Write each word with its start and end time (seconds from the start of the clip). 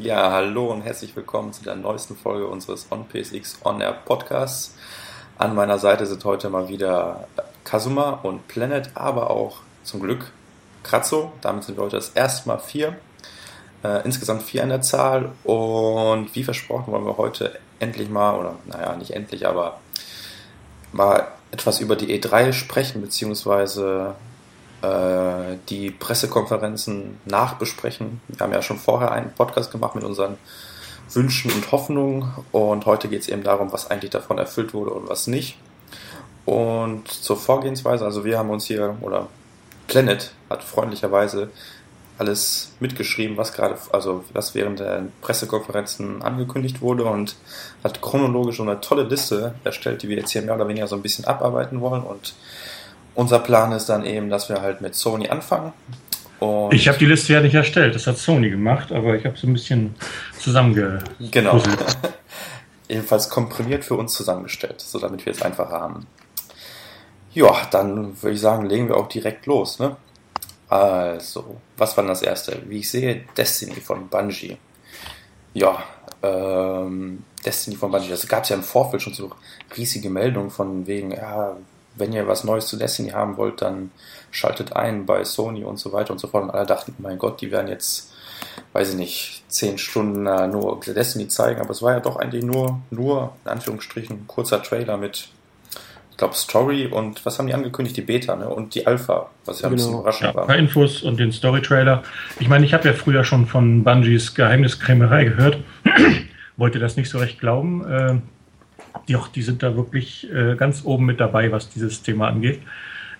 Ja, 0.00 0.30
hallo 0.30 0.70
und 0.70 0.82
herzlich 0.82 1.16
willkommen 1.16 1.52
zu 1.52 1.64
der 1.64 1.74
neuesten 1.74 2.14
Folge 2.14 2.46
unseres 2.46 2.86
OnPSX 2.88 3.58
On 3.64 3.80
Air 3.80 3.94
Podcasts. 4.04 4.76
An 5.36 5.56
meiner 5.56 5.80
Seite 5.80 6.06
sind 6.06 6.24
heute 6.24 6.50
mal 6.50 6.68
wieder 6.68 7.26
Kazuma 7.64 8.20
und 8.22 8.46
Planet, 8.46 8.92
aber 8.94 9.28
auch 9.28 9.56
zum 9.82 9.98
Glück 9.98 10.30
Kratzo. 10.84 11.32
Damit 11.40 11.64
sind 11.64 11.78
wir 11.78 11.82
heute 11.82 11.96
das 11.96 12.10
erste 12.10 12.46
Mal 12.46 12.58
vier. 12.58 12.96
Äh, 13.82 14.04
insgesamt 14.04 14.42
vier 14.42 14.62
in 14.62 14.68
der 14.68 14.82
Zahl. 14.82 15.32
Und 15.42 16.32
wie 16.36 16.44
versprochen 16.44 16.92
wollen 16.92 17.04
wir 17.04 17.16
heute 17.16 17.58
endlich 17.80 18.08
mal, 18.08 18.38
oder 18.38 18.54
naja, 18.66 18.94
nicht 18.94 19.14
endlich, 19.14 19.48
aber 19.48 19.80
mal 20.92 21.26
etwas 21.50 21.80
über 21.80 21.96
die 21.96 22.16
E3 22.16 22.52
sprechen, 22.52 23.00
beziehungsweise 23.00 24.14
äh, 24.82 25.56
die 25.68 25.90
Pressekonferenzen 25.90 27.18
nachbesprechen. 27.24 28.20
Wir 28.28 28.40
haben 28.40 28.52
ja 28.52 28.62
schon 28.62 28.78
vorher 28.78 29.12
einen 29.12 29.32
Podcast 29.32 29.70
gemacht 29.70 29.94
mit 29.94 30.04
unseren 30.04 30.38
Wünschen 31.12 31.50
und 31.50 31.72
Hoffnungen 31.72 32.30
und 32.52 32.86
heute 32.86 33.08
geht 33.08 33.22
es 33.22 33.28
eben 33.28 33.42
darum, 33.42 33.72
was 33.72 33.90
eigentlich 33.90 34.10
davon 34.10 34.38
erfüllt 34.38 34.74
wurde 34.74 34.90
und 34.90 35.08
was 35.08 35.26
nicht. 35.26 35.58
Und 36.44 37.08
zur 37.08 37.36
Vorgehensweise, 37.36 38.04
also 38.04 38.24
wir 38.24 38.38
haben 38.38 38.50
uns 38.50 38.66
hier, 38.66 38.96
oder 39.00 39.28
Planet 39.86 40.32
hat 40.48 40.62
freundlicherweise 40.62 41.50
alles 42.18 42.72
mitgeschrieben, 42.80 43.36
was 43.36 43.52
gerade, 43.52 43.76
also 43.92 44.24
was 44.32 44.54
während 44.54 44.80
der 44.80 45.04
Pressekonferenzen 45.20 46.22
angekündigt 46.22 46.80
wurde 46.80 47.04
und 47.04 47.36
hat 47.84 48.02
chronologisch 48.02 48.60
eine 48.60 48.80
tolle 48.80 49.04
Liste 49.04 49.54
erstellt, 49.64 50.02
die 50.02 50.08
wir 50.08 50.16
jetzt 50.16 50.32
hier 50.32 50.42
mehr 50.42 50.56
oder 50.56 50.68
weniger 50.68 50.88
so 50.88 50.96
ein 50.96 51.02
bisschen 51.02 51.24
abarbeiten 51.26 51.80
wollen 51.80 52.02
und 52.02 52.34
unser 53.18 53.40
Plan 53.40 53.72
ist 53.72 53.88
dann 53.88 54.06
eben, 54.06 54.30
dass 54.30 54.48
wir 54.48 54.62
halt 54.62 54.80
mit 54.80 54.94
Sony 54.94 55.28
anfangen. 55.28 55.72
Und 56.38 56.72
ich 56.72 56.86
habe 56.86 56.98
die 56.98 57.06
Liste 57.06 57.32
ja 57.32 57.40
nicht 57.40 57.54
erstellt, 57.54 57.96
das 57.96 58.06
hat 58.06 58.16
Sony 58.16 58.48
gemacht, 58.48 58.92
aber 58.92 59.16
ich 59.16 59.26
habe 59.26 59.36
so 59.36 59.48
ein 59.48 59.54
bisschen 59.54 59.96
zusammenge. 60.38 61.02
Genau. 61.32 61.60
Jedenfalls 62.88 63.28
komprimiert 63.28 63.84
für 63.84 63.96
uns 63.96 64.14
zusammengestellt, 64.14 64.80
so 64.80 65.00
damit 65.00 65.26
wir 65.26 65.32
es 65.32 65.42
einfacher 65.42 65.80
haben. 65.80 66.06
Ja, 67.34 67.66
dann 67.72 68.22
würde 68.22 68.34
ich 68.36 68.40
sagen, 68.40 68.66
legen 68.66 68.88
wir 68.88 68.96
auch 68.96 69.08
direkt 69.08 69.46
los. 69.46 69.80
Ne? 69.80 69.96
Also, 70.68 71.60
was 71.76 71.96
war 71.96 72.04
denn 72.04 72.10
das 72.10 72.22
erste? 72.22 72.62
Wie 72.68 72.78
ich 72.78 72.88
sehe, 72.88 73.24
Destiny 73.36 73.80
von 73.80 74.06
Bungie. 74.06 74.58
Ja, 75.54 75.82
ähm, 76.22 77.24
Destiny 77.44 77.74
von 77.74 77.90
Bungie. 77.90 78.10
Das 78.10 78.28
gab 78.28 78.44
es 78.44 78.50
ja 78.50 78.56
im 78.56 78.62
Vorfeld 78.62 79.02
schon 79.02 79.14
so 79.14 79.32
riesige 79.76 80.08
Meldungen 80.08 80.50
von 80.52 80.86
wegen, 80.86 81.10
ja, 81.10 81.56
wenn 81.98 82.12
ihr 82.12 82.26
was 82.26 82.44
Neues 82.44 82.66
zu 82.66 82.76
Destiny 82.76 83.10
haben 83.10 83.36
wollt, 83.36 83.62
dann 83.62 83.90
schaltet 84.30 84.74
ein 84.74 85.06
bei 85.06 85.24
Sony 85.24 85.64
und 85.64 85.78
so 85.78 85.92
weiter 85.92 86.12
und 86.12 86.18
so 86.18 86.28
fort. 86.28 86.44
Und 86.44 86.50
alle 86.50 86.66
dachten, 86.66 86.94
mein 86.98 87.18
Gott, 87.18 87.40
die 87.40 87.50
werden 87.50 87.68
jetzt, 87.68 88.12
weiß 88.72 88.90
ich 88.90 88.96
nicht, 88.96 89.44
zehn 89.48 89.78
Stunden 89.78 90.26
äh, 90.26 90.46
nur 90.46 90.80
Destiny 90.80 91.28
zeigen. 91.28 91.60
Aber 91.60 91.70
es 91.70 91.82
war 91.82 91.92
ja 91.92 92.00
doch 92.00 92.16
eigentlich 92.16 92.44
nur, 92.44 92.80
nur, 92.90 93.32
in 93.44 93.50
Anführungsstrichen, 93.50 94.16
ein 94.16 94.26
kurzer 94.26 94.62
Trailer 94.62 94.96
mit, 94.96 95.28
ich 96.10 96.16
glaube, 96.16 96.34
Story 96.34 96.86
und 96.86 97.24
was 97.24 97.38
haben 97.38 97.46
die 97.46 97.54
angekündigt? 97.54 97.96
Die 97.96 98.02
Beta 98.02 98.36
ne? 98.36 98.48
und 98.48 98.74
die 98.74 98.86
Alpha, 98.86 99.30
was 99.44 99.60
ja 99.60 99.68
ein 99.68 99.74
bisschen 99.74 99.90
genau. 99.90 100.00
überraschend 100.00 100.30
ja, 100.30 100.34
war. 100.34 100.42
Ein 100.44 100.48
paar 100.48 100.56
Infos 100.56 101.02
und 101.02 101.18
den 101.18 101.32
Story-Trailer. 101.32 102.02
Ich 102.40 102.48
meine, 102.48 102.66
ich 102.66 102.74
habe 102.74 102.88
ja 102.88 102.94
früher 102.94 103.24
schon 103.24 103.46
von 103.46 103.84
Bungies 103.84 104.34
Geheimniskrämerei 104.34 105.24
gehört. 105.24 105.58
Wollte 106.56 106.80
das 106.80 106.96
nicht 106.96 107.08
so 107.08 107.18
recht 107.18 107.38
glauben. 107.38 107.88
Äh, 107.88 108.20
die, 109.08 109.16
auch, 109.16 109.28
die 109.28 109.42
sind 109.42 109.62
da 109.62 109.76
wirklich 109.76 110.28
äh, 110.32 110.54
ganz 110.56 110.84
oben 110.84 111.06
mit 111.06 111.20
dabei, 111.20 111.52
was 111.52 111.68
dieses 111.68 112.02
Thema 112.02 112.28
angeht. 112.28 112.60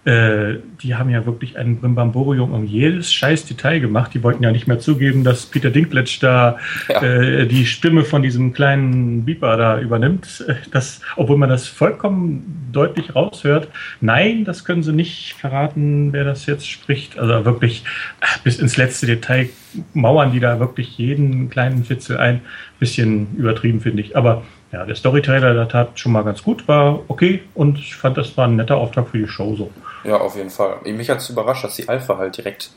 Äh, 0.05 0.61
die 0.81 0.95
haben 0.95 1.11
ja 1.11 1.27
wirklich 1.27 1.59
ein 1.59 1.81
Brimbamborium 1.81 2.55
um 2.55 2.65
jedes 2.65 3.13
scheiß 3.13 3.45
Detail 3.45 3.81
gemacht. 3.81 4.15
Die 4.15 4.23
wollten 4.23 4.43
ja 4.43 4.53
nicht 4.53 4.67
mehr 4.67 4.79
zugeben, 4.79 5.25
dass 5.25 5.45
Peter 5.45 5.71
Dinklage 5.71 6.19
da 6.21 6.57
ja. 6.89 7.03
äh, 7.03 7.47
die 7.47 7.67
Stimme 7.67 8.05
von 8.05 8.23
diesem 8.23 8.55
kleinen 8.55 9.27
Beeper 9.27 9.57
da 9.57 9.79
übernimmt. 9.79 10.47
Das, 10.73 11.03
obwohl 11.17 11.37
man 11.37 11.51
das 11.51 11.67
vollkommen 11.67 12.71
deutlich 12.73 13.15
raushört. 13.15 13.69
Nein, 14.01 14.45
das 14.45 14.65
können 14.65 14.83
sie 14.83 14.93
nicht 14.93 15.35
verraten, 15.35 16.13
wer 16.13 16.25
das 16.25 16.47
jetzt 16.47 16.71
spricht. 16.71 17.19
Also 17.19 17.45
wirklich 17.45 17.85
äh, 18.21 18.27
bis 18.45 18.61
ins 18.61 18.77
letzte 18.77 19.07
Detail 19.07 19.51
mauern 19.93 20.33
die 20.33 20.41
da 20.41 20.59
wirklich 20.61 20.97
jeden 20.97 21.51
kleinen 21.51 21.85
Fitzel 21.85 22.17
ein. 22.17 22.41
Bisschen 22.79 23.37
übertrieben, 23.37 23.81
finde 23.81 24.03
ich. 24.03 24.17
Aber 24.17 24.45
ja, 24.73 24.85
der 24.85 24.95
Storytrailer, 24.95 25.55
der 25.55 25.69
tat 25.69 25.99
schon 25.99 26.13
mal 26.13 26.25
ganz 26.25 26.43
gut, 26.43 26.69
war 26.69 27.01
okay 27.09 27.43
und 27.55 27.79
ich 27.79 27.97
fand, 27.97 28.19
das 28.19 28.37
war 28.37 28.47
ein 28.47 28.57
netter 28.57 28.77
Auftrag 28.77 29.09
für 29.09 29.19
die 29.19 29.29
Show 29.29 29.57
so. 29.57 29.71
Ja, 30.05 30.19
auf 30.19 30.37
jeden 30.37 30.51
Fall. 30.51 30.77
Mich 30.85 31.09
hat 31.09 31.19
es 31.19 31.31
überrascht, 31.31 31.65
dass 31.65 31.77
die 31.77 31.89
Alpha 31.89 32.19
halt 32.19 32.37
direkt, 32.37 32.71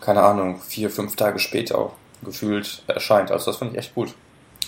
keine 0.00 0.22
Ahnung, 0.22 0.60
vier, 0.60 0.88
fünf 0.88 1.16
Tage 1.16 1.38
später 1.38 1.78
auch 1.78 1.92
gefühlt 2.22 2.82
erscheint. 2.86 3.30
Also 3.30 3.50
das 3.50 3.58
fand 3.58 3.72
ich 3.72 3.78
echt 3.78 3.94
gut. 3.94 4.14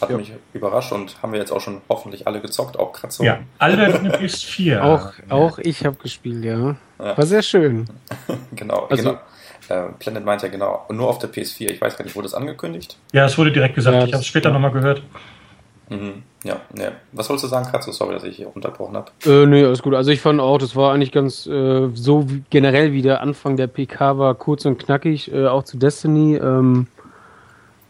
Hat 0.00 0.10
ja. 0.10 0.16
mich 0.16 0.32
überrascht 0.52 0.90
und 0.90 1.22
haben 1.22 1.32
wir 1.32 1.38
jetzt 1.38 1.52
auch 1.52 1.60
schon 1.60 1.80
hoffentlich 1.88 2.26
alle 2.26 2.40
gezockt, 2.40 2.76
auch 2.76 2.92
Kratzer. 2.92 3.22
Ja, 3.22 3.38
alle 3.58 3.86
eine 3.86 4.10
PS4. 4.16 4.80
auch, 4.80 5.12
auch 5.28 5.58
ich 5.58 5.86
habe 5.86 5.96
gespielt, 5.96 6.44
ja. 6.44 6.74
ja. 6.98 7.16
War 7.16 7.26
sehr 7.26 7.42
schön. 7.42 7.88
genau, 8.52 8.86
also, 8.90 9.02
genau. 9.02 9.20
Äh, 9.68 9.92
Planet 10.00 10.24
meint 10.24 10.42
ja 10.42 10.48
genau, 10.48 10.86
nur 10.90 11.08
auf 11.08 11.20
der 11.20 11.30
PS4. 11.30 11.70
Ich 11.70 11.80
weiß 11.80 11.96
gar 11.96 12.04
nicht, 12.04 12.16
wurde 12.16 12.26
das 12.26 12.34
angekündigt? 12.34 12.98
Ja, 13.12 13.26
es 13.26 13.38
wurde 13.38 13.52
direkt 13.52 13.76
gesagt. 13.76 13.96
Ja, 13.96 14.04
ich 14.04 14.12
habe 14.12 14.22
es 14.22 14.26
später 14.26 14.48
ja. 14.48 14.54
nochmal 14.54 14.72
gehört. 14.72 15.02
Mhm. 15.92 16.22
Ja, 16.44 16.60
ja. 16.76 16.92
Was 17.12 17.28
wolltest 17.28 17.44
du 17.44 17.48
sagen, 17.48 17.70
Katze? 17.70 17.92
Sorry, 17.92 18.14
dass 18.14 18.24
ich 18.24 18.36
hier 18.36 18.54
unterbrochen 18.54 18.96
habe. 18.96 19.10
Äh, 19.24 19.46
nee, 19.46 19.64
alles 19.64 19.82
gut. 19.82 19.94
Also 19.94 20.10
ich 20.10 20.20
fand 20.20 20.40
auch, 20.40 20.58
das 20.58 20.74
war 20.74 20.92
eigentlich 20.92 21.12
ganz 21.12 21.46
äh, 21.46 21.88
so 21.94 22.28
wie, 22.28 22.42
generell 22.50 22.92
wie 22.92 23.02
der 23.02 23.20
Anfang 23.20 23.56
der 23.56 23.68
PK 23.68 24.18
war, 24.18 24.34
kurz 24.34 24.64
und 24.64 24.78
knackig, 24.78 25.32
äh, 25.32 25.46
auch 25.46 25.64
zu 25.64 25.76
Destiny. 25.76 26.36
Ähm, 26.36 26.88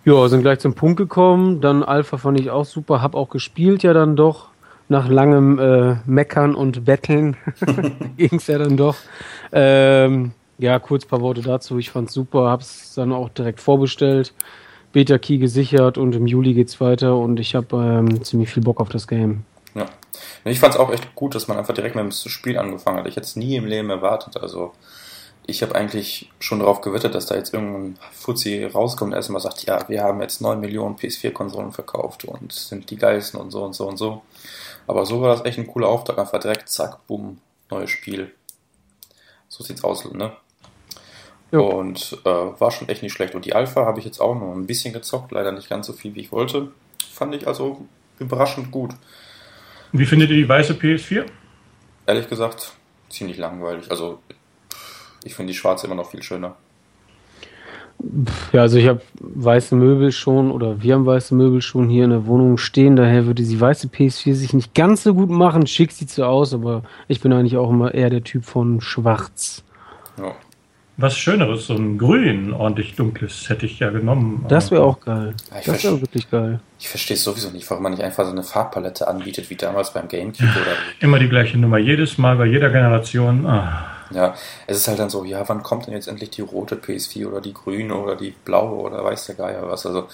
ja, 0.04 0.28
sind 0.28 0.42
gleich 0.42 0.58
zum 0.58 0.74
Punkt 0.74 0.96
gekommen. 0.96 1.60
Dann 1.60 1.82
Alpha 1.82 2.18
fand 2.18 2.40
ich 2.40 2.50
auch 2.50 2.64
super, 2.64 3.00
hab 3.00 3.14
auch 3.14 3.30
gespielt 3.30 3.82
ja 3.82 3.92
dann 3.92 4.16
doch. 4.16 4.48
Nach 4.88 5.08
langem 5.08 5.58
äh, 5.58 5.96
Meckern 6.04 6.54
und 6.54 6.84
Betteln 6.84 7.36
ging 8.16 8.34
es 8.36 8.48
ja 8.48 8.58
dann 8.58 8.76
doch. 8.76 8.96
Ähm, 9.52 10.32
ja, 10.58 10.78
kurz 10.78 11.06
paar 11.06 11.20
Worte 11.22 11.40
dazu. 11.40 11.78
Ich 11.78 11.90
fand's 11.90 12.12
super, 12.12 12.50
hab's 12.50 12.94
dann 12.94 13.12
auch 13.12 13.30
direkt 13.30 13.60
vorbestellt. 13.60 14.34
Beta-Key 14.92 15.38
gesichert 15.38 15.98
und 15.98 16.14
im 16.14 16.26
Juli 16.26 16.54
geht's 16.54 16.80
weiter 16.80 17.16
und 17.16 17.40
ich 17.40 17.54
habe 17.54 17.76
ähm, 17.76 18.22
ziemlich 18.24 18.50
viel 18.50 18.62
Bock 18.62 18.80
auf 18.80 18.88
das 18.88 19.08
Game. 19.08 19.44
Ja. 19.74 19.86
Ich 20.44 20.60
fand 20.60 20.74
es 20.74 20.80
auch 20.80 20.92
echt 20.92 21.14
gut, 21.14 21.34
dass 21.34 21.48
man 21.48 21.58
einfach 21.58 21.74
direkt 21.74 21.94
mit 21.94 22.04
dem 22.04 22.12
Spiel 22.12 22.58
angefangen 22.58 22.98
hat. 22.98 23.06
Ich 23.06 23.16
hätte 23.16 23.26
es 23.26 23.36
nie 23.36 23.56
im 23.56 23.64
Leben 23.64 23.90
erwartet. 23.90 24.36
Also 24.36 24.72
ich 25.46 25.62
habe 25.62 25.74
eigentlich 25.74 26.30
schon 26.38 26.60
darauf 26.60 26.80
gewettet, 26.80 27.14
dass 27.14 27.26
da 27.26 27.34
jetzt 27.34 27.52
irgendein 27.52 27.98
Fuzzi 28.12 28.64
rauskommt 28.64 29.12
und 29.12 29.16
erstmal 29.16 29.40
sagt, 29.40 29.64
ja, 29.64 29.88
wir 29.88 30.02
haben 30.02 30.20
jetzt 30.20 30.40
9 30.40 30.60
Millionen 30.60 30.96
PS4-Konsolen 30.96 31.72
verkauft 31.72 32.24
und 32.24 32.52
sind 32.52 32.90
die 32.90 32.96
geilsten 32.96 33.40
und 33.40 33.50
so 33.50 33.64
und 33.64 33.72
so 33.74 33.88
und 33.88 33.96
so. 33.96 34.22
Aber 34.86 35.06
so 35.06 35.20
war 35.20 35.34
das 35.34 35.44
echt 35.44 35.58
ein 35.58 35.66
cooler 35.66 35.88
Auftrag. 35.88 36.18
Einfach 36.18 36.38
direkt, 36.38 36.68
zack, 36.68 37.06
bumm, 37.06 37.38
neues 37.70 37.90
Spiel. 37.90 38.32
So 39.48 39.64
sieht's 39.64 39.84
aus, 39.84 40.10
ne? 40.12 40.32
Jo. 41.52 41.66
Und 41.66 42.18
äh, 42.24 42.28
war 42.28 42.70
schon 42.70 42.88
echt 42.88 43.02
nicht 43.02 43.12
schlecht. 43.12 43.34
Und 43.34 43.44
die 43.44 43.54
Alpha 43.54 43.84
habe 43.84 43.98
ich 43.98 44.06
jetzt 44.06 44.20
auch 44.20 44.34
noch 44.34 44.52
ein 44.54 44.66
bisschen 44.66 44.94
gezockt, 44.94 45.32
leider 45.32 45.52
nicht 45.52 45.68
ganz 45.68 45.86
so 45.86 45.92
viel, 45.92 46.14
wie 46.14 46.20
ich 46.20 46.32
wollte. 46.32 46.68
Fand 47.12 47.34
ich 47.34 47.46
also 47.46 47.86
überraschend 48.18 48.70
gut. 48.70 48.92
Wie 49.92 50.06
findet 50.06 50.30
ihr 50.30 50.36
die 50.36 50.48
weiße 50.48 50.72
PS4? 50.72 51.26
Ehrlich 52.06 52.28
gesagt, 52.28 52.72
ziemlich 53.10 53.36
langweilig. 53.36 53.90
Also 53.90 54.20
ich 55.24 55.34
finde 55.34 55.52
die 55.52 55.58
schwarze 55.58 55.86
immer 55.86 55.94
noch 55.94 56.10
viel 56.10 56.22
schöner. 56.22 56.56
Ja, 58.52 58.62
also 58.62 58.78
ich 58.78 58.88
habe 58.88 59.02
weiße 59.20 59.76
Möbel 59.76 60.10
schon 60.10 60.50
oder 60.50 60.82
wir 60.82 60.94
haben 60.94 61.06
weiße 61.06 61.34
Möbel 61.34 61.60
schon 61.60 61.90
hier 61.90 62.04
in 62.04 62.10
der 62.10 62.26
Wohnung 62.26 62.56
stehen. 62.56 62.96
Daher 62.96 63.26
würde 63.26 63.42
die 63.42 63.60
weiße 63.60 63.88
PS4 63.88 64.34
sich 64.34 64.54
nicht 64.54 64.74
ganz 64.74 65.02
so 65.02 65.14
gut 65.14 65.28
machen. 65.28 65.66
Schick 65.66 65.92
sieht 65.92 66.10
so 66.10 66.24
aus, 66.24 66.54
aber 66.54 66.82
ich 67.06 67.20
bin 67.20 67.32
eigentlich 67.32 67.58
auch 67.58 67.70
immer 67.70 67.92
eher 67.92 68.08
der 68.08 68.24
Typ 68.24 68.46
von 68.46 68.80
Schwarz. 68.80 69.62
Ja, 70.18 70.34
was 71.02 71.16
Schöneres, 71.16 71.66
so 71.66 71.74
ein 71.74 71.98
grün, 71.98 72.52
ordentlich 72.52 72.94
dunkles 72.94 73.48
hätte 73.48 73.66
ich 73.66 73.78
ja 73.80 73.90
genommen. 73.90 74.44
Das 74.48 74.70
wäre 74.70 74.84
auch 74.84 75.00
geil. 75.00 75.34
Ja, 75.50 75.72
das 75.72 75.84
wäre 75.84 76.00
wirklich 76.00 76.30
geil. 76.30 76.60
Ich 76.78 76.88
verstehe 76.88 77.16
es 77.16 77.24
sowieso 77.24 77.50
nicht, 77.50 77.68
warum 77.68 77.82
man 77.82 77.92
nicht 77.92 78.02
einfach 78.02 78.24
so 78.24 78.30
eine 78.30 78.42
Farbpalette 78.42 79.06
anbietet, 79.08 79.50
wie 79.50 79.56
damals 79.56 79.92
beim 79.92 80.08
Gamecube 80.08 80.48
oder. 80.48 80.76
Immer 81.00 81.18
die 81.18 81.28
gleiche 81.28 81.58
Nummer, 81.58 81.78
jedes 81.78 82.18
Mal 82.18 82.36
bei 82.36 82.46
jeder 82.46 82.70
Generation. 82.70 83.46
Ah. 83.46 83.86
Ja, 84.10 84.34
es 84.66 84.76
ist 84.76 84.88
halt 84.88 84.98
dann 84.98 85.10
so, 85.10 85.24
ja, 85.24 85.48
wann 85.48 85.62
kommt 85.62 85.86
denn 85.86 85.94
jetzt 85.94 86.08
endlich 86.08 86.30
die 86.30 86.42
rote 86.42 86.76
PS4 86.76 87.26
oder 87.26 87.40
die 87.40 87.54
grüne 87.54 87.94
oder 87.94 88.16
die 88.16 88.34
blaue 88.44 88.80
oder 88.80 89.02
weiß 89.04 89.26
der 89.26 89.34
Geier 89.34 89.68
was. 89.68 89.86
Also, 89.86 90.08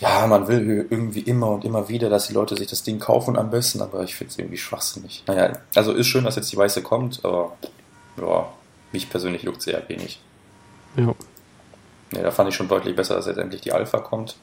ja, 0.00 0.26
man 0.26 0.48
will 0.48 0.86
irgendwie 0.90 1.20
immer 1.20 1.50
und 1.50 1.64
immer 1.64 1.88
wieder, 1.88 2.10
dass 2.10 2.28
die 2.28 2.34
Leute 2.34 2.56
sich 2.56 2.66
das 2.68 2.82
Ding 2.82 2.98
kaufen 2.98 3.36
am 3.36 3.50
besten, 3.50 3.80
aber 3.80 4.02
ich 4.02 4.14
finde 4.14 4.32
es 4.32 4.38
irgendwie 4.38 4.58
schwachsinnig. 4.58 5.24
Naja, 5.26 5.52
also 5.74 5.92
ist 5.92 6.08
schön, 6.08 6.24
dass 6.24 6.36
jetzt 6.36 6.52
die 6.52 6.56
weiße 6.56 6.82
kommt, 6.82 7.24
aber 7.24 7.52
ja, 8.20 8.48
mich 8.94 9.10
persönlich 9.10 9.42
juckt 9.42 9.60
sehr 9.60 9.86
wenig. 9.88 10.20
Ja. 10.96 11.14
Ja, 12.14 12.22
da 12.22 12.30
fand 12.30 12.48
ich 12.48 12.54
schon 12.54 12.68
deutlich 12.68 12.94
besser, 12.94 13.16
dass 13.16 13.26
jetzt 13.26 13.38
endlich 13.38 13.60
die 13.60 13.72
Alpha 13.72 13.98
kommt. 13.98 14.36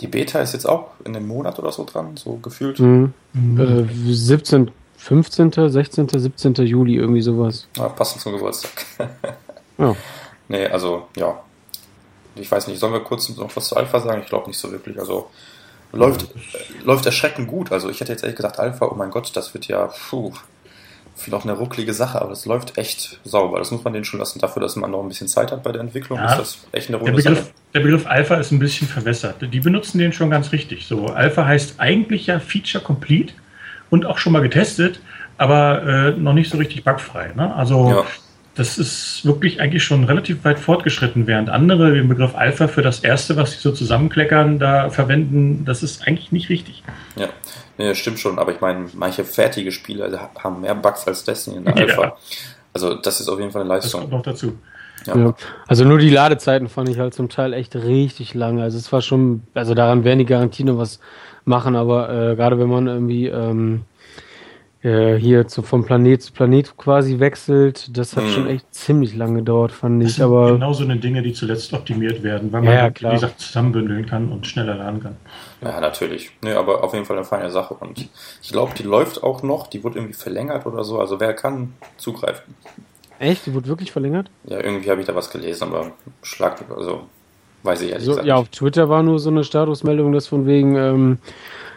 Die 0.00 0.08
Beta 0.08 0.40
ist 0.40 0.52
jetzt 0.52 0.68
auch 0.68 0.90
in 1.04 1.16
einem 1.16 1.26
Monat 1.26 1.58
oder 1.58 1.72
so 1.72 1.84
dran, 1.84 2.16
so 2.16 2.34
gefühlt. 2.36 2.80
Mhm. 2.80 3.14
Mhm. 3.32 3.88
Äh, 4.08 4.12
17, 4.12 4.70
15., 4.98 5.70
16., 5.70 6.08
17. 6.08 6.54
Juli, 6.66 6.96
irgendwie 6.96 7.22
sowas. 7.22 7.68
Ja, 7.76 7.88
passend 7.88 8.20
zum 8.20 8.32
Geburtstag. 8.32 8.84
ja. 9.78 9.96
Nee, 10.48 10.66
also, 10.66 11.06
ja. 11.16 11.40
ich 12.34 12.50
weiß 12.50 12.66
nicht, 12.66 12.78
sollen 12.78 12.92
wir 12.92 13.00
kurz 13.00 13.28
noch 13.36 13.54
was 13.54 13.68
zu 13.68 13.76
Alpha 13.76 14.00
sagen? 14.00 14.22
Ich 14.22 14.28
glaube 14.28 14.48
nicht 14.48 14.58
so 14.58 14.70
wirklich. 14.70 14.98
Also 14.98 15.30
läuft, 15.92 16.22
äh, 16.24 16.84
läuft 16.84 17.06
erschreckend 17.06 17.48
gut. 17.48 17.72
Also 17.72 17.88
ich 17.88 18.00
hätte 18.00 18.12
jetzt 18.12 18.22
ehrlich 18.22 18.36
gesagt, 18.36 18.58
Alpha, 18.58 18.86
oh 18.86 18.94
mein 18.94 19.10
Gott, 19.10 19.30
das 19.34 19.54
wird 19.54 19.68
ja 19.68 19.86
puh, 20.10 20.32
noch 21.28 21.44
eine 21.44 21.52
rucklige 21.54 21.92
Sache, 21.94 22.20
aber 22.20 22.32
es 22.32 22.44
läuft 22.46 22.76
echt 22.78 23.18
sauber. 23.24 23.58
Das 23.58 23.70
muss 23.70 23.82
man 23.84 23.92
denen 23.92 24.04
schon 24.04 24.20
lassen. 24.20 24.38
Dafür, 24.38 24.60
dass 24.62 24.76
man 24.76 24.90
noch 24.90 25.02
ein 25.02 25.08
bisschen 25.08 25.28
Zeit 25.28 25.50
hat 25.50 25.62
bei 25.62 25.72
der 25.72 25.80
Entwicklung, 25.80 26.18
Ja. 26.18 26.32
ist 26.32 26.38
das 26.38 26.58
echt 26.72 26.88
eine 26.88 26.98
Der 26.98 27.06
runde 27.08 27.22
Begriff, 27.22 27.38
Sache. 27.38 27.50
der 27.74 27.80
Begriff 27.80 28.06
Alpha 28.06 28.34
ist 28.36 28.52
ein 28.52 28.58
bisschen 28.58 28.86
verwässert. 28.86 29.36
Die 29.40 29.60
benutzen 29.60 29.98
den 29.98 30.12
schon 30.12 30.30
ganz 30.30 30.52
richtig. 30.52 30.86
So, 30.86 31.06
Alpha 31.06 31.44
heißt 31.46 31.74
eigentlich 31.78 32.26
ja 32.26 32.38
Feature 32.38 32.82
Complete 32.84 33.32
und 33.90 34.04
auch 34.06 34.18
schon 34.18 34.32
mal 34.34 34.42
getestet, 34.42 35.00
aber 35.38 35.82
äh, 35.82 36.10
noch 36.12 36.32
nicht 36.34 36.50
so 36.50 36.58
richtig 36.58 36.84
bugfrei. 36.84 37.32
Ne? 37.34 37.54
Also 37.54 37.90
Ja. 37.90 38.04
Das 38.56 38.78
ist 38.78 39.24
wirklich 39.24 39.60
eigentlich 39.60 39.84
schon 39.84 40.04
relativ 40.04 40.44
weit 40.44 40.58
fortgeschritten, 40.58 41.26
während 41.26 41.50
andere 41.50 41.92
den 41.92 42.08
Begriff 42.08 42.34
Alpha 42.34 42.68
für 42.68 42.82
das 42.82 43.00
Erste, 43.00 43.36
was 43.36 43.52
sie 43.52 43.58
so 43.58 43.70
zusammenkleckern, 43.72 44.58
da 44.58 44.88
verwenden, 44.90 45.64
das 45.64 45.82
ist 45.82 46.06
eigentlich 46.06 46.32
nicht 46.32 46.48
richtig. 46.48 46.82
Ja, 47.16 47.28
nee, 47.78 47.88
das 47.88 47.98
stimmt 47.98 48.18
schon, 48.18 48.38
aber 48.38 48.52
ich 48.52 48.60
meine, 48.60 48.86
manche 48.94 49.24
fertige 49.24 49.72
Spiele 49.72 50.18
haben 50.42 50.62
mehr 50.62 50.74
Bugs 50.74 51.06
als 51.06 51.24
Destiny 51.24 51.56
in 51.58 51.64
der 51.66 51.76
Ja. 51.76 51.82
Alpha. 51.84 52.16
Also 52.72 52.94
das 52.94 53.20
ist 53.20 53.28
auf 53.28 53.38
jeden 53.38 53.52
Fall 53.52 53.62
eine 53.62 53.74
Das 53.74 53.84
Leistung. 53.84 54.00
kommt 54.02 54.12
noch 54.12 54.22
dazu. 54.22 54.52
Ja. 55.06 55.16
Ja. 55.16 55.34
Also 55.66 55.84
nur 55.84 55.98
die 55.98 56.10
Ladezeiten 56.10 56.68
fand 56.68 56.88
ich 56.88 56.98
halt 56.98 57.14
zum 57.14 57.28
Teil 57.28 57.52
echt 57.52 57.76
richtig 57.76 58.34
lange. 58.34 58.62
Also 58.62 58.76
es 58.78 58.90
war 58.92 59.02
schon, 59.02 59.42
also 59.54 59.74
daran 59.74 60.04
werden 60.04 60.18
die 60.18 60.24
garantiert 60.24 60.66
noch 60.68 60.78
was 60.78 60.98
machen, 61.44 61.76
aber 61.76 62.08
äh, 62.10 62.36
gerade 62.36 62.58
wenn 62.58 62.68
man 62.68 62.86
irgendwie 62.86 63.26
ähm, 63.28 63.82
äh, 64.86 65.18
hier 65.18 65.48
zu, 65.48 65.62
vom 65.62 65.84
Planet 65.84 66.22
zu 66.22 66.32
Planet 66.32 66.76
quasi 66.76 67.18
wechselt, 67.18 67.96
das 67.96 68.16
hat 68.16 68.24
Mhm. 68.24 68.28
schon 68.28 68.46
echt 68.46 68.72
ziemlich 68.72 69.14
lange 69.16 69.38
gedauert, 69.40 69.72
fand 69.72 70.02
Das 70.02 70.10
ich. 70.12 70.16
sind 70.16 70.24
Aber 70.26 70.52
genau 70.52 70.72
so 70.72 70.84
eine 70.84 70.96
Dinge, 70.96 71.22
die 71.22 71.32
zuletzt 71.32 71.72
optimiert 71.72 72.22
werden, 72.22 72.52
weil 72.52 72.62
Ja, 72.64 72.70
man, 72.70 72.74
ja, 72.78 72.88
wie 72.90 72.92
klar. 72.94 73.14
gesagt, 73.14 73.40
zusammenbündeln 73.40 74.06
kann 74.06 74.30
und 74.30 74.46
schneller 74.46 74.76
laden 74.76 75.02
kann. 75.02 75.16
Ja, 75.62 75.80
natürlich. 75.80 76.30
Nee, 76.42 76.52
aber 76.52 76.84
auf 76.84 76.92
jeden 76.94 77.04
Fall 77.04 77.16
eine 77.16 77.24
feine 77.26 77.50
Sache. 77.50 77.74
Und 77.74 78.08
ich 78.42 78.52
glaube, 78.52 78.72
die 78.78 78.84
läuft 78.84 79.22
auch 79.22 79.42
noch. 79.42 79.66
Die 79.66 79.82
wurde 79.82 79.98
irgendwie 79.98 80.14
verlängert 80.14 80.66
oder 80.66 80.84
so. 80.84 81.00
Also 81.00 81.18
wer 81.20 81.34
kann, 81.34 81.72
zugreifen. 81.96 82.54
echt, 83.18 83.46
die 83.46 83.54
wurde 83.54 83.66
wirklich 83.68 83.90
verlängert? 83.92 84.30
Ja, 84.44 84.60
irgendwie 84.62 84.90
habe 84.90 85.00
ich 85.00 85.06
da 85.06 85.14
was 85.14 85.30
gelesen, 85.30 85.64
aber 85.64 85.92
Schlag, 86.22 86.62
also 86.76 87.02
weiß 87.62 87.82
ich 87.82 87.90
ehrlich 87.90 88.04
So, 88.04 88.12
gesagt 88.12 88.26
ja, 88.28 88.36
auf. 88.36 88.48
Twitter 88.50 88.88
war 88.88 89.02
nur 89.02 89.18
so 89.18 89.30
eine 89.30 89.42
Statusmeldung, 89.42 90.12
dass 90.12 90.26
von 90.28 90.46
wegen, 90.46 90.76
ähm, 90.76 91.18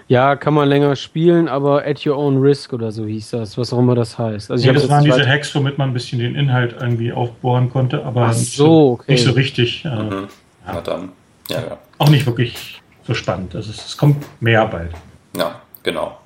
ja, 0.09 0.35
kann 0.35 0.53
man 0.55 0.67
länger 0.67 0.95
spielen, 0.95 1.47
aber 1.47 1.85
at 1.85 2.05
your 2.05 2.17
own 2.17 2.41
risk 2.41 2.73
oder 2.73 2.91
so 2.91 3.05
hieß 3.05 3.29
das, 3.29 3.57
was 3.57 3.71
auch 3.71 3.77
immer 3.79 3.93
das 3.95 4.17
heißt. 4.17 4.49
Also 4.51 4.61
Nee, 4.63 4.69
hab 4.69 4.75
das 4.81 4.89
waren 4.89 5.05
diese 5.05 5.25
Hacks, 5.25 5.53
womit 5.55 5.77
man 5.77 5.91
ein 5.91 5.93
bisschen 5.93 6.19
den 6.19 6.35
Inhalt 6.35 6.75
irgendwie 6.81 7.13
aufbohren 7.13 7.69
konnte, 7.69 8.03
aber 8.03 8.33
so, 8.33 8.93
okay. 8.93 9.11
nicht 9.13 9.23
so 9.23 9.31
richtig. 9.31 9.85
Äh, 9.85 9.89
Mhm. 9.89 10.27
Na 10.65 10.81
dann. 10.81 11.09
Ja, 11.49 11.57
ja. 11.61 11.77
Auch 11.99 12.09
nicht 12.09 12.25
wirklich 12.25 12.81
so 13.03 13.13
spannend. 13.13 13.55
Also 13.55 13.71
es, 13.71 13.85
es 13.85 13.97
kommt 13.97 14.25
mehr 14.41 14.65
bald. 14.67 14.91
Ja, 15.37 15.61
genau. 15.83 16.17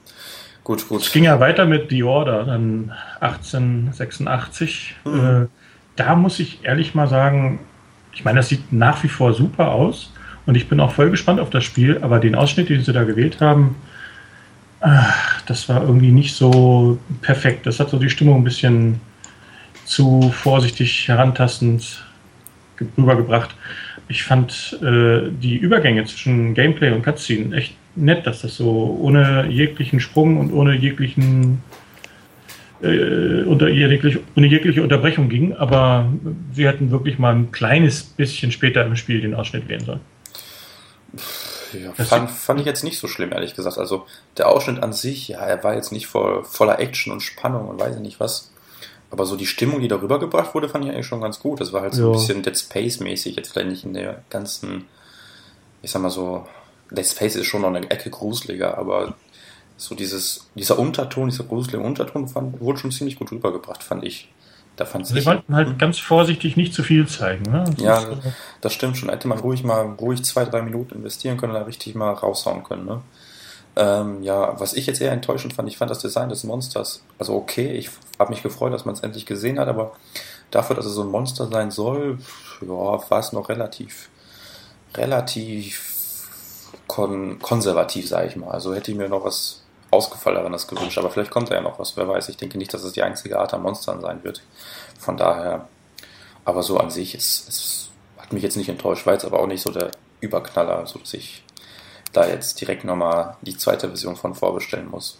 Gut, 0.63 0.79
Es 0.79 0.87
gut. 0.87 1.11
ging 1.11 1.25
ja 1.25 1.39
weiter 1.39 1.65
mit 1.65 1.89
The 1.89 2.03
Order, 2.03 2.45
dann 2.45 2.91
1886. 3.19 4.95
Mhm. 5.05 5.43
Äh, 5.43 5.47
da 5.95 6.15
muss 6.15 6.39
ich 6.39 6.63
ehrlich 6.63 6.95
mal 6.95 7.07
sagen, 7.07 7.59
ich 8.13 8.23
meine, 8.23 8.39
das 8.39 8.49
sieht 8.49 8.71
nach 8.71 9.03
wie 9.03 9.07
vor 9.09 9.33
super 9.33 9.71
aus 9.71 10.11
und 10.45 10.55
ich 10.55 10.67
bin 10.67 10.79
auch 10.79 10.91
voll 10.91 11.09
gespannt 11.09 11.39
auf 11.39 11.49
das 11.49 11.63
Spiel, 11.63 11.99
aber 12.01 12.19
den 12.19 12.35
Ausschnitt, 12.35 12.69
den 12.69 12.81
sie 12.81 12.93
da 12.93 13.03
gewählt 13.03 13.39
haben, 13.39 13.75
das 15.45 15.69
war 15.69 15.81
irgendwie 15.81 16.11
nicht 16.11 16.35
so 16.35 16.97
perfekt. 17.21 17.65
Das 17.65 17.79
hat 17.79 17.89
so 17.89 17.97
die 17.97 18.09
Stimmung 18.09 18.41
ein 18.41 18.43
bisschen 18.43 18.99
zu 19.85 20.29
vorsichtig 20.33 21.07
herantastend 21.07 22.03
ge- 22.77 22.87
rübergebracht. 22.97 23.55
Ich 24.09 24.23
fand 24.23 24.77
äh, 24.81 25.29
die 25.41 25.55
Übergänge 25.55 26.03
zwischen 26.03 26.53
Gameplay 26.53 26.91
und 26.91 27.03
Cutscene 27.03 27.55
echt 27.55 27.75
nett, 27.95 28.27
dass 28.27 28.41
das 28.41 28.57
so 28.57 28.97
ohne 29.01 29.47
jeglichen 29.49 30.01
Sprung 30.01 30.37
und 30.37 30.51
ohne 30.51 30.75
jeglichen 30.75 31.61
äh, 32.81 33.43
unter 33.43 33.67
ohne 33.67 34.47
jegliche 34.47 34.83
Unterbrechung 34.83 35.29
ging, 35.29 35.53
aber 35.53 36.11
sie 36.51 36.67
hätten 36.67 36.91
wirklich 36.91 37.17
mal 37.17 37.33
ein 37.33 37.53
kleines 37.53 38.03
bisschen 38.03 38.51
später 38.51 38.85
im 38.85 38.97
Spiel 38.97 39.21
den 39.21 39.33
Ausschnitt 39.33 39.69
wählen 39.69 39.85
sollen. 39.85 40.01
Ja, 41.73 41.93
fand, 42.05 42.29
fand 42.31 42.59
ich 42.59 42.65
jetzt 42.65 42.83
nicht 42.83 42.99
so 42.99 43.07
schlimm, 43.07 43.31
ehrlich 43.31 43.55
gesagt. 43.55 43.77
Also 43.77 44.05
der 44.37 44.49
Ausschnitt 44.49 44.81
an 44.81 44.93
sich, 44.93 45.27
ja, 45.29 45.39
er 45.39 45.63
war 45.63 45.75
jetzt 45.75 45.91
nicht 45.91 46.07
voll, 46.07 46.43
voller 46.43 46.79
Action 46.79 47.11
und 47.13 47.21
Spannung 47.21 47.67
und 47.67 47.79
weiß 47.79 47.95
ich 47.95 48.01
nicht 48.01 48.19
was. 48.19 48.51
Aber 49.11 49.25
so 49.25 49.35
die 49.35 49.45
Stimmung, 49.45 49.79
die 49.79 49.87
darüber 49.87 50.19
gebracht 50.19 50.55
wurde, 50.55 50.69
fand 50.69 50.85
ich 50.85 50.91
eigentlich 50.91 51.05
schon 51.05 51.21
ganz 51.21 51.39
gut. 51.39 51.61
Das 51.61 51.71
war 51.71 51.81
halt 51.81 51.93
so 51.93 52.01
ein 52.01 52.07
Ja. 52.07 52.13
bisschen 52.13 52.41
Dead 52.41 52.57
Space-mäßig, 52.57 53.35
jetzt 53.35 53.51
vielleicht 53.51 53.69
nicht 53.69 53.83
in 53.85 53.93
der 53.93 54.23
ganzen, 54.29 54.85
ich 55.83 55.91
sag 55.91 56.01
mal 56.01 56.09
so, 56.09 56.47
Dead 56.89 57.05
Space 57.05 57.35
ist 57.35 57.45
schon 57.45 57.61
noch 57.61 57.69
eine 57.73 57.89
Ecke 57.91 58.09
gruseliger, 58.09 58.77
aber 58.77 59.15
so 59.77 59.93
dieses, 59.95 60.47
dieser 60.55 60.79
Unterton, 60.79 61.29
dieser 61.29 61.43
gruselige 61.43 61.79
Unterton 61.83 62.27
fand, 62.27 62.59
wurde 62.59 62.79
schon 62.79 62.91
ziemlich 62.91 63.17
gut 63.17 63.31
rübergebracht, 63.31 63.83
fand 63.83 64.03
ich. 64.03 64.31
Da 64.75 64.85
fand 64.85 65.05
Sie 65.05 65.25
wollten 65.25 65.55
halt 65.55 65.77
ganz 65.77 65.99
vorsichtig 65.99 66.57
nicht 66.57 66.73
zu 66.73 66.81
viel 66.83 67.07
zeigen. 67.07 67.43
Ne? 67.51 67.63
Das 67.77 67.83
Ja, 67.83 67.97
ist, 67.99 68.07
äh, 68.25 68.31
das 68.61 68.73
stimmt 68.73 68.97
schon. 68.97 69.09
Hätte 69.09 69.27
man 69.27 69.37
ruhig 69.39 69.63
mal 69.63 69.81
ruhig 69.99 70.23
zwei, 70.25 70.45
drei 70.45 70.61
Minuten 70.63 70.95
investieren 70.95 71.37
können, 71.37 71.53
da 71.53 71.61
richtig 71.61 71.93
mal 71.93 72.11
raushauen 72.11 72.63
können. 72.63 72.85
Ne? 72.85 73.01
Ähm, 73.75 74.23
ja, 74.23 74.59
was 74.59 74.73
ich 74.73 74.85
jetzt 74.85 75.01
eher 75.01 75.11
enttäuschend 75.11 75.53
fand, 75.53 75.67
ich 75.67 75.77
fand 75.77 75.89
das 75.89 75.99
Design 75.99 76.29
des 76.29 76.43
Monsters, 76.43 77.03
also 77.17 77.35
okay, 77.35 77.71
ich 77.73 77.89
habe 78.19 78.31
mich 78.31 78.43
gefreut, 78.43 78.71
dass 78.71 78.85
man 78.85 78.93
es 78.93 79.01
endlich 79.01 79.25
gesehen 79.25 79.59
hat, 79.59 79.67
aber 79.67 79.93
dafür, 80.51 80.75
dass 80.75 80.85
es 80.85 80.93
so 80.93 81.01
ein 81.01 81.09
Monster 81.09 81.47
sein 81.47 81.71
soll, 81.71 82.19
ja, 82.61 82.67
war 82.67 83.19
es 83.19 83.33
noch 83.33 83.49
relativ, 83.49 84.09
relativ 84.95 85.89
kon 86.87 87.39
konservativ, 87.39 88.07
sage 88.07 88.27
ich 88.27 88.35
mal. 88.35 88.51
Also 88.51 88.75
hätte 88.75 88.91
ich 88.91 88.97
mir 88.97 89.09
noch 89.09 89.25
was 89.25 89.62
ausgefalleneres 89.93 90.67
gewünscht, 90.67 90.97
aber 90.97 91.09
vielleicht 91.09 91.31
kommt 91.31 91.49
da 91.49 91.55
ja 91.55 91.61
noch 91.61 91.79
was, 91.79 91.95
wer 91.97 92.07
weiß. 92.07 92.29
Ich 92.29 92.37
denke 92.37 92.57
nicht, 92.57 92.73
dass 92.73 92.83
es 92.83 92.93
die 92.93 93.03
einzige 93.03 93.39
Art 93.39 93.53
an 93.53 93.61
Monstern 93.63 94.01
sein 94.01 94.23
wird. 94.23 94.41
Von 94.99 95.17
daher, 95.17 95.67
aber 96.45 96.63
so 96.63 96.77
an 96.77 96.89
sich, 96.89 97.15
es, 97.15 97.45
es 97.47 97.89
hat 98.17 98.33
mich 98.33 98.43
jetzt 98.43 98.57
nicht 98.57 98.69
enttäuscht, 98.69 99.05
war 99.05 99.13
jetzt 99.13 99.25
aber 99.25 99.39
auch 99.39 99.47
nicht 99.47 99.61
so 99.61 99.71
der 99.71 99.91
Überknaller, 100.19 100.85
so 100.85 100.99
dass 100.99 101.13
ich 101.13 101.43
da 102.13 102.27
jetzt 102.27 102.61
direkt 102.61 102.83
nochmal 102.85 103.37
die 103.41 103.57
zweite 103.57 103.87
Version 103.87 104.15
von 104.15 104.35
vorbestellen 104.35 104.89
muss. 104.89 105.19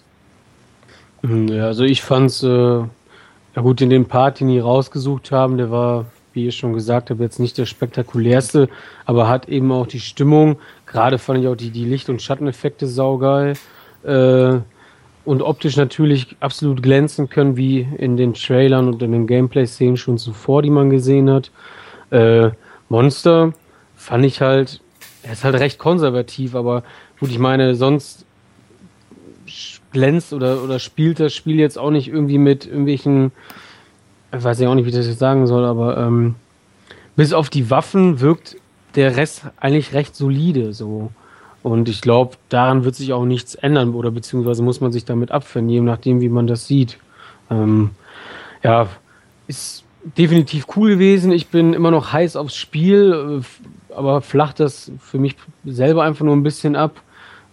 Hm, 1.21 1.47
Ja, 1.47 1.65
also 1.67 1.83
ich 1.83 2.01
fand's, 2.01 2.43
äh, 2.43 2.47
ja 2.47 3.61
gut, 3.61 3.81
in 3.81 3.89
den 3.89 4.07
Part, 4.07 4.39
den 4.39 4.47
die 4.49 4.59
rausgesucht 4.59 5.31
haben, 5.31 5.57
der 5.57 5.71
war, 5.71 6.05
wie 6.33 6.47
ich 6.47 6.57
schon 6.57 6.73
gesagt 6.73 7.09
habe, 7.09 7.23
jetzt 7.23 7.39
nicht 7.39 7.57
der 7.57 7.65
spektakulärste, 7.65 8.69
aber 9.05 9.27
hat 9.27 9.47
eben 9.49 9.71
auch 9.71 9.87
die 9.87 9.99
Stimmung. 9.99 10.59
Gerade 10.85 11.19
fand 11.19 11.39
ich 11.39 11.47
auch 11.47 11.55
die, 11.55 11.71
die 11.71 11.85
Licht- 11.85 12.09
und 12.09 12.21
Schatteneffekte 12.21 12.87
saugeil. 12.87 13.57
Äh, 14.03 14.59
und 15.25 15.41
optisch 15.41 15.77
natürlich 15.77 16.35
absolut 16.41 16.83
glänzen 16.83 17.29
können, 17.29 17.55
wie 17.55 17.87
in 17.97 18.17
den 18.17 18.33
Trailern 18.33 18.89
und 18.89 19.01
in 19.01 19.13
den 19.13 19.27
Gameplay-Szenen 19.27 19.95
schon 19.95 20.17
zuvor, 20.17 20.61
die 20.61 20.69
man 20.69 20.89
gesehen 20.89 21.29
hat. 21.29 21.51
Äh, 22.09 22.51
Monster 22.89 23.53
fand 23.95 24.25
ich 24.25 24.41
halt, 24.41 24.81
er 25.23 25.33
ist 25.33 25.45
halt 25.45 25.55
recht 25.55 25.79
konservativ, 25.79 26.55
aber 26.55 26.83
gut, 27.19 27.29
ich 27.29 27.39
meine, 27.39 27.75
sonst 27.75 28.25
glänzt 29.91 30.33
oder, 30.33 30.61
oder 30.61 30.79
spielt 30.79 31.19
das 31.19 31.33
Spiel 31.33 31.59
jetzt 31.59 31.77
auch 31.77 31.91
nicht 31.91 32.09
irgendwie 32.09 32.37
mit 32.37 32.65
irgendwelchen, 32.65 33.31
ich 34.35 34.43
weiß 34.43 34.59
ja 34.59 34.69
auch 34.69 34.75
nicht, 34.75 34.85
wie 34.85 34.89
ich 34.89 34.95
das 34.95 35.07
jetzt 35.07 35.19
sagen 35.19 35.47
soll, 35.47 35.63
aber 35.63 35.97
ähm, 35.97 36.35
bis 37.15 37.31
auf 37.31 37.49
die 37.49 37.69
Waffen 37.69 38.19
wirkt 38.19 38.57
der 38.95 39.15
Rest 39.15 39.45
eigentlich 39.59 39.93
recht 39.93 40.15
solide 40.15 40.73
so. 40.73 41.11
Und 41.63 41.87
ich 41.87 42.01
glaube, 42.01 42.35
daran 42.49 42.83
wird 42.83 42.95
sich 42.95 43.13
auch 43.13 43.25
nichts 43.25 43.55
ändern 43.55 43.95
oder 43.95 44.11
beziehungsweise 44.11 44.61
muss 44.61 44.81
man 44.81 44.91
sich 44.91 45.05
damit 45.05 45.31
abfinden, 45.31 45.69
je 45.69 45.79
nachdem, 45.79 46.19
wie 46.19 46.29
man 46.29 46.45
das 46.45 46.67
sieht. 46.67 46.97
Ähm, 47.49 47.91
ja, 48.61 48.89
ist 49.47 49.85
definitiv 50.03 50.65
cool 50.75 50.91
gewesen. 50.91 51.31
Ich 51.31 51.47
bin 51.47 51.73
immer 51.73 51.89
noch 51.89 52.11
heiß 52.11 52.35
aufs 52.35 52.55
Spiel, 52.55 53.41
äh, 53.41 53.93
aber 53.95 54.21
flacht 54.21 54.59
das 54.59 54.91
für 54.99 55.17
mich 55.17 55.37
selber 55.63 56.03
einfach 56.03 56.25
nur 56.25 56.35
ein 56.35 56.43
bisschen 56.43 56.75
ab, 56.75 57.01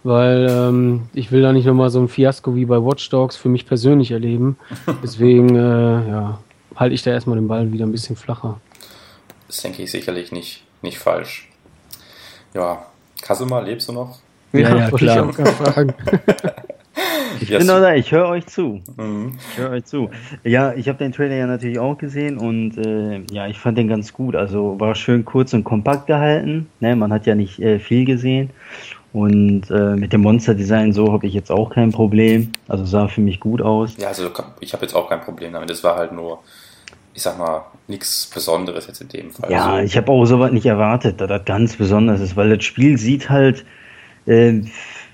weil 0.03 0.47
ähm, 0.49 1.03
ich 1.13 1.31
will 1.31 1.41
da 1.41 1.53
nicht 1.53 1.65
nochmal 1.65 1.89
so 1.89 2.01
ein 2.01 2.09
Fiasko 2.09 2.53
wie 2.53 2.65
bei 2.65 2.83
Watch 2.83 3.09
Dogs 3.09 3.37
für 3.37 3.47
mich 3.47 3.65
persönlich 3.65 4.11
erleben. 4.11 4.57
Deswegen 5.03 5.55
äh, 5.55 6.09
ja, 6.09 6.39
halte 6.75 6.95
ich 6.95 7.03
da 7.03 7.11
erstmal 7.11 7.37
den 7.37 7.47
Ball 7.47 7.71
wieder 7.71 7.85
ein 7.85 7.93
bisschen 7.93 8.17
flacher. 8.17 8.59
Das 9.47 9.61
denke 9.61 9.83
ich 9.83 9.91
sicherlich 9.91 10.33
nicht, 10.33 10.63
nicht 10.81 10.97
falsch. 10.97 11.47
Ja, 12.53 12.85
Kasuma, 13.21 13.59
lebst 13.59 13.87
du 13.89 13.93
noch? 13.93 14.19
Ja, 14.53 14.75
ja, 14.75 14.91
klar. 14.91 15.15
Ich 15.15 15.21
auch 15.21 15.35
gerade 15.35 15.51
fragen. 15.51 15.93
Ich 17.41 17.49
bin 17.49 17.67
da, 17.67 17.95
ich 17.95 18.11
höre 18.11 18.27
euch 18.27 18.45
zu. 18.45 18.81
Mhm. 18.97 19.37
Ich 19.51 19.57
höre 19.57 19.71
euch 19.71 19.85
zu. 19.85 20.09
Ja, 20.43 20.73
ich 20.73 20.87
habe 20.87 20.99
den 20.99 21.11
Trailer 21.11 21.35
ja 21.35 21.47
natürlich 21.47 21.79
auch 21.79 21.97
gesehen 21.97 22.37
und 22.37 22.77
äh, 22.77 23.23
ja, 23.31 23.47
ich 23.47 23.57
fand 23.57 23.77
den 23.77 23.87
ganz 23.87 24.13
gut. 24.13 24.35
Also 24.35 24.79
war 24.79 24.93
schön 24.93 25.25
kurz 25.25 25.53
und 25.53 25.63
kompakt 25.63 26.05
gehalten. 26.05 26.69
Ne, 26.79 26.95
man 26.95 27.11
hat 27.11 27.25
ja 27.25 27.33
nicht 27.33 27.59
äh, 27.59 27.79
viel 27.79 28.05
gesehen. 28.05 28.51
Und 29.13 29.69
äh, 29.71 29.95
mit 29.95 30.13
dem 30.13 30.21
Monster-Design 30.21 30.93
so 30.93 31.11
habe 31.11 31.27
ich 31.27 31.33
jetzt 31.33 31.51
auch 31.51 31.71
kein 31.71 31.91
Problem. 31.91 32.53
Also 32.67 32.85
sah 32.85 33.07
für 33.07 33.21
mich 33.21 33.39
gut 33.39 33.61
aus. 33.61 33.97
Ja, 33.97 34.09
also 34.09 34.29
ich 34.59 34.73
habe 34.73 34.85
jetzt 34.85 34.93
auch 34.93 35.09
kein 35.09 35.21
Problem 35.21 35.51
damit. 35.51 35.69
Das 35.69 35.83
war 35.83 35.97
halt 35.97 36.13
nur, 36.13 36.39
ich 37.21 37.25
sag 37.25 37.37
mal, 37.37 37.65
nichts 37.87 38.31
Besonderes 38.33 38.87
jetzt 38.87 38.99
in 38.99 39.09
dem 39.09 39.29
Fall. 39.29 39.51
Ja, 39.51 39.73
also, 39.73 39.85
ich 39.85 39.95
habe 39.95 40.11
auch 40.11 40.25
sowas 40.25 40.51
nicht 40.51 40.65
erwartet, 40.65 41.21
dass 41.21 41.27
das 41.27 41.45
ganz 41.45 41.75
besonders 41.75 42.19
ist, 42.19 42.35
weil 42.35 42.55
das 42.55 42.65
Spiel 42.65 42.97
sieht 42.97 43.29
halt, 43.29 43.63
äh, 44.25 44.61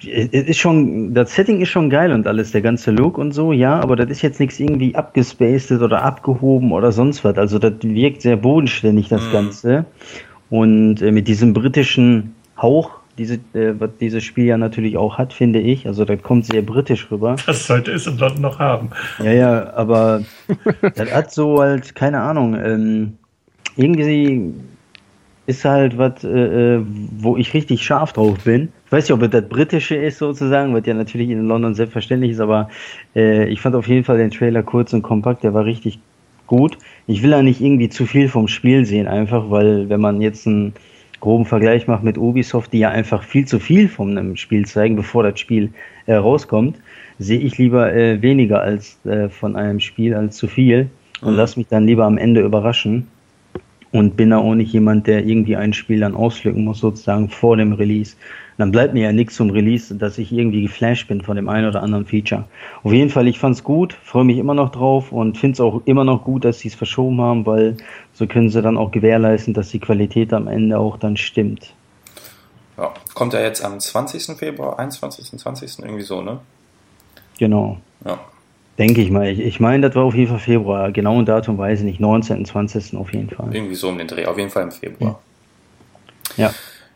es 0.10 0.48
ist 0.48 0.58
schon, 0.58 1.14
das 1.14 1.36
Setting 1.36 1.60
ist 1.60 1.68
schon 1.68 1.90
geil 1.90 2.14
und 2.14 2.26
alles, 2.26 2.54
der 2.54 2.62
ganze 2.62 2.92
Look 2.92 3.18
und 3.18 3.34
so, 3.34 3.52
ja, 3.52 3.78
aber 3.82 3.98
das 3.98 4.10
ist 4.10 4.22
jetzt 4.22 4.40
nichts 4.40 4.58
irgendwie 4.58 4.96
abgespaced 4.96 5.82
oder 5.82 6.02
abgehoben 6.02 6.72
oder 6.72 6.94
sonst 6.94 7.26
was. 7.26 7.38
Also 7.38 7.60
das 7.60 7.74
wirkt 7.82 8.22
sehr 8.22 8.38
bodenständig, 8.38 9.10
das 9.10 9.26
Mhm. 9.26 9.32
Ganze. 9.34 9.86
Und 10.50 11.02
äh, 11.02 11.12
mit 11.12 11.28
diesem 11.28 11.52
britischen 11.52 12.36
Hauch, 12.62 12.92
diese, 13.18 13.36
äh, 13.54 13.74
was 13.80 13.90
dieses 14.00 14.24
Spiel 14.24 14.46
ja 14.46 14.58
natürlich 14.58 14.98
auch 14.98 15.18
hat, 15.18 15.34
finde 15.34 15.60
ich. 15.60 15.88
Also 15.88 16.06
das 16.06 16.22
kommt 16.22 16.46
sehr 16.46 16.62
britisch 16.62 17.10
rüber. 17.12 17.36
Das 17.46 17.66
sollte 17.66 17.92
es 17.92 18.08
in 18.08 18.18
London 18.18 18.42
noch 18.42 18.60
haben. 18.60 18.90
Ja, 19.24 19.32
ja, 19.32 19.74
aber 19.74 20.24
das 20.96 21.14
hat 21.14 21.32
so 21.32 21.60
halt, 21.60 21.96
keine 21.96 22.22
Ahnung, 22.22 22.56
ähm, 22.56 23.14
irgendwie 23.76 24.54
ist 25.48 25.64
halt 25.64 25.98
was, 25.98 26.24
äh, 26.24 26.76
äh, 26.76 26.82
wo 27.20 27.38
ich 27.38 27.54
richtig 27.54 27.84
scharf 27.84 28.14
drauf 28.14 28.44
bin. 28.44 28.70
Ich 28.86 28.92
weiß 28.92 29.06
nicht, 29.06 29.14
ob 29.14 29.22
es 29.22 29.30
das 29.30 29.48
Britische 29.48 29.96
ist 29.96 30.18
sozusagen, 30.18 30.74
was 30.74 30.86
ja 30.86 30.94
natürlich 30.94 31.30
in 31.30 31.48
London 31.48 31.74
selbstverständlich 31.74 32.32
ist, 32.32 32.42
aber 32.42 32.70
äh, 33.16 33.48
ich 33.48 33.62
fand 33.62 33.76
auf 33.76 33.88
jeden 33.88 34.04
Fall 34.04 34.18
den 34.18 34.32
Trailer 34.32 34.62
kurz 34.62 34.92
und 34.94 35.04
kompakt, 35.04 35.44
der 35.44 35.54
war 35.54 35.64
richtig 35.64 36.00
gut. 36.48 36.78
Ich 37.08 37.24
will 37.24 37.32
da 37.32 37.42
nicht 37.42 37.62
irgendwie 37.62 37.90
zu 37.90 38.06
viel 38.06 38.28
vom 38.28 38.50
Spiel 38.50 38.86
sehen, 38.86 39.08
einfach, 39.08 39.50
weil 39.50 39.88
wenn 39.90 40.02
man 40.02 40.22
jetzt 40.22 40.48
einen 40.48 40.74
groben 41.20 41.46
Vergleich 41.46 41.88
macht 41.88 42.04
mit 42.04 42.18
Ubisoft, 42.18 42.74
die 42.74 42.80
ja 42.80 42.90
einfach 42.90 43.24
viel 43.24 43.46
zu 43.46 43.60
viel 43.60 43.88
von 43.90 44.18
einem 44.18 44.36
Spiel 44.36 44.66
zeigen, 44.66 44.96
bevor 44.96 45.24
das 45.24 45.40
Spiel 45.40 45.72
äh, 46.06 46.16
rauskommt, 46.16 46.78
sehe 47.20 47.40
ich 47.40 47.58
lieber 47.58 47.94
äh, 47.94 48.22
weniger 48.22 48.62
als 48.62 49.04
äh, 49.06 49.30
von 49.30 49.56
einem 49.56 49.80
Spiel 49.80 50.14
als 50.14 50.38
zu 50.38 50.48
viel 50.48 50.90
und 51.22 51.32
Mhm. 51.32 51.38
lass 51.38 51.58
mich 51.58 51.68
dann 51.68 51.86
lieber 51.88 52.06
am 52.06 52.18
Ende 52.18 52.42
überraschen 52.42 53.08
und 53.92 54.18
bin 54.18 54.30
da 54.32 54.38
auch 54.38 54.54
nicht 54.56 54.74
jemand, 54.74 55.08
der 55.08 55.26
irgendwie 55.26 55.56
ein 55.56 55.74
Spiel 55.74 56.00
dann 56.02 56.14
auslücken 56.16 56.66
muss, 56.66 56.80
sozusagen 56.80 57.30
vor 57.30 57.58
dem 57.58 57.74
Release. 57.74 58.16
Dann 58.58 58.72
bleibt 58.72 58.94
mir 58.94 59.04
ja 59.04 59.12
nichts 59.14 59.36
zum 59.36 59.50
Release, 59.52 59.96
dass 59.96 60.18
ich 60.18 60.32
irgendwie 60.32 60.64
geflasht 60.64 61.08
bin 61.08 61.22
von 61.22 61.36
dem 61.36 61.48
einen 61.48 61.68
oder 61.68 61.84
anderen 61.84 62.06
Feature. 62.06 62.46
Auf 62.84 62.92
jeden 62.92 63.10
Fall, 63.10 63.28
ich 63.28 63.40
fand's 63.40 63.64
gut, 63.64 63.94
freue 63.94 64.26
mich 64.26 64.38
immer 64.38 64.56
noch 64.56 64.72
drauf 64.72 65.12
und 65.12 65.38
finde 65.38 65.54
es 65.54 65.60
auch 65.62 65.82
immer 65.86 66.04
noch 66.04 66.24
gut, 66.24 66.44
dass 66.44 66.60
sie 66.60 66.68
es 66.70 66.76
verschoben 66.76 67.22
haben, 67.22 67.46
weil 67.46 67.78
so 68.18 68.26
können 68.26 68.50
sie 68.50 68.64
dann 68.64 68.78
auch 68.78 68.90
gewährleisten, 68.90 69.54
dass 69.54 69.70
die 69.70 69.80
Qualität 69.80 70.34
am 70.34 70.48
Ende 70.48 70.80
auch 70.80 70.98
dann 70.98 71.18
stimmt. 71.18 71.76
ja. 72.76 72.92
Kommt 73.14 73.36
er 73.36 73.44
jetzt 73.44 73.64
am 73.64 73.80
20. 73.80 74.36
Februar, 74.38 74.80
21., 74.80 75.38
20. 75.40 75.80
irgendwie 75.80 76.04
so, 76.04 76.24
ne? 76.24 76.40
Genau. 77.38 77.78
Ja. 78.04 78.20
Denke 78.80 79.02
ich 79.02 79.12
mal. 79.12 79.28
Ich, 79.28 79.40
ich 79.40 79.60
meine, 79.60 79.88
das 79.88 79.96
war 79.96 80.04
auf 80.04 80.16
jeden 80.16 80.30
Fall 80.30 80.40
Februar. 80.40 80.92
Genauen 80.92 81.28
Datum 81.28 81.60
weiß 81.60 81.80
ich 81.80 81.86
nicht. 81.86 82.00
19. 82.00 82.46
20. 82.46 82.98
auf 82.98 83.14
jeden 83.14 83.30
Fall. 83.30 83.54
Irgendwie 83.54 83.76
so 83.76 83.90
um 83.90 84.00
den 84.00 84.08
Dreh, 84.08 84.26
auf 84.26 84.38
jeden 84.38 84.50
Fall 84.50 84.64
im 84.64 84.72
Februar. 84.72 85.20
Ja. 86.38 86.52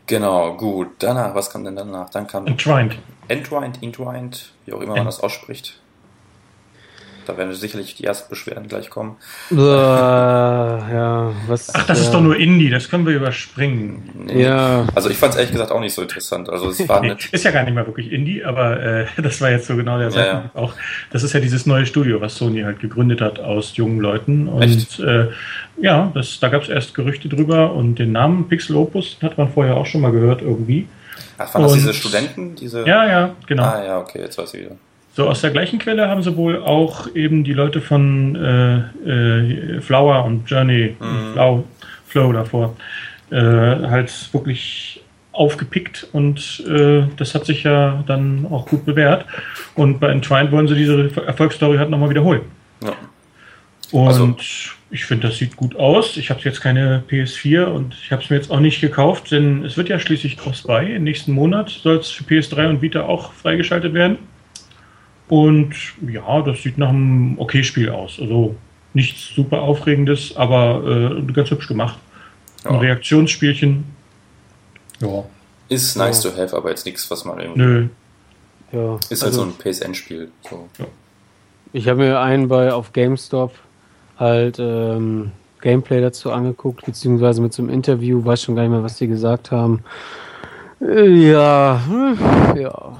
Genau, 0.08 0.54
gut. 0.56 0.88
Danach, 0.98 1.36
was 1.36 1.50
kam 1.50 1.62
denn 1.62 1.76
danach? 1.76 2.10
Dann 2.10 2.26
kam 2.26 2.48
Entwined. 2.48 2.98
Entwined, 3.28 3.80
Entwined, 3.80 4.52
wie 4.66 4.72
auch 4.72 4.80
immer 4.80 4.96
man 4.96 5.06
das 5.06 5.20
ausspricht. 5.20 5.80
Da 7.26 7.36
werden 7.36 7.52
sicherlich 7.54 7.94
die 7.94 8.04
ersten 8.04 8.28
Beschwerden 8.30 8.68
gleich 8.68 8.90
kommen. 8.90 9.16
Äh, 9.50 9.56
ja, 9.56 11.32
was. 11.46 11.74
Ach, 11.74 11.86
das 11.86 11.98
ja. 11.98 12.04
ist 12.04 12.10
doch 12.14 12.20
nur 12.20 12.36
Indie, 12.36 12.70
das 12.70 12.88
können 12.88 13.06
wir 13.06 13.14
überspringen. 13.14 14.10
Nee. 14.26 14.42
Ja, 14.44 14.86
Also 14.94 15.08
ich 15.10 15.16
fand 15.16 15.32
es 15.34 15.38
ehrlich 15.38 15.52
gesagt 15.52 15.70
auch 15.70 15.80
nicht 15.80 15.94
so 15.94 16.02
interessant. 16.02 16.48
Also 16.50 16.70
es 16.70 16.88
war 16.88 17.00
Nee, 17.00 17.14
ist 17.30 17.44
ja 17.44 17.50
gar 17.50 17.62
nicht 17.64 17.74
mal 17.74 17.86
wirklich 17.86 18.10
Indie, 18.12 18.44
aber 18.44 18.80
äh, 18.82 19.06
das 19.22 19.40
war 19.40 19.50
jetzt 19.50 19.66
so 19.66 19.76
genau 19.76 19.98
der 19.98 20.08
Ja, 20.08 20.12
Sache 20.12 20.50
auch. 20.54 20.74
Das 21.10 21.22
ist 21.22 21.32
ja 21.32 21.40
dieses 21.40 21.66
neue 21.66 21.86
Studio, 21.86 22.20
was 22.20 22.34
Sony 22.36 22.62
halt 22.62 22.80
gegründet 22.80 23.20
hat 23.20 23.38
aus 23.40 23.76
jungen 23.76 24.00
Leuten. 24.00 24.48
Und 24.48 24.62
Echt? 24.62 24.98
äh, 25.00 25.28
ja, 25.80 26.10
das, 26.14 26.38
da 26.40 26.48
gab 26.48 26.62
es 26.62 26.68
erst 26.68 26.94
Gerüchte 26.94 27.28
drüber 27.28 27.72
und 27.72 27.96
den 27.96 28.12
Namen 28.12 28.48
Pixel 28.48 28.76
Opus 28.76 29.16
hat 29.22 29.38
man 29.38 29.48
vorher 29.52 29.76
auch 29.76 29.86
schon 29.86 30.00
mal 30.00 30.12
gehört 30.12 30.42
irgendwie. 30.42 30.86
Ach, 31.38 31.54
waren 31.54 31.62
das 31.62 31.72
Und- 31.72 31.78
diese 31.78 31.94
Studenten? 31.94 32.54
Diese. 32.56 32.86
Ja, 32.86 33.06
ja, 33.06 33.34
genau. 33.46 33.64
Ah 33.64 33.84
ja, 33.84 33.98
okay, 33.98 34.20
jetzt 34.20 34.38
weiß 34.38 34.54
ich 34.54 34.60
wieder. 34.62 34.76
So 35.14 35.28
aus 35.28 35.42
der 35.42 35.50
gleichen 35.50 35.78
Quelle 35.78 36.08
haben 36.08 36.22
sie 36.22 36.36
wohl 36.36 36.62
auch 36.62 37.14
eben 37.14 37.44
die 37.44 37.52
Leute 37.52 37.80
von 37.82 38.34
äh, 38.34 38.78
äh, 39.76 39.80
Flower 39.80 40.24
und 40.24 40.48
Journey, 40.48 40.96
Mhm. 40.98 41.32
Flow, 41.34 41.64
Flow 42.06 42.32
davor, 42.32 42.76
äh, 43.30 43.36
halt 43.36 44.10
wirklich 44.32 45.02
aufgepickt 45.32 46.06
und 46.12 46.62
äh, 46.68 47.04
das 47.16 47.34
hat 47.34 47.46
sich 47.46 47.62
ja 47.62 48.04
dann 48.06 48.46
auch 48.50 48.66
gut 48.66 48.84
bewährt. 48.84 49.24
Und 49.74 49.98
bei 50.00 50.08
Entwined 50.08 50.52
wollen 50.52 50.68
sie 50.68 50.74
diese 50.74 51.10
Erfolgsstory 51.26 51.76
halt 51.78 51.88
nochmal 51.90 52.10
wiederholen. 52.10 52.42
Ja. 52.82 52.92
Und 53.92 54.08
Also- 54.08 54.34
ich 54.90 55.06
finde, 55.06 55.28
das 55.28 55.38
sieht 55.38 55.56
gut 55.56 55.74
aus. 55.76 56.18
Ich 56.18 56.28
habe 56.28 56.40
jetzt 56.42 56.60
keine 56.60 57.02
PS4 57.08 57.64
und 57.64 57.94
ich 58.02 58.12
habe 58.12 58.22
es 58.22 58.28
mir 58.28 58.36
jetzt 58.36 58.50
auch 58.50 58.60
nicht 58.60 58.80
gekauft, 58.82 59.30
denn 59.32 59.64
es 59.64 59.78
wird 59.78 59.88
ja 59.88 59.98
schließlich 59.98 60.36
cross-buy. 60.36 60.94
Im 60.96 61.04
nächsten 61.04 61.32
Monat 61.32 61.70
soll 61.70 61.96
es 61.96 62.10
für 62.10 62.24
PS3 62.24 62.68
und 62.68 62.82
Vita 62.82 63.02
auch 63.04 63.32
freigeschaltet 63.32 63.94
werden. 63.94 64.18
Und 65.28 65.74
ja, 66.06 66.42
das 66.42 66.62
sieht 66.62 66.78
nach 66.78 66.90
einem 66.90 67.38
okay 67.38 67.62
Spiel 67.64 67.88
aus. 67.90 68.18
Also 68.20 68.54
nichts 68.94 69.28
super 69.34 69.62
Aufregendes, 69.62 70.36
aber 70.36 71.16
äh, 71.26 71.32
ganz 71.32 71.50
hübsch 71.50 71.68
gemacht. 71.68 71.98
Ein 72.64 72.74
Ja. 72.74 72.80
Reaktionsspielchen. 72.80 73.84
Ja, 75.00 75.24
Ist 75.68 75.96
nice 75.96 76.20
to 76.20 76.30
have, 76.36 76.54
aber 76.56 76.70
jetzt 76.70 76.84
nichts, 76.86 77.10
was 77.10 77.24
man 77.24 77.40
irgendwie. 77.40 77.60
nö. 77.60 77.86
ja. 78.72 78.96
Ist 79.08 79.22
halt 79.22 79.32
Also- 79.32 79.40
so 79.40 79.46
ein 79.46 79.52
PSN-Spiel. 79.58 80.30
So. 80.48 80.68
Ich 81.72 81.88
habe 81.88 82.00
mir 82.00 82.20
einen 82.20 82.48
bei 82.48 82.72
auf 82.72 82.92
GameStop 82.92 83.54
halt 84.18 84.58
ähm, 84.60 85.32
Gameplay 85.62 86.00
dazu 86.02 86.30
angeguckt, 86.30 86.84
beziehungsweise 86.84 87.40
mit 87.40 87.52
so 87.54 87.62
einem 87.62 87.70
Interview, 87.72 88.22
weiß 88.24 88.42
schon 88.42 88.54
gar 88.54 88.62
nicht 88.62 88.72
mehr, 88.72 88.82
was 88.82 88.98
die 88.98 89.06
gesagt 89.08 89.50
haben. 89.50 89.82
Äh, 90.80 91.30
ja, 91.30 91.80
hm, 91.88 92.18
ja. 92.60 92.98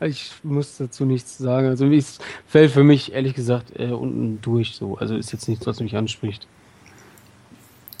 Ich 0.00 0.30
muss 0.42 0.76
dazu 0.76 1.04
nichts 1.04 1.38
sagen. 1.38 1.68
Also 1.68 1.86
es 1.86 2.18
fällt 2.46 2.70
für 2.70 2.84
mich 2.84 3.12
ehrlich 3.12 3.34
gesagt 3.34 3.78
äh, 3.78 3.86
unten 3.86 4.40
durch 4.42 4.74
so. 4.74 4.96
Also 4.96 5.16
ist 5.16 5.32
jetzt 5.32 5.48
nichts, 5.48 5.66
was 5.66 5.80
mich 5.80 5.96
anspricht. 5.96 6.46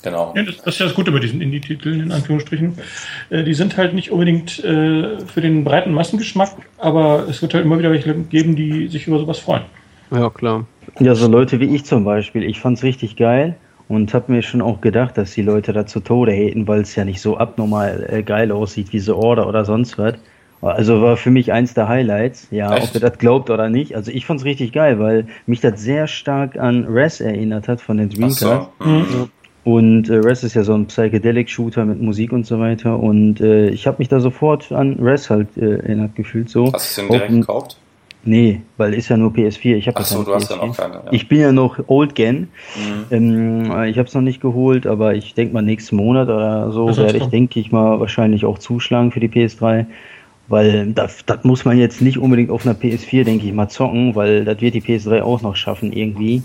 Genau. 0.02 0.32
Ja, 0.36 0.44
das, 0.44 0.58
das 0.58 0.74
ist 0.74 0.80
ja 0.80 0.86
das 0.86 0.94
Gute 0.94 1.10
bei 1.10 1.18
diesen 1.18 1.40
Indie-Titeln, 1.40 2.00
in 2.00 2.12
Anführungsstrichen. 2.12 2.78
Äh, 3.30 3.42
die 3.42 3.54
sind 3.54 3.76
halt 3.76 3.94
nicht 3.94 4.12
unbedingt 4.12 4.62
äh, 4.62 5.18
für 5.26 5.40
den 5.40 5.64
breiten 5.64 5.92
Massengeschmack, 5.92 6.52
aber 6.78 7.26
es 7.28 7.42
wird 7.42 7.54
halt 7.54 7.64
immer 7.64 7.78
wieder 7.78 7.90
welche 7.90 8.14
geben, 8.14 8.54
die 8.54 8.86
sich 8.88 9.08
über 9.08 9.18
sowas 9.18 9.40
freuen. 9.40 9.62
Ja, 10.12 10.30
klar. 10.30 10.66
Ja, 11.00 11.14
so 11.14 11.28
Leute 11.28 11.58
wie 11.60 11.74
ich 11.74 11.84
zum 11.84 12.04
Beispiel. 12.04 12.44
Ich 12.44 12.60
fand's 12.60 12.82
richtig 12.82 13.16
geil 13.16 13.56
und 13.88 14.14
habe 14.14 14.32
mir 14.32 14.42
schon 14.42 14.62
auch 14.62 14.80
gedacht, 14.80 15.18
dass 15.18 15.32
die 15.32 15.42
Leute 15.42 15.72
da 15.72 15.84
zu 15.84 16.00
Tode 16.00 16.32
haten, 16.32 16.68
weil 16.68 16.82
es 16.82 16.94
ja 16.94 17.04
nicht 17.04 17.20
so 17.20 17.36
abnormal 17.36 18.06
äh, 18.08 18.22
geil 18.22 18.52
aussieht 18.52 18.92
wie 18.92 19.00
The 19.00 19.12
Order 19.12 19.48
oder 19.48 19.64
sonst 19.64 19.98
was. 19.98 20.14
Also 20.60 21.00
war 21.02 21.16
für 21.16 21.30
mich 21.30 21.52
eins 21.52 21.74
der 21.74 21.88
Highlights, 21.88 22.48
ja, 22.50 22.74
Echt? 22.76 22.88
ob 22.88 22.94
ihr 22.94 23.00
das 23.00 23.18
glaubt 23.18 23.48
oder 23.50 23.68
nicht. 23.68 23.94
Also 23.94 24.10
ich 24.10 24.26
fand's 24.26 24.44
richtig 24.44 24.72
geil, 24.72 24.98
weil 24.98 25.26
mich 25.46 25.60
das 25.60 25.80
sehr 25.80 26.06
stark 26.08 26.58
an 26.58 26.84
Res 26.88 27.20
erinnert 27.20 27.68
hat 27.68 27.80
von 27.80 27.96
den 27.98 28.08
Ach 28.10 28.14
Dreamcast. 28.16 28.40
so. 28.40 28.68
Mhm. 28.84 29.28
Und 29.64 30.08
äh, 30.08 30.14
Res 30.16 30.42
ist 30.44 30.54
ja 30.54 30.64
so 30.64 30.74
ein 30.74 30.86
Psychedelic-Shooter 30.86 31.84
mit 31.84 32.00
Musik 32.00 32.32
und 32.32 32.46
so 32.46 32.58
weiter. 32.58 32.98
Und 32.98 33.40
äh, 33.40 33.68
ich 33.68 33.86
habe 33.86 33.96
mich 33.98 34.08
da 34.08 34.18
sofort 34.18 34.72
an 34.72 34.94
Res 35.00 35.30
halt 35.30 35.56
äh, 35.56 35.76
erinnert 35.76 36.16
gefühlt 36.16 36.48
so. 36.50 36.72
Hast 36.72 36.72
du 36.72 37.02
es 37.02 37.06
denn 37.08 37.08
direkt 37.08 37.30
ein- 37.32 37.40
gekauft? 37.42 37.76
Nee, 38.24 38.62
weil 38.76 38.94
ist 38.94 39.08
ja 39.08 39.16
nur 39.16 39.30
PS4. 39.30 39.76
Ich 39.76 39.86
habe 39.86 40.02
so, 40.02 40.22
du 40.24 40.34
hast 40.34 40.50
ja 40.50 40.56
noch 40.56 40.76
keine. 40.76 40.94
Ja. 40.94 41.02
Ich 41.12 41.28
bin 41.28 41.38
ja 41.38 41.52
noch 41.52 41.78
Old 41.86 42.14
Gen. 42.16 42.48
Mhm. 42.76 43.04
Ähm, 43.10 43.70
äh, 43.70 43.88
ich 43.90 43.96
habe 43.96 44.08
es 44.08 44.14
noch 44.14 44.22
nicht 44.22 44.40
geholt, 44.40 44.86
aber 44.88 45.14
ich 45.14 45.34
denke 45.34 45.54
mal 45.54 45.62
nächsten 45.62 45.94
Monat 45.96 46.28
oder 46.28 46.72
so 46.72 46.86
soll's 46.90 46.98
werde 46.98 47.18
ich, 47.18 47.26
denke 47.26 47.60
ich 47.60 47.70
mal, 47.70 48.00
wahrscheinlich 48.00 48.44
auch 48.44 48.58
zuschlagen 48.58 49.12
für 49.12 49.20
die 49.20 49.28
PS3. 49.28 49.86
Weil 50.48 50.92
das, 50.92 51.24
das 51.26 51.44
muss 51.44 51.64
man 51.66 51.76
jetzt 51.78 52.00
nicht 52.00 52.16
unbedingt 52.18 52.50
auf 52.50 52.64
einer 52.66 52.74
PS4, 52.74 53.24
denke 53.24 53.46
ich 53.46 53.52
mal, 53.52 53.68
zocken, 53.68 54.14
weil 54.14 54.44
das 54.44 54.60
wird 54.60 54.74
die 54.74 54.80
PS3 54.82 55.20
auch 55.22 55.42
noch 55.42 55.56
schaffen 55.56 55.92
irgendwie. 55.92 56.42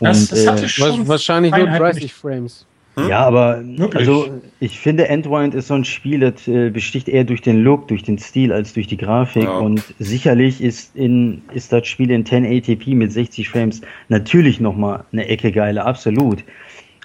Das- 0.00 0.28
das 0.28 0.44
äh, 0.44 0.48
hatte 0.48 0.68
schon 0.68 1.00
Was, 1.00 1.08
wahrscheinlich 1.08 1.50
nur 1.52 1.60
Feinheiten 1.62 1.82
30 1.84 2.02
nicht. 2.02 2.14
Frames. 2.14 2.66
Hm? 2.96 3.08
ja, 3.08 3.20
aber 3.20 3.62
Wirklich? 3.64 3.94
also 4.00 4.28
ich 4.60 4.78
finde 4.78 5.08
Endwind 5.08 5.54
ist 5.54 5.68
so 5.68 5.74
ein 5.74 5.84
Spiel, 5.84 6.20
das 6.20 6.46
äh, 6.48 6.70
besticht 6.70 7.08
eher 7.08 7.24
durch 7.24 7.40
den 7.42 7.62
Look, 7.62 7.88
durch 7.88 8.02
den 8.02 8.18
Stil 8.18 8.52
als 8.52 8.72
durch 8.74 8.86
die 8.88 8.96
Grafik 8.96 9.44
Ja. 9.44 9.56
und 9.58 9.82
sicherlich 9.98 10.60
ist 10.60 10.94
in 10.96 11.42
ist 11.54 11.72
das 11.72 11.86
Spiel 11.86 12.10
in 12.10 12.24
1080p 12.24 12.94
mit 12.94 13.10
60 13.12 13.48
Frames 13.48 13.80
natürlich 14.08 14.60
noch 14.60 14.76
mal 14.76 15.04
eine 15.12 15.26
Ecke 15.28 15.50
geiler, 15.52 15.86
absolut. 15.86 16.44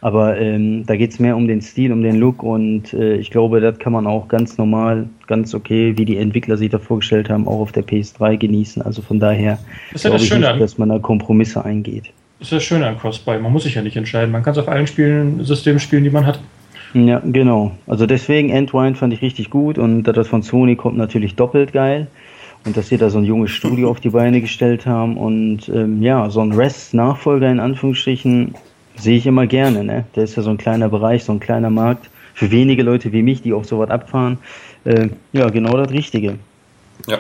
Aber 0.03 0.38
ähm, 0.38 0.86
da 0.86 0.98
geht's 0.98 1.17
mehr 1.17 1.38
um 1.38 1.48
den 1.48 1.62
Stil, 1.62 1.93
um 1.93 2.03
den 2.03 2.17
Look 2.17 2.43
und 2.43 2.91
äh, 2.91 3.15
ich 3.15 3.31
glaube, 3.31 3.62
das 3.62 3.79
kann 3.79 3.93
man 3.93 4.05
auch 4.05 4.27
ganz 4.27 4.57
normal, 4.57 5.07
ganz 5.27 5.55
okay, 5.55 5.98
wie 5.98 6.03
die 6.03 6.17
Entwickler 6.17 6.57
sich 6.57 6.69
da 6.72 6.77
vorgestellt 6.77 7.29
haben, 7.29 7.48
auch 7.48 7.62
auf 7.62 7.72
der 7.72 7.86
PS3 7.86 8.36
genießen. 8.36 8.81
Also 8.81 9.01
von 9.01 9.22
daher 9.22 9.60
ist 9.93 10.03
ja 10.03 10.12
das 10.12 10.25
Schöne 10.25 10.50
nicht, 10.50 10.62
dass 10.62 10.77
man 10.77 10.89
da 10.89 11.00
Kompromisse 11.00 11.63
eingeht. 11.63 12.12
das 12.39 12.48
ist 12.48 12.51
das 12.51 12.63
Schöne 12.65 12.86
an 12.86 12.98
Crossbuy. 12.98 13.39
Man 13.39 13.53
muss 13.53 13.63
sich 13.63 13.75
ja 13.75 13.81
nicht 13.81 13.95
entscheiden. 13.95 14.29
Man 14.33 14.43
kann 14.43 14.51
es 14.51 14.57
auf 14.57 14.67
allen 14.67 14.88
Spielen, 14.88 15.41
Systemen 15.45 15.79
spielen, 15.79 16.03
die 16.03 16.10
man 16.10 16.25
hat. 16.25 16.41
Ja, 16.93 17.22
genau. 17.25 17.72
Also 17.88 18.05
deswegen 18.05 18.50
Endwind 18.50 18.98
fand 18.98 19.13
ich 19.13 19.22
richtig 19.22 19.50
gut 19.50 19.77
und 19.77 20.03
da 20.03 20.12
das 20.12 20.27
von 20.27 20.43
Sony 20.43 20.75
kommt 20.75 20.98
natürlich 20.98 21.36
doppelt 21.36 21.72
geil. 21.72 22.07
und 22.65 22.75
dass 22.75 22.89
sie 22.89 22.98
da 22.98 23.10
so 23.10 23.19
ein 23.19 23.24
junges 23.24 23.51
Studio 23.51 23.89
auf 23.89 24.01
die 24.01 24.10
Beine 24.10 24.41
gestellt 24.41 24.86
haben 24.86 25.15
und 25.15 25.69
ähm, 25.69 26.01
ja, 26.01 26.29
so 26.29 26.41
ein 26.41 26.51
Rest-Nachfolger 26.51 27.50
in 27.50 27.62
Anführungsstrichen 27.62 28.53
sehe 28.96 29.18
ich 29.18 29.26
immer 29.26 29.48
gerne. 29.48 29.84
Ne? 29.84 30.06
Der 30.16 30.24
ist 30.24 30.36
ja 30.36 30.44
so 30.44 30.50
ein 30.50 30.58
kleiner 30.58 30.90
Bereich, 30.90 31.24
so 31.24 31.32
ein 31.32 31.40
kleiner 31.40 31.70
Markt 31.70 32.10
für 32.34 32.52
wenige 32.52 32.84
Leute 32.84 33.12
wie 33.12 33.22
mich, 33.22 33.42
die 33.42 33.54
auch 33.54 33.66
so 33.66 33.80
was 33.80 33.90
abfahren. 33.90 34.40
Äh, 34.86 35.10
ja, 35.32 35.50
genau 35.50 35.78
das 35.78 35.92
Richtige. 35.92 36.40
Ja. 37.08 37.20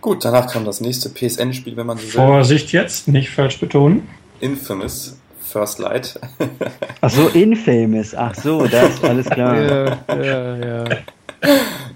Gut, 0.00 0.24
danach 0.24 0.52
kam 0.52 0.64
das 0.64 0.80
nächste 0.80 1.08
PSN-Spiel, 1.08 1.76
wenn 1.76 1.86
man 1.86 1.96
so 1.96 2.04
will. 2.04 2.10
Vorsicht 2.10 2.72
jetzt, 2.72 3.08
nicht 3.08 3.30
falsch 3.30 3.58
betonen. 3.58 4.06
Infamous 4.40 5.16
First 5.40 5.78
Light. 5.78 6.18
Ach 7.00 7.10
so, 7.10 7.28
Infamous. 7.28 8.14
Ach 8.14 8.34
so, 8.34 8.66
das 8.66 9.02
alles 9.02 9.30
klar. 9.30 9.56
Ja, 9.56 9.98
ja, 10.22 10.56
ja. 10.56 10.84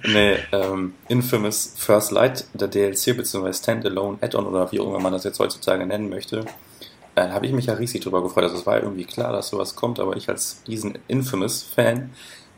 nee, 0.05 0.37
ähm, 0.53 0.95
Infamous 1.09 1.75
First 1.77 2.13
Light, 2.13 2.47
der 2.55 2.69
DLC 2.69 3.17
bzw. 3.17 3.53
Standalone 3.53 4.19
Add-on 4.21 4.47
oder 4.47 4.71
wie 4.71 4.81
auch 4.81 4.87
immer 4.87 5.01
man 5.01 5.13
das 5.13 5.25
jetzt 5.25 5.39
heutzutage 5.39 5.85
nennen 5.87 6.09
möchte, 6.09 6.45
äh, 7.19 7.31
habe 7.31 7.47
ich 7.47 7.53
mich 7.53 7.67
ja 7.67 7.75
riesig 7.75 8.03
drüber 8.03 8.23
gefreut. 8.23 8.45
Also 8.45 8.57
es 8.57 8.67
war 8.67 8.77
ja 8.77 8.83
irgendwie 8.83 9.05
klar, 9.05 9.33
dass 9.33 9.49
sowas 9.49 9.75
kommt, 9.75 9.99
aber 9.99 10.17
ich 10.17 10.29
als 10.29 10.63
diesen 10.65 10.99
Infamous-Fan 11.09 12.11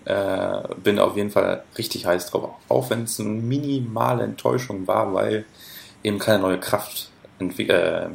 äh, 0.05 0.61
bin 0.83 0.99
auf 0.99 1.17
jeden 1.17 1.31
Fall 1.31 1.65
richtig 1.79 2.07
heiß 2.07 2.31
drauf. 2.31 2.51
Auch 2.69 2.91
wenn 2.91 3.05
es 3.05 3.19
eine 3.21 3.31
minimale 3.31 4.25
Enttäuschung 4.25 4.87
war, 4.87 5.15
weil 5.15 5.45
eben 6.03 6.19
keine 6.19 6.41
neue 6.41 6.61
Kraft 6.61 7.11
äh, 7.39 8.09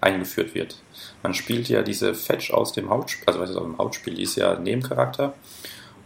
eingeführt 0.00 0.54
wird. 0.54 0.76
Man 1.22 1.34
spielt 1.34 1.68
ja 1.68 1.82
diese 1.82 2.14
Fetch 2.14 2.52
aus 2.52 2.72
dem 2.72 2.90
Hauptspiel, 2.90 3.26
also 3.26 3.40
was 3.40 3.50
ist 3.50 3.56
aus 3.56 3.64
dem 3.64 3.78
Hauptspiel, 3.78 4.14
die 4.14 4.22
ist 4.22 4.36
ja 4.36 4.58
Nebencharakter 4.58 5.34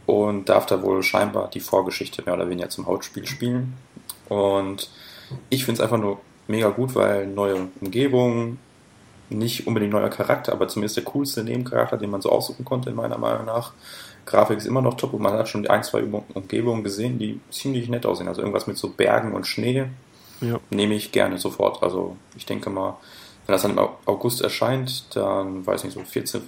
und 0.06 0.48
darf 0.48 0.66
da 0.66 0.82
wohl 0.82 1.02
scheinbar 1.02 1.48
die 1.48 1.60
Vorgeschichte 1.60 2.22
mehr 2.24 2.34
oder 2.34 2.48
weniger 2.48 2.68
zum 2.68 2.86
Hauptspiel 2.86 3.26
spielen. 3.26 3.74
Und 4.28 4.90
ich 5.48 5.64
finde 5.64 5.80
es 5.80 5.84
einfach 5.84 5.98
nur 5.98 6.20
mega 6.48 6.68
gut, 6.68 6.94
weil 6.94 7.26
neue 7.26 7.68
Umgebung, 7.80 8.58
nicht 9.30 9.66
unbedingt 9.66 9.92
neuer 9.92 10.10
Charakter, 10.10 10.52
aber 10.52 10.68
zumindest 10.68 10.96
der 10.96 11.04
coolste 11.04 11.42
Nebencharakter, 11.44 11.96
den 11.96 12.10
man 12.10 12.20
so 12.20 12.30
aussuchen 12.30 12.64
konnte, 12.64 12.90
in 12.90 12.96
meiner 12.96 13.18
Meinung 13.18 13.46
nach. 13.46 13.72
Grafik 14.26 14.58
ist 14.58 14.66
immer 14.66 14.82
noch 14.82 14.94
top 14.94 15.14
und 15.14 15.22
man 15.22 15.32
hat 15.32 15.48
schon 15.48 15.66
ein, 15.66 15.82
zwei 15.82 16.02
Umgebungen 16.02 16.84
gesehen, 16.84 17.18
die 17.18 17.40
ziemlich 17.50 17.88
nett 17.88 18.06
aussehen. 18.06 18.28
Also 18.28 18.42
irgendwas 18.42 18.66
mit 18.66 18.76
so 18.76 18.90
Bergen 18.90 19.32
und 19.32 19.46
Schnee 19.46 19.86
ja. 20.40 20.60
nehme 20.70 20.94
ich 20.94 21.12
gerne 21.12 21.38
sofort. 21.38 21.82
Also 21.82 22.16
ich 22.36 22.46
denke 22.46 22.70
mal, 22.70 22.98
wenn 23.46 23.54
das 23.54 23.62
dann 23.62 23.72
im 23.72 23.88
August 24.06 24.42
erscheint, 24.42 25.16
dann 25.16 25.66
weiß 25.66 25.80
ich 25.80 25.84
nicht, 25.86 25.94
so 25.94 26.00
14, 26.00 26.42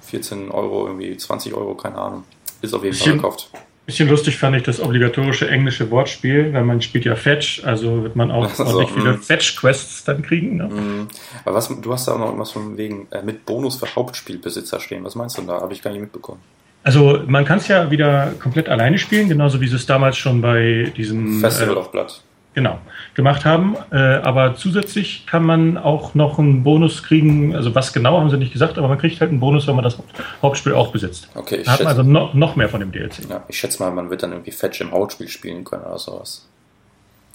14 0.00 0.50
Euro, 0.50 0.86
irgendwie 0.86 1.16
20 1.16 1.54
Euro, 1.54 1.74
keine 1.74 1.98
Ahnung. 1.98 2.24
Ist 2.60 2.74
auf 2.74 2.82
jeden 2.82 2.96
Fall 2.96 3.12
gekauft. 3.12 3.50
Bisschen 3.88 4.10
lustig 4.10 4.36
fand 4.36 4.54
ich 4.54 4.64
das 4.64 4.80
obligatorische 4.80 5.48
englische 5.48 5.90
Wortspiel, 5.90 6.52
weil 6.52 6.62
man 6.62 6.82
spielt 6.82 7.06
ja 7.06 7.16
Fetch, 7.16 7.64
also 7.64 8.02
wird 8.02 8.16
man 8.16 8.30
auch 8.30 8.58
ordentlich 8.58 8.90
viele 8.90 9.14
mm. 9.14 9.22
Fetch-Quests 9.22 10.04
dann 10.04 10.20
kriegen. 10.20 10.58
Ne? 10.58 10.64
Mm. 10.64 11.08
Aber 11.46 11.56
was, 11.56 11.68
du 11.68 11.90
hast 11.90 12.06
da 12.06 12.12
auch 12.12 12.18
noch 12.18 12.26
irgendwas 12.26 12.50
von 12.50 12.76
wegen 12.76 13.06
äh, 13.12 13.22
mit 13.22 13.46
Bonus 13.46 13.76
für 13.76 13.86
Hauptspielbesitzer 13.96 14.78
stehen. 14.80 15.04
Was 15.04 15.14
meinst 15.14 15.38
du 15.38 15.42
da? 15.42 15.62
Habe 15.62 15.72
ich 15.72 15.80
gar 15.80 15.90
nicht 15.90 16.02
mitbekommen. 16.02 16.42
Also 16.82 17.22
man 17.26 17.46
kann 17.46 17.60
es 17.60 17.68
ja 17.68 17.90
wieder 17.90 18.34
komplett 18.38 18.68
alleine 18.68 18.98
spielen, 18.98 19.26
genauso 19.26 19.58
wie 19.62 19.68
sie 19.68 19.76
es 19.76 19.86
damals 19.86 20.18
schon 20.18 20.42
bei 20.42 20.92
diesem 20.94 21.40
Festival 21.40 21.76
äh, 21.76 21.78
of 21.78 21.90
Blood 21.90 22.22
Genau, 22.58 22.80
gemacht 23.14 23.44
haben. 23.44 23.76
Äh, 23.92 23.98
aber 23.98 24.56
zusätzlich 24.56 25.26
kann 25.28 25.44
man 25.44 25.78
auch 25.78 26.16
noch 26.16 26.40
einen 26.40 26.64
Bonus 26.64 27.04
kriegen. 27.04 27.54
Also 27.54 27.72
was 27.76 27.92
genau 27.92 28.18
haben 28.18 28.30
sie 28.30 28.36
nicht 28.36 28.52
gesagt, 28.52 28.78
aber 28.78 28.88
man 28.88 28.98
kriegt 28.98 29.20
halt 29.20 29.30
einen 29.30 29.38
Bonus, 29.38 29.68
wenn 29.68 29.76
man 29.76 29.84
das 29.84 29.96
Hauptspiel 30.42 30.74
auch 30.74 30.90
besitzt. 30.90 31.28
Okay, 31.36 31.58
ich 31.58 31.68
hat 31.68 31.78
man 31.78 31.86
also 31.86 32.02
noch, 32.02 32.34
noch 32.34 32.56
mehr 32.56 32.68
von 32.68 32.80
dem 32.80 32.90
DLC. 32.90 33.30
Ja, 33.30 33.44
ich 33.46 33.60
schätze 33.60 33.80
mal, 33.80 33.92
man 33.92 34.10
wird 34.10 34.24
dann 34.24 34.32
irgendwie 34.32 34.50
Fetch 34.50 34.80
im 34.80 34.90
Hauptspiel 34.90 35.28
spielen 35.28 35.62
können 35.62 35.84
oder 35.84 36.00
sowas. 36.00 36.48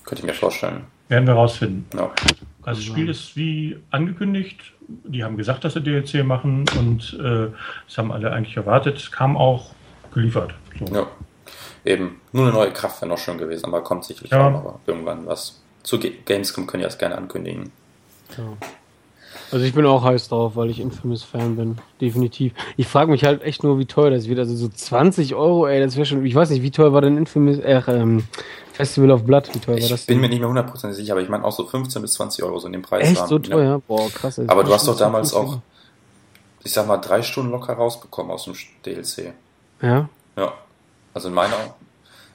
Könnte 0.04 0.24
ich 0.24 0.28
mir 0.28 0.34
vorstellen. 0.34 0.82
Werden 1.08 1.26
wir 1.26 1.36
rausfinden. 1.36 1.86
Ja. 1.98 2.12
Also 2.64 2.82
das 2.82 2.84
Spiel 2.84 3.08
ist 3.08 3.38
wie 3.38 3.78
angekündigt. 3.90 4.60
Die 5.06 5.24
haben 5.24 5.38
gesagt, 5.38 5.64
dass 5.64 5.76
sie 5.76 5.82
DLC 5.82 6.26
machen 6.26 6.66
und 6.78 7.18
äh, 7.18 7.48
das 7.88 7.98
haben 7.98 8.12
alle 8.12 8.34
eigentlich 8.34 8.58
erwartet. 8.58 9.10
Kam 9.14 9.38
auch 9.38 9.72
geliefert. 10.14 10.54
So. 10.86 10.94
Ja. 10.94 11.08
Eben, 11.86 12.22
nur 12.32 12.46
eine 12.46 12.54
neue 12.54 12.72
Kraft 12.72 13.02
wäre 13.02 13.10
noch 13.10 13.18
schön 13.18 13.38
gewesen, 13.38 13.66
aber 13.66 13.82
kommt 13.82 14.06
sicherlich 14.06 14.32
ja. 14.32 14.48
auch 14.48 14.54
aber 14.54 14.80
irgendwann 14.86 15.26
was. 15.26 15.60
Zu 15.84 16.00
Gamescom 16.00 16.66
können 16.66 16.82
ja 16.82 16.88
das 16.88 16.98
gerne 16.98 17.18
ankündigen. 17.18 17.72
Ja. 18.38 18.44
Also 19.52 19.66
ich 19.66 19.74
bin 19.74 19.86
auch 19.86 20.04
heiß 20.04 20.30
drauf, 20.30 20.56
weil 20.56 20.72
ich 20.72 20.80
Infamous-Fan 20.80 21.56
bin. 21.58 21.78
Definitiv. 22.02 22.54
Ich 22.76 22.88
frage 22.88 23.12
mich 23.12 23.24
halt 23.24 23.44
echt 23.44 23.64
nur, 23.64 23.78
wie 23.78 23.86
teuer 23.86 24.10
das 24.10 24.28
wird. 24.28 24.40
Also 24.40 24.56
so 24.56 24.68
20 24.68 25.36
Euro, 25.36 25.68
ey, 25.68 25.80
das 25.80 25.96
wäre 25.96 26.08
schon. 26.08 26.26
Ich 26.26 26.34
weiß 26.34 26.50
nicht, 26.50 26.64
wie 26.64 26.72
teuer 26.72 26.92
war 26.92 27.02
denn 27.02 27.18
Infamous, 27.18 27.60
äh, 27.60 27.82
ähm, 27.88 28.24
Festival 28.72 29.12
of 29.12 29.24
Blood? 29.26 29.54
Wie 29.54 29.60
teuer 29.60 29.78
ich 29.78 29.84
war 29.84 29.90
das? 29.92 30.02
Ich 30.02 30.08
bin 30.08 30.20
mir 30.20 30.30
nicht 30.30 30.40
mehr 30.40 30.50
hundertprozentig 30.50 30.98
sicher, 30.98 31.14
aber 31.14 31.22
ich 31.22 31.30
meine 31.30 31.44
auch 31.44 31.52
so 31.52 31.68
15 31.68 32.02
bis 32.02 32.14
20 32.14 32.44
Euro 32.44 32.58
so 32.58 32.66
in 32.66 32.74
dem 32.74 32.82
Preis. 32.82 33.08
Echt 33.08 33.28
so 33.28 33.38
teuer? 33.38 33.64
Ja. 33.64 33.78
Boah, 33.88 34.10
krass. 34.10 34.40
Ey. 34.40 34.48
Aber 34.48 34.64
du 34.64 34.74
hast 34.74 34.88
doch 34.88 34.98
damals 34.98 35.34
auch, 35.36 35.60
ich 36.64 36.74
sag 36.74 36.88
mal, 36.88 36.98
drei 36.98 37.22
Stunden 37.22 37.52
locker 37.52 37.74
rausbekommen 37.74 38.32
aus 38.32 38.46
dem 38.46 38.56
DLC. 38.84 39.34
Ja? 39.84 40.10
Ja. 40.36 40.54
Also 41.14 41.28
in 41.30 41.34
meiner, 41.34 41.76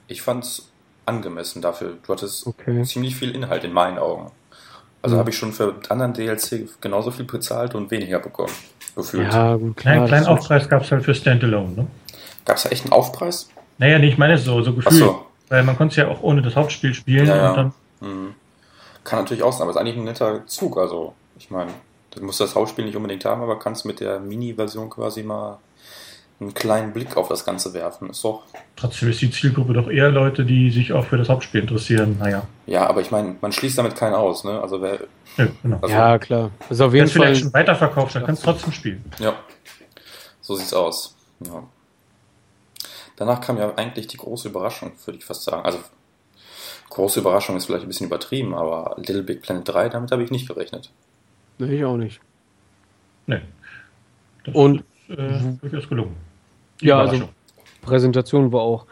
ich 0.07 0.23
fand 0.23 0.45
es 0.45 0.69
angemessen 1.07 1.63
dafür. 1.63 1.95
Du 2.07 2.13
hattest 2.13 2.47
okay. 2.47 2.83
ziemlich 2.85 3.17
viel 3.17 3.35
Inhalt 3.35 3.65
in 3.65 3.73
meinen 3.73 3.99
Augen. 3.99 4.31
Also 5.03 5.17
mhm. 5.17 5.21
habe 5.21 5.31
ich 5.31 5.37
schon 5.37 5.53
für 5.53 5.75
anderen 5.89 6.13
DLC 6.13 6.69
genauso 6.81 7.11
viel 7.11 7.25
bezahlt 7.25 7.75
und 7.75 7.91
weniger 7.91 8.19
bekommen. 8.19 8.53
Gefühlt. 8.95 9.33
Ja, 9.33 9.57
gut, 9.57 9.77
klar. 9.77 9.95
Einen 9.95 10.07
kleinen 10.07 10.27
Aufpreis 10.27 10.69
gab 10.69 10.83
es 10.83 10.93
halt 10.93 11.05
für 11.05 11.15
Standalone, 11.15 11.69
ne? 11.69 11.87
Gab 12.45 12.57
es 12.57 12.65
da 12.65 12.71
echt 12.71 12.85
einen 12.85 12.93
Aufpreis? 12.93 13.49
Naja, 13.79 13.99
nee, 13.99 14.09
ich 14.09 14.19
meine 14.19 14.37
so, 14.39 14.63
so 14.63 14.75
gefühlt. 14.75 14.95
So. 14.95 15.27
Weil 15.49 15.63
man 15.63 15.77
konnte 15.77 15.93
es 15.93 15.97
ja 15.97 16.09
auch 16.09 16.23
ohne 16.23 16.43
das 16.43 16.57
Hauptspiel 16.57 16.95
spielen. 16.95 17.27
Ja, 17.27 17.37
ja. 17.37 17.55
Dann... 17.55 17.73
Mhm. 18.01 18.35
Kann 19.05 19.21
natürlich 19.21 19.43
auch 19.43 19.53
sein, 19.53 19.63
aber 19.63 19.71
es 19.71 19.77
ist 19.77 19.81
eigentlich 19.81 19.97
ein 19.97 20.05
netter 20.05 20.47
Zug. 20.47 20.77
Also, 20.77 21.15
ich 21.39 21.51
meine, 21.51 21.71
du 22.11 22.25
musst 22.25 22.41
das 22.41 22.55
Hauptspiel 22.55 22.85
nicht 22.85 22.97
unbedingt 22.97 23.25
haben, 23.25 23.41
aber 23.41 23.59
kannst 23.59 23.87
mit 23.87 24.01
der 24.01 24.21
Mini-Version 24.21 24.91
quasi 24.91 25.23
mal 25.23 25.59
einen 26.41 26.55
kleinen 26.55 26.93
Blick 26.93 27.17
auf 27.17 27.29
das 27.29 27.45
Ganze 27.45 27.75
werfen. 27.75 28.11
Ist 28.11 28.23
doch. 28.23 28.45
Trotzdem 28.77 29.11
ist 29.11 29.21
die 29.21 29.31
Zielgruppe 29.31 29.73
doch 29.73 29.89
eher 29.89 30.11
Leute, 30.11 30.45
die 30.45 30.71
sich 30.71 30.93
auch 30.93 31.05
für 31.05 31.17
das 31.17 31.29
Hauptspiel 31.29 31.61
interessieren. 31.61 32.17
Naja. 32.21 32.47
Ja, 32.67 32.87
aber 32.87 33.01
ich 33.01 33.11
meine, 33.11 33.37
man 33.41 33.51
schließt 33.51 33.77
damit 33.77 33.97
keinen 33.97 34.15
aus, 34.15 34.45
ne? 34.45 34.61
Also 34.61 34.81
wer. 34.81 35.01
Ja, 35.37 35.49
genau. 35.63 35.79
also, 35.83 35.95
ja 35.95 36.19
klar. 36.19 36.51
Ist 36.71 36.81
auf 36.81 36.95
jeden 36.95 37.09
Fall. 37.09 37.23
vielleicht 37.23 37.41
schon 37.43 37.53
weiterverkauft, 37.53 38.15
dann 38.15 38.25
kannst 38.25 38.43
du 38.43 38.51
trotzdem 38.51 38.73
spielen. 38.73 39.05
Ja. 39.19 39.35
So 40.41 40.55
sieht's 40.55 40.73
aus. 40.73 41.17
Ja. 41.41 41.65
Danach 43.17 43.41
kam 43.41 43.59
ja 43.59 43.75
eigentlich 43.75 44.07
die 44.07 44.17
große 44.17 44.49
Überraschung, 44.49 44.93
würde 45.05 45.19
ich 45.19 45.25
fast 45.25 45.43
sagen. 45.43 45.65
Also, 45.65 45.81
große 46.91 47.19
Überraschung 47.19 47.57
ist 47.57 47.67
vielleicht 47.67 47.85
ein 47.85 47.89
bisschen 47.89 48.07
übertrieben, 48.07 48.55
aber 48.55 48.95
Little 48.99 49.25
Big 49.25 49.43
Planet 49.43 49.69
3, 49.69 49.89
damit 49.89 50.13
habe 50.13 50.23
ich 50.23 50.31
nicht 50.31 50.47
gerechnet. 50.47 50.93
Nee, 51.59 51.79
ich 51.79 51.85
auch 51.85 51.97
nicht. 51.97 52.21
Nee. 53.27 53.41
Das 54.45 54.55
Und 54.55 54.85
ist 55.09 55.19
äh, 55.19 55.41
durchaus 55.61 55.89
gelungen. 55.89 56.28
Ja, 56.81 56.99
also 57.01 57.29
Präsentation 57.83 58.53
war 58.53 58.61
auch. 58.63 58.87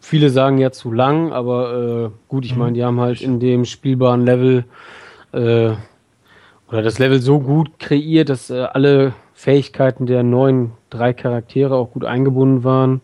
Viele 0.00 0.30
sagen 0.30 0.58
ja 0.58 0.70
zu 0.70 0.92
lang, 0.92 1.32
aber 1.32 2.10
äh, 2.12 2.18
gut, 2.28 2.44
ich 2.44 2.52
mhm. 2.52 2.58
meine, 2.60 2.72
die 2.74 2.84
haben 2.84 3.00
halt 3.00 3.20
in 3.20 3.40
dem 3.40 3.64
spielbaren 3.64 4.24
Level 4.24 4.64
äh, 5.32 5.72
oder 6.68 6.82
das 6.82 6.98
Level 6.98 7.20
so 7.20 7.40
gut 7.40 7.78
kreiert, 7.78 8.28
dass 8.28 8.50
äh, 8.50 8.60
alle 8.60 9.14
Fähigkeiten 9.34 10.06
der 10.06 10.22
neuen 10.22 10.72
drei 10.90 11.12
Charaktere 11.12 11.74
auch 11.74 11.90
gut 11.90 12.04
eingebunden 12.04 12.64
waren. 12.64 13.02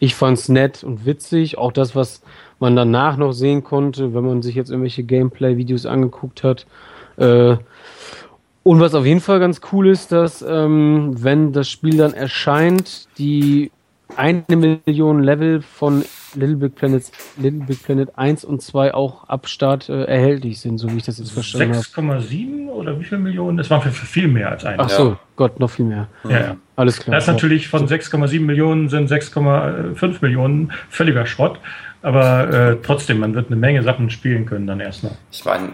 Ich 0.00 0.14
fand's 0.14 0.48
nett 0.48 0.82
und 0.82 1.06
witzig. 1.06 1.58
Auch 1.58 1.72
das, 1.72 1.94
was 1.94 2.22
man 2.58 2.76
danach 2.76 3.16
noch 3.16 3.32
sehen 3.32 3.62
konnte, 3.62 4.14
wenn 4.14 4.24
man 4.24 4.42
sich 4.42 4.54
jetzt 4.54 4.70
irgendwelche 4.70 5.04
Gameplay-Videos 5.04 5.86
angeguckt 5.86 6.42
hat. 6.42 6.66
Äh, 7.16 7.56
und 8.64 8.80
was 8.80 8.94
auf 8.94 9.06
jeden 9.06 9.20
Fall 9.20 9.38
ganz 9.38 9.60
cool 9.72 9.88
ist, 9.88 10.10
dass 10.10 10.42
ähm, 10.42 11.14
wenn 11.22 11.52
das 11.52 11.68
Spiel 11.68 11.98
dann 11.98 12.14
erscheint, 12.14 13.06
die 13.18 13.70
eine 14.16 14.44
Million 14.48 15.22
Level 15.22 15.60
von 15.62 16.04
Little 16.34 16.56
Big 16.56 16.74
Planet, 16.74 17.04
Little 17.36 17.64
Big 17.66 17.82
Planet 17.82 18.16
1 18.16 18.44
und 18.44 18.62
2 18.62 18.94
auch 18.94 19.28
ab 19.28 19.48
Start 19.48 19.88
äh, 19.88 20.04
erhältlich 20.04 20.60
sind, 20.60 20.78
so 20.78 20.90
wie 20.90 20.96
ich 20.96 21.04
das 21.04 21.18
jetzt 21.18 21.32
verstanden 21.32 21.74
habe. 21.74 21.82
6,7 21.82 22.68
oder 22.68 22.98
wie 22.98 23.04
viele 23.04 23.20
Millionen? 23.20 23.56
Das 23.56 23.70
war 23.70 23.80
für, 23.80 23.90
für 23.90 24.06
viel 24.06 24.28
mehr 24.28 24.50
als 24.50 24.64
ein. 24.64 24.80
Ach 24.80 24.88
so, 24.88 25.08
ja. 25.10 25.18
Gott, 25.36 25.60
noch 25.60 25.70
viel 25.70 25.84
mehr. 25.84 26.08
Ja, 26.24 26.30
ja. 26.30 26.56
Alles 26.76 27.00
klar. 27.00 27.14
Das 27.14 27.24
ist 27.24 27.32
natürlich 27.32 27.68
von 27.68 27.86
6,7 27.86 28.40
Millionen 28.40 28.88
sind 28.88 29.10
6,5 29.10 30.16
Millionen 30.20 30.72
völliger 30.88 31.26
Schrott. 31.26 31.58
Aber 32.02 32.52
äh, 32.52 32.76
trotzdem, 32.82 33.18
man 33.18 33.34
wird 33.34 33.46
eine 33.46 33.56
Menge 33.56 33.82
Sachen 33.82 34.10
spielen 34.10 34.44
können 34.44 34.66
dann 34.66 34.80
erstmal. 34.80 35.12
Ich 35.30 35.44
meine, 35.44 35.70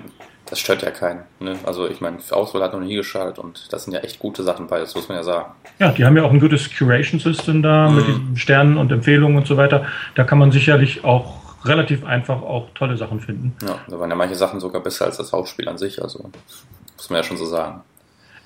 das 0.50 0.58
stört 0.58 0.82
ja 0.82 0.90
keinen. 0.90 1.22
Ne? 1.38 1.56
Also 1.64 1.88
ich 1.88 2.00
meine, 2.00 2.18
Auswahl 2.30 2.62
hat 2.62 2.72
noch 2.72 2.80
nie 2.80 2.96
geschadet 2.96 3.38
und 3.38 3.72
das 3.72 3.84
sind 3.84 3.94
ja 3.94 4.00
echt 4.00 4.18
gute 4.18 4.42
Sachen 4.42 4.66
bei, 4.66 4.80
das 4.80 4.94
muss 4.94 5.08
man 5.08 5.16
ja 5.16 5.22
sagen. 5.22 5.52
Ja, 5.78 5.92
die 5.92 6.04
haben 6.04 6.16
ja 6.16 6.24
auch 6.24 6.32
ein 6.32 6.40
gutes 6.40 6.68
Curation-System 6.76 7.62
da 7.62 7.88
mhm. 7.88 7.96
mit 7.96 8.06
diesen 8.08 8.36
Sternen 8.36 8.76
und 8.76 8.90
Empfehlungen 8.90 9.38
und 9.38 9.46
so 9.46 9.56
weiter. 9.56 9.86
Da 10.16 10.24
kann 10.24 10.38
man 10.38 10.50
sicherlich 10.50 11.04
auch 11.04 11.40
relativ 11.64 12.04
einfach 12.04 12.42
auch 12.42 12.68
tolle 12.74 12.96
Sachen 12.96 13.20
finden. 13.20 13.54
Ja, 13.62 13.78
da 13.88 13.98
waren 13.98 14.10
ja 14.10 14.16
manche 14.16 14.34
Sachen 14.34 14.60
sogar 14.60 14.82
besser 14.82 15.06
als 15.06 15.18
das 15.18 15.32
Hauptspiel 15.32 15.68
an 15.68 15.78
sich, 15.78 16.02
also 16.02 16.30
muss 16.96 17.10
man 17.10 17.18
ja 17.18 17.22
schon 17.22 17.36
so 17.36 17.46
sagen. 17.46 17.82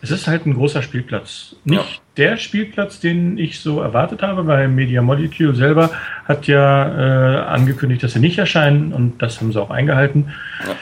Es 0.02 0.10
ist 0.10 0.26
halt 0.26 0.44
ein 0.44 0.52
großer 0.52 0.82
Spielplatz. 0.82 1.56
Nicht 1.64 1.80
ja. 1.80 1.86
der 2.18 2.36
Spielplatz, 2.36 3.00
den 3.00 3.38
ich 3.38 3.60
so 3.60 3.80
erwartet 3.80 4.20
habe, 4.20 4.46
weil 4.46 4.68
Media 4.68 5.00
Molecule 5.00 5.54
selber 5.54 5.90
hat 6.26 6.46
ja 6.46 7.38
äh, 7.38 7.38
angekündigt, 7.46 8.02
dass 8.02 8.12
sie 8.12 8.18
nicht 8.18 8.36
erscheinen 8.36 8.92
und 8.92 9.22
das 9.22 9.40
haben 9.40 9.50
sie 9.50 9.62
auch 9.62 9.70
eingehalten. 9.70 10.34
Ja. 10.66 10.76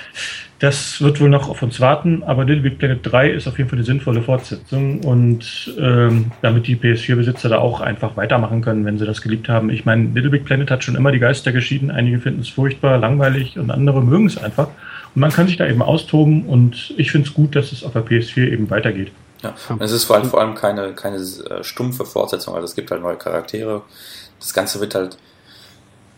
Das 0.63 1.01
wird 1.01 1.21
wohl 1.21 1.29
noch 1.29 1.49
auf 1.49 1.61
uns 1.65 1.81
warten, 1.81 2.23
aber 2.23 2.45
Little 2.45 2.63
Big 2.63 2.79
Planet 2.79 3.01
3 3.03 3.31
ist 3.31 3.49
auf 3.49 3.59
jeden 3.59 3.69
Fall 3.69 3.81
eine 3.81 3.85
sinnvolle 3.85 4.23
Fortsetzung 4.23 5.01
und 5.01 5.75
ähm, 5.77 6.31
damit 6.41 6.69
die 6.69 6.77
PS4-Besitzer 6.77 7.49
da 7.49 7.59
auch 7.59 7.81
einfach 7.81 8.17
weitermachen 8.17 8.63
können, 8.63 8.85
wenn 8.85 8.97
sie 8.97 9.05
das 9.05 9.23
geliebt 9.23 9.49
haben. 9.49 9.71
Ich 9.71 9.85
meine, 9.87 10.11
Little 10.15 10.31
Big 10.31 10.45
Planet 10.45 10.71
hat 10.71 10.85
schon 10.85 10.95
immer 10.95 11.11
die 11.11 11.19
Geister 11.19 11.51
geschieden. 11.51 11.91
Einige 11.91 12.21
finden 12.21 12.43
es 12.43 12.49
furchtbar, 12.49 12.99
langweilig 12.99 13.59
und 13.59 13.73
andere 13.73 14.03
mögen 14.03 14.27
es 14.27 14.39
einfach. 14.39 14.69
Und 14.69 15.21
man 15.21 15.33
kann 15.33 15.49
sich 15.49 15.57
da 15.57 15.67
eben 15.67 15.83
austoben 15.83 16.47
und 16.47 16.95
ich 16.97 17.11
finde 17.11 17.27
es 17.27 17.35
gut, 17.35 17.57
dass 17.57 17.73
es 17.73 17.83
auf 17.83 17.95
der 17.95 18.07
PS4 18.07 18.53
eben 18.53 18.71
weitergeht. 18.71 19.11
Ja, 19.43 19.57
es 19.81 19.91
ist 19.91 20.05
vor 20.05 20.15
allem, 20.15 20.27
vor 20.27 20.41
allem 20.41 20.55
keine, 20.55 20.93
keine 20.93 21.17
äh, 21.17 21.65
stumpfe 21.65 22.05
Fortsetzung, 22.05 22.55
also 22.55 22.67
es 22.67 22.77
gibt 22.77 22.93
halt 22.93 23.03
neue 23.03 23.17
Charaktere. 23.17 23.83
Das 24.39 24.55
Ganze 24.55 24.79
wird 24.79 24.95
halt 24.95 25.19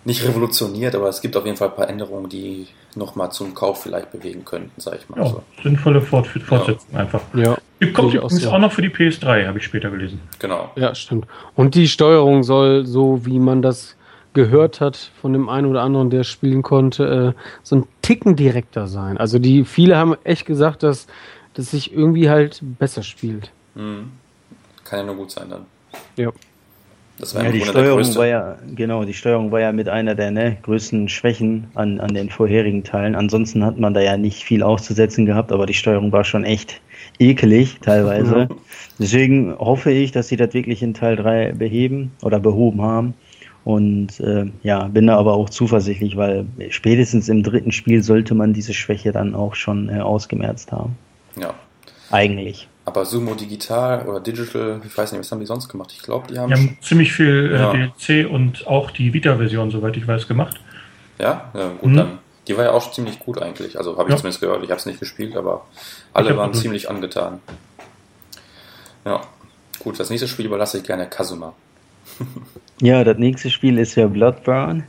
nicht 0.04 0.22
revolutioniert, 0.22 0.94
aber 0.94 1.08
es 1.08 1.22
gibt 1.22 1.34
auf 1.34 1.46
jeden 1.46 1.56
Fall 1.56 1.68
ein 1.68 1.76
paar 1.76 1.88
Änderungen, 1.88 2.28
die 2.28 2.66
nochmal 2.96 3.32
zum 3.32 3.54
Kauf 3.54 3.82
vielleicht 3.82 4.12
bewegen 4.12 4.44
könnten, 4.44 4.72
sag 4.80 4.96
ich 4.96 5.08
mal. 5.08 5.18
Ja, 5.18 5.26
so. 5.26 5.42
Sinnvolle 5.62 6.00
Fort 6.00 6.26
Fortsetzung 6.26 6.88
ja. 6.92 6.98
einfach. 6.98 7.20
Ja. 7.34 7.56
Kommt 7.92 8.14
übrigens 8.14 8.46
auch 8.46 8.58
noch 8.58 8.72
für 8.72 8.82
die 8.82 8.88
PS3, 8.88 9.46
habe 9.46 9.58
ich 9.58 9.64
später 9.64 9.90
gelesen. 9.90 10.20
Genau. 10.38 10.70
Ja, 10.76 10.94
stimmt. 10.94 11.26
Und 11.54 11.74
die 11.74 11.88
Steuerung 11.88 12.42
soll, 12.42 12.86
so 12.86 13.26
wie 13.26 13.38
man 13.38 13.62
das 13.62 13.96
gehört 14.32 14.80
hat 14.80 14.96
von 15.20 15.32
dem 15.32 15.48
einen 15.48 15.66
oder 15.66 15.82
anderen, 15.82 16.10
der 16.10 16.24
spielen 16.24 16.62
konnte, 16.62 17.34
äh, 17.34 17.40
so 17.62 17.76
ein 17.76 17.86
Ticken 18.02 18.36
direkter 18.36 18.86
sein. 18.86 19.16
Also 19.16 19.38
die 19.38 19.64
viele 19.64 19.96
haben 19.96 20.16
echt 20.24 20.44
gesagt, 20.44 20.82
dass 20.82 21.06
das 21.54 21.70
sich 21.70 21.92
irgendwie 21.92 22.28
halt 22.28 22.60
besser 22.62 23.02
spielt. 23.02 23.50
Mhm. 23.74 24.12
Kann 24.84 25.00
ja 25.00 25.06
nur 25.06 25.16
gut 25.16 25.30
sein 25.30 25.48
dann. 25.50 25.66
Ja. 26.16 26.32
Das 27.18 27.34
war 27.34 27.44
ja, 27.44 27.52
die 27.52 27.60
Steuerung 27.60 28.14
war 28.16 28.26
ja, 28.26 28.58
genau, 28.74 29.04
die 29.04 29.14
Steuerung 29.14 29.52
war 29.52 29.60
ja 29.60 29.72
mit 29.72 29.88
einer 29.88 30.16
der 30.16 30.32
ne, 30.32 30.56
größten 30.62 31.08
Schwächen 31.08 31.68
an, 31.74 32.00
an 32.00 32.12
den 32.12 32.28
vorherigen 32.28 32.82
Teilen. 32.82 33.14
Ansonsten 33.14 33.64
hat 33.64 33.78
man 33.78 33.94
da 33.94 34.00
ja 34.00 34.16
nicht 34.16 34.42
viel 34.42 34.62
auszusetzen 34.64 35.24
gehabt, 35.24 35.52
aber 35.52 35.66
die 35.66 35.74
Steuerung 35.74 36.10
war 36.10 36.24
schon 36.24 36.44
echt 36.44 36.80
ekelig 37.20 37.78
teilweise. 37.80 38.48
Deswegen 38.98 39.56
hoffe 39.58 39.92
ich, 39.92 40.10
dass 40.10 40.28
sie 40.28 40.36
das 40.36 40.54
wirklich 40.54 40.82
in 40.82 40.94
Teil 40.94 41.16
3 41.16 41.52
beheben 41.52 42.10
oder 42.22 42.40
behoben 42.40 42.82
haben. 42.82 43.14
Und 43.64 44.20
äh, 44.20 44.46
ja, 44.62 44.88
bin 44.88 45.06
da 45.06 45.16
aber 45.16 45.34
auch 45.34 45.48
zuversichtlich, 45.48 46.16
weil 46.16 46.46
spätestens 46.68 47.28
im 47.28 47.42
dritten 47.42 47.72
Spiel 47.72 48.02
sollte 48.02 48.34
man 48.34 48.52
diese 48.52 48.74
Schwäche 48.74 49.12
dann 49.12 49.34
auch 49.34 49.54
schon 49.54 49.88
äh, 49.88 50.00
ausgemerzt 50.00 50.70
haben. 50.70 50.96
Ja. 51.40 51.54
Eigentlich. 52.10 52.68
Aber 52.86 53.06
Sumo 53.06 53.34
Digital 53.34 54.06
oder 54.06 54.20
Digital, 54.20 54.80
ich 54.84 54.96
weiß 54.96 55.12
nicht, 55.12 55.20
was 55.20 55.32
haben 55.32 55.40
die 55.40 55.46
sonst 55.46 55.68
gemacht? 55.68 55.90
Ich 55.92 56.02
glaube, 56.02 56.26
die 56.30 56.38
haben. 56.38 56.48
Die 56.48 56.54
haben 56.54 56.78
ziemlich 56.82 57.12
viel 57.12 57.52
äh, 57.52 57.58
ja. 57.58 57.72
DLC 57.72 58.30
und 58.30 58.66
auch 58.66 58.90
die 58.90 59.14
Vita-Version, 59.14 59.70
soweit 59.70 59.96
ich 59.96 60.06
weiß, 60.06 60.28
gemacht. 60.28 60.60
Ja, 61.18 61.50
ja 61.54 61.68
gut, 61.80 61.90
mhm. 61.90 61.96
dann. 61.96 62.18
Die 62.46 62.56
war 62.58 62.64
ja 62.64 62.72
auch 62.72 62.92
ziemlich 62.92 63.20
gut 63.20 63.40
eigentlich. 63.40 63.78
Also 63.78 63.96
habe 63.96 64.10
ich 64.10 64.14
ja. 64.14 64.16
zumindest 64.18 64.42
gehört. 64.42 64.62
Ich 64.62 64.70
habe 64.70 64.78
es 64.78 64.84
nicht 64.84 65.00
gespielt, 65.00 65.34
aber 65.34 65.64
alle 66.12 66.36
waren 66.36 66.52
ziemlich 66.52 66.90
angetan. 66.90 67.40
Ja, 69.06 69.22
gut, 69.78 69.98
das 69.98 70.10
nächste 70.10 70.28
Spiel 70.28 70.44
überlasse 70.44 70.78
ich 70.78 70.84
gerne 70.84 71.06
Kazuma. 71.08 71.54
Ja, 72.80 73.04
das 73.04 73.18
nächste 73.18 73.50
Spiel 73.50 73.78
ist 73.78 73.94
ja 73.94 74.08
Bloodburn. 74.08 74.82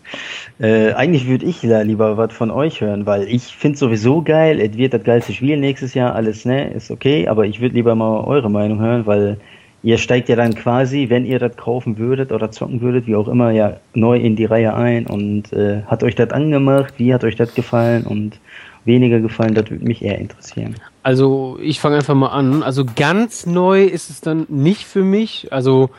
Äh, 0.60 0.94
eigentlich 0.94 1.28
würde 1.28 1.46
ich 1.46 1.62
da 1.62 1.82
lieber 1.82 2.18
was 2.18 2.34
von 2.34 2.50
euch 2.50 2.82
hören, 2.82 3.06
weil 3.06 3.28
ich 3.28 3.44
finde 3.44 3.78
sowieso 3.78 4.24
geil, 4.24 4.60
es 4.60 4.76
wird 4.76 4.96
das 4.96 5.04
geilste 5.04 5.34
Spiel 5.34 5.58
nächstes 5.58 5.94
Jahr, 5.94 6.16
alles, 6.16 6.46
ne, 6.46 6.72
ist 6.74 6.90
okay, 6.90 7.28
aber 7.28 7.46
ich 7.46 7.62
würde 7.62 7.76
lieber 7.76 7.94
mal 7.94 8.22
eure 8.22 8.50
Meinung 8.50 8.80
hören, 8.80 9.06
weil 9.06 9.38
ihr 9.84 10.00
steigt 10.00 10.30
ja 10.30 10.36
dann 10.36 10.56
quasi, 10.56 11.10
wenn 11.10 11.26
ihr 11.26 11.38
das 11.38 11.56
kaufen 11.58 12.00
würdet 12.00 12.32
oder 12.32 12.50
zocken 12.50 12.82
würdet, 12.82 13.06
wie 13.06 13.16
auch 13.16 13.28
immer, 13.28 13.52
ja 13.52 13.78
neu 13.94 14.18
in 14.18 14.36
die 14.36 14.46
Reihe 14.46 14.74
ein 14.74 15.06
und 15.06 15.54
äh, 15.54 15.84
hat 15.84 16.02
euch 16.04 16.16
das 16.16 16.32
angemacht, 16.32 16.96
wie 16.98 17.14
hat 17.14 17.24
euch 17.24 17.36
das 17.36 17.54
gefallen 17.54 18.04
und 18.04 18.40
weniger 18.84 19.20
gefallen, 19.20 19.54
das 19.54 19.70
würde 19.70 19.86
mich 19.86 20.02
eher 20.04 20.18
interessieren. 20.18 20.76
Also 21.04 21.60
ich 21.62 21.80
fange 21.80 21.98
einfach 21.98 22.16
mal 22.16 22.30
an. 22.30 22.64
Also 22.64 22.84
ganz 22.84 23.46
neu 23.46 23.84
ist 23.84 24.10
es 24.10 24.22
dann 24.22 24.46
nicht 24.50 24.86
für 24.86 25.04
mich. 25.04 25.52
Also 25.52 25.92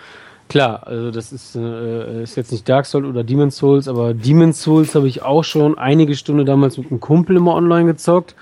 Klar, 0.48 0.86
also 0.86 1.10
das 1.10 1.32
ist, 1.32 1.56
äh, 1.56 2.22
ist 2.22 2.36
jetzt 2.36 2.52
nicht 2.52 2.68
Dark 2.68 2.86
Souls 2.86 3.04
oder 3.04 3.24
Demon's 3.24 3.56
Souls, 3.56 3.88
aber 3.88 4.14
Demon's 4.14 4.62
Souls 4.62 4.94
habe 4.94 5.08
ich 5.08 5.22
auch 5.22 5.42
schon 5.42 5.76
einige 5.76 6.14
Stunden 6.14 6.46
damals 6.46 6.78
mit 6.78 6.90
einem 6.90 7.00
Kumpel 7.00 7.36
immer 7.36 7.54
online 7.54 7.86
gezockt. 7.86 8.36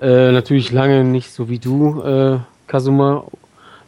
Äh, 0.00 0.32
natürlich 0.32 0.70
lange 0.72 1.04
nicht 1.04 1.30
so 1.32 1.48
wie 1.48 1.58
du, 1.58 2.02
äh, 2.02 2.38
Kazuma. 2.66 3.24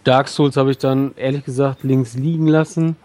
Dark 0.05 0.29
Souls 0.29 0.57
habe 0.57 0.71
ich 0.71 0.79
dann 0.79 1.13
ehrlich 1.17 1.45
gesagt 1.45 1.85
links 1.85 2.15
liegen 2.15 2.47
lassen, 2.47 2.97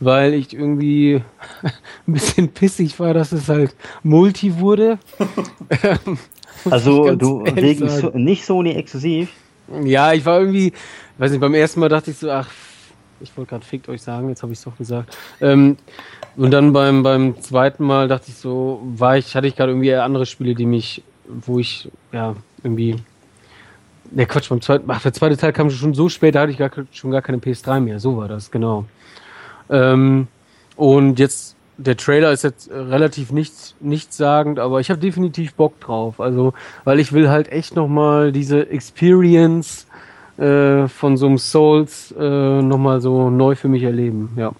weil 0.00 0.34
ich 0.34 0.52
irgendwie 0.52 1.22
ein 2.06 2.12
bisschen 2.12 2.48
pissig 2.48 3.00
war, 3.00 3.14
dass 3.14 3.32
es 3.32 3.48
halt 3.48 3.74
Multi 4.02 4.60
wurde. 4.60 4.98
also 6.70 7.14
du 7.16 7.44
wegen 7.46 7.88
so, 7.88 8.10
nicht 8.10 8.44
Sony 8.44 8.72
exklusiv? 8.72 9.30
Ja, 9.84 10.12
ich 10.12 10.26
war 10.26 10.38
irgendwie, 10.38 10.74
weiß 11.16 11.30
nicht, 11.30 11.40
beim 11.40 11.54
ersten 11.54 11.80
Mal 11.80 11.88
dachte 11.88 12.10
ich 12.10 12.18
so, 12.18 12.30
ach 12.30 12.50
ich 13.22 13.36
wollte 13.36 13.50
gerade 13.50 13.64
fickt 13.64 13.88
euch 13.88 14.02
sagen, 14.02 14.28
jetzt 14.28 14.42
habe 14.42 14.52
ich 14.52 14.58
es 14.58 14.64
doch 14.64 14.76
gesagt. 14.76 15.16
Ähm, 15.40 15.76
und 16.36 16.50
dann 16.50 16.72
beim, 16.72 17.02
beim 17.02 17.40
zweiten 17.40 17.84
Mal 17.84 18.08
dachte 18.08 18.26
ich 18.28 18.36
so, 18.36 18.80
war 18.82 19.16
ich, 19.16 19.34
hatte 19.34 19.46
ich 19.46 19.56
gerade 19.56 19.72
irgendwie 19.72 19.94
andere 19.94 20.26
Spiele, 20.26 20.54
die 20.54 20.66
mich, 20.66 21.02
wo 21.26 21.58
ich, 21.58 21.90
ja, 22.12 22.34
irgendwie. 22.62 22.96
Ne, 24.10 24.26
Quatsch, 24.26 24.48
beim 24.48 24.60
zweiten, 24.60 24.90
ach, 24.90 25.02
der 25.02 25.12
zweite 25.12 25.36
Teil 25.36 25.52
kam 25.52 25.70
schon 25.70 25.94
so 25.94 26.08
spät, 26.08 26.34
da 26.34 26.42
hatte 26.42 26.52
ich 26.52 26.58
gar, 26.58 26.70
schon 26.90 27.10
gar 27.10 27.22
keine 27.22 27.38
PS3 27.38 27.80
mehr. 27.80 27.98
So 27.98 28.16
war 28.16 28.28
das, 28.28 28.50
genau. 28.50 28.84
Ähm, 29.70 30.28
und 30.76 31.18
jetzt, 31.18 31.56
der 31.78 31.96
Trailer 31.96 32.32
ist 32.32 32.44
jetzt 32.44 32.70
relativ 32.70 33.32
nichts, 33.32 33.74
nichtssagend, 33.80 34.58
aber 34.58 34.80
ich 34.80 34.90
habe 34.90 35.00
definitiv 35.00 35.54
Bock 35.54 35.80
drauf. 35.80 36.20
Also, 36.20 36.52
weil 36.84 37.00
ich 37.00 37.12
will 37.12 37.30
halt 37.30 37.50
echt 37.50 37.76
nochmal 37.76 38.32
diese 38.32 38.68
Experience 38.68 39.86
äh, 40.42 40.88
von 40.88 41.16
so 41.16 41.26
einem 41.26 41.38
Souls 41.38 42.12
äh, 42.18 42.62
nochmal 42.62 43.00
so 43.00 43.30
neu 43.30 43.54
für 43.54 43.68
mich 43.68 43.84
erleben, 43.84 44.30
ja. 44.36 44.52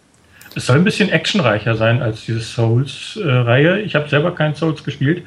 Es 0.54 0.66
soll 0.66 0.76
ein 0.76 0.84
bisschen 0.84 1.08
actionreicher 1.08 1.74
sein 1.74 2.02
als 2.02 2.24
diese 2.24 2.40
Souls-Reihe. 2.40 3.80
ich 3.80 3.94
habe 3.94 4.08
selber 4.08 4.32
keinen 4.32 4.54
Souls 4.54 4.84
gespielt, 4.84 5.24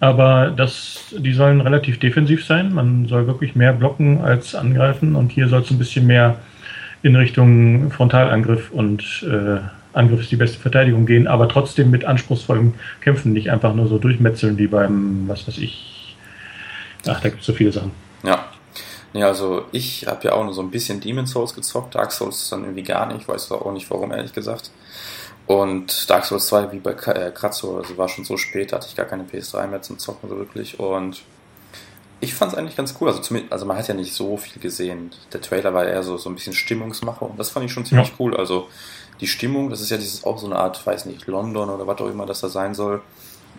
aber 0.00 0.52
das, 0.56 1.12
die 1.16 1.32
sollen 1.32 1.60
relativ 1.60 1.98
defensiv 1.98 2.46
sein. 2.46 2.72
Man 2.72 3.06
soll 3.06 3.26
wirklich 3.26 3.56
mehr 3.56 3.72
blocken 3.72 4.20
als 4.22 4.54
angreifen 4.54 5.16
und 5.16 5.32
hier 5.32 5.48
soll 5.48 5.62
es 5.62 5.70
ein 5.70 5.78
bisschen 5.78 6.06
mehr 6.06 6.36
in 7.02 7.16
Richtung 7.16 7.90
Frontalangriff 7.90 8.70
und 8.70 9.26
äh, 9.28 9.58
Angriff 9.92 10.20
ist 10.20 10.30
die 10.30 10.36
beste 10.36 10.58
Verteidigung 10.58 11.06
gehen, 11.06 11.26
aber 11.26 11.48
trotzdem 11.48 11.90
mit 11.90 12.04
anspruchsvollen 12.04 12.74
Kämpfen, 13.00 13.32
nicht 13.32 13.50
einfach 13.50 13.74
nur 13.74 13.88
so 13.88 13.98
durchmetzeln 13.98 14.56
wie 14.58 14.68
beim, 14.68 15.24
was 15.26 15.46
weiß 15.48 15.58
ich. 15.58 16.16
Ach, 17.06 17.20
da 17.20 17.28
gibt 17.28 17.40
es 17.40 17.46
so 17.46 17.52
viele 17.52 17.72
Sachen. 17.72 17.90
Ja, 18.22 18.46
Nee, 19.12 19.22
also 19.22 19.64
ich 19.72 20.06
habe 20.06 20.28
ja 20.28 20.32
auch 20.34 20.44
nur 20.44 20.52
so 20.52 20.60
ein 20.60 20.70
bisschen 20.70 21.00
Demon's 21.00 21.32
Souls 21.32 21.54
gezockt, 21.54 21.94
Dark 21.94 22.12
Souls 22.12 22.50
dann 22.50 22.64
irgendwie 22.64 22.82
gar 22.82 23.06
nicht, 23.06 23.26
weiß 23.26 23.50
auch 23.52 23.72
nicht 23.72 23.90
warum, 23.90 24.12
ehrlich 24.12 24.32
gesagt. 24.32 24.70
Und 25.46 26.10
Dark 26.10 26.26
Souls 26.26 26.46
2 26.48 26.72
wie 26.72 26.78
bei 26.78 26.92
äh, 26.92 27.30
Kratzo, 27.30 27.78
also 27.78 27.96
war 27.96 28.08
schon 28.08 28.26
so 28.26 28.36
spät, 28.36 28.72
hatte 28.72 28.86
ich 28.88 28.96
gar 28.96 29.06
keine 29.06 29.24
PS3 29.24 29.66
mehr 29.66 29.80
zum 29.80 29.98
Zocken 29.98 30.28
so 30.28 30.36
wirklich 30.36 30.78
und 30.78 31.22
ich 32.20 32.34
fand 32.34 32.52
es 32.52 32.58
eigentlich 32.58 32.76
ganz 32.76 32.94
cool. 33.00 33.08
Also, 33.08 33.20
zumindest, 33.20 33.52
also 33.52 33.64
man 33.64 33.76
hat 33.76 33.88
ja 33.88 33.94
nicht 33.94 34.12
so 34.12 34.36
viel 34.36 34.60
gesehen. 34.60 35.10
Der 35.32 35.40
Trailer 35.40 35.72
war 35.72 35.86
eher 35.86 36.02
so, 36.02 36.16
so 36.16 36.28
ein 36.28 36.34
bisschen 36.34 36.52
Stimmungsmache 36.52 37.24
und 37.24 37.38
das 37.38 37.50
fand 37.50 37.66
ich 37.66 37.72
schon 37.72 37.86
ziemlich 37.86 38.08
ja. 38.08 38.14
cool. 38.18 38.36
Also 38.36 38.68
die 39.20 39.26
Stimmung, 39.26 39.70
das 39.70 39.80
ist 39.80 39.90
ja 39.90 39.96
dieses 39.96 40.24
auch 40.24 40.38
so 40.38 40.46
eine 40.46 40.56
Art, 40.56 40.84
weiß 40.84 41.06
nicht, 41.06 41.26
London 41.26 41.70
oder 41.70 41.86
was 41.86 42.00
auch 42.00 42.08
immer 42.08 42.26
das 42.26 42.40
da 42.40 42.48
sein 42.48 42.74
soll. 42.74 43.02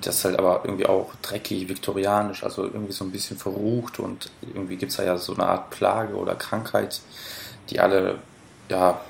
Das 0.02 0.18
ist 0.18 0.26
halt 0.26 0.40
aber 0.40 0.62
irgendwie 0.64 0.86
auch 0.86 1.12
dreckig, 1.22 1.68
viktorianisch, 1.68 2.44
also 2.44 2.64
irgendwie 2.64 2.94
so 2.94 3.04
ein 3.04 3.12
bisschen 3.12 3.38
verrucht 3.38 4.00
und 4.00 4.32
irgendwie 4.42 4.78
gibt 4.78 4.92
es 4.92 4.98
da 4.98 5.04
ja 5.04 5.18
so 5.18 5.34
eine 5.34 5.46
Art 5.46 5.70
Plage 5.72 6.16
oder 6.16 6.36
Krankheit, 6.36 7.02
die 7.70 7.80
alle 7.80 8.20
ja 8.70 9.02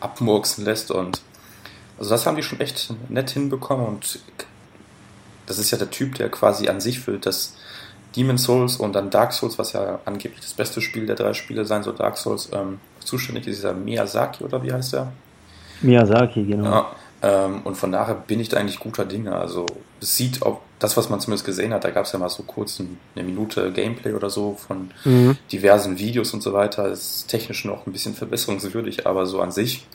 abmurksen 0.00 0.64
lässt 0.64 0.90
und 0.90 1.22
also 1.98 2.10
das 2.10 2.26
haben 2.26 2.36
die 2.36 2.42
schon 2.42 2.60
echt 2.60 2.92
nett 3.08 3.30
hinbekommen 3.30 3.86
und 3.86 4.18
das 5.46 5.58
ist 5.58 5.70
ja 5.70 5.78
der 5.78 5.90
Typ, 5.90 6.16
der 6.16 6.28
quasi 6.28 6.68
an 6.68 6.80
sich 6.80 7.00
für 7.00 7.18
das 7.18 7.54
Demon 8.16 8.38
Souls 8.38 8.76
und 8.76 8.94
dann 8.94 9.10
Dark 9.10 9.32
Souls, 9.32 9.58
was 9.58 9.72
ja 9.72 10.00
angeblich 10.04 10.40
das 10.40 10.54
beste 10.54 10.80
Spiel 10.80 11.06
der 11.06 11.16
drei 11.16 11.34
Spiele 11.34 11.64
sein 11.64 11.82
soll, 11.82 11.94
Dark 11.94 12.16
Souls, 12.16 12.50
ähm, 12.52 12.80
zuständig 13.00 13.46
ist 13.46 13.58
dieser 13.58 13.74
Miyazaki 13.74 14.42
oder 14.42 14.62
wie 14.62 14.72
heißt 14.72 14.94
der? 14.94 15.12
Miyazaki, 15.82 16.44
genau. 16.44 16.64
Ja, 16.64 16.92
ähm, 17.22 17.62
und 17.64 17.76
von 17.76 17.92
daher 17.92 18.14
bin 18.14 18.40
ich 18.40 18.48
da 18.48 18.58
eigentlich 18.58 18.78
guter 18.78 19.04
Dinge. 19.04 19.34
Also 19.34 19.66
es 20.00 20.16
sieht 20.16 20.42
auch 20.42 20.60
das, 20.78 20.96
was 20.96 21.08
man 21.08 21.20
zumindest 21.20 21.46
gesehen 21.46 21.72
hat, 21.72 21.84
da 21.84 21.90
gab 21.90 22.04
es 22.04 22.12
ja 22.12 22.18
mal 22.18 22.28
so 22.28 22.42
kurz 22.42 22.80
eine 22.80 23.24
Minute 23.24 23.72
Gameplay 23.72 24.12
oder 24.12 24.28
so 24.28 24.54
von 24.54 24.90
mhm. 25.04 25.36
diversen 25.50 25.98
Videos 25.98 26.34
und 26.34 26.42
so 26.42 26.52
weiter. 26.52 26.88
ist 26.88 27.28
technisch 27.28 27.64
noch 27.64 27.86
ein 27.86 27.92
bisschen 27.92 28.14
verbesserungswürdig, 28.14 29.06
aber 29.06 29.26
so 29.26 29.40
an 29.40 29.52
sich 29.52 29.86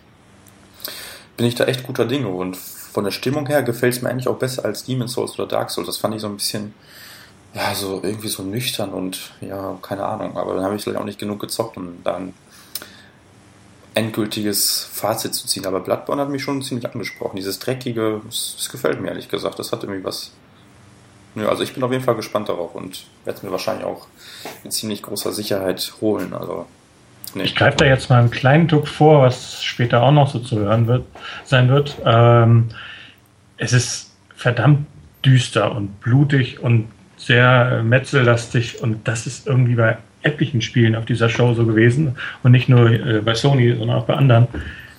bin 1.38 1.46
ich 1.46 1.56
da 1.56 1.66
echt 1.66 1.84
guter 1.84 2.06
Dinge. 2.06 2.30
Und 2.30 2.58
von 2.58 3.04
der 3.04 3.12
Stimmung 3.12 3.46
her 3.48 3.64
gefällt 3.64 3.94
es 3.94 4.02
mir 4.02 4.10
eigentlich 4.10 4.28
auch 4.28 4.38
besser 4.38 4.66
als 4.66 4.84
Demon's 4.84 5.14
Souls 5.14 5.34
oder 5.34 5.48
Dark 5.48 5.70
Souls. 5.70 5.88
Das 5.88 5.98
fand 5.98 6.16
ich 6.16 6.22
so 6.22 6.28
ein 6.28 6.36
bisschen 6.36 6.74
ja, 7.54 7.76
so 7.76 8.00
irgendwie 8.02 8.30
so 8.30 8.44
nüchtern 8.44 8.92
und 8.92 9.32
ja, 9.42 9.78
keine 9.82 10.06
Ahnung. 10.06 10.38
Aber 10.38 10.56
dann 10.56 10.64
habe 10.64 10.76
ich 10.76 10.84
vielleicht 10.84 11.00
auch 11.00 11.06
nicht 11.06 11.20
genug 11.20 11.40
gezockt, 11.40 11.78
um 11.78 12.04
dann 12.04 12.34
endgültiges 13.94 14.90
Fazit 14.92 15.34
zu 15.36 15.48
ziehen. 15.48 15.66
Aber 15.66 15.80
Bloodborne 15.80 16.22
hat 16.22 16.30
mich 16.30 16.44
schon 16.44 16.62
ziemlich 16.62 16.90
angesprochen. 16.90 17.36
Dieses 17.36 17.60
Dreckige, 17.60 18.22
das 18.26 18.70
gefällt 18.72 19.02
mir 19.02 19.10
ehrlich 19.10 19.30
gesagt. 19.30 19.60
Das 19.60 19.72
hat 19.72 19.84
irgendwie 19.84 20.04
was. 20.04 20.32
Nö, 21.36 21.48
also 21.48 21.64
ich 21.64 21.74
bin 21.74 21.84
auf 21.84 21.92
jeden 21.92 22.04
Fall 22.04 22.16
gespannt 22.16 22.50
darauf 22.50 22.76
und 22.76 23.06
werde 23.24 23.38
es 23.38 23.44
mir 23.44 23.52
wahrscheinlich 23.52 23.86
auch 23.86 24.08
mit 24.64 24.74
ziemlich 24.74 25.02
großer 25.02 25.32
Sicherheit 25.32 25.94
holen. 26.02 26.34
Also 26.34 26.66
Nee. 27.34 27.44
Ich 27.44 27.56
greife 27.56 27.78
da 27.78 27.86
jetzt 27.86 28.10
mal 28.10 28.20
einen 28.20 28.32
kleinen 28.32 28.68
Druck 28.68 28.88
vor, 28.88 29.22
was 29.22 29.64
später 29.64 30.04
auch 30.04 30.12
noch 30.12 30.30
so 30.30 30.40
zu 30.40 30.58
hören 30.58 30.88
wird, 30.88 31.06
sein 31.46 31.70
wird. 31.70 31.98
Ähm, 32.06 32.70
es 33.58 33.74
ist 33.74 34.12
verdammt 34.36 34.86
düster 35.26 35.74
und 35.74 36.00
blutig 36.02 36.60
und 36.60 36.90
sehr 37.18 37.84
metzellastig 37.84 38.82
und 38.82 39.08
das 39.08 39.28
ist 39.28 39.48
irgendwie 39.48 39.76
bei 39.76 39.98
etlichen 40.24 40.62
Spielen 40.62 40.96
auf 40.96 41.06
dieser 41.06 41.30
Show 41.30 41.54
so 41.54 41.66
gewesen 41.66 42.16
und 42.44 42.52
nicht 42.52 42.70
nur 42.70 42.90
äh, 42.92 43.22
bei 43.24 43.34
Sony, 43.34 43.76
sondern 43.76 43.98
auch 43.98 44.06
bei 44.06 44.16
anderen. 44.16 44.48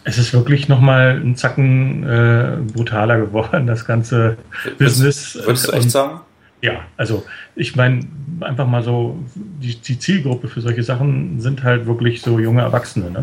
Es 0.05 0.19
ist 0.19 0.33
wirklich 0.33 0.69
nochmal 0.69 1.21
ein 1.23 1.37
Zacken 1.37 2.03
äh, 2.03 2.57
brutaler 2.73 3.21
geworden, 3.21 3.67
das 3.67 3.85
ganze 3.85 4.37
Würdest, 4.65 4.79
Business. 4.79 5.39
Würdest 5.45 5.69
du 5.69 5.73
echt 5.73 5.91
sagen? 5.91 6.21
Ja, 6.61 6.81
also 6.97 7.25
ich 7.57 7.75
meine, 7.75 8.07
einfach 8.41 8.67
mal 8.67 8.83
so, 8.83 9.19
die, 9.35 9.75
die, 9.75 9.99
Zielgruppe 9.99 10.49
für 10.49 10.61
solche 10.61 10.83
Sachen 10.85 11.41
sind 11.41 11.65
halt 11.65 11.87
wirklich 11.87 12.23
so 12.23 12.39
junge 12.39 12.63
Erwachsene. 12.63 13.11
Ne? 13.11 13.23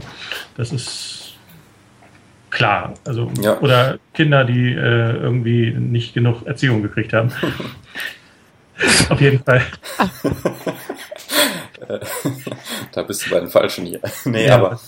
Das 0.58 0.74
ist 0.74 1.38
klar. 2.50 2.94
Also, 3.06 3.32
ja. 3.42 3.58
Oder 3.60 3.98
Kinder, 4.14 4.44
die 4.44 4.74
äh, 4.74 5.16
irgendwie 5.16 5.72
nicht 5.72 6.14
genug 6.14 6.46
Erziehung 6.46 6.82
gekriegt 6.82 7.14
haben. 7.14 7.32
Auf 9.10 9.22
jeden 9.22 9.44
Fall. 9.44 9.62
da 12.94 13.04
bist 13.04 13.26
du 13.26 13.32
bei 13.32 13.40
den 13.40 13.50
Falschen 13.50 13.86
hier. 13.86 14.00
nee, 14.26 14.48
ja. 14.48 14.56
aber 14.56 14.80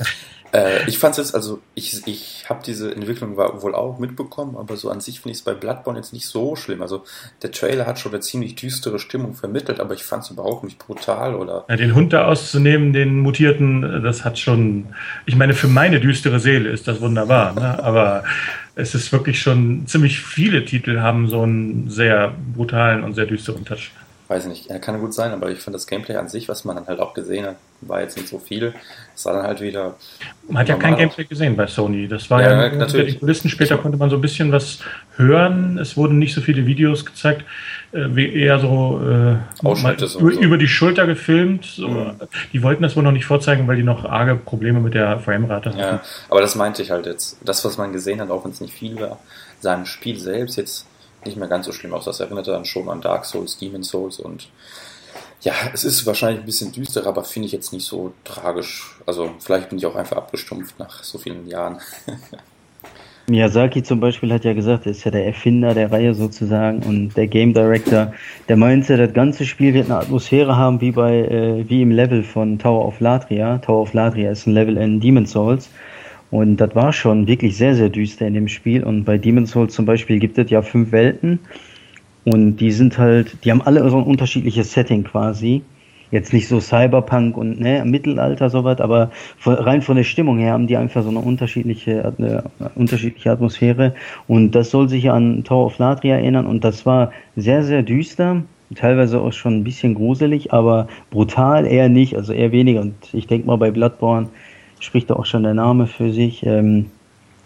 äh, 0.54 0.88
ich 0.88 0.98
fand 0.98 1.14
es 1.14 1.18
jetzt, 1.18 1.36
also 1.36 1.60
ich, 1.76 2.06
ich 2.08 2.46
habe 2.50 2.62
diese 2.66 2.94
Entwicklung 2.94 3.38
wohl 3.38 3.74
auch 3.74 4.00
mitbekommen, 4.00 4.58
aber 4.58 4.76
so 4.76 4.90
an 4.90 5.00
sich 5.00 5.22
finde 5.22 5.32
ich 5.32 5.40
es 5.40 5.44
bei 5.44 5.54
Bloodborne 5.54 6.00
jetzt 6.00 6.14
nicht 6.14 6.28
so 6.28 6.56
schlimm. 6.56 6.82
Also 6.82 7.04
der 7.42 7.52
Trailer 7.52 7.86
hat 7.88 8.00
schon 8.00 8.12
eine 8.12 8.22
ziemlich 8.22 8.56
düstere 8.56 9.00
Stimmung 9.00 9.34
vermittelt, 9.34 9.80
aber 9.80 9.94
ich 9.94 10.04
fand 10.04 10.24
es 10.24 10.32
überhaupt 10.32 10.64
nicht 10.64 10.78
brutal 10.78 11.36
oder. 11.36 11.66
Ja, 11.70 11.78
den 11.78 11.96
Hund 11.96 12.12
da 12.14 12.26
auszunehmen, 12.26 12.94
den 12.94 13.20
mutierten, 13.20 14.04
das 14.04 14.26
hat 14.26 14.40
schon, 14.40 14.88
ich 15.26 15.36
meine, 15.36 15.54
für 15.54 15.68
meine 15.68 16.00
düstere 16.00 16.40
Seele 16.40 16.70
ist 16.70 16.88
das 16.88 17.00
wunderbar, 17.00 17.54
ne? 17.54 17.82
aber 17.84 18.24
es 18.76 18.96
ist 18.96 19.12
wirklich 19.12 19.42
schon, 19.42 19.86
ziemlich 19.88 20.20
viele 20.22 20.66
Titel 20.66 21.00
haben 21.00 21.28
so 21.28 21.42
einen 21.42 21.90
sehr 21.90 22.34
brutalen 22.54 23.04
und 23.04 23.14
sehr 23.14 23.26
düsteren 23.26 23.66
Touch 23.66 23.92
weiß 24.32 24.44
ich 24.44 24.50
nicht, 24.50 24.70
ja, 24.70 24.80
kann 24.80 24.98
gut 25.02 25.14
sein, 25.14 25.34
aber 25.34 25.52
ich 25.52 25.60
fand 25.60 25.76
das 25.76 25.88
Gameplay 25.88 26.16
an 26.16 26.30
sich, 26.30 26.48
was 26.48 26.64
man 26.64 26.78
dann 26.78 26.88
halt 26.88 27.02
auch 27.02 27.14
gesehen 27.14 27.46
hat, 27.46 27.58
war 27.82 28.00
jetzt 28.00 28.16
nicht 28.16 28.30
so 28.30 28.40
viel. 28.40 28.74
Es 29.14 29.24
sah 29.24 29.34
dann 29.34 29.44
halt 29.44 29.60
wieder. 29.60 29.96
Man 30.48 30.60
hat 30.60 30.70
ja 30.70 30.78
kein 30.78 30.96
Gameplay 30.96 31.26
gesehen 31.26 31.58
bei 31.58 31.68
Sony. 31.68 32.08
Das 32.08 32.30
war 32.30 32.42
ja, 32.42 32.68
ja 32.68 32.74
natürlich. 32.74 33.16
Die 33.16 33.20
Kulissen 33.20 33.50
später 33.50 33.78
konnte 33.78 33.98
man 33.98 34.10
so 34.10 34.16
ein 34.16 34.22
bisschen 34.22 34.54
was 34.54 34.80
hören. 35.18 35.78
Es 35.78 35.98
wurden 35.98 36.18
nicht 36.18 36.34
so 36.34 36.40
viele 36.40 36.66
Videos 36.66 37.06
gezeigt, 37.06 37.44
äh, 37.92 38.06
wie 38.12 38.34
eher 38.34 38.60
so, 38.60 39.02
äh, 39.04 39.36
über, 39.62 39.98
so, 39.98 40.20
über, 40.30 40.58
die 40.58 40.70
Schulter 40.70 41.08
gefilmt. 41.08 41.66
So. 41.66 41.90
Mhm. 41.90 42.14
Die 42.54 42.64
wollten 42.64 42.84
das 42.84 42.96
wohl 42.96 43.04
noch 43.04 43.12
nicht 43.12 43.26
vorzeigen, 43.26 43.68
weil 43.68 43.76
die 43.76 43.84
noch 43.84 44.06
arge 44.06 44.36
Probleme 44.36 44.80
mit 44.80 44.94
der 44.94 45.20
Framerate 45.20 45.72
hatten. 45.72 45.80
Ja, 45.80 46.02
aber 46.30 46.40
das 46.40 46.56
meinte 46.56 46.82
ich 46.82 46.92
halt 46.92 47.06
jetzt. 47.06 47.38
Das, 47.44 47.66
was 47.66 47.78
man 47.78 47.92
gesehen 47.92 48.22
hat, 48.22 48.30
auch 48.30 48.46
wenn 48.46 48.52
es 48.52 48.62
nicht 48.62 48.74
viel 48.74 48.98
war, 48.98 49.20
sein 49.60 49.86
Spiel 49.86 50.18
selbst 50.18 50.56
jetzt 50.56 50.88
nicht 51.26 51.38
mehr 51.38 51.48
ganz 51.48 51.66
so 51.66 51.72
schlimm 51.72 51.94
aus. 51.94 52.06
Das 52.06 52.20
erinnerte 52.20 52.52
dann 52.52 52.66
schon 52.66 52.90
an 52.90 53.02
Dark 53.02 53.26
Souls, 53.26 53.58
Demon 53.58 53.84
Souls 53.84 54.20
und 54.20 54.50
ja, 55.42 55.54
es 55.74 55.84
ist 55.84 56.06
wahrscheinlich 56.06 56.42
ein 56.42 56.46
bisschen 56.46 56.72
düsterer, 56.72 57.08
aber 57.08 57.24
finde 57.24 57.48
ich 57.48 57.52
jetzt 57.52 57.74
nicht 57.74 57.86
so 57.86 58.14
tragisch. 58.24 58.96
Also 59.08 59.32
vielleicht 59.40 59.70
bin 59.70 59.80
ich 59.80 59.86
auch 59.88 59.96
einfach 59.96 60.18
abgestumpft 60.18 60.78
nach 60.78 61.04
so 61.04 61.18
vielen 61.18 61.48
Jahren. 61.48 61.80
Miyazaki 63.28 63.82
zum 63.82 64.00
Beispiel 64.00 64.34
hat 64.34 64.44
ja 64.44 64.54
gesagt, 64.54 64.86
er 64.86 64.92
ist 64.92 65.04
ja 65.04 65.12
der 65.12 65.26
Erfinder 65.26 65.74
der 65.74 65.92
Reihe 65.92 66.14
sozusagen 66.14 66.84
und 66.84 67.16
der 67.16 67.28
Game 67.28 67.54
Director. 67.54 68.14
Der 68.50 68.58
meinte, 68.58 68.98
das 68.98 69.14
ganze 69.14 69.46
Spiel 69.46 69.74
wird 69.74 69.86
eine 69.86 70.00
Atmosphäre 70.00 70.58
haben 70.58 70.82
wie 70.82 70.92
bei 70.92 71.20
äh, 71.20 71.70
wie 71.70 71.82
im 71.82 71.92
Level 71.92 72.24
von 72.24 72.60
Tower 72.60 72.86
of 72.86 73.00
Latria. 73.00 73.60
Tower 73.60 73.84
of 73.84 73.94
Latria 73.94 74.32
ist 74.32 74.48
ein 74.48 74.54
Level 74.54 74.78
in 74.78 75.00
Demon 75.00 75.26
Souls 75.26 75.70
und 76.32 76.58
das 76.58 76.74
war 76.76 76.94
schon 76.94 77.28
wirklich 77.28 77.58
sehr, 77.58 77.76
sehr 77.76 77.90
düster 77.90 78.26
in 78.26 78.34
dem 78.34 78.48
Spiel. 78.48 78.84
Und 78.84 79.04
bei 79.04 79.18
Demon's 79.18 79.52
Souls 79.52 79.74
zum 79.74 79.86
Beispiel 79.86 80.18
gibt 80.18 80.38
es 80.38 80.50
ja 80.50 80.62
fünf 80.62 80.94
Welten. 80.94 81.40
Und 82.24 82.56
die 82.58 82.72
sind 82.72 82.98
halt, 82.98 83.44
die 83.44 83.52
haben 83.52 83.62
alle 83.62 83.88
so 83.90 83.98
ein 83.98 84.04
unterschiedliches 84.04 84.72
Setting 84.72 85.04
quasi. 85.04 85.62
Jetzt 86.10 86.34
nicht 86.34 86.48
so 86.48 86.60
Cyberpunk 86.60 87.38
und 87.38 87.60
ne, 87.60 87.84
Mittelalter 87.86 88.50
sowas, 88.50 88.80
aber 88.80 89.12
rein 89.46 89.82
von 89.82 89.96
der 89.96 90.04
Stimmung 90.04 90.40
her 90.40 90.54
haben 90.54 90.68
die 90.68 90.76
einfach 90.76 91.04
so 91.04 91.10
eine 91.10 91.20
unterschiedliche, 91.20 92.14
eine 92.18 92.44
unterschiedliche 92.76 93.32
Atmosphäre. 93.32 93.94
Und 94.28 94.52
das 94.52 94.72
soll 94.72 94.88
sich 94.88 95.10
an 95.10 95.44
Tower 95.44 95.66
of 95.66 95.78
Latria 95.80 96.16
erinnern. 96.16 96.46
Und 96.46 96.64
das 96.64 96.86
war 96.86 97.12
sehr, 97.36 97.64
sehr 97.64 97.82
düster. 97.82 98.44
Teilweise 98.76 99.20
auch 99.20 99.34
schon 99.34 99.58
ein 99.58 99.64
bisschen 99.66 99.96
gruselig, 99.96 100.54
aber 100.54 100.88
brutal 101.10 101.66
eher 101.66 101.90
nicht, 101.90 102.16
also 102.16 102.32
eher 102.32 102.54
weniger. 102.54 102.82
Und 102.82 102.96
ich 103.12 103.28
denke 103.28 103.48
mal 103.48 103.58
bei 103.58 103.70
Bloodborne 103.70 104.30
spricht 104.82 105.10
da 105.10 105.16
auch 105.16 105.26
schon 105.26 105.44
der 105.44 105.54
Name 105.54 105.88
für 105.88 106.12
sich, 106.12 106.46
ähm, 106.46 106.88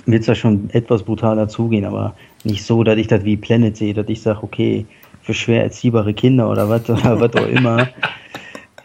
wird 0.08 0.22
es 0.22 0.26
da 0.26 0.36
schon 0.36 0.70
etwas 0.72 1.04
brutaler 1.04 1.48
zugehen, 1.48 1.86
aber 1.86 2.16
nicht 2.44 2.64
so, 2.64 2.84
dass 2.84 2.98
ich 2.98 3.08
das 3.08 3.24
wie 3.24 3.38
Planet 3.38 3.78
sehe, 3.78 3.94
dass 3.94 4.08
ich 4.10 4.22
sage, 4.22 4.42
okay, 4.42 4.86
für 5.22 5.34
schwer 5.34 5.64
erziehbare 5.64 6.14
Kinder 6.14 6.50
oder 6.50 6.70
was 6.70 6.90
auch 7.36 7.48
immer. 7.48 7.90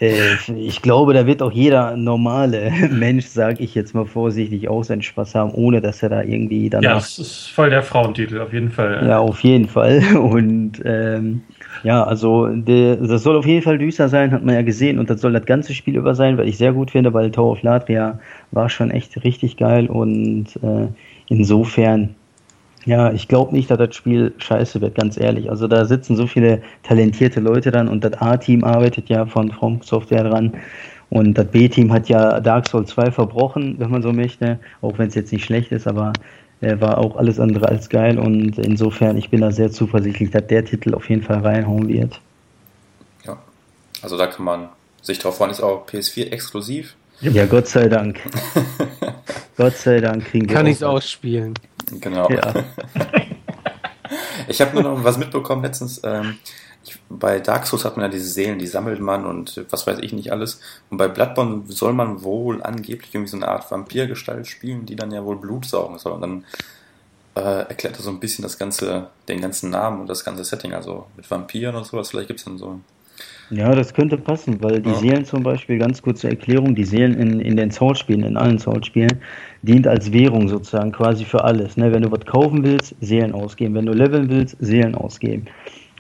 Äh, 0.01 0.37
ich 0.57 0.83
glaube, 0.83 1.13
da 1.13 1.27
wird 1.27 1.43
auch 1.43 1.53
jeder 1.53 1.97
normale 1.97 2.73
Mensch, 2.91 3.27
sage 3.27 3.63
ich 3.63 3.75
jetzt 3.75 3.95
mal 3.95 4.07
vorsichtig, 4.07 4.69
auch 4.69 4.83
seinen 4.83 5.03
Spaß 5.03 5.35
haben, 5.35 5.53
ohne 5.53 5.81
dass 5.81 6.03
er 6.03 6.09
da 6.09 6.23
irgendwie 6.23 6.71
danach... 6.71 6.85
Ja, 6.85 6.95
das 6.95 7.19
ist 7.19 7.49
voll 7.49 7.71
der 7.71 7.83
Frauentitel, 7.83 8.41
auf 8.41 8.53
jeden 8.53 8.71
Fall. 8.71 9.07
Ja, 9.07 9.19
auf 9.19 9.41
jeden 9.41 9.69
Fall. 9.69 10.03
Und 10.17 10.81
ähm, 10.85 11.43
ja, 11.83 12.03
also 12.03 12.47
de, 12.47 12.97
das 12.97 13.23
soll 13.23 13.37
auf 13.37 13.47
jeden 13.47 13.63
Fall 13.63 13.79
düster 13.79 14.09
sein, 14.09 14.33
hat 14.33 14.45
man 14.45 14.55
ja 14.55 14.63
gesehen. 14.63 14.99
Und 14.99 15.11
das 15.11 15.21
soll 15.21 15.33
das 15.33 15.45
ganze 15.45 15.75
Spiel 15.75 15.97
über 15.97 16.15
sein, 16.15 16.39
weil 16.39 16.49
ich 16.49 16.57
sehr 16.57 16.73
gut 16.73 16.91
finde, 16.91 17.13
weil 17.13 17.31
Tower 17.31 17.53
of 17.53 17.63
Latria 17.63 18.19
war 18.51 18.69
schon 18.69 18.91
echt 18.91 19.23
richtig 19.25 19.57
geil. 19.57 19.87
Und 19.87 20.57
äh, 20.63 20.89
insofern, 21.29 22.15
ja, 22.87 23.13
ich 23.13 23.29
glaube 23.29 23.55
nicht, 23.55 23.71
dass 23.71 23.79
das 23.79 23.95
Spiel 23.95 24.33
scheiße 24.39 24.81
wird, 24.81 24.95
ganz 24.95 25.19
ehrlich. 25.19 25.51
Also 25.51 25.69
da 25.69 25.85
sitzen 25.85 26.17
so 26.17 26.27
viele 26.27 26.63
talentierte 26.83 27.41
Leute 27.41 27.71
dann 27.71 27.89
und 27.89 28.05
das 28.05 28.15
A-Team 28.15 28.65
arbeitet 28.65 29.09
ja 29.09 29.27
von 29.27 29.51
From 29.53 29.83
Software 29.83 30.25
dran. 30.25 30.55
Und 31.11 31.35
das 31.35 31.49
B-Team 31.49 31.93
hat 31.93 32.09
ja 32.09 32.39
Dark 32.41 32.69
Souls 32.69 32.91
2 32.91 33.11
verbrochen, 33.11 33.75
wenn 33.79 33.91
man 33.91 34.01
so 34.01 34.13
möchte, 34.13 34.61
auch 34.81 34.97
wenn 34.97 35.09
es 35.09 35.17
jetzt 35.17 35.33
nicht 35.33 35.45
schlecht 35.45 35.73
ist, 35.73 35.89
aber 35.89 36.13
er 36.61 36.81
war 36.81 36.99
auch 36.99 37.17
alles 37.17 37.41
andere 37.41 37.69
als 37.69 37.89
geil 37.89 38.19
und 38.19 38.59
insofern, 38.59 39.17
ich 39.17 39.31
bin 39.31 39.41
da 39.41 39.51
sehr 39.51 39.73
zuversichtlich, 39.73 40.31
dass 40.31 40.47
der 40.47 40.65
Titel 40.65 40.95
auf 40.95 41.09
jeden 41.09 41.23
Fall 41.23 41.39
reinhauen 41.39 41.89
wird. 41.89 42.21
Ja, 43.25 43.39
also 44.03 44.17
da 44.17 44.27
kann 44.27 44.45
man 44.45 44.69
sich 45.03 45.19
drauf 45.19 45.39
freuen, 45.39 45.51
ist 45.51 45.63
auch 45.63 45.87
PS4 45.87 46.31
exklusiv. 46.31 46.95
Ja, 47.21 47.47
Gott 47.47 47.69
sei 47.69 47.89
Dank. 47.89 48.19
Gott 49.57 49.77
sei 49.77 50.01
Dank 50.01 50.25
kriegen 50.25 50.49
wir. 50.49 50.57
Kann 50.57 50.67
ich 50.67 50.77
es 50.77 50.83
ausspielen. 50.83 51.55
Genau. 52.01 52.31
Ja. 52.31 52.55
ich 54.49 54.61
habe 54.61 54.75
nur 54.75 54.83
noch 54.83 55.05
was 55.05 55.19
mitbekommen 55.19 55.63
letztens. 55.63 56.01
Ähm, 56.03 56.39
ich, 56.83 56.99
bei 57.11 57.41
Dark 57.41 57.67
Souls 57.67 57.85
hat 57.85 57.97
man 57.97 58.07
ja 58.07 58.11
diese 58.11 58.29
Seelen, 58.29 58.59
die 58.59 58.67
sammelt 58.67 59.01
man 59.01 59.27
und 59.27 59.67
was 59.69 59.87
weiß 59.87 59.99
ich 60.01 60.15
nicht 60.15 60.33
alles. 60.33 60.61
Und 60.89 60.97
bei 60.97 61.09
Bloodborne 61.09 61.65
soll 61.69 61.93
man 61.93 62.23
wohl 62.23 62.63
angeblich 62.63 63.15
irgendwie 63.15 63.31
so 63.31 63.37
eine 63.37 63.49
Art 63.49 63.71
Vampirgestalt 63.71 64.47
spielen, 64.47 64.87
die 64.87 64.97
dann 64.97 65.11
ja 65.11 65.23
wohl 65.25 65.37
Blut 65.37 65.67
saugen 65.67 65.99
soll. 65.99 66.13
Und 66.13 66.21
dann 66.23 66.45
äh, 67.35 67.69
erklärt 67.69 67.97
er 67.97 68.03
so 68.03 68.11
ein 68.11 68.21
bisschen 68.21 68.43
das 68.43 68.57
ganze, 68.57 69.11
den 69.29 69.43
ganzen 69.43 69.69
Namen 69.69 70.01
und 70.01 70.07
das 70.07 70.25
ganze 70.25 70.45
Setting, 70.45 70.73
also 70.73 71.07
mit 71.17 71.31
Vampiren 71.31 71.77
und 71.77 71.87
sowas. 71.87 72.11
Vielleicht 72.11 72.29
gibt 72.29 72.41
es 72.41 72.47
dann 72.47 72.57
so. 72.57 72.81
Ja, 73.51 73.75
das 73.75 73.93
könnte 73.93 74.17
passen, 74.17 74.63
weil 74.63 74.81
die 74.81 74.91
ja. 74.91 74.95
Seelen 74.95 75.25
zum 75.25 75.43
Beispiel, 75.43 75.79
ganz 75.79 76.01
kurze 76.01 76.29
Erklärung, 76.29 76.77
die 76.77 76.85
Seelen 76.85 77.15
in, 77.15 77.41
in 77.41 77.57
den 77.57 77.73
Souls-Spielen, 77.73 78.23
in 78.23 78.37
allen 78.37 78.59
Souls-Spielen, 78.59 79.21
dient 79.63 79.89
als 79.89 80.13
Währung 80.13 80.49
sozusagen 80.49 80.93
quasi 80.93 81.25
für 81.25 81.43
alles. 81.43 81.77
Ne? 81.77 81.93
Wenn 81.93 82.03
du 82.03 82.13
was 82.13 82.25
kaufen 82.25 82.63
willst, 82.63 82.95
Seelen 83.01 83.33
ausgeben. 83.33 83.75
Wenn 83.75 83.87
du 83.87 83.93
leveln 83.93 84.31
willst, 84.31 84.57
Seelen 84.61 84.95
ausgeben. 84.95 85.47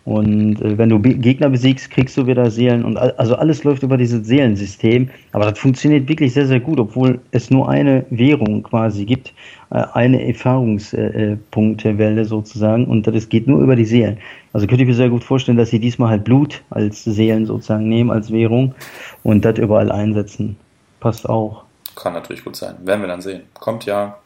Und 0.04 0.60
äh, 0.62 0.78
wenn 0.78 0.88
du 0.88 0.98
Be 0.98 1.14
Gegner 1.14 1.50
besiegst, 1.50 1.90
kriegst 1.90 2.16
du 2.16 2.26
wieder 2.26 2.50
Seelen 2.50 2.84
und 2.84 2.96
all, 2.96 3.12
also 3.12 3.36
alles 3.36 3.64
läuft 3.64 3.82
über 3.82 3.96
dieses 3.96 4.26
Seelensystem. 4.26 5.10
Aber 5.32 5.44
das 5.50 5.58
funktioniert 5.58 6.08
wirklich 6.08 6.32
sehr, 6.32 6.46
sehr 6.46 6.60
gut, 6.60 6.80
obwohl 6.80 7.20
es 7.32 7.50
nur 7.50 7.68
eine 7.68 8.04
Währung 8.10 8.62
quasi 8.62 9.04
gibt, 9.04 9.32
äh, 9.70 9.84
eine 9.92 10.26
Erfahrungspunktewelle 10.26 12.24
sozusagen 12.24 12.86
und 12.86 13.06
das 13.06 13.28
geht 13.28 13.46
nur 13.46 13.60
über 13.60 13.76
die 13.76 13.84
Seelen. 13.84 14.18
Also 14.52 14.66
könnte 14.66 14.82
ich 14.82 14.88
mir 14.88 14.94
sehr 14.94 15.10
gut 15.10 15.22
vorstellen, 15.22 15.58
dass 15.58 15.70
sie 15.70 15.78
diesmal 15.78 16.10
halt 16.10 16.24
Blut 16.24 16.62
als 16.70 17.04
Seelen 17.04 17.46
sozusagen 17.46 17.88
nehmen, 17.88 18.10
als 18.10 18.32
Währung 18.32 18.74
und 19.22 19.44
das 19.44 19.58
überall 19.58 19.92
einsetzen. 19.92 20.56
Passt 20.98 21.28
auch. 21.28 21.64
Kann 21.94 22.14
natürlich 22.14 22.44
gut 22.44 22.56
sein. 22.56 22.74
Werden 22.82 23.00
wir 23.02 23.08
dann 23.08 23.20
sehen. 23.20 23.42
Kommt 23.54 23.84
ja 23.84 24.16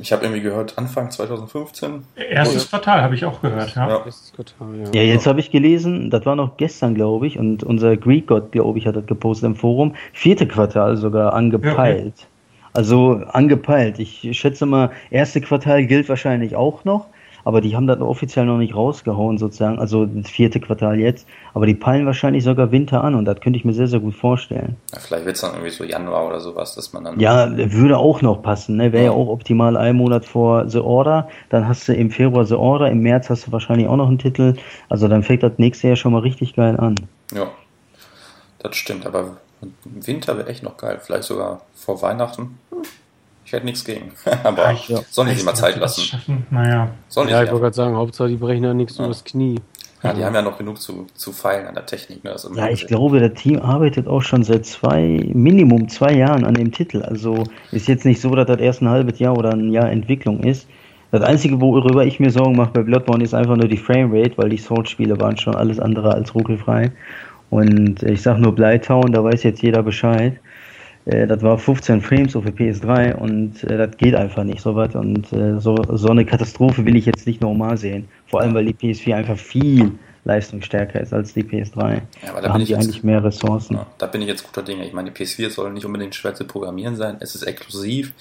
Ich 0.00 0.12
habe 0.12 0.24
irgendwie 0.24 0.42
gehört, 0.42 0.78
Anfang 0.78 1.10
2015. 1.10 2.04
Erstes 2.30 2.70
Quartal 2.70 3.02
habe 3.02 3.14
ich 3.14 3.24
auch 3.24 3.40
gehört, 3.40 3.74
ja. 3.74 3.88
Ja. 3.88 4.04
Erstes 4.04 4.32
Quartal, 4.32 4.68
ja. 4.76 4.90
Ja, 4.94 5.02
jetzt 5.02 5.26
habe 5.26 5.40
ich 5.40 5.50
gelesen, 5.50 6.10
das 6.10 6.24
war 6.24 6.36
noch 6.36 6.56
gestern, 6.56 6.94
glaube 6.94 7.26
ich, 7.26 7.38
und 7.38 7.64
unser 7.64 7.96
Greek 7.96 8.28
God, 8.28 8.52
glaube 8.52 8.78
ich, 8.78 8.86
hat 8.86 8.96
das 8.96 9.06
gepostet 9.06 9.46
im 9.46 9.56
Forum. 9.56 9.94
Vierte 10.12 10.46
Quartal 10.46 10.96
sogar 10.96 11.34
angepeilt. 11.34 12.28
Also 12.74 13.22
angepeilt. 13.32 13.98
Ich 13.98 14.28
schätze 14.38 14.66
mal, 14.66 14.90
erste 15.10 15.40
Quartal 15.40 15.84
gilt 15.86 16.08
wahrscheinlich 16.08 16.54
auch 16.54 16.84
noch, 16.84 17.06
aber 17.44 17.60
die 17.60 17.74
haben 17.76 17.86
das 17.86 18.00
offiziell 18.00 18.44
noch 18.46 18.58
nicht 18.58 18.74
rausgehauen, 18.74 19.38
sozusagen. 19.38 19.78
Also 19.78 20.06
das 20.06 20.30
vierte 20.30 20.60
Quartal 20.60 20.98
jetzt. 20.98 21.26
Aber 21.54 21.66
die 21.66 21.74
peilen 21.74 22.06
wahrscheinlich 22.06 22.44
sogar 22.44 22.70
Winter 22.72 23.02
an 23.04 23.14
und 23.14 23.24
das 23.24 23.40
könnte 23.40 23.58
ich 23.58 23.64
mir 23.64 23.72
sehr, 23.72 23.88
sehr 23.88 24.00
gut 24.00 24.14
vorstellen. 24.14 24.76
Ja, 24.92 24.98
vielleicht 25.00 25.24
wird 25.24 25.34
es 25.36 25.40
dann 25.42 25.52
irgendwie 25.52 25.70
so 25.70 25.84
Januar 25.84 26.26
oder 26.26 26.40
sowas, 26.40 26.74
dass 26.74 26.92
man 26.92 27.04
dann. 27.04 27.20
Ja, 27.20 27.48
würde 27.72 27.98
auch 27.98 28.22
noch 28.22 28.42
passen, 28.42 28.76
ne? 28.76 28.92
Wäre 28.92 29.04
ja 29.04 29.10
Ja. 29.10 29.16
auch 29.16 29.28
optimal 29.28 29.76
ein 29.76 29.96
Monat 29.96 30.24
vor 30.24 30.68
The 30.68 30.78
Order. 30.80 31.28
Dann 31.50 31.66
hast 31.68 31.88
du 31.88 31.94
im 31.94 32.10
Februar 32.10 32.44
The 32.44 32.54
Order, 32.54 32.90
im 32.90 33.00
März 33.00 33.30
hast 33.30 33.46
du 33.46 33.52
wahrscheinlich 33.52 33.88
auch 33.88 33.96
noch 33.96 34.08
einen 34.08 34.18
Titel. 34.18 34.54
Also 34.88 35.08
dann 35.08 35.22
fängt 35.22 35.42
das 35.42 35.52
nächste 35.58 35.88
Jahr 35.88 35.96
schon 35.96 36.12
mal 36.12 36.20
richtig 36.22 36.54
geil 36.54 36.78
an. 36.78 36.94
Ja, 37.34 37.48
das 38.60 38.76
stimmt, 38.76 39.06
aber 39.06 39.36
Winter 39.84 40.36
wäre 40.36 40.48
echt 40.48 40.62
noch 40.62 40.76
geil. 40.76 41.00
Vielleicht 41.02 41.24
sogar 41.24 41.62
vor 41.74 42.00
Weihnachten. 42.02 42.58
Ich 43.48 43.52
hätte 43.54 43.64
nichts 43.64 43.82
gegen. 43.82 44.12
aber 44.44 44.72
Ja. 44.88 45.00
sollen 45.08 45.30
die 45.30 45.34
sich 45.34 45.44
mal 45.44 45.54
Zeit 45.54 45.78
lassen? 45.78 46.46
Naja. 46.50 46.90
Sollen 47.08 47.30
Ja, 47.30 47.42
ich 47.42 47.48
wollte 47.50 47.62
gerade 47.62 47.74
sagen, 47.74 47.96
Hauptsache 47.96 48.28
die 48.28 48.36
brechen 48.36 48.62
ja 48.62 48.74
nichts 48.74 48.98
Ja. 48.98 49.06
übers 49.06 49.24
Knie. 49.24 49.58
ja, 50.02 50.12
die 50.12 50.22
haben 50.22 50.34
ja 50.34 50.42
noch 50.42 50.58
genug 50.58 50.78
zu, 50.78 51.06
zu 51.14 51.32
feilen 51.32 51.66
an 51.66 51.74
der 51.74 51.86
Technik. 51.86 52.22
Ne? 52.24 52.36
Ja, 52.56 52.68
ich 52.68 52.86
glaube, 52.86 53.20
das 53.20 53.40
Team 53.40 53.58
arbeitet 53.62 54.06
auch 54.06 54.20
schon 54.20 54.44
seit 54.44 54.66
zwei, 54.66 55.30
Minimum 55.32 55.88
zwei 55.88 56.12
Jahren 56.12 56.44
an 56.44 56.52
dem 56.52 56.72
Titel. 56.72 57.00
Also 57.00 57.44
ist 57.72 57.88
jetzt 57.88 58.04
nicht 58.04 58.20
so, 58.20 58.34
dass 58.34 58.46
das 58.48 58.58
erst 58.60 58.82
ein 58.82 58.90
halbes 58.90 59.18
Jahr 59.18 59.34
oder 59.34 59.52
ein 59.54 59.72
Jahr 59.72 59.90
Entwicklung 59.90 60.40
ist. 60.40 60.68
Das 61.10 61.22
Einzige, 61.22 61.58
worüber 61.58 62.04
ich 62.04 62.20
mir 62.20 62.30
Sorgen 62.30 62.54
mache 62.54 62.72
bei 62.74 62.82
Bloodborne, 62.82 63.24
ist 63.24 63.32
einfach 63.32 63.56
nur 63.56 63.66
die 63.68 63.78
Framerate, 63.78 64.36
weil 64.36 64.50
die 64.50 64.58
Sword-Spiele 64.58 65.18
waren 65.18 65.38
schon 65.38 65.54
alles 65.56 65.80
andere 65.80 66.12
als 66.12 66.34
ruckelfrei. 66.34 66.92
Und 67.48 68.02
ich 68.02 68.20
sag 68.20 68.36
nur 68.40 68.54
Blytown, 68.54 69.10
da 69.10 69.24
weiß 69.24 69.42
jetzt 69.44 69.62
jeder 69.62 69.82
Bescheid. 69.82 70.34
Äh, 71.08 71.26
Das 71.26 71.42
war 71.42 71.58
15 71.58 72.00
Frames 72.00 72.36
auf 72.36 72.44
der 72.44 72.54
PS3 72.54 73.14
und 73.16 73.64
äh, 73.64 73.76
das 73.76 73.96
geht 73.96 74.14
einfach 74.14 74.44
nicht 74.44 74.60
so 74.60 74.74
weit. 74.76 74.94
Und 74.94 75.32
äh, 75.32 75.58
so, 75.60 75.76
so 75.92 76.08
eine 76.08 76.24
Katastrophe 76.24 76.84
will 76.84 76.96
ich 76.96 77.06
jetzt 77.06 77.26
nicht 77.26 77.40
normal 77.40 77.76
sehen. 77.76 78.08
Vor 78.26 78.40
allem, 78.40 78.54
weil 78.54 78.64
die 78.66 78.74
PS4 78.74 79.14
einfach 79.14 79.36
viel 79.38 79.92
leistungsstärker 80.24 81.00
ist 81.00 81.12
als 81.14 81.32
die 81.32 81.42
PS3. 81.42 81.76
Ja, 82.22 82.30
aber 82.30 82.40
da 82.42 82.48
da 82.48 82.52
haben 82.54 82.60
ich 82.60 82.66
die 82.68 82.72
jetzt- 82.74 82.84
eigentlich 82.84 83.02
mehr 83.04 83.24
Ressourcen. 83.24 83.74
Ja, 83.76 83.86
da 83.98 84.06
bin 84.06 84.20
ich 84.22 84.28
jetzt 84.28 84.44
guter 84.44 84.62
Dinge. 84.62 84.84
Ich 84.86 84.92
meine, 84.92 85.10
die 85.10 85.24
PS4 85.24 85.50
soll 85.50 85.72
nicht 85.72 85.86
unbedingt 85.86 86.14
schwer 86.14 86.34
zu 86.34 86.44
programmieren 86.44 86.96
sein. 86.96 87.16
Es 87.20 87.34
ist 87.34 87.42
exklusiv. 87.44 88.12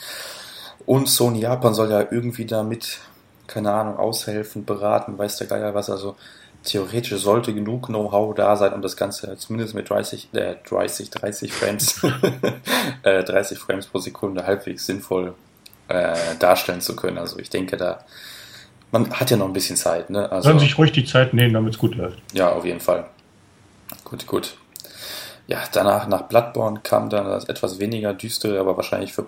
Und 0.85 1.09
Sony 1.09 1.41
Japan 1.41 1.73
soll 1.73 1.89
ja 1.91 2.05
irgendwie 2.09 2.45
damit, 2.45 2.99
keine 3.47 3.71
Ahnung, 3.73 3.97
aushelfen, 3.97 4.63
beraten, 4.63 5.17
weiß 5.17 5.37
der 5.37 5.47
Geier 5.47 5.73
was. 5.73 5.89
Also 5.89 6.15
theoretisch 6.63 7.21
sollte 7.21 7.53
genug 7.53 7.87
Know-how 7.87 8.35
da 8.35 8.55
sein, 8.55 8.73
um 8.73 8.81
das 8.81 8.97
Ganze 8.97 9.37
zumindest 9.37 9.73
mit 9.73 9.89
30, 9.89 10.29
äh, 10.33 10.55
30, 10.67 11.09
30 11.09 11.53
Frames, 11.53 12.01
äh, 13.03 13.23
30 13.23 13.57
Frames 13.57 13.85
pro 13.87 13.99
Sekunde 13.99 14.45
halbwegs 14.45 14.85
sinnvoll 14.85 15.33
äh, 15.87 16.15
darstellen 16.39 16.81
zu 16.81 16.95
können. 16.95 17.17
Also 17.17 17.39
ich 17.39 17.49
denke 17.49 17.77
da, 17.77 17.99
man 18.91 19.11
hat 19.11 19.31
ja 19.31 19.37
noch 19.37 19.47
ein 19.47 19.53
bisschen 19.53 19.75
Zeit, 19.75 20.09
ne? 20.09 20.31
Also, 20.31 20.49
Sollen 20.49 20.59
sich 20.59 20.77
ruhig 20.77 20.91
die 20.91 21.05
Zeit 21.05 21.33
nehmen, 21.33 21.53
damit 21.53 21.73
es 21.73 21.79
gut 21.79 21.95
läuft. 21.95 22.21
ja, 22.33 22.51
auf 22.51 22.65
jeden 22.65 22.79
Fall. 22.79 23.05
Gut, 24.03 24.27
gut. 24.27 24.57
Ja, 25.47 25.59
danach, 25.71 26.07
nach 26.07 26.23
Bloodborne 26.23 26.81
kam 26.83 27.09
dann 27.09 27.25
das 27.25 27.45
etwas 27.45 27.79
weniger 27.79 28.13
düstere, 28.13 28.59
aber 28.59 28.75
wahrscheinlich 28.75 29.13
für 29.13 29.27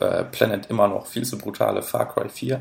äh, 0.00 0.24
Planet 0.24 0.66
immer 0.70 0.88
noch 0.88 1.06
viel 1.06 1.24
zu 1.24 1.38
brutale 1.38 1.82
Far 1.82 2.12
Cry 2.12 2.28
4. 2.28 2.60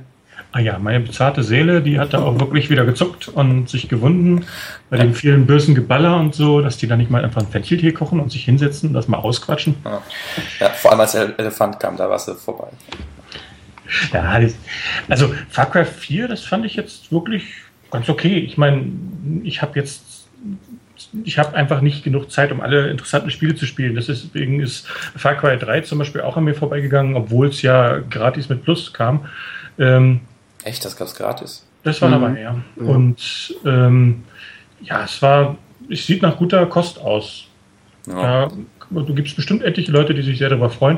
Ah 0.51 0.59
ja, 0.59 0.79
meine 0.79 1.01
bezahlte 1.01 1.43
Seele, 1.43 1.81
die 1.81 1.99
hat 1.99 2.13
da 2.13 2.19
auch 2.19 2.39
wirklich 2.39 2.69
wieder 2.69 2.85
gezuckt 2.85 3.27
und 3.27 3.69
sich 3.69 3.89
gewunden 3.89 4.45
bei 4.89 4.97
den 4.97 5.13
vielen 5.13 5.45
bösen 5.45 5.75
Geballer 5.75 6.17
und 6.17 6.33
so, 6.33 6.61
dass 6.61 6.77
die 6.77 6.87
da 6.87 6.95
nicht 6.95 7.11
mal 7.11 7.23
einfach 7.23 7.41
ein 7.41 7.49
Fencheltee 7.49 7.91
kochen 7.91 8.19
und 8.19 8.31
sich 8.31 8.45
hinsetzen, 8.45 8.93
das 8.93 9.07
mal 9.07 9.17
ausquatschen. 9.17 9.75
Ja, 9.83 10.01
ja 10.59 10.69
vor 10.69 10.91
allem 10.91 11.01
als 11.01 11.11
der 11.11 11.37
Elefant 11.37 11.79
kam, 11.79 11.97
da 11.97 12.09
war 12.09 12.17
sie 12.17 12.33
vorbei. 12.33 12.69
Ja, 14.13 14.39
also 15.07 15.33
Far 15.49 15.69
Cry 15.69 15.85
4, 15.85 16.27
das 16.27 16.43
fand 16.43 16.65
ich 16.65 16.75
jetzt 16.75 17.11
wirklich 17.11 17.43
ganz 17.91 18.09
okay. 18.09 18.37
Ich 18.39 18.57
meine, 18.57 18.85
ich 19.43 19.61
habe 19.61 19.79
jetzt, 19.79 20.27
ich 21.23 21.39
habe 21.39 21.55
einfach 21.55 21.81
nicht 21.81 22.03
genug 22.03 22.31
Zeit, 22.31 22.51
um 22.51 22.61
alle 22.61 22.89
interessanten 22.89 23.31
Spiele 23.31 23.55
zu 23.55 23.65
spielen. 23.65 23.95
Deswegen 23.95 24.59
ist 24.59 24.87
Far 24.87 25.35
Cry 25.35 25.57
3 25.57 25.81
zum 25.81 25.99
Beispiel 25.99 26.21
auch 26.21 26.37
an 26.37 26.43
mir 26.43 26.55
vorbeigegangen, 26.55 27.15
obwohl 27.15 27.47
es 27.47 27.61
ja 27.61 27.99
gratis 27.99 28.49
mit 28.49 28.63
Plus 28.63 28.93
kam. 28.93 29.25
Ähm, 29.79 30.21
Echt, 30.67 30.83
das 30.83 30.95
gab's 30.97 31.15
gratis? 31.15 31.63
das 31.83 32.01
war 32.01 32.09
Mhm. 32.09 32.13
dabei, 32.13 32.41
ja. 32.41 32.55
Ja. 32.75 32.83
Und 32.83 33.55
ähm, 33.65 34.23
ja, 34.81 35.03
es 35.05 35.21
war, 35.21 35.55
es 35.89 36.05
sieht 36.05 36.21
nach 36.21 36.35
guter 36.37 36.65
Kost 36.65 36.99
aus. 36.99 37.47
Ja. 38.07 38.43
Ja, 38.43 38.51
du 38.91 39.13
gibst 39.15 39.35
bestimmt 39.37 39.63
etliche 39.63 39.91
Leute, 39.91 40.13
die 40.13 40.21
sich 40.21 40.37
sehr 40.37 40.49
darüber 40.49 40.69
freuen. 40.69 40.97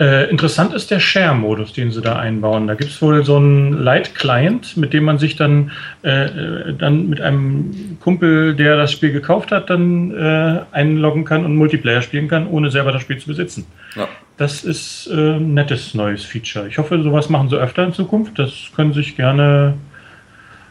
Äh, 0.00 0.28
interessant 0.28 0.74
ist 0.74 0.90
der 0.90 0.98
Share-Modus, 0.98 1.72
den 1.72 1.92
sie 1.92 2.00
da 2.00 2.16
einbauen. 2.16 2.66
Da 2.66 2.74
gibt 2.74 2.90
es 2.90 3.00
wohl 3.00 3.24
so 3.24 3.36
einen 3.36 3.72
Light-Client, 3.74 4.76
mit 4.76 4.92
dem 4.92 5.04
man 5.04 5.18
sich 5.18 5.36
dann, 5.36 5.70
äh, 6.02 6.24
äh, 6.24 6.74
dann 6.74 7.08
mit 7.08 7.20
einem 7.20 7.98
Kumpel, 8.00 8.56
der 8.56 8.76
das 8.76 8.90
Spiel 8.90 9.12
gekauft 9.12 9.52
hat, 9.52 9.70
dann 9.70 10.10
äh, 10.10 10.62
einloggen 10.72 11.24
kann 11.24 11.44
und 11.44 11.54
Multiplayer 11.54 12.02
spielen 12.02 12.26
kann, 12.26 12.48
ohne 12.48 12.72
selber 12.72 12.90
das 12.90 13.02
Spiel 13.02 13.18
zu 13.18 13.28
besitzen. 13.28 13.66
Ja. 13.94 14.08
Das 14.36 14.64
ist 14.64 15.08
äh, 15.12 15.36
ein 15.36 15.54
nettes 15.54 15.94
neues 15.94 16.24
Feature. 16.24 16.66
Ich 16.66 16.78
hoffe, 16.78 17.00
sowas 17.00 17.28
machen 17.28 17.48
sie 17.48 17.56
öfter 17.56 17.84
in 17.84 17.92
Zukunft. 17.92 18.36
Das 18.36 18.52
können 18.74 18.92
sich 18.92 19.16
gerne, 19.16 19.74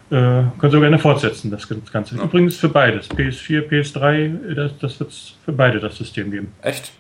können 0.09 0.51
sie 0.61 0.79
gerne 0.79 0.99
fortsetzen, 0.99 1.49
das 1.49 1.67
Ganze. 1.91 2.17
Ja. 2.17 2.23
Übrigens 2.23 2.57
für 2.57 2.69
beides. 2.69 3.09
PS4, 3.09 3.67
PS3, 3.67 4.53
das, 4.53 4.77
das 4.77 4.99
wird 4.99 5.09
es 5.09 5.33
für 5.43 5.53
beide 5.53 5.79
das 5.79 5.97
System 5.97 6.29
geben. 6.29 6.51
Echt? 6.61 6.91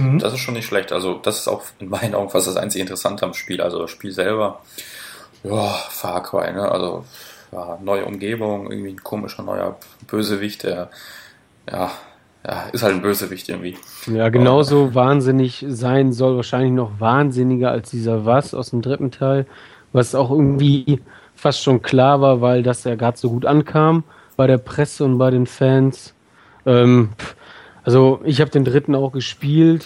Mhm. 0.00 0.18
Das 0.18 0.32
ist 0.32 0.40
schon 0.40 0.54
nicht 0.54 0.66
schlecht. 0.66 0.92
Also, 0.92 1.14
das 1.14 1.38
ist 1.38 1.48
auch 1.48 1.62
in 1.78 1.88
meinen 1.88 2.14
Augen 2.14 2.30
fast 2.30 2.46
das 2.46 2.56
einzige 2.56 2.82
Interessante 2.82 3.24
am 3.24 3.34
Spiel. 3.34 3.60
Also, 3.60 3.80
das 3.80 3.90
Spiel 3.90 4.12
selber, 4.12 4.60
ja, 5.44 5.68
Far 5.88 6.22
Cry, 6.22 6.52
ne? 6.52 6.70
Also, 6.70 7.04
ja, 7.52 7.78
neue 7.82 8.04
Umgebung, 8.04 8.70
irgendwie 8.70 8.90
ein 8.90 9.02
komischer 9.02 9.42
neuer 9.42 9.76
Bösewicht, 10.06 10.62
der, 10.62 10.90
ja, 11.70 11.90
ja, 12.46 12.62
ist 12.72 12.82
halt 12.82 12.94
ein 12.94 13.02
Bösewicht 13.02 13.48
irgendwie. 13.48 13.76
Ja, 14.06 14.28
genauso 14.30 14.94
wahnsinnig 14.94 15.64
sein 15.68 16.12
soll, 16.12 16.36
wahrscheinlich 16.36 16.72
noch 16.72 16.92
wahnsinniger 16.98 17.70
als 17.70 17.90
dieser 17.90 18.24
Was 18.24 18.54
aus 18.54 18.70
dem 18.70 18.82
dritten 18.82 19.10
Teil, 19.10 19.46
was 19.92 20.14
auch 20.14 20.30
irgendwie 20.30 21.02
fast 21.34 21.62
schon 21.62 21.82
klar 21.82 22.20
war, 22.20 22.40
weil 22.40 22.62
das 22.62 22.84
ja 22.84 22.94
gerade 22.94 23.18
so 23.18 23.30
gut 23.30 23.44
ankam 23.44 24.04
bei 24.36 24.46
der 24.46 24.58
Presse 24.58 25.04
und 25.04 25.18
bei 25.18 25.30
den 25.30 25.46
Fans. 25.46 26.14
Ähm, 26.64 27.10
pff, 27.18 27.34
also 27.84 28.20
ich 28.24 28.40
habe 28.40 28.50
den 28.50 28.64
dritten 28.64 28.94
auch 28.94 29.12
gespielt, 29.12 29.84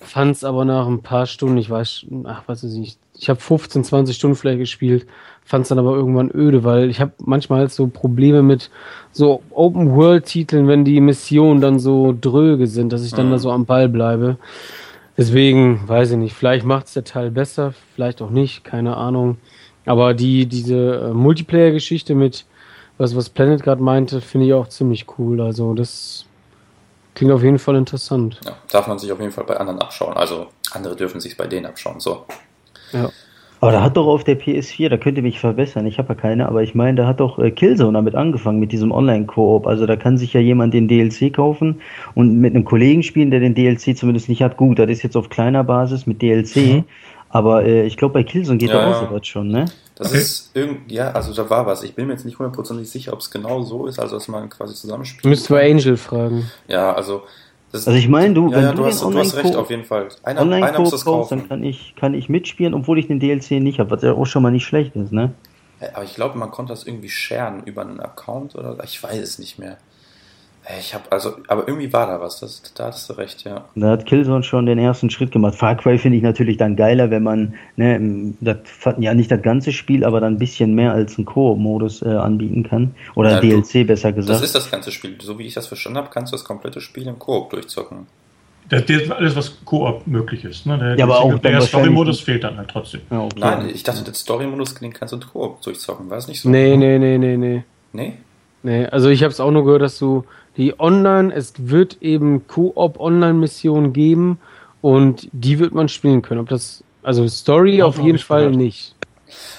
fand 0.00 0.36
es 0.36 0.44
aber 0.44 0.64
nach 0.64 0.86
ein 0.86 1.02
paar 1.02 1.26
Stunden, 1.26 1.56
ich 1.58 1.70
weiß, 1.70 2.06
ach, 2.24 2.42
weiß 2.46 2.64
ich 2.64 2.78
nicht, 2.78 2.98
ich 3.18 3.28
habe 3.28 3.40
15, 3.40 3.84
20 3.84 4.16
Stunden 4.16 4.36
vielleicht 4.36 4.58
gespielt, 4.58 5.06
fand 5.44 5.62
es 5.62 5.68
dann 5.68 5.78
aber 5.78 5.94
irgendwann 5.94 6.30
öde, 6.34 6.64
weil 6.64 6.90
ich 6.90 7.00
habe 7.00 7.12
manchmal 7.18 7.60
halt 7.60 7.72
so 7.72 7.86
Probleme 7.86 8.42
mit 8.42 8.70
so 9.12 9.42
Open-World-Titeln, 9.50 10.68
wenn 10.68 10.84
die 10.84 11.00
Missionen 11.00 11.60
dann 11.60 11.78
so 11.78 12.14
dröge 12.20 12.66
sind, 12.66 12.92
dass 12.92 13.04
ich 13.04 13.12
dann 13.14 13.28
Mhm. 13.28 13.32
da 13.32 13.38
so 13.38 13.50
am 13.50 13.64
Ball 13.64 13.88
bleibe. 13.88 14.36
Deswegen, 15.16 15.80
weiß 15.86 16.10
ich 16.10 16.16
nicht, 16.18 16.34
vielleicht 16.34 16.66
macht 16.66 16.86
es 16.86 16.92
der 16.92 17.04
Teil 17.04 17.30
besser, 17.30 17.72
vielleicht 17.94 18.20
auch 18.20 18.30
nicht, 18.30 18.64
keine 18.64 18.96
Ahnung. 18.96 19.38
Aber 19.86 20.12
die, 20.12 20.46
diese 20.46 21.10
äh, 21.10 21.14
Multiplayer-Geschichte 21.14 22.14
mit, 22.14 22.44
was, 22.98 23.16
was 23.16 23.30
Planet 23.30 23.62
gerade 23.62 23.82
meinte, 23.82 24.20
finde 24.20 24.46
ich 24.48 24.52
auch 24.52 24.68
ziemlich 24.68 25.06
cool. 25.18 25.40
Also 25.40 25.72
das 25.72 26.25
klingt 27.16 27.32
auf 27.32 27.42
jeden 27.42 27.58
Fall 27.58 27.74
interessant. 27.74 28.40
Ja, 28.44 28.52
darf 28.70 28.86
man 28.86 29.00
sich 29.00 29.10
auf 29.10 29.18
jeden 29.18 29.32
Fall 29.32 29.44
bei 29.44 29.56
anderen 29.56 29.80
abschauen. 29.80 30.16
Also, 30.16 30.46
andere 30.72 30.94
dürfen 30.94 31.20
sich 31.20 31.36
bei 31.36 31.46
denen 31.48 31.66
abschauen. 31.66 31.98
So. 31.98 32.26
Ja. 32.92 33.10
Aber 33.58 33.72
da 33.72 33.82
hat 33.82 33.96
doch 33.96 34.06
auf 34.06 34.22
der 34.22 34.38
PS4, 34.38 34.90
da 34.90 34.98
könnt 34.98 35.16
ihr 35.16 35.22
mich 35.22 35.40
verbessern, 35.40 35.86
ich 35.86 35.98
habe 35.98 36.10
ja 36.10 36.14
keine, 36.14 36.46
aber 36.46 36.62
ich 36.62 36.74
meine, 36.74 36.98
da 36.98 37.06
hat 37.06 37.20
doch 37.20 37.38
äh, 37.38 37.50
Killzone 37.50 37.94
damit 37.94 38.14
angefangen 38.14 38.60
mit 38.60 38.70
diesem 38.70 38.92
Online-Koop. 38.92 39.66
Also 39.66 39.86
da 39.86 39.96
kann 39.96 40.18
sich 40.18 40.34
ja 40.34 40.40
jemand 40.40 40.74
den 40.74 40.88
DLC 40.88 41.32
kaufen 41.32 41.80
und 42.14 42.38
mit 42.38 42.54
einem 42.54 42.66
Kollegen 42.66 43.02
spielen, 43.02 43.30
der 43.30 43.40
den 43.40 43.54
DLC 43.54 43.96
zumindest 43.96 44.28
nicht 44.28 44.42
hat. 44.42 44.58
Gut, 44.58 44.78
das 44.78 44.90
ist 44.90 45.02
jetzt 45.02 45.16
auf 45.16 45.30
kleiner 45.30 45.64
Basis 45.64 46.06
mit 46.06 46.20
DLC, 46.20 46.84
aber 47.30 47.64
äh, 47.64 47.86
ich 47.86 47.96
glaube 47.96 48.12
bei 48.12 48.24
Killzone 48.24 48.58
geht 48.58 48.68
Ja, 48.68 48.78
da 48.78 48.90
auch 48.90 49.02
ja. 49.02 49.08
sowas 49.08 49.26
schon, 49.26 49.48
ne? 49.48 49.64
Das 49.96 50.08
Okay. 50.08 50.18
ist 50.18 50.50
irgend, 50.54 50.92
ja, 50.92 51.10
also 51.12 51.32
da 51.32 51.48
war 51.50 51.66
was. 51.66 51.82
Ich 51.82 51.94
bin 51.94 52.06
mir 52.06 52.12
jetzt 52.12 52.24
nicht 52.24 52.38
hundertprozentig 52.38 52.88
sicher, 52.88 53.12
ob 53.12 53.20
es 53.20 53.30
genau 53.30 53.62
so 53.62 53.86
ist, 53.86 53.98
also 53.98 54.16
dass 54.16 54.28
man 54.28 54.48
quasi 54.50 54.74
zusammenspielt. 54.74 55.24
Müsst 55.24 55.50
wir 55.50 55.58
Angel 55.60 55.96
fragen. 55.96 56.50
Ja, 56.68 56.92
also. 56.92 57.22
Das, 57.72 57.86
Also 57.88 57.98
ich 57.98 58.08
meine, 58.08 58.32
du, 58.34 58.48
ja, 58.50 58.56
wenn 58.56 58.62
ja, 58.62 58.70
du 58.72 58.76
du, 58.82 58.86
hast, 58.86 59.02
du 59.02 59.18
hast 59.18 59.34
recht, 59.36 59.56
auf 59.56 59.70
jeden 59.70 59.84
Fall. 59.84 60.08
Einer, 60.22 60.42
einer 60.42 60.78
muss 60.78 60.90
das 60.90 61.04
kaufst, 61.04 61.32
dann 61.32 61.40
kaufen. 61.40 61.48
kann 61.48 61.64
ich, 61.64 61.94
kann 61.98 62.14
ich 62.14 62.28
mitspielen, 62.28 62.74
obwohl 62.74 62.98
ich 62.98 63.08
den 63.08 63.18
DLC 63.18 63.52
nicht 63.52 63.80
habe, 63.80 63.90
was 63.90 64.02
ja 64.02 64.12
auch 64.12 64.24
schon 64.26 64.42
mal 64.42 64.52
nicht 64.52 64.64
schlecht 64.64 64.94
ist, 64.96 65.12
ne? 65.12 65.32
Aber 65.94 66.04
ich 66.04 66.14
glaube, 66.14 66.38
man 66.38 66.50
konnte 66.50 66.72
das 66.72 66.86
irgendwie 66.86 67.08
sharen 67.08 67.62
über 67.64 67.82
einen 67.82 68.00
Account 68.00 68.54
oder 68.54 68.78
ich 68.84 69.02
weiß 69.02 69.18
es 69.18 69.38
nicht 69.38 69.58
mehr. 69.58 69.78
Ich 70.80 70.94
habe 70.94 71.04
also, 71.10 71.36
aber 71.46 71.68
irgendwie 71.68 71.92
war 71.92 72.08
da 72.08 72.20
was, 72.20 72.40
das, 72.40 72.60
da 72.74 72.86
hast 72.86 73.08
du 73.08 73.12
recht, 73.12 73.44
ja. 73.44 73.66
Da 73.76 73.90
hat 73.90 74.04
Killzone 74.04 74.42
schon 74.42 74.66
den 74.66 74.78
ersten 74.78 75.10
Schritt 75.10 75.30
gemacht. 75.30 75.54
Far 75.54 75.76
Cry 75.76 75.96
finde 75.96 76.18
ich 76.18 76.24
natürlich 76.24 76.56
dann 76.56 76.74
geiler, 76.74 77.10
wenn 77.10 77.22
man, 77.22 77.54
ne, 77.76 78.34
das, 78.40 78.58
ja 78.98 79.14
nicht 79.14 79.30
das 79.30 79.42
ganze 79.42 79.72
Spiel, 79.72 80.04
aber 80.04 80.20
dann 80.20 80.34
ein 80.34 80.38
bisschen 80.38 80.74
mehr 80.74 80.92
als 80.92 81.18
einen 81.18 81.24
Koop-Modus 81.24 82.02
äh, 82.02 82.08
anbieten 82.08 82.64
kann. 82.64 82.96
Oder 83.14 83.32
ja, 83.32 83.40
DLC 83.40 83.72
du, 83.72 83.84
besser 83.84 84.12
gesagt. 84.12 84.40
Das 84.40 84.42
ist 84.42 84.56
das 84.56 84.68
ganze 84.68 84.90
Spiel. 84.90 85.16
So 85.20 85.38
wie 85.38 85.44
ich 85.44 85.54
das 85.54 85.68
verstanden 85.68 85.98
habe, 85.98 86.08
kannst 86.10 86.32
du 86.32 86.36
das 86.36 86.44
komplette 86.44 86.80
Spiel 86.80 87.06
im 87.06 87.18
Koop 87.18 87.50
durchzocken. 87.50 88.08
Das, 88.68 88.82
ist 88.82 89.08
alles, 89.12 89.36
was 89.36 89.64
Koop 89.64 90.04
möglich 90.08 90.44
ist. 90.44 90.66
Ne? 90.66 90.76
Der, 90.78 90.96
ja, 90.96 91.04
aber 91.04 91.20
auch 91.20 91.38
der 91.38 91.60
Story-Modus 91.60 92.20
fehlt 92.20 92.42
dann 92.42 92.56
halt 92.56 92.68
trotzdem. 92.68 93.02
Ja, 93.10 93.20
okay. 93.20 93.38
Nein, 93.38 93.70
ich 93.72 93.84
dachte, 93.84 94.02
der 94.02 94.14
Story-Modus 94.14 94.74
kannst 94.74 95.14
du 95.14 95.20
Koop 95.20 95.62
durchzocken. 95.62 96.10
War 96.10 96.18
es 96.18 96.26
nicht 96.26 96.40
so? 96.40 96.48
Nee, 96.48 96.76
nee, 96.76 96.98
nee, 96.98 97.18
nee, 97.18 97.36
nee. 97.36 97.64
Nee? 97.92 98.14
Nee, 98.64 98.86
also 98.86 99.10
ich 99.10 99.22
habe 99.22 99.30
es 99.30 99.38
auch 99.38 99.52
nur 99.52 99.64
gehört, 99.64 99.82
dass 99.82 99.96
du 99.96 100.24
die 100.56 100.78
Online, 100.80 101.34
es 101.34 101.54
wird 101.56 101.98
eben 102.00 102.46
Koop-Online-Missionen 102.46 103.92
geben 103.92 104.38
und 104.80 105.28
die 105.32 105.58
wird 105.58 105.74
man 105.74 105.88
spielen 105.88 106.22
können. 106.22 106.40
Ob 106.40 106.48
das, 106.48 106.82
also 107.02 107.26
Story 107.28 107.82
auf 107.82 107.98
jeden 107.98 108.18
Fall 108.18 108.44
gehört. 108.44 108.56
nicht. 108.56 108.94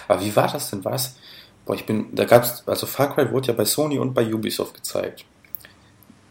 Aber 0.07 0.21
wie 0.21 0.35
war 0.35 0.47
das 0.47 0.69
denn? 0.69 0.83
Was? 0.85 1.17
Boah, 1.65 1.75
ich 1.75 1.85
bin, 1.85 2.15
da 2.15 2.25
gab's, 2.25 2.63
also 2.65 2.85
Far 2.85 3.13
Cry 3.13 3.29
wurde 3.31 3.49
ja 3.49 3.53
bei 3.53 3.65
Sony 3.65 3.99
und 3.99 4.13
bei 4.13 4.33
Ubisoft 4.33 4.73
gezeigt. 4.73 5.25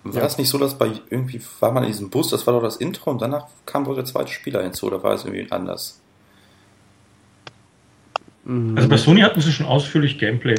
War 0.02 0.22
ja. 0.22 0.26
es 0.26 0.38
nicht 0.38 0.48
so, 0.48 0.56
dass 0.58 0.78
bei 0.78 0.92
irgendwie 1.10 1.40
war 1.60 1.72
man 1.72 1.82
in 1.82 1.90
diesem 1.90 2.10
Bus, 2.10 2.30
das 2.30 2.46
war 2.46 2.54
doch 2.54 2.62
das 2.62 2.76
Intro 2.76 3.10
und 3.10 3.20
danach 3.20 3.46
kam 3.66 3.84
doch 3.84 3.94
der 3.94 4.04
zweite 4.04 4.30
Spieler 4.30 4.62
hinzu 4.62 4.86
oder 4.86 5.02
war 5.02 5.14
es 5.14 5.24
irgendwie 5.24 5.50
anders? 5.50 6.00
Also 8.46 8.88
bei 8.88 8.96
Sony 8.96 9.22
hatten 9.22 9.40
sie 9.40 9.50
schon 9.50 9.66
ausführlich 9.66 10.18
Gameplay. 10.18 10.54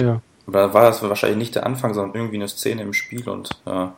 Ja. 0.00 0.22
Oder 0.48 0.72
war 0.72 0.82
das 0.82 1.02
wahrscheinlich 1.02 1.38
nicht 1.38 1.54
der 1.54 1.66
Anfang, 1.66 1.92
sondern 1.92 2.16
irgendwie 2.16 2.36
eine 2.36 2.48
Szene 2.48 2.82
im 2.82 2.94
Spiel 2.94 3.28
und 3.28 3.50
ja. 3.66 3.94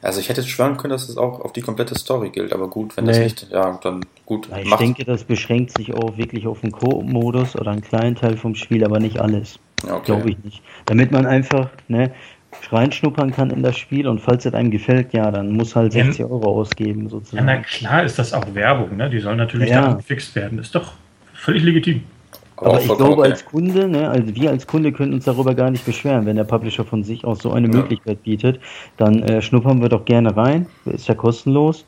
Also 0.00 0.18
ich 0.18 0.28
hätte 0.28 0.42
schwören 0.42 0.78
können, 0.78 0.90
dass 0.90 1.08
es 1.08 1.16
auch 1.16 1.40
auf 1.40 1.52
die 1.52 1.60
komplette 1.60 1.96
Story 1.96 2.30
gilt, 2.30 2.52
aber 2.52 2.68
gut, 2.68 2.96
wenn 2.96 3.04
nee. 3.04 3.12
das 3.12 3.20
nicht, 3.20 3.46
ja, 3.52 3.78
dann 3.84 4.04
gut. 4.26 4.48
ich 4.60 4.68
macht. 4.68 4.80
denke, 4.80 5.04
das 5.04 5.22
beschränkt 5.22 5.76
sich 5.76 5.94
auch 5.94 6.16
wirklich 6.16 6.48
auf 6.48 6.60
den 6.60 6.72
Co-Modus 6.72 7.54
oder 7.54 7.70
einen 7.70 7.82
kleinen 7.82 8.16
Teil 8.16 8.36
vom 8.36 8.56
Spiel, 8.56 8.84
aber 8.84 8.98
nicht 8.98 9.20
alles. 9.20 9.60
Ja, 9.86 9.94
okay. 9.94 10.06
Glaube 10.06 10.30
ich 10.30 10.38
nicht. 10.42 10.62
Damit 10.86 11.12
man 11.12 11.24
einfach, 11.24 11.70
ne, 11.86 12.10
reinschnuppern 12.70 13.30
kann 13.30 13.50
in 13.50 13.62
das 13.62 13.78
Spiel 13.78 14.08
und 14.08 14.20
falls 14.20 14.44
es 14.44 14.54
einem 14.54 14.72
gefällt, 14.72 15.12
ja, 15.12 15.30
dann 15.30 15.52
muss 15.52 15.76
halt 15.76 15.92
60 15.92 16.18
ja, 16.18 16.26
Euro 16.26 16.60
ausgeben 16.60 17.08
sozusagen. 17.08 17.46
Ja, 17.46 17.54
na 17.54 17.62
klar 17.62 18.02
ist 18.02 18.18
das 18.18 18.32
auch 18.32 18.54
Werbung, 18.54 18.96
ne? 18.96 19.08
Die 19.08 19.20
soll 19.20 19.36
natürlich 19.36 19.70
ja. 19.70 19.88
da 19.88 19.94
gefixt 19.94 20.34
werden. 20.34 20.58
Ist 20.58 20.74
doch 20.74 20.94
völlig 21.32 21.62
legitim. 21.62 22.02
Aber 22.64 22.80
ich 22.80 22.86
glaube, 22.86 23.18
okay. 23.18 23.30
als 23.30 23.44
Kunde, 23.44 23.88
ne, 23.88 24.08
also 24.08 24.34
wir 24.34 24.50
als 24.50 24.66
Kunde 24.66 24.92
können 24.92 25.14
uns 25.14 25.24
darüber 25.24 25.54
gar 25.54 25.70
nicht 25.70 25.84
beschweren, 25.84 26.26
wenn 26.26 26.36
der 26.36 26.44
Publisher 26.44 26.84
von 26.84 27.02
sich 27.02 27.24
aus 27.24 27.40
so 27.40 27.52
eine 27.52 27.68
ja. 27.68 27.74
Möglichkeit 27.74 28.22
bietet, 28.22 28.60
dann 28.96 29.22
äh, 29.22 29.42
schnuppern 29.42 29.80
wir 29.80 29.88
doch 29.88 30.04
gerne 30.04 30.36
rein, 30.36 30.66
ist 30.84 31.08
ja 31.08 31.14
kostenlos. 31.14 31.84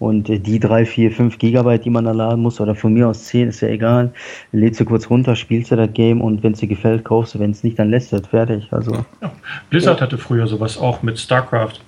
Und 0.00 0.28
äh, 0.28 0.38
die 0.38 0.58
drei, 0.58 0.84
vier, 0.84 1.12
fünf 1.12 1.38
Gigabyte, 1.38 1.84
die 1.84 1.90
man 1.90 2.04
da 2.04 2.12
laden 2.12 2.42
muss, 2.42 2.60
oder 2.60 2.74
von 2.74 2.92
mir 2.92 3.08
aus 3.08 3.24
zehn, 3.24 3.48
ist 3.48 3.60
ja 3.60 3.68
egal. 3.68 4.12
Lädst 4.52 4.80
du 4.80 4.84
kurz 4.84 5.08
runter, 5.08 5.36
spielst 5.36 5.70
du 5.70 5.76
das 5.76 5.92
Game 5.92 6.20
und 6.20 6.42
wenn 6.42 6.52
es 6.52 6.60
dir 6.60 6.68
gefällt, 6.68 7.04
kaufst 7.04 7.34
du. 7.34 7.38
Wenn 7.38 7.52
es 7.52 7.62
nicht, 7.62 7.78
dann 7.78 7.90
lässt 7.90 8.12
du 8.12 8.16
es 8.16 8.26
fertig. 8.26 8.68
Also, 8.72 9.04
ja. 9.20 9.32
Blizzard 9.70 10.00
ja. 10.00 10.06
hatte 10.06 10.18
früher 10.18 10.46
sowas 10.46 10.78
auch 10.78 11.02
mit 11.02 11.18
StarCraft. 11.18 11.80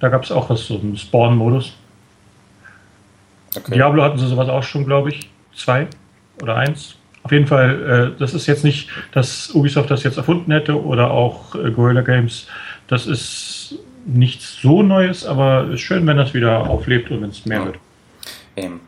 Da 0.00 0.08
gab 0.08 0.24
es 0.24 0.32
auch 0.32 0.48
was, 0.48 0.66
so 0.66 0.78
einen 0.78 0.96
Spawn-Modus. 0.96 1.76
Okay. 3.56 3.74
Diablo 3.74 4.02
hatten 4.02 4.18
sie 4.18 4.26
sowas 4.26 4.48
auch 4.48 4.62
schon, 4.62 4.84
glaube 4.84 5.10
ich. 5.10 5.28
Zwei 5.54 5.86
oder 6.40 6.56
eins. 6.56 6.97
Auf 7.28 7.32
jeden 7.32 7.46
Fall, 7.46 8.14
äh, 8.16 8.18
das 8.18 8.32
ist 8.32 8.46
jetzt 8.46 8.64
nicht, 8.64 8.88
dass 9.12 9.50
Ubisoft 9.50 9.90
das 9.90 10.02
jetzt 10.02 10.16
erfunden 10.16 10.50
hätte 10.50 10.82
oder 10.82 11.10
auch 11.10 11.54
äh, 11.54 11.70
Guerrilla 11.70 12.00
Games. 12.00 12.46
Das 12.86 13.06
ist 13.06 13.74
nichts 14.06 14.56
so 14.62 14.82
Neues, 14.82 15.26
aber 15.26 15.64
es 15.64 15.74
ist 15.74 15.80
schön, 15.82 16.06
wenn 16.06 16.16
das 16.16 16.32
wieder 16.32 16.60
auflebt 16.70 17.10
und 17.10 17.20
wenn 17.20 17.28
es 17.28 17.44
mehr 17.44 17.58
ja. 17.58 17.66
wird. 17.66 17.78
Eben. 18.56 18.80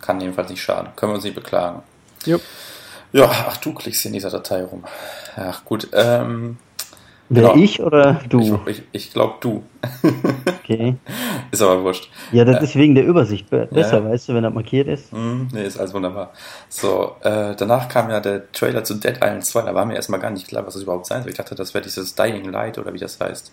Kann 0.00 0.20
jedenfalls 0.20 0.50
nicht 0.50 0.60
schaden. 0.60 0.88
Können 0.96 1.12
wir 1.12 1.14
uns 1.14 1.22
nicht 1.22 1.36
beklagen. 1.36 1.84
Jupp. 2.26 2.42
Ja, 3.12 3.30
ach, 3.30 3.56
du 3.58 3.72
klickst 3.72 4.04
in 4.04 4.14
dieser 4.14 4.30
Datei 4.30 4.64
rum. 4.64 4.82
Ach, 5.36 5.64
gut. 5.64 5.86
Ähm, 5.92 6.58
genau. 7.30 7.56
ich 7.56 7.80
oder 7.80 8.20
du? 8.28 8.60
Ich, 8.66 8.78
ich, 8.78 8.82
ich 8.92 9.12
glaube 9.12 9.34
du. 9.40 9.62
Okay. 10.62 10.96
ist 11.50 11.62
aber 11.62 11.82
wurscht. 11.82 12.10
Ja, 12.32 12.44
das 12.44 12.56
ja. 12.56 12.62
ist 12.62 12.76
wegen 12.76 12.94
der 12.94 13.06
Übersicht 13.06 13.48
besser, 13.48 13.98
ja. 13.98 14.04
weißt 14.04 14.28
du, 14.28 14.34
wenn 14.34 14.42
das 14.42 14.52
markiert 14.52 14.88
ist. 14.88 15.12
Mm, 15.12 15.48
nee, 15.52 15.64
ist 15.64 15.78
alles 15.78 15.94
wunderbar. 15.94 16.32
So, 16.68 17.16
äh, 17.22 17.54
danach 17.56 17.88
kam 17.88 18.10
ja 18.10 18.20
der 18.20 18.50
Trailer 18.52 18.84
zu 18.84 18.94
Dead 18.94 19.16
Island 19.16 19.44
2. 19.44 19.62
Da 19.62 19.74
war 19.74 19.86
mir 19.86 19.94
erstmal 19.94 20.20
gar 20.20 20.30
nicht 20.30 20.48
klar, 20.48 20.66
was 20.66 20.74
das 20.74 20.82
überhaupt 20.82 21.06
sein 21.06 21.22
soll. 21.22 21.30
Ich 21.30 21.36
dachte, 21.36 21.54
das 21.54 21.72
wäre 21.74 21.84
dieses 21.84 22.14
Dying 22.14 22.50
Light 22.50 22.78
oder 22.78 22.92
wie 22.92 22.98
das 22.98 23.18
heißt. 23.20 23.52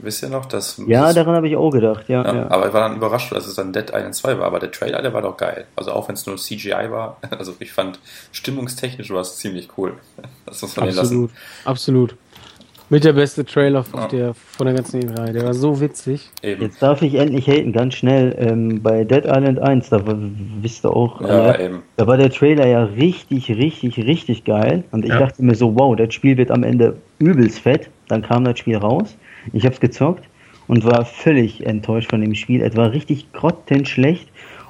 Wisst 0.00 0.22
ihr 0.22 0.28
noch? 0.28 0.46
Das, 0.46 0.80
ja, 0.86 1.06
das, 1.06 1.14
daran 1.14 1.34
habe 1.34 1.48
ich 1.48 1.56
auch 1.56 1.70
gedacht, 1.70 2.08
ja, 2.08 2.22
ja, 2.22 2.50
Aber 2.50 2.68
ich 2.68 2.72
war 2.72 2.82
dann 2.82 2.96
überrascht, 2.96 3.32
dass 3.32 3.46
es 3.46 3.54
dann 3.54 3.72
Dead 3.72 3.90
Island 3.90 4.14
2 4.14 4.38
war. 4.38 4.46
Aber 4.46 4.60
der 4.60 4.70
Trailer, 4.70 5.02
der 5.02 5.12
war 5.12 5.22
doch 5.22 5.36
geil. 5.36 5.66
Also 5.76 5.92
auch 5.92 6.08
wenn 6.08 6.14
es 6.14 6.26
nur 6.26 6.36
CGI 6.36 6.90
war. 6.90 7.16
Also 7.38 7.54
ich 7.60 7.72
fand, 7.72 8.00
stimmungstechnisch 8.32 9.10
war 9.10 9.20
es 9.20 9.36
ziemlich 9.36 9.68
cool. 9.76 9.94
Das 10.46 10.62
muss 10.62 10.76
man 10.76 10.88
Absolut, 10.88 11.30
absolut. 11.64 12.16
Mit 12.90 13.04
der 13.04 13.12
beste 13.12 13.44
Trailer 13.44 13.84
ja. 13.94 14.08
der, 14.08 14.34
von 14.34 14.66
der 14.66 14.74
ganzen 14.74 15.06
Reihe. 15.10 15.32
Der 15.32 15.44
war 15.44 15.52
so 15.52 15.80
witzig. 15.80 16.30
Eben. 16.42 16.62
Jetzt 16.62 16.80
darf 16.82 17.02
ich 17.02 17.14
endlich 17.16 17.46
haten, 17.46 17.72
ganz 17.72 17.94
schnell. 17.94 18.34
Ähm, 18.38 18.82
bei 18.82 19.04
Dead 19.04 19.24
Island 19.26 19.58
1, 19.58 19.90
da 19.90 20.06
war, 20.06 20.16
wisst 20.62 20.86
ihr 20.86 20.96
auch, 20.96 21.20
ja, 21.20 21.52
äh, 21.52 21.70
da 21.96 22.06
war 22.06 22.16
der 22.16 22.30
Trailer 22.30 22.66
ja 22.66 22.84
richtig, 22.84 23.50
richtig, 23.50 23.98
richtig 23.98 24.44
geil. 24.44 24.84
Und 24.90 25.04
ich 25.04 25.10
ja. 25.10 25.18
dachte 25.18 25.44
mir 25.44 25.54
so, 25.54 25.78
wow, 25.78 25.94
das 25.96 26.14
Spiel 26.14 26.38
wird 26.38 26.50
am 26.50 26.62
Ende 26.62 26.96
übelst 27.18 27.60
fett. 27.60 27.90
Dann 28.08 28.22
kam 28.22 28.44
das 28.44 28.58
Spiel 28.58 28.78
raus. 28.78 29.16
Ich 29.52 29.66
hab's 29.66 29.80
gezockt 29.80 30.24
und 30.66 30.84
war 30.84 31.04
völlig 31.04 31.66
enttäuscht 31.66 32.08
von 32.08 32.22
dem 32.22 32.34
Spiel. 32.34 32.62
Es 32.62 32.74
war 32.74 32.92
richtig 32.92 33.32
grottenschlecht 33.32 34.28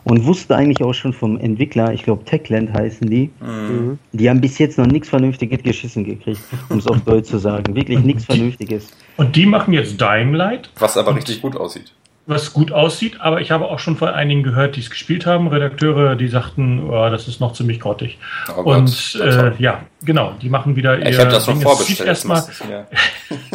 und 0.09 0.24
wusste 0.24 0.56
eigentlich 0.56 0.82
auch 0.82 0.94
schon 0.94 1.12
vom 1.12 1.38
Entwickler, 1.38 1.92
ich 1.92 2.02
glaube 2.02 2.24
Techland 2.24 2.72
heißen 2.72 3.09
die, 3.09 3.30
mhm. 3.40 3.98
die 4.12 4.28
haben 4.28 4.40
bis 4.40 4.59
jetzt 4.59 4.78
noch 4.78 4.86
nichts 4.86 5.09
Vernünftiges 5.09 5.62
geschissen 5.62 6.04
gekriegt, 6.04 6.40
um 6.68 6.78
es 6.78 6.86
auf 6.86 7.00
Deutsch 7.02 7.28
zu 7.28 7.38
sagen. 7.38 7.74
Wirklich 7.74 8.00
nichts 8.00 8.24
Vernünftiges. 8.26 8.88
Und 9.16 9.36
die 9.36 9.46
machen 9.46 9.74
jetzt 9.74 10.00
Dying 10.00 10.32
Light. 10.32 10.70
Was 10.78 10.96
aber 10.96 11.14
richtig 11.14 11.42
gut 11.42 11.56
aussieht 11.56 11.92
was 12.29 12.53
gut 12.53 12.72
aussieht, 12.72 13.20
aber 13.20 13.41
ich 13.41 13.51
habe 13.51 13.64
auch 13.64 13.79
schon 13.79 13.97
von 13.97 14.09
einigen 14.09 14.43
gehört, 14.43 14.76
die 14.76 14.81
es 14.81 14.91
gespielt 14.91 15.24
haben, 15.24 15.49
Redakteure, 15.49 16.14
die 16.14 16.29
sagten, 16.29 16.91
oh, 16.91 17.09
das 17.09 17.26
ist 17.26 17.41
noch 17.41 17.55
ziemlich 17.55 17.81
grottig. 17.81 18.18
Oh 18.55 18.74
und 18.74 19.18
äh, 19.22 19.53
ja, 19.59 19.81
genau, 20.03 20.35
die 20.43 20.51
machen 20.51 20.76
wieder 20.76 20.99
ihr. 20.99 21.09
Ich 21.09 21.18
habe 21.18 21.31
das 21.31 21.47
schon 21.47 21.61
vorbestellt. 21.62 22.07
Erstmal, 22.07 22.45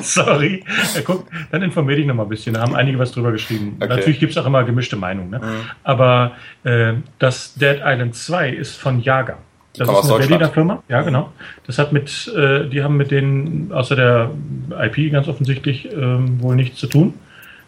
sorry, 0.01 0.63
ja, 0.95 1.01
guck, 1.05 1.27
dann 1.51 1.61
informiere 1.61 1.97
dich 1.97 2.07
noch 2.07 2.15
mal 2.15 2.23
ein 2.23 2.29
bisschen. 2.29 2.55
Da 2.55 2.61
haben 2.61 2.75
einige 2.75 2.97
was 2.97 3.11
drüber 3.11 3.31
geschrieben. 3.31 3.77
Okay. 3.79 3.89
Natürlich 3.89 4.19
gibt 4.19 4.31
es 4.31 4.37
auch 4.39 4.45
immer 4.47 4.63
gemischte 4.63 4.95
Meinungen. 4.95 5.29
Ne? 5.29 5.37
Mhm. 5.37 5.69
Aber 5.83 6.31
äh, 6.63 6.93
das 7.19 7.53
Dead 7.53 7.77
Island 7.85 8.15
2 8.15 8.49
ist 8.49 8.75
von 8.75 8.99
Jager. 8.99 9.37
Das 9.77 9.87
ist 9.87 10.11
eine 10.11 10.19
Berliner 10.19 10.49
Firma, 10.49 10.83
ja 10.87 11.01
genau. 11.01 11.31
Das 11.65 11.79
hat 11.79 11.93
mit, 11.93 12.31
äh, 12.35 12.67
die 12.69 12.83
haben 12.83 12.97
mit 12.97 13.11
denen 13.11 13.71
außer 13.71 13.95
der 13.95 14.31
IP 14.79 15.11
ganz 15.11 15.27
offensichtlich 15.27 15.91
ähm, 15.91 16.41
wohl 16.41 16.55
nichts 16.55 16.79
zu 16.79 16.87
tun 16.87 17.15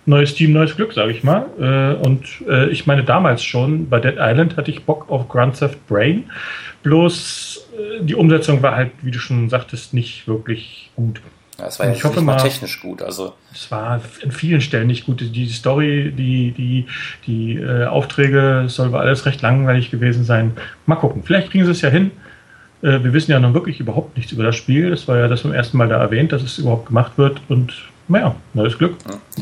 neues 0.06 0.36
Team, 0.36 0.54
neues 0.54 0.76
Glück, 0.76 0.94
sage 0.94 1.12
ich 1.12 1.24
mal. 1.24 1.46
Äh, 1.60 2.06
und 2.06 2.26
äh, 2.48 2.70
ich 2.70 2.86
meine, 2.86 3.04
damals 3.04 3.44
schon 3.44 3.90
bei 3.90 4.00
Dead 4.00 4.16
Island 4.18 4.58
hatte 4.58 4.72
ich 4.72 4.84
Bock 4.84 5.10
auf 5.10 5.28
Grand 5.28 5.58
Theft 5.58 5.88
Brain. 5.88 6.26
Bloß 6.84 7.68
äh, 7.78 8.04
die 8.04 8.16
Umsetzung 8.16 8.62
war 8.62 8.76
halt, 8.76 8.92
wie 9.02 9.12
du 9.12 9.20
schon 9.20 9.50
sagtest, 9.50 9.94
nicht 9.94 10.28
wirklich 10.28 10.92
gut. 10.96 11.22
Ja, 11.58 11.68
es 11.68 11.80
war 11.80 11.90
ich 11.90 12.04
hoffe 12.04 12.22
mal 12.22 12.38
technisch 12.38 12.82
gut. 12.82 13.02
Also 13.02 13.34
es 13.54 13.72
war 13.72 14.02
in 14.22 14.32
vielen 14.32 14.62
Stellen 14.62 14.88
nicht 14.88 15.06
gut. 15.06 15.22
Die 15.22 15.48
Story, 15.48 16.14
die, 16.16 16.52
die, 16.52 16.86
die 17.26 17.56
äh, 17.56 17.86
Aufträge, 17.86 18.66
soll 18.68 18.92
war 18.92 19.02
alles 19.02 19.26
recht 19.26 19.42
langweilig 19.42 19.90
gewesen 19.90 20.26
sein. 20.26 20.54
Mal 20.86 20.96
gucken. 20.96 21.24
Vielleicht 21.24 21.52
kriegen 21.52 21.66
sie 21.66 21.72
es 21.72 21.82
ja 21.82 21.90
hin. 21.90 22.12
Äh, 22.82 23.04
wir 23.04 23.14
wissen 23.14 23.32
ja 23.32 23.40
noch 23.40 23.54
wirklich 23.54 23.80
überhaupt 23.80 24.18
nichts 24.18 24.32
über 24.34 24.44
das 24.44 24.56
Spiel. 24.56 24.90
Das 24.90 25.08
war 25.08 25.18
ja 25.18 25.28
das 25.28 25.42
zum 25.42 25.54
ersten 25.54 25.78
Mal 25.78 25.88
da 25.88 25.98
erwähnt, 25.98 26.32
dass 26.32 26.44
es 26.44 26.58
überhaupt 26.60 26.88
gemacht 26.88 27.18
wird. 27.18 27.42
Und 27.48 27.74
naja, 28.08 28.36
neues 28.54 28.78
Glück. 28.78 28.96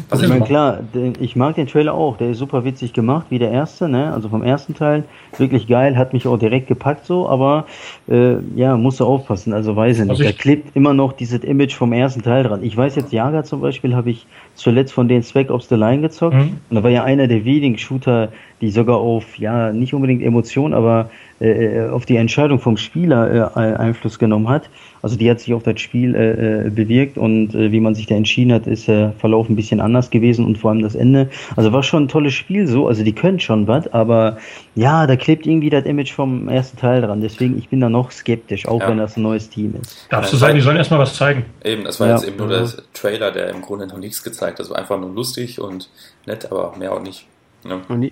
Also 0.10 0.24
ich 0.24 0.30
meine, 0.30 0.46
klar, 0.46 0.80
ich 1.20 1.36
mag 1.36 1.56
den 1.56 1.68
Trailer 1.68 1.94
auch. 1.94 2.16
Der 2.16 2.30
ist 2.30 2.38
super 2.38 2.64
witzig 2.64 2.94
gemacht, 2.94 3.26
wie 3.30 3.38
der 3.38 3.52
erste, 3.52 3.90
ne? 3.90 4.14
Also 4.14 4.30
vom 4.30 4.42
ersten 4.42 4.74
Teil. 4.74 5.04
Wirklich 5.38 5.68
geil, 5.68 5.98
hat 5.98 6.14
mich 6.14 6.28
auch 6.28 6.38
direkt 6.38 6.68
gepackt 6.68 7.06
so, 7.06 7.28
aber 7.28 7.66
äh, 8.08 8.36
ja, 8.56 8.78
musst 8.78 9.02
du 9.02 9.06
aufpassen. 9.06 9.52
Also 9.52 9.76
weiß 9.76 9.98
ich 9.98 10.04
nicht. 10.04 10.12
Also 10.12 10.24
ich 10.24 10.36
da 10.36 10.42
klebt 10.42 10.76
immer 10.76 10.94
noch 10.94 11.12
dieses 11.12 11.44
Image 11.44 11.74
vom 11.74 11.92
ersten 11.92 12.22
Teil 12.22 12.44
dran. 12.44 12.64
Ich 12.64 12.78
weiß 12.78 12.96
jetzt, 12.96 13.12
Jager 13.12 13.44
zum 13.44 13.60
Beispiel 13.60 13.96
habe 13.96 14.12
ich 14.12 14.26
zuletzt 14.56 14.94
von 14.94 15.10
den 15.10 15.24
Spec 15.24 15.50
Ops 15.50 15.68
The 15.68 15.76
Line 15.76 16.02
gezockt. 16.02 16.36
Mhm. 16.36 16.58
Und 16.70 16.76
da 16.76 16.84
war 16.84 16.90
ja 16.90 17.04
einer 17.04 17.28
der 17.28 17.44
wenigen 17.44 17.78
Shooter, 17.78 18.30
die 18.62 18.70
sogar 18.70 18.98
auf, 18.98 19.38
ja, 19.38 19.74
nicht 19.74 19.94
unbedingt 19.94 20.24
Emotionen, 20.24 20.74
aber 20.74 21.10
äh, 21.44 21.90
auf 21.90 22.06
die 22.06 22.16
Entscheidung 22.16 22.60
vom 22.60 22.78
Spieler 22.78 23.54
äh, 23.56 23.76
Einfluss 23.76 24.20
genommen 24.20 24.50
hat. 24.50 24.70
Also 25.02 25.18
die 25.18 25.30
hat 25.30 25.42
sich 25.42 25.54
auf 25.54 25.64
das 25.64 25.82
Spiel 25.82 26.16
äh, 26.16 26.68
äh, 26.68 26.70
bewirkt 26.70 27.18
und 27.18 27.54
äh, 27.54 27.74
wie 27.74 27.82
man 27.82 27.94
sich 27.94 28.06
da 28.08 28.16
entschieden 28.16 28.54
hat, 28.54 28.68
ist 28.68 28.88
der 28.88 29.14
Verlauf 29.20 29.50
ein 29.50 29.56
bisschen 29.58 29.82
anders 29.82 30.10
gewesen 30.10 30.46
und 30.46 30.58
vor 30.58 30.72
allem 30.72 30.82
das 30.82 30.96
Ende. 30.96 31.30
Also 31.58 31.74
war 31.74 31.84
schon 31.84 32.04
ein 32.04 32.08
tolles 32.08 32.34
Spiel 32.34 32.68
so, 32.68 32.88
also 32.88 33.04
die 33.04 33.12
können 33.12 33.42
schon 33.42 33.68
was, 33.68 33.92
aber 33.92 34.38
ja, 34.76 35.06
da 35.06 35.18
klebt 35.18 35.46
irgendwie 35.46 35.70
das 35.70 35.84
Image 35.84 36.14
vom 36.14 36.48
ersten 36.48 36.78
Teil 36.78 37.02
dran. 37.02 37.20
Deswegen, 37.20 37.58
ich 37.58 37.68
bin 37.68 37.82
da 37.82 37.90
noch 37.90 38.12
skeptisch, 38.12 38.66
auch 38.66 38.80
ja. 38.80 38.88
wenn 38.88 38.98
das 38.98 39.18
ein 39.18 39.24
neues 39.24 39.50
Team 39.50 39.76
ist. 39.82 40.08
Darfst 40.10 40.32
du 40.32 40.38
sagen, 40.38 40.56
die 40.56 40.62
sollen 40.62 40.78
erstmal 40.78 41.00
was 41.00 41.16
zeigen? 41.16 41.46
Eben, 41.66 41.84
das 41.84 42.00
war 42.00 42.08
ja. 42.08 42.16
jetzt 42.16 42.26
eben 42.26 42.38
nur 42.38 42.48
der 42.48 42.70
Trailer, 42.94 43.32
der 43.32 43.50
im 43.50 43.62
Grunde 43.62 43.88
noch 43.88 43.98
nichts 43.98 44.24
gezeigt 44.24 44.60
hat. 44.60 44.62
Also 44.62 44.74
einfach 44.74 44.98
nur 44.98 45.14
lustig 45.14 45.60
und 45.60 45.90
nett, 46.26 46.50
aber 46.50 46.78
mehr 46.78 46.94
auch 46.94 47.02
nicht. 47.02 47.28
Ja. 47.66 47.82
Und 47.90 48.10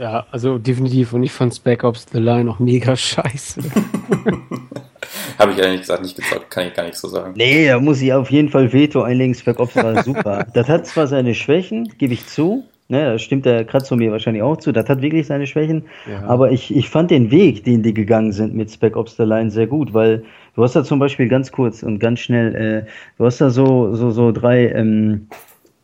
ja, 0.00 0.26
also 0.30 0.56
definitiv. 0.56 1.12
Und 1.12 1.22
ich 1.22 1.32
fand 1.32 1.54
Spec 1.54 1.84
Ops 1.84 2.06
The 2.10 2.18
Line 2.18 2.50
auch 2.50 2.58
mega 2.58 2.96
scheiße. 2.96 3.60
Habe 5.38 5.52
ich 5.52 5.58
ehrlich 5.58 5.80
gesagt 5.80 6.02
nicht 6.02 6.16
gezockt, 6.16 6.50
kann 6.50 6.68
ich 6.68 6.74
gar 6.74 6.84
nicht 6.84 6.96
so 6.96 7.08
sagen. 7.08 7.34
Nee, 7.36 7.68
da 7.68 7.78
muss 7.78 8.00
ich 8.00 8.12
auf 8.12 8.30
jeden 8.30 8.48
Fall 8.48 8.72
Veto 8.72 9.02
einlegen. 9.02 9.34
Spec 9.34 9.60
Ops 9.60 9.76
war 9.76 10.02
super. 10.02 10.46
das 10.54 10.68
hat 10.68 10.86
zwar 10.86 11.06
seine 11.06 11.34
Schwächen, 11.34 11.92
gebe 11.98 12.14
ich 12.14 12.26
zu. 12.26 12.64
Ne, 12.88 13.04
da 13.04 13.18
stimmt 13.18 13.46
der 13.46 13.64
Kratzo 13.64 13.94
mir 13.94 14.10
wahrscheinlich 14.10 14.42
auch 14.42 14.56
zu. 14.56 14.72
Das 14.72 14.88
hat 14.88 15.00
wirklich 15.00 15.26
seine 15.26 15.46
Schwächen. 15.46 15.84
Ja. 16.10 16.24
Aber 16.26 16.50
ich, 16.50 16.74
ich 16.74 16.88
fand 16.88 17.10
den 17.10 17.30
Weg, 17.30 17.62
den 17.62 17.82
die 17.82 17.94
gegangen 17.94 18.32
sind 18.32 18.54
mit 18.54 18.70
Spec 18.70 18.96
Ops 18.96 19.16
The 19.16 19.22
Line 19.22 19.50
sehr 19.50 19.66
gut, 19.66 19.94
weil 19.94 20.24
du 20.56 20.64
hast 20.64 20.74
da 20.74 20.82
zum 20.82 20.98
Beispiel 20.98 21.28
ganz 21.28 21.52
kurz 21.52 21.82
und 21.84 22.00
ganz 22.00 22.20
schnell, 22.20 22.54
äh, 22.54 22.90
du 23.16 23.26
hast 23.26 23.40
da 23.40 23.50
so, 23.50 23.94
so, 23.94 24.10
so 24.10 24.32
drei, 24.32 24.70
ähm, 24.70 25.28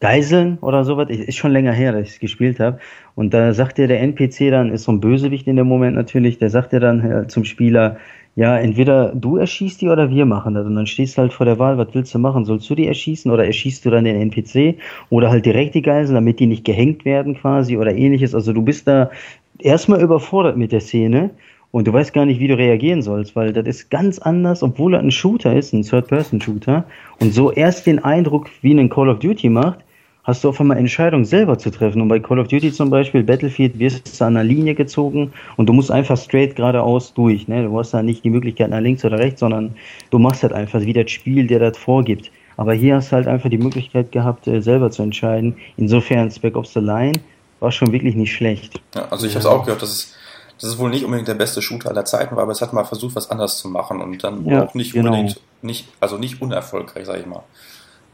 Geiseln 0.01 0.59
oder 0.61 0.85
sowas. 0.85 1.09
Ist 1.09 1.37
schon 1.37 1.53
länger 1.53 1.73
her, 1.73 1.93
dass 1.93 2.03
ich 2.03 2.15
es 2.15 2.19
gespielt 2.21 2.61
habe. 2.61 2.79
Und 3.15 3.33
da 3.33 3.53
sagt 3.53 3.79
dir 3.79 3.89
der 3.89 4.01
NPC 4.01 4.51
dann, 4.51 4.71
ist 4.73 4.85
so 4.85 4.93
ein 4.93 5.01
Bösewicht 5.01 5.47
in 5.47 5.57
dem 5.57 5.67
Moment 5.67 5.97
natürlich, 5.97 6.39
der 6.39 6.51
sagt 6.51 6.73
dir 6.73 6.81
dann 6.81 7.01
äh, 7.01 7.27
zum 7.29 7.45
Spieler, 7.45 7.97
ja, 8.37 8.59
entweder 8.59 9.15
du 9.15 9.39
erschießt 9.39 9.81
die 9.81 9.89
oder 9.89 10.11
wir 10.11 10.27
machen 10.27 10.53
das. 10.53 10.67
Und 10.67 10.77
dann 10.77 10.87
stehst 10.87 11.17
du 11.17 11.23
halt 11.23 11.33
vor 11.33 11.47
der 11.47 11.59
Wahl, 11.59 11.79
was 11.79 11.89
willst 11.93 12.15
du 12.15 12.19
machen? 12.19 12.45
Sollst 12.45 12.69
du 12.69 12.75
die 12.75 12.87
erschießen 12.87 13.31
oder 13.31 13.47
erschießt 13.47 13.85
du 13.85 13.91
dann 13.91 14.05
den 14.05 14.17
NPC? 14.17 14.79
Oder 15.09 15.31
halt 15.31 15.47
direkt 15.47 15.75
die 15.75 15.81
Geiseln, 15.83 16.15
damit 16.15 16.39
die 16.39 16.47
nicht 16.47 16.65
gehängt 16.65 17.07
werden 17.07 17.35
quasi 17.35 17.79
oder 17.79 17.95
ähnliches. 17.95 18.35
Also 18.35 18.53
du 18.53 18.61
bist 18.61 18.87
da 18.87 19.11
erstmal 19.59 20.03
überfordert 20.03 20.59
mit 20.59 20.73
der 20.73 20.81
Szene 20.81 21.31
und 21.71 21.87
du 21.87 21.93
weißt 21.95 22.13
gar 22.13 22.27
nicht, 22.27 22.39
wie 22.39 22.49
du 22.49 22.59
reagieren 22.59 23.01
sollst, 23.01 23.37
weil 23.37 23.55
das 23.55 23.67
ist 23.67 23.91
ganz 23.91 24.19
anders, 24.19 24.63
obwohl 24.63 24.95
er 24.95 25.01
ein 25.01 25.11
Shooter 25.11 25.57
ist, 25.57 25.73
ein 25.73 25.83
Third-Person-Shooter 25.83 26.85
und 27.21 27.33
so 27.33 27.53
erst 27.53 27.87
den 27.87 28.05
Eindruck 28.05 28.51
wie 28.61 28.79
ein 28.79 28.91
Call 28.91 29.09
of 29.09 29.19
Duty 29.19 29.49
macht, 29.49 29.86
hast 30.27 30.43
du 30.43 30.49
auf 30.49 30.61
einmal 30.61 30.77
Entscheidungen 30.77 31.25
selber 31.25 31.57
zu 31.57 31.71
treffen. 31.71 32.03
Und 32.03 32.09
bei 32.09 32.19
Call 32.19 32.41
of 32.41 32.49
Duty 32.49 32.73
zum 32.73 32.91
Beispiel, 32.91 33.23
Battlefield, 33.23 33.79
wirst 33.79 34.21
du 34.21 34.25
an 34.25 34.37
einer 34.37 34.45
Linie 34.45 34.75
gezogen 34.75 35.33
und 35.57 35.67
du 35.67 35.73
musst 35.73 35.91
einfach 35.91 36.19
straight 36.19 36.57
geradeaus 36.57 37.15
durch. 37.15 37.47
Ne? 37.47 37.65
Du 37.65 37.79
hast 37.79 37.95
da 37.95 38.03
nicht 38.03 38.25
die 38.25 38.31
Möglichkeit 38.31 38.71
nach 38.71 38.81
links 38.81 39.05
oder 39.05 39.19
rechts, 39.19 39.41
sondern 39.41 39.77
du 40.11 40.19
machst 40.19 40.43
halt 40.43 40.53
einfach 40.53 40.81
wie 40.81 40.93
das 40.93 41.11
Spiel, 41.11 41.47
der 41.47 41.61
das 41.61 41.79
vorgibt. 41.79 42.31
Aber 42.57 42.75
hier 42.75 42.97
hast 42.97 43.13
du 43.13 43.17
halt 43.17 43.29
einfach 43.29 43.51
die 43.51 43.59
Möglichkeit 43.59 44.11
gehabt, 44.13 44.49
äh, 44.49 44.61
selber 44.61 44.91
zu 44.91 45.03
entscheiden. 45.03 45.57
Insofern 45.77 46.31
Spec 46.31 46.57
Ops 46.57 46.73
The 46.73 46.81
Line 46.81 47.21
war 47.61 47.71
schon 47.71 47.93
wirklich 47.93 48.17
nicht 48.17 48.35
schlecht. 48.35 48.81
Ja, 48.95 49.07
also 49.11 49.27
ich 49.27 49.33
habe 49.33 49.41
es 49.41 49.47
auch 49.47 49.65
gehört, 49.65 49.83
dass 49.83 49.91
es, 49.91 50.15
dass 50.61 50.71
es 50.71 50.79
wohl 50.79 50.91
nicht 50.91 51.05
unbedingt 51.05 51.29
der 51.29 51.35
beste 51.35 51.63
Shooter 51.63 51.91
aller 51.91 52.05
Zeiten 52.05 52.35
war, 52.35 52.43
aber 52.43 52.53
es 52.53 52.63
hat 52.63 52.73
mal 52.73 52.85
versucht, 52.85 53.15
was 53.15 53.31
anderes 53.31 53.59
zu 53.59 53.69
machen 53.69 54.01
und 54.01 54.25
dann 54.25 54.45
ja, 54.47 54.65
auch 54.65 54.75
nicht 54.75 54.93
genau. 54.93 55.13
unbedingt, 55.13 55.41
nicht, 55.63 55.87
also 56.01 56.19
nicht 56.19 56.43
unerfolgreich, 56.43 57.07
sage 57.07 57.21
ich 57.21 57.27
mal. 57.27 57.45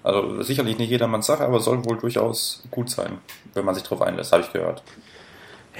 Also 0.02 0.42
sicherlich 0.42 0.78
nicht 0.78 0.90
jedermanns 0.90 1.26
Sache, 1.26 1.44
aber 1.44 1.60
soll 1.60 1.84
wohl 1.84 1.96
durchaus 1.96 2.64
gut 2.70 2.90
sein, 2.90 3.18
wenn 3.54 3.64
man 3.64 3.74
sich 3.74 3.84
darauf 3.84 4.02
einlässt, 4.02 4.32
habe 4.32 4.42
ich 4.42 4.52
gehört. 4.52 4.82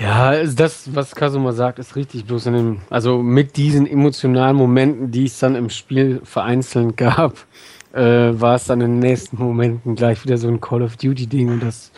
Ja, 0.01 0.43
das, 0.45 0.95
was 0.95 1.15
Kasuma 1.15 1.53
sagt, 1.53 1.79
ist 1.79 1.97
richtig. 1.97 2.25
Bloß 2.25 2.47
in 2.47 2.55
dem, 2.55 2.81
also 2.89 3.19
mit 3.19 3.57
diesen 3.57 3.87
emotionalen 3.87 4.57
Momenten, 4.57 5.11
die 5.11 5.25
es 5.25 5.39
dann 5.39 5.55
im 5.55 5.71
Spiel 5.71 6.21
vereinzelt 6.25 6.97
gab, 6.97 7.35
äh, 7.93 8.01
war 8.01 8.55
es 8.55 8.65
dann 8.65 8.81
in 8.81 8.93
den 8.93 8.99
nächsten 9.01 9.37
Momenten 9.37 9.95
gleich 9.95 10.25
wieder 10.25 10.39
so 10.39 10.49
ein 10.49 10.61
Call 10.61 10.83
of 10.83 10.97
Duty-Ding 10.97 11.51
und 11.51 11.63
das 11.63 11.93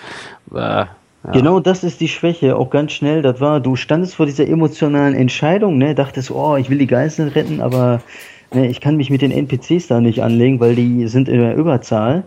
war. 0.46 0.96
Ja. 1.24 1.30
Genau 1.32 1.60
das 1.60 1.84
ist 1.84 2.00
die 2.00 2.08
Schwäche, 2.08 2.56
auch 2.56 2.68
ganz 2.68 2.92
schnell. 2.92 3.22
Das 3.22 3.40
war, 3.40 3.60
du 3.60 3.76
standest 3.76 4.16
vor 4.16 4.26
dieser 4.26 4.46
emotionalen 4.46 5.14
Entscheidung, 5.14 5.78
ne, 5.78 5.94
dachtest, 5.94 6.30
oh, 6.30 6.56
ich 6.56 6.68
will 6.68 6.78
die 6.78 6.86
Geiseln 6.86 7.28
retten, 7.28 7.60
aber 7.62 8.02
ich 8.54 8.80
kann 8.80 8.96
mich 8.96 9.10
mit 9.10 9.22
den 9.22 9.30
NPCs 9.30 9.88
da 9.88 10.00
nicht 10.00 10.22
anlegen, 10.22 10.60
weil 10.60 10.74
die 10.74 11.06
sind 11.08 11.28
in 11.28 11.40
der 11.40 11.56
Überzahl. 11.56 12.24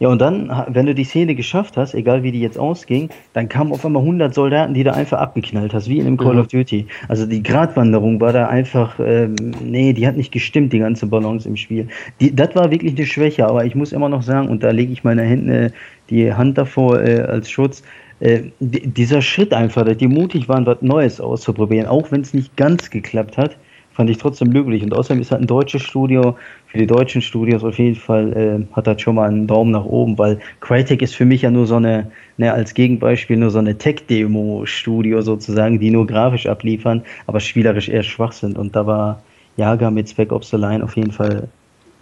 Ja, 0.00 0.08
und 0.08 0.20
dann, 0.20 0.50
wenn 0.68 0.86
du 0.86 0.94
die 0.94 1.04
Szene 1.04 1.36
geschafft 1.36 1.76
hast, 1.76 1.94
egal 1.94 2.24
wie 2.24 2.32
die 2.32 2.40
jetzt 2.40 2.58
ausging, 2.58 3.10
dann 3.32 3.48
kamen 3.48 3.72
auf 3.72 3.86
einmal 3.86 4.02
100 4.02 4.34
Soldaten, 4.34 4.74
die 4.74 4.82
du 4.82 4.92
einfach 4.92 5.18
abgeknallt 5.18 5.72
hast, 5.72 5.88
wie 5.88 5.98
in 5.98 6.06
einem 6.06 6.16
Call 6.16 6.34
mhm. 6.34 6.40
of 6.40 6.48
Duty. 6.48 6.86
Also 7.08 7.26
die 7.26 7.42
Gratwanderung 7.42 8.20
war 8.20 8.32
da 8.32 8.48
einfach, 8.48 8.98
ähm, 8.98 9.36
nee, 9.62 9.92
die 9.92 10.06
hat 10.06 10.16
nicht 10.16 10.32
gestimmt, 10.32 10.72
die 10.72 10.80
ganze 10.80 11.06
Balance 11.06 11.48
im 11.48 11.56
Spiel. 11.56 11.86
Die, 12.20 12.34
das 12.34 12.56
war 12.56 12.72
wirklich 12.72 12.96
eine 12.96 13.06
Schwäche, 13.06 13.46
aber 13.46 13.64
ich 13.64 13.76
muss 13.76 13.92
immer 13.92 14.08
noch 14.08 14.22
sagen, 14.22 14.48
und 14.48 14.64
da 14.64 14.70
lege 14.72 14.92
ich 14.92 15.04
meine 15.04 15.22
Hände, 15.22 15.72
die 16.10 16.32
Hand 16.32 16.58
davor 16.58 17.00
äh, 17.00 17.20
als 17.20 17.48
Schutz, 17.48 17.84
äh, 18.18 18.42
dieser 18.60 19.22
Schritt 19.22 19.52
einfach, 19.52 19.84
dass 19.84 19.96
die 19.96 20.08
mutig 20.08 20.48
waren, 20.48 20.66
was 20.66 20.82
Neues 20.82 21.20
auszuprobieren, 21.20 21.86
auch 21.86 22.10
wenn 22.10 22.22
es 22.22 22.34
nicht 22.34 22.56
ganz 22.56 22.90
geklappt 22.90 23.38
hat, 23.38 23.56
fand 23.94 24.10
ich 24.10 24.18
trotzdem 24.18 24.50
löblich. 24.52 24.82
Und 24.82 24.92
außerdem 24.92 25.22
ist 25.22 25.30
halt 25.30 25.40
ein 25.40 25.46
deutsches 25.46 25.82
Studio, 25.82 26.36
für 26.66 26.78
die 26.78 26.86
deutschen 26.86 27.22
Studios 27.22 27.62
auf 27.62 27.78
jeden 27.78 27.94
Fall 27.94 28.32
äh, 28.32 28.74
hat 28.74 28.88
das 28.88 29.00
schon 29.00 29.14
mal 29.14 29.28
einen 29.28 29.46
Daumen 29.46 29.70
nach 29.70 29.84
oben, 29.84 30.18
weil 30.18 30.40
Crytek 30.60 31.02
ist 31.02 31.14
für 31.14 31.24
mich 31.24 31.42
ja 31.42 31.50
nur 31.50 31.66
so 31.66 31.76
eine, 31.76 32.10
ne, 32.36 32.52
als 32.52 32.74
Gegenbeispiel 32.74 33.36
nur 33.36 33.50
so 33.50 33.60
eine 33.60 33.78
Tech-Demo-Studio 33.78 35.22
sozusagen, 35.22 35.78
die 35.78 35.90
nur 35.90 36.06
grafisch 36.06 36.46
abliefern, 36.46 37.04
aber 37.28 37.38
spielerisch 37.38 37.88
eher 37.88 38.02
schwach 38.02 38.32
sind. 38.32 38.58
Und 38.58 38.74
da 38.74 38.86
war 38.86 39.22
Jager 39.56 39.92
mit 39.92 40.08
Spec 40.08 40.32
Ops 40.32 40.50
The 40.50 40.56
Line 40.56 40.82
auf 40.82 40.96
jeden 40.96 41.12
Fall 41.12 41.48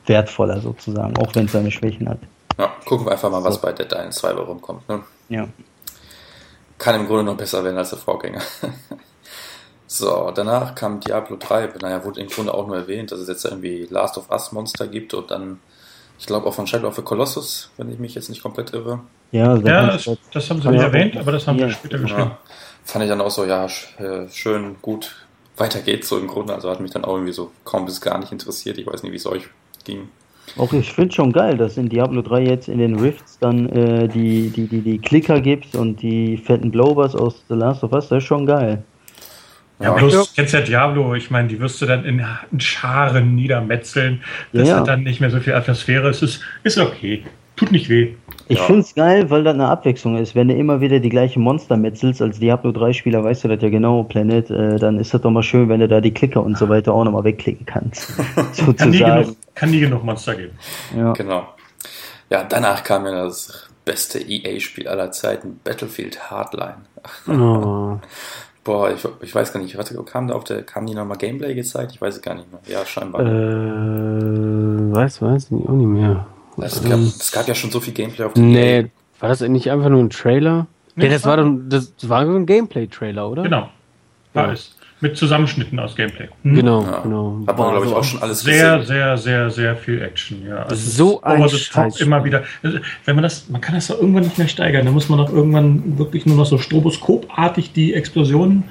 wertvoller 0.07 0.61
sozusagen, 0.61 1.17
auch 1.19 1.35
wenn 1.35 1.45
es 1.45 1.53
seine 1.53 1.71
Schwächen 1.71 2.09
hat. 2.09 2.19
Ja, 2.59 2.73
gucken 2.87 3.07
wir 3.07 3.13
einfach 3.13 3.31
mal, 3.31 3.45
was 3.45 3.57
so. 3.57 3.61
bei 3.61 3.73
Dead 3.73 3.93
Island 3.93 4.15
2 4.15 4.33
rumkommt. 4.33 4.89
Ne? 4.89 5.01
Ja. 5.29 5.49
Kann 6.79 7.01
im 7.01 7.07
Grunde 7.07 7.25
noch 7.25 7.37
besser 7.37 7.63
werden 7.63 7.77
als 7.77 7.91
der 7.91 7.99
Vorgänger. 7.99 8.41
So, 9.93 10.33
danach 10.35 10.75
kam 10.75 11.01
Diablo 11.01 11.37
3, 11.39 11.75
naja, 11.83 12.03
wurde 12.03 12.23
im 12.23 12.29
Grunde 12.29 12.55
auch 12.55 12.67
nur 12.67 12.77
erwähnt, 12.77 13.13
dass 13.13 13.21
es 13.21 13.29
jetzt 13.29 13.45
irgendwie 13.45 13.87
Last 13.91 14.17
of 14.17 14.31
Us 14.31 14.51
Monster 14.51 14.87
gibt 14.87 15.13
und 15.13 15.31
dann, 15.31 15.59
ich 16.19 16.25
glaube 16.25 16.47
auch 16.47 16.55
von 16.55 16.67
Shadow 16.67 16.89
of 16.89 16.97
the 16.97 17.03
Colossus, 17.03 17.71
wenn 17.77 17.93
ich 17.93 17.99
mich 17.99 18.15
jetzt 18.15 18.31
nicht 18.31 18.43
komplett 18.43 18.73
irre. 18.73 19.01
Ja, 19.33 19.51
also 19.51 19.67
ja 19.67 19.87
das, 19.89 20.09
das, 20.33 20.49
haben 20.49 20.63
sie 20.63 20.71
nicht 20.71 20.81
erwähnt, 20.81 21.19
aber 21.19 21.33
das 21.33 21.47
haben 21.47 21.59
ja. 21.59 21.67
wir 21.67 21.75
später 21.75 21.99
geschrieben. 21.99 22.23
Ja, 22.23 22.39
fand 22.85 23.05
ich 23.05 23.11
dann 23.11 23.21
auch 23.21 23.31
so, 23.31 23.45
ja, 23.45 23.67
äh, 23.67 24.29
schön, 24.31 24.77
gut, 24.81 25.15
weiter 25.59 25.83
geht's 25.83 26.09
so 26.09 26.17
im 26.19 26.27
Grunde, 26.27 26.55
also 26.55 26.71
hat 26.71 26.81
mich 26.81 26.93
dann 26.93 27.05
auch 27.05 27.17
irgendwie 27.17 27.35
so 27.35 27.51
kaum 27.65 27.85
bis 27.85 28.01
gar 28.01 28.19
nicht 28.19 28.33
interessiert, 28.33 28.79
ich 28.79 28.87
weiß 28.87 29.03
nicht, 29.03 29.13
wie 29.13 29.17
es 29.17 29.27
euch 29.27 29.45
ging. 29.85 30.09
Auch 30.57 30.73
ich 30.73 30.91
finde 30.91 31.15
schon 31.15 31.33
geil, 31.35 31.59
dass 31.59 31.77
in 31.77 31.91
Diablo 31.91 32.23
3 32.23 32.41
jetzt 32.41 32.69
in 32.69 32.79
den 32.79 32.99
Rifts 32.99 33.39
dann 33.41 33.69
äh, 33.69 34.09
die, 34.09 34.49
die, 34.49 34.69
die, 34.69 34.81
die 34.81 34.99
Klicker 34.99 35.43
gibt 35.43 35.75
und 35.75 36.01
die 36.01 36.39
fetten 36.39 36.71
Blowers 36.71 37.15
aus 37.15 37.45
The 37.51 37.57
Last 37.57 37.85
of 37.85 37.93
Us, 37.93 38.09
das 38.09 38.23
ist 38.23 38.25
schon 38.27 38.47
geil. 38.47 38.83
Ja, 39.83 39.93
bloß, 39.93 40.15
ja. 40.15 40.23
kennst 40.37 40.55
ja 40.55 40.61
Diablo, 40.61 41.15
ich 41.15 41.31
meine, 41.31 41.49
die 41.49 41.61
wirst 41.61 41.81
du 41.83 41.87
dann 41.87 42.05
in, 42.05 42.25
in 42.51 42.61
Scharen 42.61 43.35
niedermetzeln. 43.35 44.23
Das 44.53 44.69
ja. 44.69 44.77
hat 44.77 44.89
dann 44.89 45.03
nicht 45.03 45.21
mehr 45.21 45.31
so 45.31 45.41
viel 45.41 45.55
Atmosphäre. 45.55 46.09
Es 46.09 46.23
ist, 46.23 46.41
ist 46.63 46.79
okay. 46.79 47.25
Tut 47.57 47.73
nicht 47.73 47.89
weh. 47.89 48.15
Ich 48.49 48.59
ja. 48.59 48.65
finde 48.65 48.81
es 48.81 48.95
geil, 48.95 49.31
weil 49.31 49.45
das 49.45 49.55
eine 49.55 49.69
Abwechslung 49.69 50.17
ist. 50.17 50.35
Wenn 50.35 50.49
du 50.49 50.55
immer 50.55 50.81
wieder 50.81 51.01
die 51.01 51.09
gleiche 51.09 51.39
Monster 51.39 51.77
metzelst, 51.77 52.21
als 52.21 52.39
Diablo 52.39 52.71
3-Spieler 52.71 53.23
weißt 53.23 53.45
du 53.45 53.49
das 53.49 53.63
ja 53.63 53.69
genau, 53.69 54.03
Planet, 54.03 54.51
äh, 54.51 54.77
dann 54.77 54.99
ist 54.99 55.15
das 55.15 55.21
doch 55.21 55.31
mal 55.31 55.43
schön, 55.43 55.69
wenn 55.69 55.81
du 55.81 55.89
da 55.89 56.01
die 56.01 56.13
Klicker 56.13 56.43
und 56.43 56.59
so 56.59 56.69
weiter 56.69 56.93
auch 56.93 57.05
nochmal 57.05 57.25
wegklicken 57.25 57.67
kannst. 57.67 58.13
sozusagen. 58.53 58.77
Kann 58.77 58.91
nie, 58.91 58.99
genug, 58.99 59.37
kann 59.55 59.71
nie 59.71 59.81
genug 59.81 60.05
Monster 60.05 60.35
geben. 60.35 60.53
Ja. 60.97 61.13
Genau. 61.13 61.49
Ja, 62.31 62.45
danach 62.45 62.83
kam 62.83 63.05
ja 63.07 63.25
das 63.25 63.69
beste 63.85 64.19
EA-Spiel 64.19 64.89
aller 64.89 65.13
Zeiten, 65.13 65.61
Battlefield 65.63 66.31
Hardline. 66.31 66.77
Oh. 67.29 67.99
Boah, 68.65 68.93
ich, 68.93 69.07
ich 69.21 69.35
weiß 69.35 69.53
gar 69.53 69.61
nicht, 69.61 69.77
was 69.77 69.93
kam 70.07 70.29
da 70.29 70.35
auf 70.35 70.45
der, 70.45 70.63
kam 70.63 70.87
die 70.87 70.95
nochmal 70.95 71.19
Gameplay 71.19 71.55
gezeigt? 71.55 71.93
Ich 71.93 72.01
weiß 72.01 72.17
es 72.17 72.23
gar 72.23 72.35
nicht 72.35 72.51
mehr. 72.51 72.61
Ja, 72.69 72.87
scheinbar. 72.87 73.23
Äh, 73.23 74.93
weiß, 74.95 75.21
weiß 75.21 75.51
nicht, 75.51 75.69
auch 75.69 75.73
nicht 75.73 75.87
mehr. 75.87 76.27
Es 76.59 76.83
gab, 76.83 76.99
es 77.01 77.33
gab 77.33 77.49
ja 77.49 77.55
schon 77.55 77.71
so 77.71 77.81
viel 77.81 77.95
Gameplay 77.95 78.25
auf 78.25 78.35
dem 78.35 78.53
Nee, 78.53 78.91
war 79.19 79.29
das 79.29 79.41
nicht 79.41 79.71
einfach 79.71 79.89
nur 79.89 80.01
ein 80.01 80.11
Trailer? 80.11 80.67
Nee, 80.95 81.07
ja, 81.07 81.13
das 81.13 81.25
war 81.25 81.37
dann, 81.39 81.69
das 81.71 81.93
war 82.03 82.27
so 82.27 82.35
ein 82.35 82.47
Gameplay-Trailer, 82.47 83.29
oder? 83.29 83.43
Genau. 83.43 83.71
War 84.35 84.49
ja. 84.49 84.53
es 84.53 84.77
mit 85.03 85.17
Zusammenschnitten 85.17 85.79
aus 85.81 85.97
Gameplay. 85.97 86.29
Hm? 86.45 86.55
Genau, 86.55 86.83
ja. 86.83 87.01
genau. 87.01 87.41
Hat 87.47 87.59
man, 87.59 87.71
glaube 87.73 87.87
ich, 87.87 87.93
auch 87.93 88.05
schon 88.05 88.23
alles 88.23 88.41
sehr, 88.41 88.79
gesehen. 88.79 88.87
Sehr, 88.87 89.19
sehr, 89.19 89.51
sehr 89.51 89.77
viel 89.77 90.01
Action, 90.01 90.47
ja. 90.47 90.63
Also 90.63 90.91
so 90.91 91.23
ein 91.23 91.49
Scheiß 91.49 92.01
immer 92.01 92.25
wieder. 92.25 92.45
Also, 92.63 92.79
wenn 93.05 93.17
man 93.17 93.25
das, 93.25 93.49
man 93.49 93.61
kann 93.61 93.75
das 93.75 93.89
doch 93.89 93.99
irgendwann 93.99 94.23
nicht 94.23 94.39
mehr 94.39 94.49
steigern. 94.49 94.87
Da 94.87 94.93
muss 94.93 95.09
man 95.09 95.19
doch 95.19 95.33
irgendwann 95.33 95.99
wirklich 95.99 96.25
nur 96.25 96.37
noch 96.37 96.47
so 96.47 96.57
stroboskopartig 96.57 97.73
die 97.73 97.95
Explosionen. 97.95 98.65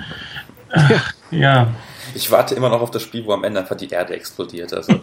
Ach, 0.72 1.14
ja. 1.32 1.68
Ich 2.16 2.32
warte 2.32 2.56
immer 2.56 2.70
noch 2.70 2.82
auf 2.82 2.92
das 2.92 3.04
Spiel, 3.04 3.26
wo 3.26 3.34
am 3.34 3.44
Ende 3.44 3.60
einfach 3.60 3.76
die 3.76 3.90
Erde 3.90 4.14
explodiert. 4.14 4.74
Also. 4.74 5.02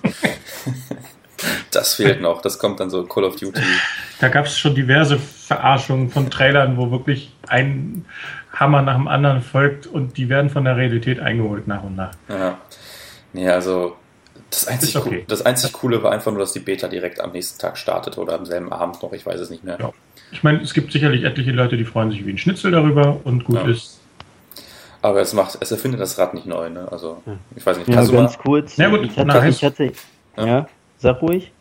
das 1.70 1.94
fehlt 1.94 2.22
noch. 2.22 2.40
Das 2.40 2.58
kommt 2.58 2.80
dann 2.80 2.88
so 2.88 3.04
Call 3.04 3.24
of 3.24 3.36
Duty. 3.36 3.60
Da 4.20 4.28
gab 4.28 4.46
es 4.46 4.58
schon 4.58 4.74
diverse 4.74 5.18
Verarschungen 5.18 6.10
von 6.10 6.30
Trailern, 6.30 6.78
wo 6.78 6.90
wirklich 6.90 7.32
ein 7.46 8.06
Hammer 8.58 8.82
nach 8.82 8.96
dem 8.96 9.08
anderen 9.08 9.42
folgt 9.42 9.86
und 9.86 10.16
die 10.16 10.28
werden 10.28 10.50
von 10.50 10.64
der 10.64 10.76
Realität 10.76 11.20
eingeholt 11.20 11.68
nach 11.68 11.82
und 11.82 11.96
nach. 11.96 12.12
Ja. 12.28 12.58
Nee, 13.32 13.48
also 13.48 13.96
das 14.50 14.66
einzig, 14.66 14.96
okay. 14.96 15.24
das 15.28 15.44
einzig 15.44 15.72
Coole 15.72 16.02
war 16.02 16.12
einfach 16.12 16.30
nur, 16.30 16.40
dass 16.40 16.52
die 16.52 16.60
Beta 16.60 16.88
direkt 16.88 17.20
am 17.20 17.32
nächsten 17.32 17.60
Tag 17.60 17.76
startete 17.76 18.18
oder 18.20 18.34
am 18.34 18.46
selben 18.46 18.72
Abend 18.72 19.02
noch, 19.02 19.12
ich 19.12 19.26
weiß 19.26 19.40
es 19.40 19.50
nicht 19.50 19.64
mehr. 19.64 19.76
Ja. 19.78 19.92
Ich 20.32 20.42
meine, 20.42 20.60
es 20.62 20.74
gibt 20.74 20.92
sicherlich 20.92 21.24
etliche 21.24 21.52
Leute, 21.52 21.76
die 21.76 21.84
freuen 21.84 22.10
sich 22.10 22.24
wie 22.24 22.30
ein 22.30 22.38
Schnitzel 22.38 22.70
darüber 22.70 23.20
und 23.24 23.44
gut 23.44 23.56
ja. 23.56 23.68
ist. 23.68 23.98
Aber 25.00 25.20
es 25.20 25.32
macht, 25.32 25.58
es 25.60 25.70
erfindet 25.70 26.00
das 26.00 26.18
Rad 26.18 26.34
nicht 26.34 26.46
neu, 26.46 26.70
ne? 26.70 26.88
Also, 26.90 27.22
ich 27.54 27.64
weiß 27.64 27.78
nicht. 27.78 27.88
Ja, 27.88 28.04
ganz 28.04 28.36
kurz. 28.38 28.76
Ja, 28.76 28.88
gut, 28.88 29.04
ich 29.04 29.16
hatte, 29.16 29.26
na, 29.26 29.46
ich 29.46 29.62
hatte 29.62 29.92
ja. 30.36 30.46
ja, 30.46 30.68
sag 30.98 31.22
ruhig. 31.22 31.52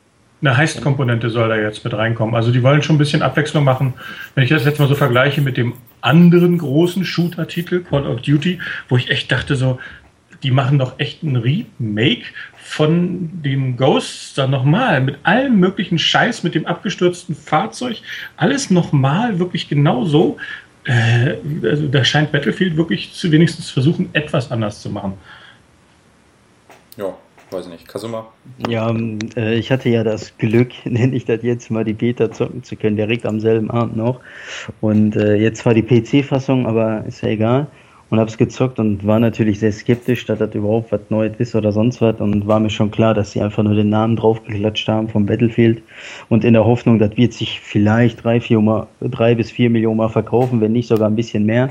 Eine 0.41 0.55
Heist-Komponente 0.55 1.29
soll 1.29 1.49
da 1.49 1.55
jetzt 1.55 1.83
mit 1.83 1.93
reinkommen. 1.93 2.35
Also 2.35 2.51
die 2.51 2.61
wollen 2.61 2.83
schon 2.83 2.95
ein 2.95 2.99
bisschen 2.99 3.23
Abwechslung 3.23 3.63
machen. 3.63 3.95
Wenn 4.35 4.43
ich 4.43 4.51
das 4.51 4.65
jetzt 4.65 4.79
mal 4.79 4.87
so 4.87 4.93
vergleiche 4.93 5.41
mit 5.41 5.57
dem 5.57 5.73
anderen 6.01 6.57
großen 6.57 7.05
Shooter-Titel, 7.05 7.83
Call 7.83 8.05
of 8.05 8.21
Duty, 8.21 8.59
wo 8.89 8.97
ich 8.97 9.09
echt 9.09 9.31
dachte 9.31 9.55
so, 9.55 9.79
die 10.43 10.51
machen 10.51 10.79
doch 10.79 10.99
echt 10.99 11.23
ein 11.23 11.35
Remake 11.35 12.25
von 12.57 13.41
dem 13.41 13.77
Ghosts 13.77 14.33
dann 14.33 14.51
nochmal 14.51 15.01
mit 15.01 15.17
allem 15.23 15.59
möglichen 15.59 15.97
Scheiß, 15.97 16.43
mit 16.43 16.53
dem 16.53 16.65
abgestürzten 16.65 17.35
Fahrzeug, 17.35 18.01
alles 18.35 18.69
nochmal 18.69 19.39
wirklich 19.39 19.69
genau 19.69 20.05
so. 20.05 20.37
Äh, 20.83 21.35
also 21.63 21.87
da 21.87 22.03
scheint 22.03 22.31
Battlefield 22.31 22.77
wirklich 22.77 23.13
zu 23.13 23.31
wenigstens 23.31 23.71
versuchen, 23.71 24.09
etwas 24.13 24.51
anders 24.51 24.81
zu 24.81 24.89
machen. 24.89 25.13
Ja, 26.97 27.15
weiß 27.51 27.67
nicht. 27.67 27.87
Kasuma? 27.87 28.27
Ja, 28.67 28.93
äh, 29.35 29.55
ich 29.55 29.71
hatte 29.71 29.89
ja 29.89 30.03
das 30.03 30.37
Glück, 30.37 30.71
nenne 30.85 31.15
ich 31.15 31.25
das 31.25 31.43
jetzt 31.43 31.69
mal, 31.71 31.83
die 31.83 31.93
Beta 31.93 32.31
zocken 32.31 32.63
zu 32.63 32.75
können, 32.75 32.95
direkt 32.95 33.25
am 33.25 33.39
selben 33.39 33.71
Abend 33.71 33.97
noch. 33.97 34.19
Und 34.81 35.15
äh, 35.15 35.35
jetzt 35.35 35.65
war 35.65 35.73
die 35.73 35.83
PC-Fassung, 35.83 36.65
aber 36.65 37.05
ist 37.05 37.21
ja 37.21 37.29
egal 37.29 37.67
und 38.09 38.19
habe 38.19 38.29
es 38.29 38.37
gezockt 38.37 38.79
und 38.79 39.05
war 39.05 39.19
natürlich 39.19 39.59
sehr 39.59 39.71
skeptisch, 39.71 40.25
dass 40.25 40.39
das 40.39 40.53
überhaupt 40.55 40.91
was 40.91 41.01
Neues 41.09 41.33
ist 41.39 41.55
oder 41.55 41.71
sonst 41.71 42.01
was 42.01 42.19
und 42.19 42.47
war 42.47 42.59
mir 42.59 42.69
schon 42.69 42.91
klar, 42.91 43.13
dass 43.13 43.31
sie 43.31 43.41
einfach 43.41 43.63
nur 43.63 43.75
den 43.75 43.89
Namen 43.89 44.15
draufgeklatscht 44.15 44.87
haben 44.87 45.09
vom 45.09 45.25
Battlefield 45.25 45.81
und 46.29 46.45
in 46.45 46.53
der 46.53 46.65
Hoffnung, 46.65 46.99
das 46.99 47.17
wird 47.17 47.33
sich 47.33 47.59
vielleicht 47.59 48.23
drei, 48.23 48.39
vier 48.39 48.61
mal, 48.61 48.87
drei 49.01 49.35
bis 49.35 49.51
vier 49.51 49.69
Millionen 49.69 49.97
Mal 49.97 50.09
verkaufen, 50.09 50.61
wenn 50.61 50.71
nicht 50.71 50.87
sogar 50.87 51.09
ein 51.09 51.15
bisschen 51.15 51.45
mehr, 51.45 51.69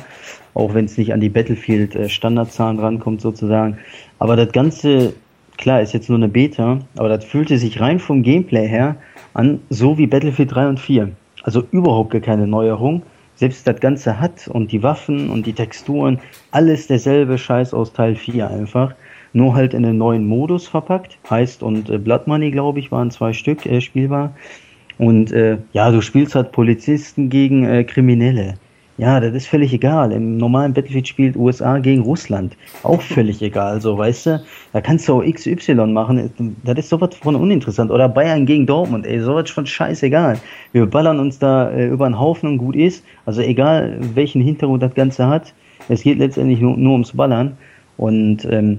auch 0.54 0.74
wenn 0.74 0.84
es 0.84 0.98
nicht 0.98 1.12
an 1.12 1.20
die 1.20 1.28
Battlefield 1.30 1.94
äh, 1.94 2.08
rankommt 2.22 3.20
sozusagen. 3.20 3.78
Aber 4.18 4.36
das 4.36 4.52
Ganze, 4.52 5.14
klar, 5.56 5.80
ist 5.80 5.92
jetzt 5.92 6.08
nur 6.08 6.18
eine 6.18 6.28
Beta, 6.28 6.80
aber 6.96 7.08
das 7.08 7.24
fühlte 7.24 7.58
sich 7.58 7.80
rein 7.80 7.98
vom 7.98 8.22
Gameplay 8.22 8.66
her 8.66 8.96
an, 9.34 9.60
so 9.70 9.98
wie 9.98 10.06
Battlefield 10.06 10.54
3 10.54 10.68
und 10.68 10.80
4. 10.80 11.10
Also 11.42 11.64
überhaupt 11.70 12.10
gar 12.10 12.20
keine 12.20 12.46
Neuerung 12.46 13.02
selbst 13.36 13.66
das 13.66 13.80
Ganze 13.80 14.18
hat 14.18 14.48
und 14.48 14.72
die 14.72 14.82
Waffen 14.82 15.30
und 15.30 15.46
die 15.46 15.52
Texturen, 15.52 16.18
alles 16.50 16.86
derselbe 16.86 17.38
Scheiß 17.38 17.72
aus 17.74 17.92
Teil 17.92 18.16
4 18.16 18.50
einfach. 18.50 18.94
Nur 19.32 19.54
halt 19.54 19.74
in 19.74 19.84
einen 19.84 19.98
neuen 19.98 20.26
Modus 20.26 20.66
verpackt. 20.66 21.18
Heißt 21.28 21.62
und 21.62 21.90
äh, 21.90 21.98
Blood 21.98 22.26
Money, 22.26 22.50
glaube 22.50 22.78
ich, 22.78 22.90
waren 22.90 23.10
zwei 23.10 23.34
Stück 23.34 23.66
äh, 23.66 23.82
spielbar. 23.82 24.34
Und 24.96 25.30
äh, 25.32 25.58
ja, 25.74 25.90
du 25.90 26.00
spielst 26.00 26.34
halt 26.34 26.52
Polizisten 26.52 27.28
gegen 27.28 27.64
äh, 27.64 27.84
Kriminelle. 27.84 28.54
Ja, 28.98 29.20
das 29.20 29.34
ist 29.34 29.46
völlig 29.46 29.74
egal. 29.74 30.10
Im 30.10 30.38
normalen 30.38 30.72
Battlefield 30.72 31.06
spielt 31.06 31.36
USA 31.36 31.78
gegen 31.78 32.00
Russland. 32.00 32.56
Auch 32.82 33.02
völlig 33.02 33.42
egal, 33.42 33.80
so, 33.82 33.98
weißt 33.98 34.26
du? 34.26 34.44
Da 34.72 34.80
kannst 34.80 35.06
du 35.06 35.14
auch 35.14 35.22
XY 35.22 35.74
machen. 35.86 36.54
Das 36.64 36.78
ist 36.78 36.88
sowas 36.88 37.14
von 37.14 37.36
uninteressant. 37.36 37.90
Oder 37.90 38.08
Bayern 38.08 38.46
gegen 38.46 38.66
Dortmund, 38.66 39.04
ey, 39.04 39.20
sowas 39.20 39.50
von 39.50 39.66
scheißegal. 39.66 40.38
Wir 40.72 40.86
ballern 40.86 41.20
uns 41.20 41.38
da 41.38 41.70
äh, 41.70 41.88
über 41.88 42.08
den 42.08 42.18
Haufen 42.18 42.48
und 42.48 42.58
gut 42.58 42.74
ist. 42.74 43.04
Also 43.26 43.42
egal, 43.42 43.98
welchen 44.14 44.40
Hintergrund 44.40 44.82
das 44.82 44.94
Ganze 44.94 45.26
hat. 45.26 45.52
Es 45.90 46.02
geht 46.02 46.18
letztendlich 46.18 46.60
nur, 46.60 46.78
nur 46.78 46.92
ums 46.92 47.12
Ballern. 47.12 47.58
Und 47.98 48.46
ähm, 48.50 48.78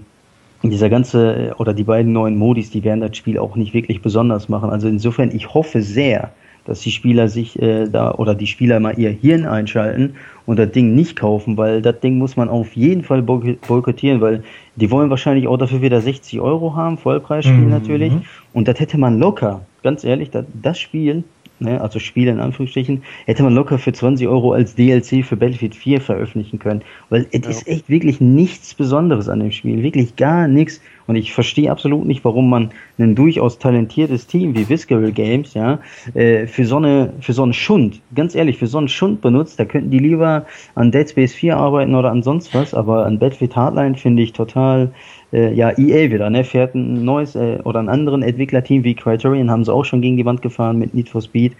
dieser 0.63 0.89
ganze, 0.89 1.53
oder 1.59 1.75
die 1.75 1.83
beiden 1.83 2.11
neuen 2.11 2.37
Modis, 2.37 2.71
die 2.71 2.83
werden 2.83 3.01
das 3.01 3.15
Spiel 3.15 3.37
auch 3.37 3.55
nicht 3.55 3.75
wirklich 3.75 4.01
besonders 4.01 4.49
machen. 4.49 4.71
Also 4.71 4.87
insofern, 4.87 5.29
ich 5.31 5.53
hoffe 5.53 5.83
sehr, 5.83 6.31
dass 6.67 6.81
die 6.81 6.91
Spieler 6.91 7.29
sich 7.29 7.59
äh, 7.61 7.87
da 7.87 8.11
oder 8.11 8.35
die 8.35 8.45
Spieler 8.45 8.79
mal 8.79 8.99
ihr 8.99 9.09
Hirn 9.09 9.45
einschalten 9.45 10.15
und 10.45 10.59
das 10.59 10.71
Ding 10.71 10.95
nicht 10.95 11.17
kaufen, 11.17 11.57
weil 11.57 11.81
das 11.81 11.99
Ding 12.01 12.17
muss 12.17 12.35
man 12.35 12.49
auf 12.49 12.75
jeden 12.75 13.03
Fall 13.03 13.21
boykottieren, 13.21 14.21
weil 14.21 14.43
die 14.75 14.91
wollen 14.91 15.09
wahrscheinlich 15.09 15.47
auch 15.47 15.57
dafür 15.57 15.81
wieder 15.81 16.01
60 16.01 16.39
Euro 16.39 16.75
haben, 16.75 16.97
Vollpreisspiel 16.97 17.55
mhm. 17.55 17.69
natürlich. 17.69 18.13
Und 18.53 18.67
das 18.67 18.79
hätte 18.79 18.97
man 18.97 19.17
locker, 19.17 19.61
ganz 19.81 20.03
ehrlich, 20.03 20.29
das, 20.29 20.45
das 20.53 20.79
Spiel 20.79 21.23
ne, 21.59 21.81
also 21.81 21.99
Spiele 21.99 22.31
in 22.31 22.39
Anführungsstrichen, 22.39 23.03
hätte 23.25 23.43
man 23.43 23.53
locker 23.53 23.77
für 23.77 23.93
20 23.93 24.27
Euro 24.27 24.53
als 24.53 24.75
DLC 24.75 25.25
für 25.25 25.35
Battlefield 25.35 25.75
4 25.75 26.01
veröffentlichen 26.01 26.59
können. 26.59 26.81
Weil 27.09 27.27
es 27.31 27.43
ja. 27.43 27.49
ist 27.49 27.67
echt 27.67 27.89
wirklich 27.89 28.21
nichts 28.21 28.73
Besonderes 28.73 29.29
an 29.29 29.39
dem 29.39 29.51
Spiel, 29.51 29.83
wirklich 29.83 30.15
gar 30.15 30.47
nichts. 30.47 30.81
Und 31.07 31.15
ich 31.15 31.33
verstehe 31.33 31.71
absolut 31.71 32.05
nicht, 32.05 32.25
warum 32.25 32.49
man 32.49 32.71
ein 32.97 33.15
durchaus 33.15 33.59
talentiertes 33.59 34.27
Team 34.27 34.55
wie 34.55 34.67
Visceral 34.67 35.13
Games, 35.13 35.53
ja, 35.53 35.79
äh, 36.13 36.47
für 36.47 36.65
so 36.65 36.77
eine, 36.77 37.13
für 37.21 37.31
so 37.31 37.43
einen 37.43 37.53
Schund, 37.53 38.01
ganz 38.13 38.35
ehrlich, 38.35 38.57
für 38.57 38.67
so 38.67 38.77
einen 38.77 38.89
Schund 38.89 39.21
benutzt. 39.21 39.57
Da 39.57 39.65
könnten 39.65 39.89
die 39.89 39.99
lieber 39.99 40.45
an 40.75 40.91
Dead 40.91 41.09
Space 41.09 41.33
4 41.33 41.55
arbeiten 41.55 41.95
oder 41.95 42.11
an 42.11 42.23
sonst 42.23 42.53
was, 42.53 42.73
aber 42.73 43.05
an 43.05 43.19
Battlefield 43.19 43.55
Hardline 43.55 43.95
finde 43.95 44.21
ich 44.21 44.33
total 44.33 44.91
äh, 45.33 45.53
ja, 45.53 45.77
EA 45.77 46.11
wieder, 46.11 46.29
ne, 46.29 46.43
fährt 46.43 46.75
ein 46.75 47.03
neues 47.03 47.35
äh, 47.35 47.59
oder 47.63 47.79
ein 47.79 47.89
anderen 47.89 48.23
Entwicklerteam 48.23 48.83
wie 48.83 48.95
Criterion, 48.95 49.51
haben 49.51 49.65
sie 49.65 49.73
auch 49.73 49.85
schon 49.85 50.01
gegen 50.01 50.17
die 50.17 50.25
Wand 50.25 50.41
gefahren 50.41 50.77
mit 50.77 50.93
Need 50.93 51.09
for 51.09 51.21
Speed, 51.21 51.53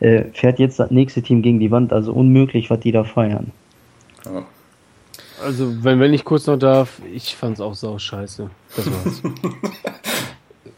äh, 0.00 0.24
fährt 0.32 0.58
jetzt 0.58 0.78
das 0.78 0.90
nächste 0.90 1.22
Team 1.22 1.42
gegen 1.42 1.60
die 1.60 1.70
Wand, 1.70 1.92
also 1.92 2.12
unmöglich, 2.12 2.70
was 2.70 2.80
die 2.80 2.92
da 2.92 3.04
feiern. 3.04 3.50
Ja. 4.24 4.44
Also, 5.44 5.84
wenn, 5.84 6.00
wenn 6.00 6.14
ich 6.14 6.24
kurz 6.24 6.46
noch 6.46 6.58
darf, 6.58 7.00
ich 7.12 7.34
fand's 7.34 7.60
auch 7.60 7.74
sau 7.74 7.98
scheiße. 7.98 8.48
Das 8.76 8.86
war's. 8.86 9.22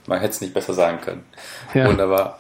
Man 0.06 0.20
hätte 0.20 0.32
es 0.32 0.40
nicht 0.40 0.54
besser 0.54 0.72
sagen 0.72 1.00
können. 1.00 1.24
Ja. 1.74 1.88
Wunderbar. 1.88 2.38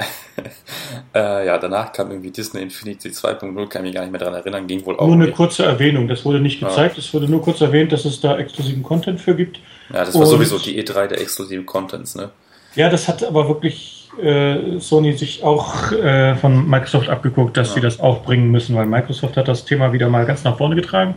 äh, 1.14 1.46
ja, 1.46 1.58
danach 1.58 1.92
kam 1.92 2.10
irgendwie 2.10 2.30
Disney 2.30 2.62
Infinity 2.62 3.08
2.0, 3.08 3.68
kann 3.68 3.82
mich 3.82 3.94
gar 3.94 4.02
nicht 4.02 4.12
mehr 4.12 4.20
daran 4.20 4.34
erinnern, 4.34 4.66
ging 4.66 4.84
wohl 4.86 4.96
auch. 4.98 5.06
Nur 5.06 5.14
eine 5.14 5.26
nicht. 5.26 5.36
kurze 5.36 5.64
Erwähnung, 5.64 6.06
das 6.08 6.24
wurde 6.24 6.40
nicht 6.40 6.60
gezeigt, 6.60 6.98
es 6.98 7.12
wurde 7.12 7.28
nur 7.28 7.42
kurz 7.42 7.60
erwähnt, 7.60 7.92
dass 7.92 8.04
es 8.04 8.20
da 8.20 8.38
exklusiven 8.38 8.82
Content 8.82 9.20
für 9.20 9.34
gibt. 9.34 9.58
Ja, 9.92 10.04
das 10.04 10.14
war 10.14 10.22
Und 10.22 10.26
sowieso 10.28 10.58
die 10.58 10.80
E3 10.82 11.08
der 11.08 11.20
exklusiven 11.20 11.66
Contents, 11.66 12.14
ne? 12.14 12.30
Ja, 12.74 12.90
das 12.90 13.08
hat 13.08 13.24
aber 13.24 13.48
wirklich 13.48 14.10
äh, 14.22 14.78
Sony 14.78 15.14
sich 15.14 15.42
auch 15.42 15.92
äh, 15.92 16.36
von 16.36 16.68
Microsoft 16.68 17.08
abgeguckt, 17.08 17.56
dass 17.56 17.68
ja. 17.68 17.74
sie 17.74 17.80
das 17.80 18.00
auch 18.00 18.22
bringen 18.22 18.50
müssen, 18.50 18.76
weil 18.76 18.86
Microsoft 18.86 19.36
hat 19.36 19.48
das 19.48 19.64
Thema 19.64 19.92
wieder 19.92 20.08
mal 20.08 20.26
ganz 20.26 20.44
nach 20.44 20.58
vorne 20.58 20.74
getragen 20.76 21.14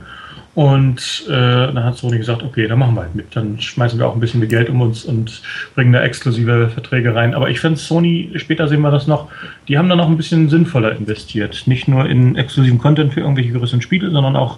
und 0.55 1.25
äh, 1.27 1.31
dann 1.31 1.83
hat 1.83 1.97
Sony 1.97 2.17
gesagt, 2.17 2.43
okay, 2.43 2.67
dann 2.67 2.79
machen 2.79 2.95
wir 2.95 3.01
halt 3.01 3.15
mit. 3.15 3.35
Dann 3.35 3.61
schmeißen 3.61 3.99
wir 3.99 4.07
auch 4.07 4.15
ein 4.15 4.19
bisschen 4.19 4.39
mit 4.39 4.49
Geld 4.49 4.69
um 4.69 4.81
uns 4.81 5.05
und 5.05 5.41
bringen 5.75 5.93
da 5.93 6.01
exklusive 6.01 6.69
Verträge 6.69 7.13
rein. 7.13 7.33
Aber 7.33 7.49
ich 7.49 7.59
finde 7.59 7.79
Sony, 7.79 8.31
später 8.35 8.67
sehen 8.67 8.81
wir 8.81 8.91
das 8.91 9.07
noch, 9.07 9.29
die 9.67 9.77
haben 9.77 9.89
da 9.89 9.95
noch 9.95 10.09
ein 10.09 10.17
bisschen 10.17 10.49
sinnvoller 10.49 10.95
investiert. 10.95 11.63
Nicht 11.65 11.87
nur 11.87 12.09
in 12.09 12.35
exklusiven 12.35 12.79
Content 12.79 13.13
für 13.13 13.21
irgendwelche 13.21 13.51
größeren 13.51 13.81
Spiele, 13.81 14.09
sondern 14.09 14.35
auch 14.35 14.57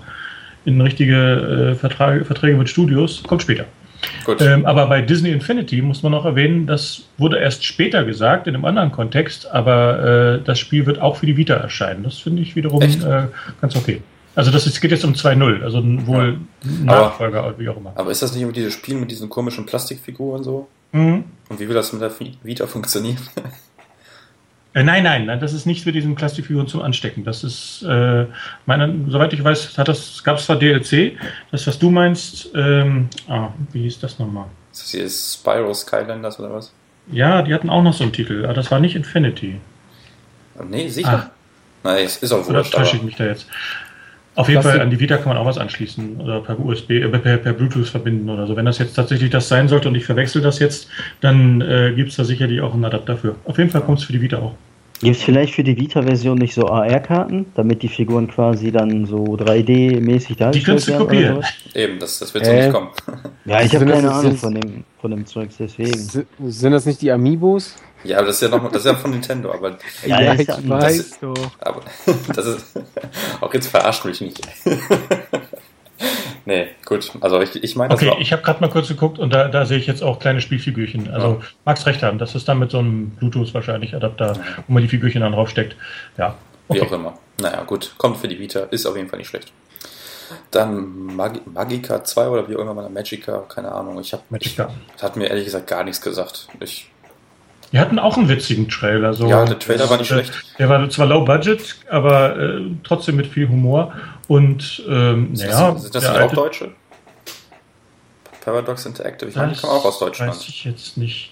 in 0.66 0.80
richtige 0.80 1.74
äh, 1.74 1.76
Verträge, 1.76 2.26
Verträge 2.26 2.58
mit 2.58 2.70
Studios. 2.70 3.22
Kommt 3.24 3.42
später. 3.42 3.66
Ähm, 4.40 4.66
aber 4.66 4.88
bei 4.88 5.02
Disney 5.02 5.30
Infinity 5.30 5.82
muss 5.82 6.02
man 6.02 6.12
noch 6.12 6.26
erwähnen, 6.26 6.66
das 6.66 7.04
wurde 7.18 7.38
erst 7.38 7.64
später 7.64 8.04
gesagt, 8.04 8.48
in 8.48 8.56
einem 8.56 8.66
anderen 8.66 8.92
Kontext, 8.92 9.52
aber 9.52 10.40
äh, 10.40 10.44
das 10.44 10.58
Spiel 10.58 10.86
wird 10.86 11.00
auch 11.00 11.18
für 11.18 11.28
die 11.28 11.38
Vita 11.38 11.54
erscheinen. 11.54 12.04
Das 12.04 12.18
finde 12.18 12.42
ich 12.42 12.56
wiederum 12.56 12.82
äh, 12.82 13.28
ganz 13.62 13.76
okay. 13.76 14.02
Also 14.36 14.52
das 14.52 14.66
ist, 14.66 14.80
geht 14.80 14.92
jetzt 14.92 15.04
um 15.04 15.14
2-0, 15.14 15.62
also 15.62 15.84
wohl 16.08 16.40
ja. 16.64 16.84
Nachfolger 16.86 17.44
aber, 17.44 17.60
wie 17.60 17.68
auch 17.68 17.78
immer. 17.78 17.92
Aber 17.96 18.12
ist 18.12 18.22
das 18.22 18.34
nicht 18.34 18.42
immer 18.42 18.54
dieses 18.54 18.74
Spiel 18.74 18.96
mit 18.96 19.12
diesen 19.12 19.30
komischen 19.30 19.66
Plastikfiguren 19.66 20.44
so? 20.44 20.68
Mhm. 20.94 21.26
Und 21.50 21.60
wie 21.60 21.68
will 21.68 21.76
das 21.76 21.92
mit 21.92 22.02
der 22.02 22.12
Vita 22.44 22.68
funktionieren? 22.68 23.20
Äh, 24.74 24.84
nein, 24.84 25.04
nein, 25.04 25.26
nein, 25.26 25.42
das 25.42 25.52
ist 25.52 25.66
nicht 25.66 25.86
mit 25.86 25.96
diesen 25.96 26.16
Plastikfiguren 26.16 26.66
zum 26.66 26.82
Anstecken. 26.82 27.26
Das 27.26 27.44
ist, 27.44 27.84
äh, 27.84 28.26
meine, 28.66 28.96
soweit 29.10 29.34
ich 29.34 29.44
weiß, 29.44 29.78
hat 29.78 29.90
das, 29.90 30.24
gab 30.24 30.38
es 30.38 30.46
zwar 30.46 30.56
DLC, 30.56 31.18
das, 31.52 31.68
was 31.68 31.78
du 31.78 31.92
meinst, 31.92 32.52
ähm, 32.56 33.10
ah, 33.28 33.50
wie 33.74 33.82
hieß 33.82 34.00
das 34.00 34.18
nochmal? 34.18 34.46
Ist 34.72 34.84
das 34.84 34.92
hier 34.92 35.10
Spyro 35.10 35.74
Skylanders 35.74 36.40
oder 36.40 36.54
was? 36.54 36.72
Ja, 37.12 37.42
die 37.42 37.54
hatten 37.54 37.70
auch 37.70 37.84
noch 37.84 37.94
so 37.94 38.04
einen 38.04 38.14
Titel, 38.14 38.46
aber 38.46 38.54
das 38.54 38.72
war 38.72 38.80
nicht 38.80 38.96
Infinity. 38.96 39.60
Nee, 40.70 40.88
sicher. 40.88 41.30
Ah. 41.30 41.32
Nein, 41.84 42.06
es 42.06 42.18
ist 42.18 42.32
auch 42.32 42.48
Oder 42.48 42.64
täusche 42.64 42.98
ich 42.98 43.04
mich 43.04 43.16
da 43.16 43.26
jetzt? 43.26 43.48
Auf 44.36 44.48
jeden 44.48 44.64
Fall 44.64 44.80
an 44.80 44.90
die 44.90 45.00
Vita 45.00 45.18
kann 45.18 45.28
man 45.28 45.38
auch 45.38 45.46
was 45.46 45.58
anschließen 45.58 46.22
oder 46.22 46.40
per 46.40 46.58
USB, 46.58 46.92
äh, 46.92 47.10
per, 47.10 47.38
per, 47.38 47.54
Bluetooth 47.54 47.88
verbinden 47.88 48.30
oder 48.30 48.48
so. 48.48 48.56
Wenn 48.56 48.66
das 48.66 48.78
jetzt 48.78 48.94
tatsächlich 48.94 49.30
das 49.30 49.50
sein 49.50 49.68
sollte 49.68 49.90
und 49.90 49.96
ich 49.96 50.06
verwechsel 50.06 50.42
das 50.42 50.60
jetzt, 50.60 50.88
dann 51.20 51.60
äh, 51.60 51.92
gibt 51.96 52.12
es 52.12 52.16
da 52.16 52.24
sicherlich 52.24 52.62
auch 52.62 52.74
einen 52.74 52.86
Adapter 52.86 53.18
für. 53.18 53.36
Auf 53.44 53.58
jeden 53.58 53.70
Fall 53.70 53.82
kommt 53.82 54.00
es 54.00 54.06
für 54.06 54.14
die 54.14 54.22
Vita 54.22 54.38
auch. 54.38 54.56
Gibt 55.02 55.16
es 55.16 55.24
vielleicht 55.24 55.56
für 55.56 55.64
die 55.64 55.76
Vita-Version 55.78 56.38
nicht 56.38 56.54
so 56.54 56.68
AR-Karten, 56.68 57.48
damit 57.56 57.82
die 57.82 57.88
Figuren 57.88 58.28
quasi 58.28 58.72
dann 58.72 59.06
so 59.08 59.24
3D-mäßig 59.24 60.38
dargestellt 60.38 60.88
werden? 60.88 61.08
Oder 61.08 61.36
sowas? 61.36 61.46
Eben, 61.74 62.00
das, 62.00 62.20
das 62.20 62.34
wird 62.34 62.46
so 62.46 62.52
äh, 62.52 62.62
nicht 62.66 62.74
kommen. 62.74 62.90
Ja, 63.46 63.62
ich 63.62 63.74
habe 63.74 63.88
keine 63.88 64.12
Ahnung 64.12 64.38
von 64.38 64.54
dem, 64.54 64.84
von 65.02 65.10
dem 65.10 65.26
Zeugs, 65.26 65.56
deswegen. 65.58 65.98
Sind 65.98 66.72
das 66.72 66.86
nicht 66.86 67.02
die 67.02 67.12
Amiibos? 67.12 67.76
Ja, 68.04 68.18
aber 68.18 68.28
das 68.28 68.36
ist 68.36 68.42
ja 68.44 68.56
noch, 68.56 68.72
das 68.72 68.82
ist 68.82 68.86
ja 68.86 68.96
von 68.96 69.12
Nintendo, 69.12 69.52
aber. 69.52 69.78
Ja, 70.06 70.22
ja 70.22 70.34
ich 70.36 70.46
das, 70.46 70.70
weiß 70.70 71.10
das, 71.10 71.20
doch. 71.20 71.52
Aber 71.60 71.82
das 72.36 72.46
ist. 72.46 72.66
Auch 73.40 73.52
jetzt 73.54 73.68
verarscht 73.68 74.06
mich 74.06 74.22
nicht. 74.22 74.42
Nee, 76.46 76.68
gut. 76.86 77.12
Also 77.22 77.42
ich, 77.42 77.64
ich 77.64 77.76
meine. 77.76 77.94
Okay, 77.94 78.14
ich 78.20 78.32
habe 78.32 78.42
gerade 78.42 78.62
mal 78.62 78.70
kurz 78.70 78.88
geguckt 78.88 79.20
und 79.20 79.34
da, 79.34 79.48
da 79.48 79.66
sehe 79.66 79.78
ich 79.78 79.88
jetzt 79.88 80.04
auch 80.04 80.20
kleine 80.20 80.42
Spielfigürchen. 80.42 81.12
Also 81.12 81.28
ja. 81.28 81.48
magst 81.66 81.86
recht 81.86 82.04
haben, 82.04 82.18
das 82.18 82.36
ist 82.36 82.48
dann 82.48 82.60
mit 82.60 82.72
so 82.72 82.80
einem 82.80 83.12
Bluetooth 83.12 83.54
wahrscheinlich 83.54 83.96
Adapter, 83.96 84.38
wo 84.68 84.74
man 84.74 84.84
die 84.84 84.90
Figürchen 84.90 85.22
dann 85.22 85.34
draufsteckt. 85.34 85.76
Ja. 86.18 86.36
Okay. 86.68 86.80
Wie 86.80 86.86
auch 86.86 86.92
immer. 86.92 87.18
Naja, 87.42 87.64
gut. 87.64 87.94
Kommt 87.98 88.18
für 88.18 88.28
die 88.28 88.40
Vita, 88.40 88.62
ist 88.72 88.86
auf 88.86 88.96
jeden 88.96 89.10
Fall 89.10 89.20
nicht 89.20 89.30
schlecht. 89.30 89.52
Dann 90.52 91.16
Mag 91.16 91.46
Magica 91.48 92.04
2 92.04 92.28
oder 92.28 92.48
wie 92.50 92.56
auch 92.56 92.62
immer 92.62 92.88
Magica, 92.90 93.44
keine 93.50 93.72
Ahnung. 93.72 94.00
Ich 94.00 94.14
habe 94.14 94.24
Magica. 94.30 94.70
hat 95.02 95.16
mir 95.16 95.28
ehrlich 95.28 95.46
gesagt 95.46 95.68
gar 95.68 95.84
nichts 95.84 96.02
gesagt. 96.02 96.48
Ich 96.60 96.91
die 97.72 97.80
hatten 97.80 98.00
auch 98.00 98.18
einen 98.18 98.28
witzigen 98.28 98.68
Trailer. 98.68 99.14
So. 99.14 99.28
Ja, 99.28 99.46
der 99.46 99.60
Trailer 99.60 99.90
war 99.90 99.98
nicht 99.98 100.08
schlecht. 100.08 100.32
Der 100.60 100.68
war 100.70 100.90
zwar 100.90 101.08
low 101.08 101.24
budget, 101.24 101.78
aber 101.90 102.38
äh, 102.38 102.62
trotzdem 102.84 103.16
mit 103.16 103.28
viel 103.28 103.48
Humor. 103.48 103.94
Und 104.28 104.84
ähm, 104.88 105.30
das, 105.32 105.82
sind 105.82 105.96
das 105.96 106.04
nicht 106.04 106.22
auch 106.22 106.34
Deutsche? 106.34 106.72
Paradox 108.44 108.86
Interactive, 108.86 109.30
ich 109.30 109.36
meine, 109.36 109.54
die 109.54 109.60
kommen 109.60 109.74
auch 109.74 109.86
aus 109.86 110.00
Deutschland. 110.00 110.32
Weiß 110.32 110.48
ich 110.48 110.66
jetzt 110.66 110.98
nicht. 110.98 111.31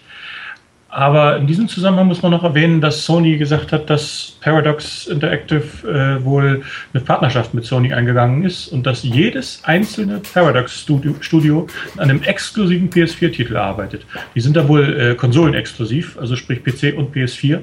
Aber 0.89 1.37
in 1.37 1.45
diesem 1.45 1.67
Zusammenhang 1.67 2.07
muss 2.07 2.23
man 2.23 2.31
noch 2.31 2.43
erwähnen, 2.43 2.81
dass 2.81 3.05
Sony 3.05 3.37
gesagt 3.37 3.71
hat, 3.71 3.89
dass 3.91 4.33
Paradox 4.41 5.05
Interactive 5.05 5.87
äh, 5.87 6.23
wohl 6.25 6.63
eine 6.93 7.03
Partnerschaft 7.03 7.53
mit 7.53 7.65
Sony 7.65 7.93
eingegangen 7.93 8.43
ist 8.43 8.69
und 8.69 8.87
dass 8.87 9.03
jedes 9.03 9.61
einzelne 9.63 10.19
Paradox 10.33 10.81
Studio, 10.81 11.15
Studio 11.19 11.67
an 11.97 12.09
einem 12.09 12.23
exklusiven 12.23 12.89
PS4-Titel 12.89 13.55
arbeitet. 13.55 14.05
Die 14.33 14.41
sind 14.41 14.55
da 14.55 14.67
wohl 14.67 14.99
äh, 14.99 15.15
konsolenexklusiv, 15.15 16.17
also 16.19 16.35
sprich 16.35 16.63
PC 16.63 16.97
und 16.97 17.15
PS4 17.15 17.59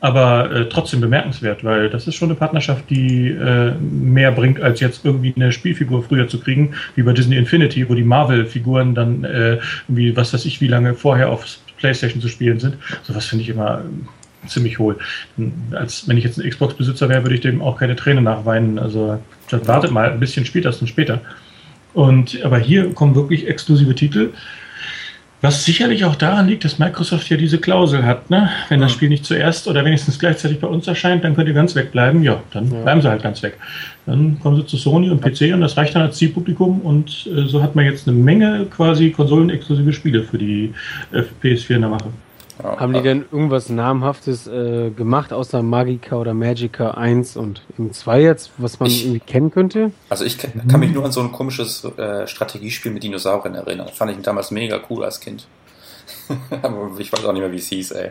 aber 0.00 0.50
äh, 0.52 0.68
trotzdem 0.68 1.00
bemerkenswert, 1.00 1.64
weil 1.64 1.90
das 1.90 2.06
ist 2.06 2.14
schon 2.14 2.28
eine 2.28 2.38
Partnerschaft, 2.38 2.88
die 2.88 3.30
äh, 3.30 3.72
mehr 3.80 4.30
bringt, 4.30 4.60
als 4.60 4.80
jetzt 4.80 5.04
irgendwie 5.04 5.32
eine 5.34 5.50
Spielfigur 5.50 6.04
früher 6.04 6.28
zu 6.28 6.38
kriegen, 6.38 6.74
wie 6.94 7.02
bei 7.02 7.12
Disney 7.12 7.36
Infinity, 7.36 7.88
wo 7.88 7.94
die 7.94 8.04
Marvel-Figuren 8.04 8.94
dann 8.94 9.24
äh, 9.24 9.58
irgendwie, 9.88 10.16
was 10.16 10.32
weiß 10.32 10.44
ich, 10.44 10.60
wie 10.60 10.68
lange 10.68 10.94
vorher 10.94 11.30
auf 11.30 11.46
PlayStation 11.78 12.20
zu 12.20 12.28
spielen 12.28 12.60
sind. 12.60 12.76
Sowas 13.02 13.26
finde 13.26 13.44
ich 13.44 13.48
immer 13.48 13.80
äh, 13.80 14.46
ziemlich 14.46 14.78
hohl. 14.78 14.98
Als 15.72 16.06
wenn 16.08 16.16
ich 16.16 16.24
jetzt 16.24 16.38
ein 16.38 16.48
Xbox-Besitzer 16.48 17.08
wäre, 17.08 17.22
würde 17.22 17.34
ich 17.34 17.40
dem 17.40 17.62
auch 17.62 17.78
keine 17.78 17.96
Träne 17.96 18.20
nachweinen. 18.20 18.78
Also 18.78 19.20
wartet 19.50 19.90
mal 19.90 20.10
ein 20.10 20.20
bisschen 20.20 20.44
später, 20.44 20.70
dann 20.70 20.88
später. 20.88 21.20
Und 21.94 22.42
aber 22.44 22.58
hier 22.58 22.92
kommen 22.94 23.14
wirklich 23.14 23.46
exklusive 23.48 23.94
Titel. 23.94 24.30
Was 25.40 25.64
sicherlich 25.64 26.04
auch 26.04 26.16
daran 26.16 26.48
liegt, 26.48 26.64
dass 26.64 26.80
Microsoft 26.80 27.28
ja 27.30 27.36
diese 27.36 27.58
Klausel 27.58 28.04
hat, 28.04 28.28
ne? 28.28 28.50
Wenn 28.68 28.80
das 28.80 28.90
Spiel 28.90 29.08
nicht 29.08 29.24
zuerst 29.24 29.68
oder 29.68 29.84
wenigstens 29.84 30.18
gleichzeitig 30.18 30.58
bei 30.58 30.66
uns 30.66 30.88
erscheint, 30.88 31.22
dann 31.22 31.36
könnt 31.36 31.46
ihr 31.46 31.54
ganz 31.54 31.76
wegbleiben. 31.76 32.24
Ja, 32.24 32.42
dann 32.52 32.72
ja. 32.72 32.82
bleiben 32.82 33.00
sie 33.00 33.08
halt 33.08 33.22
ganz 33.22 33.40
weg. 33.44 33.56
Dann 34.04 34.40
kommen 34.40 34.56
sie 34.56 34.66
zu 34.66 34.76
Sony 34.76 35.10
und 35.10 35.20
PC 35.20 35.54
und 35.54 35.60
das 35.60 35.76
reicht 35.76 35.94
dann 35.94 36.02
als 36.02 36.16
Zielpublikum 36.16 36.80
und 36.80 37.28
äh, 37.28 37.46
so 37.46 37.62
hat 37.62 37.76
man 37.76 37.84
jetzt 37.84 38.08
eine 38.08 38.16
Menge 38.16 38.66
quasi 38.68 39.10
konsolenexklusive 39.10 39.92
Spiele 39.92 40.24
für 40.24 40.38
die 40.38 40.74
äh, 41.12 41.22
PS4 41.42 41.76
in 41.76 41.80
der 41.82 41.90
Mache. 41.90 42.08
Ja, 42.62 42.78
Haben 42.78 42.92
die 42.92 43.02
denn 43.02 43.24
irgendwas 43.30 43.68
Namhaftes 43.68 44.46
äh, 44.46 44.90
gemacht, 44.90 45.32
außer 45.32 45.62
Magica 45.62 46.16
oder 46.16 46.34
Magica 46.34 46.92
1 46.92 47.36
und 47.36 47.62
2 47.90 48.20
jetzt, 48.20 48.50
was 48.58 48.80
man 48.80 48.88
ich, 48.88 49.04
irgendwie 49.04 49.20
kennen 49.20 49.50
könnte? 49.50 49.92
Also 50.08 50.24
ich 50.24 50.38
kann, 50.38 50.66
kann, 50.66 50.80
mich 50.80 50.92
nur 50.92 51.04
an 51.04 51.12
so 51.12 51.20
ein 51.20 51.30
komisches 51.30 51.84
äh, 51.84 52.26
Strategiespiel 52.26 52.90
mit 52.90 53.02
Dinosauriern 53.02 53.54
erinnern. 53.54 53.86
Das 53.86 53.96
fand 53.96 54.10
ich 54.10 54.18
damals 54.22 54.50
mega 54.50 54.80
cool 54.90 55.04
als 55.04 55.20
Kind. 55.20 55.46
Aber 56.62 56.90
ich 56.98 57.12
weiß 57.12 57.24
auch 57.24 57.32
nicht 57.32 57.42
mehr, 57.42 57.52
wie 57.52 57.56
es 57.56 57.68
hieß, 57.68 57.92
ey. 57.92 58.10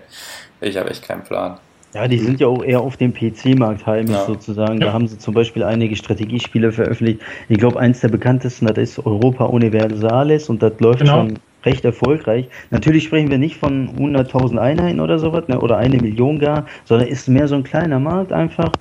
Ich 0.62 0.78
habe 0.78 0.89
echt 0.89 1.04
keinen 1.04 1.24
Plan. 1.24 1.58
Ja, 1.93 2.08
die 2.08 2.20
sind 2.20 2.39
ja 2.39 2.48
auch 2.48 2.64
eher 2.64 2.82
auf 2.82 2.98
dem 2.98 3.14
PC-Markt 3.14 3.86
heimisch 3.86 4.12
ja. 4.12 4.26
sozusagen. 4.26 4.80
Da 4.80 4.93
haben 4.93 5.08
sie 5.08 5.18
zum 5.18 5.34
Beispiel 5.34 5.64
einige 5.64 5.95
Strategiespiele 5.95 6.72
veröffentlicht. 6.72 7.22
Ich 7.50 7.58
glaube, 7.58 7.80
eins 7.80 8.02
der 8.02 8.10
bekanntesten, 8.10 8.68
das 8.68 8.78
ist 8.78 9.00
Europa 9.00 9.45
Universalis 9.45 10.50
und 10.50 10.62
das 10.62 10.74
läuft 10.80 11.00
genau. 11.00 11.28
schon 11.28 11.39
recht 11.68 11.86
erfolgreich. 11.86 12.47
Natürlich 12.72 13.03
sprechen 13.03 13.30
wir 13.30 13.38
nicht 13.38 13.57
von 13.57 13.89
100.000 13.97 14.57
Einheiten 14.57 14.99
oder 14.99 15.20
sowas, 15.20 15.47
ne, 15.47 15.59
oder 15.59 15.78
eine 15.78 15.97
Million 15.97 16.39
gar, 16.39 16.65
sondern 16.86 17.07
ist 17.07 17.28
mehr 17.28 17.47
so 17.47 17.55
ein 17.55 17.63
kleiner 17.63 17.99
Markt 17.99 18.32
einfach 18.32 18.72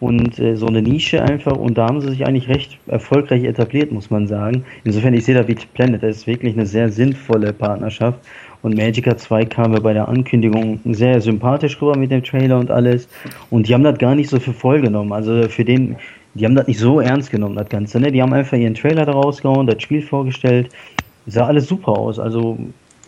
und 0.00 0.40
äh, 0.40 0.56
so 0.56 0.66
eine 0.66 0.82
Nische 0.82 1.22
einfach 1.22 1.56
und 1.56 1.78
da 1.78 1.86
haben 1.86 2.00
sie 2.00 2.10
sich 2.10 2.26
eigentlich 2.26 2.48
recht 2.48 2.76
erfolgreich 2.88 3.44
etabliert, 3.44 3.92
muss 3.92 4.10
man 4.10 4.26
sagen. 4.26 4.64
Insofern, 4.82 5.14
ich 5.14 5.24
sehe 5.24 5.36
da 5.36 5.46
wie 5.46 5.54
Planet, 5.54 6.02
das 6.02 6.16
ist 6.16 6.26
wirklich 6.26 6.54
eine 6.54 6.66
sehr 6.66 6.88
sinnvolle 6.88 7.52
Partnerschaft 7.52 8.18
und 8.62 8.76
Magica 8.76 9.16
2 9.16 9.44
kam 9.44 9.70
mir 9.70 9.80
bei 9.80 9.92
der 9.92 10.08
Ankündigung 10.08 10.80
sehr 10.86 11.20
sympathisch 11.20 11.80
rüber 11.80 11.96
mit 11.96 12.10
dem 12.10 12.24
Trailer 12.24 12.58
und 12.58 12.72
alles 12.72 13.08
und 13.50 13.68
die 13.68 13.74
haben 13.74 13.84
das 13.84 13.98
gar 13.98 14.16
nicht 14.16 14.28
so 14.28 14.40
für 14.40 14.52
voll 14.52 14.80
genommen, 14.80 15.12
also 15.12 15.48
für 15.48 15.64
den 15.64 15.96
die 16.34 16.46
haben 16.46 16.54
das 16.54 16.66
nicht 16.66 16.78
so 16.78 16.98
ernst 16.98 17.30
genommen, 17.30 17.56
das 17.56 17.68
Ganze. 17.68 18.00
Ne? 18.00 18.10
Die 18.10 18.22
haben 18.22 18.32
einfach 18.32 18.56
ihren 18.56 18.72
Trailer 18.72 19.04
da 19.04 19.12
rausgehauen, 19.12 19.66
das 19.66 19.82
Spiel 19.82 20.00
vorgestellt 20.00 20.70
sah 21.26 21.46
alles 21.46 21.68
super 21.68 21.92
aus. 21.92 22.18
Also 22.18 22.58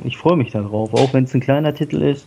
ich 0.03 0.17
freue 0.17 0.37
mich 0.37 0.53
darauf, 0.53 0.93
auch 0.95 1.13
wenn 1.13 1.25
es 1.25 1.35
ein 1.35 1.41
kleiner 1.41 1.75
Titel 1.75 2.03
ist. 2.03 2.27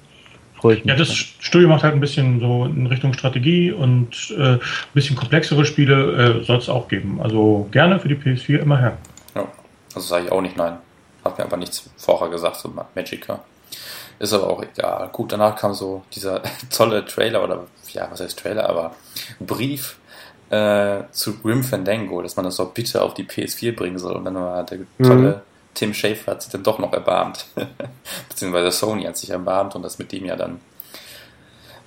Freue 0.56 0.76
ich 0.76 0.86
mich. 0.86 0.92
Ja, 0.92 0.98
das 0.98 1.10
dann. 1.10 1.18
Studio 1.40 1.70
macht 1.70 1.84
halt 1.84 1.94
ein 1.94 2.00
bisschen 2.00 2.40
so 2.40 2.66
in 2.66 2.88
Richtung 2.88 3.14
Strategie 3.14 3.72
und 3.72 4.34
äh, 4.38 4.54
ein 4.54 4.60
bisschen 4.94 5.16
komplexere 5.16 5.66
Spiele 5.66 6.40
äh, 6.40 6.44
soll 6.44 6.58
es 6.58 6.70
auch 6.70 6.88
geben. 6.88 7.22
Also 7.22 7.68
gerne 7.72 8.00
für 8.00 8.08
die 8.08 8.16
PS4 8.16 8.60
immer 8.60 8.80
her. 8.80 8.98
Ja, 9.36 9.48
also 9.94 10.08
sage 10.08 10.26
ich 10.26 10.32
auch 10.32 10.42
nicht 10.42 10.58
nein. 10.58 10.78
Hat 11.24 11.38
mir 11.38 11.46
aber 11.46 11.58
nichts 11.58 11.90
vorher 11.98 12.30
gesagt, 12.30 12.58
so 12.58 12.74
Magica. 12.96 13.40
Ist 14.20 14.34
aber 14.34 14.50
auch 14.50 14.64
egal. 14.64 15.10
Gut, 15.12 15.32
danach 15.32 15.56
kam 15.56 15.74
so 15.74 16.04
dieser 16.14 16.42
tolle 16.76 17.06
Trailer 17.06 17.44
oder 17.44 17.68
ja, 17.94 18.08
was 18.10 18.22
heißt 18.22 18.40
Trailer, 18.40 18.68
aber 18.68 18.96
Brief 19.40 19.98
äh, 20.50 21.04
zu 21.12 21.38
Grim 21.40 21.64
Fandango, 21.64 22.22
dass 22.22 22.36
man 22.36 22.46
das 22.46 22.56
doch 22.56 22.72
bitte 22.72 23.02
auf 23.02 23.14
die 23.14 23.26
PS4 23.26 23.76
bringen 23.76 24.00
soll. 24.00 24.16
Und 24.16 24.26
dann 24.26 24.36
war 24.36 24.64
der 24.64 24.80
tolle 25.04 25.30
mhm. 25.30 25.42
Tim 25.78 25.94
Schafer 25.94 26.32
hat 26.32 26.42
sich 26.42 26.52
dann 26.52 26.64
doch 26.64 26.80
noch 26.80 26.92
erbarmt. 26.92 27.46
Beziehungsweise 28.30 28.72
Sony 28.72 29.04
hat 29.04 29.16
sich 29.16 29.30
erbarmt 29.30 29.76
und 29.76 29.84
das 29.84 30.00
mit 30.00 30.12
dem 30.12 30.26
ja 30.26 30.36
dann 30.36 30.60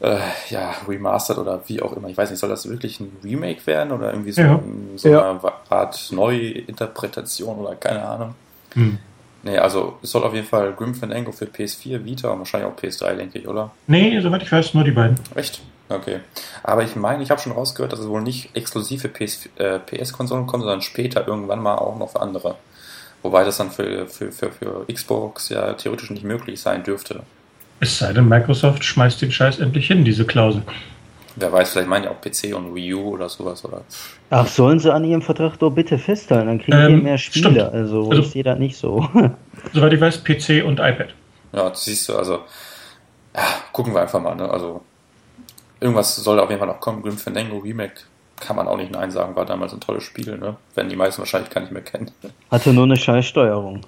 äh, 0.01 0.19
ja, 0.49 0.77
remastered 0.87 1.39
oder 1.39 1.61
wie 1.67 1.83
auch 1.83 1.93
immer. 1.97 2.09
Ich 2.09 2.17
weiß 2.17 2.31
nicht, 2.31 2.39
soll 2.39 2.51
das 2.51 2.69
wirklich 2.69 3.01
ein 3.01 3.17
Remake 3.25 3.67
werden 3.67 3.91
oder 3.91 4.13
irgendwie 4.13 4.31
so, 4.31 4.43
ja. 4.43 4.55
ein, 4.55 4.93
so 4.95 5.09
ja. 5.09 5.29
eine 5.29 5.41
Art 5.69 6.13
Neuinterpretation 6.13 7.59
oder 7.59 7.75
keine 7.75 8.05
Ahnung. 8.05 8.35
Hm. 8.75 8.99
Nee, 9.43 9.59
also 9.59 9.99
es 10.03 10.13
soll 10.13 10.23
auf 10.23 10.35
jeden 10.35 10.47
Fall 10.47 10.73
Grim 10.75 10.95
Fandango 10.95 11.33
für 11.33 11.47
PS4, 11.47 12.05
Vita 12.05 12.29
und 12.29 12.39
wahrscheinlich 12.39 12.71
auch 12.71 12.77
PS3, 12.77 13.17
denke 13.17 13.41
ich, 13.41 13.49
oder? 13.49 13.73
Nee, 13.89 14.21
soweit 14.21 14.43
ich 14.43 14.53
weiß, 14.53 14.75
nur 14.75 14.85
die 14.85 14.93
beiden. 14.93 15.19
Echt? 15.35 15.63
Okay. 15.89 16.21
Aber 16.63 16.85
ich 16.85 16.95
meine, 16.95 17.25
ich 17.25 17.33
habe 17.33 17.41
schon 17.41 17.53
rausgehört, 17.53 17.93
dass 17.93 17.99
es 17.99 18.09
wohl 18.09 18.23
nicht 18.23 18.55
exklusiv 18.55 19.03
für 19.03 19.09
PS, 19.09 19.49
äh, 19.57 19.81
PS-Konsolen 19.81 20.47
kommt, 20.47 20.63
sondern 20.63 20.83
später 20.83 21.27
irgendwann 21.27 21.61
mal 21.61 21.75
auch 21.75 21.99
noch 21.99 22.11
für 22.11 22.21
andere. 22.21 22.55
Wobei 23.23 23.45
das 23.45 23.59
dann 23.59 23.71
für, 23.71 24.07
für, 24.09 24.33
für, 24.33 24.51
für 24.51 24.87
Xbox 24.93 25.51
ja 25.51 25.75
theoretisch 25.75 26.11
nicht 26.11 26.25
möglich 26.25 26.61
sein 26.61 26.83
dürfte. 26.83 27.23
Es 27.81 27.99
sei 27.99 28.13
denn, 28.13 28.29
Microsoft 28.29 28.85
schmeißt 28.85 29.21
den 29.23 29.33
Scheiß 29.33 29.59
endlich 29.59 29.87
hin, 29.87 30.05
diese 30.05 30.25
Klausel. 30.27 30.63
Wer 31.37 31.53
weiß, 31.53 31.71
vielleicht 31.71 31.89
meinen 31.89 32.05
ja 32.05 32.11
auch 32.11 32.21
PC 32.21 32.55
und 32.55 32.75
Wii 32.75 32.95
U 32.95 33.11
oder 33.11 33.29
sowas. 33.29 33.65
Oder 33.65 33.83
Ach, 34.31 34.47
sollen 34.47 34.79
sie 34.79 34.93
an 34.93 35.05
ihrem 35.05 35.23
Vertrag 35.23 35.59
doch 35.59 35.71
bitte 35.71 35.99
festhalten, 35.99 36.47
dann 36.49 36.59
kriegen 36.59 36.77
ähm, 36.77 36.97
wir 36.97 37.03
mehr 37.03 37.19
Spiele. 37.19 37.51
Stimmt. 37.51 37.61
Also, 37.61 38.11
also 38.11 38.23
ich 38.23 38.31
sehe 38.31 38.43
das 38.43 38.59
nicht 38.59 38.77
so. 38.77 39.09
Soweit 39.73 39.93
ich 39.93 40.01
weiß, 40.01 40.25
PC 40.25 40.65
und 40.65 40.81
iPad. 40.81 41.15
Ja, 41.53 41.69
das 41.71 41.85
siehst 41.85 42.09
du, 42.09 42.17
also 42.17 42.41
ja, 43.35 43.43
gucken 43.73 43.95
wir 43.95 44.03
einfach 44.03 44.21
mal. 44.21 44.35
Ne? 44.35 44.49
Also 44.51 44.83
irgendwas 45.81 46.17
soll 46.17 46.39
auf 46.41 46.51
jeden 46.51 46.59
Fall 46.59 46.69
noch 46.69 46.81
kommen. 46.81 47.03
Grim 47.03 47.17
Fandango 47.17 47.59
Remake 47.59 48.03
kann 48.41 48.57
man 48.57 48.67
auch 48.67 48.77
nicht 48.77 48.91
Nein 48.91 49.11
sagen, 49.11 49.37
war 49.37 49.45
damals 49.45 49.73
ein 49.73 49.81
tolles 49.81 50.03
Spiel, 50.03 50.39
ne? 50.39 50.57
Werden 50.75 50.89
die 50.89 50.97
meisten 50.97 51.21
wahrscheinlich 51.21 51.51
gar 51.51 51.61
nicht 51.61 51.73
mehr 51.73 51.83
kennen. 51.83 52.11
Hatte 52.51 52.73
nur 52.73 52.85
eine 52.85 52.97
Scheißsteuerung. 52.97 53.83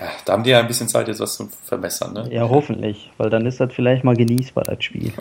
Ja, 0.00 0.06
da 0.24 0.32
haben 0.32 0.44
die 0.44 0.50
ja 0.50 0.60
ein 0.60 0.68
bisschen 0.68 0.88
Zeit, 0.88 1.08
jetzt 1.08 1.20
was 1.20 1.36
zu 1.36 1.48
verbessern, 1.64 2.14
ne? 2.14 2.28
Ja, 2.30 2.48
hoffentlich, 2.48 3.10
weil 3.18 3.28
dann 3.28 3.44
ist 3.44 3.60
das 3.60 3.72
vielleicht 3.72 4.04
mal 4.04 4.16
genießbar, 4.16 4.64
das 4.64 4.82
Spiel. 4.82 5.12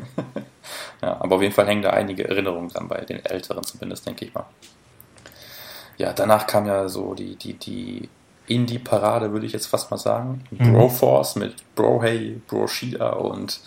ja, 1.01 1.17
aber 1.19 1.35
auf 1.35 1.41
jeden 1.41 1.53
Fall 1.53 1.67
hängen 1.67 1.81
da 1.81 1.89
einige 1.89 2.27
Erinnerungen 2.27 2.69
dran, 2.69 2.87
bei 2.87 3.01
den 3.01 3.25
Älteren 3.25 3.63
zumindest, 3.63 4.07
denke 4.07 4.25
ich 4.25 4.33
mal. 4.33 4.45
Ja, 5.97 6.13
danach 6.13 6.45
kam 6.45 6.65
ja 6.65 6.87
so 6.87 7.13
die, 7.13 7.35
die, 7.35 7.53
die 7.53 8.09
Indie-Parade, 8.47 9.31
würde 9.31 9.45
ich 9.45 9.53
jetzt 9.53 9.67
fast 9.67 9.91
mal 9.91 9.97
sagen. 9.97 10.43
Mhm. 10.51 10.73
Broforce 10.73 11.35
mit 11.37 11.55
Brohey, 11.75 12.41
Broshida 12.47 13.11
und 13.11 13.59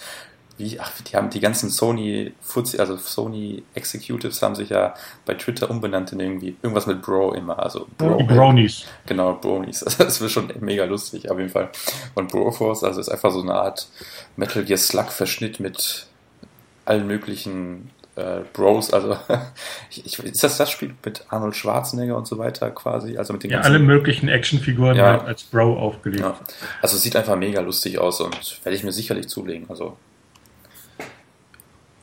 wie, 0.58 0.78
ach, 0.80 0.90
die 1.00 1.16
haben 1.16 1.30
die 1.30 1.40
ganzen 1.40 1.70
Sony, 1.70 2.32
also 2.78 2.96
Sony 2.96 3.62
Executives 3.74 4.42
haben 4.42 4.56
sich 4.56 4.70
ja 4.70 4.92
bei 5.24 5.34
Twitter 5.34 5.70
umbenannt 5.70 6.12
in 6.12 6.20
irgendwie 6.20 6.56
irgendwas 6.62 6.86
mit 6.86 7.00
Bro 7.00 7.34
immer, 7.34 7.58
also 7.60 7.86
Bro. 7.96 8.24
Bronies. 8.24 8.84
Genau, 9.06 9.34
Bronies. 9.34 9.80
Das 9.98 10.20
wird 10.20 10.30
schon 10.32 10.52
mega 10.60 10.84
lustig, 10.84 11.30
auf 11.30 11.38
jeden 11.38 11.50
Fall. 11.50 11.70
Und 12.14 12.30
Broforce, 12.30 12.82
also 12.84 13.00
ist 13.00 13.08
einfach 13.08 13.30
so 13.30 13.40
eine 13.40 13.54
Art 13.54 13.88
Metal 14.36 14.64
Gear 14.64 14.78
Slug 14.78 15.10
Verschnitt 15.12 15.60
mit 15.60 16.06
allen 16.84 17.06
möglichen 17.06 17.90
äh, 18.16 18.40
Bros, 18.52 18.92
also 18.92 19.16
ich, 19.90 20.04
ich, 20.06 20.18
ist 20.18 20.42
das 20.42 20.56
das 20.56 20.70
Spiel 20.70 20.92
mit 21.04 21.24
Arnold 21.28 21.54
Schwarzenegger 21.54 22.16
und 22.16 22.26
so 22.26 22.36
weiter 22.38 22.70
quasi? 22.72 23.16
Also 23.16 23.32
mit 23.32 23.44
den 23.44 23.52
Ja, 23.52 23.60
alle 23.60 23.78
möglichen 23.78 24.28
Actionfiguren 24.28 24.96
Ja. 24.96 25.04
halt 25.12 25.24
als 25.24 25.44
Bro 25.44 25.78
aufgelegt. 25.78 26.22
Ja. 26.24 26.36
Also 26.82 26.96
es 26.96 27.02
sieht 27.02 27.14
einfach 27.14 27.36
mega 27.36 27.60
lustig 27.60 27.98
aus 28.00 28.20
und 28.20 28.58
werde 28.64 28.74
ich 28.74 28.82
mir 28.82 28.90
sicherlich 28.92 29.28
zulegen. 29.28 29.66
Also 29.70 29.96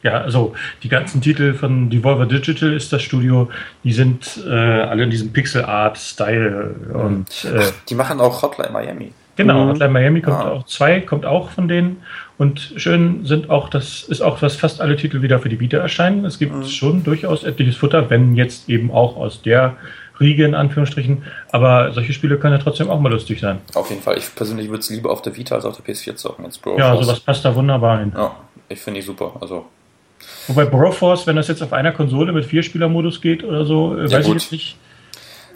Ja, 0.05 0.21
also 0.21 0.53
die 0.83 0.87
ganzen 0.89 1.19
Titel 1.19 1.55
von 1.55 1.89
Devolver 1.89 2.27
Digital 2.27 2.71
ist 2.73 2.93
das 2.93 3.01
Studio, 3.01 3.49
die 3.83 3.91
sind 3.91 4.39
äh, 4.47 4.51
alle 4.51 5.03
in 5.03 5.09
diesem 5.09 5.33
Pixel 5.33 5.65
Art 5.65 5.97
Style 5.97 6.75
und 6.93 7.43
äh, 7.45 7.63
die 7.89 7.95
machen 7.95 8.21
auch 8.21 8.39
Hotline 8.43 8.69
Miami. 8.71 9.11
genau, 9.35 9.63
Mhm. 9.65 9.69
Hotline 9.71 9.89
Miami 9.91 10.21
kommt 10.21 10.37
Ah. 10.37 10.51
auch 10.51 10.65
zwei, 10.67 11.01
kommt 11.01 11.25
auch 11.25 11.49
von 11.49 11.67
denen 11.67 12.03
und 12.37 12.73
schön 12.77 13.25
sind 13.25 13.49
auch, 13.49 13.67
das 13.69 14.03
ist 14.03 14.21
auch, 14.21 14.39
dass 14.39 14.55
fast 14.55 14.79
alle 14.79 14.95
Titel 14.95 15.23
wieder 15.23 15.39
für 15.39 15.49
die 15.49 15.59
Vita 15.59 15.77
erscheinen. 15.77 16.23
Es 16.23 16.37
gibt 16.37 16.53
Mhm. 16.53 16.65
schon 16.65 17.03
durchaus 17.03 17.43
etliches 17.43 17.75
Futter, 17.75 18.07
wenn 18.11 18.35
jetzt 18.35 18.69
eben 18.69 18.91
auch 18.91 19.17
aus 19.17 19.41
der 19.41 19.75
Riege 20.19 20.45
in 20.45 20.53
Anführungsstrichen, 20.53 21.23
aber 21.51 21.91
solche 21.93 22.13
Spiele 22.13 22.37
können 22.37 22.53
ja 22.57 22.63
trotzdem 22.63 22.91
auch 22.91 22.99
mal 22.99 23.11
lustig 23.11 23.39
sein. 23.41 23.57
Auf 23.73 23.89
jeden 23.89 24.03
Fall. 24.03 24.19
Ich 24.19 24.33
persönlich 24.35 24.67
würde 24.69 24.81
es 24.81 24.89
lieber 24.91 25.09
auf 25.11 25.23
der 25.23 25.35
Vita 25.35 25.55
als 25.55 25.65
auf 25.65 25.75
der 25.75 25.83
PS4 25.83 26.15
zocken. 26.15 26.45
Jetzt 26.45 26.61
Ja, 26.77 26.95
sowas 26.95 27.19
passt 27.21 27.43
da 27.43 27.53
wunderbar 27.55 27.97
hin. 27.99 28.13
Ja, 28.15 28.35
ich 28.69 28.79
finde 28.79 28.99
die 29.01 29.05
super. 29.05 29.33
Also 29.41 29.65
Wobei 30.47 30.65
Broforce, 30.65 31.25
wenn 31.27 31.35
das 31.35 31.47
jetzt 31.47 31.61
auf 31.63 31.73
einer 31.73 31.91
Konsole 31.91 32.31
mit 32.31 32.45
Vierspieler-Modus 32.45 33.21
geht 33.21 33.43
oder 33.43 33.65
so, 33.65 33.97
äh, 33.97 34.05
Ja, 34.07 34.17
weiß 34.19 34.25
gut. 34.25 34.37
ich 34.37 34.43
jetzt 34.43 34.51
nicht. 34.51 34.77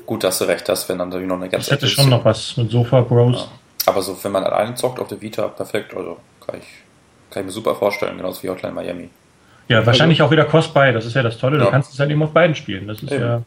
gut, 0.05 0.24
dass 0.24 0.39
du 0.39 0.45
recht 0.45 0.68
hast, 0.70 0.89
wenn 0.89 0.97
dann 0.97 1.10
natürlich 1.10 1.28
noch 1.28 1.36
eine 1.38 1.49
ganz 1.49 1.66
Das 1.66 1.74
hätte 1.76 1.88
schon 1.88 2.10
noch 2.10 2.26
was 2.26 2.57
mit 2.57 2.72
Sofa 2.72 3.01
Bros. 3.01 3.36
Ja. 3.86 3.91
Aber 3.91 4.01
so, 4.01 4.18
wenn 4.24 4.32
man 4.32 4.43
alleine 4.43 4.76
zockt 4.76 4.99
auf 4.99 5.07
der 5.07 5.22
Vita, 5.22 5.47
perfekt. 5.47 5.95
Also 5.95 6.18
kann 6.45 6.55
ich, 6.60 6.66
kann 7.32 7.41
ich 7.41 7.45
mir 7.47 7.51
super 7.51 7.76
vorstellen, 7.76 8.18
genauso 8.18 8.43
wie 8.43 8.49
Hotline 8.49 8.74
Miami. 8.74 9.10
Ja, 9.68 9.86
wahrscheinlich 9.86 10.22
auch 10.24 10.32
wieder 10.32 10.45
Cross-Buy, 10.45 10.93
das 10.93 11.05
ist 11.05 11.14
ja 11.16 11.22
das 11.22 11.38
Tolle, 11.38 11.60
du 11.60 11.66
Ja. 11.66 11.70
kannst 11.72 11.93
es 11.93 11.99
halt 11.99 12.10
eben 12.10 12.24
auf 12.24 12.32
beiden 12.32 12.55
spielen. 12.55 12.88
Das 12.88 13.01
ist 13.03 13.12
Eben. 13.12 13.22
ja. 13.24 13.41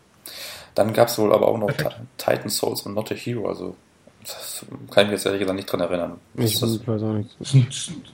Dann 0.75 0.93
gab 0.93 1.09
es 1.09 1.19
wohl 1.19 1.33
aber 1.33 1.49
auch 1.49 1.59
noch 1.59 1.67
Perfekt. 1.67 1.97
Titan 2.17 2.49
Souls 2.49 2.83
und 2.83 2.95
Not 2.95 3.11
a 3.13 3.15
Hero. 3.17 3.49
Also 3.49 3.77
das 4.23 4.52
kann 4.91 5.05
ich 5.05 5.09
mir 5.09 5.13
jetzt 5.15 5.27
ehrlich 5.27 5.41
gesagt 5.41 5.57
nicht 5.57 5.71
dran 5.73 5.81
erinnern. 5.81 6.13
Ich 6.37 6.59
Das, 6.61 6.87
weiß 6.87 7.03
auch 7.03 7.13
nicht. 7.15 7.31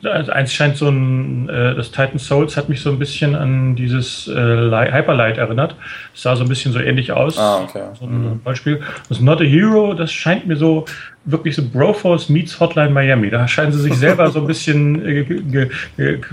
Also 0.05 0.33
eins 0.33 0.53
scheint 0.53 0.77
so 0.77 0.89
ein, 0.89 1.49
äh, 1.49 1.75
das 1.75 1.91
Titan 1.91 2.19
Souls 2.19 2.57
hat 2.57 2.69
mich 2.69 2.81
so 2.81 2.91
ein 2.91 2.99
bisschen 2.99 3.35
an 3.35 3.77
dieses 3.77 4.29
äh, 4.29 4.33
Li- 4.33 4.93
Hyperlight 4.93 5.39
erinnert. 5.39 5.75
Es 6.15 6.23
sah 6.23 6.37
so 6.37 6.43
ein 6.45 6.49
bisschen 6.49 6.73
so 6.73 6.79
ähnlich 6.81 7.13
aus. 7.13 7.39
ah, 7.39 7.63
okay. 7.63 7.83
So 7.99 8.07
ein 8.07 8.41
Beispiel. 8.43 8.81
Das 9.09 9.21
Not 9.21 9.41
a 9.41 9.45
Hero, 9.45 9.95
das 9.95 10.13
scheint 10.13 10.47
mir 10.47 10.57
so 10.57 10.85
wirklich 11.25 11.57
so 11.57 11.63
Broforce 11.63 12.31
meets 12.31 12.59
Hotline 12.59 12.89
Miami. 12.91 13.29
Da 13.29 13.47
scheinen 13.47 13.71
sie 13.73 13.81
sich 13.81 13.95
selber 13.99 14.31
so 14.31 14.41
ein 14.41 14.47
bisschen, 14.47 15.05
äh, 15.07 15.69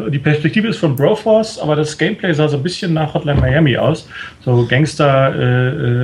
die 0.10 0.20
Perspektive 0.20 0.70
ist 0.70 0.78
von 0.78 0.96
Broforce, 0.96 1.60
aber 1.60 1.76
das 1.76 1.98
Gameplay 1.98 2.34
sah 2.34 2.48
so 2.48 2.56
ein 2.58 2.64
bisschen 2.64 2.94
nach 2.94 3.14
Hotline 3.14 3.42
Miami 3.42 3.76
aus. 3.78 4.08
So 4.46 4.66
Gangster, 4.66 5.36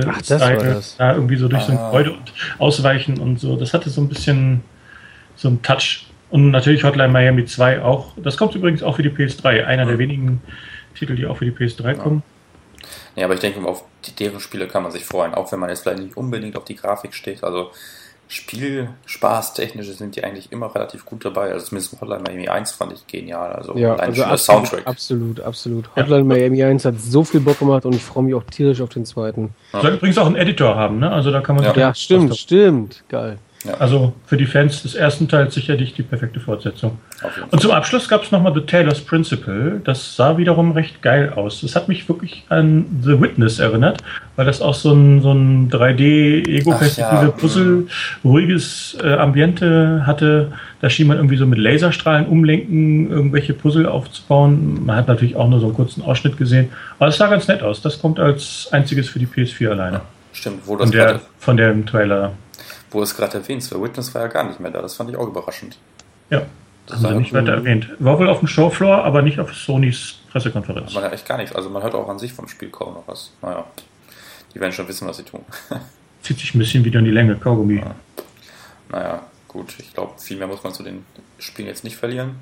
Ach, 0.06 0.20
das 0.20 0.40
war 0.40 0.52
das. 0.56 0.96
da 0.98 1.14
irgendwie 1.14 1.36
so 1.36 1.48
durch 1.48 1.62
so 1.62 1.72
ein 1.72 1.78
Ah. 1.78 1.86
Gebäude 1.86 2.10
und 2.12 2.32
ausweichen 2.58 3.18
und 3.18 3.40
so. 3.40 3.56
Das 3.56 3.72
hatte 3.72 3.88
so 3.88 4.01
ein 4.02 4.08
bisschen 4.08 4.62
so 5.36 5.48
einen 5.48 5.62
Touch. 5.62 6.06
Und 6.30 6.50
natürlich 6.50 6.82
Hotline 6.84 7.12
Miami 7.12 7.44
2 7.44 7.82
auch. 7.82 8.12
Das 8.16 8.36
kommt 8.36 8.54
übrigens 8.54 8.82
auch 8.82 8.96
für 8.96 9.02
die 9.02 9.10
PS3. 9.10 9.64
Einer 9.64 9.84
der 9.84 9.98
wenigen 9.98 10.40
Titel, 10.94 11.14
die 11.14 11.26
auch 11.26 11.36
für 11.36 11.44
die 11.44 11.52
PS3 11.52 11.94
kommen. 11.94 12.22
Nee, 13.16 13.24
aber 13.24 13.34
ich 13.34 13.40
denke, 13.40 13.62
auf 13.66 13.84
die, 14.06 14.12
deren 14.12 14.40
Spiele 14.40 14.66
kann 14.66 14.82
man 14.82 14.92
sich 14.92 15.04
freuen, 15.04 15.34
auch 15.34 15.52
wenn 15.52 15.58
man 15.58 15.68
jetzt 15.68 15.82
vielleicht 15.82 16.00
nicht 16.02 16.16
unbedingt 16.16 16.56
auf 16.56 16.64
die 16.64 16.74
Grafik 16.74 17.12
steht. 17.14 17.44
Also 17.44 17.70
Spielspaß 18.28 19.52
technisch 19.52 19.88
sind 19.88 20.16
die 20.16 20.24
eigentlich 20.24 20.50
immer 20.52 20.74
relativ 20.74 21.04
gut 21.04 21.22
dabei. 21.24 21.52
Also 21.52 21.66
zumindest 21.66 22.00
Hotline 22.00 22.22
Miami 22.22 22.48
1 22.48 22.72
fand 22.72 22.94
ich 22.94 23.06
genial. 23.06 23.52
Also 23.52 23.76
Ja, 23.76 23.94
also 23.96 24.22
absolut, 24.24 24.40
Soundtrack. 24.40 24.86
absolut, 24.86 25.40
absolut. 25.40 25.96
Hotline 25.96 26.24
Miami 26.24 26.64
1 26.64 26.86
hat 26.86 26.98
so 26.98 27.24
viel 27.24 27.40
Bock 27.40 27.58
gemacht 27.58 27.84
und 27.84 27.94
ich 27.94 28.02
freue 28.02 28.24
mich 28.24 28.34
auch 28.34 28.44
tierisch 28.44 28.80
auf 28.80 28.88
den 28.88 29.04
zweiten. 29.04 29.54
Soll 29.72 29.94
übrigens 29.94 30.16
auch 30.16 30.26
einen 30.26 30.36
Editor 30.36 30.74
haben, 30.76 30.98
ne? 30.98 31.10
Also 31.10 31.30
da 31.30 31.42
kann 31.42 31.56
man 31.56 31.64
Ja. 31.66 31.74
Ja, 31.76 31.94
stimmt, 31.94 32.34
stimmt. 32.36 33.04
Geil. 33.10 33.38
Also 33.78 34.12
für 34.26 34.36
die 34.36 34.46
Fans 34.46 34.82
des 34.82 34.94
ersten 34.94 35.28
Teils 35.28 35.54
sicherlich 35.54 35.94
die 35.94 36.02
perfekte 36.02 36.40
Fortsetzung. 36.40 36.98
Und 37.50 37.60
zum 37.60 37.70
Abschluss 37.70 38.08
gab 38.08 38.24
es 38.24 38.32
nochmal 38.32 38.52
The 38.54 38.62
Taylor's 38.62 39.00
Principle. 39.00 39.80
Das 39.84 40.16
sah 40.16 40.36
wiederum 40.36 40.72
recht 40.72 41.00
geil 41.02 41.32
aus. 41.34 41.60
Das 41.60 41.76
hat 41.76 41.88
mich 41.88 42.08
wirklich 42.08 42.44
an 42.48 42.86
The 43.02 43.20
Witness 43.20 43.60
erinnert, 43.60 44.02
weil 44.36 44.46
das 44.46 44.60
auch 44.60 44.74
so 44.74 44.92
ein, 44.92 45.22
so 45.22 45.32
ein 45.32 45.70
3D-Ego-Perspektive, 45.70 47.18
Ach 47.18 47.22
ja, 47.22 47.30
Puzzle, 47.30 47.86
ruhiges 48.24 48.96
äh, 49.02 49.14
Ambiente 49.14 50.02
hatte. 50.06 50.52
Da 50.80 50.90
schien 50.90 51.06
man 51.06 51.18
irgendwie 51.18 51.36
so 51.36 51.46
mit 51.46 51.58
Laserstrahlen 51.58 52.26
umlenken, 52.26 53.10
irgendwelche 53.10 53.54
Puzzle 53.54 53.86
aufzubauen. 53.86 54.84
Man 54.84 54.96
hat 54.96 55.06
natürlich 55.06 55.36
auch 55.36 55.48
nur 55.48 55.60
so 55.60 55.66
einen 55.66 55.76
kurzen 55.76 56.02
Ausschnitt 56.02 56.36
gesehen. 56.36 56.70
Aber 56.98 57.08
es 57.08 57.16
sah 57.16 57.28
ganz 57.28 57.46
nett 57.46 57.62
aus. 57.62 57.80
Das 57.80 58.00
kommt 58.00 58.18
als 58.18 58.68
einziges 58.72 59.08
für 59.08 59.20
die 59.20 59.26
PS4 59.26 59.70
alleine. 59.70 60.00
Stimmt, 60.32 60.66
wo 60.66 60.76
das 60.76 60.88
Von, 60.88 60.92
der, 60.92 61.20
von 61.38 61.56
dem 61.56 61.86
Trailer. 61.86 62.32
Wo 62.92 63.02
es 63.02 63.16
gerade 63.16 63.38
erwähnt, 63.38 63.62
The 63.64 63.80
Witness 63.80 64.14
war 64.14 64.22
ja 64.22 64.28
gar 64.28 64.44
nicht 64.44 64.60
mehr 64.60 64.70
da. 64.70 64.82
Das 64.82 64.94
fand 64.94 65.10
ich 65.10 65.16
auch 65.16 65.26
überraschend. 65.26 65.78
Ja, 66.30 66.42
Das 66.86 67.00
sie 67.00 67.14
nicht 67.14 67.32
weiter 67.32 67.52
erwähnt. 67.52 67.88
War 67.98 68.18
wohl 68.18 68.28
auf 68.28 68.38
dem 68.40 68.48
Showfloor, 68.48 69.04
aber 69.04 69.22
nicht 69.22 69.38
auf 69.38 69.54
Sonys 69.54 70.16
Pressekonferenz. 70.30 70.94
man 70.94 71.04
ja 71.04 71.10
echt 71.10 71.26
gar 71.26 71.36
nichts. 71.36 71.54
Also 71.54 71.68
man 71.70 71.82
hört 71.82 71.94
auch 71.94 72.08
an 72.08 72.18
sich 72.18 72.32
vom 72.32 72.48
Spiel 72.48 72.70
kaum 72.70 72.94
noch 72.94 73.06
was. 73.06 73.30
Naja, 73.42 73.64
die 74.54 74.60
werden 74.60 74.72
schon 74.72 74.88
wissen, 74.88 75.06
was 75.06 75.18
sie 75.18 75.24
tun. 75.24 75.44
Zieht 76.22 76.38
sich 76.38 76.54
ein 76.54 76.58
bisschen 76.58 76.84
wieder 76.84 77.00
in 77.00 77.04
die 77.04 77.10
Länge, 77.10 77.36
Kaugummi. 77.36 77.78
Ja. 77.78 77.94
naja, 78.90 79.22
gut. 79.48 79.74
Ich 79.78 79.92
glaube, 79.92 80.12
viel 80.18 80.36
mehr 80.38 80.46
muss 80.46 80.62
man 80.62 80.72
zu 80.72 80.82
den 80.82 81.04
Spielen 81.38 81.68
jetzt 81.68 81.84
nicht 81.84 81.96
verlieren. 81.96 82.36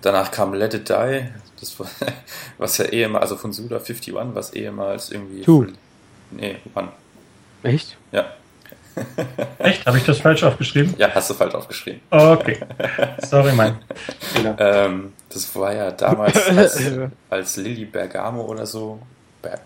Danach 0.00 0.30
kam 0.30 0.54
Let 0.54 0.74
It 0.74 0.88
Die, 0.88 1.28
das 1.60 1.78
war, 1.78 1.86
was 2.58 2.78
ja 2.78 2.86
ehemals, 2.86 3.22
also 3.22 3.36
von 3.36 3.52
Suda 3.52 3.76
51, 3.76 4.14
was 4.34 4.52
ehemals 4.54 5.10
irgendwie. 5.10 5.42
Two. 5.42 5.66
Nee, 6.30 6.56
One. 6.74 6.88
Echt? 7.62 7.96
Ja. 8.12 8.24
Echt? 9.58 9.86
Habe 9.86 9.98
ich 9.98 10.04
das 10.04 10.18
falsch 10.18 10.42
aufgeschrieben? 10.42 10.94
ja, 10.98 11.10
hast 11.14 11.30
du 11.30 11.34
falsch 11.34 11.54
aufgeschrieben. 11.54 12.00
Okay. 12.10 12.58
Sorry, 13.18 13.52
mein. 13.52 13.78
Fehler. 14.20 14.56
Ähm, 14.58 15.12
das 15.28 15.54
war 15.56 15.74
ja 15.74 15.90
damals 15.90 16.36
als, 16.56 16.80
als 17.30 17.56
Lilly 17.56 17.84
Bergamo 17.84 18.42
oder 18.42 18.66
so, 18.66 19.00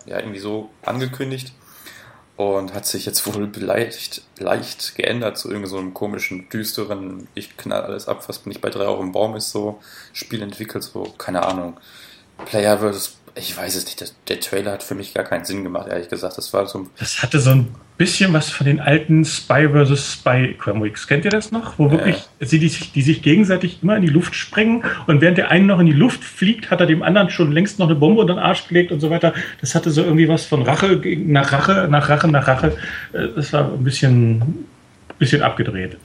ja, 0.06 0.18
irgendwie 0.18 0.38
so 0.38 0.70
angekündigt 0.82 1.52
und 2.36 2.74
hat 2.74 2.86
sich 2.86 3.06
jetzt 3.06 3.26
wohl 3.26 3.50
leicht, 3.56 4.22
leicht 4.38 4.94
geändert 4.94 5.38
zu 5.38 5.48
irgendeinem 5.48 5.70
so 5.70 5.78
einem 5.78 5.94
komischen, 5.94 6.48
düsteren, 6.50 7.28
ich 7.34 7.56
knall 7.56 7.82
alles 7.82 8.08
ab, 8.08 8.28
was 8.28 8.44
nicht 8.44 8.60
bei 8.60 8.68
drei 8.68 8.84
Euro 8.84 9.02
im 9.02 9.12
Baum 9.12 9.36
ist, 9.36 9.50
so 9.50 9.80
Spiel 10.12 10.42
entwickelt, 10.42 10.84
so, 10.84 11.04
keine 11.16 11.46
Ahnung. 11.46 11.78
Player 12.44 12.78
versus, 12.78 13.16
ich 13.36 13.56
weiß 13.56 13.74
es 13.76 13.84
nicht, 13.84 14.00
der, 14.00 14.08
der 14.28 14.40
Trailer 14.40 14.72
hat 14.72 14.82
für 14.82 14.94
mich 14.94 15.12
gar 15.14 15.24
keinen 15.24 15.44
Sinn 15.44 15.62
gemacht, 15.62 15.88
ehrlich 15.88 16.08
gesagt. 16.08 16.38
Das 16.38 16.52
war 16.52 16.66
so 16.66 16.78
ein 16.80 16.90
Das 16.98 17.22
hatte 17.22 17.38
so 17.38 17.50
ein 17.50 17.68
bisschen 17.98 18.32
was 18.32 18.50
von 18.50 18.66
den 18.66 18.80
alten 18.80 19.24
Spy 19.24 19.68
vs. 19.68 20.12
Spy 20.14 20.54
Comics. 20.54 21.06
Kennt 21.06 21.24
ihr 21.24 21.30
das 21.30 21.52
noch? 21.52 21.78
Wo 21.78 21.90
wirklich 21.90 22.16
sie 22.40 22.58
die, 22.58 22.68
sich- 22.68 22.92
die 22.92 23.02
sich 23.02 23.22
gegenseitig 23.22 23.82
immer 23.82 23.96
in 23.96 24.02
die 24.02 24.08
Luft 24.08 24.34
sprengen 24.34 24.84
und 25.06 25.20
während 25.20 25.38
der 25.38 25.50
einen 25.50 25.66
noch 25.66 25.78
in 25.80 25.86
die 25.86 25.92
Luft 25.92 26.22
fliegt, 26.24 26.70
hat 26.70 26.80
er 26.80 26.86
dem 26.86 27.02
anderen 27.02 27.30
schon 27.30 27.52
längst 27.52 27.78
noch 27.78 27.86
eine 27.86 27.94
Bombe 27.94 28.20
unter 28.22 28.34
den 28.34 28.38
Arsch 28.38 28.68
gelegt 28.68 28.90
und 28.92 29.00
so 29.00 29.10
weiter. 29.10 29.34
Das 29.60 29.74
hatte 29.74 29.90
so 29.90 30.02
irgendwie 30.02 30.28
was 30.28 30.44
von 30.46 30.62
Rache 30.62 31.00
nach 31.18 31.52
Rache, 31.52 31.88
nach 31.90 32.08
Rache, 32.08 32.28
nach 32.28 32.46
Rache. 32.48 32.76
Äh, 33.12 33.28
Das 33.36 33.52
war 33.52 33.64
ein 33.72 33.84
bisschen, 33.84 34.66
bisschen 35.18 35.42
abgedreht. 35.42 35.96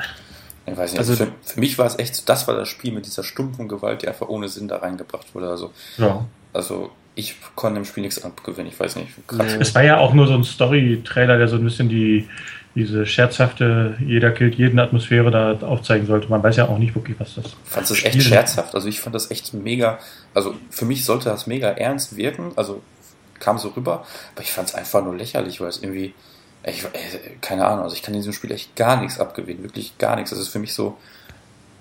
Ich 0.65 0.77
weiß 0.77 0.91
nicht, 0.91 0.99
also, 0.99 1.15
für, 1.15 1.27
für 1.43 1.59
mich 1.59 1.77
war 1.77 1.87
es 1.87 1.97
echt 1.97 2.15
so, 2.15 2.23
das 2.25 2.47
war 2.47 2.55
das 2.55 2.69
Spiel 2.69 2.91
mit 2.93 3.05
dieser 3.05 3.23
stumpfen 3.23 3.67
Gewalt, 3.67 4.03
die 4.03 4.07
einfach 4.07 4.27
ohne 4.29 4.47
Sinn 4.47 4.67
da 4.67 4.77
reingebracht 4.77 5.33
wurde. 5.33 5.49
Also, 5.49 5.71
Ja. 5.97 6.25
also 6.53 6.91
ich 7.15 7.35
konnte 7.55 7.79
dem 7.79 7.85
Spiel 7.85 8.03
nichts 8.03 8.23
abgewinnen, 8.23 8.71
ich 8.71 8.79
weiß 8.79 8.95
nicht. 8.95 9.09
Grad- 9.27 9.59
Es 9.59 9.75
war 9.75 9.83
ja 9.83 9.97
auch 9.97 10.13
nur 10.13 10.27
so 10.27 10.33
ein 10.33 10.43
Story-Trailer, 10.43 11.37
der 11.37 11.47
so 11.47 11.57
ein 11.57 11.63
bisschen 11.63 11.89
die, 11.89 12.27
diese 12.73 13.05
scherzhafte, 13.05 13.97
jeder 14.05 14.31
killt 14.31 14.55
jeden 14.55 14.79
Atmosphäre 14.79 15.29
da 15.29 15.65
aufzeigen 15.67 16.07
sollte. 16.07 16.29
Man 16.29 16.41
weiß 16.41 16.55
ja 16.55 16.67
auch 16.69 16.77
nicht 16.77 16.95
wirklich, 16.95 17.19
was 17.19 17.35
das 17.35 17.45
fand 17.65 17.89
es 17.89 18.03
echt 18.05 18.15
scherzhaft. 18.23 18.75
Also 18.75 18.87
ich 18.87 19.01
fand 19.01 19.13
das 19.13 19.29
echt 19.29 19.53
mega, 19.53 19.99
also 20.33 20.55
für 20.69 20.85
mich 20.85 21.03
sollte 21.03 21.25
das 21.25 21.47
mega 21.47 21.69
ernst 21.69 22.15
wirken, 22.15 22.53
also 22.55 22.81
kam 23.39 23.57
so 23.57 23.69
rüber, 23.69 24.05
aber 24.35 24.43
ich 24.43 24.51
fand 24.51 24.69
es 24.69 24.75
einfach 24.75 25.03
nur 25.03 25.15
lächerlich, 25.15 25.59
weil 25.59 25.67
es 25.67 25.81
irgendwie, 25.83 26.13
ich, 26.63 26.83
äh, 26.85 26.87
keine 27.41 27.65
Ahnung, 27.65 27.83
also 27.83 27.95
ich 27.95 28.03
kann 28.03 28.13
in 28.13 28.19
diesem 28.21 28.33
Spiel 28.33 28.51
echt 28.51 28.75
gar 28.75 29.01
nichts 29.01 29.19
abgewinnen, 29.19 29.63
wirklich 29.63 29.97
gar 29.97 30.15
nichts. 30.15 30.29
Das 30.29 30.39
ist 30.39 30.49
für 30.49 30.59
mich 30.59 30.73
so 30.73 30.97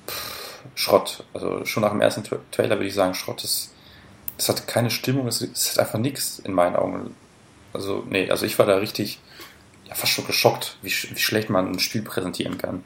pff, 0.08 0.58
Schrott. 0.74 1.22
Also 1.34 1.64
schon 1.66 1.82
nach 1.82 1.90
dem 1.90 2.00
ersten 2.00 2.24
Tra 2.24 2.36
Trailer 2.50 2.76
würde 2.76 2.86
ich 2.88 2.94
sagen, 2.94 3.14
Schrott 3.14 3.44
ist, 3.44 3.72
es 4.40 4.48
hat 4.48 4.66
keine 4.66 4.90
Stimmung, 4.90 5.26
es, 5.28 5.42
es 5.42 5.72
hat 5.72 5.80
einfach 5.80 5.98
nichts 5.98 6.38
in 6.38 6.52
meinen 6.52 6.74
Augen. 6.74 7.14
Also, 7.74 8.04
nee, 8.08 8.30
also 8.30 8.46
ich 8.46 8.58
war 8.58 8.64
da 8.66 8.76
richtig, 8.76 9.20
ja, 9.86 9.94
fast 9.94 10.12
schon 10.12 10.26
geschockt, 10.26 10.78
wie, 10.82 10.88
wie 10.88 11.18
schlecht 11.18 11.50
man 11.50 11.70
ein 11.70 11.78
Spiel 11.78 12.00
präsentieren 12.02 12.56
kann. 12.56 12.82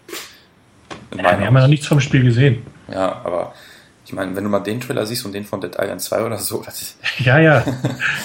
In 1.12 1.18
Ja, 1.18 1.38
wir 1.38 1.46
haben 1.46 1.55
ja 1.55 1.61
noch 1.62 1.68
nichts 1.68 1.86
vom 1.86 2.00
Spiel 2.00 2.24
gesehen. 2.24 2.66
ja, 2.92 3.20
aber 3.24 3.55
ich 4.05 4.12
meine, 4.12 4.34
wenn 4.36 4.44
du 4.44 4.50
mal 4.50 4.61
den 4.61 4.80
Trailer 4.80 5.07
siehst 5.07 5.24
und 5.24 5.32
den 5.32 5.44
von 5.44 5.61
Dead 5.61 5.76
Island 5.78 6.02
2 6.02 6.24
oder 6.24 6.38
so, 6.38 6.62
das 6.62 6.82
ist, 6.82 6.98
Ja, 7.20 7.38
ja, 7.38 7.64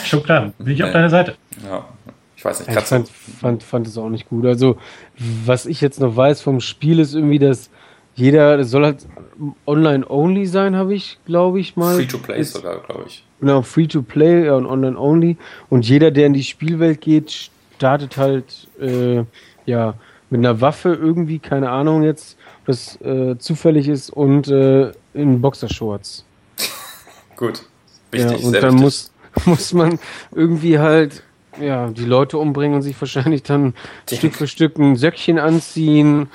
schon 0.03 0.23
klar. 0.23 0.51
Bin 0.57 0.73
ich 0.73 0.84
auf 0.84 0.91
deiner 0.91 1.09
Seite. 1.09 1.38
ja, 1.63 1.88
ich 2.36 2.43
weiß 2.43 2.59
nicht, 2.61 2.75
Ich 2.75 2.84
fand, 2.84 3.09
fand, 3.39 3.63
fand 3.63 3.88
es 3.88 3.97
auch 3.97 4.09
nicht 4.09 4.27
gut. 4.27 4.45
Also, 4.47 4.77
was 5.45 5.67
ich 5.67 5.82
jetzt 5.82 5.99
noch 5.99 6.15
weiß 6.15 6.41
vom 6.41 6.61
Spiel 6.61 6.99
ist 6.99 7.13
irgendwie, 7.13 7.39
dass 7.39 7.69
jeder, 8.20 8.57
das 8.57 8.70
soll 8.70 8.86
halt 8.86 9.07
online-only 9.65 10.45
sein, 10.45 10.76
habe 10.76 10.93
ich, 10.93 11.17
glaube 11.26 11.59
ich, 11.59 11.76
mal. 11.76 11.95
Free-to-play 11.95 12.43
sogar, 12.43 12.80
glaube 12.82 13.05
ich. 13.07 13.24
Genau, 13.39 13.61
Free-to-play 13.61 14.49
und 14.49 14.65
online-only. 14.65 15.38
Und 15.70 15.88
jeder, 15.88 16.11
der 16.11 16.28
in 16.28 16.34
die 16.34 16.43
Spielwelt 16.43 17.01
geht, 17.01 17.49
startet 17.78 18.17
halt, 18.17 18.67
äh, 18.82 19.24
ja, 19.65 19.93
mit 20.30 20.39
einer 20.39 20.61
Waffe 20.61 20.93
irgendwie, 20.93 21.39
keine 21.39 21.70
Ahnung 21.70 22.03
jetzt, 22.03 22.38
ob 22.59 22.67
das 22.67 23.01
äh, 23.01 23.38
zufällig 23.39 23.88
ist, 23.88 24.09
und 24.09 24.47
äh, 24.49 24.91
in 25.13 25.41
Boxershorts. 25.41 26.26
Gut. 27.36 27.63
Wichtig, 28.11 28.41
ja, 28.41 28.47
und 28.47 28.53
dann 28.53 28.63
wichtig. 28.63 28.82
muss, 28.82 29.11
muss 29.45 29.74
man 29.74 29.99
irgendwie 30.36 30.78
halt 30.80 31.24
ja, 31.59 31.89
die 31.89 32.05
Leute 32.05 32.38
umbringen 32.38 32.76
und 32.76 32.82
sich 32.82 32.99
wahrscheinlich 32.99 33.43
dann 33.43 33.74
Stück 34.11 34.36
für 34.36 34.47
Stück 34.47 34.78
ein 34.78 34.95
Söckchen 34.95 35.39
anziehen, 35.39 36.30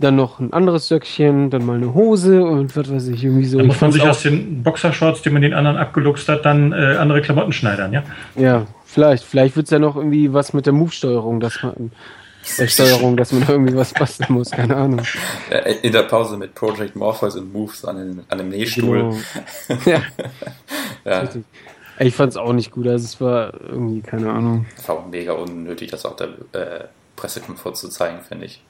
dann 0.00 0.16
noch 0.16 0.40
ein 0.40 0.52
anderes 0.52 0.88
Söckchen, 0.88 1.50
dann 1.50 1.64
mal 1.64 1.76
eine 1.76 1.94
Hose 1.94 2.42
und 2.42 2.74
was 2.76 2.90
weiß 2.90 3.08
ich, 3.08 3.24
irgendwie 3.24 3.44
so. 3.46 3.58
Da 3.58 3.64
Ich 3.64 3.68
muss 3.68 3.80
man 3.80 3.92
sich 3.92 4.02
aus 4.02 4.22
den 4.22 4.62
Boxershorts, 4.62 5.22
die 5.22 5.30
man 5.30 5.42
den 5.42 5.54
anderen 5.54 5.76
abgeluchst 5.76 6.28
hat, 6.28 6.44
dann 6.44 6.72
äh, 6.72 6.96
andere 6.98 7.20
Klamotten 7.20 7.52
schneidern, 7.52 7.92
ja? 7.92 8.02
Ja, 8.36 8.66
vielleicht. 8.84 9.24
Vielleicht 9.24 9.56
wird 9.56 9.66
es 9.66 9.70
ja 9.70 9.78
noch 9.78 9.96
irgendwie 9.96 10.32
was 10.32 10.52
mit 10.52 10.66
der 10.66 10.72
Move-Steuerung, 10.72 11.40
dass 11.40 11.62
man 11.62 11.92
der 12.58 12.68
Steuerung, 12.68 13.16
dass 13.16 13.32
man 13.32 13.46
da 13.46 13.52
irgendwie 13.52 13.76
was 13.76 13.92
basteln 13.92 14.32
muss, 14.32 14.50
keine 14.50 14.74
Ahnung. 14.74 15.02
Äh, 15.50 15.74
In 15.82 15.92
der 15.92 16.04
Pause 16.04 16.36
mit 16.36 16.54
Project 16.54 16.96
Morpheus 16.96 17.36
und 17.36 17.52
Moves 17.52 17.84
an, 17.84 17.96
den, 17.96 18.24
an 18.28 18.38
dem 18.38 18.48
Nähstuhl. 18.48 19.14
Genau. 19.68 19.80
ja, 19.84 20.02
Ja, 21.04 21.28
Ich 21.98 22.14
fand 22.14 22.32
es 22.32 22.36
auch 22.38 22.52
nicht 22.52 22.70
gut, 22.70 22.86
also 22.86 23.04
es 23.04 23.20
war 23.20 23.52
irgendwie, 23.60 24.00
keine 24.00 24.30
Ahnung. 24.32 24.66
war 24.86 24.96
auch 24.96 25.06
mega 25.06 25.32
unnötig, 25.32 25.90
das 25.90 26.06
auch 26.06 26.16
der 26.16 26.28
äh, 26.52 26.84
Pressekonferenz 27.16 27.80
zu 27.80 27.88
zeigen, 27.88 28.20
finde 28.26 28.46
ich. 28.46 28.62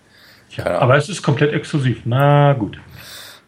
Ahnung. 0.58 0.78
aber 0.80 0.96
es 0.96 1.08
ist 1.08 1.22
komplett 1.22 1.52
exklusiv. 1.52 1.98
Na 2.04 2.52
gut. 2.54 2.78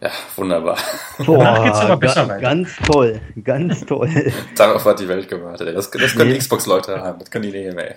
Ja, 0.01 0.09
wunderbar. 0.35 0.77
Danach 1.25 1.63
geht's 1.63 1.79
aber 1.79 1.95
besser 1.95 2.23
ga- 2.23 2.29
weiter. 2.33 2.41
Ganz 2.41 2.75
toll, 2.85 3.21
ganz 3.41 3.85
toll. 3.85 4.09
Darauf 4.57 4.83
hat 4.83 4.99
die 4.99 5.07
Welt 5.07 5.29
gewartet. 5.29 5.73
Das, 5.73 5.89
das 5.91 6.13
können 6.13 6.31
Nee. 6.31 6.39
Xbox-Leute 6.39 6.99
haben, 6.99 7.19
das 7.19 7.31
können 7.31 7.43
die 7.45 7.51
nehmen, 7.51 7.77
ey. 7.77 7.93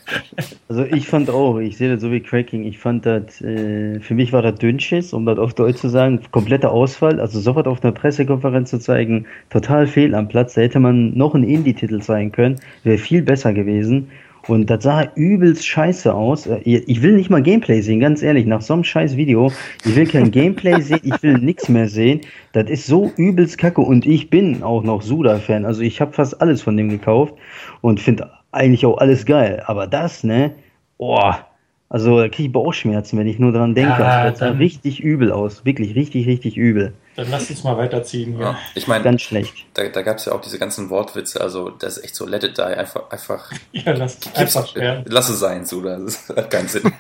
Also 0.69 0.85
ich 0.85 1.09
fand 1.09 1.31
auch, 1.31 1.59
ich 1.59 1.77
sehe 1.77 1.91
das 1.93 2.01
so 2.01 2.13
wie 2.13 2.21
Cracking, 2.21 2.63
ich 2.63 2.79
fand 2.79 3.07
das, 3.07 3.41
äh, 3.41 3.99
für 3.99 4.15
mich 4.15 4.33
war 4.33 4.43
das 4.43 4.55
Dünnschiss, 4.61 5.13
um 5.13 5.27
das 5.27 5.37
auf 5.41 5.55
Deutsch 5.55 5.79
zu 5.79 5.89
sagen, 5.89 6.21
kompletter 6.31 6.71
Ausfall, 6.71 7.19
also 7.19 7.41
sofort 7.41 7.67
auf 7.67 7.83
einer 7.83 7.93
Pressekonferenz 7.93 8.71
zu 8.71 8.79
zeigen, 8.79 9.27
total 9.51 9.89
fehl 9.89 10.15
am 10.15 10.29
Platz, 10.29 10.55
da 10.55 10.61
hätte 10.61 10.79
man 10.79 11.13
noch 11.19 11.35
einen 11.35 11.43
Indie-Titel 11.43 12.01
zeigen 12.03 12.31
können, 12.31 12.61
wäre 12.85 12.99
viel 12.99 13.23
besser 13.23 13.53
gewesen. 13.53 14.13
Und 14.49 14.71
das 14.71 14.85
sah 14.85 15.05
übelst 15.15 15.67
scheiße 15.67 16.13
aus. 16.15 16.47
Äh, 16.47 16.59
Ich 16.65 17.03
will 17.03 17.13
nicht 17.13 17.31
mal 17.31 17.43
Gameplay 17.43 17.81
sehen, 17.81 18.01
ganz 18.01 18.23
ehrlich, 18.23 18.47
nach 18.47 18.63
so 18.63 18.75
einem 18.75 18.85
scheiß 18.85 19.17
Video. 19.17 19.53
Ich 19.85 19.97
will 19.97 20.07
kein 20.07 20.31
Gameplay 20.31 20.81
sehen, 20.81 21.01
ich 21.03 21.23
will 21.23 21.39
nichts 21.39 21.69
mehr 21.69 21.89
sehen. 21.89 22.21
Das 22.53 22.71
ist 22.71 22.87
so 22.87 23.11
übelst 23.17 23.59
kacke 23.59 23.81
und 23.81 24.07
ich 24.07 24.31
bin 24.31 24.63
auch 24.63 24.83
noch 24.83 25.03
Suda-Fan. 25.03 25.65
Also 25.65 25.83
ich 25.83 26.01
habe 26.01 26.13
fast 26.13 26.41
alles 26.41 26.63
von 26.63 26.77
dem 26.77 26.89
gekauft 26.89 27.35
und 27.81 28.01
finde 28.01 28.31
eigentlich 28.53 28.87
auch 28.87 28.99
alles 28.99 29.27
geil. 29.27 29.63
Aber 29.67 29.87
das, 29.87 30.25
ne? 30.25 30.53
Boah, 30.99 31.46
also 31.89 32.18
da 32.18 32.28
kriege 32.28 32.49
ich 32.49 32.53
Bauchschmerzen, 32.53 33.18
wenn 33.18 33.26
ich 33.28 33.39
nur 33.39 33.53
dran 33.53 33.74
denke. 33.74 34.01
Ja, 34.01 34.20
also, 34.22 34.30
das 34.30 34.39
sah 34.41 34.51
richtig 34.59 35.01
übel 35.01 35.30
aus. 35.30 35.64
Wirklich, 35.64 35.95
richtig, 35.95 36.26
richtig 36.26 36.57
übel. 36.57 36.95
Dann 37.14 37.30
lass 37.30 37.49
uns 37.49 37.64
mal 37.64 37.78
weiterziehen. 37.78 38.39
Ja. 38.39 38.51
Ja. 38.51 38.59
Ich 38.74 38.87
meine, 38.89 39.05
Ganz 39.05 39.22
schlecht. 39.22 39.55
da, 39.74 39.89
da 39.89 40.03
gab 40.03 40.18
es 40.18 40.26
ja 40.26 40.32
auch 40.32 40.41
diese 40.41 40.59
ganzen 40.59 40.91
Wortwitze, 40.91 41.41
also 41.41 41.70
das 41.70 41.97
ist 41.97 42.05
echt 42.05 42.14
so, 42.14 42.26
let 42.26 42.45
it 42.45 42.59
die, 42.59 42.62
einfach, 42.62 43.11
einfach, 43.11 43.51
Ja, 43.72 43.93
lass 43.93 44.20
gib's, 44.20 44.37
einfach 44.37 44.66
sterben. 44.66 45.05
lass 45.09 45.28
es 45.30 45.39
sein, 45.39 45.64
so, 45.64 45.80
das 45.80 46.28
hat 46.28 46.51
keinen 46.51 46.68
Sinn. 46.68 46.82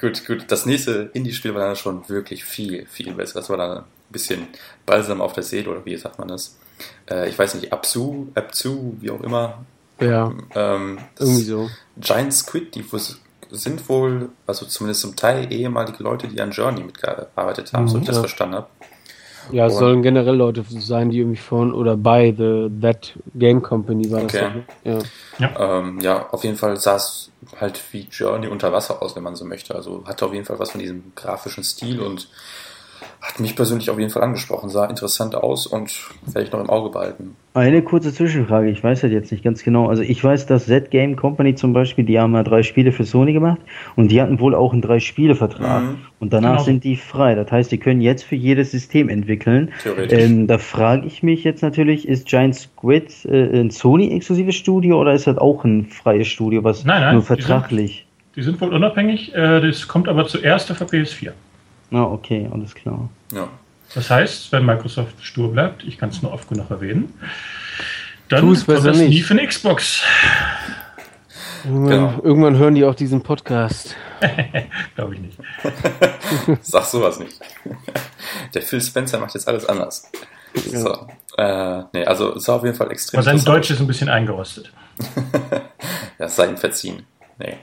gut, 0.00 0.26
gut, 0.26 0.44
das 0.48 0.66
nächste 0.66 1.10
Indie-Spiel 1.12 1.54
war 1.54 1.66
dann 1.66 1.76
schon 1.76 2.08
wirklich 2.08 2.44
viel, 2.44 2.86
viel 2.86 3.12
besser. 3.12 3.40
Das 3.40 3.50
war 3.50 3.56
dann 3.56 3.78
ein 3.78 3.84
bisschen 4.10 4.48
Balsam 4.86 5.20
auf 5.20 5.32
der 5.34 5.42
Seele, 5.42 5.70
oder 5.70 5.84
wie 5.84 5.96
sagt 5.96 6.18
man 6.18 6.28
das? 6.28 6.58
Äh, 7.10 7.28
ich 7.28 7.38
weiß 7.38 7.54
nicht, 7.54 7.72
Absu, 7.72 8.28
Absu, 8.34 8.94
wie 9.00 9.10
auch 9.10 9.20
immer. 9.20 9.64
Ja, 10.00 10.32
Ähm, 10.54 10.98
das 11.16 11.28
irgendwie 11.28 11.44
so. 11.44 11.70
Giant 11.96 12.32
Squid, 12.32 12.74
die 12.74 12.84
sind 13.50 13.88
wohl, 13.88 14.28
also 14.46 14.66
zumindest 14.66 15.00
zum 15.00 15.16
Teil 15.16 15.52
ehemalige 15.52 16.02
Leute, 16.02 16.28
die 16.28 16.40
an 16.40 16.50
Journey 16.50 16.82
mitgearbeitet 16.84 17.72
haben, 17.72 17.84
Mhm, 17.84 17.88
so 17.88 17.96
wie 17.96 18.00
ich 18.02 18.06
das 18.06 18.16
ja. 18.16 18.22
verstanden 18.22 18.54
habe. 18.56 18.66
Ja, 19.50 19.66
es 19.66 19.72
Und- 19.74 19.78
sollen 19.78 20.02
generell 20.02 20.34
Leute 20.36 20.62
sein, 20.68 21.08
die 21.08 21.20
irgendwie 21.20 21.38
von 21.40 21.72
oder 21.72 21.96
bei 21.96 22.34
The 22.36 22.68
That 22.82 23.14
Game 23.34 23.62
Company 23.62 24.10
war 24.10 24.22
das 24.22 24.34
Okay. 24.34 24.64
ne? 24.84 24.98
Ja. 25.38 25.78
Ähm, 25.78 26.00
ja, 26.00 26.28
auf 26.30 26.44
jeden 26.44 26.56
Fall 26.56 26.76
sah 26.76 26.96
es 26.96 27.30
halt 27.58 27.80
wie 27.92 28.06
Journey 28.10 28.48
unter 28.48 28.72
Wasser 28.72 29.00
aus, 29.00 29.16
wenn 29.16 29.22
man 29.22 29.36
so 29.36 29.46
möchte. 29.46 29.74
Also 29.74 30.04
hatte 30.06 30.26
auf 30.26 30.34
jeden 30.34 30.44
Fall 30.44 30.58
was 30.58 30.72
von 30.72 30.80
diesem 30.80 31.12
grafischen 31.14 31.64
Stil 31.64 32.00
und 32.00 32.28
hat 33.20 33.40
mich 33.40 33.56
persönlich 33.56 33.90
auf 33.90 33.98
jeden 33.98 34.10
Fall 34.10 34.22
angesprochen. 34.22 34.68
Sah 34.68 34.86
interessant 34.86 35.34
aus 35.34 35.66
und 35.66 35.92
werde 36.26 36.42
ich 36.46 36.52
noch 36.52 36.60
im 36.60 36.70
Auge 36.70 36.90
behalten. 36.90 37.34
Eine 37.54 37.82
kurze 37.82 38.12
Zwischenfrage, 38.14 38.70
ich 38.70 38.84
weiß 38.84 39.00
das 39.00 39.10
jetzt 39.10 39.32
nicht 39.32 39.42
ganz 39.42 39.64
genau. 39.64 39.88
Also 39.88 40.02
ich 40.02 40.22
weiß, 40.22 40.46
dass 40.46 40.66
Z-Game 40.66 41.16
Company 41.16 41.56
zum 41.56 41.72
Beispiel, 41.72 42.04
die 42.04 42.18
haben 42.20 42.32
ja 42.34 42.44
drei 42.44 42.62
Spiele 42.62 42.92
für 42.92 43.02
Sony 43.04 43.32
gemacht 43.32 43.58
und 43.96 44.12
die 44.12 44.22
hatten 44.22 44.38
wohl 44.38 44.54
auch 44.54 44.72
einen 44.72 44.82
Drei-Spiele-Vertrag. 44.82 45.82
Mhm. 45.82 45.94
Und 46.20 46.32
danach 46.32 46.52
Genau. 46.52 46.62
sind 46.62 46.84
die 46.84 46.94
frei. 46.96 47.34
Das 47.34 47.50
heißt, 47.50 47.72
die 47.72 47.78
können 47.78 48.00
jetzt 48.00 48.22
für 48.22 48.36
jedes 48.36 48.70
System 48.70 49.08
entwickeln. 49.08 49.72
Theoretisch. 49.82 50.22
Ähm, 50.22 50.46
da 50.46 50.58
frage 50.58 51.06
ich 51.06 51.22
mich 51.24 51.42
jetzt 51.42 51.62
natürlich, 51.62 52.06
ist 52.06 52.28
Giant 52.28 52.54
Squid 52.54 53.24
äh, 53.24 53.60
ein 53.60 53.70
Sony-exklusives 53.70 54.54
Studio 54.54 55.00
oder 55.00 55.14
ist 55.14 55.26
das 55.26 55.38
auch 55.38 55.64
ein 55.64 55.86
freies 55.86 56.28
Studio, 56.28 56.62
was 56.62 56.84
Nein, 56.84 57.00
nein, 57.00 57.14
nur 57.14 57.22
die 57.22 57.26
sind- 57.26 57.40
vertraglich? 57.42 58.06
Die 58.36 58.42
sind 58.42 58.60
wohl 58.60 58.72
unabhängig. 58.72 59.34
Äh, 59.34 59.60
das 59.60 59.88
kommt 59.88 60.06
aber 60.08 60.26
zuerst 60.26 60.70
auf 60.70 60.78
der 60.78 60.86
PS4. 60.86 61.32
Na, 61.90 62.04
okay, 62.04 62.48
alles 62.52 62.74
klar. 62.74 63.08
Ja. 63.32 63.48
Das 63.94 64.10
heißt, 64.10 64.52
wenn 64.52 64.66
Microsoft 64.66 65.14
stur 65.24 65.50
bleibt, 65.52 65.82
ich 65.84 65.96
kann 65.98 66.10
es 66.10 66.20
nur 66.22 66.32
oft 66.32 66.48
genug 66.48 66.70
erwähnen, 66.70 67.14
dann 68.28 68.40
Tu's 68.42 68.66
kommt 68.66 68.76
besser 68.78 68.88
das 68.88 68.98
nie 68.98 69.08
nicht. 69.08 69.24
für 69.24 69.32
eine 69.34 69.46
Xbox. 69.46 70.02
Irgendwann, 71.64 71.88
Genau. 71.90 72.20
irgendwann 72.22 72.56
hören 72.58 72.74
die 72.74 72.84
auch 72.84 72.94
diesen 72.94 73.22
Podcast. 73.22 73.96
Glaube 74.94 75.14
ich 75.14 75.20
nicht. 75.20 75.38
Sag 76.62 76.84
sowas 76.84 77.18
nicht. 77.18 77.40
Der 78.54 78.62
Phil 78.62 78.80
Spencer 78.80 79.18
macht 79.18 79.34
jetzt 79.34 79.48
alles 79.48 79.64
anders. 79.66 80.10
So. 80.54 81.06
Äh, 81.36 81.82
nee, 81.92 82.04
also 82.04 82.34
es 82.36 82.46
war 82.48 82.56
auf 82.56 82.64
jeden 82.64 82.76
Fall 82.76 82.90
extrem 82.90 83.18
Aber 83.20 83.24
sein. 83.24 83.44
Deutsch 83.44 83.70
ist 83.70 83.80
ein 83.80 83.86
bisschen 83.86 84.08
eingerostet. 84.08 84.72
Ja, 86.18 86.26
es 86.26 86.36
sei 86.36 86.46
ihm 86.48 86.56
verziehen. 86.56 87.04
Nee. 87.38 87.56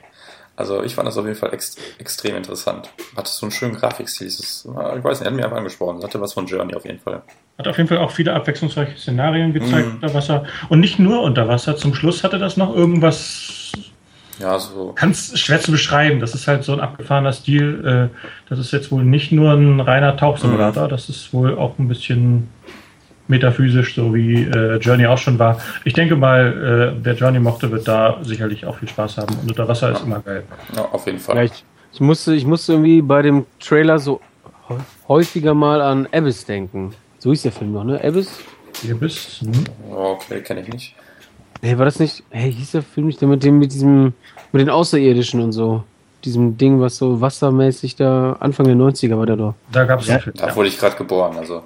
Also 0.57 0.83
ich 0.83 0.95
fand 0.95 1.07
das 1.07 1.17
auf 1.17 1.25
jeden 1.25 1.37
Fall 1.37 1.53
ext 1.53 1.77
extrem 1.99 2.35
interessant. 2.37 2.89
Hatte 3.17 3.29
so 3.29 3.45
einen 3.45 3.51
schönen 3.51 3.75
Grafikstil. 3.75 4.27
Ich 4.27 4.33
weiß 4.65 5.19
nicht, 5.19 5.27
hat 5.27 5.33
mich 5.33 5.43
einfach 5.43 5.57
angesprochen. 5.57 5.97
Es 5.97 6.03
hatte 6.05 6.21
was 6.21 6.33
von 6.33 6.45
Journey 6.47 6.73
auf 6.75 6.85
jeden 6.85 6.99
Fall. 6.99 7.23
Hat 7.57 7.67
auf 7.67 7.75
jeden 7.77 7.89
Fall 7.89 7.97
auch 7.97 8.11
viele 8.11 8.33
abwechslungsreiche 8.33 8.97
Szenarien 8.97 9.51
gezeigt 9.53 9.87
Mhm. 9.87 9.93
unter 9.95 10.13
Wasser. 10.13 10.45
Und 10.69 10.79
nicht 10.79 10.97
nur 10.99 11.21
unter 11.23 11.47
Wasser. 11.49 11.75
Zum 11.75 11.93
Schluss 11.93 12.23
hatte 12.23 12.39
das 12.39 12.55
noch 12.57 12.73
irgendwas. 12.73 13.73
Ja, 14.39 14.59
so. 14.59 14.93
Ganz 14.95 15.37
schwer 15.39 15.61
zu 15.61 15.71
beschreiben. 15.71 16.19
Das 16.19 16.33
ist 16.35 16.47
halt 16.47 16.63
so 16.63 16.73
ein 16.73 16.79
abgefahrener 16.81 17.31
Stil. 17.33 18.09
Äh, 18.13 18.17
Das 18.49 18.59
ist 18.59 18.71
jetzt 18.71 18.91
wohl 18.91 19.03
nicht 19.03 19.31
nur 19.31 19.53
ein 19.53 19.79
reiner 19.79 20.15
Tauchsimulator. 20.17 20.87
Das 20.87 21.09
ist 21.09 21.33
wohl 21.33 21.57
auch 21.57 21.77
ein 21.79 21.87
bisschen 21.87 22.49
metaphysisch, 23.27 23.95
so 23.95 24.13
wie 24.13 24.43
äh, 24.43 24.77
Journey 24.77 25.05
auch 25.07 25.17
schon 25.17 25.39
war. 25.39 25.59
Ich 25.83 25.93
denke 25.93 26.15
mal, 26.15 26.93
äh, 26.97 26.99
wer 27.03 27.13
Journey 27.15 27.39
mochte, 27.39 27.71
wird 27.71 27.87
da 27.87 28.17
sicherlich 28.23 28.65
auch 28.65 28.77
viel 28.77 28.87
Spaß 28.89 29.17
haben. 29.17 29.35
Und 29.41 29.49
unter 29.49 29.67
Wasser 29.67 29.91
ist 29.91 30.03
immer 30.03 30.19
geil. 30.19 30.43
Ja, 30.75 30.83
auf 30.91 31.05
jeden 31.05 31.19
Fall. 31.19 31.35
Ja, 31.37 31.43
ich, 31.43 31.63
ich, 31.93 31.99
musste, 31.99 32.33
ich 32.35 32.45
musste 32.45 32.73
irgendwie 32.73 33.01
bei 33.01 33.21
dem 33.21 33.45
Trailer 33.59 33.97
so 33.99 34.21
hä- 34.67 34.75
häufiger 35.07 35.53
mal 35.53 35.81
an 35.81 36.07
Abyss 36.11 36.45
denken. 36.45 36.93
So 37.19 37.31
hieß 37.31 37.43
der 37.43 37.51
Film 37.51 37.73
noch, 37.73 37.83
ne? 37.83 37.99
Abyss? 38.03 38.29
Bist. 38.99 39.41
Hm. 39.41 39.51
Okay, 39.89 40.41
kenne 40.41 40.61
ich 40.61 40.67
nicht. 40.67 40.95
Hey, 41.61 41.77
war 41.77 41.85
das 41.85 41.99
nicht. 41.99 42.23
Hey, 42.29 42.51
hieß 42.51 42.71
der 42.71 42.81
Film 42.83 43.07
nicht 43.07 43.21
der 43.21 43.27
mit 43.29 43.43
dem, 43.43 43.57
mit 43.57 43.71
diesem, 43.73 44.13
mit 44.51 44.61
den 44.61 44.69
Außerirdischen 44.69 45.39
und 45.41 45.53
so? 45.53 45.83
Diesem 46.25 46.57
Ding, 46.57 46.79
was 46.81 46.97
so 46.97 47.21
wassermäßig 47.21 47.95
da, 47.95 48.33
Anfang 48.39 48.65
der 48.65 48.75
90er 48.75 49.17
war 49.17 49.25
der 49.25 49.37
doch. 49.37 49.53
Da 49.71 49.85
gab 49.85 50.01
es 50.01 50.07
Ja. 50.07 50.15
einen 50.15 50.23
Film. 50.23 50.35
Da 50.37 50.47
Ja. 50.47 50.55
wurde 50.55 50.67
ich 50.67 50.77
gerade 50.77 50.95
geboren, 50.95 51.37
also. 51.37 51.63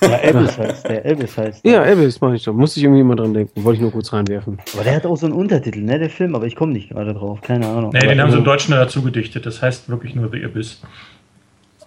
Ja, 0.00 0.16
Elvis 0.16 0.58
heißt 0.58 0.88
der, 0.88 1.04
Elvis 1.04 1.38
heißt 1.38 1.64
der. 1.64 1.72
Ja, 1.72 1.82
Abyss 1.82 2.20
meine 2.20 2.36
ich 2.36 2.44
doch. 2.44 2.52
Musste 2.52 2.80
ich 2.80 2.84
irgendwie 2.84 3.00
immer 3.00 3.16
dran 3.16 3.32
denken. 3.32 3.64
Wollte 3.64 3.76
ich 3.76 3.82
nur 3.82 3.92
kurz 3.92 4.12
reinwerfen. 4.12 4.58
Aber 4.74 4.84
der 4.84 4.96
hat 4.96 5.06
auch 5.06 5.16
so 5.16 5.26
einen 5.26 5.34
Untertitel, 5.34 5.80
ne, 5.80 5.98
der 5.98 6.10
Film, 6.10 6.34
aber 6.34 6.46
ich 6.46 6.56
komme 6.56 6.72
nicht 6.72 6.90
gerade 6.90 7.14
drauf, 7.14 7.40
keine 7.40 7.66
Ahnung. 7.66 7.90
Nee, 7.92 7.98
aber 7.98 8.08
den 8.08 8.20
haben 8.20 8.30
sie 8.30 8.36
im 8.36 8.42
also- 8.42 8.50
Deutschen 8.50 8.72
dazu 8.72 9.02
gedichtet. 9.02 9.46
Das 9.46 9.62
heißt 9.62 9.88
wirklich 9.88 10.14
nur 10.14 10.30
The 10.30 10.44
Abyss. 10.44 10.80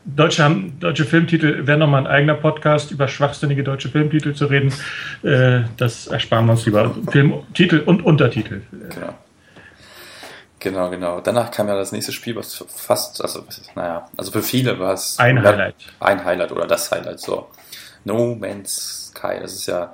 Deutsche, 0.06 0.42
haben, 0.44 0.80
deutsche 0.80 1.04
Filmtitel 1.04 1.68
wäre 1.68 1.78
nochmal 1.78 2.02
ein 2.02 2.08
eigener 2.08 2.36
Podcast 2.36 2.92
über 2.92 3.10
schwachsinnige 3.10 3.64
deutsche 3.64 3.90
Filmtitel 3.90 4.34
zu 4.34 4.46
reden. 4.46 4.72
Äh, 5.22 5.64
das 5.76 6.08
ersparen 6.08 6.46
wir 6.46 6.54
uns 6.54 6.66
lieber. 6.66 6.96
Filmtitel 7.12 7.82
und 7.86 8.06
Untertitel. 8.06 8.62
Genau. 8.72 9.14
Genau, 10.60 10.90
genau. 10.90 11.20
Danach 11.22 11.52
kam 11.52 11.68
ja 11.68 11.76
das 11.76 11.92
nächste 11.92 12.12
Spiel, 12.12 12.36
was 12.36 12.66
fast, 12.68 13.22
also, 13.22 13.44
naja, 13.76 14.08
also 14.18 14.32
für 14.32 14.42
viele 14.42 14.80
war 14.80 14.94
es 14.94 15.20
Ein 15.20 15.44
Highlight. 15.44 15.76
Ein 16.00 16.26
Highlight 16.26 16.52
oder 16.52 16.66
das 16.66 16.90
Highlight, 16.92 17.20
so. 17.20 17.48
No 18.08 18.36
Man's 18.36 19.10
Sky, 19.10 19.40
das 19.42 19.54
ist 19.54 19.68
ja, 19.68 19.94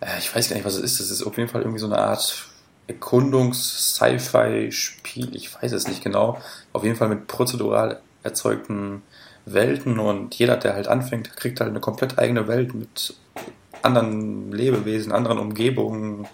äh, 0.00 0.18
ich 0.18 0.34
weiß 0.34 0.48
gar 0.48 0.56
nicht, 0.56 0.64
was 0.64 0.74
es 0.74 0.82
ist. 0.82 0.98
Das 1.00 1.10
ist 1.10 1.22
auf 1.22 1.36
jeden 1.36 1.48
Fall 1.48 1.62
irgendwie 1.62 1.78
so 1.78 1.86
eine 1.86 1.98
Art 1.98 2.48
Erkundungs-Sci-Fi-Spiel, 2.88 5.36
ich 5.36 5.54
weiß 5.54 5.70
es 5.72 5.88
nicht 5.88 6.02
genau. 6.02 6.40
Auf 6.72 6.84
jeden 6.84 6.96
Fall 6.96 7.08
mit 7.08 7.26
prozedural 7.26 8.00
erzeugten 8.22 9.02
Welten 9.44 9.98
und 9.98 10.34
jeder, 10.34 10.56
der 10.56 10.74
halt 10.74 10.88
anfängt, 10.88 11.36
kriegt 11.36 11.60
halt 11.60 11.70
eine 11.70 11.80
komplett 11.80 12.18
eigene 12.18 12.48
Welt 12.48 12.74
mit 12.74 13.14
anderen 13.82 14.50
Lebewesen, 14.50 15.12
anderen 15.12 15.38
Umgebungen 15.38 16.26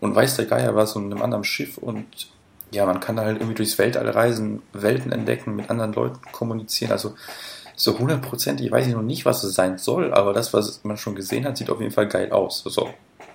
und 0.00 0.14
weiß 0.14 0.36
der 0.36 0.46
Geier 0.46 0.74
was 0.74 0.96
und 0.96 1.10
einem 1.10 1.22
anderen 1.22 1.44
Schiff 1.44 1.78
und 1.78 2.06
ja, 2.72 2.86
man 2.86 3.00
kann 3.00 3.20
halt 3.20 3.36
irgendwie 3.36 3.54
durchs 3.54 3.78
Weltall 3.78 4.08
reisen, 4.08 4.62
Welten 4.72 5.12
entdecken, 5.12 5.56
mit 5.56 5.70
anderen 5.70 5.92
Leuten 5.92 6.20
kommunizieren. 6.32 6.90
Also 6.90 7.14
so 7.74 7.98
hundertprozentig 7.98 8.70
weiß 8.70 8.86
ich 8.86 8.94
noch 8.94 9.02
nicht, 9.02 9.24
was 9.24 9.44
es 9.44 9.54
sein 9.54 9.78
soll, 9.78 10.12
aber 10.12 10.32
das, 10.32 10.52
was 10.52 10.82
man 10.84 10.96
schon 10.96 11.14
gesehen 11.14 11.44
hat, 11.44 11.56
sieht 11.56 11.70
auf 11.70 11.80
jeden 11.80 11.92
Fall 11.92 12.08
geil 12.08 12.30
aus. 12.30 12.62
So. 12.64 12.90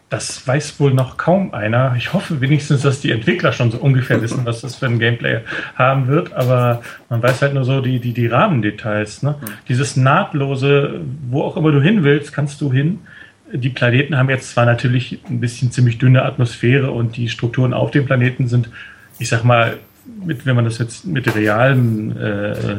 Das 0.10 0.48
weiß 0.48 0.80
wohl 0.80 0.94
noch 0.94 1.18
kaum 1.18 1.54
einer. 1.54 1.96
Ich 1.98 2.14
hoffe 2.14 2.40
wenigstens, 2.40 2.84
dass 2.84 3.02
die 3.02 3.12
Entwickler 3.12 3.52
schon 3.52 3.72
so 3.72 3.78
ungefähr 3.78 4.22
wissen, 4.22 4.46
was 4.46 4.62
das 4.62 4.76
für 4.78 4.86
ein 4.86 5.00
Gameplay 5.00 5.42
haben 5.76 6.08
wird, 6.08 6.32
aber 6.32 6.82
man 7.10 7.22
weiß 7.22 7.42
halt 7.42 7.54
nur 7.54 7.66
so 7.66 7.82
die, 7.82 8.00
die, 8.00 8.14
die 8.14 8.28
Rahmendetails. 8.28 9.24
Ne? 9.24 9.36
Mhm. 9.40 9.46
Dieses 9.68 9.98
nahtlose, 9.98 11.02
wo 11.30 11.42
auch 11.44 11.58
immer 11.58 11.72
du 11.72 11.82
hin 11.82 12.06
willst, 12.06 12.32
kannst 12.32 12.62
du 12.62 12.72
hin. 12.72 13.00
Die 13.52 13.70
Planeten 13.70 14.18
haben 14.18 14.30
jetzt 14.30 14.52
zwar 14.52 14.66
natürlich 14.66 15.20
ein 15.30 15.42
bisschen 15.42 15.72
ziemlich 15.72 15.98
dünne 15.98 16.24
Atmosphäre 16.24 16.92
und 16.92 17.18
die 17.18 17.28
Strukturen 17.28 17.74
auf 17.74 17.92
dem 17.92 18.06
Planeten 18.06 18.48
sind, 18.48 18.70
ich 19.20 19.28
sag 19.28 19.44
mal, 19.44 19.78
mit, 20.26 20.46
wenn 20.46 20.56
man 20.56 20.64
das 20.64 20.78
jetzt 20.78 21.06
mit 21.06 21.34
realen 21.36 22.16
äh, 22.18 22.78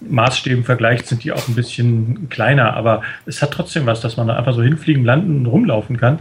Maßstäben 0.00 0.64
vergleicht, 0.64 1.06
sind 1.06 1.24
die 1.24 1.32
auch 1.32 1.48
ein 1.48 1.54
bisschen 1.54 2.28
kleiner, 2.28 2.74
aber 2.74 3.02
es 3.24 3.42
hat 3.42 3.52
trotzdem 3.52 3.86
was, 3.86 4.00
dass 4.00 4.16
man 4.16 4.28
da 4.28 4.36
einfach 4.36 4.54
so 4.54 4.62
hinfliegen, 4.62 5.04
landen 5.04 5.46
rumlaufen 5.46 5.96
kann. 5.96 6.18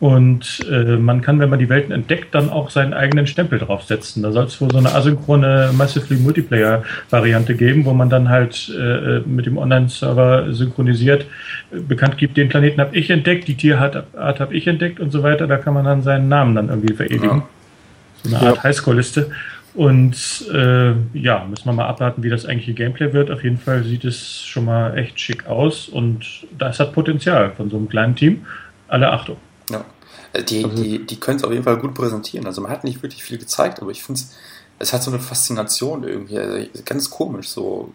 Und 0.00 0.60
äh, 0.70 0.96
man 0.96 1.20
kann, 1.20 1.40
wenn 1.40 1.50
man 1.50 1.58
die 1.58 1.68
Welten 1.68 1.92
entdeckt, 1.92 2.34
dann 2.34 2.48
auch 2.48 2.70
seinen 2.70 2.94
eigenen 2.94 3.26
Stempel 3.26 3.58
draufsetzen. 3.58 4.22
Da 4.22 4.32
soll 4.32 4.46
es 4.46 4.58
wohl 4.58 4.70
so 4.70 4.78
eine 4.78 4.94
asynchrone 4.94 5.72
Massively 5.74 6.18
Multiplayer-Variante 6.18 7.54
geben, 7.54 7.84
wo 7.84 7.92
man 7.92 8.08
dann 8.08 8.30
halt 8.30 8.72
äh, 8.74 9.20
mit 9.26 9.44
dem 9.44 9.58
Online-Server 9.58 10.54
synchronisiert 10.54 11.26
äh, 11.70 11.80
bekannt 11.80 12.16
gibt, 12.16 12.38
den 12.38 12.48
Planeten 12.48 12.80
habe 12.80 12.96
ich 12.96 13.10
entdeckt, 13.10 13.46
die 13.46 13.56
Tierart 13.56 14.06
habe 14.16 14.54
ich 14.54 14.66
entdeckt 14.66 15.00
und 15.00 15.10
so 15.10 15.22
weiter. 15.22 15.46
Da 15.46 15.58
kann 15.58 15.74
man 15.74 15.84
dann 15.84 16.02
seinen 16.02 16.30
Namen 16.30 16.54
dann 16.54 16.70
irgendwie 16.70 16.94
verewigen. 16.94 17.28
Ja. 17.28 17.48
So 18.22 18.36
eine 18.36 18.46
Art 18.46 18.56
ja. 18.56 18.62
Highscore-Liste. 18.64 19.30
Und 19.80 20.46
äh, 20.52 20.92
ja, 21.14 21.42
müssen 21.48 21.64
wir 21.64 21.72
mal 21.72 21.86
abwarten, 21.86 22.22
wie 22.22 22.28
das 22.28 22.44
eigentliche 22.44 22.74
Gameplay 22.74 23.14
wird. 23.14 23.30
Auf 23.30 23.42
jeden 23.42 23.56
Fall 23.56 23.82
sieht 23.82 24.04
es 24.04 24.42
schon 24.42 24.66
mal 24.66 24.98
echt 24.98 25.18
schick 25.18 25.46
aus 25.46 25.88
und 25.88 26.46
das 26.58 26.80
hat 26.80 26.92
Potenzial 26.92 27.52
von 27.52 27.70
so 27.70 27.78
einem 27.78 27.88
kleinen 27.88 28.14
Team. 28.14 28.44
Alle 28.88 29.10
Achtung. 29.10 29.38
Ja. 29.70 29.86
Äh, 30.34 30.42
die, 30.42 30.64
also, 30.64 30.82
die, 30.82 31.06
die 31.06 31.18
können 31.18 31.38
es 31.38 31.44
auf 31.44 31.50
jeden 31.50 31.64
Fall 31.64 31.78
gut 31.78 31.94
präsentieren. 31.94 32.44
Also 32.44 32.60
man 32.60 32.70
hat 32.70 32.84
nicht 32.84 33.02
wirklich 33.02 33.24
viel 33.24 33.38
gezeigt, 33.38 33.80
aber 33.80 33.90
ich 33.90 34.02
finde 34.02 34.20
es, 34.20 34.36
es 34.78 34.92
hat 34.92 35.02
so 35.02 35.10
eine 35.10 35.18
Faszination 35.18 36.04
irgendwie. 36.04 36.38
Also 36.38 36.68
ganz 36.84 37.08
komisch, 37.08 37.48
so 37.48 37.90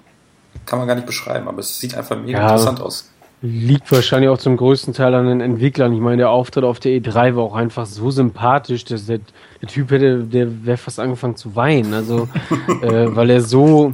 kann 0.66 0.80
man 0.80 0.88
gar 0.88 0.96
nicht 0.96 1.06
beschreiben, 1.06 1.48
aber 1.48 1.60
es 1.60 1.80
sieht 1.80 1.96
einfach 1.96 2.20
mega 2.20 2.40
ja, 2.40 2.46
interessant 2.46 2.82
aus. 2.82 3.12
Liegt 3.42 3.92
wahrscheinlich 3.92 4.30
auch 4.30 4.38
zum 4.38 4.56
größten 4.58 4.94
Teil 4.94 5.14
an 5.14 5.28
den 5.28 5.42
Entwicklern. 5.42 5.94
Ich 5.94 6.00
meine, 6.00 6.18
der 6.18 6.30
Auftritt 6.30 6.64
auf 6.64 6.80
der 6.80 6.94
E3 6.94 7.36
war 7.36 7.44
auch 7.44 7.56
einfach 7.56 7.86
so 7.86 8.10
sympathisch, 8.10 8.86
dass 8.86 9.06
der, 9.06 9.20
der 9.62 9.70
Typ 9.70 9.92
hätte, 9.92 10.24
der 10.24 10.66
wäre 10.66 10.78
fast 10.78 11.00
angefangen 11.00 11.36
zu 11.36 11.56
weinen. 11.56 11.94
Also, 11.94 12.30
äh, 12.82 13.16
weil 13.16 13.30
er 13.30 13.42
so, 13.42 13.94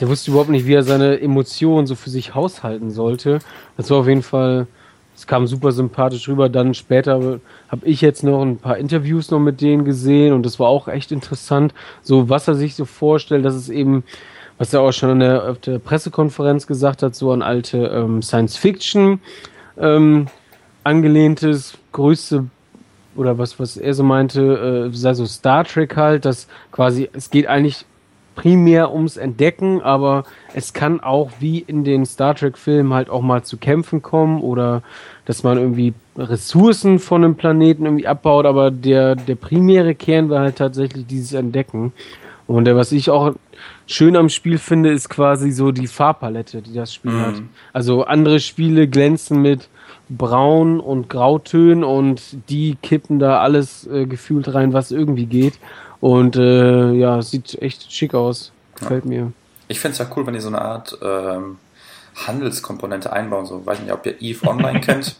der 0.00 0.08
wusste 0.08 0.30
überhaupt 0.30 0.50
nicht, 0.50 0.66
wie 0.66 0.74
er 0.74 0.82
seine 0.82 1.20
Emotionen 1.20 1.86
so 1.86 1.94
für 1.94 2.10
sich 2.10 2.34
haushalten 2.34 2.90
sollte. 2.90 3.40
Das 3.76 3.90
war 3.90 3.98
auf 3.98 4.08
jeden 4.08 4.22
Fall, 4.22 4.66
es 5.14 5.26
kam 5.26 5.46
super 5.46 5.72
sympathisch 5.72 6.26
rüber. 6.28 6.48
Dann 6.48 6.72
später 6.72 7.40
habe 7.68 7.86
ich 7.86 8.00
jetzt 8.00 8.24
noch 8.24 8.42
ein 8.42 8.56
paar 8.56 8.78
Interviews 8.78 9.30
noch 9.30 9.40
mit 9.40 9.60
denen 9.60 9.84
gesehen 9.84 10.32
und 10.32 10.44
das 10.44 10.58
war 10.58 10.68
auch 10.68 10.88
echt 10.88 11.12
interessant. 11.12 11.74
So, 12.02 12.30
was 12.30 12.48
er 12.48 12.54
sich 12.54 12.74
so 12.74 12.86
vorstellt, 12.86 13.44
dass 13.44 13.54
es 13.54 13.68
eben 13.68 14.04
was 14.60 14.74
er 14.74 14.82
auch 14.82 14.92
schon 14.92 15.08
an 15.08 15.20
der, 15.20 15.48
auf 15.48 15.58
der 15.58 15.78
Pressekonferenz 15.78 16.66
gesagt 16.66 17.02
hat, 17.02 17.14
so 17.14 17.32
an 17.32 17.40
alte 17.40 17.78
ähm, 17.78 18.20
Science-Fiction 18.20 19.18
ähm, 19.78 20.26
angelehntes, 20.84 21.78
größte 21.92 22.44
oder 23.16 23.38
was, 23.38 23.58
was 23.58 23.78
er 23.78 23.94
so 23.94 24.04
meinte, 24.04 24.90
äh, 24.92 24.94
sei 24.94 25.14
so 25.14 25.24
Star 25.24 25.64
Trek 25.64 25.96
halt, 25.96 26.26
dass 26.26 26.46
quasi, 26.72 27.08
es 27.14 27.30
geht 27.30 27.46
eigentlich 27.46 27.86
primär 28.34 28.92
ums 28.92 29.16
Entdecken, 29.16 29.80
aber 29.80 30.24
es 30.52 30.74
kann 30.74 31.00
auch 31.00 31.30
wie 31.40 31.60
in 31.60 31.82
den 31.82 32.04
Star 32.04 32.34
Trek-Filmen 32.34 32.92
halt 32.92 33.08
auch 33.08 33.22
mal 33.22 33.42
zu 33.42 33.56
Kämpfen 33.56 34.02
kommen 34.02 34.42
oder 34.42 34.82
dass 35.24 35.42
man 35.42 35.56
irgendwie 35.56 35.94
Ressourcen 36.18 36.98
von 36.98 37.24
einem 37.24 37.36
Planeten 37.36 37.86
irgendwie 37.86 38.06
abbaut, 38.06 38.44
aber 38.44 38.70
der, 38.70 39.14
der 39.14 39.36
primäre 39.36 39.94
Kern 39.94 40.28
war 40.28 40.40
halt 40.40 40.56
tatsächlich 40.56 41.06
dieses 41.06 41.32
Entdecken. 41.32 41.94
Und 42.46 42.64
der, 42.64 42.74
was 42.74 42.90
ich 42.90 43.10
auch 43.10 43.34
schön 43.86 44.16
am 44.16 44.28
Spiel 44.28 44.58
finde, 44.58 44.90
ist 44.90 45.08
quasi 45.08 45.50
so 45.50 45.72
die 45.72 45.86
Farbpalette, 45.86 46.62
die 46.62 46.74
das 46.74 46.94
Spiel 46.94 47.12
mhm. 47.12 47.26
hat. 47.26 47.42
Also 47.72 48.04
andere 48.04 48.40
Spiele 48.40 48.88
glänzen 48.88 49.42
mit 49.42 49.68
Braun 50.08 50.80
und 50.80 51.08
Grautönen 51.08 51.84
und 51.84 52.22
die 52.48 52.76
kippen 52.82 53.18
da 53.18 53.40
alles 53.40 53.86
äh, 53.86 54.06
gefühlt 54.06 54.52
rein, 54.52 54.72
was 54.72 54.90
irgendwie 54.90 55.26
geht. 55.26 55.58
Und 56.00 56.36
äh, 56.36 56.92
ja, 56.92 57.22
sieht 57.22 57.60
echt 57.62 57.92
schick 57.92 58.14
aus. 58.14 58.52
Gefällt 58.76 59.04
ja. 59.04 59.10
mir. 59.10 59.32
Ich 59.68 59.78
finde 59.78 59.92
es 59.92 59.98
ja 59.98 60.06
cool, 60.16 60.26
wenn 60.26 60.34
ihr 60.34 60.40
so 60.40 60.48
eine 60.48 60.62
Art 60.62 60.98
ähm, 61.02 61.58
Handelskomponente 62.26 63.12
einbauen. 63.12 63.46
So, 63.46 63.64
weiß 63.64 63.80
nicht, 63.80 63.92
ob 63.92 64.04
ihr 64.06 64.20
Eve 64.20 64.48
Online 64.48 64.80
kennt. 64.82 65.16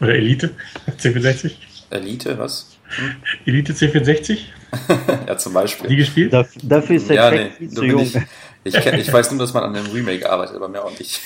Oder 0.00 0.14
Elite, 0.14 0.54
C64. 0.98 1.52
Elite, 1.90 2.38
was? 2.38 2.77
Hm? 2.88 3.16
Elite 3.44 3.72
C64? 3.72 4.38
ja, 5.26 5.36
zum 5.36 5.52
Beispiel. 5.52 5.88
Die 5.88 5.96
gespielt? 5.96 6.32
Das, 6.32 6.48
dafür 6.62 6.96
ist 6.96 7.08
der 7.08 7.16
ja, 7.16 7.30
nee, 7.30 7.68
zu 7.68 7.84
jung. 7.84 8.02
Ich, 8.02 8.16
ich, 8.64 8.74
kenn, 8.74 8.98
ich, 8.98 9.12
weiß 9.12 9.30
nur, 9.30 9.40
dass 9.40 9.54
man 9.54 9.62
an 9.62 9.74
dem 9.74 9.86
Remake 9.86 10.30
arbeitet, 10.30 10.56
aber 10.56 10.68
mehr 10.68 10.84
auch 10.84 10.98
nicht. 10.98 11.20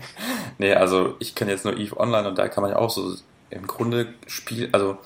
nee, 0.58 0.72
also 0.74 1.16
ich 1.18 1.34
kenne 1.34 1.50
jetzt 1.50 1.64
nur 1.64 1.76
Eve 1.76 1.98
Online 1.98 2.28
und 2.28 2.38
da 2.38 2.48
kann 2.48 2.62
man 2.62 2.70
ja 2.70 2.78
auch 2.78 2.90
so 2.90 3.14
im 3.50 3.66
Grunde 3.66 4.14
spielen, 4.26 4.68
also 4.72 4.98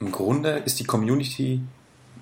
im 0.00 0.12
Grunde 0.12 0.62
ist 0.64 0.80
die 0.80 0.84
Community 0.84 1.60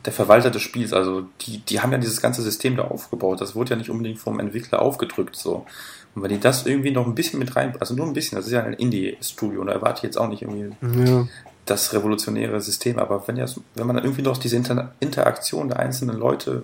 der 0.04 0.12
Verwalter 0.12 0.50
des 0.50 0.62
Spiels. 0.62 0.92
Also 0.92 1.26
die, 1.42 1.58
die 1.58 1.80
haben 1.80 1.92
ja 1.92 1.98
dieses 1.98 2.20
ganze 2.20 2.42
System 2.42 2.76
da 2.76 2.84
aufgebaut. 2.84 3.40
Das 3.40 3.54
wurde 3.54 3.70
ja 3.70 3.76
nicht 3.76 3.90
unbedingt 3.90 4.18
vom 4.18 4.38
Entwickler 4.40 4.80
aufgedrückt 4.80 5.36
so. 5.36 5.66
Und 6.14 6.22
wenn 6.22 6.30
die 6.30 6.40
das 6.40 6.64
irgendwie 6.64 6.92
noch 6.92 7.06
ein 7.06 7.14
bisschen 7.14 7.38
mit 7.38 7.56
rein, 7.56 7.74
also 7.80 7.94
nur 7.94 8.06
ein 8.06 8.14
bisschen, 8.14 8.36
das 8.36 8.46
ist 8.46 8.52
ja 8.52 8.62
ein 8.62 8.72
Indie-Studio, 8.72 9.60
und 9.60 9.66
da 9.66 9.74
erwarte 9.74 9.98
ich 9.98 10.02
jetzt 10.04 10.16
auch 10.16 10.28
nicht 10.28 10.42
irgendwie 10.42 10.74
ja 11.04 11.26
das 11.66 11.92
revolutionäre 11.92 12.60
System. 12.60 12.98
Aber 12.98 13.26
wenn, 13.28 13.36
jetzt, 13.36 13.60
wenn 13.74 13.86
man 13.86 13.98
irgendwie 13.98 14.22
noch 14.22 14.38
diese 14.38 14.56
Inter 14.56 14.92
Interaktion 15.00 15.68
der 15.68 15.80
einzelnen 15.80 16.16
Leute 16.16 16.62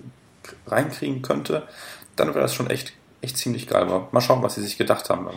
reinkriegen 0.67 1.21
könnte, 1.21 1.63
dann 2.15 2.29
wäre 2.29 2.41
das 2.41 2.53
schon 2.53 2.69
echt, 2.69 2.93
echt 3.21 3.37
ziemlich 3.37 3.67
geil. 3.67 3.83
Aber 3.83 4.07
mal 4.11 4.21
schauen, 4.21 4.41
was 4.41 4.55
sie 4.55 4.61
sich 4.61 4.77
gedacht 4.77 5.09
haben. 5.09 5.27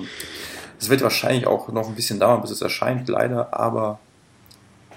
Es 0.78 0.88
wird 0.88 1.02
wahrscheinlich 1.02 1.46
auch 1.46 1.68
noch 1.68 1.88
ein 1.88 1.94
bisschen 1.94 2.20
dauern, 2.20 2.40
bis 2.42 2.50
es 2.50 2.62
erscheint, 2.62 3.08
leider, 3.08 3.58
aber 3.58 3.98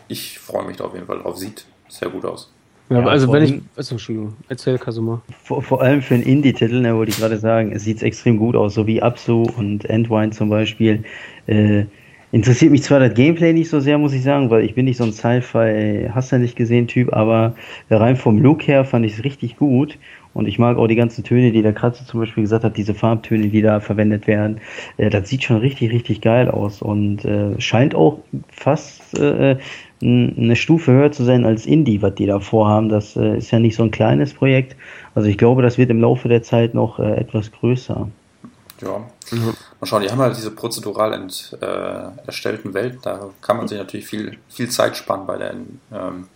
ich 0.08 0.40
freue 0.40 0.66
mich 0.66 0.78
da 0.78 0.86
auf 0.86 0.94
jeden 0.94 1.06
Fall 1.06 1.20
drauf. 1.20 1.38
Sieht 1.38 1.66
sehr 1.88 2.10
gut 2.10 2.26
aus. 2.26 2.52
Ja, 2.90 3.00
ja 3.00 3.08
also 3.08 3.32
wenn 3.32 3.44
ich. 3.44 3.62
Also, 3.76 3.96
Entschuldigung, 3.96 4.34
erzähl 4.50 4.78
Kasuma. 4.78 5.22
Vor, 5.44 5.62
vor 5.62 5.82
allem 5.82 6.02
für 6.02 6.16
einen 6.16 6.24
Indie-Titel, 6.24 6.82
ne, 6.82 6.96
wollte 6.96 7.12
ich 7.12 7.18
gerade 7.18 7.38
sagen, 7.38 7.72
es 7.72 7.84
sieht 7.84 8.02
extrem 8.02 8.38
gut 8.38 8.56
aus, 8.56 8.74
so 8.74 8.88
wie 8.88 9.02
Absu 9.02 9.44
und 9.44 9.86
Endwine 9.86 10.32
zum 10.32 10.50
Beispiel. 10.50 11.04
Äh, 11.48 11.86
Interessiert 12.32 12.72
mich 12.72 12.84
zwar 12.84 13.00
das 13.00 13.16
Gameplay 13.16 13.54
nicht 13.54 13.70
so 13.70 13.80
sehr, 13.80 13.98
muss 13.98 14.14
ich 14.14 14.22
sagen, 14.22 14.52
weil 14.52 14.64
ich 14.64 14.76
bin 14.76 14.86
nicht 14.86 14.98
so 14.98 15.04
ein 15.04 15.14
Sci-Fi, 15.14 16.12
hast 16.14 16.32
du 16.32 16.38
nicht 16.38 16.56
gesehen 16.56 16.86
Typ, 16.86 17.12
aber 17.12 17.56
rein 17.90 18.16
vom 18.16 18.38
Look 18.38 18.68
her 18.68 18.86
fand 18.86 19.04
ich 19.04 19.14
es 19.14 19.24
richtig 19.24 19.58
gut. 19.58 19.98
Und 20.36 20.48
ich 20.48 20.60
mag 20.60 20.78
auch 20.78 20.86
die 20.86 20.96
ganzen 20.96 21.24
Töne, 21.24 21.52
die 21.52 21.64
der 21.64 21.74
Kratzer 21.74 22.06
zum 22.06 22.20
Beispiel 22.20 22.44
gesagt 22.44 22.64
hat, 22.64 22.78
diese 22.78 22.94
Farbtöne, 22.94 23.48
die 23.48 23.64
da 23.64 23.80
verwendet 23.80 24.28
werden. 24.28 24.62
Äh, 24.98 25.10
das 25.10 25.28
sieht 25.28 25.44
schon 25.44 25.58
richtig, 25.58 25.92
richtig 25.92 26.22
geil 26.22 26.50
aus 26.50 26.84
und 26.84 27.26
äh, 27.26 27.60
scheint 27.60 27.96
auch 27.96 28.20
fast 28.48 29.18
äh, 29.18 29.58
eine 30.02 30.56
Stufe 30.56 30.92
höher 30.92 31.12
zu 31.12 31.24
sein 31.24 31.46
als 31.46 31.66
Indie, 31.66 32.04
was 32.04 32.14
die 32.14 32.28
da 32.28 32.40
vorhaben. 32.40 32.90
Das 32.90 33.16
äh, 33.16 33.38
ist 33.38 33.50
ja 33.50 33.58
nicht 33.58 33.76
so 33.76 33.82
ein 33.82 33.92
kleines 33.92 34.36
Projekt. 34.36 34.76
Also 35.16 35.28
ich 35.28 35.38
glaube, 35.40 35.64
das 35.64 35.80
wird 35.80 35.90
im 35.90 36.00
Laufe 36.00 36.30
der 36.30 36.44
Zeit 36.44 36.76
noch 36.76 37.00
äh, 37.00 37.16
etwas 37.16 37.52
größer. 37.52 38.08
Ja. 38.82 39.00
Mhm. 39.32 39.54
Mal 39.80 39.88
schauen, 39.88 40.02
die 40.02 40.10
haben 40.10 40.20
halt 40.20 40.38
diese 40.38 40.52
prozedural 40.52 41.14
ent, 41.14 41.58
äh, 41.62 42.26
erstellten 42.26 42.74
Welten, 42.74 43.00
da 43.02 43.30
kann 43.42 43.58
man 43.58 43.68
sich 43.68 43.78
natürlich 43.78 44.08
viel, 44.08 44.38
viel 44.50 44.70
Zeit 44.70 44.98
sparen 44.98 45.26
bei 45.26 45.38
der 45.38 45.54
ähm, 45.94 46.28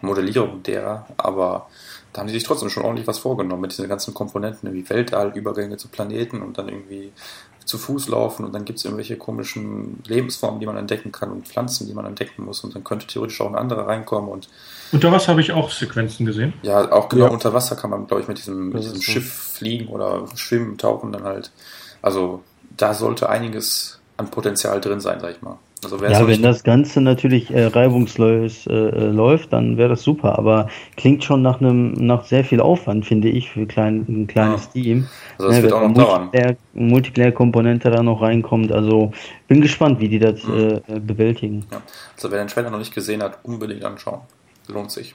Modellierung 0.00 0.62
derer, 0.62 1.06
aber 1.16 1.68
da 2.12 2.20
haben 2.20 2.26
die 2.26 2.34
sich 2.34 2.44
trotzdem 2.44 2.70
schon 2.70 2.84
ordentlich 2.84 3.06
was 3.06 3.18
vorgenommen 3.18 3.62
mit 3.62 3.72
diesen 3.72 3.88
ganzen 3.88 4.14
Komponenten, 4.14 4.72
wie 4.72 4.88
Weltall, 4.88 5.32
Übergänge 5.36 5.76
zu 5.76 5.88
Planeten 5.88 6.42
und 6.42 6.58
dann 6.58 6.68
irgendwie 6.68 7.12
zu 7.64 7.78
Fuß 7.78 8.08
laufen 8.08 8.44
und 8.44 8.52
dann 8.52 8.64
gibt 8.64 8.78
es 8.78 8.84
irgendwelche 8.84 9.16
komischen 9.16 10.02
Lebensformen, 10.06 10.58
die 10.58 10.66
man 10.66 10.76
entdecken 10.76 11.12
kann 11.12 11.30
und 11.30 11.46
Pflanzen, 11.46 11.86
die 11.86 11.94
man 11.94 12.04
entdecken 12.04 12.44
muss 12.44 12.64
und 12.64 12.74
dann 12.74 12.82
könnte 12.82 13.06
theoretisch 13.06 13.40
auch 13.40 13.48
ein 13.48 13.54
anderer 13.54 13.86
reinkommen 13.86 14.30
und 14.30 14.48
unter 14.92 15.12
Wasser 15.12 15.28
habe 15.28 15.40
ich 15.40 15.52
auch 15.52 15.70
Sequenzen 15.70 16.26
gesehen. 16.26 16.52
Ja, 16.62 16.90
auch 16.90 17.08
genau 17.08 17.26
ja. 17.26 17.30
unter 17.30 17.54
Wasser 17.54 17.76
kann 17.76 17.90
man, 17.90 18.06
glaube 18.06 18.22
ich, 18.22 18.28
mit 18.28 18.38
diesem, 18.38 18.70
mit 18.70 18.82
diesem 18.82 19.00
Schiff 19.00 19.32
fliegen 19.32 19.88
oder 19.88 20.26
schwimmen, 20.34 20.78
tauchen 20.78 21.12
dann 21.12 21.22
halt. 21.22 21.52
Also 22.02 22.42
da 22.76 22.94
sollte 22.94 23.28
einiges 23.28 24.00
an 24.16 24.30
Potenzial 24.30 24.80
drin 24.80 25.00
sein, 25.00 25.20
sag 25.20 25.32
ich 25.32 25.42
mal. 25.42 25.58
Also 25.82 25.96
ja, 26.04 26.26
wenn 26.26 26.42
das 26.42 26.62
Ganze 26.62 27.00
natürlich 27.00 27.50
äh, 27.50 27.64
reibungslos 27.64 28.66
äh, 28.66 28.72
äh, 28.72 29.06
läuft, 29.06 29.52
dann 29.54 29.78
wäre 29.78 29.88
das 29.88 30.02
super. 30.02 30.38
Aber 30.38 30.68
klingt 30.96 31.24
schon 31.24 31.40
nach 31.40 31.60
einem 31.60 31.92
nach 31.92 32.26
sehr 32.26 32.44
viel 32.44 32.60
Aufwand, 32.60 33.06
finde 33.06 33.30
ich, 33.30 33.50
für 33.50 33.64
klein, 33.64 34.04
ein 34.06 34.26
kleines 34.26 34.66
ja. 34.66 34.70
Team. 34.72 35.08
Also 35.38 35.48
das 35.48 35.56
ja, 35.56 35.62
wird 35.62 35.72
auch 35.72 35.88
noch 35.88 35.94
dauern. 35.94 36.56
Multiplayer-Komponente 36.74 37.90
da 37.90 38.02
noch 38.02 38.20
reinkommt. 38.20 38.72
Also 38.72 39.12
bin 39.48 39.62
gespannt, 39.62 40.00
wie 40.00 40.08
die 40.10 40.18
das 40.18 40.44
mhm. 40.44 40.80
äh, 40.86 41.00
bewältigen. 41.00 41.64
Ja. 41.70 41.80
Also 42.14 42.30
wer 42.30 42.44
den 42.44 42.48
Trailer 42.48 42.68
noch 42.68 42.78
nicht 42.78 42.94
gesehen 42.94 43.22
hat, 43.22 43.38
unbedingt 43.42 43.84
anschauen. 43.84 44.20
Lohnt 44.68 44.90
sich. 44.90 45.14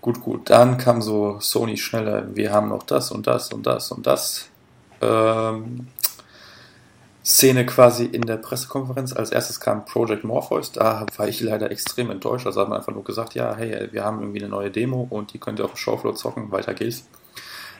Gut, 0.00 0.20
gut. 0.20 0.50
Dann 0.50 0.78
kam 0.78 1.00
so 1.00 1.38
Sony 1.38 1.76
schneller. 1.76 2.26
Wir 2.34 2.52
haben 2.52 2.70
noch 2.70 2.82
das 2.82 3.12
und 3.12 3.26
das 3.28 3.52
und 3.52 3.64
das 3.66 3.92
und 3.92 4.04
das. 4.04 4.50
Ähm, 5.04 5.86
Szene 7.24 7.64
quasi 7.64 8.04
in 8.04 8.22
der 8.22 8.36
Pressekonferenz. 8.36 9.14
Als 9.14 9.30
erstes 9.30 9.58
kam 9.58 9.86
Project 9.86 10.24
Morpheus, 10.24 10.72
da 10.72 11.06
war 11.16 11.26
ich 11.26 11.40
leider 11.40 11.70
extrem 11.70 12.10
enttäuscht. 12.10 12.46
Also 12.46 12.60
hat 12.60 12.68
man 12.68 12.78
einfach 12.78 12.92
nur 12.92 13.04
gesagt, 13.04 13.34
ja, 13.34 13.54
hey, 13.56 13.88
wir 13.92 14.04
haben 14.04 14.20
irgendwie 14.20 14.40
eine 14.40 14.50
neue 14.50 14.70
Demo 14.70 15.06
und 15.08 15.32
die 15.32 15.38
könnt 15.38 15.58
ihr 15.58 15.64
auf 15.64 15.72
dem 15.72 15.78
Showfloor 15.78 16.14
zocken, 16.14 16.52
weiter 16.52 16.74
geht's. 16.74 17.06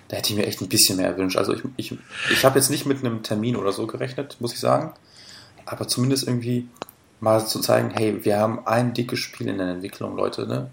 Da 0.09 0.17
hätte 0.17 0.33
ich 0.33 0.39
mir 0.39 0.47
echt 0.47 0.63
ein 0.63 0.69
bisschen 0.69 0.97
mehr 0.97 1.09
erwünscht. 1.09 1.37
Also 1.37 1.53
ich, 1.53 1.63
ich, 1.77 1.99
ich 2.33 2.45
habe 2.45 2.59
jetzt 2.59 2.71
nicht 2.71 2.87
mit 2.87 3.01
einem 3.01 3.23
Termin 3.23 3.57
oder 3.57 3.73
so 3.73 3.87
gerechnet, 3.87 4.37
muss 4.41 4.55
ich 4.55 4.61
sagen. 4.61 4.95
Aber 5.67 5.89
zumindest 5.89 6.27
irgendwie 6.27 6.69
mal 7.21 7.47
zu 7.47 7.61
zeigen, 7.61 7.91
hey, 7.91 8.25
wir 8.25 8.39
haben 8.39 8.67
ein 8.67 8.95
dickes 8.95 9.19
Spiel 9.19 9.49
in 9.49 9.59
der 9.59 9.69
Entwicklung, 9.69 10.17
Leute, 10.17 10.47
ne? 10.47 10.71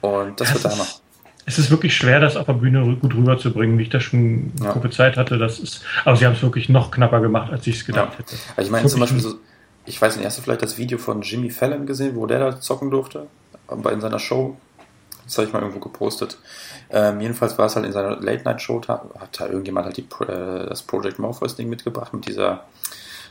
Und 0.00 0.40
das, 0.40 0.52
wird 0.52 0.64
da 0.64 0.74
noch 0.76 1.00
es 1.50 1.58
ist 1.58 1.70
wirklich 1.70 1.96
schwer, 1.96 2.20
das 2.20 2.36
auf 2.36 2.46
der 2.46 2.52
Bühne 2.54 2.96
gut 3.00 3.14
rüberzubringen, 3.14 3.76
wie 3.76 3.82
ich 3.82 3.88
das 3.88 4.04
schon 4.04 4.52
ja. 4.62 4.70
prophezeit 4.70 5.16
hatte. 5.16 5.36
Das 5.36 5.58
ist, 5.58 5.82
aber 6.04 6.16
sie 6.16 6.24
haben 6.24 6.34
es 6.34 6.42
wirklich 6.42 6.68
noch 6.68 6.92
knapper 6.92 7.20
gemacht, 7.20 7.52
als 7.52 7.66
ich 7.66 7.76
es 7.76 7.84
gedacht 7.84 8.12
ja. 8.12 8.18
hätte. 8.18 8.36
Also 8.56 8.68
ich 8.68 8.70
meine 8.70 8.86
zum 8.86 9.00
Beispiel 9.00 9.20
so, 9.20 9.34
ich 9.84 10.00
weiß 10.00 10.16
nicht, 10.16 10.26
hast 10.26 10.38
du 10.38 10.42
vielleicht 10.42 10.62
das 10.62 10.78
Video 10.78 10.98
von 10.98 11.22
Jimmy 11.22 11.50
Fallon 11.50 11.86
gesehen, 11.86 12.14
wo 12.14 12.26
der 12.26 12.38
da 12.38 12.60
zocken 12.60 12.90
durfte? 12.90 13.26
in 13.68 14.00
seiner 14.00 14.18
Show. 14.18 14.56
Das 15.24 15.38
habe 15.38 15.46
ich 15.46 15.52
mal 15.52 15.60
irgendwo 15.60 15.80
gepostet. 15.80 16.38
Ähm, 16.90 17.20
jedenfalls 17.20 17.56
war 17.56 17.66
es 17.66 17.76
halt 17.76 17.86
in 17.86 17.92
seiner 17.92 18.16
Late-Night-Show, 18.20 18.82
hat 18.88 19.40
da 19.40 19.46
irgendjemand 19.46 19.86
halt 19.86 19.96
die, 19.96 20.02
äh, 20.02 20.66
das 20.68 20.82
Project 20.82 21.20
Morpheus-Ding 21.20 21.68
mitgebracht 21.68 22.12
mit 22.12 22.26
dieser 22.26 22.64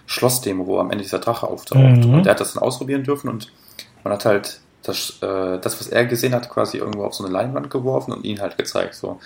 Schlossdemo, 0.05 0.65
wo 0.65 0.79
am 0.79 0.91
Ende 0.91 1.03
dieser 1.03 1.19
Drache 1.19 1.47
auftaucht. 1.47 2.05
Mhm. 2.05 2.13
Und 2.13 2.25
der 2.25 2.31
hat 2.31 2.39
das 2.39 2.53
dann 2.53 2.63
ausprobieren 2.63 3.03
dürfen 3.03 3.29
und 3.29 3.51
man 4.03 4.13
hat 4.13 4.23
halt 4.23 4.61
das, 4.83 5.19
äh, 5.21 5.59
das, 5.59 5.79
was 5.79 5.87
er 5.87 6.05
gesehen 6.05 6.33
hat, 6.33 6.49
quasi 6.49 6.77
irgendwo 6.77 7.03
auf 7.03 7.13
so 7.13 7.23
eine 7.23 7.33
Leinwand 7.33 7.69
geworfen 7.69 8.13
und 8.13 8.23
ihn 8.25 8.41
halt 8.41 8.57
gezeigt. 8.57 8.95
So. 8.95 9.19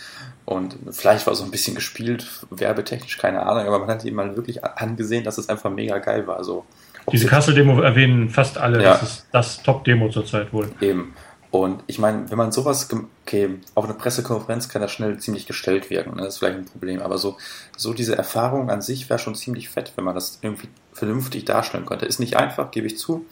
Und 0.45 0.75
vielleicht 0.91 1.27
war 1.27 1.35
so 1.35 1.43
ein 1.43 1.51
bisschen 1.51 1.75
gespielt, 1.75 2.27
werbetechnisch, 2.49 3.17
keine 3.17 3.45
Ahnung, 3.45 3.65
aber 3.67 3.79
man 3.79 3.89
hat 3.89 4.03
ihm 4.03 4.15
mal 4.15 4.35
wirklich 4.35 4.63
angesehen, 4.63 5.23
dass 5.23 5.37
es 5.37 5.49
einfach 5.49 5.69
mega 5.69 5.99
geil 5.99 6.27
war. 6.27 6.43
So. 6.43 6.65
Diese 7.11 7.27
Kassel-Demo 7.27 7.81
erwähnen 7.81 8.29
fast 8.29 8.57
alle, 8.57 8.81
ja. 8.81 8.93
das 8.93 9.03
ist 9.03 9.25
das 9.31 9.63
Top-Demo 9.63 10.09
zurzeit 10.09 10.53
wohl. 10.53 10.69
Eben. 10.81 11.13
Und 11.51 11.83
ich 11.85 11.99
meine, 11.99 12.31
wenn 12.31 12.37
man 12.39 12.51
sowas, 12.51 12.89
okay, 13.27 13.59
auf 13.75 13.85
einer 13.85 13.93
Pressekonferenz 13.93 14.69
kann 14.69 14.81
das 14.81 14.91
schnell 14.91 15.19
ziemlich 15.19 15.45
gestellt 15.45 15.91
wirken, 15.91 16.15
ne? 16.15 16.23
das 16.23 16.33
ist 16.33 16.39
vielleicht 16.39 16.57
ein 16.57 16.65
Problem, 16.65 16.99
aber 16.99 17.19
so, 17.19 17.37
so 17.77 17.93
diese 17.93 18.17
Erfahrung 18.17 18.71
an 18.71 18.81
sich 18.81 19.07
wäre 19.07 19.19
schon 19.19 19.35
ziemlich 19.35 19.69
fett, 19.69 19.93
wenn 19.95 20.03
man 20.03 20.15
das 20.15 20.39
irgendwie 20.41 20.69
vernünftig 20.93 21.45
darstellen 21.45 21.85
könnte. 21.85 22.07
Ist 22.07 22.19
nicht 22.19 22.37
einfach, 22.37 22.71
gebe 22.71 22.87
ich 22.87 22.97
zu, 22.97 23.27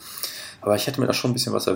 aber 0.61 0.75
ich 0.75 0.87
hätte 0.87 1.01
mir 1.01 1.07
da 1.07 1.13
schon 1.13 1.31
ein 1.31 1.33
bisschen 1.33 1.53
was 1.53 1.69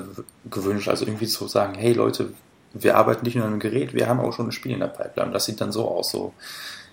gewünscht. 0.50 0.88
Also 0.88 1.06
irgendwie 1.06 1.28
zu 1.28 1.48
sagen, 1.48 1.76
hey 1.76 1.94
Leute, 1.94 2.34
wir 2.74 2.98
arbeiten 2.98 3.26
nicht 3.26 3.36
nur 3.36 3.46
an 3.46 3.52
einem 3.52 3.60
Gerät, 3.60 3.94
wir 3.94 4.08
haben 4.08 4.20
auch 4.20 4.34
schon 4.34 4.48
ein 4.48 4.52
Spiel 4.52 4.74
in 4.74 4.80
der 4.80 4.88
Pipeline. 4.88 5.32
Das 5.32 5.46
sieht 5.46 5.62
dann 5.62 5.72
so 5.72 5.88
aus, 5.88 6.12
so. 6.12 6.34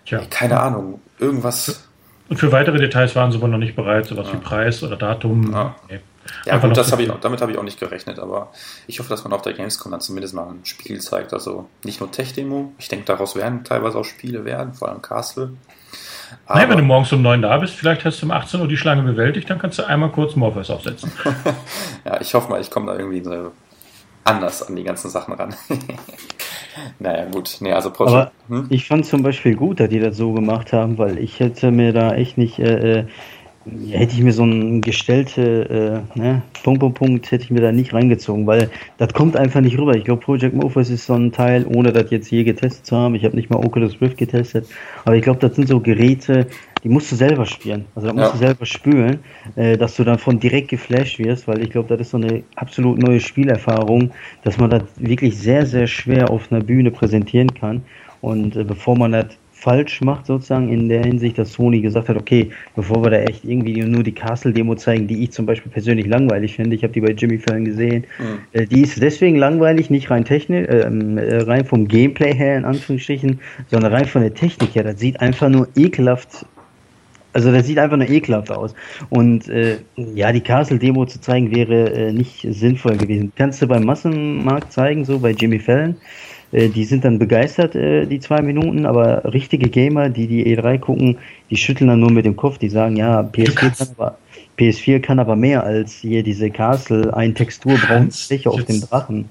Tja. 0.07 0.21
Ey, 0.21 0.27
keine 0.27 0.61
Ahnung, 0.61 1.01
irgendwas. 1.19 1.85
Und 2.29 2.39
für 2.39 2.51
weitere 2.51 2.79
Details 2.79 3.15
waren 3.15 3.31
sie 3.31 3.41
wohl 3.41 3.49
noch 3.49 3.59
nicht 3.59 3.77
bereit, 3.77 4.07
sowas 4.07 4.29
ja. 4.29 4.35
wie 4.35 4.39
Preis 4.39 4.83
oder 4.83 4.97
Datum. 4.97 5.53
Ja. 5.53 5.77
Nee. 5.89 6.01
Ja, 6.47 6.59
gut, 6.59 6.77
das 6.77 6.93
hab 6.93 7.01
ich, 7.01 7.11
damit 7.21 7.41
habe 7.41 7.53
ich 7.53 7.59
auch 7.59 7.65
nicht 7.65 7.81
gerechnet, 7.81 8.19
aber 8.21 8.53
ich 8.87 9.01
hoffe, 9.01 9.11
dass 9.11 9.25
man 9.25 9.33
auf 9.33 9.43
der 9.43 9.55
Gamescom 9.55 9.91
dann 9.91 10.01
zumindest 10.01 10.35
mal 10.35 10.47
ein 10.49 10.65
Spiel 10.65 11.01
zeigt. 11.01 11.33
Also 11.33 11.69
nicht 11.83 12.01
nur 12.01 12.11
Tech-Demo, 12.11 12.73
ich 12.79 12.89
denke, 12.89 13.05
daraus 13.07 13.35
werden 13.35 13.65
teilweise 13.65 13.99
auch 13.99 14.05
Spiele 14.05 14.45
werden, 14.45 14.73
vor 14.73 14.89
allem 14.89 15.03
Castle. 15.03 15.51
Aber 16.47 16.59
Nein, 16.59 16.71
wenn 16.71 16.79
du 16.79 16.85
morgens 16.85 17.13
um 17.13 17.23
9 17.23 17.43
da 17.43 17.57
bist, 17.59 17.75
vielleicht 17.75 18.05
hast 18.05 18.21
du 18.23 18.27
um 18.27 18.33
18 18.33 18.61
Uhr 18.61 18.69
die 18.69 18.77
Schlange 18.77 19.03
bewältigt, 19.03 19.49
dann 19.49 19.59
kannst 19.59 19.79
du 19.79 19.85
einmal 19.85 20.11
kurz 20.11 20.37
Morpheus 20.37 20.71
aufsetzen. 20.71 21.13
ja, 22.05 22.21
ich 22.21 22.35
hoffe 22.35 22.51
mal, 22.51 22.61
ich 22.61 22.71
komme 22.71 22.93
da 22.93 22.99
irgendwie 22.99 23.23
so 23.23 23.53
anders 24.25 24.63
an 24.63 24.77
die 24.77 24.85
ganzen 24.85 25.11
Sachen 25.11 25.35
ran. 25.35 25.55
naja, 26.99 27.27
gut. 27.27 27.57
Nee, 27.61 27.73
also 27.73 27.91
Project, 27.91 28.17
Aber 28.17 28.33
hm? 28.49 28.67
ich 28.71 28.87
fand 28.87 29.07
zum 29.07 29.23
Beispiel 29.23 29.57
gut, 29.57 29.81
dass 29.81 29.89
die 29.89 30.01
das 30.01 30.17
so 30.17 30.33
gemacht 30.33 30.73
haben, 30.73 30.99
weil 30.99 31.19
ich 31.19 31.41
hätte 31.41 31.71
mir 31.71 31.93
da 31.93 32.15
echt 32.15 32.39
nicht 32.39 32.59
äh, 32.59 33.01
äh 33.01 33.07
hätte 33.91 34.15
ich 34.15 34.23
mir 34.23 34.33
so 34.33 34.45
ein 34.45 34.81
gestellte 34.81 36.05
äh, 36.15 36.19
ne, 36.19 36.43
Punkt, 36.63 36.81
Punkt, 36.81 36.99
Punkt, 36.99 37.31
hätte 37.31 37.45
ich 37.45 37.51
mir 37.51 37.61
da 37.61 37.73
nicht 37.73 37.95
reingezogen, 37.95 38.47
weil 38.47 38.71
das 38.99 39.13
kommt 39.13 39.37
einfach 39.37 39.61
nicht 39.61 39.79
rüber. 39.79 39.95
Ich 39.95 40.05
glaube, 40.05 40.23
Project 40.23 40.55
Morpheus 40.55 40.91
ist 40.91 41.07
so 41.07 41.15
ein 41.15 41.33
Teil, 41.33 41.67
ohne 41.67 41.93
das 41.93 42.11
jetzt 42.11 42.31
je 42.31 42.45
getestet 42.45 42.87
zu 42.87 42.97
haben. 42.97 43.15
Ich 43.15 43.25
habe 43.25 43.37
nicht 43.37 43.51
mal 43.51 43.57
Oculus 43.57 44.01
Rift 44.01 44.17
getestet, 44.17 44.67
aber 45.05 45.17
ich 45.17 45.23
glaube, 45.23 45.41
das 45.41 45.55
sind 45.55 45.69
so 45.69 45.81
Geräte, 45.81 46.47
die 46.83 46.89
musst 46.89 47.13
du 47.13 47.17
selber 47.17 47.47
spielen. 47.47 47.85
Also 47.95 48.09
da 48.09 48.15
musst 48.15 48.27
ja. 48.27 48.33
du 48.33 48.39
selber 48.39 48.67
spülen, 48.67 49.19
äh, 49.57 49.77
dass 49.77 49.97
du 49.97 50.05
dann 50.05 50.19
von 50.19 50.41
direkt 50.41 50.69
geflasht 50.69 51.19
wirst, 51.19 51.47
weil 51.47 51.63
ich 51.63 51.71
glaube, 51.71 51.89
das 51.89 52.01
ist 52.01 52.11
so 52.11 52.17
eine 52.17 52.43
absolut 52.57 52.99
neue 52.99 53.21
Spielerfahrung, 53.21 54.11
dass 54.43 54.59
man 54.59 54.71
das 54.71 54.83
wirklich 54.97 55.39
sehr, 55.39 55.67
sehr 55.67 55.87
schwer 55.87 56.31
auf 56.31 56.51
einer 56.51 56.63
Bühne 56.63 56.91
präsentieren 56.91 57.55
kann. 57.55 57.83
Und 58.21 58.57
äh, 58.57 58.65
bevor 58.65 58.97
man 58.97 59.13
das 59.13 59.27
falsch 59.63 60.01
macht, 60.01 60.27
sozusagen 60.27 60.69
in 60.71 60.89
der 60.89 61.05
Hinsicht, 61.05 61.39
dass 61.39 61.53
Sony 61.53 61.81
gesagt 61.81 62.09
hat, 62.09 62.17
okay, 62.17 62.51
bevor 62.75 63.05
wir 63.05 63.11
da 63.11 63.19
echt 63.19 63.45
irgendwie 63.45 63.81
nur 63.83 64.03
die 64.03 64.13
Castle-Demo 64.13 64.75
zeigen, 64.75 65.07
die 65.07 65.23
ich 65.23 65.31
zum 65.31 65.47
Beispiel 65.47 65.71
persönlich 65.71 66.07
langweilig 66.07 66.57
finde, 66.57 66.75
ich 66.75 66.83
habe 66.83 66.93
die 66.93 67.01
bei 67.01 67.13
Jimmy 67.13 67.39
Fallon 67.39 67.65
gesehen, 67.65 68.05
mhm. 68.19 68.39
äh, 68.61 68.67
die 68.67 68.83
ist 68.83 69.01
deswegen 69.01 69.37
langweilig, 69.37 69.89
nicht 69.89 70.11
rein 70.11 70.25
technisch, 70.25 70.67
ähm, 70.69 71.17
äh, 71.17 71.43
rein 71.43 71.65
vom 71.65 71.87
Gameplay 71.87 72.35
her 72.35 72.57
in 72.57 72.65
Anführungsstrichen, 72.65 73.39
sondern 73.71 73.93
rein 73.93 74.07
von 74.07 74.23
der 74.23 74.35
Technik 74.35 74.75
her. 74.75 74.83
Das 74.83 74.99
sieht 74.99 75.21
einfach 75.21 75.49
nur 75.49 75.69
ekelhaft 75.77 76.45
also 77.35 77.51
das 77.51 77.67
sieht 77.67 77.79
einfach 77.79 77.97
nur 77.97 78.11
ekelhaft 78.11 78.51
aus. 78.51 78.75
Und 79.09 79.49
äh, 79.49 79.79
ja, 79.97 80.33
die 80.33 80.43
Castle-Demo 80.43 81.07
zu 81.07 81.19
zeigen 81.19 81.55
wäre 81.55 81.91
äh, 81.91 82.13
nicht 82.13 82.47
sinnvoll 82.51 82.99
gewesen. 82.99 83.33
Kannst 83.37 83.63
du 83.63 83.67
beim 83.67 83.85
Massenmarkt 83.85 84.71
zeigen, 84.71 85.07
so 85.07 85.19
bei 85.19 85.31
Jimmy 85.31 85.59
Fallon. 85.59 85.97
Äh, 86.53 86.69
die 86.69 86.85
sind 86.85 87.05
dann 87.05 87.19
begeistert, 87.19 87.75
äh, 87.75 88.07
die 88.07 88.21
zwei 88.21 88.41
Minuten, 88.43 88.87
aber 88.87 89.33
richtige 89.33 89.69
Gamer, 89.69 90.09
die 90.11 90.27
die 90.27 90.57
E3 90.57 90.79
gucken, 90.79 91.19
die 91.51 91.57
schütteln 91.57 91.89
dann 91.89 92.01
nur 92.01 92.13
mit 92.13 92.25
dem 92.25 92.37
Kopf, 92.37 92.59
die 92.59 92.69
sagen, 92.69 92.97
ja, 92.97 93.21
PS4 93.21 93.55
kann 93.55 93.73
aber, 93.97 94.19
PS4 94.59 95.01
kann 95.01 95.19
aber 95.19 95.35
mehr 95.35 95.65
als 95.65 95.95
hier 95.95 96.23
diese 96.23 96.51
Castle, 96.51 97.15
ein 97.15 97.35
texturbraun 97.35 98.11
Fläche 98.11 98.51
auf 98.51 98.65
dem 98.65 98.81
Drachen. 98.81 99.31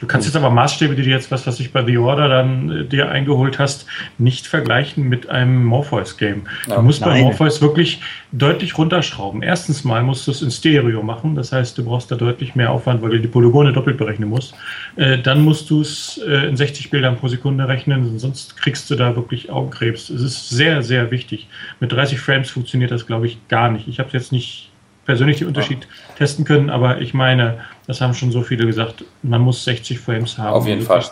Du 0.00 0.06
kannst 0.06 0.26
jetzt 0.26 0.36
aber 0.36 0.50
Maßstäbe, 0.50 0.94
die 0.94 1.02
du 1.02 1.08
jetzt, 1.08 1.30
was, 1.30 1.46
was 1.46 1.58
ich 1.58 1.72
bei 1.72 1.84
The 1.84 1.96
Order 1.96 2.28
dann 2.28 2.70
äh, 2.70 2.84
dir 2.84 3.10
eingeholt 3.10 3.58
hast, 3.58 3.86
nicht 4.18 4.46
vergleichen 4.46 5.08
mit 5.08 5.28
einem 5.28 5.64
Morpheus-Game. 5.64 6.42
Du 6.66 6.82
musst 6.82 7.00
nein. 7.00 7.10
bei 7.10 7.20
Morpheus 7.22 7.62
wirklich 7.62 8.02
deutlich 8.32 8.76
runterschrauben. 8.76 9.42
Erstens 9.42 9.84
mal 9.84 10.02
musst 10.02 10.26
du 10.26 10.32
es 10.32 10.42
in 10.42 10.50
Stereo 10.50 11.02
machen, 11.02 11.34
das 11.34 11.52
heißt, 11.52 11.78
du 11.78 11.84
brauchst 11.84 12.10
da 12.10 12.16
deutlich 12.16 12.54
mehr 12.54 12.70
Aufwand, 12.70 13.00
weil 13.02 13.10
du 13.10 13.20
die 13.20 13.28
Polygone 13.28 13.72
doppelt 13.72 13.96
berechnen 13.96 14.28
musst. 14.28 14.54
Äh, 14.96 15.18
dann 15.18 15.42
musst 15.42 15.70
du 15.70 15.80
es 15.80 16.20
äh, 16.26 16.48
in 16.48 16.56
60 16.56 16.90
Bildern 16.90 17.16
pro 17.16 17.28
Sekunde 17.28 17.66
rechnen, 17.66 18.18
sonst 18.18 18.56
kriegst 18.56 18.90
du 18.90 18.96
da 18.96 19.16
wirklich 19.16 19.50
Augenkrebs. 19.50 20.10
Es 20.10 20.20
ist 20.20 20.50
sehr, 20.50 20.82
sehr 20.82 21.10
wichtig. 21.10 21.48
Mit 21.80 21.92
30 21.92 22.18
Frames 22.18 22.50
funktioniert 22.50 22.90
das, 22.90 23.06
glaube 23.06 23.26
ich, 23.26 23.38
gar 23.48 23.70
nicht. 23.70 23.88
Ich 23.88 23.98
habe 23.98 24.08
es 24.08 24.12
jetzt 24.12 24.32
nicht 24.32 24.70
persönlich 25.06 25.38
den 25.38 25.48
Unterschied 25.48 25.80
ja. 25.84 26.14
testen 26.16 26.44
können, 26.44 26.68
aber 26.68 27.00
ich 27.00 27.14
meine, 27.14 27.58
das 27.86 28.00
haben 28.00 28.14
schon 28.14 28.32
so 28.32 28.42
viele 28.42 28.66
gesagt, 28.66 29.04
man 29.22 29.40
muss 29.40 29.64
60 29.64 29.98
Frames 29.98 30.36
haben. 30.36 30.54
Auf 30.54 30.66
jeden 30.66 30.82
Fall 30.82 31.04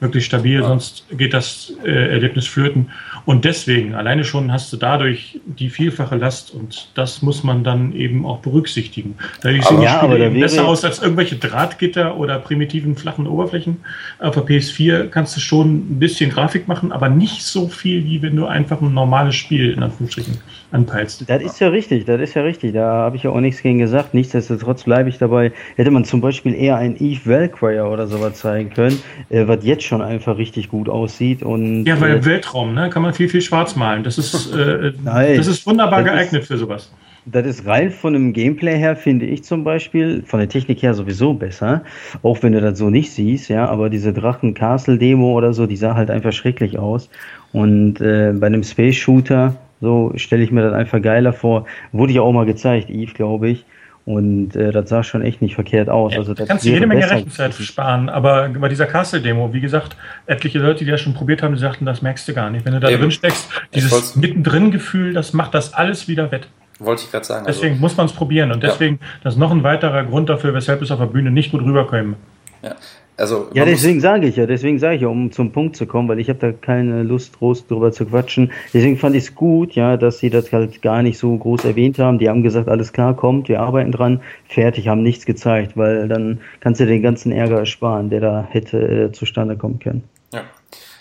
wirklich 0.00 0.24
stabil, 0.24 0.60
ja. 0.60 0.66
sonst 0.66 1.04
geht 1.10 1.34
das 1.34 1.72
äh, 1.84 1.90
Erlebnis 1.90 2.46
flöten. 2.46 2.90
Und 3.24 3.44
deswegen, 3.44 3.94
alleine 3.94 4.24
schon 4.24 4.52
hast 4.52 4.72
du 4.72 4.76
dadurch 4.76 5.40
die 5.44 5.70
vielfache 5.70 6.16
Last 6.16 6.52
und 6.52 6.90
das 6.94 7.20
muss 7.20 7.42
man 7.42 7.64
dann 7.64 7.92
eben 7.92 8.24
auch 8.24 8.38
berücksichtigen. 8.38 9.16
Da 9.42 9.50
sehen 9.50 9.82
ja, 9.82 9.98
Spiele 9.98 10.26
eben 10.26 10.40
besser 10.40 10.66
aus 10.66 10.84
als 10.84 11.00
irgendwelche 11.00 11.36
Drahtgitter 11.36 12.16
oder 12.16 12.38
primitiven 12.38 12.96
flachen 12.96 13.26
Oberflächen. 13.26 13.78
Auf 14.20 14.34
der 14.34 14.44
PS4 14.44 15.08
kannst 15.08 15.36
du 15.36 15.40
schon 15.40 15.74
ein 15.74 15.98
bisschen 15.98 16.30
Grafik 16.30 16.68
machen, 16.68 16.92
aber 16.92 17.08
nicht 17.08 17.42
so 17.42 17.68
viel, 17.68 18.04
wie 18.04 18.22
wenn 18.22 18.36
du 18.36 18.46
einfach 18.46 18.80
ein 18.80 18.94
normales 18.94 19.34
Spiel 19.34 19.72
in 19.72 19.82
Anführungsstrichen 19.82 20.38
anpeilst. 20.70 21.28
Das 21.28 21.42
ist 21.42 21.60
ja 21.60 21.68
richtig, 21.68 22.04
das 22.04 22.20
ist 22.20 22.34
ja 22.34 22.42
richtig. 22.42 22.74
Da 22.74 22.86
habe 22.86 23.16
ich 23.16 23.22
ja 23.22 23.30
auch 23.30 23.40
nichts 23.40 23.62
gegen 23.62 23.78
gesagt. 23.78 24.14
Nichtsdestotrotz 24.14 24.84
bleibe 24.84 25.08
ich 25.08 25.18
dabei. 25.18 25.52
Hätte 25.76 25.90
man 25.90 26.04
zum 26.04 26.20
Beispiel 26.20 26.54
eher 26.54 26.76
ein 26.76 26.96
Eve 26.98 27.20
Valkyrie 27.24 27.80
oder 27.80 28.06
sowas 28.06 28.34
zeigen 28.34 28.70
können, 28.70 29.00
äh, 29.30 29.46
was 29.46 29.64
jetzt 29.64 29.84
schon 29.84 30.02
einfach 30.02 30.36
richtig 30.36 30.68
gut 30.68 30.88
aussieht. 30.88 31.42
Und, 31.42 31.84
ja, 31.84 32.00
weil 32.00 32.12
im 32.12 32.18
äh, 32.18 32.24
Weltraum 32.24 32.74
ne, 32.74 32.90
kann 32.90 33.02
man 33.02 33.14
viel, 33.14 33.28
viel 33.28 33.42
schwarz 33.42 33.76
malen. 33.76 34.04
Das 34.04 34.18
ist, 34.18 34.52
äh, 34.52 34.92
Nein, 35.02 35.36
das 35.36 35.46
ist 35.46 35.66
wunderbar 35.66 36.02
das 36.02 36.12
geeignet 36.12 36.42
ist, 36.42 36.48
für 36.48 36.58
sowas. 36.58 36.92
Das 37.30 37.46
ist 37.46 37.66
rein 37.66 37.90
von 37.90 38.14
dem 38.14 38.32
Gameplay 38.32 38.78
her, 38.78 38.96
finde 38.96 39.26
ich 39.26 39.44
zum 39.44 39.62
Beispiel, 39.62 40.22
von 40.26 40.40
der 40.40 40.48
Technik 40.48 40.82
her 40.82 40.94
sowieso 40.94 41.34
besser. 41.34 41.82
Auch 42.22 42.42
wenn 42.42 42.52
du 42.52 42.60
das 42.60 42.78
so 42.78 42.88
nicht 42.88 43.12
siehst, 43.12 43.50
ja, 43.50 43.68
aber 43.68 43.90
diese 43.90 44.14
Drachen-Castle-Demo 44.14 45.32
oder 45.32 45.52
so, 45.52 45.66
die 45.66 45.76
sah 45.76 45.94
halt 45.94 46.10
einfach 46.10 46.32
schrecklich 46.32 46.78
aus. 46.78 47.10
Und 47.52 48.00
äh, 48.00 48.32
bei 48.34 48.46
einem 48.46 48.62
Space-Shooter, 48.62 49.56
so 49.80 50.12
stelle 50.16 50.42
ich 50.42 50.50
mir 50.50 50.62
das 50.62 50.72
einfach 50.72 51.00
geiler 51.00 51.32
vor. 51.32 51.66
Wurde 51.92 52.12
ja 52.12 52.22
auch 52.22 52.32
mal 52.32 52.46
gezeigt, 52.46 52.90
Eve, 52.90 53.12
glaube 53.12 53.48
ich. 53.48 53.64
Und 54.04 54.56
äh, 54.56 54.72
das 54.72 54.88
sah 54.88 55.02
schon 55.02 55.20
echt 55.20 55.42
nicht 55.42 55.54
verkehrt 55.54 55.90
aus. 55.90 56.14
Ja, 56.14 56.20
also, 56.20 56.32
da 56.32 56.46
kannst 56.46 56.64
du 56.64 56.70
jede 56.70 56.86
Menge 56.86 57.10
Rechenzeit 57.10 57.52
sparen, 57.52 58.08
aber 58.08 58.48
bei 58.48 58.70
dieser 58.70 58.86
Castle-Demo, 58.86 59.52
wie 59.52 59.60
gesagt, 59.60 59.96
etliche 60.24 60.60
Leute, 60.60 60.86
die 60.86 60.90
das 60.90 61.02
schon 61.02 61.12
probiert 61.12 61.42
haben, 61.42 61.54
die 61.54 61.60
sagten, 61.60 61.84
das 61.84 62.00
merkst 62.00 62.26
du 62.26 62.32
gar 62.32 62.48
nicht. 62.48 62.64
Wenn 62.64 62.72
du 62.72 62.80
da 62.80 62.88
drin 62.88 63.10
steckst, 63.10 63.50
dieses 63.74 64.16
Mittendrin-Gefühl, 64.16 65.12
das 65.12 65.34
macht 65.34 65.52
das 65.52 65.74
alles 65.74 66.08
wieder 66.08 66.32
wett. 66.32 66.48
Wollte 66.78 67.02
ich 67.04 67.10
gerade 67.10 67.26
sagen. 67.26 67.44
Deswegen 67.46 67.72
also, 67.72 67.80
muss 67.82 67.96
man 67.98 68.06
es 68.06 68.12
probieren 68.12 68.50
und 68.50 68.62
deswegen, 68.62 68.94
ja. 68.94 69.06
das 69.24 69.34
ist 69.34 69.38
noch 69.38 69.50
ein 69.50 69.62
weiterer 69.62 70.04
Grund 70.04 70.30
dafür, 70.30 70.54
weshalb 70.54 70.80
es 70.80 70.90
auf 70.90 70.98
der 70.98 71.06
Bühne 71.06 71.30
nicht 71.30 71.50
gut 71.50 71.60
rüberkommt. 71.60 72.16
Ja, 72.62 72.76
also, 73.18 73.48
ja, 73.52 73.64
deswegen 73.64 74.00
sage 74.00 74.28
ich 74.28 74.36
ja, 74.36 74.46
deswegen 74.46 74.78
sage 74.78 74.94
ich 74.94 75.02
ja, 75.02 75.08
um 75.08 75.32
zum 75.32 75.50
Punkt 75.50 75.74
zu 75.74 75.86
kommen, 75.86 76.08
weil 76.08 76.20
ich 76.20 76.28
habe 76.28 76.38
da 76.38 76.52
keine 76.52 77.02
Lust, 77.02 77.36
groß 77.38 77.66
drüber 77.66 77.90
zu 77.90 78.06
quatschen. 78.06 78.52
Deswegen 78.72 78.96
fand 78.96 79.16
ich 79.16 79.24
es 79.24 79.34
gut, 79.34 79.72
ja, 79.72 79.96
dass 79.96 80.20
sie 80.20 80.30
das 80.30 80.52
halt 80.52 80.80
gar 80.82 81.02
nicht 81.02 81.18
so 81.18 81.36
groß 81.36 81.64
erwähnt 81.64 81.98
haben. 81.98 82.20
Die 82.20 82.28
haben 82.28 82.44
gesagt, 82.44 82.68
alles 82.68 82.92
klar, 82.92 83.16
kommt, 83.16 83.48
wir 83.48 83.60
arbeiten 83.60 83.90
dran, 83.90 84.20
fertig, 84.48 84.86
haben 84.86 85.02
nichts 85.02 85.26
gezeigt, 85.26 85.76
weil 85.76 86.06
dann 86.06 86.40
kannst 86.60 86.80
du 86.80 86.86
den 86.86 87.02
ganzen 87.02 87.32
Ärger 87.32 87.58
ersparen, 87.58 88.08
der 88.08 88.20
da 88.20 88.46
hätte 88.48 88.78
äh, 88.78 89.12
zustande 89.12 89.56
kommen 89.56 89.80
können. 89.80 90.04
Ja. 90.32 90.44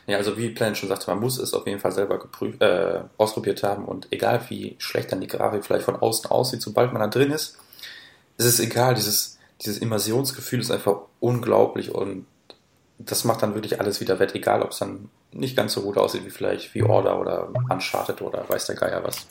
Ja, 0.08 0.18
also 0.18 0.38
wie 0.38 0.50
Planet 0.50 0.78
schon 0.78 0.88
sagte, 0.90 1.12
man 1.12 1.20
muss 1.20 1.38
es 1.38 1.54
auf 1.54 1.68
jeden 1.68 1.80
Fall 1.80 1.92
selber 1.92 2.18
geprüft, 2.18 2.62
äh, 2.62 3.02
ausprobiert 3.18 3.62
haben 3.62 3.84
und 3.86 4.08
egal 4.10 4.40
wie 4.48 4.76
schlecht 4.80 5.12
dann 5.12 5.20
die 5.20 5.28
Grafik 5.28 5.66
vielleicht 5.66 5.84
von 5.84 5.98
außen 5.98 6.32
aussieht, 6.32 6.62
sobald 6.62 6.94
man 6.94 7.02
da 7.02 7.08
drin 7.08 7.30
ist, 7.30 7.60
ist 8.38 8.46
es 8.46 8.60
egal, 8.62 8.96
dieses 8.96 9.37
dieses 9.62 9.80
Immersionsgefühl 9.80 10.60
ist 10.60 10.72
einfach 10.72 10.98
unglaublich 11.20 11.94
und 11.94 12.26
das 13.00 13.24
macht 13.24 13.44
dann 13.44 13.54
wirklich 13.54 13.80
alles 13.80 14.02
wieder 14.02 14.20
wett, 14.20 14.34
egal 14.36 14.62
ob 14.62 14.72
es 14.72 14.80
dann 14.80 15.10
nicht 15.32 15.56
ganz 15.56 15.74
so 15.74 15.82
gut 15.82 15.98
aussieht 15.98 16.26
wie 16.26 16.30
vielleicht 16.30 16.74
wie 16.74 16.84
Order 16.84 17.20
oder 17.20 17.50
Uncharted 17.70 18.22
oder 18.22 18.46
weiß 18.48 18.66
der 18.68 18.76
Geier 18.76 19.04
was. 19.04 19.28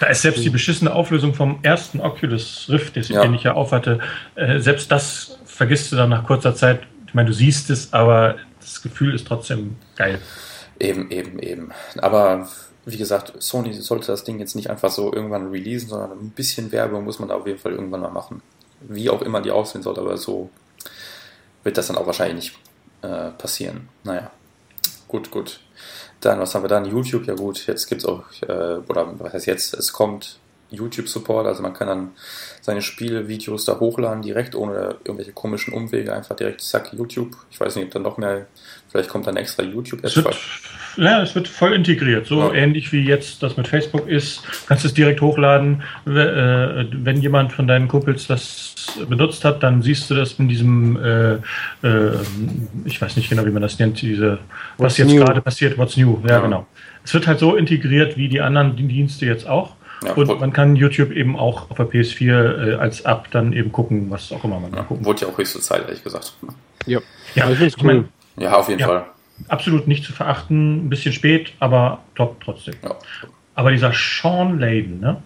Da 0.00 0.06
ist 0.06 0.22
selbst 0.22 0.44
die 0.44 0.50
beschissene 0.50 0.94
Auflösung 0.94 1.34
vom 1.34 1.58
ersten 1.62 2.00
Oculus 2.00 2.66
Rift, 2.68 2.96
ja. 2.96 3.22
den 3.22 3.34
ich 3.34 3.44
ja 3.44 3.54
aufhatte, 3.54 4.00
äh, 4.34 4.60
selbst 4.60 4.90
das 4.90 5.38
vergisst 5.46 5.90
du 5.92 5.96
dann 5.96 6.10
nach 6.10 6.24
kurzer 6.24 6.54
Zeit. 6.54 6.80
Ich 7.06 7.14
meine, 7.14 7.28
du 7.28 7.34
siehst 7.34 7.70
es, 7.70 7.92
aber 7.94 8.36
das 8.60 8.82
Gefühl 8.82 9.14
ist 9.14 9.26
trotzdem 9.26 9.76
geil. 9.96 10.20
Eben, 10.78 11.10
eben, 11.10 11.38
eben. 11.38 11.72
Aber 11.98 12.46
wie 12.84 12.98
gesagt, 12.98 13.32
Sony 13.38 13.72
sollte 13.72 14.08
das 14.08 14.24
Ding 14.24 14.38
jetzt 14.38 14.54
nicht 14.54 14.68
einfach 14.68 14.90
so 14.90 15.12
irgendwann 15.12 15.48
releasen, 15.48 15.88
sondern 15.88 16.18
ein 16.18 16.30
bisschen 16.30 16.72
Werbung 16.72 17.04
muss 17.04 17.18
man 17.18 17.30
da 17.30 17.36
auf 17.36 17.46
jeden 17.46 17.58
Fall 17.58 17.72
irgendwann 17.72 18.02
mal 18.02 18.10
machen 18.10 18.42
wie 18.80 19.10
auch 19.10 19.22
immer 19.22 19.40
die 19.40 19.50
aussehen 19.50 19.82
soll, 19.82 19.98
aber 19.98 20.16
so 20.16 20.50
wird 21.64 21.76
das 21.76 21.88
dann 21.88 21.96
auch 21.96 22.06
wahrscheinlich 22.06 22.52
nicht 22.52 22.58
äh, 23.02 23.30
passieren. 23.32 23.88
Naja, 24.04 24.30
gut, 25.08 25.30
gut. 25.30 25.60
Dann, 26.20 26.40
was 26.40 26.54
haben 26.54 26.64
wir 26.64 26.68
dann? 26.68 26.84
YouTube, 26.84 27.26
ja 27.26 27.34
gut, 27.34 27.66
jetzt 27.66 27.86
gibt 27.88 28.02
es 28.02 28.06
auch, 28.06 28.24
äh, 28.42 28.78
oder 28.88 29.18
was 29.18 29.32
heißt 29.34 29.46
jetzt, 29.46 29.74
es 29.74 29.92
kommt 29.92 30.38
YouTube-Support, 30.70 31.46
also 31.46 31.62
man 31.62 31.72
kann 31.72 31.88
dann 31.88 32.10
seine 32.60 32.82
Spielvideos 32.82 33.64
da 33.64 33.78
hochladen, 33.78 34.22
direkt, 34.22 34.54
ohne 34.54 34.96
irgendwelche 35.04 35.32
komischen 35.32 35.72
Umwege, 35.72 36.12
einfach 36.12 36.34
direkt 36.36 36.60
zack, 36.60 36.92
YouTube. 36.92 37.36
Ich 37.50 37.60
weiß 37.60 37.76
nicht, 37.76 37.86
ob 37.86 37.90
dann 37.92 38.02
noch 38.02 38.18
mehr, 38.18 38.46
vielleicht 38.90 39.08
kommt 39.08 39.26
dann 39.26 39.36
extra 39.36 39.62
youtube 39.62 40.00
es 40.02 40.16
wird, 40.16 40.36
Ja, 40.96 41.22
es 41.22 41.34
wird 41.34 41.46
voll 41.46 41.74
integriert, 41.74 42.26
so 42.26 42.40
ja. 42.40 42.54
ähnlich 42.54 42.92
wie 42.92 43.04
jetzt 43.04 43.42
das 43.42 43.56
mit 43.56 43.68
Facebook 43.68 44.08
ist. 44.08 44.38
Du 44.38 44.66
kannst 44.68 44.84
es 44.84 44.94
direkt 44.94 45.20
hochladen. 45.20 45.82
Äh, 46.06 46.86
wenn 46.92 47.20
jemand 47.20 47.52
von 47.52 47.68
deinen 47.68 47.86
Kumpels 47.86 48.26
das 48.26 48.74
benutzt 49.08 49.44
hat, 49.44 49.62
dann 49.62 49.82
siehst 49.82 50.10
du 50.10 50.14
das 50.14 50.32
in 50.34 50.48
diesem, 50.48 50.96
äh, 50.96 51.34
äh, 51.86 52.18
ich 52.84 53.00
weiß 53.00 53.16
nicht 53.16 53.28
genau, 53.28 53.44
wie 53.44 53.50
man 53.50 53.62
das 53.62 53.78
nennt, 53.78 54.00
diese, 54.00 54.38
was 54.78 54.96
jetzt 54.98 55.14
gerade 55.14 55.40
passiert, 55.40 55.78
what's 55.78 55.96
new, 55.96 56.18
ja, 56.24 56.36
ja, 56.36 56.40
genau. 56.40 56.66
Es 57.04 57.14
wird 57.14 57.28
halt 57.28 57.38
so 57.38 57.54
integriert 57.54 58.16
wie 58.16 58.28
die 58.28 58.40
anderen 58.40 58.76
Dienste 58.76 59.26
jetzt 59.26 59.46
auch. 59.46 59.75
Ja, 60.04 60.12
und 60.12 60.40
man 60.40 60.52
kann 60.52 60.76
YouTube 60.76 61.10
eben 61.10 61.36
auch 61.36 61.70
auf 61.70 61.76
der 61.76 61.86
PS4 61.86 62.72
äh, 62.72 62.74
als 62.74 63.00
App 63.02 63.30
dann 63.30 63.52
eben 63.52 63.72
gucken, 63.72 64.10
was 64.10 64.30
auch 64.30 64.44
immer 64.44 64.60
man 64.60 64.72
ja, 64.74 64.82
gucken 64.82 65.04
Wurde 65.04 65.22
ja 65.22 65.28
auch 65.28 65.38
höchste 65.38 65.60
Zeit, 65.60 65.84
ehrlich 65.86 66.04
gesagt. 66.04 66.34
Ja, 66.86 67.00
ja 67.34 67.50
ich, 67.50 67.60
ich 67.60 67.82
mein, 67.82 68.08
ja 68.36 68.54
auf 68.54 68.68
jeden 68.68 68.80
ja, 68.80 68.86
Fall. 68.86 69.06
Absolut 69.48 69.88
nicht 69.88 70.04
zu 70.04 70.12
verachten, 70.12 70.86
ein 70.86 70.88
bisschen 70.88 71.12
spät, 71.12 71.52
aber 71.60 72.00
top 72.14 72.40
trotzdem. 72.42 72.74
Ja. 72.82 72.94
Aber 73.54 73.70
dieser 73.70 73.92
Sean 73.92 74.58
Layden, 74.58 75.00
ne? 75.00 75.22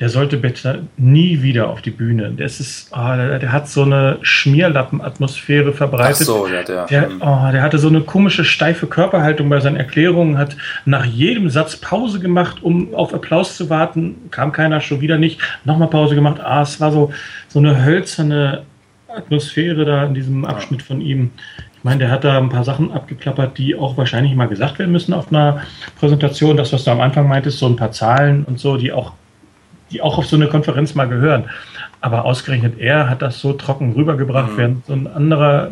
Der 0.00 0.08
sollte 0.08 0.38
bitte 0.38 0.82
nie 0.96 1.42
wieder 1.42 1.68
auf 1.68 1.80
die 1.80 1.92
Bühne. 1.92 2.32
Das 2.36 2.58
ist, 2.58 2.90
oh, 2.92 3.14
der, 3.16 3.38
der, 3.38 3.52
hat 3.52 3.68
so 3.68 3.82
eine 3.82 4.18
Schmierlappenatmosphäre 4.22 5.72
verbreitet. 5.72 6.16
Ach 6.22 6.26
so, 6.26 6.48
ja, 6.48 6.64
der, 6.64 6.86
der, 6.86 7.10
oh, 7.20 7.52
der 7.52 7.62
hatte 7.62 7.78
so 7.78 7.86
eine 7.86 8.00
komische, 8.00 8.44
steife 8.44 8.88
Körperhaltung 8.88 9.48
bei 9.48 9.60
seinen 9.60 9.76
Erklärungen, 9.76 10.36
hat 10.36 10.56
nach 10.84 11.04
jedem 11.04 11.48
Satz 11.48 11.76
Pause 11.76 12.18
gemacht, 12.18 12.62
um 12.62 12.92
auf 12.92 13.14
Applaus 13.14 13.56
zu 13.56 13.70
warten. 13.70 14.16
Kam 14.32 14.50
keiner, 14.50 14.80
schon 14.80 15.00
wieder 15.00 15.16
nicht. 15.16 15.40
Nochmal 15.64 15.88
Pause 15.88 16.16
gemacht. 16.16 16.40
Ah, 16.42 16.62
es 16.62 16.80
war 16.80 16.90
so, 16.90 17.12
so 17.46 17.60
eine 17.60 17.84
hölzerne 17.84 18.62
Atmosphäre 19.06 19.84
da 19.84 20.04
in 20.06 20.14
diesem 20.14 20.44
Abschnitt 20.44 20.82
von 20.82 21.00
ihm. 21.00 21.30
Ich 21.76 21.84
meine, 21.84 21.98
der 21.98 22.10
hat 22.10 22.24
da 22.24 22.38
ein 22.38 22.48
paar 22.48 22.64
Sachen 22.64 22.90
abgeklappert, 22.90 23.58
die 23.58 23.76
auch 23.76 23.96
wahrscheinlich 23.96 24.34
mal 24.34 24.48
gesagt 24.48 24.80
werden 24.80 24.90
müssen 24.90 25.12
auf 25.12 25.28
einer 25.28 25.62
Präsentation. 26.00 26.56
Das, 26.56 26.72
was 26.72 26.82
du 26.82 26.90
am 26.90 27.00
Anfang 27.00 27.28
meintest, 27.28 27.58
so 27.58 27.66
ein 27.66 27.76
paar 27.76 27.92
Zahlen 27.92 28.42
und 28.44 28.58
so, 28.58 28.76
die 28.76 28.90
auch 28.90 29.12
die 29.94 30.02
auch 30.02 30.18
auf 30.18 30.26
so 30.26 30.36
eine 30.36 30.48
Konferenz 30.48 30.94
mal 30.94 31.08
gehören. 31.08 31.48
Aber 32.00 32.24
ausgerechnet 32.24 32.78
er 32.78 33.08
hat 33.08 33.22
das 33.22 33.40
so 33.40 33.52
trocken 33.54 33.92
rübergebracht, 33.92 34.52
mhm. 34.52 34.56
während 34.56 34.86
so 34.86 34.92
ein 34.92 35.06
anderer 35.06 35.70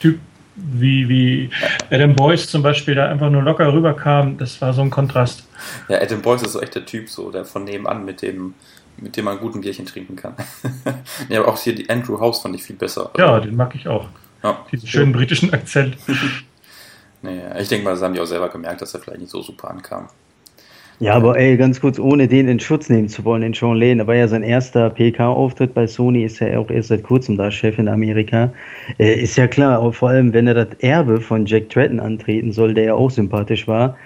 Typ 0.00 0.18
wie, 0.56 1.08
wie 1.08 1.50
Adam 1.90 2.16
Boyce 2.16 2.48
zum 2.48 2.62
Beispiel 2.62 2.96
da 2.96 3.08
einfach 3.08 3.30
nur 3.30 3.42
locker 3.42 3.72
rüberkam. 3.72 4.38
Das 4.38 4.60
war 4.60 4.72
so 4.72 4.82
ein 4.82 4.90
Kontrast. 4.90 5.44
Ja, 5.88 6.00
Adam 6.02 6.20
Boyce 6.20 6.42
ist 6.42 6.52
so 6.52 6.60
echt 6.60 6.74
der 6.74 6.84
Typ, 6.84 7.08
so 7.08 7.30
der 7.30 7.44
von 7.44 7.64
nebenan, 7.64 8.04
mit 8.04 8.22
dem, 8.22 8.54
mit 8.96 9.16
dem 9.16 9.24
man 9.24 9.34
einen 9.34 9.40
guten 9.40 9.60
Bierchen 9.60 9.86
trinken 9.86 10.16
kann. 10.16 10.34
ja, 11.28 11.40
aber 11.40 11.52
auch 11.52 11.58
hier 11.58 11.74
die 11.74 11.88
Andrew 11.88 12.18
House 12.20 12.40
fand 12.40 12.56
ich 12.56 12.64
viel 12.64 12.76
besser. 12.76 13.10
Also, 13.14 13.20
ja, 13.20 13.40
den 13.40 13.56
mag 13.56 13.74
ich 13.74 13.86
auch. 13.86 14.08
Ja. 14.42 14.66
Diesen 14.70 14.88
schönen 14.88 15.12
britischen 15.12 15.52
Akzent. 15.52 15.96
naja, 17.22 17.56
ich 17.58 17.68
denke 17.68 17.84
mal, 17.84 17.92
das 17.92 18.02
haben 18.02 18.14
die 18.14 18.20
auch 18.20 18.26
selber 18.26 18.48
gemerkt, 18.48 18.82
dass 18.82 18.94
er 18.94 19.00
vielleicht 19.00 19.20
nicht 19.20 19.30
so 19.30 19.42
super 19.42 19.70
ankam. 19.70 20.08
Ja, 21.00 21.14
aber 21.14 21.38
ey, 21.38 21.56
ganz 21.56 21.80
kurz, 21.80 22.00
ohne 22.00 22.26
den 22.26 22.48
in 22.48 22.58
Schutz 22.58 22.88
nehmen 22.88 23.08
zu 23.08 23.24
wollen, 23.24 23.42
den 23.42 23.54
Sean 23.54 23.76
Lane, 23.76 24.04
war 24.08 24.16
ja 24.16 24.26
sein 24.26 24.42
erster 24.42 24.90
PK-Auftritt 24.90 25.72
bei 25.72 25.86
Sony, 25.86 26.24
ist 26.24 26.40
ja 26.40 26.58
auch 26.58 26.68
erst 26.70 26.88
seit 26.88 27.04
kurzem 27.04 27.36
da 27.36 27.52
Chef 27.52 27.78
in 27.78 27.86
Amerika. 27.86 28.52
Äh, 28.98 29.22
ist 29.22 29.36
ja 29.36 29.46
klar, 29.46 29.78
auch 29.78 29.94
vor 29.94 30.08
allem, 30.08 30.32
wenn 30.32 30.48
er 30.48 30.54
das 30.54 30.74
Erbe 30.80 31.20
von 31.20 31.46
Jack 31.46 31.70
Tretton 31.70 32.00
antreten 32.00 32.50
soll, 32.50 32.74
der 32.74 32.84
ja 32.84 32.94
auch 32.94 33.12
sympathisch 33.12 33.68
war, 33.68 33.96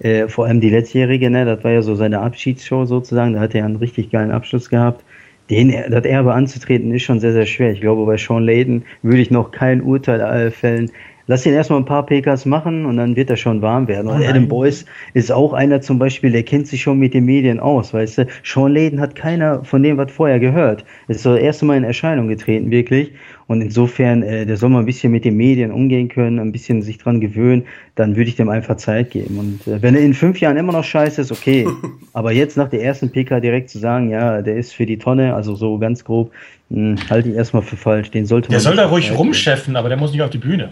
äh, 0.00 0.28
vor 0.28 0.44
allem 0.44 0.60
die 0.60 0.68
letztjährige, 0.68 1.30
ne, 1.30 1.46
das 1.46 1.64
war 1.64 1.70
ja 1.70 1.80
so 1.80 1.94
seine 1.94 2.20
Abschiedsshow 2.20 2.84
sozusagen, 2.84 3.32
da 3.32 3.40
hat 3.40 3.54
er 3.54 3.60
ja 3.60 3.64
einen 3.64 3.76
richtig 3.76 4.10
geilen 4.10 4.30
Abschluss 4.30 4.68
gehabt. 4.68 5.02
Den, 5.48 5.74
das 5.90 6.04
Erbe 6.04 6.34
anzutreten 6.34 6.94
ist 6.94 7.02
schon 7.02 7.18
sehr, 7.18 7.32
sehr 7.32 7.46
schwer. 7.46 7.72
Ich 7.72 7.80
glaube, 7.80 8.04
bei 8.04 8.16
Sean 8.18 8.44
Layden 8.44 8.84
würde 9.02 9.20
ich 9.20 9.30
noch 9.30 9.52
kein 9.52 9.80
Urteil 9.80 10.50
fällen, 10.50 10.90
Lass 11.26 11.46
ihn 11.46 11.52
erstmal 11.52 11.80
ein 11.80 11.84
paar 11.84 12.04
PKs 12.04 12.46
machen 12.46 12.84
und 12.86 12.96
dann 12.96 13.16
wird 13.16 13.30
er 13.30 13.36
schon 13.36 13.62
warm 13.62 13.88
werden. 13.88 14.08
Und 14.08 14.20
oh 14.20 14.24
Adam 14.24 14.48
Boyce 14.48 14.84
ist 15.14 15.30
auch 15.30 15.52
einer 15.52 15.80
zum 15.80 15.98
Beispiel, 15.98 16.32
der 16.32 16.42
kennt 16.42 16.66
sich 16.66 16.82
schon 16.82 16.98
mit 16.98 17.14
den 17.14 17.24
Medien 17.24 17.60
aus, 17.60 17.94
weißt 17.94 18.18
du. 18.18 18.26
Sean 18.42 18.72
Layden 18.72 19.00
hat 19.00 19.14
keiner 19.14 19.64
von 19.64 19.82
dem 19.82 19.96
was 19.96 20.10
vorher 20.10 20.40
gehört. 20.40 20.84
Ist 21.08 21.24
das 21.24 21.38
erste 21.38 21.64
Mal 21.64 21.76
in 21.76 21.84
Erscheinung 21.84 22.28
getreten, 22.28 22.70
wirklich. 22.70 23.12
Und 23.46 23.60
insofern, 23.60 24.22
äh, 24.22 24.46
der 24.46 24.56
soll 24.56 24.70
mal 24.70 24.78
ein 24.78 24.86
bisschen 24.86 25.12
mit 25.12 25.24
den 25.24 25.36
Medien 25.36 25.72
umgehen 25.72 26.08
können, 26.08 26.38
ein 26.38 26.52
bisschen 26.52 26.80
sich 26.82 26.98
dran 26.98 27.20
gewöhnen, 27.20 27.64
dann 27.96 28.16
würde 28.16 28.30
ich 28.30 28.36
dem 28.36 28.48
einfach 28.48 28.76
Zeit 28.76 29.10
geben. 29.10 29.38
Und 29.38 29.66
äh, 29.66 29.82
wenn 29.82 29.94
er 29.94 30.00
in 30.00 30.14
fünf 30.14 30.40
Jahren 30.40 30.56
immer 30.56 30.72
noch 30.72 30.84
scheiße 30.84 31.20
ist, 31.20 31.32
okay. 31.32 31.66
Aber 32.14 32.32
jetzt 32.32 32.56
nach 32.56 32.68
der 32.68 32.82
ersten 32.82 33.10
PK 33.10 33.40
direkt 33.40 33.68
zu 33.68 33.78
sagen, 33.78 34.10
ja, 34.10 34.42
der 34.42 34.56
ist 34.56 34.72
für 34.72 34.86
die 34.86 34.98
Tonne, 34.98 35.34
also 35.34 35.54
so 35.54 35.78
ganz 35.78 36.04
grob, 36.04 36.30
mh, 36.70 37.00
hm, 37.00 37.10
halte 37.10 37.28
ich 37.28 37.34
erstmal 37.34 37.62
für 37.62 37.76
falsch. 37.76 38.10
Den 38.10 38.26
sollte 38.26 38.48
man. 38.48 38.52
Der 38.52 38.60
soll 38.60 38.76
da 38.76 38.86
ruhig 38.86 39.16
rumcheffen, 39.16 39.76
aber 39.76 39.88
der 39.88 39.98
muss 39.98 40.12
nicht 40.12 40.22
auf 40.22 40.30
die 40.30 40.38
Bühne. 40.38 40.70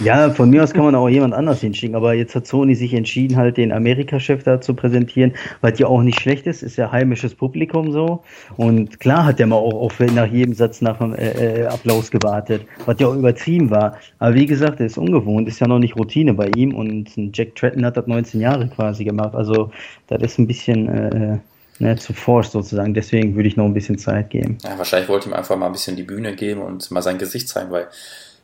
Ja, 0.00 0.30
von 0.30 0.50
mir 0.50 0.62
aus 0.62 0.72
kann 0.72 0.84
man 0.84 0.94
auch 0.94 1.08
jemand 1.08 1.34
anders 1.34 1.60
hinschicken, 1.60 1.94
aber 1.94 2.14
jetzt 2.14 2.34
hat 2.34 2.46
Sony 2.46 2.74
sich 2.74 2.94
entschieden, 2.94 3.36
halt 3.36 3.56
den 3.56 3.72
Amerika-Chef 3.72 4.42
da 4.42 4.60
zu 4.60 4.74
präsentieren, 4.74 5.32
was 5.60 5.78
ja 5.78 5.86
auch 5.86 6.02
nicht 6.02 6.20
schlecht 6.20 6.46
ist, 6.46 6.62
ist 6.62 6.76
ja 6.76 6.90
heimisches 6.90 7.34
Publikum 7.34 7.92
so. 7.92 8.22
Und 8.56 9.00
klar 9.00 9.24
hat 9.24 9.38
der 9.38 9.46
mal 9.46 9.56
auch, 9.56 9.74
auch 9.74 9.92
nach 10.12 10.26
jedem 10.26 10.54
Satz 10.54 10.80
nach 10.80 10.98
dem 10.98 11.14
äh, 11.14 11.62
äh, 11.62 11.66
Applaus 11.66 12.10
gewartet, 12.10 12.62
was 12.86 12.98
ja 12.98 13.06
auch 13.08 13.14
übertrieben 13.14 13.70
war. 13.70 13.96
Aber 14.18 14.34
wie 14.34 14.46
gesagt, 14.46 14.80
das 14.80 14.92
ist 14.92 14.98
ungewohnt, 14.98 15.48
ist 15.48 15.60
ja 15.60 15.68
noch 15.68 15.78
nicht 15.78 15.96
Routine 15.96 16.34
bei 16.34 16.50
ihm 16.56 16.74
und 16.74 17.10
Jack 17.32 17.54
Tretton 17.54 17.84
hat 17.84 17.96
das 17.96 18.06
19 18.06 18.40
Jahre 18.40 18.68
quasi 18.68 19.04
gemacht. 19.04 19.34
Also 19.34 19.70
das 20.08 20.22
ist 20.22 20.38
ein 20.38 20.46
bisschen 20.46 20.88
äh, 20.88 21.38
ne, 21.78 21.96
zu 21.96 22.12
forsch 22.12 22.48
sozusagen. 22.48 22.94
Deswegen 22.94 23.34
würde 23.34 23.48
ich 23.48 23.56
noch 23.56 23.64
ein 23.64 23.74
bisschen 23.74 23.98
Zeit 23.98 24.30
geben. 24.30 24.58
Ja, 24.62 24.78
wahrscheinlich 24.78 25.08
wollte 25.08 25.28
ihm 25.28 25.34
einfach 25.34 25.56
mal 25.56 25.66
ein 25.66 25.72
bisschen 25.72 25.96
die 25.96 26.02
Bühne 26.02 26.34
geben 26.34 26.62
und 26.62 26.90
mal 26.90 27.02
sein 27.02 27.18
Gesicht 27.18 27.48
zeigen, 27.48 27.70
weil 27.70 27.88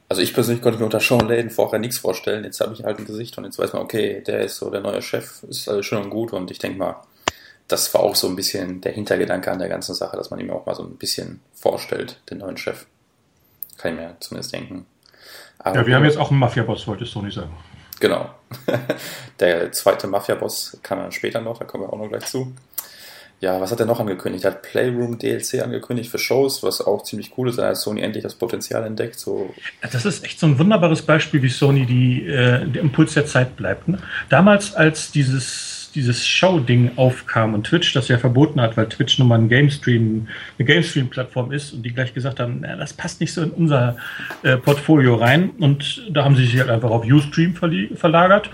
also 0.09 0.23
ich 0.23 0.33
persönlich 0.33 0.63
konnte 0.63 0.79
mir 0.79 0.87
unter 0.87 1.01
Sean 1.01 1.29
Layden 1.29 1.51
vorher 1.51 1.79
nichts 1.79 1.99
vorstellen. 1.99 2.45
Jetzt 2.45 2.61
habe 2.61 2.73
ich 2.73 2.85
halt 2.85 2.99
ein 2.99 3.05
Gesicht 3.05 3.37
und 3.37 3.45
jetzt 3.45 3.59
weiß 3.59 3.75
man, 3.75 3.83
okay, 3.83 4.23
der 4.27 4.41
ist 4.41 4.57
so 4.57 4.71
der 4.71 4.81
neue 4.81 5.03
Chef, 5.03 5.43
ist 5.45 5.69
alles 5.69 5.85
schön 5.85 6.03
und 6.03 6.11
gut 6.11 6.33
und 6.33 6.51
ich 6.51 6.59
denke 6.59 6.79
mal, 6.79 6.97
das 7.69 7.93
war 7.93 8.01
auch 8.01 8.15
so 8.15 8.27
ein 8.29 8.37
bisschen 8.37 8.81
der 8.81 8.93
Hintergedanke 8.93 9.53
an 9.53 9.59
der 9.59 9.69
ganzen 9.69 9.95
Sache, 9.95 10.17
dass 10.17 10.31
man 10.31 10.41
ihm 10.41 10.51
auch 10.51 10.65
mal 10.65 10.75
so 10.75 10.83
ein 10.83 10.97
bisschen 10.97 11.41
vorstellt, 11.53 12.21
den 12.31 12.39
neuen 12.39 12.57
Chef. 12.57 12.87
Kann 13.77 13.93
ich 13.93 14.01
mir 14.01 14.17
zumindest 14.21 14.55
denken. 14.55 14.87
Aber 15.59 15.77
ja, 15.77 15.87
wir 15.87 15.97
haben 15.97 16.05
jetzt 16.05 16.17
auch 16.17 16.31
einen 16.31 16.41
Mafia-Boss, 16.41 16.87
wolltest 16.87 17.15
du 17.15 17.23
nicht 17.23 17.35
sagen. 17.35 17.55
Genau. 18.01 18.31
der 19.41 19.71
zweite 19.73 20.07
Mafia-Boss 20.07 20.79
kam 20.83 20.99
dann 21.01 21.13
später 21.13 21.43
noch, 21.43 21.59
da 21.59 21.67
kommen 21.67 21.85
wir 21.85 21.93
auch 21.93 21.99
noch 21.99 22.09
gleich 22.09 22.25
zu. 22.25 22.53
Ja, 23.41 23.61
was 23.61 23.71
hat 23.71 23.79
er 23.79 23.87
noch 23.87 24.01
angekündigt? 24.01 24.45
Er 24.45 24.51
hat 24.53 24.63
Playroom 24.63 25.19
DLC 25.19 25.63
angekündigt 25.63 26.11
für 26.11 26.19
Shows, 26.19 26.63
was 26.65 26.81
auch 26.81 27.05
ziemlich 27.05 27.33
cool 27.37 27.49
ist. 27.49 27.59
Da 27.59 27.69
hat 27.69 27.77
Sony 27.77 28.01
endlich 28.01 28.25
das 28.25 28.35
Potenzial 28.35 28.85
entdeckt. 28.85 29.19
So. 29.19 29.55
Das 29.81 30.05
ist 30.05 30.25
echt 30.25 30.41
so 30.41 30.47
ein 30.47 30.59
wunderbares 30.59 31.03
Beispiel, 31.03 31.41
wie 31.43 31.49
Sony 31.49 31.87
die, 31.87 32.27
äh, 32.27 32.67
der 32.67 32.83
Impuls 32.83 33.15
der 33.15 33.27
Zeit 33.27 33.57
bleibt. 33.57 33.87
Ne? 33.87 33.99
Damals, 34.29 34.75
als 34.75 35.13
dieses, 35.13 35.91
dieses 35.95 36.27
Show-Ding 36.27 36.93
aufkam 36.97 37.55
und 37.55 37.65
Twitch 37.65 37.93
das 37.93 38.09
ja 38.09 38.19
verboten 38.19 38.61
hat, 38.61 38.77
weil 38.77 38.89
Twitch 38.89 39.21
nun 39.21 39.29
mal 39.29 39.39
ein 39.39 39.49
Game 39.49 39.71
Stream, 39.71 40.27
eine 40.59 40.67
Game 40.67 40.83
Stream-Plattform 40.83 41.53
ist 41.53 41.73
und 41.73 41.85
die 41.85 41.95
gleich 41.95 42.13
gesagt 42.15 42.41
haben, 42.41 42.59
na, 42.63 42.75
das 42.75 42.93
passt 42.93 43.21
nicht 43.21 43.33
so 43.33 43.43
in 43.43 43.51
unser 43.53 43.97
äh, 44.43 44.57
Portfolio 44.57 45.15
rein. 45.15 45.51
Und 45.61 46.11
da 46.11 46.25
haben 46.25 46.35
sie 46.35 46.45
sich 46.45 46.59
halt 46.59 46.71
einfach 46.71 46.91
auf 46.91 47.05
Ustream 47.05 47.55
verlagert 47.55 48.51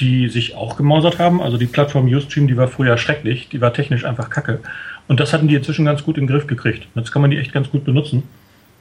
die 0.00 0.28
sich 0.28 0.54
auch 0.54 0.76
gemausert 0.76 1.18
haben. 1.18 1.40
Also 1.40 1.56
die 1.56 1.66
Plattform 1.66 2.06
Ustream, 2.06 2.48
die 2.48 2.56
war 2.56 2.68
früher 2.68 2.98
schrecklich, 2.98 3.48
die 3.48 3.60
war 3.60 3.72
technisch 3.72 4.04
einfach 4.04 4.30
kacke. 4.30 4.60
Und 5.08 5.20
das 5.20 5.32
hatten 5.32 5.48
die 5.48 5.54
inzwischen 5.54 5.84
ganz 5.84 6.02
gut 6.02 6.18
in 6.18 6.24
den 6.24 6.32
Griff 6.32 6.46
gekriegt. 6.46 6.86
Jetzt 6.94 7.12
kann 7.12 7.22
man 7.22 7.30
die 7.30 7.38
echt 7.38 7.52
ganz 7.52 7.70
gut 7.70 7.84
benutzen. 7.84 8.24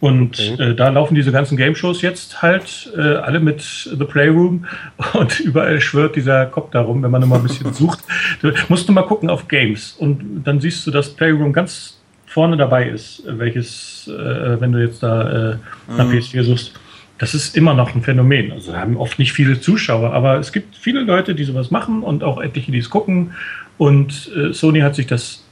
Und 0.01 0.39
okay. 0.39 0.71
äh, 0.71 0.75
da 0.75 0.89
laufen 0.89 1.15
diese 1.15 1.31
ganzen 1.31 1.55
Game-Shows 1.55 2.01
jetzt 2.01 2.41
halt 2.41 2.91
äh, 2.97 3.01
alle 3.01 3.39
mit 3.39 3.61
The 3.61 4.03
Playroom 4.03 4.65
und 5.13 5.39
überall 5.39 5.79
schwört 5.79 6.15
dieser 6.15 6.45
Kopf 6.47 6.71
darum, 6.71 7.01
wenn 7.01 7.11
man 7.11 7.21
nur 7.21 7.29
mal 7.29 7.37
ein 7.37 7.43
bisschen 7.43 7.73
sucht. 7.73 7.99
Du 8.41 8.51
musst 8.67 8.89
du 8.89 8.93
mal 8.93 9.03
gucken 9.03 9.29
auf 9.29 9.47
Games 9.47 9.93
und 9.93 10.43
dann 10.43 10.59
siehst 10.59 10.85
du, 10.85 10.91
dass 10.91 11.09
Playroom 11.11 11.53
ganz 11.53 11.97
vorne 12.25 12.57
dabei 12.57 12.89
ist, 12.89 13.23
welches, 13.25 14.09
äh, 14.09 14.59
wenn 14.59 14.73
du 14.73 14.79
jetzt 14.79 15.01
da 15.01 15.51
äh, 15.53 15.57
nach 15.87 16.05
mhm. 16.05 16.11
PS4 16.11 16.43
suchst 16.43 16.73
das 17.17 17.33
ist 17.33 17.55
immer 17.55 17.73
noch 17.73 17.95
ein 17.95 18.01
Phänomen. 18.01 18.51
Also 18.51 18.75
haben 18.75 18.97
oft 18.97 19.19
nicht 19.19 19.33
viele 19.33 19.59
Zuschauer, 19.59 20.13
aber 20.13 20.37
es 20.37 20.51
gibt 20.51 20.75
viele 20.75 21.01
Leute, 21.01 21.33
die 21.35 21.45
sowas 21.45 21.71
machen 21.71 22.03
und 22.03 22.23
auch 22.23 22.41
etliche, 22.41 22.71
die 22.71 22.79
es 22.79 22.89
gucken. 22.89 23.31
Und 23.77 24.31
äh, 24.35 24.53
Sony 24.53 24.81
hat 24.81 24.95
sich 24.95 25.07
das 25.07 25.45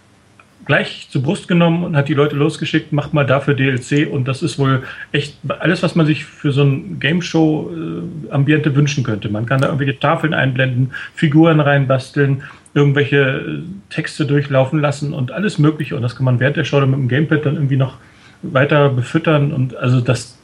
gleich 0.65 1.07
zur 1.09 1.21
Brust 1.23 1.47
genommen 1.47 1.83
und 1.83 1.95
hat 1.95 2.07
die 2.07 2.13
Leute 2.13 2.35
losgeschickt, 2.35 2.93
macht 2.93 3.13
mal 3.13 3.25
dafür 3.25 3.53
DLC 3.53 4.07
und 4.09 4.27
das 4.27 4.41
ist 4.41 4.57
wohl 4.57 4.83
echt 5.11 5.35
alles, 5.59 5.83
was 5.83 5.95
man 5.95 6.05
sich 6.05 6.25
für 6.25 6.51
so 6.51 6.63
ein 6.63 6.99
Game 6.99 7.21
Show 7.21 7.69
äh, 7.69 8.31
Ambiente 8.31 8.75
wünschen 8.75 9.03
könnte. 9.03 9.29
Man 9.29 9.45
kann 9.45 9.59
da 9.59 9.67
irgendwelche 9.67 9.99
Tafeln 9.99 10.33
einblenden, 10.33 10.91
Figuren 11.15 11.59
reinbasteln, 11.59 12.43
irgendwelche 12.73 13.17
äh, 13.17 13.61
Texte 13.89 14.25
durchlaufen 14.25 14.79
lassen 14.79 15.13
und 15.13 15.31
alles 15.31 15.59
Mögliche 15.59 15.95
und 15.95 16.01
das 16.01 16.15
kann 16.15 16.25
man 16.25 16.39
während 16.39 16.55
der 16.55 16.63
Show 16.63 16.79
dann 16.79 16.91
mit 16.91 16.99
dem 16.99 17.09
Gamepad 17.09 17.45
dann 17.45 17.55
irgendwie 17.55 17.77
noch 17.77 17.97
weiter 18.41 18.89
befüttern 18.89 19.51
und 19.51 19.75
also 19.75 19.99
das 19.99 20.37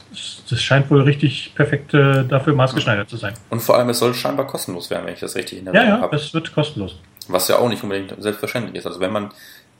das 0.50 0.62
scheint 0.62 0.90
wohl 0.90 1.02
richtig 1.02 1.52
perfekt 1.54 1.94
äh, 1.94 2.24
dafür 2.24 2.54
maßgeschneidert 2.54 3.08
zu 3.08 3.16
sein. 3.16 3.34
Und 3.50 3.60
vor 3.62 3.76
allem, 3.76 3.88
es 3.90 3.98
soll 3.98 4.14
scheinbar 4.14 4.46
kostenlos 4.46 4.90
werden, 4.90 5.06
wenn 5.06 5.14
ich 5.14 5.20
das 5.20 5.34
richtig 5.34 5.58
in 5.58 5.66
der 5.66 5.74
Ja, 5.74 5.84
ja, 5.84 6.00
habe. 6.00 6.16
es 6.16 6.34
wird 6.34 6.52
kostenlos. 6.54 6.98
Was 7.28 7.48
ja 7.48 7.58
auch 7.58 7.68
nicht 7.68 7.82
unbedingt 7.82 8.14
selbstverständlich 8.18 8.76
ist. 8.76 8.86
Also 8.86 9.00
wenn 9.00 9.12
man 9.12 9.30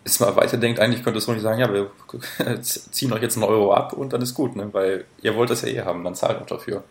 es 0.04 0.20
mal 0.20 0.34
weiterdenkt, 0.36 0.80
eigentlich 0.80 1.02
könnte 1.02 1.18
es 1.18 1.24
so 1.24 1.32
nicht 1.32 1.42
sagen, 1.42 1.60
ja, 1.60 1.72
wir 1.72 1.90
ziehen 2.62 3.12
euch 3.12 3.22
jetzt 3.22 3.36
einen 3.36 3.44
Euro 3.44 3.74
ab 3.74 3.92
und 3.92 4.12
dann 4.12 4.22
ist 4.22 4.34
gut, 4.34 4.56
ne? 4.56 4.68
weil 4.72 5.04
ihr 5.22 5.34
wollt 5.34 5.50
das 5.50 5.62
ja 5.62 5.68
eh 5.68 5.82
haben, 5.82 6.04
dann 6.04 6.14
zahlt 6.14 6.40
auch 6.40 6.46
dafür. 6.46 6.84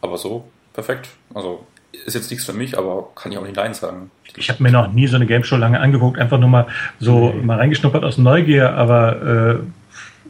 Aber 0.00 0.16
so, 0.18 0.48
perfekt. 0.72 1.08
Also 1.34 1.66
ist 2.06 2.14
jetzt 2.14 2.30
nichts 2.30 2.46
für 2.46 2.52
mich, 2.52 2.78
aber 2.78 3.08
kann 3.14 3.32
ich 3.32 3.38
auch 3.38 3.42
nicht 3.42 3.56
Nein 3.56 3.74
sagen. 3.74 4.10
Ich 4.36 4.48
habe 4.48 4.62
mir 4.62 4.70
noch 4.70 4.92
nie 4.92 5.06
so 5.06 5.16
eine 5.16 5.26
Game 5.26 5.44
Show 5.44 5.56
lange 5.56 5.80
angeguckt, 5.80 6.18
einfach 6.18 6.38
nur 6.38 6.48
mal 6.48 6.66
so 6.98 7.30
nee. 7.30 7.42
mal 7.42 7.58
reingeschnuppert 7.58 8.04
aus 8.04 8.16
Neugier, 8.16 8.74
aber 8.74 9.60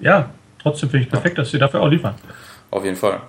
äh, 0.01 0.05
ja, 0.05 0.31
trotzdem 0.61 0.91
finde 0.91 1.05
ich 1.05 1.11
perfekt, 1.11 1.37
ja. 1.37 1.43
dass 1.43 1.51
sie 1.51 1.59
dafür 1.59 1.83
auch 1.83 1.89
liefern. 1.89 2.15
Auf 2.71 2.85
jeden 2.85 2.97
Fall. 2.97 3.23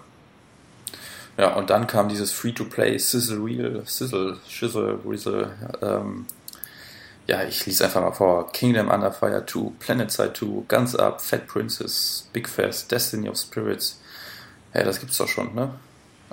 Ja, 1.37 1.55
und 1.55 1.69
dann 1.69 1.87
kam 1.87 2.09
dieses 2.09 2.31
Free-to-Play 2.31 2.97
Sizzle 2.97 3.43
Reel, 3.43 3.83
Sizzle, 3.85 4.37
Shizzle, 4.47 4.99
Rizzle, 5.05 5.51
ähm, 5.81 6.25
ja, 7.27 7.43
ich 7.43 7.65
lese 7.65 7.85
einfach 7.85 8.01
mal 8.01 8.11
vor. 8.11 8.51
Kingdom 8.51 8.89
Under 8.89 9.11
Fire 9.11 9.45
2, 9.45 9.71
Planet 9.79 10.11
Side 10.11 10.33
2, 10.33 10.65
Guns 10.67 10.95
Up, 10.95 11.21
Fat 11.21 11.47
Princess, 11.47 12.27
Big 12.33 12.49
Fest, 12.49 12.91
Destiny 12.91 13.29
of 13.29 13.37
Spirits. 13.37 14.01
Ja, 14.73 14.83
das 14.83 14.99
gibt's 14.99 15.17
doch 15.17 15.27
schon, 15.27 15.55
ne? 15.55 15.73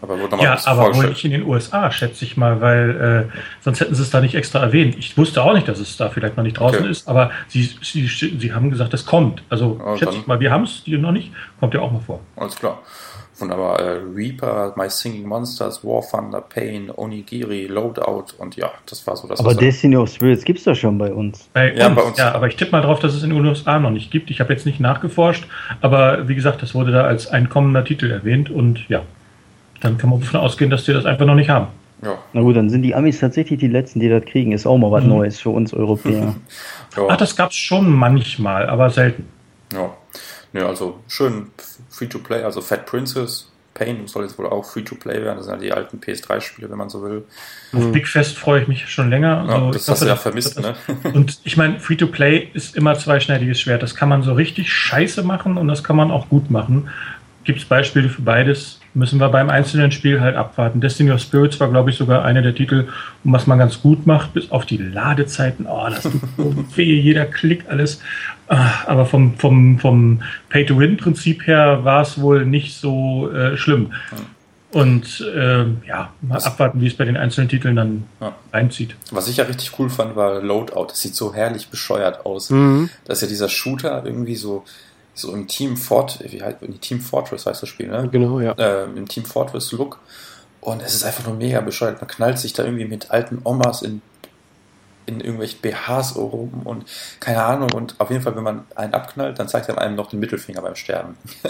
Aber 0.00 0.18
wurde 0.20 0.36
ja, 0.40 0.58
aber 0.66 0.94
wohl 0.94 1.08
nicht 1.08 1.24
in 1.24 1.32
den 1.32 1.44
USA, 1.44 1.90
schätze 1.90 2.24
ich 2.24 2.36
mal, 2.36 2.60
weil 2.60 3.28
äh, 3.30 3.38
sonst 3.62 3.80
hätten 3.80 3.94
sie 3.94 4.02
es 4.02 4.10
da 4.10 4.20
nicht 4.20 4.34
extra 4.34 4.60
erwähnt. 4.60 4.96
Ich 4.96 5.16
wusste 5.18 5.42
auch 5.42 5.54
nicht, 5.54 5.66
dass 5.66 5.80
es 5.80 5.96
da 5.96 6.08
vielleicht 6.08 6.36
noch 6.36 6.44
nicht 6.44 6.58
draußen 6.58 6.80
okay. 6.80 6.90
ist, 6.90 7.08
aber 7.08 7.32
sie, 7.48 7.68
sie, 7.82 8.06
sie 8.06 8.52
haben 8.52 8.70
gesagt, 8.70 8.94
es 8.94 9.04
kommt. 9.04 9.42
Also 9.48 9.80
ja, 9.84 9.96
schätze 9.96 10.18
ich 10.18 10.26
mal, 10.26 10.38
wir 10.38 10.52
haben 10.52 10.64
es, 10.64 10.82
noch 10.86 11.12
nicht, 11.12 11.32
kommt 11.58 11.74
ja 11.74 11.80
auch 11.80 11.90
mal 11.90 12.00
vor. 12.00 12.20
Alles 12.36 12.54
klar. 12.54 12.80
Wunderbar. 13.40 13.80
Äh, 13.80 14.00
Reaper, 14.14 14.74
My 14.76 14.90
Singing 14.90 15.26
Monsters, 15.26 15.84
War 15.84 16.02
Thunder, 16.02 16.40
Pain, 16.40 16.90
Onigiri, 16.94 17.66
Loadout 17.66 18.34
und 18.38 18.56
ja, 18.56 18.70
das 18.86 19.06
war 19.06 19.16
so 19.16 19.28
das. 19.28 19.40
Aber 19.40 19.54
Destiny 19.54 19.96
of 19.96 20.10
Spirits 20.10 20.44
gibt 20.44 20.58
es 20.58 20.64
doch 20.64 20.74
schon 20.74 20.98
bei 20.98 21.12
uns. 21.12 21.48
Bei 21.52 21.72
ja, 21.74 21.86
uns, 21.86 21.96
bei 21.96 22.02
uns. 22.02 22.18
Ja, 22.18 22.34
aber 22.34 22.48
ich 22.48 22.56
tippe 22.56 22.72
mal 22.72 22.82
drauf, 22.82 22.98
dass 22.98 23.14
es 23.14 23.22
in 23.22 23.30
den 23.30 23.44
USA 23.44 23.78
noch 23.78 23.90
nicht 23.90 24.10
gibt. 24.10 24.30
Ich 24.30 24.40
habe 24.40 24.52
jetzt 24.52 24.66
nicht 24.66 24.80
nachgeforscht, 24.80 25.46
aber 25.80 26.28
wie 26.28 26.34
gesagt, 26.34 26.62
das 26.62 26.74
wurde 26.74 26.90
da 26.90 27.04
als 27.04 27.28
ein 27.28 27.48
kommender 27.48 27.84
Titel 27.84 28.10
erwähnt 28.10 28.50
und 28.50 28.88
ja, 28.88 29.02
dann 29.80 29.98
kann 29.98 30.10
man 30.10 30.20
davon 30.20 30.40
ausgehen, 30.40 30.70
dass 30.70 30.84
die 30.84 30.92
das 30.92 31.04
einfach 31.04 31.26
noch 31.26 31.34
nicht 31.34 31.50
haben. 31.50 31.68
Ja. 32.02 32.18
Na 32.32 32.42
gut, 32.42 32.56
dann 32.56 32.70
sind 32.70 32.82
die 32.82 32.94
Amis 32.94 33.18
tatsächlich 33.18 33.58
die 33.58 33.68
Letzten, 33.68 34.00
die 34.00 34.08
das 34.08 34.24
kriegen. 34.24 34.52
Ist 34.52 34.66
auch 34.66 34.78
mal 34.78 34.90
was 34.90 35.02
mhm. 35.02 35.10
Neues 35.10 35.40
für 35.40 35.50
uns 35.50 35.74
Europäer. 35.74 36.34
ja. 36.96 37.06
Ach, 37.08 37.16
das 37.16 37.34
gab 37.34 37.50
es 37.50 37.56
schon 37.56 37.90
manchmal, 37.90 38.68
aber 38.68 38.90
selten. 38.90 39.26
Ja. 39.72 39.92
ja, 40.52 40.66
also 40.66 41.00
schön 41.08 41.48
Free-to-Play, 41.90 42.42
also 42.42 42.60
Fat 42.60 42.86
Princess, 42.86 43.50
Pain 43.78 44.06
soll 44.06 44.24
jetzt 44.24 44.38
wohl 44.38 44.46
auch 44.46 44.64
Free-to-Play 44.64 45.22
werden. 45.22 45.36
Das 45.36 45.46
sind 45.46 45.54
ja 45.56 45.60
die 45.60 45.72
alten 45.72 45.98
PS3-Spiele, 45.98 46.70
wenn 46.70 46.78
man 46.78 46.88
so 46.88 47.02
will. 47.02 47.24
Auf 47.72 47.84
mhm. 47.84 47.92
Big 47.92 48.08
Fest 48.08 48.36
freue 48.36 48.62
ich 48.62 48.68
mich 48.68 48.88
schon 48.88 49.10
länger. 49.10 49.44
Ja, 49.46 49.54
also, 49.54 49.70
das 49.70 49.88
hast 49.88 50.02
du 50.02 50.06
ja 50.06 50.16
vermisst, 50.16 50.58
ne? 50.58 50.74
Und 51.14 51.40
ich 51.44 51.56
meine, 51.56 51.78
Free-to-Play 51.78 52.50
ist 52.54 52.76
immer 52.76 52.98
zweischneidiges 52.98 53.60
Schwert. 53.60 53.82
Das 53.82 53.94
kann 53.94 54.08
man 54.08 54.22
so 54.22 54.32
richtig 54.32 54.72
scheiße 54.72 55.22
machen 55.22 55.56
und 55.56 55.68
das 55.68 55.84
kann 55.84 55.96
man 55.96 56.10
auch 56.10 56.28
gut 56.28 56.50
machen. 56.50 56.88
Gibt 57.44 57.60
es 57.60 57.64
Beispiele 57.64 58.08
für 58.08 58.22
beides? 58.22 58.77
Müssen 58.94 59.20
wir 59.20 59.28
beim 59.28 59.50
einzelnen 59.50 59.92
Spiel 59.92 60.20
halt 60.20 60.36
abwarten. 60.36 60.80
Destiny 60.80 61.10
of 61.12 61.20
Spirits 61.20 61.60
war, 61.60 61.68
glaube 61.68 61.90
ich, 61.90 61.96
sogar 61.96 62.24
einer 62.24 62.42
der 62.42 62.54
Titel, 62.54 62.88
was 63.24 63.46
man 63.46 63.58
ganz 63.58 63.80
gut 63.80 64.06
macht, 64.06 64.34
bis 64.34 64.50
auf 64.50 64.66
die 64.66 64.76
Ladezeiten. 64.76 65.66
Oh, 65.66 65.86
das 65.88 66.02
tut 66.02 66.16
weh, 66.76 67.00
jeder 67.00 67.26
Klick, 67.26 67.64
alles. 67.68 68.00
Ah, 68.48 68.70
aber 68.86 69.04
vom, 69.04 69.36
vom, 69.36 69.78
vom 69.78 70.22
Pay-to-Win-Prinzip 70.48 71.46
her 71.46 71.84
war 71.84 72.02
es 72.02 72.20
wohl 72.20 72.46
nicht 72.46 72.76
so 72.76 73.30
äh, 73.30 73.56
schlimm. 73.56 73.92
Und 74.70 75.20
äh, 75.34 75.64
ja, 75.86 76.12
mal 76.20 76.36
was, 76.36 76.44
abwarten, 76.44 76.80
wie 76.80 76.86
es 76.86 76.94
bei 76.94 77.04
den 77.04 77.16
einzelnen 77.16 77.48
Titeln 77.48 77.76
dann 77.76 78.04
ja. 78.20 78.34
reinzieht. 78.52 78.96
Was 79.10 79.28
ich 79.28 79.38
ja 79.38 79.44
richtig 79.44 79.78
cool 79.78 79.88
fand, 79.88 80.14
war 80.14 80.42
Loadout. 80.42 80.88
Das 80.88 81.00
sieht 81.00 81.14
so 81.14 81.32
herrlich 81.32 81.68
bescheuert 81.68 82.26
aus. 82.26 82.50
Mhm. 82.50 82.90
Das 83.06 83.18
ist 83.18 83.22
ja 83.22 83.28
dieser 83.28 83.48
Shooter 83.48 84.02
irgendwie 84.04 84.36
so 84.36 84.64
so 85.18 85.32
im 85.34 85.46
Team 85.48 85.76
Fort, 85.76 86.20
wie 86.30 86.42
halt, 86.42 86.58
Team 86.80 87.00
Fortress 87.00 87.46
heißt 87.46 87.62
das 87.62 87.68
Spiel, 87.68 87.88
ne? 87.88 88.08
Genau, 88.10 88.40
ja. 88.40 88.52
Äh, 88.52 88.84
Im 88.84 89.08
Team 89.08 89.24
Fortress 89.24 89.72
Look. 89.72 89.98
Und 90.60 90.82
es 90.82 90.94
ist 90.94 91.04
einfach 91.04 91.26
nur 91.26 91.36
mega 91.36 91.60
bescheuert. 91.60 92.00
Man 92.00 92.08
knallt 92.08 92.38
sich 92.38 92.52
da 92.52 92.64
irgendwie 92.64 92.84
mit 92.84 93.10
alten 93.10 93.40
Omas 93.44 93.82
in, 93.82 94.02
in 95.06 95.20
irgendwelchen 95.20 95.60
BHs 95.60 96.16
rum 96.16 96.62
und 96.64 96.84
keine 97.20 97.42
Ahnung. 97.42 97.70
Und 97.72 97.94
auf 97.98 98.10
jeden 98.10 98.22
Fall, 98.22 98.36
wenn 98.36 98.42
man 98.42 98.64
einen 98.74 98.92
abknallt, 98.92 99.38
dann 99.38 99.48
zeigt 99.48 99.68
er 99.68 99.78
einem 99.78 99.96
noch 99.96 100.10
den 100.10 100.20
Mittelfinger 100.20 100.62
beim 100.62 100.74
Sterben. 100.74 101.16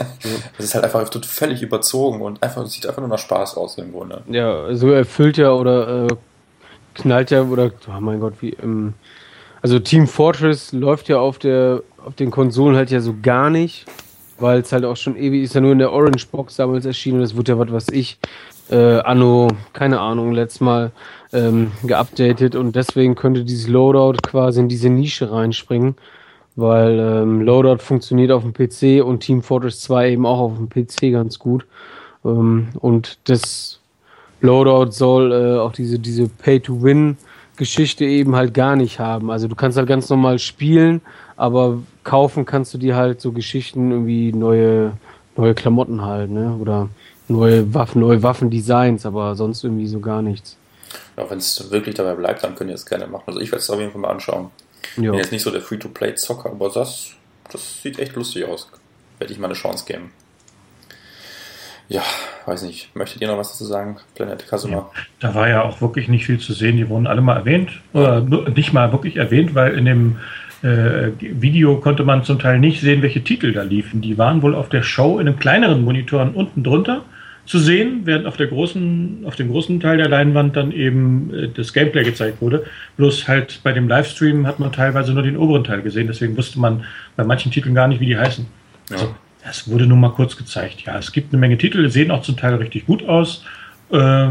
Das 0.57 0.67
ist 0.67 0.75
halt 0.75 0.85
einfach 0.85 1.09
völlig 1.25 1.63
überzogen 1.63 2.21
und 2.21 2.43
einfach, 2.43 2.67
sieht 2.67 2.87
einfach 2.87 3.01
nur 3.01 3.09
nach 3.09 3.19
Spaß 3.19 3.57
aus 3.57 3.79
irgendwo, 3.79 4.05
ne? 4.05 4.23
Ja, 4.29 4.75
so 4.75 4.91
erfüllt 4.91 5.37
ja 5.37 5.53
oder 5.53 6.07
äh, 6.07 6.09
knallt 6.95 7.31
ja 7.31 7.43
oder, 7.43 7.71
oh 7.89 8.01
mein 8.01 8.21
Gott, 8.21 8.35
wie, 8.41 8.51
ähm, 8.63 8.95
also 9.63 9.79
Team 9.79 10.07
Fortress 10.07 10.73
läuft 10.73 11.09
ja 11.09 11.19
auf 11.19 11.39
der 11.39 11.83
auf 12.09 12.15
den 12.15 12.31
Konsolen 12.31 12.75
halt 12.75 12.91
ja 12.91 13.01
so 13.01 13.15
gar 13.23 13.51
nicht, 13.51 13.85
weil 14.39 14.61
es 14.61 14.73
halt 14.73 14.87
auch 14.87 14.97
schon 14.97 15.15
ewig 15.17 15.43
ist 15.43 15.55
ja 15.55 15.61
nur 15.61 15.73
in 15.73 15.79
der 15.79 15.93
Orange 15.93 16.27
Box 16.27 16.57
damals 16.57 16.87
erschienen 16.87 17.17
und 17.17 17.23
das 17.23 17.37
wurde 17.37 17.53
ja 17.53 17.59
was, 17.59 17.71
was 17.71 17.89
ich 17.91 18.19
äh, 18.71 19.01
anno, 19.01 19.49
keine 19.75 20.01
Ahnung, 20.01 20.33
letztes 20.33 20.63
Mal 20.63 20.91
ähm, 21.35 21.71
geupdatet 21.85 22.57
und 22.57 22.75
deswegen 22.75 23.15
könnte 23.15 23.45
dieses 23.45 23.69
Loadout 23.69 24.19
quasi 24.23 24.61
in 24.61 24.71
diese 24.71 24.89
Nische 24.89 25.31
reinspringen, 25.31 25.97
weil 26.57 26.99
ähm, 26.99 27.43
Loadout 27.43 27.83
funktioniert 27.83 28.31
auf 28.31 28.43
dem 28.43 28.55
PC 28.55 29.05
und 29.05 29.21
Team 29.21 29.43
Fortress 29.43 29.83
2 29.83 30.13
eben 30.13 30.25
auch 30.25 30.39
auf 30.39 30.53
dem 30.57 30.71
PC 30.71 31.13
ganz 31.13 31.39
gut 31.39 31.67
ähm, 32.25 32.69
und 32.81 33.19
das 33.25 33.81
Loadout 34.41 34.93
soll 34.93 35.33
äh, 35.33 35.59
auch 35.59 35.73
diese, 35.73 35.99
diese 35.99 36.29
Pay-to-Win 36.29 37.19
Geschichte 37.59 38.05
eben 38.05 38.37
halt 38.37 38.55
gar 38.55 38.77
nicht 38.77 39.01
haben. 39.01 39.31
Also 39.31 39.49
du 39.49 39.57
kannst 39.57 39.77
halt 39.77 39.89
ganz 39.89 40.09
normal 40.09 40.39
spielen, 40.39 41.03
aber 41.39 41.79
kaufen 42.03 42.45
kannst 42.45 42.75
du 42.75 42.79
dir 42.79 42.97
halt 42.97 43.21
so 43.21 43.31
Geschichten, 43.31 43.93
irgendwie 43.93 44.33
neue, 44.33 44.93
neue 45.37 45.55
Klamotten 45.55 46.05
halt, 46.05 46.31
ne? 46.31 46.57
Oder 46.61 46.89
neue 47.29 47.73
Waffen, 47.73 48.01
neue 48.01 48.23
Waffendesigns, 48.23 49.07
aber 49.07 49.37
sonst 49.37 49.63
irgendwie 49.63 49.87
so 49.87 50.01
gar 50.01 50.21
nichts. 50.21 50.57
Ja, 51.17 51.31
wenn 51.31 51.39
es 51.39 51.71
wirklich 51.71 51.95
dabei 51.95 52.15
bleibt, 52.15 52.43
dann 52.43 52.57
könnt 52.57 52.71
ihr 52.71 52.75
es 52.75 52.85
gerne 52.85 53.07
machen. 53.07 53.23
Also 53.27 53.41
ich 53.41 53.53
werde 53.53 53.63
es 53.63 53.71
auf 53.71 53.79
jeden 53.79 53.93
Fall 53.93 54.01
mal 54.01 54.11
anschauen. 54.11 54.51
Ich 54.97 55.03
bin 55.03 55.15
jetzt 55.15 55.31
nicht 55.31 55.43
so 55.43 55.53
der 55.53 55.61
Free-to-Play-Zocker, 55.61 56.51
aber 56.51 56.71
das, 56.71 57.13
das 57.53 57.83
sieht 57.83 58.01
echt 58.01 58.17
lustig 58.17 58.45
aus. 58.45 58.69
Werde 59.19 59.33
ich 59.33 59.39
mal 59.39 59.47
eine 59.47 59.55
Chance 59.55 59.85
geben. 59.87 60.11
Ja, 61.89 62.03
weiß 62.47 62.63
nicht. 62.63 62.95
Möchtet 62.97 63.23
ihr 63.23 63.29
noch 63.29 63.39
was 63.39 63.53
dazu 63.53 63.65
sagen, 63.65 63.99
Planet 64.17 64.47
Kasuma? 64.49 64.75
Ja, 64.75 64.91
da 65.21 65.35
war 65.35 65.49
ja 65.49 65.63
auch 65.63 65.81
wirklich 65.81 66.09
nicht 66.09 66.27
viel 66.27 66.41
zu 66.41 66.53
sehen. 66.53 66.77
Die 66.77 66.89
wurden 66.89 67.07
alle 67.07 67.21
mal 67.21 67.37
erwähnt. 67.37 67.71
Oder 67.93 68.21
nicht 68.21 68.73
mal 68.73 68.91
wirklich 68.91 69.17
erwähnt, 69.17 69.55
weil 69.55 69.79
in 69.79 69.85
dem 69.85 70.19
äh, 70.63 71.11
Video 71.21 71.77
konnte 71.77 72.05
man 72.05 72.25
zum 72.25 72.39
Teil 72.39 72.59
nicht 72.59 72.81
sehen, 72.81 73.03
welche 73.03 73.23
Titel 73.23 73.53
da 73.53 73.63
liefen. 73.63 74.01
Die 74.01 74.19
waren 74.19 74.43
wohl 74.43 74.55
auf 74.55 74.69
der 74.69 74.83
Show 74.83 75.19
in 75.19 75.29
einem 75.29 75.39
kleineren 75.39 75.85
Monitoren 75.85 76.31
unten 76.31 76.63
drunter 76.63 77.05
zu 77.47 77.59
sehen, 77.59 78.03
während 78.05 78.27
auf, 78.27 78.37
der 78.37 78.49
großen, 78.49 79.25
auf 79.25 79.37
dem 79.37 79.51
großen 79.51 79.81
Teil 79.81 79.97
der 79.97 80.09
Leinwand 80.09 80.55
dann 80.57 80.71
eben 80.71 81.33
äh, 81.33 81.49
das 81.49 81.73
Gameplay 81.73 82.05
gezeigt 82.05 82.43
wurde. 82.43 82.65
Bloß 82.97 83.27
halt 83.27 83.61
bei 83.63 83.73
dem 83.73 83.89
Livestream 83.89 84.47
hat 84.47 84.59
man 84.59 84.71
teilweise 84.71 85.15
nur 85.15 85.23
den 85.23 85.37
oberen 85.37 85.65
Teil 85.65 85.81
gesehen, 85.81 86.09
deswegen 86.09 86.37
wusste 86.37 86.61
man 86.61 86.85
bei 87.17 87.25
manchen 87.25 87.51
Titeln 87.51 87.75
gar 87.75 87.89
nicht, 87.89 88.01
wie 88.01 88.07
die 88.07 88.19
heißen. 88.19 88.47
Ja. 88.91 88.97
Also, 88.97 89.15
es 89.49 89.71
wurde 89.71 89.87
nur 89.87 89.97
mal 89.97 90.11
kurz 90.11 90.37
gezeigt. 90.37 90.83
Ja, 90.83 90.99
es 90.99 91.11
gibt 91.11 91.33
eine 91.33 91.41
Menge 91.41 91.57
Titel, 91.57 91.89
sehen 91.89 92.11
auch 92.11 92.21
zum 92.21 92.37
Teil 92.37 92.57
richtig 92.57 92.85
gut 92.85 93.09
aus. 93.09 93.45
Äh, 93.91 94.29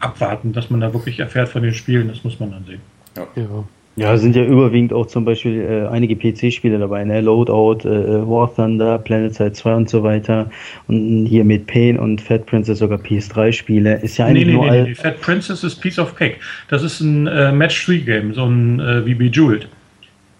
abwarten, 0.00 0.52
dass 0.52 0.70
man 0.70 0.80
da 0.80 0.92
wirklich 0.92 1.20
erfährt 1.20 1.48
von 1.48 1.62
den 1.62 1.74
Spielen, 1.74 2.08
das 2.08 2.24
muss 2.24 2.40
man 2.40 2.50
dann 2.50 2.64
sehen. 2.64 2.80
Ja. 3.16 3.26
ja. 3.36 3.64
Ja, 3.96 4.16
sind 4.16 4.34
ja 4.34 4.44
überwiegend 4.44 4.92
auch 4.92 5.06
zum 5.06 5.24
Beispiel 5.24 5.60
äh, 5.60 5.86
einige 5.86 6.16
PC-Spiele 6.16 6.78
dabei, 6.78 7.04
ne? 7.04 7.20
Loadout, 7.20 7.88
äh, 7.88 8.28
War 8.28 8.52
Thunder, 8.52 8.98
Planet 8.98 9.34
Side 9.34 9.52
2 9.52 9.74
und 9.74 9.88
so 9.88 10.02
weiter. 10.02 10.50
Und 10.88 11.26
hier 11.26 11.44
mit 11.44 11.68
Pain 11.68 11.98
und 11.98 12.20
Fat 12.20 12.44
Princess 12.46 12.80
sogar 12.80 12.98
PS3-Spiele. 12.98 14.00
Ist 14.02 14.16
ja 14.16 14.26
eigentlich 14.26 14.46
nee, 14.46 14.52
nee, 14.52 14.58
nur 14.58 14.70
nee, 14.70 14.82
nee, 14.82 14.94
Fat 14.94 15.20
Princess 15.20 15.62
ist 15.62 15.76
Piece 15.76 16.00
of 16.00 16.16
Cake. 16.16 16.38
Das 16.68 16.82
ist 16.82 17.00
ein 17.00 17.28
äh, 17.28 17.52
Match-3-Game, 17.52 18.34
so 18.34 18.46
ein 18.46 18.80
äh, 18.80 19.06
wie 19.06 19.14
Bejeweled. 19.14 19.68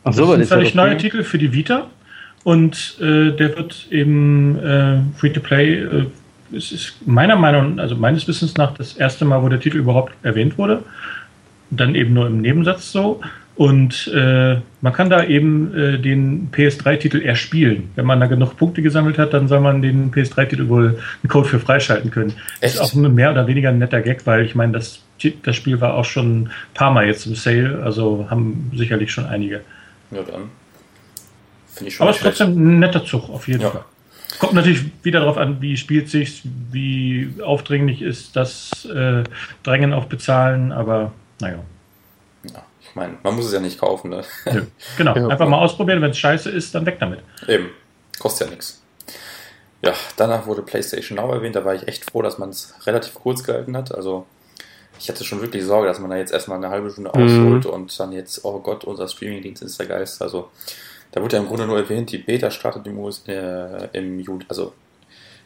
Ach 0.03 0.13
so, 0.13 0.33
das 0.33 0.47
ist 0.47 0.53
ein 0.53 0.59
völlig 0.59 0.75
neuer 0.75 0.99
Titel 0.99 1.23
für 1.23 1.39
die 1.39 1.53
Vita. 1.53 1.87
Und 2.43 2.99
äh, 3.01 3.31
der 3.31 3.57
wird 3.57 3.87
eben 3.91 4.59
äh, 4.59 4.99
Free-to-Play 5.17 5.75
äh, 5.75 6.07
es 6.53 6.73
ist 6.73 6.95
meiner 7.07 7.37
Meinung, 7.37 7.79
also 7.79 7.97
meines 7.97 8.27
Wissens 8.29 8.57
nach 8.57 8.75
das 8.75 8.95
erste 8.95 9.25
Mal, 9.25 9.43
wo 9.43 9.49
der 9.49 9.61
Titel 9.61 9.79
überhaupt 9.79 10.13
erwähnt 10.23 10.59
wurde. 10.59 10.83
Dann 11.71 11.95
eben 11.95 12.15
nur 12.15 12.27
im 12.27 12.41
Nebensatz 12.41 12.93
so. 12.93 13.21
Und 13.57 14.11
äh, 14.13 14.57
man 14.81 14.93
kann 14.93 15.11
da 15.11 15.25
eben 15.25 15.73
äh, 15.75 15.99
den 15.99 16.51
PS3-Titel 16.51 17.21
erspielen. 17.23 17.91
Wenn 17.95 18.05
man 18.05 18.19
da 18.19 18.27
genug 18.27 18.57
Punkte 18.57 18.83
gesammelt 18.83 19.17
hat, 19.17 19.33
dann 19.33 19.47
soll 19.47 19.61
man 19.61 19.81
den 19.81 20.11
PS3-Titel 20.11 20.69
wohl 20.69 20.99
einen 21.23 21.29
Code 21.29 21.49
für 21.49 21.61
freischalten 21.61 22.11
können. 22.11 22.35
Echt? 22.61 22.75
Ist 22.75 22.81
auch 22.81 22.95
mehr 22.95 23.31
oder 23.31 23.47
weniger 23.47 23.69
ein 23.69 23.79
netter 23.79 24.01
Gag, 24.01 24.27
weil 24.27 24.45
ich 24.45 24.57
meine, 24.57 24.73
das, 24.73 25.03
das 25.45 25.55
Spiel 25.55 25.81
war 25.81 25.95
auch 25.95 26.05
schon 26.05 26.43
ein 26.43 26.51
paar 26.75 26.91
Mal 26.91 27.07
jetzt 27.07 27.27
im 27.27 27.37
Sale, 27.37 27.81
also 27.85 28.27
haben 28.29 28.73
sicherlich 28.75 29.13
schon 29.13 29.27
einige. 29.27 29.61
Ja, 30.11 30.23
dann. 30.23 30.51
Finde 31.73 31.89
ich 31.89 31.95
schon. 31.95 32.05
Aber 32.05 32.11
es 32.11 32.17
ist 32.17 32.23
trotzdem 32.25 32.57
ein 32.57 32.79
netter 32.81 33.05
Zug, 33.05 33.31
auf 33.31 33.47
jeden 33.47 33.63
ja. 33.63 33.71
Fall. 33.71 33.85
Kommt 34.41 34.55
natürlich 34.55 34.85
wieder 35.05 35.21
darauf 35.21 35.39
an, 35.39 35.59
wie 35.61 35.77
spielt 35.77 36.09
sich, 36.09 36.43
wie 36.73 37.35
aufdringlich 37.41 38.03
ist 38.03 38.35
das 38.35 38.85
äh, 38.87 39.23
Drängen 39.63 39.93
auf 39.93 40.09
Bezahlen, 40.09 40.73
aber 40.73 41.13
naja. 41.41 41.61
Ich 42.95 42.97
meine, 42.97 43.19
man 43.25 43.35
muss 43.35 43.47
es 43.47 43.53
ja 43.53 43.59
nicht 43.59 43.81
kaufen, 43.81 44.11
ne? 44.11 44.23
Ja, 44.45 44.63
genau, 44.97 45.17
ja, 45.17 45.27
einfach 45.27 45.49
mal 45.49 45.59
ausprobieren, 45.59 46.01
wenn 46.01 46.13
es 46.13 46.19
scheiße 46.19 46.49
ist, 46.49 46.73
dann 46.77 46.87
weg 46.87 46.99
damit. 47.01 47.19
Eben, 47.49 47.71
kostet 48.21 48.47
ja 48.47 48.51
nichts. 48.53 48.85
Ja, 49.83 49.95
danach 50.17 50.47
wurde 50.47 50.63
PlayStation 50.63 51.17
Now 51.17 51.33
erwähnt, 51.33 51.57
da 51.57 51.65
war 51.65 51.75
ich 51.75 51.89
echt 51.89 52.09
froh, 52.09 52.23
dass 52.23 52.39
man 52.39 52.51
es 52.51 52.73
relativ 52.87 53.15
kurz 53.15 53.43
gehalten 53.43 53.77
hat. 53.77 53.93
Also 53.93 54.27
ich 55.01 55.09
hatte 55.09 55.25
schon 55.25 55.41
wirklich 55.41 55.65
Sorge, 55.65 55.89
dass 55.89 55.99
man 55.99 56.09
da 56.09 56.17
jetzt 56.17 56.33
erstmal 56.33 56.59
eine 56.59 56.71
halbe 56.71 56.89
Stunde 56.89 57.11
mhm. 57.13 57.25
ausholt 57.25 57.67
und 57.67 57.99
dann 57.99 58.13
jetzt, 58.13 58.45
oh 58.45 58.61
Gott, 58.61 58.85
unser 58.85 59.09
Streamingdienst 59.09 59.65
ist 59.65 59.81
der 59.81 59.87
Geist. 59.87 60.23
Also 60.23 60.51
da 61.11 61.21
wurde 61.21 61.35
ja 61.35 61.43
im 61.43 61.49
Grunde 61.49 61.67
nur 61.67 61.79
erwähnt, 61.79 62.13
die 62.13 62.19
Beta 62.19 62.53
startet 62.53 62.87
im, 62.87 62.97
US, 63.01 63.25
äh, 63.27 63.89
im 63.93 64.21
Juli, 64.21 64.47
also 64.49 64.73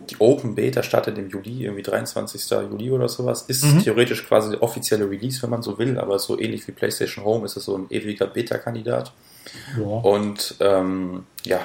die 0.00 0.16
Open 0.20 0.54
Beta 0.54 0.82
startet 0.82 1.18
im 1.18 1.28
Juli, 1.28 1.64
irgendwie 1.64 1.82
23. 1.82 2.50
Juli 2.70 2.90
oder 2.90 3.08
sowas. 3.08 3.42
Ist 3.42 3.64
mhm. 3.64 3.82
theoretisch 3.82 4.26
quasi 4.26 4.50
der 4.50 4.62
offizielle 4.62 5.08
Release, 5.10 5.42
wenn 5.42 5.50
man 5.50 5.62
so 5.62 5.78
will, 5.78 5.98
aber 5.98 6.18
so 6.18 6.38
ähnlich 6.38 6.66
wie 6.68 6.72
PlayStation 6.72 7.24
Home 7.24 7.44
ist 7.44 7.56
es 7.56 7.64
so 7.64 7.76
ein 7.76 7.86
ewiger 7.90 8.26
Beta-Kandidat. 8.26 9.12
Ja. 9.76 9.84
Und 9.84 10.56
ähm, 10.60 11.24
ja, 11.44 11.60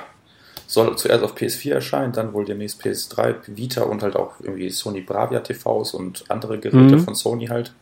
soll 0.68 0.97
zuerst 0.97 1.23
auf 1.23 1.35
PS4 1.35 1.73
erscheinen, 1.73 2.14
dann 2.14 2.34
wohl 2.34 2.45
demnächst 2.45 2.81
PS3, 2.81 3.35
Vita 3.47 3.84
und 3.84 4.01
halt 4.01 4.15
auch 4.15 4.34
irgendwie 4.39 4.69
Sony 4.69 5.01
Bravia 5.01 5.39
TVs 5.41 5.93
und 5.93 6.23
andere 6.30 6.60
Geräte 6.60 6.95
mhm. 6.95 7.03
von 7.03 7.15
Sony 7.15 7.47
halt. 7.47 7.73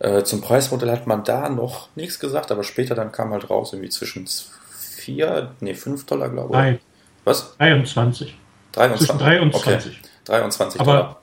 Äh, 0.00 0.22
zum 0.24 0.40
Preismodell 0.40 0.90
hat 0.90 1.06
man 1.06 1.24
da 1.24 1.48
noch 1.48 1.88
nichts 1.96 2.18
gesagt, 2.18 2.50
aber 2.50 2.64
später 2.64 2.94
dann 2.94 3.12
kam 3.12 3.30
halt 3.30 3.50
raus, 3.50 3.72
irgendwie 3.72 3.90
zwischen 3.90 4.26
4, 4.26 5.52
nee, 5.60 5.74
5 5.74 6.06
Dollar, 6.06 6.28
glaube 6.28 6.48
ich. 6.48 6.58
Nein. 6.58 6.78
Was? 7.24 7.56
23. 7.58 8.36
23. 8.78 9.06
Zwischen 9.06 9.18
3 9.18 9.40
und 9.40 9.54
okay. 9.54 9.70
20. 9.70 10.00
23 10.24 10.80
aber 10.80 10.92
Dollar. 10.92 11.16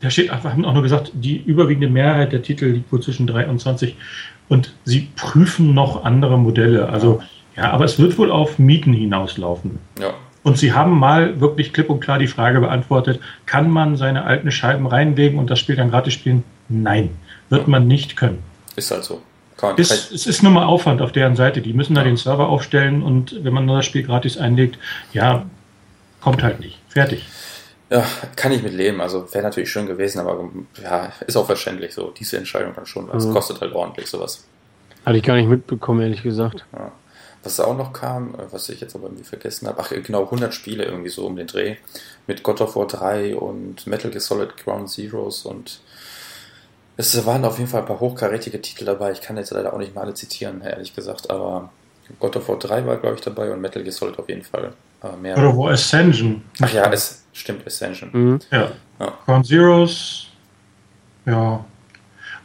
Da 0.00 0.10
steht 0.10 0.30
einfach, 0.30 0.52
haben 0.52 0.64
auch 0.64 0.74
nur 0.74 0.82
gesagt, 0.82 1.12
die 1.14 1.36
überwiegende 1.36 1.88
Mehrheit 1.88 2.32
der 2.32 2.42
Titel 2.42 2.66
liegt 2.66 2.92
wohl 2.92 3.00
zwischen 3.00 3.26
3 3.26 3.48
und 3.48 3.58
20 3.58 3.96
und 4.48 4.74
sie 4.84 5.08
prüfen 5.16 5.72
noch 5.72 6.04
andere 6.04 6.38
Modelle. 6.38 6.90
Also, 6.90 7.22
ja, 7.56 7.64
ja 7.64 7.70
aber 7.70 7.84
es 7.84 7.98
wird 7.98 8.18
wohl 8.18 8.30
auf 8.30 8.58
Mieten 8.58 8.92
hinauslaufen. 8.92 9.78
Ja. 9.98 10.12
Und 10.42 10.58
sie 10.58 10.74
haben 10.74 10.98
mal 10.98 11.40
wirklich 11.40 11.72
klipp 11.72 11.88
und 11.88 12.00
klar 12.00 12.18
die 12.18 12.26
Frage 12.26 12.60
beantwortet, 12.60 13.18
kann 13.46 13.70
man 13.70 13.96
seine 13.96 14.24
alten 14.24 14.50
Scheiben 14.50 14.86
reinlegen 14.86 15.38
und 15.38 15.48
das 15.48 15.58
Spiel 15.58 15.76
dann 15.76 15.90
gratis 15.90 16.12
spielen? 16.12 16.44
Nein, 16.68 17.16
wird 17.48 17.62
ja. 17.62 17.68
man 17.68 17.86
nicht 17.86 18.14
können. 18.16 18.42
Ist 18.76 18.90
halt 18.90 19.04
so. 19.04 19.22
Kann, 19.56 19.76
ist, 19.76 20.12
es 20.12 20.26
ist 20.26 20.42
nur 20.42 20.52
mal 20.52 20.64
Aufwand 20.64 21.00
auf 21.00 21.12
deren 21.12 21.36
Seite. 21.36 21.62
Die 21.62 21.72
müssen 21.72 21.94
da 21.94 22.04
den 22.04 22.18
Server 22.18 22.48
aufstellen 22.48 23.02
und 23.02 23.42
wenn 23.42 23.54
man 23.54 23.66
das 23.68 23.86
Spiel 23.86 24.02
gratis 24.02 24.36
einlegt, 24.36 24.78
ja, 25.14 25.46
kommt 26.24 26.42
halt 26.42 26.60
nicht. 26.60 26.80
Fertig. 26.88 27.26
Ja, 27.90 28.04
kann 28.34 28.50
ich 28.50 28.62
mit 28.62 28.72
leben. 28.72 29.00
Also 29.00 29.32
wäre 29.32 29.44
natürlich 29.44 29.70
schön 29.70 29.86
gewesen, 29.86 30.18
aber 30.18 30.48
ja, 30.82 31.12
ist 31.26 31.36
auch 31.36 31.46
verständlich 31.46 31.94
so. 31.94 32.10
Diese 32.10 32.38
Entscheidung 32.38 32.72
dann 32.74 32.86
schon. 32.86 33.08
Es 33.10 33.26
mhm. 33.26 33.32
kostet 33.32 33.60
halt 33.60 33.74
ordentlich 33.74 34.08
sowas. 34.08 34.44
Hatte 35.04 35.18
ich 35.18 35.22
gar 35.22 35.36
nicht 35.36 35.48
mitbekommen, 35.48 36.00
ehrlich 36.00 36.22
gesagt. 36.22 36.64
Ja. 36.72 36.90
Was 37.42 37.60
auch 37.60 37.76
noch 37.76 37.92
kam, 37.92 38.34
was 38.50 38.70
ich 38.70 38.80
jetzt 38.80 38.94
aber 38.94 39.04
irgendwie 39.04 39.24
vergessen 39.24 39.68
habe, 39.68 39.78
ach 39.78 39.90
genau, 39.90 40.24
100 40.24 40.54
Spiele 40.54 40.84
irgendwie 40.84 41.10
so 41.10 41.26
um 41.26 41.36
den 41.36 41.46
Dreh. 41.46 41.76
Mit 42.26 42.42
God 42.42 42.62
of 42.62 42.74
War 42.74 42.86
3 42.86 43.36
und 43.36 43.86
Metal 43.86 44.10
Gear 44.10 44.22
Solid 44.22 44.56
Ground 44.56 44.88
Zeroes 44.88 45.44
und 45.44 45.80
es 46.96 47.26
waren 47.26 47.44
auf 47.44 47.58
jeden 47.58 47.68
Fall 47.68 47.82
ein 47.82 47.86
paar 47.86 48.00
hochkarätige 48.00 48.62
Titel 48.62 48.86
dabei. 48.86 49.12
Ich 49.12 49.20
kann 49.20 49.36
jetzt 49.36 49.50
leider 49.50 49.74
auch 49.74 49.78
nicht 49.78 49.94
mal 49.94 50.02
alle 50.02 50.14
zitieren, 50.14 50.62
ehrlich 50.62 50.94
gesagt, 50.94 51.28
aber 51.28 51.70
God 52.18 52.36
of 52.36 52.48
War 52.48 52.58
3 52.58 52.86
war, 52.86 52.96
glaube 52.96 53.16
ich, 53.16 53.20
dabei 53.20 53.52
und 53.52 53.60
Metal 53.60 53.82
Gear 53.82 53.92
Solid 53.92 54.18
auf 54.18 54.28
jeden 54.30 54.42
Fall. 54.42 54.72
Aber 55.04 55.16
mehr. 55.16 55.36
Of 55.36 55.56
War 55.56 55.72
Ascension. 55.72 56.42
Ach 56.60 56.72
ja, 56.72 56.90
es 56.90 57.24
stimmt, 57.32 57.66
Ascension. 57.66 58.10
Mhm. 58.12 58.38
Ja. 58.50 58.72
ja. 58.98 59.12
Ground 59.26 59.46
Zeroes. 59.46 60.28
Ja, 61.26 61.64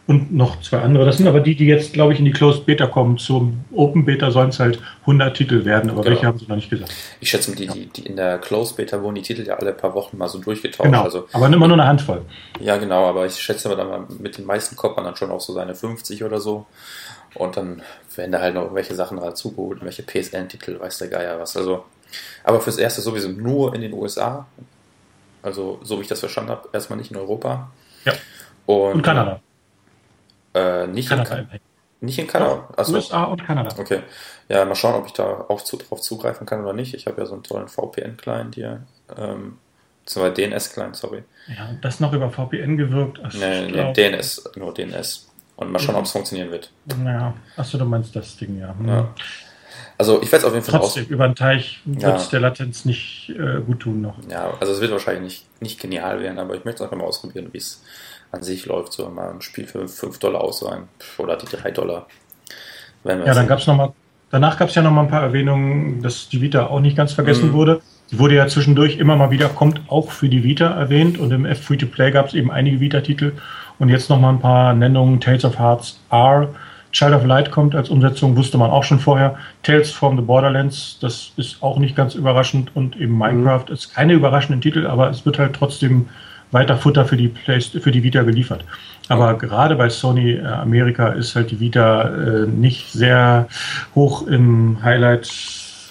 und 0.09 0.33
noch 0.33 0.59
zwei 0.61 0.79
andere. 0.79 1.05
Das 1.05 1.17
sind 1.17 1.27
aber 1.27 1.39
die, 1.39 1.53
die 1.53 1.67
jetzt, 1.67 1.93
glaube 1.93 2.13
ich, 2.13 2.19
in 2.19 2.25
die 2.25 2.31
Closed 2.31 2.65
Beta 2.65 2.87
kommen. 2.87 3.19
Zum 3.19 3.63
Open 3.71 4.05
Beta 4.05 4.31
sollen 4.31 4.49
es 4.49 4.59
halt 4.59 4.81
100 5.01 5.37
Titel 5.37 5.65
werden, 5.65 5.91
aber 5.91 6.01
genau. 6.01 6.15
welche 6.15 6.25
haben 6.25 6.39
sie 6.39 6.47
noch 6.47 6.55
nicht 6.55 6.71
gesagt. 6.71 6.91
Ich 7.19 7.29
schätze, 7.29 7.55
die, 7.55 7.67
die, 7.67 7.85
die 7.85 8.07
in 8.07 8.15
der 8.15 8.39
Closed 8.39 8.75
Beta 8.75 8.99
wurden 9.03 9.15
die 9.15 9.21
Titel 9.21 9.43
ja 9.43 9.53
alle 9.53 9.71
paar 9.71 9.93
Wochen 9.93 10.17
mal 10.17 10.27
so 10.27 10.39
durchgetauscht. 10.39 10.89
Genau, 10.89 11.03
also, 11.03 11.27
aber 11.31 11.45
immer 11.45 11.67
nur 11.67 11.77
eine 11.77 11.85
Handvoll. 11.85 12.23
Ja, 12.59 12.77
genau, 12.77 13.05
aber 13.05 13.27
ich 13.27 13.35
schätze 13.35 13.69
aber 13.69 13.83
dann 13.83 14.07
mit 14.19 14.39
den 14.39 14.45
meisten 14.45 14.75
kommt 14.75 14.95
man 14.95 15.05
dann 15.05 15.15
schon 15.15 15.29
auf 15.29 15.43
so 15.43 15.53
seine 15.53 15.75
50 15.75 16.23
oder 16.23 16.39
so. 16.39 16.65
Und 17.35 17.55
dann 17.55 17.83
werden 18.15 18.31
da 18.31 18.41
halt 18.41 18.55
noch 18.55 18.73
welche 18.73 18.95
Sachen 18.95 19.19
dazugeholt, 19.19 19.83
welche 19.83 20.01
PSN-Titel, 20.01 20.79
weiß 20.79 20.97
der 20.97 21.09
Geier 21.09 21.39
was. 21.39 21.55
Also, 21.55 21.85
aber 22.43 22.61
fürs 22.61 22.77
Erste 22.77 23.01
sowieso 23.01 23.29
nur 23.29 23.73
in 23.75 23.81
den 23.81 23.93
USA. 23.93 24.47
Also, 25.41 25.79
so 25.83 25.97
wie 25.97 26.01
ich 26.01 26.07
das 26.07 26.19
verstanden 26.19 26.51
habe, 26.51 26.69
erstmal 26.73 26.97
nicht 26.97 27.11
in 27.11 27.17
Europa. 27.17 27.71
Ja. 28.05 28.13
Und, 28.65 28.95
und 28.95 29.01
Kanada. 29.01 29.39
Äh, 30.53 30.87
nicht, 30.87 31.09
Kanada. 31.09 31.37
in 31.37 31.47
nicht 32.01 32.19
in 32.19 32.27
Kanada. 32.27 32.67
Achso. 32.77 32.93
USA 32.93 33.25
und 33.25 33.45
Kanada. 33.45 33.75
Okay. 33.77 34.01
Ja, 34.47 34.65
mal 34.65 34.75
schauen, 34.75 34.95
ob 34.95 35.05
ich 35.05 35.13
da 35.13 35.45
auch 35.47 35.61
zu, 35.61 35.77
drauf 35.77 36.01
zugreifen 36.01 36.45
kann 36.47 36.61
oder 36.61 36.73
nicht. 36.73 36.93
Ich 36.93 37.07
habe 37.07 37.21
ja 37.21 37.27
so 37.27 37.33
einen 37.33 37.43
tollen 37.43 37.67
VPN-Client 37.67 38.55
hier. 38.55 38.83
Ähm, 39.17 39.57
beziehungsweise 40.03 40.33
DNS-Client, 40.33 40.95
sorry. 40.95 41.23
Ja, 41.47 41.69
und 41.69 41.83
das 41.83 41.99
noch 41.99 42.13
über 42.13 42.29
VPN 42.29 42.77
gewirkt. 42.77 43.19
Also 43.19 43.37
nee, 43.37 43.67
nee, 43.69 43.93
DNS, 43.93 44.51
nur 44.55 44.73
DNS. 44.73 45.29
Und 45.57 45.71
mal 45.71 45.79
schauen, 45.79 45.95
ob 45.95 46.05
es 46.05 46.11
funktionieren 46.11 46.51
wird. 46.51 46.71
Naja, 46.85 47.33
achso, 47.57 47.77
du 47.77 47.83
meinst 47.83 48.15
das 48.15 48.37
Ding, 48.37 48.59
ja. 48.59 48.73
ja. 48.85 49.13
Also 49.97 50.21
ich 50.21 50.31
werde 50.31 50.37
es 50.37 50.43
auf 50.45 50.53
jeden 50.53 50.65
Fall 50.65 50.79
Trotzdem, 50.79 51.03
aus. 51.03 51.09
über 51.09 51.27
den 51.27 51.35
Teich 51.35 51.81
wird 51.85 52.15
es 52.15 52.25
ja. 52.25 52.29
der 52.31 52.39
Latenz 52.39 52.85
nicht 52.85 53.33
äh, 53.37 53.61
gut 53.61 53.81
tun 53.81 54.01
noch. 54.01 54.15
Ja, 54.29 54.53
also 54.59 54.73
es 54.73 54.81
wird 54.81 54.91
wahrscheinlich 54.91 55.23
nicht, 55.23 55.61
nicht 55.61 55.79
genial 55.81 56.21
werden, 56.21 56.39
aber 56.39 56.55
ich 56.55 56.63
möchte 56.65 56.77
es 56.77 56.81
einfach 56.83 56.97
mal 56.97 57.05
ausprobieren, 57.05 57.49
wie 57.51 57.57
es 57.57 57.83
an 58.31 58.41
sich 58.41 58.65
läuft. 58.65 58.93
So 58.93 59.09
mal 59.09 59.31
ein 59.31 59.41
Spiel 59.41 59.67
für 59.67 59.87
5 59.87 60.19
Dollar 60.19 60.41
ausleihen 60.41 60.83
oder 61.17 61.35
die 61.35 61.45
3 61.47 61.71
Dollar. 61.71 62.07
ja, 63.03 63.33
dann 63.33 63.47
gab 63.47 63.59
es 63.59 63.67
nochmal, 63.67 63.93
danach 64.31 64.57
gab 64.57 64.69
es 64.69 64.75
ja 64.75 64.81
nochmal 64.81 65.05
ein 65.05 65.11
paar 65.11 65.23
Erwähnungen, 65.23 66.01
dass 66.01 66.29
die 66.29 66.41
Vita 66.41 66.67
auch 66.67 66.79
nicht 66.79 66.95
ganz 66.95 67.13
vergessen 67.13 67.49
mhm. 67.49 67.53
wurde. 67.53 67.81
Die 68.11 68.17
wurde 68.17 68.35
ja 68.35 68.47
zwischendurch 68.47 68.97
immer 68.97 69.15
mal 69.15 69.29
wieder, 69.29 69.49
kommt 69.49 69.81
auch 69.87 70.11
für 70.11 70.29
die 70.29 70.43
Vita 70.43 70.67
erwähnt 70.67 71.19
und 71.19 71.31
im 71.31 71.45
F-Free-to-Play 71.45 72.11
gab 72.11 72.27
es 72.27 72.33
eben 72.33 72.49
einige 72.49 72.79
Vita-Titel 72.79 73.33
und 73.77 73.89
jetzt 73.89 74.09
nochmal 74.09 74.33
ein 74.33 74.39
paar 74.39 74.73
Nennungen. 74.73 75.19
Tales 75.19 75.45
of 75.45 75.59
Hearts 75.59 75.99
R, 76.09 76.49
Child 76.91 77.13
of 77.13 77.25
Light 77.25 77.51
kommt 77.51 77.75
als 77.75 77.89
Umsetzung, 77.89 78.35
wusste 78.35 78.57
man 78.57 78.71
auch 78.71 78.83
schon 78.83 78.99
vorher. 78.99 79.37
Tales 79.63 79.91
from 79.91 80.15
the 80.17 80.23
Borderlands, 80.23 80.97
das 81.01 81.31
ist 81.37 81.61
auch 81.61 81.77
nicht 81.77 81.95
ganz 81.95 82.15
überraschend 82.15 82.75
und 82.75 82.95
eben 82.95 83.13
mhm. 83.13 83.19
Minecraft 83.19 83.65
mhm. 83.67 83.73
ist 83.73 83.93
keine 83.93 84.13
überraschende 84.13 84.59
Titel, 84.59 84.87
aber 84.87 85.09
es 85.09 85.25
wird 85.25 85.39
halt 85.39 85.53
trotzdem 85.53 86.07
weiter 86.51 86.77
Futter 86.77 87.05
für 87.05 87.17
die, 87.17 87.27
Play 87.27 87.61
für 87.61 87.91
die 87.91 88.03
Vita 88.03 88.23
geliefert. 88.23 88.65
Aber 89.07 89.35
gerade 89.35 89.75
bei 89.75 89.89
Sony 89.89 90.33
äh, 90.33 90.45
Amerika 90.45 91.09
ist 91.09 91.35
halt 91.35 91.51
die 91.51 91.59
Vita 91.59 92.09
äh, 92.09 92.47
nicht 92.47 92.91
sehr 92.91 93.47
hoch 93.93 94.27
im 94.27 94.81
Highlight 94.83 95.29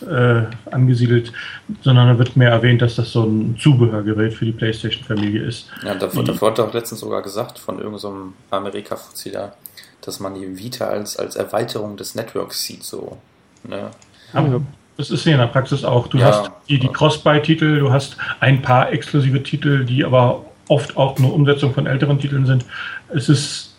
äh, 0.02 0.42
angesiedelt, 0.70 1.32
sondern 1.82 2.08
da 2.08 2.18
wird 2.18 2.36
mehr 2.36 2.50
erwähnt, 2.50 2.82
dass 2.82 2.96
das 2.96 3.10
so 3.10 3.24
ein 3.24 3.56
Zubehörgerät 3.58 4.34
für 4.34 4.44
die 4.44 4.52
PlayStation-Familie 4.52 5.42
ist. 5.42 5.68
Ja, 5.84 5.94
da, 5.94 6.06
da 6.06 6.40
wurde 6.40 6.64
auch 6.64 6.72
letztens 6.72 7.00
sogar 7.00 7.22
gesagt 7.22 7.58
von 7.58 7.76
irgendeinem 7.78 7.98
so 7.98 8.56
Amerika-Fuzzi 8.56 9.32
da, 9.32 9.52
dass 10.08 10.20
man 10.20 10.34
die 10.34 10.58
Vita 10.58 10.86
als, 10.86 11.16
als 11.16 11.36
Erweiterung 11.36 11.96
des 11.96 12.14
Networks 12.14 12.64
sieht, 12.64 12.82
so. 12.82 13.18
Ne? 13.62 13.90
Aber 14.32 14.62
das 14.96 15.10
ist 15.10 15.24
ja 15.26 15.32
in 15.32 15.38
der 15.38 15.46
Praxis 15.46 15.84
auch. 15.84 16.08
Du 16.08 16.18
ja, 16.18 16.26
hast 16.26 16.50
die, 16.68 16.78
die 16.78 16.88
Cross-Buy-Titel, 16.88 17.78
du 17.78 17.92
hast 17.92 18.16
ein 18.40 18.62
paar 18.62 18.90
exklusive 18.90 19.42
Titel, 19.42 19.84
die 19.84 20.04
aber 20.04 20.44
oft 20.68 20.96
auch 20.96 21.18
nur 21.18 21.32
Umsetzung 21.34 21.72
von 21.72 21.86
älteren 21.86 22.18
Titeln 22.18 22.46
sind. 22.46 22.64
Es 23.08 23.28
ist 23.28 23.76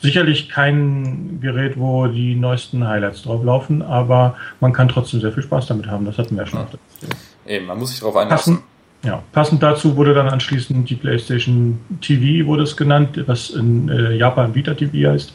sicherlich 0.00 0.48
kein 0.48 1.40
Gerät, 1.40 1.78
wo 1.78 2.06
die 2.06 2.34
neuesten 2.34 2.86
Highlights 2.86 3.22
drauf 3.22 3.42
laufen, 3.44 3.82
aber 3.82 4.36
man 4.60 4.72
kann 4.72 4.88
trotzdem 4.88 5.20
sehr 5.20 5.32
viel 5.32 5.44
Spaß 5.44 5.66
damit 5.66 5.86
haben. 5.86 6.04
Das 6.04 6.18
hatten 6.18 6.36
wir 6.36 6.42
ja 6.42 6.48
schon. 6.48 6.60
Ja. 6.60 7.54
Eben, 7.54 7.66
man 7.66 7.78
muss 7.78 7.90
sich 7.90 8.00
darauf 8.00 8.16
einlassen. 8.16 8.56
Passend, 8.56 8.71
ja, 9.04 9.22
passend 9.32 9.62
dazu 9.62 9.96
wurde 9.96 10.14
dann 10.14 10.28
anschließend 10.28 10.88
die 10.88 10.94
PlayStation 10.94 11.80
TV, 12.00 12.46
wurde 12.46 12.62
es 12.62 12.76
genannt, 12.76 13.20
was 13.26 13.50
in 13.50 13.88
äh, 13.88 14.14
Japan 14.14 14.54
Vita 14.54 14.74
TV 14.74 15.10
heißt 15.10 15.32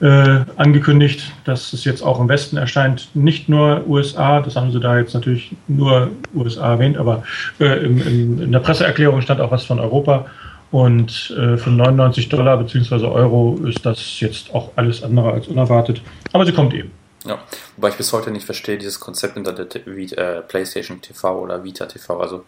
äh, 0.00 0.40
angekündigt, 0.56 1.32
dass 1.44 1.72
es 1.72 1.84
jetzt 1.84 2.02
auch 2.02 2.20
im 2.20 2.28
Westen 2.28 2.56
erscheint. 2.56 3.08
Nicht 3.14 3.48
nur 3.48 3.86
USA, 3.86 4.40
das 4.40 4.56
haben 4.56 4.70
sie 4.70 4.80
da 4.80 4.98
jetzt 4.98 5.14
natürlich 5.14 5.54
nur 5.66 6.10
USA 6.34 6.72
erwähnt, 6.72 6.96
aber 6.96 7.24
äh, 7.58 7.84
im, 7.84 7.98
im, 8.06 8.42
in 8.42 8.52
der 8.52 8.60
Presseerklärung 8.60 9.22
stand 9.22 9.40
auch 9.40 9.50
was 9.50 9.64
von 9.64 9.80
Europa. 9.80 10.26
Und 10.70 11.34
äh, 11.38 11.56
für 11.56 11.70
99 11.70 12.28
Dollar 12.28 12.58
bzw. 12.58 13.06
Euro 13.06 13.58
ist 13.66 13.86
das 13.86 14.20
jetzt 14.20 14.54
auch 14.54 14.70
alles 14.76 15.02
andere 15.02 15.32
als 15.32 15.48
unerwartet. 15.48 16.02
Aber 16.32 16.44
sie 16.44 16.52
kommt 16.52 16.74
eben. 16.74 16.90
Ja, 17.24 17.38
wobei 17.76 17.88
ich 17.88 17.96
bis 17.96 18.12
heute 18.12 18.30
nicht 18.30 18.44
verstehe, 18.44 18.76
dieses 18.76 19.00
Konzept 19.00 19.34
hinter 19.34 19.52
der 19.52 19.66
äh, 19.86 20.42
PlayStation 20.42 21.00
TV 21.00 21.40
oder 21.40 21.64
Vita 21.64 21.86
TV. 21.86 22.20
Also, 22.20 22.44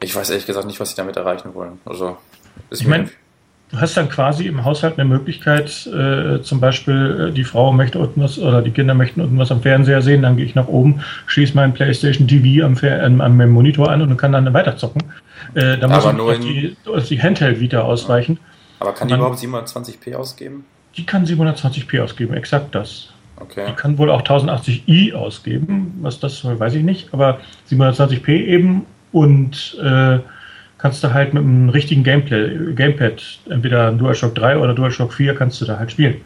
ich 0.00 0.14
weiß 0.14 0.30
ehrlich 0.30 0.46
gesagt 0.46 0.66
nicht, 0.66 0.80
was 0.80 0.90
sie 0.90 0.96
damit 0.96 1.16
erreichen 1.16 1.54
wollen. 1.54 1.80
Also, 1.84 2.16
ich 2.70 2.86
meine, 2.86 3.10
Du 3.68 3.80
hast 3.80 3.96
dann 3.96 4.08
quasi 4.08 4.46
im 4.46 4.64
Haushalt 4.64 4.96
eine 4.96 5.08
Möglichkeit, 5.08 5.86
äh, 5.88 6.40
zum 6.40 6.60
Beispiel 6.60 7.30
äh, 7.30 7.32
die 7.32 7.42
Frau 7.42 7.72
möchte 7.72 7.98
irgendwas 7.98 8.38
oder 8.38 8.62
die 8.62 8.70
Kinder 8.70 8.94
möchten 8.94 9.20
irgendwas 9.20 9.50
am 9.50 9.60
Fernseher 9.60 10.02
sehen, 10.02 10.22
dann 10.22 10.36
gehe 10.36 10.46
ich 10.46 10.54
nach 10.54 10.68
oben, 10.68 11.02
schließe 11.26 11.56
meinen 11.56 11.74
PlayStation 11.74 12.28
TV 12.28 12.64
am, 12.64 12.78
am, 12.78 13.20
am 13.20 13.50
Monitor 13.50 13.90
an 13.90 14.02
und 14.02 14.16
kann 14.16 14.30
dann 14.30 14.54
weiterzocken. 14.54 15.02
Äh, 15.54 15.78
da 15.78 15.88
muss 15.88 16.04
aber 16.04 16.12
nur 16.12 16.30
auf 16.30 16.38
die, 16.38 16.76
auf 16.86 17.08
die 17.08 17.20
Handheld 17.20 17.58
wieder 17.58 17.84
ausweichen. 17.84 18.38
Aber 18.78 18.92
kann 18.92 19.08
die 19.08 19.12
dann, 19.12 19.20
überhaupt 19.20 19.40
720p 19.40 20.14
ausgeben? 20.14 20.64
Die 20.96 21.04
kann 21.04 21.26
720p 21.26 22.00
ausgeben, 22.00 22.34
exakt 22.34 22.72
das. 22.72 23.08
Okay. 23.38 23.66
Die 23.68 23.74
kann 23.74 23.98
wohl 23.98 24.10
auch 24.10 24.22
1080i 24.22 25.12
ausgeben, 25.12 25.98
was 26.02 26.20
das 26.20 26.38
soll, 26.38 26.58
weiß 26.58 26.74
ich 26.74 26.84
nicht, 26.84 27.12
aber 27.12 27.40
720p 27.68 28.28
eben 28.28 28.86
und 29.16 29.78
äh, 29.82 30.18
kannst 30.76 31.02
du 31.02 31.14
halt 31.14 31.32
mit 31.32 31.42
einem 31.42 31.70
richtigen 31.70 32.04
Gameplay, 32.04 32.74
Gamepad, 32.74 33.22
entweder 33.48 33.90
DualShock 33.92 34.34
3 34.34 34.58
oder 34.58 34.74
DualShock 34.74 35.14
4, 35.14 35.34
kannst 35.34 35.58
du 35.58 35.64
da 35.64 35.78
halt 35.78 35.90
spielen. 35.90 36.20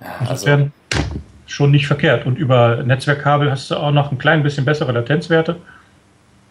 Ja, 0.00 0.06
also 0.18 0.32
das 0.32 0.46
wäre 0.46 0.70
schon 1.46 1.70
nicht 1.70 1.86
verkehrt. 1.86 2.26
Und 2.26 2.36
über 2.36 2.82
Netzwerkkabel 2.82 3.48
hast 3.48 3.70
du 3.70 3.76
auch 3.76 3.92
noch 3.92 4.10
ein 4.10 4.18
klein 4.18 4.42
bisschen 4.42 4.64
bessere 4.64 4.90
Latenzwerte. 4.90 5.54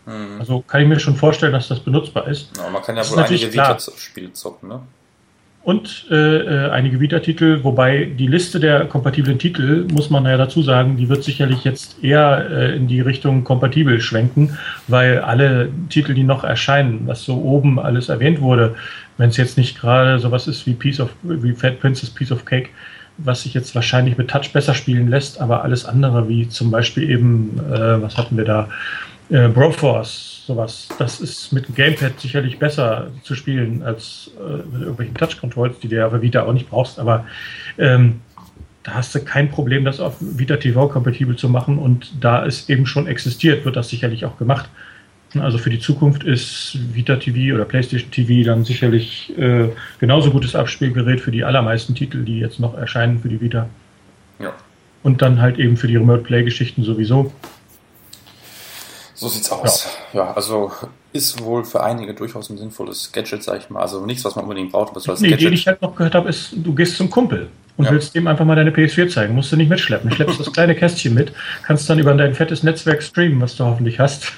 Mhm. 0.05 0.39
Also 0.39 0.61
kann 0.61 0.81
ich 0.81 0.87
mir 0.87 0.97
schon 0.97 1.17
vorstellen, 1.17 1.51
dass 1.51 1.67
das 1.67 1.81
benutzbar 1.81 2.29
ist. 2.29 2.55
Ja, 2.55 2.69
man 2.69 2.81
kann 2.81 2.95
ja 2.95 3.01
das 3.01 3.11
wohl 3.11 3.21
einige 3.21 3.51
Vita-Spiele 3.51 4.31
zocken, 4.31 4.69
ne? 4.69 4.79
Und 5.65 6.05
äh, 6.11 6.15
äh, 6.15 6.69
einige 6.69 6.99
Vita-Titel, 6.99 7.63
wobei 7.63 8.05
die 8.05 8.27
Liste 8.27 8.59
der 8.59 8.85
kompatiblen 8.85 9.39
Titel, 9.39 9.87
muss 9.91 10.11
man 10.11 10.23
ja 10.25 10.37
dazu 10.37 10.61
sagen, 10.61 10.95
die 10.95 11.09
wird 11.09 11.23
sicherlich 11.23 11.63
jetzt 11.63 12.03
eher 12.03 12.47
äh, 12.51 12.75
in 12.75 12.87
die 12.87 13.01
Richtung 13.01 13.43
kompatibel 13.43 13.99
schwenken, 13.99 14.59
weil 14.87 15.19
alle 15.19 15.69
Titel, 15.89 16.13
die 16.13 16.23
noch 16.23 16.43
erscheinen, 16.43 17.07
was 17.07 17.23
so 17.23 17.41
oben 17.41 17.79
alles 17.79 18.09
erwähnt 18.09 18.41
wurde, 18.41 18.75
wenn 19.17 19.29
es 19.29 19.37
jetzt 19.37 19.57
nicht 19.57 19.81
gerade 19.81 20.19
sowas 20.19 20.47
ist 20.47 20.67
wie 20.67 20.75
Piece 20.75 20.99
of, 20.99 21.09
wie 21.23 21.53
Fat 21.53 21.79
Princess 21.79 22.11
Piece 22.11 22.31
of 22.31 22.45
Cake, 22.45 22.69
was 23.17 23.41
sich 23.41 23.55
jetzt 23.55 23.73
wahrscheinlich 23.73 24.19
mit 24.19 24.29
Touch 24.29 24.53
besser 24.53 24.75
spielen 24.75 25.09
lässt, 25.09 25.41
aber 25.41 25.63
alles 25.63 25.85
andere, 25.85 26.29
wie 26.29 26.47
zum 26.47 26.69
Beispiel 26.69 27.09
eben, 27.09 27.59
äh, 27.73 27.99
was 28.03 28.17
hatten 28.17 28.37
wir 28.37 28.45
da, 28.45 28.69
äh, 29.29 29.47
Broforce, 29.47 30.43
sowas. 30.45 30.87
Das 30.99 31.19
ist 31.19 31.51
mit 31.51 31.67
dem 31.67 31.75
Gamepad 31.75 32.19
sicherlich 32.19 32.59
besser 32.59 33.07
zu 33.23 33.35
spielen 33.35 33.83
als 33.83 34.31
äh, 34.39 34.57
mit 34.71 34.81
irgendwelchen 34.81 35.15
Touch-Controls, 35.15 35.79
die 35.79 35.87
du 35.87 35.95
ja 35.95 36.09
für 36.09 36.21
Vita 36.21 36.43
auch 36.43 36.53
nicht 36.53 36.69
brauchst, 36.69 36.99
aber 36.99 37.25
ähm, 37.77 38.21
da 38.83 38.93
hast 38.93 39.15
du 39.15 39.19
kein 39.19 39.49
Problem, 39.49 39.83
das 39.83 39.99
auf 39.99 40.15
Vita 40.19 40.57
TV 40.57 40.87
kompatibel 40.87 41.35
zu 41.35 41.49
machen 41.49 41.79
und 41.79 42.11
da 42.21 42.45
es 42.45 42.69
eben 42.69 42.85
schon 42.85 43.07
existiert, 43.07 43.65
wird 43.65 43.75
das 43.75 43.89
sicherlich 43.89 44.25
auch 44.25 44.37
gemacht. 44.37 44.69
Also 45.39 45.57
für 45.57 45.71
die 45.71 45.79
Zukunft 45.79 46.23
ist 46.23 46.77
Vita 46.93 47.15
TV 47.15 47.55
oder 47.55 47.65
PlayStation 47.65 48.11
TV 48.11 48.45
dann 48.45 48.63
sicherlich 48.63 49.35
äh, 49.37 49.69
genauso 49.99 50.29
gutes 50.29 50.55
Abspielgerät 50.55 51.19
für 51.19 51.31
die 51.31 51.43
allermeisten 51.43 51.95
Titel, 51.95 52.23
die 52.23 52.39
jetzt 52.39 52.59
noch 52.59 52.77
erscheinen 52.77 53.19
für 53.19 53.27
die 53.27 53.41
Vita. 53.41 53.67
Ja. 54.39 54.53
Und 55.01 55.21
dann 55.21 55.41
halt 55.41 55.57
eben 55.57 55.77
für 55.77 55.87
die 55.87 55.97
Remote 55.97 56.21
Play 56.21 56.43
Geschichten 56.43 56.83
sowieso. 56.83 57.33
So 59.15 59.29
sieht's 59.29 59.51
aus. 59.51 59.87
Ja. 60.13 60.25
ja. 60.25 60.33
also 60.33 60.71
ist 61.13 61.41
wohl 61.41 61.63
für 61.63 61.81
einige 61.81 62.13
durchaus 62.13 62.49
ein 62.49 62.57
sinnvolles 62.57 63.11
Gadget, 63.11 63.41
sag 63.41 63.59
ich 63.59 63.69
mal. 63.69 63.81
Also 63.81 64.05
nichts, 64.05 64.25
was 64.25 64.35
man 64.35 64.43
unbedingt 64.43 64.71
braucht, 64.71 64.95
als 64.95 65.21
nee, 65.21 65.29
Gadget. 65.29 65.49
Die 65.49 65.53
ich 65.55 65.67
halt 65.67 65.81
noch 65.81 65.95
gehört 65.95 66.13
habe, 66.13 66.29
ist, 66.29 66.51
du 66.53 66.75
gehst 66.75 66.97
zum 66.97 67.09
Kumpel 67.09 67.49
und 67.77 67.85
ja. 67.85 67.91
willst 67.91 68.13
dem 68.13 68.27
einfach 68.27 68.45
mal 68.45 68.55
deine 68.55 68.71
PS4 68.71 69.07
zeigen. 69.07 69.33
Musst 69.33 69.51
du 69.51 69.55
nicht 69.55 69.69
mitschleppen. 69.69 70.11
Schleppst 70.11 70.39
das 70.39 70.51
kleine 70.51 70.75
Kästchen 70.75 71.13
mit, 71.13 71.31
kannst 71.63 71.89
dann 71.89 71.99
über 71.99 72.13
dein 72.13 72.33
fettes 72.33 72.63
Netzwerk 72.63 73.01
streamen, 73.01 73.39
was 73.41 73.55
du 73.55 73.63
hoffentlich 73.63 73.99
hast. 73.99 74.33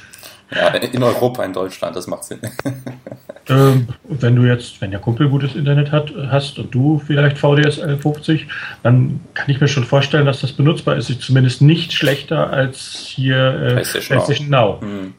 Ja, 0.52 0.68
in 0.70 1.04
Europa, 1.04 1.44
in 1.44 1.52
Deutschland, 1.52 1.96
das 1.96 2.08
macht 2.08 2.24
Sinn. 2.24 2.40
Ähm, 3.50 3.88
wenn 4.04 4.36
du 4.36 4.44
jetzt, 4.44 4.82
wenn 4.82 4.92
der 4.92 5.00
Kumpel 5.00 5.30
gutes 5.30 5.56
Internet 5.56 5.92
hat, 5.92 6.14
hast 6.30 6.60
und 6.60 6.74
du 6.74 7.02
vielleicht 7.06 7.38
VDSL 7.38 7.98
50, 7.98 8.48
dann 8.84 9.22
kann 9.34 9.50
ich 9.50 9.62
mir 9.62 9.68
schon 9.68 9.86
vorstellen, 9.86 10.26
dass 10.26 10.42
das 10.42 10.52
benutzbar 10.52 10.98
ist. 10.98 11.08
Zumindest 11.22 11.62
nicht 11.62 11.94
schlechter 11.94 12.50
als 12.50 13.12
hier 13.16 13.38
äh, 13.38 13.72
PlayStation, 13.74 14.18
PlayStation 14.18 14.50
Now. 14.50 14.80
Now. 14.82 14.88
Mhm. 14.88 15.14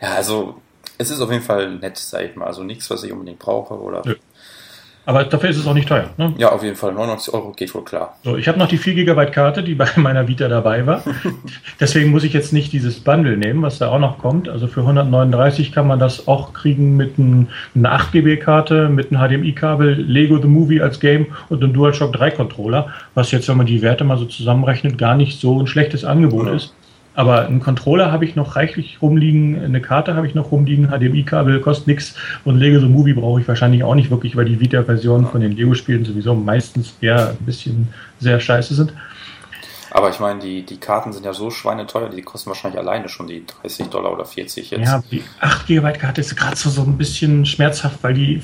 Ja, 0.00 0.14
also 0.14 0.60
es 0.98 1.10
ist 1.10 1.20
auf 1.20 1.30
jeden 1.30 1.42
Fall 1.42 1.76
nett, 1.76 1.98
sag 1.98 2.24
ich 2.24 2.36
mal. 2.36 2.46
Also 2.46 2.62
nichts, 2.62 2.88
was 2.90 3.02
ich 3.02 3.12
unbedingt 3.12 3.38
brauche 3.38 3.74
oder. 3.74 4.02
Ja. 4.06 4.14
Aber 5.06 5.24
dafür 5.24 5.50
ist 5.50 5.58
es 5.58 5.66
auch 5.66 5.74
nicht 5.74 5.88
teuer. 5.88 6.10
Ne? 6.16 6.32
Ja, 6.38 6.50
auf 6.52 6.62
jeden 6.62 6.76
Fall. 6.76 6.92
99 6.92 7.34
Euro 7.34 7.52
geht 7.52 7.74
wohl 7.74 7.84
klar. 7.84 8.16
So, 8.24 8.36
ich 8.36 8.48
habe 8.48 8.58
noch 8.58 8.68
die 8.68 8.78
4 8.78 8.94
GB 8.94 9.26
Karte, 9.26 9.62
die 9.62 9.74
bei 9.74 9.86
meiner 9.96 10.28
Vita 10.28 10.48
dabei 10.48 10.86
war. 10.86 11.02
Deswegen 11.80 12.10
muss 12.10 12.24
ich 12.24 12.32
jetzt 12.32 12.52
nicht 12.52 12.72
dieses 12.72 13.00
Bundle 13.00 13.36
nehmen, 13.36 13.62
was 13.62 13.78
da 13.78 13.90
auch 13.90 13.98
noch 13.98 14.18
kommt. 14.18 14.48
Also 14.48 14.66
für 14.66 14.80
139 14.80 15.72
kann 15.72 15.86
man 15.86 15.98
das 15.98 16.26
auch 16.26 16.52
kriegen 16.52 16.96
mit 16.96 17.18
ein, 17.18 17.48
einer 17.74 17.92
8 17.92 18.12
GB 18.12 18.36
Karte, 18.38 18.88
mit 18.88 19.12
einem 19.12 19.42
HDMI-Kabel, 19.42 19.92
Lego 19.92 20.38
The 20.40 20.48
Movie 20.48 20.80
als 20.80 21.00
Game 21.00 21.26
und 21.50 21.62
einem 21.62 21.74
DualShock 21.74 22.12
3 22.12 22.30
Controller, 22.30 22.88
was 23.14 23.30
jetzt, 23.30 23.48
wenn 23.48 23.58
man 23.58 23.66
die 23.66 23.82
Werte 23.82 24.04
mal 24.04 24.18
so 24.18 24.24
zusammenrechnet, 24.24 24.96
gar 24.96 25.16
nicht 25.16 25.40
so 25.40 25.60
ein 25.60 25.66
schlechtes 25.66 26.04
Angebot 26.04 26.46
ja. 26.46 26.54
ist. 26.54 26.74
Aber 27.14 27.46
einen 27.46 27.60
Controller 27.60 28.10
habe 28.10 28.24
ich 28.24 28.34
noch 28.34 28.56
reichlich 28.56 28.98
rumliegen, 29.00 29.62
eine 29.62 29.80
Karte 29.80 30.14
habe 30.14 30.26
ich 30.26 30.34
noch 30.34 30.50
rumliegen, 30.50 30.88
HDMI-Kabel 30.88 31.60
kostet 31.60 31.86
nichts 31.86 32.14
und 32.44 32.58
Lego 32.58 32.80
The 32.80 32.86
Movie 32.86 33.14
brauche 33.14 33.40
ich 33.40 33.48
wahrscheinlich 33.48 33.84
auch 33.84 33.94
nicht 33.94 34.10
wirklich, 34.10 34.36
weil 34.36 34.46
die 34.46 34.58
Vita-Versionen 34.58 35.26
von 35.26 35.40
den 35.40 35.52
Lego-Spielen 35.52 36.04
sowieso 36.04 36.34
meistens 36.34 36.94
eher 37.00 37.30
ein 37.30 37.46
bisschen 37.46 37.88
sehr 38.18 38.40
scheiße 38.40 38.74
sind. 38.74 38.92
Aber 39.94 40.10
ich 40.10 40.18
meine, 40.18 40.40
die, 40.40 40.66
die 40.66 40.78
Karten 40.78 41.12
sind 41.12 41.24
ja 41.24 41.32
so 41.32 41.52
schweineteuer, 41.52 42.08
die 42.08 42.22
kosten 42.22 42.50
wahrscheinlich 42.50 42.80
alleine 42.80 43.08
schon 43.08 43.28
die 43.28 43.46
30 43.46 43.86
Dollar 43.90 44.12
oder 44.12 44.24
40 44.24 44.72
jetzt. 44.72 44.84
Ja, 44.84 45.04
die 45.08 45.22
8 45.38 45.68
GB 45.68 45.92
Karte 45.92 46.20
ist 46.20 46.34
gerade 46.34 46.56
so, 46.56 46.68
so 46.68 46.82
ein 46.82 46.98
bisschen 46.98 47.46
schmerzhaft, 47.46 48.02
weil 48.02 48.14
die, 48.14 48.42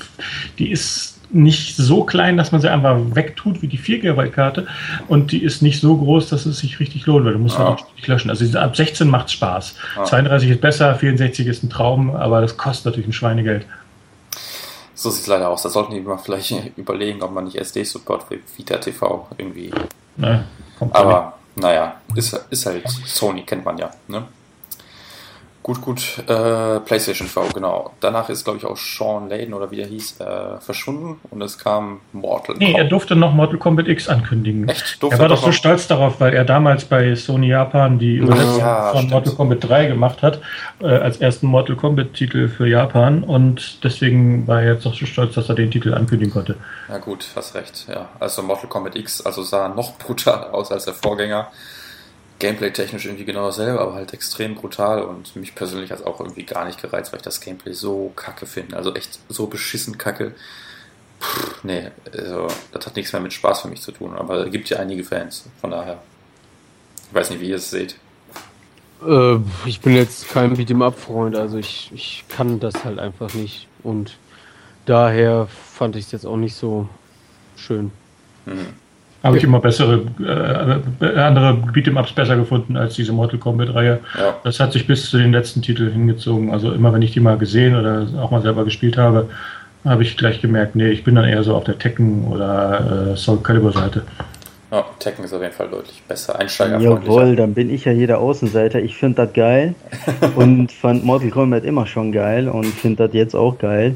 die 0.57 0.71
ist 0.71 1.10
nicht 1.33 1.75
so 1.75 2.03
klein, 2.03 2.37
dass 2.37 2.51
man 2.51 2.61
sie 2.61 2.69
einfach 2.69 2.97
wegtut 3.13 3.61
wie 3.61 3.67
die 3.67 3.77
4 3.77 3.99
GB 3.99 4.29
Karte 4.29 4.67
und 5.07 5.31
die 5.31 5.43
ist 5.43 5.61
nicht 5.61 5.79
so 5.79 5.97
groß, 5.97 6.29
dass 6.29 6.45
es 6.45 6.59
sich 6.59 6.79
richtig 6.79 7.05
lohnt, 7.05 7.25
weil 7.25 7.33
du 7.33 7.39
musst 7.39 7.57
halt 7.57 7.83
nicht 7.95 8.07
löschen. 8.07 8.29
Also 8.29 8.57
ab 8.57 8.75
16 8.75 9.07
macht 9.07 9.27
es 9.27 9.33
Spaß. 9.33 9.75
Ja. 9.95 10.03
32 10.03 10.49
ist 10.49 10.61
besser, 10.61 10.95
64 10.95 11.47
ist 11.47 11.63
ein 11.63 11.69
Traum, 11.69 12.15
aber 12.15 12.41
das 12.41 12.57
kostet 12.57 12.85
natürlich 12.85 13.07
ein 13.07 13.13
Schweinegeld. 13.13 13.65
So 14.93 15.09
sieht 15.09 15.21
es 15.21 15.27
leider 15.27 15.49
aus. 15.49 15.63
Da 15.63 15.69
sollten 15.69 15.93
die 15.93 16.01
mal 16.01 16.17
vielleicht 16.17 16.53
überlegen, 16.77 17.21
ob 17.23 17.31
man 17.31 17.45
nicht 17.45 17.55
SD-Support 17.55 18.23
für 18.23 18.39
Vita 18.55 18.77
TV 18.77 19.27
irgendwie. 19.37 19.71
Ne, 20.17 20.43
aber 20.91 21.37
naja, 21.55 21.95
ist, 22.15 22.39
ist 22.49 22.65
halt 22.65 22.87
Sony, 22.87 23.43
kennt 23.43 23.65
man 23.65 23.77
ja. 23.77 23.89
Ne? 24.07 24.25
Gut, 25.63 25.79
gut, 25.79 26.23
äh, 26.27 26.79
PlayStation 26.79 27.27
V, 27.27 27.49
genau. 27.53 27.91
Danach 27.99 28.29
ist, 28.29 28.43
glaube 28.45 28.57
ich, 28.57 28.65
auch 28.65 28.77
Sean 28.77 29.29
Layden 29.29 29.53
oder 29.53 29.69
wie 29.69 29.75
der 29.75 29.85
hieß, 29.85 30.19
äh, 30.19 30.59
verschwunden 30.59 31.19
und 31.29 31.39
es 31.43 31.59
kam 31.59 31.99
Mortal 32.13 32.55
Nee, 32.57 32.73
er 32.73 32.85
durfte 32.85 33.15
noch 33.15 33.31
Mortal 33.33 33.59
Kombat 33.59 33.87
X 33.87 34.09
ankündigen. 34.09 34.67
Echt? 34.67 34.97
er 35.03 35.19
war 35.19 35.27
doch 35.27 35.43
so 35.43 35.51
stolz 35.51 35.85
darauf, 35.87 36.19
weil 36.19 36.33
er 36.33 36.45
damals 36.45 36.85
bei 36.85 37.13
Sony 37.15 37.49
Japan 37.49 37.99
die 37.99 38.15
Übersetzung 38.15 38.57
Ja, 38.59 38.89
von 38.89 38.97
stimmt. 39.01 39.11
Mortal 39.11 39.33
Kombat 39.35 39.57
3 39.69 39.85
gemacht 39.85 40.23
hat, 40.23 40.41
äh, 40.81 40.87
als 40.87 41.17
ersten 41.17 41.45
Mortal 41.45 41.75
Kombat-Titel 41.75 42.47
für 42.47 42.67
Japan 42.67 43.23
und 43.23 43.83
deswegen 43.83 44.47
war 44.47 44.63
er 44.63 44.73
jetzt 44.73 44.85
doch 44.87 44.95
so 44.95 45.05
stolz, 45.05 45.35
dass 45.35 45.47
er 45.47 45.53
den 45.55 45.69
Titel 45.69 45.93
ankündigen 45.93 46.33
konnte. 46.33 46.55
Ja 46.89 46.97
gut, 46.97 47.27
hast 47.35 47.53
recht. 47.53 47.85
Ja, 47.87 48.09
also 48.19 48.41
Mortal 48.41 48.67
Kombat 48.67 48.95
X, 48.95 49.23
also 49.23 49.43
sah 49.43 49.67
noch 49.69 49.95
brutaler 49.99 50.55
aus 50.55 50.71
als 50.71 50.85
der 50.85 50.95
Vorgänger. 50.95 51.49
Gameplay-technisch 52.41 53.05
irgendwie 53.05 53.23
genau 53.23 53.45
dasselbe, 53.45 53.79
aber 53.79 53.93
halt 53.93 54.13
extrem 54.13 54.55
brutal 54.55 55.03
und 55.03 55.35
mich 55.35 55.53
persönlich 55.53 55.91
hat 55.91 55.99
es 55.99 56.05
auch 56.05 56.19
irgendwie 56.19 56.43
gar 56.43 56.65
nicht 56.65 56.81
gereizt, 56.81 57.13
weil 57.13 57.19
ich 57.19 57.23
das 57.23 57.39
Gameplay 57.39 57.73
so 57.73 58.11
kacke 58.15 58.47
finde. 58.47 58.75
Also 58.75 58.93
echt 58.95 59.19
so 59.29 59.45
beschissen 59.45 59.97
kacke. 59.97 60.33
Puh, 61.19 61.51
nee, 61.63 61.91
also, 62.11 62.47
das 62.71 62.87
hat 62.87 62.95
nichts 62.95 63.13
mehr 63.13 63.21
mit 63.21 63.31
Spaß 63.31 63.61
für 63.61 63.67
mich 63.67 63.81
zu 63.81 63.91
tun, 63.91 64.15
aber 64.15 64.47
es 64.47 64.51
gibt 64.51 64.69
ja 64.69 64.79
einige 64.79 65.03
Fans, 65.03 65.45
von 65.61 65.69
daher. 65.69 66.01
Ich 67.07 67.15
weiß 67.15 67.29
nicht, 67.29 67.41
wie 67.41 67.49
ihr 67.49 67.57
es 67.57 67.69
seht. 67.69 67.95
Äh, 69.07 69.37
ich 69.65 69.79
bin 69.81 69.95
jetzt 69.95 70.29
kein 70.29 70.55
Beat'em-up-Freund, 70.55 71.35
also 71.35 71.59
ich, 71.59 71.91
ich 71.93 72.25
kann 72.27 72.59
das 72.59 72.83
halt 72.83 72.97
einfach 72.97 73.35
nicht. 73.35 73.67
Und 73.83 74.17
daher 74.87 75.47
fand 75.47 75.95
ich 75.95 76.05
es 76.05 76.11
jetzt 76.11 76.25
auch 76.25 76.37
nicht 76.37 76.55
so 76.55 76.89
schön. 77.55 77.91
Mhm. 78.47 78.80
Habe 79.23 79.37
ich 79.37 79.43
immer 79.43 79.59
bessere, 79.59 80.01
äh, 80.19 81.19
andere 81.19 81.53
Beat'em-Ups 81.71 82.13
besser 82.13 82.35
gefunden 82.35 82.75
als 82.75 82.95
diese 82.95 83.13
Mortal 83.13 83.37
Kombat-Reihe. 83.37 83.99
Ja, 84.17 84.35
Das 84.43 84.59
hat 84.59 84.73
sich 84.73 84.87
bis 84.87 85.09
zu 85.11 85.17
den 85.19 85.31
letzten 85.31 85.61
Titeln 85.61 85.91
hingezogen. 85.91 86.51
Also 86.51 86.71
immer 86.71 86.91
wenn 86.91 87.03
ich 87.03 87.11
die 87.11 87.19
mal 87.19 87.37
gesehen 87.37 87.75
oder 87.75 88.07
auch 88.19 88.31
mal 88.31 88.41
selber 88.41 88.65
gespielt 88.65 88.97
habe, 88.97 89.29
habe 89.85 90.03
ich 90.03 90.17
gleich 90.17 90.41
gemerkt, 90.41 90.75
nee, 90.75 90.89
ich 90.89 91.03
bin 91.03 91.15
dann 91.15 91.25
eher 91.25 91.43
so 91.43 91.55
auf 91.55 91.63
der 91.63 91.77
Tekken 91.77 92.25
oder 92.27 93.11
äh, 93.13 93.15
Soul 93.17 93.41
Calibur 93.43 93.71
Seite. 93.73 94.03
ja, 94.71 94.85
Tekken 94.99 95.25
ist 95.25 95.33
auf 95.33 95.41
jeden 95.41 95.53
Fall 95.53 95.69
deutlich 95.69 96.01
besser, 96.07 96.39
einsteigerfreundlicher. 96.39 97.13
Jawohl, 97.21 97.35
dann 97.35 97.53
bin 97.53 97.69
ich 97.73 97.85
ja 97.85 97.91
jeder 97.91 98.19
Außenseiter. 98.19 98.79
Ich 98.79 98.95
finde 98.95 99.25
das 99.25 99.33
geil 99.33 99.75
und 100.35 100.71
fand 100.71 101.03
Mortal 101.03 101.29
Kombat 101.29 101.63
immer 101.63 101.85
schon 101.85 102.11
geil 102.11 102.47
und 102.47 102.65
finde 102.65 103.07
das 103.07 103.13
jetzt 103.13 103.35
auch 103.35 103.57
geil. 103.59 103.95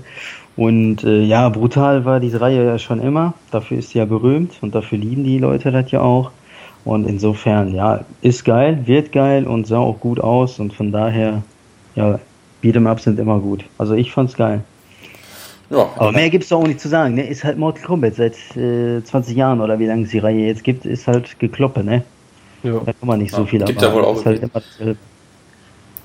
Und 0.58 1.04
äh, 1.04 1.22
ja, 1.24 1.50
brutal 1.50 2.06
war 2.06 2.20
diese 2.20 2.40
Reihe 2.40 2.66
ja 2.66 2.80
schon 2.80 3.02
immer. 3.02 3.34
Dafür 3.52 3.78
ist 3.80 3.90
sie 3.90 3.98
ja 3.98 4.06
berühmt 4.06 4.54
und 4.62 4.74
dafür 4.74 4.98
lieben 4.98 5.24
die 5.24 5.38
Leute 5.40 5.72
das 5.72 5.92
ja 5.92 6.02
auch. 6.02 6.32
Und 6.86 7.06
insofern, 7.08 7.74
ja, 7.74 8.06
ist 8.22 8.46
geil, 8.46 8.80
wird 8.86 9.12
geil 9.12 9.48
und 9.48 9.68
sah 9.68 9.80
auch 9.80 10.00
gut 10.00 10.20
aus 10.20 10.60
und 10.60 10.74
von 10.74 10.92
daher, 10.92 11.42
ja, 11.96 12.20
Beat'em 12.64 12.90
Ups 12.90 13.04
sind 13.04 13.20
immer 13.20 13.40
gut. 13.40 13.66
Also 13.78 13.96
ich 13.96 14.12
fand's 14.12 14.36
geil. 14.36 14.62
Ja, 15.72 15.90
Aber 15.98 16.12
mehr 16.12 16.30
gibt's 16.30 16.50
doch 16.50 16.60
auch 16.60 16.68
nicht 16.68 16.80
zu 16.80 16.88
sagen, 16.88 17.16
ne? 17.16 17.28
Ist 17.28 17.44
halt 17.44 17.58
Mortal 17.58 17.84
Kombat 17.84 18.16
seit 18.16 18.36
äh, 18.56 19.04
20 19.04 19.36
Jahren 19.36 19.62
oder 19.62 19.80
wie 19.80 19.88
lange 19.88 20.04
es 20.04 20.12
die 20.12 20.20
Reihe 20.20 20.46
jetzt 20.46 20.64
gibt, 20.64 20.86
ist 20.86 21.08
halt 21.08 21.38
gekloppe, 21.40 21.84
ne? 21.84 22.04
Ja. 22.62 22.74
Da 22.86 22.94
kann 22.94 23.08
man 23.08 23.20
nicht 23.20 23.34
so 23.34 23.42
Ja, 23.42 23.48
viel 23.48 23.64
gibt 23.64 23.82
ja 23.82 23.92
wohl 23.92 24.02
erwarten. 24.04 24.16
auch 24.16 24.20
ist 24.20 24.26
halt 24.28 24.42
immer 24.44 24.52
dasselbe. 24.54 24.98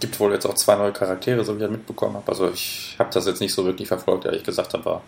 Gibt 0.00 0.18
wohl 0.18 0.32
jetzt 0.32 0.46
auch 0.46 0.54
zwei 0.54 0.76
neue 0.76 0.92
Charaktere, 0.92 1.44
so 1.44 1.52
wie 1.54 1.56
ich 1.58 1.62
das 1.62 1.70
mitbekommen 1.70 2.16
habe. 2.16 2.28
Also 2.28 2.50
ich 2.50 2.96
habe 2.98 3.10
das 3.12 3.26
jetzt 3.26 3.40
nicht 3.40 3.52
so 3.54 3.64
wirklich 3.64 3.88
verfolgt, 3.88 4.24
ehrlich 4.24 4.42
gesagt, 4.44 4.74
aber 4.74 5.02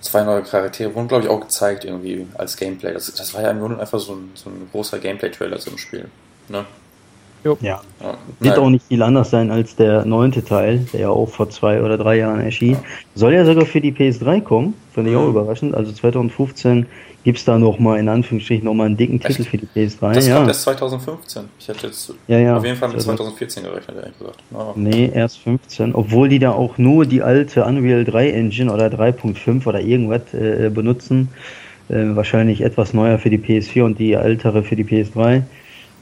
zwei 0.00 0.22
neue 0.24 0.42
Charaktere 0.42 0.94
wurden, 0.94 1.08
glaube 1.08 1.24
ich, 1.24 1.30
auch 1.30 1.40
gezeigt 1.40 1.84
irgendwie 1.84 2.26
als 2.36 2.56
Gameplay. 2.56 2.92
Das, 2.92 3.12
das 3.14 3.34
war 3.34 3.42
ja 3.42 3.50
im 3.50 3.60
Grunde 3.60 3.78
einfach 3.78 3.98
so 3.98 4.12
ein, 4.14 4.30
so 4.34 4.50
ein 4.50 4.68
großer 4.72 4.98
Gameplay-Trailer 4.98 5.58
zum 5.58 5.78
Spiel. 5.78 6.08
Ne? 6.48 6.64
Ja. 7.60 7.82
Ja, 8.00 8.16
Wird 8.40 8.58
auch 8.58 8.70
nicht 8.70 8.86
viel 8.88 9.02
anders 9.02 9.28
sein 9.30 9.50
als 9.50 9.76
der 9.76 10.06
neunte 10.06 10.42
Teil, 10.42 10.78
der 10.94 11.00
ja 11.00 11.08
auch 11.10 11.28
vor 11.28 11.50
zwei 11.50 11.82
oder 11.82 11.98
drei 11.98 12.16
Jahren 12.16 12.40
erschien. 12.40 12.78
Soll 13.14 13.34
ja 13.34 13.44
sogar 13.44 13.66
für 13.66 13.82
die 13.82 13.92
PS3 13.92 14.40
kommen, 14.40 14.72
fand 14.94 15.08
ich 15.08 15.14
auch 15.16 15.24
Mhm. 15.24 15.30
überraschend. 15.30 15.74
Also 15.74 15.92
2015 15.92 16.86
gibt's 17.24 17.44
da 17.44 17.58
nochmal, 17.58 17.98
in 17.98 18.08
Anführungsstrichen, 18.08 18.64
nochmal 18.64 18.86
einen 18.86 18.96
dicken 18.96 19.20
Echt? 19.20 19.36
Titel 19.36 19.44
für 19.44 19.58
die 19.58 19.66
PS3. 19.66 20.12
das 20.12 20.28
ja. 20.28 20.36
kommt 20.36 20.48
erst 20.48 20.62
2015. 20.62 21.44
Ich 21.58 21.68
hätte 21.68 21.86
jetzt 21.86 22.12
ja, 22.28 22.38
ja. 22.38 22.56
auf 22.56 22.64
jeden 22.64 22.76
Fall 22.76 22.88
mit 22.88 22.96
Also- 22.96 23.08
2014 23.08 23.64
gerechnet, 23.64 23.96
ehrlich 23.96 24.18
gesagt. 24.18 24.38
Ja. 24.52 24.72
Nee, 24.76 25.10
erst 25.12 25.38
15. 25.38 25.94
Obwohl 25.94 26.28
die 26.28 26.38
da 26.38 26.52
auch 26.52 26.78
nur 26.78 27.06
die 27.06 27.22
alte 27.22 27.64
Unreal 27.64 28.04
3 28.04 28.30
Engine 28.30 28.72
oder 28.72 28.86
3.5 28.86 29.66
oder 29.66 29.80
irgendwas 29.80 30.32
äh, 30.34 30.70
benutzen. 30.72 31.30
Äh, 31.88 32.16
wahrscheinlich 32.16 32.62
etwas 32.62 32.94
neuer 32.94 33.18
für 33.18 33.28
die 33.28 33.38
PS4 33.38 33.82
und 33.82 33.98
die 33.98 34.12
ältere 34.14 34.62
für 34.62 34.76
die 34.76 34.84
PS3. 34.84 35.42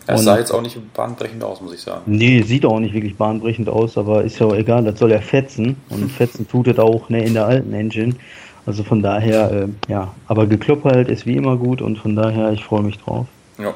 Es 0.07 0.19
Und- 0.19 0.25
sah 0.25 0.39
jetzt 0.39 0.51
auch 0.53 0.63
nicht 0.63 0.77
bahnbrechend 0.95 1.43
aus, 1.45 1.61
muss 1.61 1.75
ich 1.75 1.81
sagen. 1.81 2.03
Nee, 2.07 2.43
sieht 2.43 2.65
auch 2.65 2.81
nicht 2.81 2.95
wirklich 2.95 3.17
bahnbrechend 3.17 3.69
aus, 3.69 3.97
aber 3.97 4.25
ist 4.25 4.39
ja 4.39 4.47
auch 4.47 4.55
egal, 4.55 4.85
das 4.85 4.99
soll 4.99 5.13
ja 5.13 5.21
fetzen. 5.21 5.77
Und 5.91 6.11
fetzen 6.11 6.49
tut 6.49 6.67
es 6.69 6.79
auch 6.79 7.09
ne, 7.09 7.25
in 7.25 7.35
der 7.35 7.47
alten 7.47 7.73
Engine. 7.73 8.15
Also 8.65 8.85
von 8.85 9.03
daher, 9.03 9.51
äh, 9.51 9.69
ja. 9.89 10.15
Aber 10.29 10.47
gekloppt 10.47 10.85
halt 10.85 11.09
ist 11.09 11.27
wie 11.27 11.37
immer 11.37 11.57
gut 11.57 11.83
und 11.83 11.99
von 11.99 12.15
daher, 12.15 12.53
ich 12.53 12.65
freue 12.65 12.83
mich 12.83 12.99
drauf. 12.99 13.27
Ja. 13.59 13.75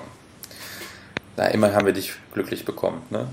Na, 1.37 1.49
immerhin 1.49 1.77
haben 1.77 1.87
wir 1.87 1.93
dich 1.93 2.13
glücklich 2.33 2.65
bekommen. 2.65 3.03
Ne? 3.11 3.27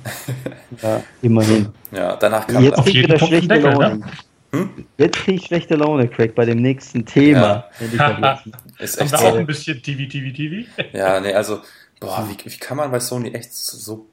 Ja, 0.81 1.01
immerhin. 1.21 1.69
ja, 1.91 2.15
danach 2.17 2.47
kam 2.47 2.63
Jetzt 2.63 2.77
Auf 2.77 2.85
krieg 2.85 2.95
ich 2.95 3.01
jeden 3.01 3.13
wieder 3.13 3.25
schlechte 3.25 3.47
Deckel, 3.47 3.71
Laune. 3.71 3.97
ne? 3.97 4.05
Hm? 4.51 4.69
Jetzt 4.97 5.17
krieg 5.17 5.35
ich 5.35 5.45
schlechte 5.45 5.75
Laune, 5.75 6.07
Craig, 6.07 6.35
bei 6.35 6.45
dem 6.45 6.61
nächsten 6.61 7.05
Thema. 7.05 7.65
Ja. 7.97 8.43
Ist 8.79 8.99
echt 8.99 9.11
so. 9.11 9.17
auch 9.17 9.35
ein 9.35 9.45
bisschen 9.47 9.81
TV, 9.81 10.09
TV, 10.09 10.35
TV? 10.35 10.69
Ja, 10.91 11.19
nee, 11.19 11.33
also, 11.33 11.61
boah, 11.99 12.27
wie, 12.29 12.51
wie 12.51 12.57
kann 12.57 12.77
man 12.77 12.91
bei 12.91 12.99
Sony 12.99 13.29
echt 13.29 13.53
so 13.53 14.07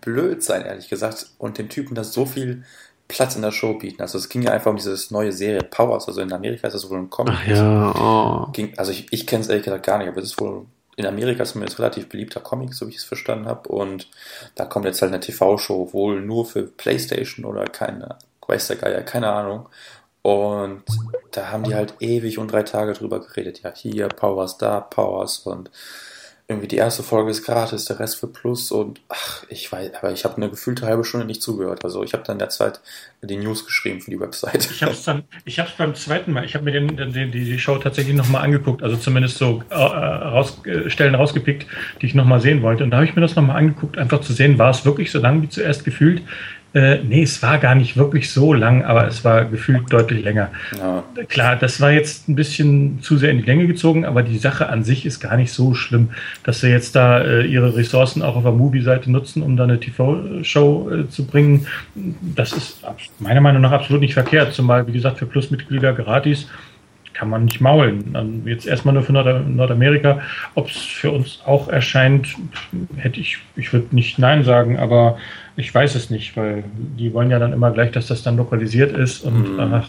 blöd 0.00 0.42
sein, 0.42 0.62
ehrlich 0.64 0.88
gesagt, 0.88 1.30
und 1.38 1.58
dem 1.58 1.68
Typen 1.68 1.94
da 1.94 2.04
so 2.04 2.24
viel 2.26 2.64
Platz 3.10 3.36
in 3.36 3.42
der 3.42 3.52
Show 3.52 3.74
bieten. 3.74 4.00
Also 4.00 4.18
es 4.18 4.28
ging 4.28 4.42
ja 4.42 4.52
einfach 4.52 4.70
um 4.70 4.76
dieses 4.76 5.10
neue 5.10 5.32
Serie 5.32 5.62
Powers, 5.62 6.08
also 6.08 6.20
in 6.20 6.32
Amerika 6.32 6.66
ist 6.66 6.74
das 6.74 6.88
wohl 6.88 6.98
ein 6.98 7.10
Comic. 7.10 7.34
Ach 7.36 7.46
ja, 7.46 7.92
oh. 7.94 8.52
Ging, 8.52 8.72
also 8.76 8.92
ich, 8.92 9.12
ich 9.12 9.26
kenne 9.26 9.42
es 9.42 9.48
ehrlich 9.48 9.64
gesagt 9.64 9.86
gar 9.86 9.98
nicht, 9.98 10.08
aber 10.08 10.18
es 10.18 10.30
ist 10.30 10.40
wohl 10.40 10.66
in 10.96 11.06
Amerika 11.06 11.44
zumindest 11.44 11.78
relativ 11.78 12.08
beliebter 12.08 12.40
Comic, 12.40 12.74
so 12.74 12.86
wie 12.86 12.90
ich 12.90 12.98
es 12.98 13.04
verstanden 13.04 13.46
habe. 13.46 13.68
Und 13.68 14.08
da 14.54 14.64
kommt 14.64 14.84
jetzt 14.84 15.02
halt 15.02 15.12
eine 15.12 15.20
TV-Show, 15.20 15.92
wohl 15.92 16.20
nur 16.20 16.46
für 16.46 16.62
Playstation 16.62 17.44
oder 17.44 17.64
keine, 17.64 18.16
weiß 18.46 18.68
der 18.68 18.76
Geier, 18.76 19.02
keine 19.02 19.30
Ahnung. 19.30 19.68
Und 20.22 20.82
da 21.32 21.50
haben 21.50 21.64
die 21.64 21.74
halt 21.74 21.94
ewig 22.00 22.38
und 22.38 22.52
drei 22.52 22.62
Tage 22.62 22.92
drüber 22.92 23.20
geredet. 23.20 23.62
Ja, 23.62 23.72
hier, 23.74 24.08
Powers, 24.08 24.58
da, 24.58 24.80
Powers 24.80 25.38
und 25.38 25.70
irgendwie 26.50 26.68
die 26.68 26.76
erste 26.76 27.04
Folge 27.04 27.30
ist 27.30 27.44
gratis, 27.44 27.84
der 27.84 28.00
Rest 28.00 28.18
für 28.18 28.26
Plus 28.26 28.72
und 28.72 29.00
ach, 29.08 29.44
ich 29.48 29.70
weiß, 29.70 29.92
aber 29.94 30.10
ich 30.10 30.24
habe 30.24 30.36
eine 30.36 30.50
gefühlte 30.50 30.84
halbe 30.84 31.04
Stunde 31.04 31.24
nicht 31.24 31.42
zugehört. 31.42 31.84
Also 31.84 32.02
ich 32.02 32.12
habe 32.12 32.24
dann 32.26 32.34
in 32.34 32.38
der 32.40 32.48
Zeit 32.48 32.80
die 33.22 33.36
News 33.36 33.64
geschrieben 33.64 34.00
für 34.00 34.10
die 34.10 34.18
Website. 34.18 34.68
Ich 34.72 34.82
habe 34.82 34.92
es 34.92 35.04
dann, 35.04 35.22
ich 35.44 35.60
habe 35.60 35.68
es 35.68 35.76
beim 35.76 35.94
zweiten 35.94 36.32
Mal, 36.32 36.44
ich 36.44 36.54
habe 36.54 36.64
mir 36.64 36.72
den, 36.72 36.96
den, 36.96 37.12
die, 37.12 37.30
die 37.30 37.58
Show 37.58 37.78
tatsächlich 37.78 38.16
nochmal 38.16 38.42
angeguckt, 38.42 38.82
also 38.82 38.96
zumindest 38.96 39.38
so 39.38 39.62
äh, 39.70 39.74
raus, 39.74 40.60
äh, 40.64 40.90
Stellen 40.90 41.14
rausgepickt, 41.14 41.66
die 42.02 42.06
ich 42.06 42.14
nochmal 42.14 42.40
sehen 42.40 42.62
wollte. 42.62 42.82
Und 42.82 42.90
da 42.90 42.96
habe 42.96 43.06
ich 43.06 43.14
mir 43.14 43.22
das 43.22 43.36
nochmal 43.36 43.56
angeguckt, 43.56 43.96
einfach 43.96 44.20
zu 44.20 44.32
sehen, 44.32 44.58
war 44.58 44.70
es 44.70 44.84
wirklich 44.84 45.12
so 45.12 45.20
lang 45.20 45.42
wie 45.42 45.48
zuerst 45.48 45.84
gefühlt. 45.84 46.22
Äh, 46.72 46.98
nee, 47.02 47.22
es 47.22 47.42
war 47.42 47.58
gar 47.58 47.74
nicht 47.74 47.96
wirklich 47.96 48.30
so 48.30 48.52
lang, 48.52 48.84
aber 48.84 49.08
es 49.08 49.24
war 49.24 49.44
gefühlt 49.44 49.92
deutlich 49.92 50.22
länger. 50.22 50.50
Ja, 50.78 51.02
Klar, 51.28 51.56
das 51.56 51.80
war 51.80 51.90
jetzt 51.90 52.28
ein 52.28 52.36
bisschen 52.36 53.00
zu 53.02 53.16
sehr 53.16 53.30
in 53.30 53.38
die 53.38 53.44
Länge 53.44 53.66
gezogen, 53.66 54.04
aber 54.04 54.22
die 54.22 54.38
Sache 54.38 54.68
an 54.68 54.84
sich 54.84 55.04
ist 55.04 55.18
gar 55.18 55.36
nicht 55.36 55.52
so 55.52 55.74
schlimm, 55.74 56.10
dass 56.44 56.60
sie 56.60 56.68
jetzt 56.68 56.94
da 56.94 57.20
äh, 57.20 57.44
ihre 57.44 57.76
Ressourcen 57.76 58.22
auch 58.22 58.36
auf 58.36 58.44
der 58.44 58.52
Movie-Seite 58.52 59.10
nutzen, 59.10 59.42
um 59.42 59.56
da 59.56 59.64
eine 59.64 59.80
TV-Show 59.80 60.90
äh, 60.90 61.08
zu 61.08 61.26
bringen. 61.26 61.66
Das 62.36 62.52
ist 62.52 62.84
meiner 63.18 63.40
Meinung 63.40 63.62
nach 63.62 63.72
absolut 63.72 64.00
nicht 64.00 64.14
verkehrt, 64.14 64.52
zumal, 64.52 64.86
wie 64.86 64.92
gesagt, 64.92 65.18
für 65.18 65.26
Plusmitglieder 65.26 65.92
gratis 65.92 66.46
kann 67.20 67.28
man 67.28 67.44
nicht 67.44 67.60
maulen. 67.60 68.14
Dann 68.14 68.42
jetzt 68.46 68.66
erstmal 68.66 68.94
nur 68.94 69.02
für 69.02 69.12
Nord 69.12 69.46
Nordamerika. 69.46 70.22
Ob 70.54 70.68
es 70.70 70.76
für 70.78 71.10
uns 71.10 71.40
auch 71.44 71.68
erscheint, 71.68 72.28
hätte 72.96 73.20
ich, 73.20 73.36
ich 73.56 73.74
würde 73.74 73.94
nicht 73.94 74.18
Nein 74.18 74.42
sagen, 74.42 74.78
aber 74.78 75.18
ich 75.54 75.72
weiß 75.74 75.96
es 75.96 76.08
nicht, 76.08 76.34
weil 76.38 76.64
die 76.98 77.12
wollen 77.12 77.30
ja 77.30 77.38
dann 77.38 77.52
immer 77.52 77.72
gleich, 77.72 77.90
dass 77.92 78.06
das 78.06 78.22
dann 78.22 78.38
lokalisiert 78.38 78.96
ist 78.96 79.20
und 79.22 79.52
Mhm. 79.52 79.56
danach 79.58 79.88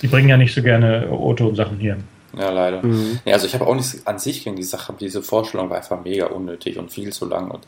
die 0.00 0.06
bringen 0.06 0.28
ja 0.28 0.36
nicht 0.36 0.54
so 0.54 0.62
gerne 0.62 1.08
O-Ton-Sachen 1.10 1.78
hier. 1.78 1.96
ja 2.38 2.50
leider. 2.50 2.82
Mhm. 2.86 3.18
Ja, 3.24 3.32
also 3.34 3.46
ich 3.48 3.54
habe 3.54 3.66
auch 3.66 3.74
nichts 3.74 4.06
an 4.06 4.20
sich 4.20 4.44
gegen 4.44 4.54
die 4.54 4.62
Sache, 4.62 4.90
aber 4.90 4.98
diese 4.98 5.20
Vorstellung 5.22 5.68
war 5.70 5.76
einfach 5.78 6.02
mega 6.04 6.26
unnötig 6.26 6.78
und 6.78 6.92
viel 6.92 7.10
zu 7.12 7.26
lang. 7.26 7.50
Und 7.50 7.66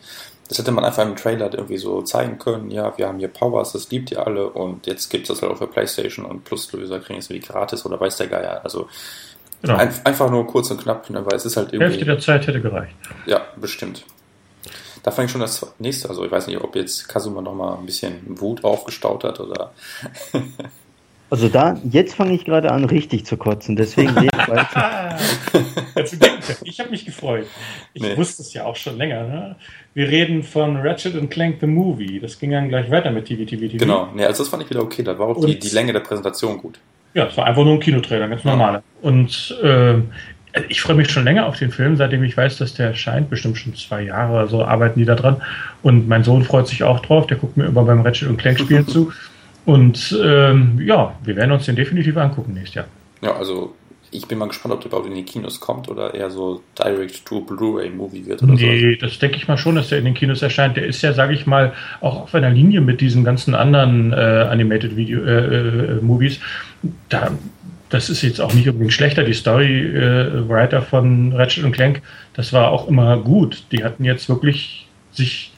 das 0.53 0.59
hätte 0.59 0.71
man 0.71 0.85
einfach 0.85 1.03
im 1.03 1.17
Trailer 1.17 1.51
irgendwie 1.51 1.79
so 1.79 2.03
zeigen 2.03 2.39
können. 2.39 2.71
Ja, 2.71 2.93
wir 2.99 3.09
haben 3.09 3.19
hier 3.19 3.29
Powers, 3.29 3.73
das 3.73 3.91
liebt 3.91 4.11
ihr 4.11 4.27
alle 4.27 4.51
und 4.51 4.87
jetzt 4.87 5.09
gibt 5.09 5.23
es 5.23 5.29
das 5.29 5.41
halt 5.41 5.51
auch 5.51 5.57
für 5.57 5.67
Playstation 5.67 6.27
und 6.27 6.45
Pluslöser 6.45 7.01
kriegen 7.01 7.21
es 7.21 7.31
irgendwie 7.31 7.47
gratis 7.49 7.87
oder 7.87 7.99
weiß 7.99 8.19
der 8.19 8.27
Geier. 8.27 8.61
Also 8.63 8.87
Genau. 9.63 9.77
ein, 9.77 9.95
einfach 10.05 10.29
nur 10.29 10.47
kurz 10.47 10.71
und 10.73 10.83
knapp, 10.83 11.09
ne, 11.09 11.25
weil 11.25 11.37
es 11.37 11.47
ist 11.47 11.57
halt 11.57 11.71
Hälfte 11.71 11.85
irgendwie. 11.85 12.05
der 12.05 12.19
Zeit 12.19 12.47
hätte 12.49 12.61
gereicht. 12.61 12.95
Ja, 13.27 13.41
bestimmt. 13.57 14.05
Da 15.05 15.11
fand 15.11 15.27
ich 15.27 15.33
schon 15.33 15.41
das 15.41 15.65
nächste. 15.79 16.11
Also 16.11 16.25
ich 16.25 16.31
weiß 16.31 16.49
nicht, 16.49 16.61
ob 16.61 16.77
jetzt 16.77 17.09
Kazuma 17.09 17.41
nochmal 17.41 17.79
ein 17.79 17.87
bisschen 17.87 18.21
Wut 18.41 18.63
aufgestaut 18.63 19.25
hat 19.25 19.41
oder. 19.41 19.73
Also 21.33 21.49
da, 21.49 21.81
jetzt 21.91 22.17
fange 22.17 22.35
ich 22.35 22.45
gerade 22.45 22.71
an, 22.71 22.85
richtig 22.85 23.25
zu 23.25 23.39
kotzen. 23.39 23.75
Deswegen 23.75 24.11
ich 24.23 24.49
weiter. 24.49 25.17
ich 26.63 26.79
habe 26.79 26.91
mich 26.91 27.07
gefreut. 27.07 27.47
Ich 27.95 28.03
nee. 28.03 28.19
wusste 28.19 28.43
es 28.43 28.53
ja 28.53 28.65
auch 28.65 28.77
schon 28.77 28.99
länger. 28.99 29.23
Ne? 29.23 29.57
Wir 29.95 30.09
reden 30.09 30.43
von 30.43 30.77
Ratchet 30.77 31.31
Clank 31.31 31.57
the 31.61 31.67
Movie. 31.67 32.21
Das 32.21 32.39
ging 32.39 32.51
dann 32.51 32.69
gleich 32.69 32.91
weiter 32.91 33.11
mit 33.11 33.25
TV, 33.25 33.47
TV, 33.47 33.63
TV. 33.63 33.79
Genau, 33.79 34.11
nee, 34.15 34.27
also 34.27 34.43
das 34.43 34.51
fand 34.51 34.63
ich 34.65 34.69
wieder 34.69 34.83
okay. 34.83 35.03
Da 35.03 35.19
war 35.19 35.29
auch 35.29 35.43
die, 35.43 35.59
die, 35.59 35.71
Länge 35.71 35.95
der 35.95 36.01
Präsentation 36.01 36.59
gut. 36.59 36.79
Ja, 37.15 37.29
es 37.29 37.35
war 37.39 37.47
einfach 37.47 37.65
nur 37.65 37.73
ein 37.73 37.81
Kinotrailer, 37.81 38.29
ganz 38.29 38.45
normale. 38.45 38.83
Und 39.01 39.57
äh, 39.63 39.95
ich 40.69 40.83
freue 40.83 40.97
mich 40.97 41.11
schon 41.11 41.25
länger 41.25 41.47
auf 41.47 41.59
den 41.59 41.71
Film, 41.71 41.97
seitdem 41.97 42.23
ich 42.25 42.37
weiß, 42.37 42.59
dass 42.59 42.75
der 42.75 42.89
erscheint. 42.89 43.31
Bestimmt 43.31 43.57
schon 43.57 43.75
zwei 43.75 44.03
Jahre 44.03 44.35
oder 44.35 44.49
so 44.49 44.63
arbeiten 44.63 44.99
die 44.99 45.07
da 45.07 45.15
dran. 45.15 45.41
Und 45.83 46.09
mein 46.09 46.25
Sohn 46.25 46.45
freut 46.45 46.69
sich 46.69 46.83
auch 46.83 47.01
drauf. 47.01 47.27
Der 47.27 47.39
guckt 47.39 47.57
mir 47.57 47.65
immer 47.65 47.85
beim 47.85 48.03
Ratchet 48.03 48.29
und 48.29 48.37
Clank 48.37 48.61
Spielen 48.61 48.87
zu. 48.87 49.13
Und 49.65 50.19
ähm, 50.23 50.81
ja, 50.85 51.15
wir 51.23 51.37
werden 51.37 51.53
uns 51.53 51.67
den 51.67 51.77
definitiv 51.77 52.17
angucken 52.17 52.55
nächstes 52.55 52.75
Jahr. 52.75 52.87
Ja, 53.21 53.37
also 53.37 53.75
ich 54.13 54.27
bin 54.29 54.39
mal 54.39 54.49
gespannt, 54.49 54.75
ob 54.75 54.81
der 54.81 54.89
überhaupt 54.89 55.09
in 55.09 55.15
die 55.15 55.25
Kinos 55.25 55.59
kommt 55.59 55.89
oder 55.89 56.13
eher 56.13 56.31
so 56.31 56.63
direct 56.79 57.25
to 57.25 57.41
Blu-ray 57.41 57.89
Movie 57.91 58.27
wird 58.27 58.43
oder 58.43 58.53
nee, 58.53 58.95
so. 58.95 59.07
das 59.07 59.19
denke 59.19 59.37
ich 59.37 59.49
mal 59.49 59.57
schon, 59.57 59.75
dass 59.75 59.89
der 59.89 59.99
in 59.99 60.05
den 60.05 60.15
Kinos 60.15 60.43
erscheint. 60.43 60.77
Der 60.77 60.87
ist 60.87 61.01
ja, 61.03 61.15
sage 61.15 61.33
ich 61.33 61.47
mal, 61.47 61.73
auch 62.01 62.23
auf 62.23 62.35
einer 62.35 62.51
Linie 62.51 62.83
mit 62.83 63.01
diesen 63.01 63.25
ganzen 63.25 63.55
anderen 63.55 64.13
äh, 64.13 64.17
Animated 64.17 64.97
Video 64.97 65.25
äh, 65.25 65.97
äh, 65.97 66.01
Movies. 66.03 66.41
Da, 67.09 67.31
das 67.89 68.11
ist 68.11 68.23
jetzt 68.23 68.41
auch 68.41 68.53
nicht 68.53 68.69
unbedingt 68.69 68.93
schlechter. 68.93 69.25
Die 69.25 69.33
Story 69.33 69.87
äh, 69.87 70.49
Writer 70.49 70.83
von 70.83 71.33
Ratchet 71.33 71.65
und 71.65 71.73
Clank, 71.73 72.03
das 72.35 72.53
war 72.53 72.71
auch 72.71 72.89
immer 72.89 73.17
gut. 73.17 73.65
Die 73.73 73.83
hatten 73.83 74.05
jetzt 74.05 74.29
wirklich 74.29 74.89
sich 75.13 75.53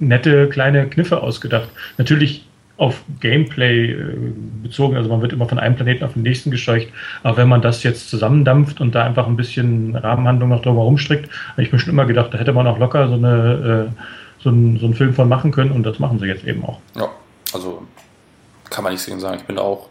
nette 0.00 0.48
kleine 0.48 0.88
Kniffe 0.88 1.22
ausgedacht. 1.22 1.68
Natürlich 1.96 2.44
auf 2.80 3.02
Gameplay 3.20 3.92
äh, 3.92 4.16
bezogen. 4.62 4.96
Also 4.96 5.10
man 5.10 5.20
wird 5.20 5.34
immer 5.34 5.46
von 5.46 5.58
einem 5.58 5.76
Planeten 5.76 6.02
auf 6.02 6.14
den 6.14 6.22
nächsten 6.22 6.50
gescheucht. 6.50 6.88
Aber 7.22 7.36
wenn 7.36 7.48
man 7.48 7.60
das 7.60 7.82
jetzt 7.82 8.08
zusammendampft 8.08 8.80
und 8.80 8.94
da 8.94 9.04
einfach 9.04 9.26
ein 9.26 9.36
bisschen 9.36 9.94
Rahmenhandlung 9.94 10.48
noch 10.48 10.62
drüber 10.62 10.80
rumstrickt, 10.80 11.28
habe 11.52 11.62
ich 11.62 11.72
mir 11.72 11.78
schon 11.78 11.92
immer 11.92 12.06
gedacht, 12.06 12.32
da 12.32 12.38
hätte 12.38 12.54
man 12.54 12.66
auch 12.66 12.78
locker 12.78 13.06
so, 13.08 13.14
eine, 13.14 13.90
äh, 13.90 14.42
so, 14.42 14.48
einen, 14.48 14.78
so 14.78 14.86
einen 14.86 14.94
Film 14.94 15.12
von 15.12 15.28
machen 15.28 15.52
können 15.52 15.72
und 15.72 15.82
das 15.82 15.98
machen 15.98 16.18
sie 16.20 16.26
jetzt 16.26 16.44
eben 16.44 16.64
auch. 16.64 16.78
Ja, 16.96 17.10
also 17.52 17.82
kann 18.70 18.82
man 18.82 18.94
nicht 18.94 19.02
sagen. 19.02 19.36
Ich 19.38 19.44
bin 19.44 19.58
auch 19.58 19.90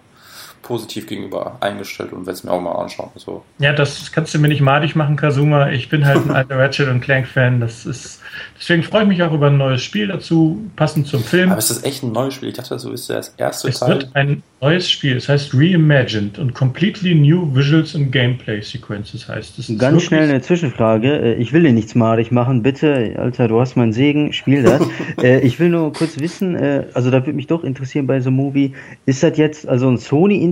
positiv 0.69 1.07
gegenüber 1.07 1.57
eingestellt 1.61 2.13
und 2.13 2.27
werde 2.27 2.33
es 2.33 2.43
mir 2.43 2.51
auch 2.51 2.61
mal 2.61 2.73
anschauen. 2.73 3.09
So. 3.15 3.43
Ja, 3.57 3.73
das 3.73 4.11
kannst 4.11 4.35
du 4.35 4.39
mir 4.39 4.49
nicht 4.49 4.61
madig 4.61 4.95
machen, 4.95 5.15
Kazuma. 5.15 5.71
Ich 5.71 5.89
bin 5.89 6.05
halt 6.05 6.25
ein 6.27 6.31
alter 6.35 6.59
Ratchet 6.59 6.87
und 6.87 7.01
Clank-Fan. 7.01 7.59
Das 7.59 7.87
ist 7.87 8.21
Deswegen 8.59 8.83
freue 8.83 9.03
ich 9.03 9.07
mich 9.07 9.23
auch 9.23 9.33
über 9.33 9.47
ein 9.47 9.57
neues 9.57 9.81
Spiel 9.81 10.07
dazu, 10.07 10.59
passend 10.75 11.07
zum 11.07 11.23
Film. 11.23 11.49
Aber 11.49 11.59
ist 11.59 11.69
das 11.69 11.83
echt 11.83 12.03
ein 12.03 12.11
neues 12.11 12.33
Spiel? 12.33 12.49
Ich 12.49 12.55
dachte, 12.55 12.77
so 12.77 12.91
ist 12.91 13.09
das 13.09 13.33
erste 13.37 13.69
es 13.69 13.79
Teil. 13.79 13.91
Es 13.91 13.95
wird 13.95 14.15
ein 14.15 14.43
neues 14.61 14.89
Spiel. 14.89 15.15
Es 15.15 15.29
heißt 15.29 15.53
Reimagined 15.53 16.37
und 16.39 16.53
Completely 16.53 17.15
New 17.15 17.55
Visuals 17.55 17.95
and 17.95 18.11
Gameplay 18.11 18.61
Sequences 18.61 19.27
heißt 19.27 19.59
es. 19.59 19.77
Ganz 19.77 20.03
schnell 20.03 20.27
eine 20.27 20.41
Zwischenfrage. 20.41 21.07
Äh, 21.07 21.33
ich 21.35 21.53
will 21.53 21.63
dir 21.63 21.71
nichts 21.71 21.95
madig 21.95 22.31
machen. 22.31 22.61
Bitte, 22.61 23.15
Alter, 23.17 23.47
du 23.47 23.61
hast 23.61 23.77
meinen 23.77 23.93
Segen, 23.93 24.33
spiel 24.33 24.63
das. 24.63 24.81
Äh, 25.21 25.39
ich 25.39 25.59
will 25.59 25.69
nur 25.69 25.91
kurz 25.91 26.19
wissen, 26.19 26.55
äh, 26.55 26.85
also 26.93 27.09
da 27.11 27.25
würde 27.25 27.33
mich 27.33 27.47
doch 27.47 27.63
interessieren 27.63 28.07
bei 28.07 28.21
so 28.21 28.29
einem 28.29 28.37
Movie, 28.37 28.73
ist 29.05 29.21
das 29.23 29.37
jetzt 29.37 29.67
also 29.67 29.89
ein 29.89 29.97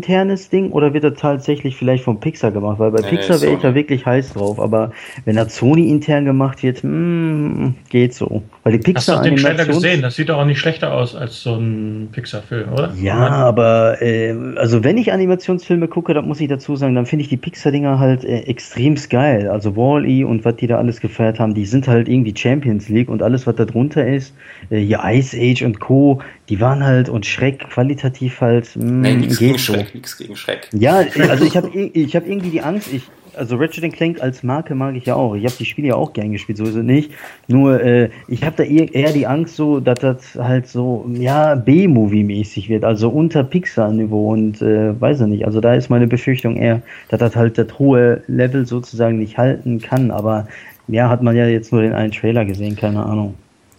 Sony-internes 0.07 0.49
Ding 0.49 0.71
oder 0.71 0.93
wird 0.93 1.03
das 1.03 1.15
tatsächlich 1.15 1.75
vielleicht 1.75 2.03
von 2.03 2.19
Pixar 2.19 2.51
gemacht? 2.51 2.79
Weil 2.79 2.91
bei 2.91 3.01
nee, 3.01 3.09
Pixar 3.09 3.41
wäre 3.41 3.53
ich 3.53 3.59
da 3.59 3.75
wirklich 3.75 4.05
heiß 4.05 4.33
drauf, 4.33 4.59
aber 4.59 4.91
wenn 5.25 5.35
das 5.35 5.55
Sony-intern 5.55 6.25
gemacht 6.25 6.63
wird, 6.63 6.83
mh, 6.83 6.89
hm, 6.89 7.75
geht 7.89 8.13
so. 8.13 8.41
Weil 8.67 8.77
die 8.77 8.79
Pixar 8.79 9.17
Hast 9.17 9.25
du 9.25 9.29
den 9.29 9.37
Trailer 9.37 9.65
gesehen? 9.65 10.01
Das 10.01 10.15
sieht 10.15 10.27
doch 10.27 10.37
auch 10.37 10.45
nicht 10.45 10.59
schlechter 10.59 10.93
aus 10.93 11.15
als 11.15 11.41
so 11.41 11.55
ein 11.55 12.09
Pixar-Film, 12.11 12.73
oder? 12.73 12.93
Ja, 13.01 13.29
aber 13.29 14.01
äh, 14.01 14.35
also 14.57 14.83
wenn 14.83 14.97
ich 14.97 15.13
Animationsfilme 15.13 15.87
gucke, 15.87 16.13
dann 16.13 16.27
muss 16.27 16.41
ich 16.41 16.49
dazu 16.49 16.75
sagen, 16.75 16.93
dann 16.93 17.05
finde 17.05 17.23
ich 17.23 17.29
die 17.29 17.37
Pixar-Dinger 17.37 17.97
halt 17.97 18.25
äh, 18.25 18.39
extrem 18.41 18.95
geil. 19.09 19.47
Also 19.49 19.77
Wall-E 19.77 20.25
und 20.25 20.43
was 20.43 20.57
die 20.57 20.67
da 20.67 20.77
alles 20.77 20.99
gefeiert 20.99 21.39
haben, 21.39 21.53
die 21.53 21.65
sind 21.65 21.87
halt 21.87 22.09
irgendwie 22.09 22.33
Champions 22.35 22.89
League 22.89 23.07
und 23.07 23.23
alles, 23.23 23.47
was 23.47 23.55
da 23.55 23.63
drunter 23.63 24.05
ist, 24.05 24.33
äh, 24.69 24.79
hier 24.79 24.99
Ice 25.05 25.37
Age 25.39 25.61
und 25.61 25.79
Co., 25.79 26.21
die 26.49 26.59
waren 26.59 26.83
halt 26.83 27.07
und 27.07 27.25
Schreck 27.25 27.69
qualitativ 27.69 28.41
halt. 28.41 28.75
Mh, 28.75 28.83
mm, 28.83 29.01
nee, 29.01 29.15
nichts 29.15 29.39
gegen 29.39 29.57
so. 29.57 29.73
Schreck, 29.73 29.95
nichts 29.95 30.17
gegen 30.17 30.35
Schreck. 30.35 30.69
Ja, 30.73 31.03
also 31.29 31.45
ich 31.45 31.55
habe 31.55 31.69
ich 31.77 32.15
hab 32.15 32.27
irgendwie 32.27 32.49
die 32.49 32.61
Angst, 32.61 32.91
ich, 32.91 33.03
also 33.37 33.55
Ratchet 33.57 33.93
Clank 33.93 34.21
als 34.21 34.43
Marke 34.43 34.75
mag 34.75 34.95
ich 34.95 35.05
ja 35.05 35.15
auch. 35.15 35.35
Ich 35.35 35.45
habe 35.45 35.55
die 35.57 35.65
Spiele 35.65 35.89
ja 35.89 35.95
auch 35.95 36.13
gern 36.13 36.31
gespielt, 36.31 36.57
so 36.57 36.63
ist 36.65 36.75
es 36.75 36.83
nicht. 36.83 37.11
Nur 37.47 37.81
äh, 37.81 38.09
ich 38.27 38.43
habe 38.43 38.55
da 38.57 38.63
eher 38.63 39.13
die 39.13 39.27
Angst 39.27 39.55
so, 39.55 39.79
dass 39.79 39.99
das 39.99 40.35
halt 40.35 40.67
so 40.67 41.09
ja 41.13 41.55
B-Movie-mäßig 41.55 42.69
wird, 42.69 42.83
also 42.83 43.09
unter 43.09 43.43
Pixar-Niveau 43.43 44.31
und 44.31 44.61
äh, 44.61 44.99
weiß 44.99 45.21
ich 45.21 45.27
nicht. 45.27 45.45
Also 45.45 45.61
da 45.61 45.75
ist 45.75 45.89
meine 45.89 46.07
Befürchtung 46.07 46.57
eher, 46.57 46.81
dass 47.09 47.19
das 47.19 47.35
halt 47.35 47.57
das 47.57 47.79
hohe 47.79 48.23
Level 48.27 48.65
sozusagen 48.65 49.19
nicht 49.19 49.37
halten 49.37 49.79
kann. 49.79 50.11
Aber 50.11 50.47
ja, 50.87 51.09
hat 51.09 51.21
man 51.21 51.35
ja 51.35 51.47
jetzt 51.47 51.71
nur 51.71 51.81
den 51.81 51.93
einen 51.93 52.11
Trailer 52.11 52.45
gesehen, 52.45 52.75
keine 52.75 53.05
Ahnung. 53.05 53.35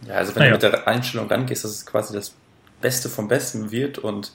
Ja, 0.06 0.14
also 0.14 0.34
wenn 0.34 0.42
naja. 0.42 0.56
du 0.56 0.66
mit 0.66 0.74
der 0.74 0.88
Einstellung 0.88 1.28
rangehst, 1.28 1.64
dass 1.64 1.72
es 1.72 1.86
quasi 1.86 2.14
das 2.14 2.34
Beste 2.80 3.08
vom 3.08 3.28
Besten 3.28 3.70
wird 3.70 3.98
und 3.98 4.32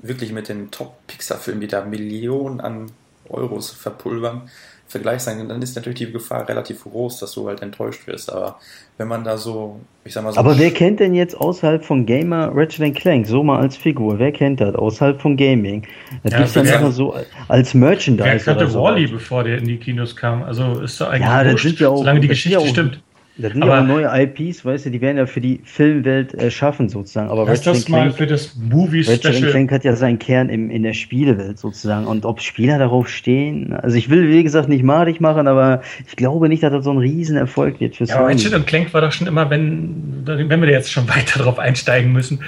wirklich 0.00 0.32
mit 0.32 0.48
den 0.48 0.70
Top-Pixar-Filmen, 0.70 1.60
die 1.60 1.68
da 1.68 1.84
Millionen 1.84 2.60
an 2.60 2.90
Euros 3.32 3.70
verpulvern, 3.70 4.48
Vergleich 4.92 5.22
sein, 5.22 5.48
dann 5.48 5.62
ist 5.62 5.74
natürlich 5.74 6.00
die 6.00 6.12
Gefahr 6.12 6.46
relativ 6.46 6.84
groß, 6.84 7.20
dass 7.20 7.32
du 7.32 7.48
halt 7.48 7.62
enttäuscht 7.62 8.06
wirst. 8.06 8.30
Aber 8.30 8.58
wenn 8.98 9.08
man 9.08 9.24
da 9.24 9.38
so, 9.38 9.80
ich 10.04 10.12
sag 10.12 10.22
mal 10.22 10.34
so. 10.34 10.38
Aber 10.38 10.58
wer 10.58 10.70
kennt 10.70 11.00
denn 11.00 11.14
jetzt 11.14 11.34
außerhalb 11.34 11.82
von 11.82 12.04
Gamer 12.04 12.50
Ratchet 12.54 12.94
Clank 12.94 13.26
so 13.26 13.42
mal 13.42 13.58
als 13.58 13.74
Figur? 13.74 14.18
Wer 14.18 14.32
kennt 14.32 14.60
das 14.60 14.74
außerhalb 14.74 15.18
von 15.18 15.38
Gaming? 15.38 15.86
Das 16.24 16.32
ja, 16.32 16.38
gibt's 16.38 16.52
dann 16.52 16.68
einfach 16.68 16.92
so 16.92 17.16
als 17.48 17.72
Merchandise. 17.72 18.28
Wer 18.28 18.38
kannte 18.38 18.66
so 18.68 18.82
Wally, 18.82 19.06
bevor 19.06 19.44
der 19.44 19.56
in 19.56 19.64
die 19.64 19.78
Kinos 19.78 20.14
kam? 20.14 20.42
Also 20.42 20.80
ist 20.80 21.00
da 21.00 21.08
eigentlich 21.08 21.22
ja, 21.22 21.42
das 21.42 21.62
sind 21.62 21.80
ja 21.80 21.88
auch, 21.88 21.96
solange 21.96 22.20
die 22.20 22.28
Geschichte 22.28 22.60
ja 22.60 22.66
stimmt. 22.66 23.00
Das 23.38 23.54
sind 23.54 23.62
aber, 23.62 23.80
auch 23.80 23.86
neue 23.86 24.10
IPs, 24.12 24.62
weißt 24.62 24.86
du, 24.86 24.90
die 24.90 25.00
werden 25.00 25.16
ja 25.16 25.24
für 25.24 25.40
die 25.40 25.60
Filmwelt 25.64 26.34
erschaffen 26.34 26.90
sozusagen. 26.90 27.30
Aber 27.30 27.48
Ratchet 27.48 27.66
das 27.66 27.88
mal 27.88 28.02
Clank, 28.02 28.16
für 28.16 28.26
das 28.26 28.54
Movie 28.56 29.02
Special. 29.02 29.32
Ratchet 29.32 29.50
Clank 29.50 29.72
hat 29.72 29.84
ja 29.84 29.96
seinen 29.96 30.18
Kern 30.18 30.50
im, 30.50 30.70
in 30.70 30.82
der 30.82 30.92
Spielewelt 30.92 31.58
sozusagen. 31.58 32.06
Und 32.06 32.26
ob 32.26 32.42
Spieler 32.42 32.78
darauf 32.78 33.08
stehen, 33.08 33.72
also 33.72 33.96
ich 33.96 34.10
will 34.10 34.28
wie 34.28 34.42
gesagt 34.42 34.68
nicht 34.68 34.84
madig 34.84 35.22
machen, 35.22 35.46
aber 35.46 35.80
ich 36.06 36.16
glaube 36.16 36.50
nicht, 36.50 36.62
dass 36.62 36.72
das 36.72 36.84
so 36.84 36.90
ein 36.90 36.98
Riesenerfolg 36.98 37.80
wird 37.80 37.96
für 37.96 38.04
ja, 38.04 38.16
Sony. 38.16 38.34
Ratchet 38.34 38.52
und 38.52 38.66
Clank 38.66 38.92
war 38.92 39.00
doch 39.00 39.12
schon 39.12 39.26
immer, 39.26 39.48
wenn, 39.48 40.24
wenn 40.26 40.60
wir 40.60 40.68
jetzt 40.68 40.92
schon 40.92 41.08
weiter 41.16 41.38
darauf 41.38 41.58
einsteigen 41.58 42.12
müssen, 42.12 42.40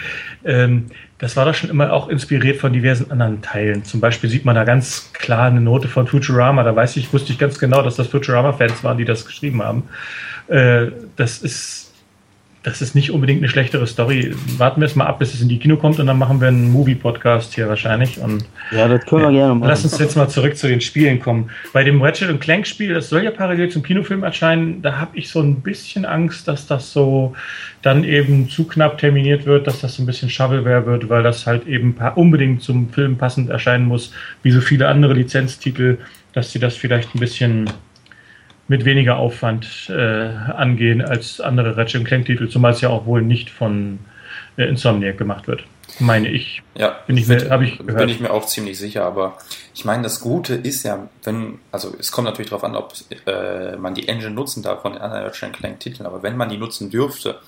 ähm, 0.45 0.87
das 1.17 1.37
war 1.37 1.47
doch 1.47 1.55
schon 1.55 1.71
immer 1.71 1.91
auch 1.95 2.09
inspiriert 2.09 2.59
von 2.59 2.75
diversen 2.75 3.11
anderen 3.11 3.41
Teilen. 3.41 3.85
Zum 3.85 4.01
Beispiel 4.01 4.29
sieht 4.29 4.45
man 4.45 4.55
da 4.55 4.65
ganz 4.65 5.11
klar 5.15 5.47
eine 5.47 5.63
Note 5.63 5.89
von 5.89 6.07
Futurama. 6.07 6.63
Da 6.63 6.77
weiß 6.77 6.99
ich, 6.99 7.11
wusste 7.15 7.33
ich 7.33 7.39
ganz 7.39 7.59
genau, 7.59 7.81
dass 7.81 7.97
das 7.97 8.09
Futurama-Fans 8.09 8.85
waren, 8.85 8.99
die 8.99 9.07
das 9.07 9.25
geschrieben 9.25 9.63
haben. 9.63 9.85
Äh, 10.49 10.87
das 11.17 11.39
ist 11.39 11.85
das 12.65 12.81
ist 12.81 12.95
nicht 12.95 13.11
unbedingt 13.11 13.41
eine 13.41 13.49
schlechtere 13.51 13.87
Story. 13.87 14.35
Warten 14.57 14.81
wir 14.81 14.87
es 14.87 14.97
mal 14.97 15.05
ab, 15.05 15.19
bis 15.19 15.35
es 15.35 15.43
in 15.43 15.51
die 15.51 15.59
Kino 15.59 15.77
kommt 15.77 16.01
und 16.01 16.07
dann 16.07 16.19
machen 16.19 16.41
wir 16.41 16.49
einen 16.49 16.73
Movie-Podcast 16.73 17.55
hier 17.55 17.69
wahrscheinlich. 17.69 18.19
Und, 18.19 18.47
ja, 18.71 18.89
das 18.89 19.05
können 19.05 19.21
wir 19.21 19.31
ja, 19.33 19.39
gerne 19.41 19.55
machen. 19.55 19.69
Lass 19.69 19.85
uns 19.85 19.99
jetzt 19.99 20.17
mal 20.17 20.29
zurück 20.29 20.57
zu 20.57 20.67
den 20.67 20.81
Spielen 20.81 21.21
kommen. 21.21 21.51
Bei 21.75 21.85
dem 21.85 22.01
Ratchet 22.01 22.31
und 22.31 22.41
Clank-Spiel, 22.41 22.95
das 22.95 23.11
soll 23.11 23.23
ja 23.23 23.31
parallel 23.31 23.69
zum 23.69 23.83
Kinofilm 23.83 24.23
erscheinen, 24.23 24.81
da 24.81 24.99
habe 24.99 25.15
ich 25.19 25.29
so 25.29 25.41
ein 25.41 25.61
bisschen 25.61 26.07
Angst, 26.07 26.49
dass 26.49 26.67
das 26.67 26.91
so 26.91 27.35
dann 27.83 28.03
eben 28.03 28.49
zu 28.49 28.65
knapp 28.65 28.97
terminiert 28.97 29.45
wird, 29.45 29.67
dass 29.67 29.83
das 29.83 29.97
so 29.97 30.03
ein 30.03 30.07
bisschen 30.07 30.31
Shovelware 30.31 30.87
wird, 30.87 31.11
weil 31.11 31.23
das 31.23 31.47
halt 31.47 31.67
eben 31.67 31.95
unbedingt 32.15 32.63
zum 32.63 32.89
Film 32.89 33.19
passend 33.19 33.51
erscheinen 33.51 33.85
muss, 33.85 34.11
wie 34.43 34.51
so 34.51 34.63
viele 34.63 34.89
andere 34.89 35.13
Lizenztitel, 35.13 35.99
dass 36.33 36.51
sie 36.51 36.61
das 36.61 36.77
vielleicht 36.77 37.15
ein 37.15 37.21
bisschen 37.21 37.69
mit 38.69 38.85
weniger 38.85 39.17
Aufwand 39.17 39.91
äh, 39.91 39.95
angehen 39.95 41.03
als 41.03 41.41
andere 41.41 41.77
Ratchet 41.77 42.05
Clank-Titel, 42.05 42.49
zumal 42.49 42.73
es 42.73 42.81
ja 42.81 42.89
auch 42.89 43.07
wohl 43.07 43.23
nicht 43.23 43.51
von 43.51 43.99
äh, 44.57 44.65
Insomniac 44.65 45.19
gemacht 45.19 45.47
wird. 45.47 45.65
Meine 46.01 46.29
ich. 46.29 46.63
Ja, 46.75 46.97
bin 47.07 47.17
ich, 47.17 47.29
mir, 47.29 47.37
ich 47.63 47.79
bin 47.79 48.09
ich 48.09 48.21
mir 48.21 48.31
auch 48.31 48.47
ziemlich 48.47 48.79
sicher, 48.79 49.05
aber 49.05 49.39
ich 49.75 49.85
meine, 49.85 50.03
das 50.03 50.21
Gute 50.21 50.55
ist 50.55 50.83
ja, 50.83 51.09
wenn, 51.23 51.59
also 51.71 51.95
es 51.99 52.11
kommt 52.11 52.25
natürlich 52.27 52.51
darauf 52.51 52.65
an, 52.65 52.75
ob 52.75 52.95
äh, 53.27 53.77
man 53.77 53.95
die 53.95 54.09
Engine 54.09 54.31
nutzen 54.31 54.63
darf 54.63 54.83
von 54.83 54.95
den 54.95 55.03
anderen 55.03 55.25
Ratchet 55.25 55.53
Clank-Titeln, 55.53 56.07
aber 56.07 56.23
wenn 56.23 56.37
man 56.37 56.49
die 56.49 56.57
nutzen 56.57 56.91
dürfte, 56.91 57.39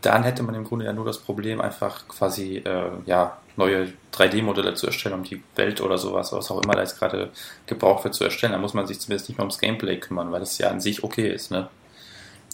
dann 0.00 0.22
hätte 0.22 0.42
man 0.42 0.54
im 0.54 0.64
Grunde 0.64 0.84
ja 0.84 0.92
nur 0.92 1.04
das 1.04 1.18
Problem, 1.18 1.60
einfach 1.60 2.06
quasi 2.06 2.58
äh, 2.58 2.90
ja, 3.04 3.36
neue 3.56 3.88
3D-Modelle 4.14 4.74
zu 4.74 4.86
erstellen, 4.86 5.14
um 5.14 5.24
die 5.24 5.42
Welt 5.56 5.80
oder 5.80 5.98
sowas, 5.98 6.32
was 6.32 6.50
auch 6.50 6.62
immer 6.62 6.74
da 6.74 6.80
jetzt 6.80 6.98
gerade 6.98 7.30
gebraucht 7.66 8.04
wird, 8.04 8.14
zu 8.14 8.24
erstellen. 8.24 8.52
Da 8.52 8.58
muss 8.58 8.74
man 8.74 8.86
sich 8.86 9.00
zumindest 9.00 9.28
nicht 9.28 9.38
mehr 9.38 9.44
ums 9.44 9.58
Gameplay 9.58 9.96
kümmern, 9.96 10.32
weil 10.32 10.40
das 10.40 10.58
ja 10.58 10.70
an 10.70 10.80
sich 10.80 11.02
okay 11.02 11.28
ist. 11.28 11.50
Ne? 11.50 11.68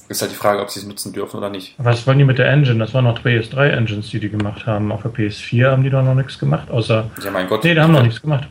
Ist 0.09 0.21
halt 0.21 0.33
die 0.33 0.37
Frage, 0.37 0.61
ob 0.61 0.71
sie 0.71 0.81
es 0.81 0.87
nutzen 0.87 1.13
dürfen 1.13 1.39
oder 1.39 1.49
nicht. 1.49 1.75
Was 1.79 2.07
wollen 2.07 2.19
die 2.19 2.25
mit 2.25 2.39
der 2.39 2.51
Engine? 2.51 2.79
Das 2.79 2.93
waren 2.93 3.05
noch 3.05 3.21
PS3-Engines, 3.21 4.11
die 4.11 4.21
die 4.21 4.29
gemacht 4.29 4.67
haben. 4.67 4.93
Auf 4.93 5.03
der 5.03 5.13
PS4 5.13 5.71
haben 5.71 5.83
die 5.83 5.91
doch 5.91 6.03
noch 6.03 6.15
nichts 6.15 6.39
gemacht, 6.39 6.71
außer. 6.71 7.11
Ja, 7.23 7.31
mein 7.31 7.49
Gott. 7.49 7.65
Nee, 7.65 7.75
die 7.75 7.81
haben 7.81 7.93
noch 7.93 8.03
nichts 8.03 8.21
gemacht. 8.21 8.49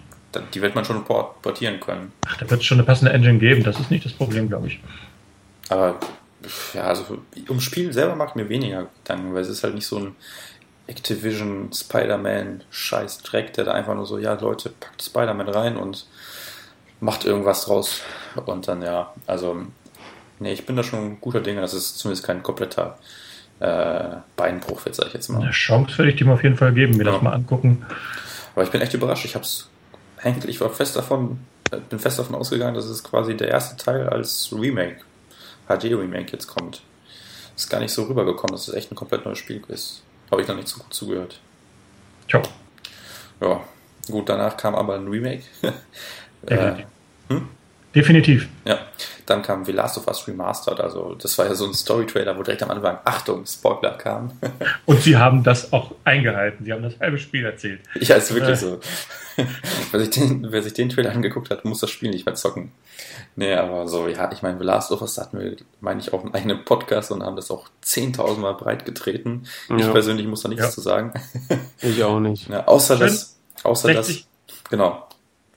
Die 0.54 0.62
wird 0.62 0.76
man 0.76 0.86
schon 0.86 1.04
portieren 1.04 1.80
können. 1.80 2.14
Ach, 2.26 2.38
da 2.38 2.50
wird 2.50 2.62
es 2.62 2.66
schon 2.66 2.78
eine 2.78 2.86
passende 2.86 3.12
Engine 3.12 3.38
geben. 3.38 3.64
Das 3.64 3.80
ist 3.80 3.92
nicht 3.92 4.06
das 4.06 4.14
Problem, 4.14 4.48
glaube 4.48 4.68
ich. 4.68 4.80
Aber 5.70 5.96
ja, 6.74 6.84
also 6.84 7.18
ums 7.48 7.64
Spiel 7.64 7.92
selber 7.94 8.16
macht 8.16 8.36
mir 8.36 8.50
weniger 8.50 8.88
Gedanken, 9.04 9.34
weil 9.34 9.42
es 9.42 9.50
ist 9.50 9.64
halt 9.64 9.76
nicht 9.76 9.86
so 9.86 10.00
ein 10.00 10.16
Activision 10.88 11.70
Spider-Man 11.74 12.64
Scheiß 12.70 13.20
Dreck, 13.20 13.54
der 13.54 13.66
da 13.66 13.72
einfach 13.74 13.96
nur 13.96 14.06
so, 14.06 14.18
ja 14.18 14.34
Leute, 14.34 14.70
packt 14.70 15.02
Spider-Man 15.04 15.48
rein 15.50 15.78
und 15.78 16.06
macht 17.00 17.26
irgendwas 17.26 17.66
draus. 17.66 18.02
Und 18.46 18.68
dann 18.68 18.82
ja, 18.82 19.14
also, 19.28 19.62
nee, 20.40 20.54
ich 20.54 20.66
bin 20.66 20.76
da 20.76 20.84
schon 20.84 21.20
guter 21.22 21.42
Dinge, 21.42 21.62
das 21.62 21.74
ist 21.74 21.98
zumindest 21.98 22.26
kein 22.26 22.44
kompletter 22.44 22.98
äh, 23.60 24.18
Beinbruch, 24.36 24.82
sag 24.92 25.08
ich 25.08 25.14
jetzt 25.14 25.30
mal. 25.30 25.42
Eine 25.42 25.52
Chance 25.52 25.98
würde 25.98 26.12
ich 26.12 26.18
dem 26.18 26.30
auf 26.30 26.44
jeden 26.44 26.58
Fall 26.58 26.74
geben, 26.74 26.98
mir 26.98 27.06
Ja. 27.06 27.12
das 27.14 27.22
mal 27.22 27.34
angucken. 27.34 27.86
Aber 28.56 28.64
ich 28.64 28.72
bin 28.72 28.82
echt 28.82 28.94
überrascht. 28.94 29.24
Ich 29.26 29.36
hab's 29.36 29.70
eigentlich, 30.22 30.56
ich 30.56 30.62
war 30.62 30.70
fest 30.70 30.96
davon, 30.96 31.40
äh, 31.72 31.78
bin 31.78 32.00
fest 32.00 32.20
davon 32.20 32.36
ausgegangen, 32.36 32.74
dass 32.76 32.86
es 32.86 33.04
quasi 33.04 33.38
der 33.38 33.48
erste 33.50 33.78
Teil 33.78 34.10
als 34.10 34.50
Remake, 34.52 34.98
HD-Remake 35.68 36.32
jetzt 36.34 36.48
kommt. 36.48 36.82
Ist 37.56 37.70
gar 37.70 37.80
nicht 37.80 37.94
so 37.94 38.04
rübergekommen, 38.04 38.52
dass 38.54 38.68
es 38.68 38.74
echt 38.74 38.92
ein 38.92 38.96
komplett 38.96 39.26
neues 39.26 39.38
Spiel 39.38 39.62
ist. 39.68 40.02
Habe 40.32 40.42
ich 40.42 40.48
noch 40.48 40.56
nicht 40.56 40.68
so 40.68 40.80
gut 40.82 40.94
zugehört. 40.94 41.40
Tja, 42.28 42.42
Ja, 43.42 43.62
gut, 44.10 44.30
danach 44.30 44.56
kam 44.56 44.76
aber 44.76 44.96
ein 44.96 45.08
Remake. 45.08 45.44
äh, 46.48 46.84
hm? 47.28 47.50
Definitiv. 47.94 48.48
ja, 48.66 48.80
dann 49.26 49.42
kam 49.42 49.66
The 49.66 49.74
Last 49.74 49.98
of 49.98 50.08
Us 50.08 50.26
Remastered. 50.28 50.80
Also, 50.80 51.16
das 51.16 51.38
war 51.38 51.46
ja 51.48 51.56
so 51.56 51.66
ein 51.66 51.74
Story-Trailer, 51.74 52.38
wo 52.38 52.44
direkt 52.44 52.64
am 52.64 52.72
Anfang, 52.72 53.00
Achtung, 53.04 53.46
Spoiler 53.46 53.98
kam. 53.98 54.32
Und 54.86 55.02
sie 55.02 55.18
haben 55.18 55.44
das 55.44 55.74
auch 55.74 55.92
eingehalten. 56.06 56.64
Sie 56.66 56.72
haben 56.72 56.84
das 56.84 56.98
halbe 57.00 57.18
Spiel 57.18 57.46
erzählt. 57.46 57.82
Ja, 58.00 58.16
ist 58.16 58.34
wirklich 58.34 58.54
Äh. 58.54 58.56
so. 58.56 58.80
wer, 59.92 60.00
sich 60.00 60.10
den, 60.12 60.52
wer 60.52 60.62
sich 60.64 60.74
den 60.74 60.90
Trailer 60.90 61.12
angeguckt 61.12 61.50
hat, 61.50 61.66
muss 61.66 61.80
das 61.80 61.90
Spiel 61.90 62.12
nicht 62.12 62.26
mehr 62.26 62.36
zocken. 62.36 62.72
Nee, 63.36 63.54
aber 63.56 63.88
so, 63.88 64.08
ja, 64.08 64.32
ich 64.32 64.42
meine, 64.42 64.58
The 64.58 64.64
Last 64.66 64.92
of 64.92 65.02
Us 65.02 65.18
hatten 65.18 65.40
wir, 65.40 65.56
meine 65.80 66.00
ich, 66.02 66.14
auch 66.14 66.24
einen 66.24 66.34
eigenen 66.34 66.64
Podcast 66.66 67.12
und 67.12 67.24
haben 67.24 67.36
das 67.36 67.50
auch 67.52 67.68
10.000 67.84 68.38
Mal 68.40 68.54
breit 68.54 68.86
getreten. 68.86 69.44
Ich 69.76 69.86
Ja. 69.86 69.92
persönlich 69.92 70.28
muss 70.28 70.42
da 70.44 70.50
nichts 70.50 70.64
Ja. 70.66 70.70
zu 70.72 70.82
sagen. 70.82 71.14
Ich 71.82 72.04
auch 72.04 72.20
nicht. 72.20 72.48
Ja, 72.50 72.66
außer 72.68 72.98
Schön. 72.98 73.08
das, 73.08 73.38
außer 73.64 73.88
60, 73.94 74.28
das, 74.48 74.64
genau. 74.70 75.08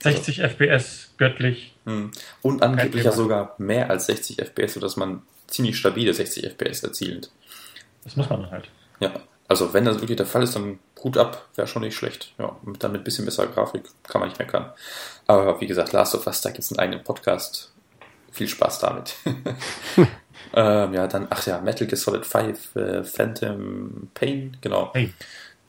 60 0.03 0.39
FPS, 0.41 1.13
göttlich. 1.17 1.74
Hm. 1.85 2.11
Und 2.41 2.63
angeblich 2.63 3.03
ja 3.03 3.11
sogar 3.11 3.55
mehr 3.57 3.89
als 3.89 4.07
60 4.07 4.39
FPS, 4.39 4.73
sodass 4.73 4.97
man 4.97 5.21
ziemlich 5.47 5.77
stabile 5.77 6.13
60 6.13 6.45
FPS 6.45 6.83
erzielt. 6.83 7.31
Das 8.03 8.15
muss 8.15 8.29
man 8.29 8.49
halt. 8.51 8.69
Ja, 8.99 9.11
also 9.47 9.73
wenn 9.73 9.85
das 9.85 9.99
wirklich 9.99 10.17
der 10.17 10.25
Fall 10.25 10.43
ist, 10.43 10.55
dann 10.55 10.79
gut 10.95 11.17
ab, 11.17 11.47
wäre 11.55 11.67
schon 11.67 11.83
nicht 11.83 11.95
schlecht. 11.95 12.33
Ja, 12.39 12.55
dann 12.79 12.91
mit 12.91 13.01
ein 13.01 13.03
bisschen 13.03 13.25
besserer 13.25 13.47
Grafik 13.47 13.83
kann 14.03 14.19
man 14.19 14.29
nicht 14.29 14.39
meckern. 14.39 14.71
Aber 15.27 15.61
wie 15.61 15.67
gesagt, 15.67 15.93
Last 15.93 16.15
of 16.15 16.25
Us, 16.25 16.41
da 16.41 16.49
gibt 16.49 16.63
es 16.63 16.71
einen 16.71 16.79
eigenen 16.79 17.03
Podcast. 17.03 17.71
Viel 18.31 18.47
Spaß 18.47 18.79
damit. 18.79 19.15
ähm, 20.53 20.93
ja, 20.93 21.07
dann, 21.07 21.27
ach 21.29 21.45
ja, 21.45 21.61
Metal 21.61 21.87
Gear 21.87 21.97
Solid 21.97 22.25
5, 22.25 22.75
äh, 22.75 23.03
Phantom 23.03 24.09
Pain, 24.13 24.57
genau. 24.61 24.91
Hey. 24.93 25.13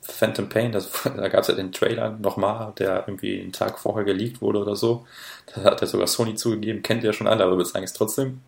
Phantom 0.09 0.49
Pain, 0.49 0.73
das, 0.73 0.91
da 1.05 1.29
gab 1.29 1.43
es 1.43 1.49
ja 1.49 1.55
den 1.55 1.73
Trailer 1.73 2.11
nochmal, 2.11 2.73
der 2.79 3.05
irgendwie 3.07 3.41
einen 3.41 3.53
Tag 3.53 3.79
vorher 3.79 4.05
geleakt 4.05 4.41
wurde 4.41 4.61
oder 4.61 4.77
so. 4.77 5.07
Da 5.55 5.65
hat 5.65 5.81
ja 5.81 5.87
sogar 5.87 6.07
Sony 6.07 6.35
zugegeben, 6.35 6.83
kennt 6.83 7.03
ihr 7.03 7.09
ja 7.09 7.13
schon 7.13 7.27
alle, 7.27 7.45
aber 7.45 7.59
wir 7.59 7.65
sagen 7.65 7.85
es 7.85 7.93
trotzdem. 7.93 8.41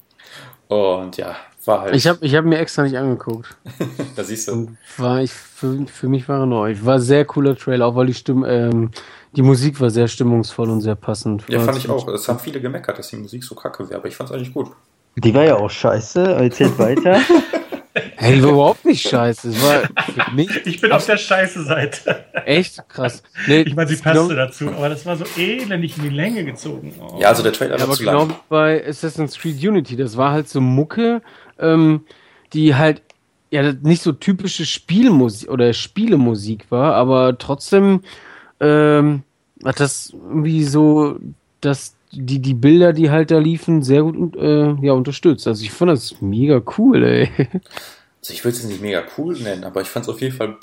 Und 0.68 1.16
ja, 1.16 1.36
war 1.64 1.82
halt. 1.82 1.94
Ich 1.94 2.06
habe 2.06 2.18
ich 2.20 2.34
hab 2.34 2.44
mir 2.44 2.58
extra 2.58 2.82
nicht 2.82 2.98
angeguckt. 2.98 3.56
da 4.16 4.24
siehst 4.24 4.48
du. 4.48 4.52
Und 4.52 4.78
war 4.98 5.22
ich 5.22 5.32
für, 5.32 5.86
für 5.86 6.08
mich 6.08 6.28
war 6.28 6.40
er 6.40 6.46
neu. 6.46 6.76
War 6.82 7.00
sehr 7.00 7.24
cooler 7.24 7.56
Trailer, 7.56 7.86
auch 7.86 7.94
weil 7.94 8.06
die 8.06 8.14
Stimme, 8.14 8.48
ähm, 8.48 8.90
die 9.32 9.42
Musik 9.42 9.80
war 9.80 9.90
sehr 9.90 10.08
stimmungsvoll 10.08 10.68
und 10.68 10.80
sehr 10.80 10.94
passend. 10.94 11.44
Ja, 11.48 11.58
War 11.58 11.66
fand 11.66 11.78
ich 11.78 11.88
auch. 11.88 12.06
Es 12.08 12.28
haben 12.28 12.38
viele 12.38 12.60
gemeckert, 12.60 12.98
dass 12.98 13.08
die 13.08 13.16
Musik 13.16 13.44
so 13.44 13.54
kacke 13.54 13.88
wäre, 13.88 14.00
aber 14.00 14.08
ich 14.08 14.16
fand 14.16 14.30
es 14.30 14.36
eigentlich 14.36 14.52
gut. 14.52 14.70
Die 15.16 15.34
war 15.34 15.44
ja 15.44 15.56
auch 15.56 15.70
scheiße. 15.70 16.34
Erzählt 16.34 16.78
weiter. 16.78 17.18
Hey, 18.20 18.34
die 18.36 18.42
war 18.42 18.50
überhaupt 18.50 18.84
nicht 18.84 19.08
scheiße. 19.08 19.50
Es 19.50 19.62
war 19.62 19.82
für 20.26 20.34
mich 20.34 20.50
Ich 20.66 20.80
bin 20.80 20.90
auf 20.92 21.06
der 21.06 21.16
scheiße 21.16 21.62
Seite. 21.64 22.24
echt 22.46 22.82
krass. 22.88 23.22
Nee, 23.46 23.60
Ich 23.62 23.76
meine, 23.76 23.88
sie 23.88 23.94
ist 23.94 24.02
genau- 24.02 24.20
passte 24.22 24.34
dazu, 24.34 24.68
aber 24.68 24.88
das 24.88 25.06
war 25.06 25.16
so 25.16 25.24
elendig 25.36 25.96
in 25.98 26.02
die 26.04 26.08
Länge 26.10 26.44
gezogen. 26.44 26.92
Oh. 27.00 27.18
Ja, 27.20 27.28
also 27.28 27.42
der 27.44 27.52
Trailer 27.52 27.78
Ja, 27.78 27.86
war 27.88 27.94
zu 27.94 28.02
genau 28.02 28.18
lang. 28.24 28.30
wie 28.30 28.34
bei 28.48 28.86
Assassin's 28.88 29.38
Creed 29.38 29.62
Unity, 29.64 29.96
das 29.96 30.16
war 30.16 30.32
halt 30.32 30.48
so 30.48 30.60
Mucke, 30.60 31.22
ähm, 31.60 32.00
die 32.52 32.74
halt 32.74 33.02
ja 33.50 33.72
nicht 33.72 34.02
so 34.02 34.12
typische 34.12 34.66
Spielmusik 34.66 35.48
oder 35.48 35.72
Spielemusik 35.72 36.66
war, 36.70 36.94
aber 36.94 37.38
trotzdem 37.38 38.00
ähm, 38.60 39.22
hat 39.64 39.78
das 39.80 40.10
irgendwie 40.12 40.64
so, 40.64 41.18
dass 41.60 41.94
die, 42.10 42.40
die 42.40 42.54
Bilder, 42.54 42.92
die 42.92 43.10
halt 43.10 43.30
da 43.30 43.38
liefen, 43.38 43.82
sehr 43.82 44.02
gut 44.02 44.34
äh, 44.36 44.72
ja, 44.82 44.92
unterstützt. 44.92 45.46
Also 45.46 45.62
ich 45.62 45.70
fand 45.70 45.90
das 45.90 46.20
mega 46.20 46.60
cool, 46.78 47.04
ey. 47.04 47.30
Also 48.20 48.32
ich 48.32 48.44
würde 48.44 48.56
es 48.56 48.64
nicht 48.64 48.80
mega 48.80 49.04
cool 49.16 49.38
nennen, 49.38 49.64
aber 49.64 49.80
ich 49.80 49.88
fand 49.88 50.04
es 50.04 50.08
auf 50.08 50.20
jeden 50.20 50.36
Fall 50.36 50.56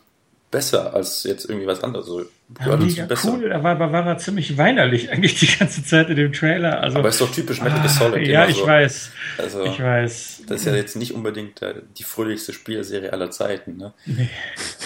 besser 0.56 0.94
als 0.94 1.24
jetzt 1.26 1.50
irgendwie 1.50 1.68
was 1.68 1.84
anderes. 1.84 2.06
Also, 2.08 2.22
Ja, 2.66 2.78
mega 2.78 3.08
cool, 3.26 3.52
aber, 3.52 3.72
aber 3.72 3.92
war 3.92 4.06
er 4.08 4.18
ziemlich 4.20 4.58
weinerlich 4.58 5.10
eigentlich 5.12 5.38
die 5.38 5.48
ganze 5.48 5.84
Zeit 5.84 6.10
in 6.10 6.16
dem 6.16 6.32
Trailer. 6.32 6.80
Also, 6.80 7.00
Aber 7.00 7.10
ist 7.10 7.20
doch 7.20 7.30
typisch 7.30 7.62
Metal 7.62 7.80
Gear 7.80 7.90
Solid. 7.90 8.26
Ah, 8.30 8.32
ja, 8.32 8.48
ich 8.48 8.56
so. 8.56 8.66
weiß. 8.68 9.12
Also, 9.38 9.66
Ich 9.66 9.82
weiß. 9.82 10.44
das 10.48 10.62
ist 10.62 10.66
ja 10.66 10.74
jetzt 10.76 10.96
nicht 10.96 11.14
unbedingt 11.14 11.62
äh, 11.62 11.82
die 11.98 12.04
fröhlichste 12.04 12.54
Spielserie 12.54 13.12
aller 13.12 13.32
Zeiten. 13.32 13.76
Ne? 13.76 13.94
Nee. 14.06 14.30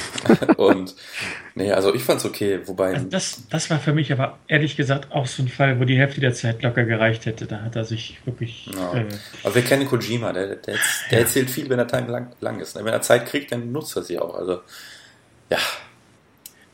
Und 0.57 0.95
nee, 1.53 1.71
also 1.71 1.93
ich 1.93 2.01
fand's 2.03 2.25
okay, 2.25 2.61
wobei. 2.65 2.95
Also 2.95 3.05
das, 3.07 3.43
das 3.51 3.69
war 3.69 3.77
für 3.79 3.93
mich 3.93 4.11
aber 4.11 4.39
ehrlich 4.47 4.75
gesagt 4.75 5.11
auch 5.11 5.27
so 5.27 5.43
ein 5.43 5.49
Fall, 5.49 5.79
wo 5.79 5.85
die 5.85 5.97
Hälfte 5.99 6.19
der 6.19 6.33
Zeit 6.33 6.63
locker 6.63 6.83
gereicht 6.85 7.27
hätte. 7.27 7.45
Da 7.45 7.61
hat 7.61 7.75
er 7.75 7.85
sich 7.85 8.17
wirklich. 8.25 8.71
Ja. 8.73 8.95
Äh, 9.01 9.05
Aber 9.43 9.53
wir 9.53 9.61
kennen 9.61 9.85
Kojima, 9.85 10.33
der, 10.33 10.55
der, 10.55 10.77
der 11.11 11.19
erzählt 11.19 11.51
viel, 11.51 11.69
wenn 11.69 11.77
er 11.77 11.87
Time 11.87 12.07
lang, 12.07 12.31
lang 12.41 12.59
ist. 12.59 12.75
ne? 12.75 12.83
Wenn 12.83 12.93
er 12.93 13.01
Zeit 13.01 13.27
kriegt, 13.27 13.51
dann 13.51 13.71
nutzt 13.71 13.95
er 13.95 14.01
sie 14.03 14.17
auch. 14.17 14.33
Also, 14.35 14.61
ja, 15.49 15.57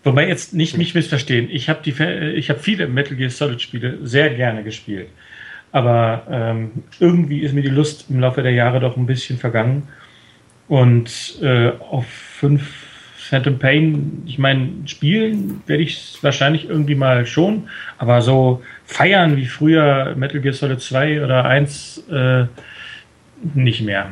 wobei 0.03 0.27
jetzt 0.27 0.53
nicht 0.53 0.77
mich 0.77 0.95
missverstehen. 0.95 1.49
Ich 1.49 1.69
habe 1.69 1.89
ich 1.89 2.49
habe 2.49 2.59
viele 2.59 2.87
Metal 2.87 3.15
Gear 3.15 3.29
Solid 3.29 3.61
Spiele 3.61 3.99
sehr 4.03 4.29
gerne 4.29 4.63
gespielt. 4.63 5.09
Aber 5.71 6.23
ähm, 6.29 6.71
irgendwie 6.99 7.39
ist 7.39 7.53
mir 7.53 7.61
die 7.61 7.67
Lust 7.67 8.05
im 8.09 8.21
Laufe 8.21 8.41
der 8.41 8.53
Jahre 8.53 8.79
doch 8.79 8.95
ein 8.95 9.05
bisschen 9.05 9.37
vergangen. 9.37 9.89
Und 10.69 11.37
äh, 11.41 11.71
auf 11.79 12.05
fünf 12.07 12.63
Phantom 13.17 13.57
Pain, 13.57 14.23
ich 14.25 14.37
meine, 14.37 14.69
spielen 14.85 15.63
werde 15.65 15.83
ich 15.83 15.97
es 15.97 16.23
wahrscheinlich 16.23 16.69
irgendwie 16.69 16.95
mal 16.95 17.25
schon, 17.25 17.67
aber 17.97 18.21
so 18.21 18.63
feiern 18.85 19.35
wie 19.35 19.47
früher 19.47 20.13
Metal 20.15 20.39
Gear 20.39 20.53
Solid 20.53 20.79
2 20.79 21.23
oder 21.23 21.43
1 21.43 22.03
äh, 22.09 22.45
nicht 23.53 23.81
mehr. 23.81 24.09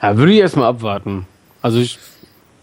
Ja, 0.00 0.16
würde 0.16 0.32
ich 0.32 0.38
erstmal 0.38 0.68
abwarten. 0.68 1.26
Also 1.60 1.80
ich 1.80 1.98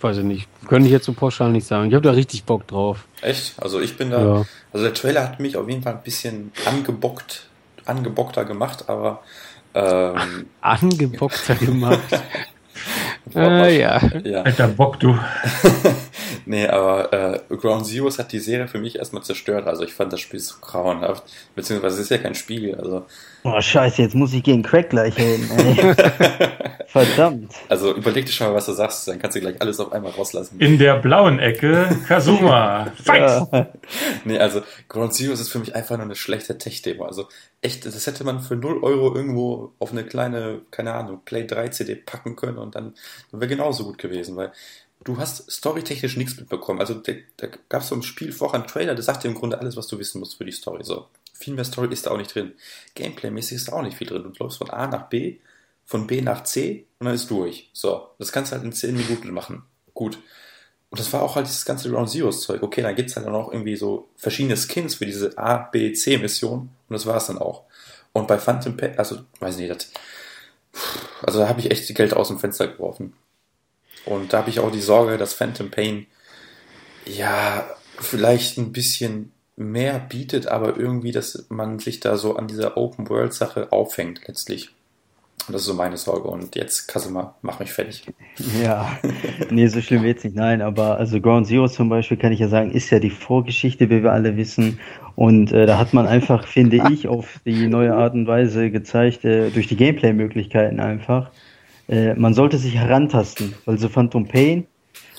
weiß 0.04 0.18
ich 0.18 0.24
nicht. 0.24 0.48
Könnte 0.68 0.88
ich 0.88 0.92
jetzt 0.92 1.06
so 1.06 1.14
pauschal 1.14 1.52
nicht 1.52 1.68
sagen. 1.68 1.88
Ich 1.88 1.94
habe 1.94 2.04
da 2.04 2.12
richtig 2.12 2.44
Bock 2.44 2.68
drauf. 2.68 3.06
echt. 3.22 3.54
Also 3.62 3.80
ich 3.80 3.98
bin 3.98 4.12
da. 4.12 4.22
Ja. 4.22 4.46
Also 4.74 4.86
der 4.86 4.94
Trailer 4.94 5.24
hat 5.24 5.40
mich 5.40 5.58
auf 5.58 5.68
jeden 5.68 5.84
Fall 5.84 5.94
ein 5.94 6.04
bisschen 6.04 6.52
angebockt, 6.66 7.48
angebockter 7.86 8.46
gemacht, 8.46 8.90
aber 8.90 9.22
ähm, 9.74 10.48
Angebockter 10.62 11.56
gemacht. 11.56 12.00
äh, 13.36 13.80
ja. 13.80 14.02
ja. 14.24 14.42
Alter 14.42 14.68
Bock, 14.68 15.00
du. 15.00 15.18
Nee, 16.46 16.68
aber 16.68 17.14
äh, 17.14 17.56
Ground 17.56 17.86
Zeroes 17.86 18.20
hat 18.20 18.32
die 18.32 18.40
Serie 18.40 18.68
für 18.68 18.80
mich 18.80 18.98
erstmal 18.98 19.24
zerstört. 19.24 19.68
Also 19.68 19.84
ich 19.84 19.94
fand 19.94 20.12
das 20.12 20.20
Spiel 20.20 20.40
so 20.40 20.56
grauenhaft. 20.60 21.24
Beziehungsweise 21.56 21.96
es 21.96 22.02
ist 22.04 22.10
ja 22.10 22.18
kein 22.18 22.36
Spiel. 22.36 22.76
Also, 22.76 23.06
Boah, 23.44 23.62
scheiße, 23.62 24.02
jetzt 24.02 24.16
muss 24.16 24.34
ich 24.34 24.44
gegen 24.44 24.62
Crack 24.62 24.90
gleich 24.90 25.18
reden. 25.18 25.50
Ey. 25.52 25.96
Verdammt. 26.92 27.54
also 27.70 27.96
überleg 27.96 28.26
dir 28.26 28.34
schon 28.34 28.48
mal, 28.48 28.54
was 28.54 28.66
du 28.66 28.74
sagst, 28.74 29.08
dann 29.08 29.18
kannst 29.18 29.38
du 29.38 29.40
gleich 29.40 29.62
alles 29.62 29.80
auf 29.80 29.94
einmal 29.94 30.12
rauslassen. 30.12 30.60
In 30.60 30.78
der 30.78 31.00
blauen 31.00 31.40
Ecke 31.40 31.88
Kazuma. 32.06 32.92
Fight! 33.04 33.48
Ja. 33.52 33.68
Nee, 34.26 34.38
also 34.38 34.62
Ground 34.90 35.14
Zeroes 35.14 35.40
ist 35.40 35.50
für 35.50 35.60
mich 35.60 35.74
einfach 35.74 35.96
nur 35.96 36.06
eine 36.06 36.16
schlechte 36.16 36.58
Tech-Demo. 36.58 37.06
Also 37.06 37.30
echt, 37.62 37.86
das 37.86 38.06
hätte 38.06 38.26
man 38.26 38.42
für 38.42 38.58
0 38.58 38.84
Euro 38.84 39.16
irgendwo 39.16 39.72
auf 39.80 39.92
eine 39.92 40.04
kleine, 40.04 40.62
keine 40.70 40.94
Ahnung, 40.94 41.22
Play 41.24 41.48
3 41.48 41.70
CD 41.70 41.96
packen 41.96 42.36
können 42.36 42.58
und 42.58 42.76
dann, 42.76 42.94
dann 43.32 43.40
wäre 43.40 43.50
genauso 43.50 43.86
gut 43.86 43.98
gewesen, 43.98 44.36
weil 44.36 44.52
du 45.04 45.18
hast 45.18 45.50
storytechnisch 45.50 46.18
nichts 46.18 46.38
mitbekommen. 46.38 46.80
Also 46.80 46.96
da, 46.96 47.14
da 47.38 47.48
gab 47.70 47.84
es 47.84 47.88
so 47.88 47.96
ein 47.96 48.04
Spiel 48.04 48.32
vorher 48.32 48.60
einen 48.60 48.68
Trailer, 48.68 48.96
der 48.96 49.04
sagt 49.04 49.24
dir 49.24 49.30
im 49.30 49.36
Grunde 49.36 49.60
alles, 49.60 49.78
was 49.78 49.88
du 49.88 49.98
wissen 49.98 50.20
musst 50.20 50.38
für 50.38 50.46
die 50.46 50.52
Story. 50.52 50.84
So, 50.84 51.08
viel 51.42 51.54
mehr 51.54 51.66
Story 51.66 51.92
ist 51.92 52.06
da 52.06 52.12
auch 52.12 52.18
nicht 52.18 52.34
drin. 52.34 52.54
Gameplay-mäßig 52.96 53.56
ist 53.56 53.68
da 53.68 53.74
auch 53.74 53.82
nicht 53.82 53.98
viel 53.98 54.08
drin. 54.08 54.24
Du 54.24 54.44
läufst 54.44 54.58
von 54.60 54.70
A 54.70 54.88
nach 54.88 55.10
B, 55.10 55.40
von 55.86 56.08
B 56.08 56.22
nach 56.22 56.44
C 56.44 56.86
und 57.00 57.06
dann 57.06 57.16
ist 57.16 57.30
durch. 57.30 57.70
So, 57.74 58.10
das 58.20 58.32
kannst 58.32 58.52
du 58.52 58.56
halt 58.56 58.66
in 58.66 58.74
10 58.74 58.96
Minuten 58.96 59.32
machen. 59.32 59.64
Gut. 59.94 60.18
Und 60.90 61.00
das 61.00 61.12
war 61.14 61.22
auch 61.22 61.36
halt 61.36 61.48
dieses 61.48 61.66
ganze 61.66 61.90
Ground 61.90 62.10
Zeroes 62.10 62.42
Zeug. 62.42 62.62
Okay, 62.64 62.82
dann 62.82 62.96
gibt's 62.96 63.16
halt 63.16 63.26
dann 63.26 63.36
auch 63.36 63.52
irgendwie 63.52 63.78
so 63.78 64.10
verschiedene 64.18 64.58
Skins 64.58 64.96
für 64.96 65.06
diese 65.06 65.38
A, 65.38 65.58
B, 65.58 65.94
C 65.94 66.18
Mission 66.18 66.70
und 66.88 66.94
das 66.94 67.06
war's 67.06 67.28
dann 67.28 67.38
auch. 67.38 67.64
Und 68.14 68.28
bei 68.28 68.38
Phantom 68.38 68.76
Pain, 68.76 69.00
also, 69.00 69.20
weiß 69.40 69.56
nicht, 69.58 69.72
das, 69.72 69.90
also 71.24 71.40
da 71.40 71.48
habe 71.48 71.62
ich 71.62 71.72
echt 71.72 71.94
Geld 71.96 72.14
aus 72.14 72.28
dem 72.28 72.40
Fenster 72.40 72.68
geworfen. 72.68 73.14
Und 74.06 74.34
da 74.34 74.40
habe 74.40 74.50
ich 74.50 74.60
auch 74.60 74.72
die 74.72 74.82
Sorge, 74.82 75.18
dass 75.18 75.34
Phantom 75.34 75.72
Pain 75.72 76.08
ja 77.06 77.66
vielleicht 78.00 78.58
ein 78.58 78.72
bisschen 78.72 79.32
mehr 79.62 80.00
bietet, 80.00 80.48
aber 80.48 80.78
irgendwie, 80.78 81.12
dass 81.12 81.46
man 81.50 81.80
sich 81.80 82.00
da 82.00 82.18
so 82.18 82.36
an 82.36 82.48
dieser 82.48 82.78
Open 82.78 83.10
World 83.10 83.34
Sache 83.34 83.72
aufhängt 83.72 84.22
letztlich. 84.28 84.72
Das 85.48 85.62
ist 85.62 85.68
so 85.68 85.74
meine 85.74 85.98
Sorge. 85.98 86.28
Und 86.28 86.56
jetzt, 86.56 86.88
Kasima, 86.88 87.36
mach 87.42 87.60
mich 87.60 87.72
fertig. 87.72 88.06
Ja, 88.64 88.98
nee, 89.50 89.68
so 89.68 89.82
schlimm 89.82 90.04
wird's 90.04 90.24
nicht. 90.24 90.36
Nein, 90.36 90.62
aber 90.62 90.98
also 90.98 91.20
Ground 91.20 91.48
Zero 91.48 91.68
zum 91.68 91.90
Beispiel 91.90 92.18
kann 92.18 92.32
ich 92.32 92.40
ja 92.40 92.48
sagen, 92.48 92.72
ist 92.72 92.90
ja 92.90 93.00
die 93.00 93.10
Vorgeschichte, 93.10 93.90
wie 93.90 94.04
wir 94.04 94.12
alle 94.12 94.38
wissen. 94.38 94.80
Und 95.16 95.52
äh, 95.52 95.66
da 95.66 95.78
hat 95.78 95.94
man 95.94 96.08
einfach, 96.08 96.48
finde 96.48 96.82
ich, 96.92 97.08
auf 97.08 97.40
die 97.46 97.68
neue 97.68 97.94
Art 97.94 98.14
und 98.14 98.28
Weise 98.28 98.72
gezeigt, 98.72 99.26
äh, 99.26 99.50
durch 99.50 99.68
die 99.68 99.76
Gameplay-Möglichkeiten 99.76 100.80
einfach. 100.80 101.32
Äh, 101.88 102.14
man 102.16 102.34
sollte 102.34 102.58
sich 102.58 102.76
herantasten, 102.76 103.54
weil 103.66 103.78
so 103.78 103.90
Phantom 103.90 104.28
Pain, 104.28 104.66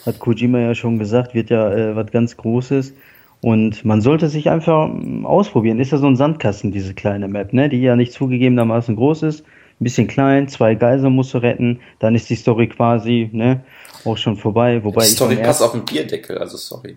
hat 0.06 0.19
Kojima 0.19 0.59
ja 0.59 0.74
schon 0.74 0.98
gesagt, 0.98 1.35
wird 1.35 1.51
ja 1.51 1.73
äh, 1.73 1.97
was 1.97 2.10
ganz 2.10 2.36
Großes. 2.36 2.94
Und 3.43 3.85
man 3.85 4.01
sollte 4.01 4.28
sich 4.28 4.48
einfach 4.48 4.89
ähm, 4.89 5.27
ausprobieren. 5.27 5.81
Ist 5.81 5.93
ja 5.93 5.98
so 5.98 6.06
ein 6.06 6.16
Sandkasten, 6.16 6.73
diese 6.73 6.94
kleine 6.94 7.28
Map, 7.28 7.52
ne? 7.52 7.69
die 7.69 7.81
ja 7.81 7.97
nicht 7.97 8.12
zugegebenermaßen 8.12 8.97
groß 8.97 9.24
ist 9.24 9.44
ein 9.82 9.85
bisschen 9.85 10.06
klein, 10.06 10.48
zwei 10.48 10.74
Geiser 10.74 11.10
musst 11.10 11.35
du 11.35 11.39
retten, 11.39 11.81
dann 11.98 12.14
ist 12.14 12.31
die 12.31 12.36
Story 12.36 12.69
quasi 12.69 13.28
ne, 13.32 13.60
auch 14.05 14.16
schon 14.16 14.36
vorbei. 14.36 14.82
Wobei 14.85 15.05
die 15.05 15.10
Story 15.10 15.36
passt 15.36 15.62
auf 15.62 15.73
den 15.73 15.85
Bierdeckel, 15.85 16.39
also 16.39 16.56
sorry. 16.56 16.97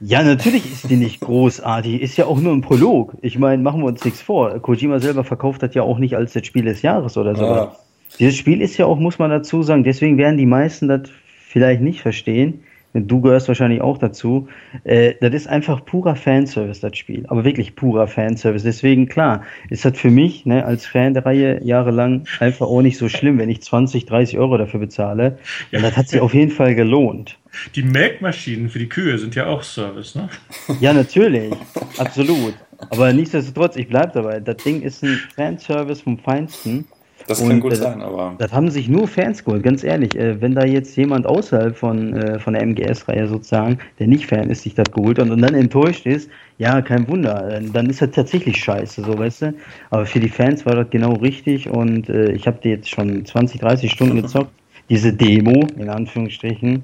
Ja, 0.00 0.22
natürlich 0.22 0.70
ist 0.70 0.88
die 0.88 0.96
nicht 0.96 1.20
großartig, 1.20 2.00
ist 2.00 2.16
ja 2.16 2.26
auch 2.26 2.38
nur 2.38 2.52
ein 2.52 2.60
Prolog. 2.60 3.14
Ich 3.20 3.36
meine, 3.36 3.62
machen 3.62 3.80
wir 3.80 3.86
uns 3.86 4.04
nichts 4.04 4.20
vor. 4.20 4.56
Kojima 4.60 5.00
selber 5.00 5.24
verkauft 5.24 5.62
das 5.62 5.74
ja 5.74 5.82
auch 5.82 5.98
nicht 5.98 6.14
als 6.14 6.34
das 6.34 6.46
Spiel 6.46 6.64
des 6.64 6.82
Jahres 6.82 7.16
oder 7.16 7.34
so. 7.34 7.44
Ja. 7.44 7.76
Dieses 8.18 8.36
Spiel 8.36 8.60
ist 8.60 8.76
ja 8.76 8.86
auch, 8.86 8.98
muss 8.98 9.18
man 9.18 9.30
dazu 9.30 9.62
sagen, 9.62 9.82
deswegen 9.82 10.16
werden 10.18 10.36
die 10.36 10.46
meisten 10.46 10.86
das 10.86 11.10
vielleicht 11.48 11.80
nicht 11.80 12.00
verstehen 12.00 12.62
du 13.06 13.20
gehörst 13.20 13.48
wahrscheinlich 13.48 13.80
auch 13.80 13.98
dazu, 13.98 14.48
äh, 14.84 15.14
das 15.20 15.34
ist 15.34 15.46
einfach 15.46 15.84
purer 15.84 16.16
Fanservice, 16.16 16.80
das 16.80 16.96
Spiel. 16.96 17.24
Aber 17.28 17.44
wirklich 17.44 17.76
purer 17.76 18.06
Fanservice. 18.06 18.64
Deswegen, 18.64 19.08
klar, 19.08 19.42
ist 19.70 19.84
das 19.84 19.98
für 19.98 20.10
mich 20.10 20.46
ne, 20.46 20.64
als 20.64 20.86
Fan 20.86 21.14
der 21.14 21.26
Reihe 21.26 21.62
jahrelang 21.64 22.24
einfach 22.40 22.66
auch 22.66 22.82
nicht 22.82 22.98
so 22.98 23.08
schlimm, 23.08 23.38
wenn 23.38 23.50
ich 23.50 23.62
20, 23.62 24.06
30 24.06 24.38
Euro 24.38 24.58
dafür 24.58 24.80
bezahle. 24.80 25.38
Ja. 25.70 25.78
Und 25.78 25.84
das 25.84 25.96
hat 25.96 26.08
sich 26.08 26.20
auf 26.20 26.34
jeden 26.34 26.50
Fall 26.50 26.74
gelohnt. 26.74 27.38
Die 27.74 27.82
Melkmaschinen 27.82 28.68
für 28.68 28.78
die 28.78 28.88
Kühe 28.88 29.18
sind 29.18 29.34
ja 29.34 29.46
auch 29.46 29.62
Service, 29.62 30.14
ne? 30.14 30.28
Ja, 30.80 30.92
natürlich. 30.92 31.52
Absolut. 31.96 32.54
Aber 32.90 33.12
nichtsdestotrotz, 33.12 33.76
ich 33.76 33.88
bleibe 33.88 34.12
dabei. 34.14 34.40
Das 34.40 34.58
Ding 34.58 34.82
ist 34.82 35.02
ein 35.02 35.18
Fanservice 35.34 36.02
vom 36.02 36.18
Feinsten. 36.18 36.86
Das 37.28 37.40
kann 37.40 37.52
und, 37.52 37.60
gut 37.60 37.74
äh, 37.74 37.76
sein, 37.76 38.00
aber. 38.00 38.34
Das 38.38 38.52
haben 38.52 38.70
sich 38.70 38.88
nur 38.88 39.06
Fans 39.06 39.44
geholt, 39.44 39.62
ganz 39.62 39.84
ehrlich. 39.84 40.16
Äh, 40.16 40.40
wenn 40.40 40.54
da 40.54 40.64
jetzt 40.64 40.96
jemand 40.96 41.26
außerhalb 41.26 41.76
von, 41.76 42.14
äh, 42.14 42.38
von 42.38 42.54
der 42.54 42.62
MGS-Reihe 42.62 43.28
sozusagen, 43.28 43.78
der 43.98 44.06
nicht 44.06 44.26
Fan 44.26 44.48
ist, 44.48 44.62
sich 44.62 44.74
das 44.74 44.90
geholt 44.90 45.18
hat 45.18 45.28
und 45.28 45.42
dann 45.42 45.54
enttäuscht 45.54 46.06
ist, 46.06 46.30
ja, 46.56 46.80
kein 46.80 47.06
Wunder. 47.06 47.58
Äh, 47.58 47.62
dann 47.70 47.90
ist 47.90 48.00
das 48.00 48.10
tatsächlich 48.12 48.56
scheiße, 48.56 49.04
so 49.04 49.18
weißt 49.18 49.42
du. 49.42 49.54
Aber 49.90 50.06
für 50.06 50.20
die 50.20 50.30
Fans 50.30 50.64
war 50.64 50.74
das 50.74 50.88
genau 50.90 51.12
richtig 51.14 51.68
und 51.68 52.08
äh, 52.08 52.32
ich 52.32 52.46
habe 52.46 52.58
die 52.64 52.70
jetzt 52.70 52.88
schon 52.88 53.24
20, 53.24 53.60
30 53.60 53.92
Stunden 53.92 54.22
gezockt. 54.22 54.50
Diese 54.88 55.12
Demo, 55.12 55.66
in 55.76 55.90
Anführungsstrichen. 55.90 56.82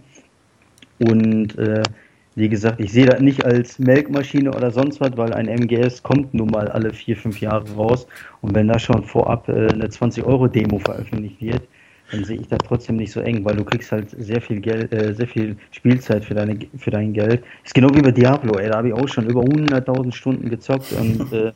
Und 0.99 1.59
äh, 1.59 1.83
wie 2.37 2.49
gesagt, 2.49 2.81
ich 2.81 2.93
sehe 2.93 3.07
das 3.07 3.21
nicht 3.21 3.45
als 3.45 3.79
Melkmaschine 3.79 4.51
oder 4.51 4.71
sonst 4.71 5.01
was, 5.01 5.17
weil 5.17 5.33
ein 5.33 5.47
MGS 5.49 6.03
kommt 6.03 6.35
nun 6.35 6.49
mal 6.49 6.69
alle 6.69 6.93
vier, 6.93 7.17
fünf 7.17 7.41
Jahre 7.41 7.71
raus. 7.75 8.07
Und 8.41 8.55
wenn 8.55 8.69
da 8.69 8.79
schon 8.79 9.05
vorab 9.05 9.49
äh, 9.49 9.69
eine 9.73 9.87
20-Euro-Demo 9.87 10.79
veröffentlicht 10.81 11.41
wird, 11.41 11.63
dann 12.11 12.25
sehe 12.25 12.39
ich 12.39 12.49
das 12.49 12.59
trotzdem 12.67 12.97
nicht 12.97 13.13
so 13.13 13.21
eng, 13.21 13.45
weil 13.45 13.57
du 13.57 13.65
kriegst 13.65 13.91
halt 13.91 14.11
sehr 14.11 14.41
viel 14.41 14.61
Geld, 14.61 14.93
äh, 14.93 15.15
sehr 15.15 15.27
viel 15.27 15.57
Spielzeit 15.71 16.25
für, 16.25 16.35
deine, 16.35 16.59
für 16.77 16.91
dein 16.91 17.13
Geld. 17.13 17.43
Ist 17.65 17.75
genau 17.75 17.89
wie 17.95 18.03
bei 18.03 18.11
Diablo, 18.11 18.59
ey, 18.59 18.69
da 18.69 18.79
habe 18.79 18.89
ich 18.89 18.95
auch 18.95 19.09
schon 19.09 19.27
über 19.27 19.41
100.000 19.41 20.13
Stunden 20.13 20.51
gezockt 20.51 20.93
und 20.93 21.33
äh, 21.33 21.53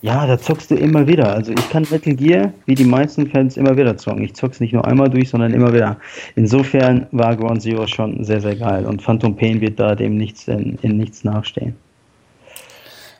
ja, 0.00 0.26
da 0.26 0.38
zockst 0.38 0.70
du 0.70 0.76
immer 0.76 1.06
wieder. 1.08 1.32
Also 1.32 1.52
ich 1.52 1.70
kann 1.70 1.86
Metal 1.90 2.14
Gear, 2.14 2.52
wie 2.66 2.74
die 2.74 2.84
meisten 2.84 3.28
Fans, 3.28 3.56
immer 3.56 3.76
wieder 3.76 3.96
zocken. 3.96 4.22
Ich 4.22 4.34
zock's 4.34 4.60
nicht 4.60 4.72
nur 4.72 4.86
einmal 4.86 5.10
durch, 5.10 5.30
sondern 5.30 5.52
immer 5.52 5.72
wieder. 5.72 5.96
Insofern 6.36 7.08
war 7.10 7.36
Ground 7.36 7.62
Zero 7.62 7.86
schon 7.88 8.22
sehr, 8.22 8.40
sehr 8.40 8.54
geil. 8.54 8.86
Und 8.86 9.02
Phantom 9.02 9.36
Pain 9.36 9.60
wird 9.60 9.80
da 9.80 9.96
dem 9.96 10.16
nichts 10.16 10.46
in, 10.46 10.78
in 10.82 10.96
nichts 10.96 11.24
nachstehen. 11.24 11.76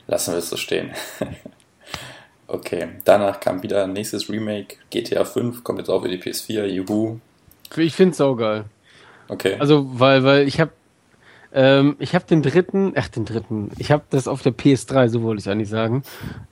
Lassen 0.06 0.32
wir 0.32 0.38
es 0.38 0.50
so 0.50 0.56
stehen. 0.56 0.90
okay, 2.46 2.88
danach 3.04 3.40
kam 3.40 3.62
wieder 3.62 3.82
ein 3.82 3.92
nächstes 3.92 4.30
Remake. 4.30 4.76
GTA 4.90 5.24
5 5.24 5.64
kommt 5.64 5.80
jetzt 5.80 5.90
auch 5.90 6.02
für 6.02 6.08
die 6.08 6.18
PS4. 6.18 6.64
Juhu. 6.66 7.18
Ich 7.76 7.94
find's 7.94 8.20
auch 8.20 8.36
geil. 8.36 8.64
Okay. 9.28 9.56
Also, 9.58 9.86
weil, 9.98 10.22
weil 10.24 10.48
ich 10.48 10.60
habe 10.60 10.70
ähm, 11.52 11.96
ich 11.98 12.14
habe 12.14 12.24
den 12.26 12.42
dritten, 12.42 12.92
ach 12.96 13.08
den 13.08 13.24
dritten, 13.24 13.70
ich 13.78 13.90
habe 13.90 14.02
das 14.10 14.28
auf 14.28 14.42
der 14.42 14.52
PS3, 14.52 15.08
so 15.08 15.22
wollte 15.22 15.40
ich 15.40 15.48
eigentlich 15.48 15.70
sagen. 15.70 16.02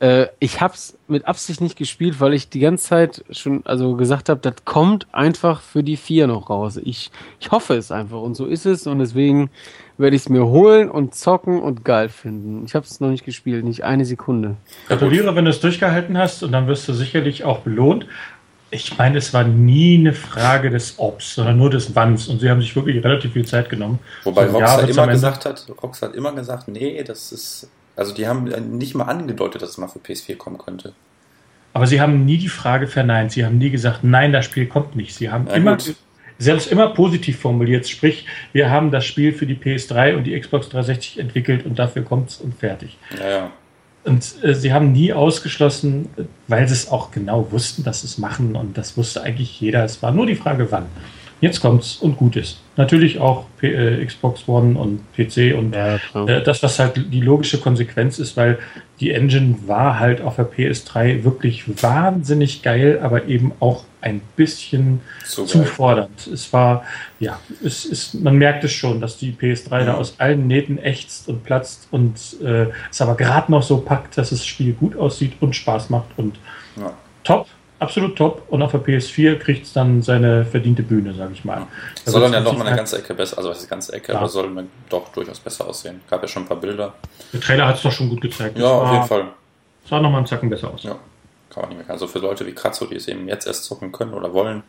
Äh, 0.00 0.26
ich 0.38 0.60
habe 0.60 0.74
es 0.74 0.98
mit 1.06 1.26
Absicht 1.26 1.60
nicht 1.60 1.76
gespielt, 1.76 2.20
weil 2.20 2.32
ich 2.32 2.48
die 2.48 2.60
ganze 2.60 2.86
Zeit 2.86 3.24
schon 3.30 3.64
also 3.66 3.94
gesagt 3.96 4.28
habe, 4.28 4.40
das 4.40 4.64
kommt 4.64 5.06
einfach 5.12 5.60
für 5.60 5.82
die 5.82 5.96
vier 5.96 6.26
noch 6.26 6.48
raus. 6.48 6.78
Ich, 6.82 7.10
ich 7.40 7.50
hoffe 7.50 7.74
es 7.74 7.92
einfach 7.92 8.20
und 8.20 8.34
so 8.34 8.46
ist 8.46 8.64
es 8.64 8.86
und 8.86 8.98
deswegen 8.98 9.50
werde 9.98 10.16
ich 10.16 10.22
es 10.22 10.28
mir 10.28 10.46
holen 10.46 10.90
und 10.90 11.14
zocken 11.14 11.60
und 11.60 11.84
geil 11.84 12.08
finden. 12.08 12.64
Ich 12.66 12.74
habe 12.74 12.84
es 12.84 13.00
noch 13.00 13.08
nicht 13.08 13.24
gespielt, 13.24 13.64
nicht 13.64 13.84
eine 13.84 14.04
Sekunde. 14.04 14.56
Gratuliere, 14.88 15.34
wenn 15.34 15.44
du 15.44 15.50
es 15.50 15.60
durchgehalten 15.60 16.18
hast 16.18 16.42
und 16.42 16.52
dann 16.52 16.66
wirst 16.66 16.88
du 16.88 16.92
sicherlich 16.92 17.44
auch 17.44 17.60
belohnt 17.60 18.06
ich 18.76 18.96
meine, 18.98 19.18
es 19.18 19.32
war 19.34 19.44
nie 19.44 19.98
eine 19.98 20.12
Frage 20.12 20.70
des 20.70 20.98
Obs, 20.98 21.34
sondern 21.34 21.56
nur 21.56 21.70
des 21.70 21.94
Wanns. 21.94 22.28
Und 22.28 22.40
sie 22.40 22.50
haben 22.50 22.60
sich 22.60 22.76
wirklich 22.76 23.02
relativ 23.02 23.32
viel 23.32 23.46
Zeit 23.46 23.68
genommen. 23.68 23.98
Wobei 24.24 24.48
so 24.48 24.58
Rockstar 24.58 24.88
immer 24.88 25.06
gesagt 25.08 25.44
hat, 25.44 25.66
Rockstar 25.82 26.10
hat 26.10 26.16
immer 26.16 26.32
gesagt, 26.32 26.68
nee, 26.68 27.02
das 27.02 27.32
ist, 27.32 27.68
also 27.96 28.14
die 28.14 28.28
haben 28.28 28.44
nicht 28.76 28.94
mal 28.94 29.04
angedeutet, 29.04 29.62
dass 29.62 29.70
es 29.70 29.78
mal 29.78 29.88
für 29.88 29.98
PS4 29.98 30.36
kommen 30.36 30.58
könnte. 30.58 30.92
Aber 31.72 31.86
sie 31.86 32.00
haben 32.00 32.24
nie 32.24 32.38
die 32.38 32.48
Frage 32.48 32.86
verneint. 32.86 33.32
Sie 33.32 33.44
haben 33.44 33.58
nie 33.58 33.70
gesagt, 33.70 34.02
nein, 34.02 34.32
das 34.32 34.44
Spiel 34.44 34.66
kommt 34.66 34.96
nicht. 34.96 35.14
Sie 35.14 35.30
haben 35.30 35.46
ja, 35.46 35.54
immer, 35.54 35.76
gut. 35.76 35.94
selbst 36.38 36.70
immer 36.70 36.88
positiv 36.88 37.38
formuliert. 37.38 37.88
Sprich, 37.88 38.26
wir 38.52 38.70
haben 38.70 38.90
das 38.90 39.04
Spiel 39.04 39.32
für 39.32 39.46
die 39.46 39.56
PS3 39.56 40.16
und 40.16 40.24
die 40.24 40.38
Xbox 40.38 40.68
360 40.68 41.18
entwickelt 41.18 41.66
und 41.66 41.78
dafür 41.78 42.02
kommt 42.02 42.30
es 42.30 42.36
und 42.38 42.54
fertig. 42.54 42.96
Ja, 43.18 43.28
ja. 43.28 43.50
Und 44.06 44.36
äh, 44.42 44.54
sie 44.54 44.72
haben 44.72 44.92
nie 44.92 45.12
ausgeschlossen, 45.12 46.08
weil 46.46 46.66
sie 46.68 46.74
es 46.74 46.88
auch 46.88 47.10
genau 47.10 47.50
wussten, 47.50 47.82
dass 47.82 48.02
sie 48.02 48.06
es 48.06 48.18
machen 48.18 48.54
und 48.54 48.78
das 48.78 48.96
wusste 48.96 49.22
eigentlich 49.22 49.60
jeder. 49.60 49.84
Es 49.84 50.00
war 50.00 50.12
nur 50.12 50.26
die 50.26 50.36
Frage, 50.36 50.68
wann. 50.70 50.86
Jetzt 51.40 51.60
kommt's 51.60 51.96
und 51.96 52.16
gut 52.16 52.36
ist. 52.36 52.58
Natürlich 52.76 53.18
auch 53.18 53.46
P 53.58 53.72
äh, 53.72 54.04
Xbox 54.04 54.46
One 54.46 54.78
und 54.78 55.00
PC 55.14 55.56
und 55.56 55.74
ja, 55.74 55.96
äh, 56.26 56.42
das, 56.42 56.62
was 56.62 56.78
halt 56.78 57.00
die 57.10 57.22
logische 57.22 57.58
Konsequenz 57.58 58.18
ist, 58.18 58.36
weil 58.36 58.58
die 59.00 59.12
Engine 59.12 59.56
war 59.66 59.98
halt 59.98 60.20
auf 60.20 60.36
der 60.36 60.50
PS3 60.50 61.24
wirklich 61.24 61.82
wahnsinnig 61.82 62.62
geil, 62.62 63.00
aber 63.02 63.26
eben 63.26 63.52
auch 63.60 63.84
ein 64.02 64.20
bisschen 64.36 65.00
so 65.24 65.44
zu 65.46 65.64
fordernd. 65.64 66.26
Es 66.26 66.52
war, 66.52 66.84
ja, 67.18 67.40
es 67.64 67.86
ist, 67.86 68.14
man 68.14 68.36
merkt 68.36 68.62
es 68.62 68.72
schon, 68.72 69.00
dass 69.00 69.16
die 69.16 69.32
PS3 69.32 69.82
mhm. 69.82 69.86
da 69.86 69.94
aus 69.94 70.20
allen 70.20 70.46
Nähten 70.46 70.78
ächzt 70.78 71.28
und 71.28 71.44
platzt 71.44 71.88
und 71.90 72.14
äh, 72.42 72.66
es 72.90 73.00
aber 73.00 73.16
gerade 73.16 73.50
noch 73.50 73.62
so 73.62 73.78
packt, 73.78 74.18
dass 74.18 74.30
das 74.30 74.44
Spiel 74.44 74.74
gut 74.74 74.96
aussieht 74.96 75.32
und 75.40 75.56
Spaß 75.56 75.88
macht 75.88 76.10
und 76.16 76.38
ja. 76.76 76.92
top 77.24 77.48
absolut 77.78 78.16
top 78.16 78.42
und 78.48 78.62
auf 78.62 78.72
der 78.72 78.82
PS4 78.82 79.36
kriegt 79.36 79.66
es 79.66 79.72
dann 79.72 80.02
seine 80.02 80.44
verdiente 80.44 80.82
Bühne, 80.82 81.14
sage 81.14 81.32
ich 81.32 81.44
mal. 81.44 81.66
Da 82.04 82.10
soll 82.10 82.22
dann 82.22 82.32
ja 82.32 82.40
noch 82.40 82.56
mal 82.56 82.66
eine 82.66 82.76
ganze 82.76 82.98
Ecke 82.98 83.14
besser, 83.14 83.38
also 83.38 83.50
was 83.50 83.60
ist 83.60 83.68
ganze 83.68 83.92
Ecke, 83.92 84.12
ja. 84.12 84.18
aber 84.18 84.28
soll 84.28 84.48
man 84.50 84.68
doch 84.88 85.08
durchaus 85.12 85.40
besser 85.40 85.66
aussehen. 85.66 86.00
Gab 86.08 86.22
ja 86.22 86.28
schon 86.28 86.44
ein 86.44 86.48
paar 86.48 86.58
Bilder. 86.58 86.94
Der 87.32 87.40
Trailer 87.40 87.66
hat 87.66 87.76
es 87.76 87.82
doch 87.82 87.92
schon 87.92 88.08
gut 88.08 88.20
gezeigt. 88.20 88.58
Ja, 88.58 88.64
war, 88.64 88.82
auf 88.82 88.92
jeden 88.92 89.06
Fall. 89.06 89.26
Sah 89.88 90.00
noch 90.00 90.10
mal 90.10 90.18
einen 90.18 90.26
Zacken 90.26 90.50
besser 90.50 90.72
aus. 90.72 90.82
Ja, 90.82 90.96
kann 91.50 91.62
man 91.62 91.68
nicht 91.70 91.78
mehr. 91.78 91.90
Also 91.90 92.06
für 92.06 92.18
Leute 92.18 92.46
wie 92.46 92.52
Kratzo, 92.52 92.86
die 92.86 92.96
es 92.96 93.08
eben 93.08 93.28
jetzt 93.28 93.46
erst 93.46 93.64
zocken 93.64 93.92
können 93.92 94.14
oder 94.14 94.32
wollen, 94.32 94.62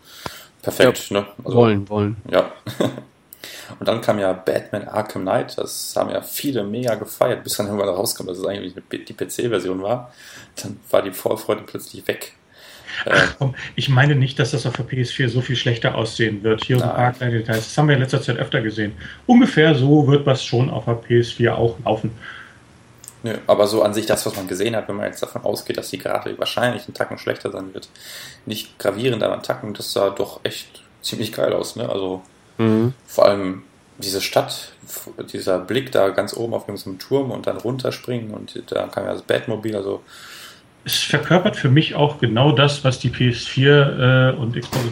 perfekt. 0.62 1.10
Ja, 1.10 1.22
ne? 1.22 1.28
Also, 1.44 1.58
wollen, 1.58 1.90
wollen. 1.90 2.18
Ja. 2.30 2.52
Und 3.80 3.88
dann 3.88 4.02
kam 4.02 4.18
ja 4.18 4.32
Batman 4.34 4.88
Arkham 4.88 5.24
Knight, 5.24 5.58
das 5.58 5.94
haben 5.96 6.10
ja 6.10 6.22
viele 6.22 6.64
mega 6.64 6.96
gefeiert, 6.96 7.44
bis 7.44 7.58
dann 7.58 7.68
irgendwann 7.68 7.90
rauskam, 7.90 8.26
dass 8.26 8.38
es 8.38 8.46
eigentlich 8.46 8.74
die 8.92 9.14
PC-Version 9.14 9.82
war. 9.84 10.14
Dann 10.62 10.80
war 10.90 11.02
die 11.02 11.12
Vorfreude 11.12 11.64
plötzlich 11.66 12.08
weg. 12.08 12.34
Ach, 13.10 13.36
komm, 13.38 13.56
ich 13.76 13.90
meine 13.90 14.16
nicht, 14.16 14.40
dass 14.40 14.52
das 14.52 14.66
auf 14.66 14.76
der 14.76 14.86
PS4 14.86 15.30
so 15.30 15.42
viel 15.42 15.56
schlechter 15.56 15.96
aussehen 15.96 16.44
wird. 16.44 16.64
Hier 16.64 16.78
ein 16.78 16.82
paar 16.82 17.14
kleine 17.14 17.40
Details. 17.40 17.66
Das 17.66 17.78
haben 17.78 17.88
wir 17.88 17.96
in 17.96 18.02
letzter 18.02 18.22
Zeit 18.22 18.38
öfter 18.38 18.62
gesehen. 18.62 18.94
Ungefähr 19.26 19.76
so 19.76 20.08
wird 20.08 20.26
was 20.26 20.44
schon 20.44 20.70
auf 20.70 20.86
der 20.86 21.02
PS4 21.02 21.52
auch 21.52 21.78
laufen. 21.84 22.12
Nö, 23.24 23.36
aber 23.48 23.68
so 23.68 23.82
an 23.82 23.94
sich 23.94 24.06
das, 24.06 24.26
was 24.26 24.36
man 24.36 24.48
gesehen 24.48 24.76
hat, 24.76 24.88
wenn 24.88 24.96
man 24.96 25.08
jetzt 25.08 25.22
davon 25.24 25.44
ausgeht, 25.44 25.78
dass 25.78 25.90
die 25.90 25.98
Grafik 25.98 26.38
wahrscheinlich 26.38 26.86
einen 26.86 26.94
Tacken 26.94 27.18
schlechter 27.18 27.52
sein 27.52 27.74
wird, 27.74 27.90
nicht 28.46 28.78
gravierend, 28.78 29.24
aber 29.24 29.36
ein 29.36 29.44
Tacken, 29.44 29.74
das 29.74 29.92
sah 29.92 30.12
doch 30.12 30.40
echt 30.44 30.84
ziemlich 31.02 31.34
geil 31.34 31.54
aus. 31.54 31.76
Ne? 31.76 31.90
Also 31.90 32.22
mhm. 32.58 32.94
vor 33.08 33.26
allem 33.26 33.64
diese 33.98 34.22
Stadt, 34.22 34.74
dieser 35.34 35.60
Blick 35.60 35.92
da 35.92 36.10
ganz 36.10 36.36
oben 36.36 36.54
auf 36.54 36.68
irgendeinem 36.68 37.00
Turm 37.00 37.32
und 37.32 37.48
dann 37.48 37.58
runterspringen 37.58 38.32
und 38.32 38.62
da 38.68 38.88
kam 38.88 39.06
ja 39.06 39.14
das 39.14 39.24
Batmobil, 39.24 39.76
also 39.76 40.04
es 40.88 41.04
verkörpert 41.04 41.58
für 41.58 41.70
mich 41.70 41.96
auch 41.96 42.20
genau 42.20 42.54
das, 42.54 42.84
was 42.84 43.00
die 43.00 43.10
PS4 43.10 44.32
äh, 44.32 44.36
und 44.36 44.56
Xbox 44.56 44.84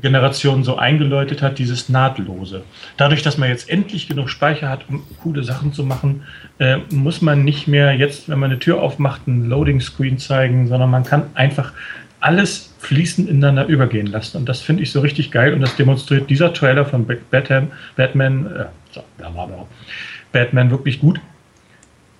Generation 0.00 0.64
so 0.64 0.76
eingeläutet 0.76 1.42
hat, 1.42 1.58
dieses 1.58 1.90
Nahtlose. 1.90 2.64
Dadurch, 2.96 3.22
dass 3.22 3.36
man 3.36 3.50
jetzt 3.50 3.68
endlich 3.68 4.08
genug 4.08 4.30
Speicher 4.30 4.70
hat, 4.70 4.86
um 4.88 5.02
coole 5.22 5.44
Sachen 5.44 5.74
zu 5.74 5.84
machen, 5.84 6.22
äh, 6.58 6.78
muss 6.90 7.20
man 7.20 7.44
nicht 7.44 7.68
mehr 7.68 7.92
jetzt, 7.92 8.30
wenn 8.30 8.38
man 8.38 8.50
eine 8.50 8.58
Tür 8.58 8.80
aufmacht, 8.80 9.22
einen 9.26 9.50
Loading 9.50 9.82
Screen 9.82 10.16
zeigen, 10.16 10.66
sondern 10.66 10.90
man 10.90 11.04
kann 11.04 11.24
einfach 11.34 11.72
alles 12.20 12.74
fließend 12.78 13.28
ineinander 13.28 13.66
übergehen 13.66 14.06
lassen. 14.06 14.38
Und 14.38 14.48
das 14.48 14.62
finde 14.62 14.82
ich 14.82 14.92
so 14.92 15.00
richtig 15.00 15.30
geil 15.30 15.52
und 15.52 15.60
das 15.60 15.76
demonstriert 15.76 16.30
dieser 16.30 16.54
Trailer 16.54 16.86
von 16.86 17.06
Batman, 17.30 17.70
Batman, 17.96 18.46
äh, 18.46 18.64
Batman 20.32 20.70
wirklich 20.70 21.00
gut. 21.00 21.20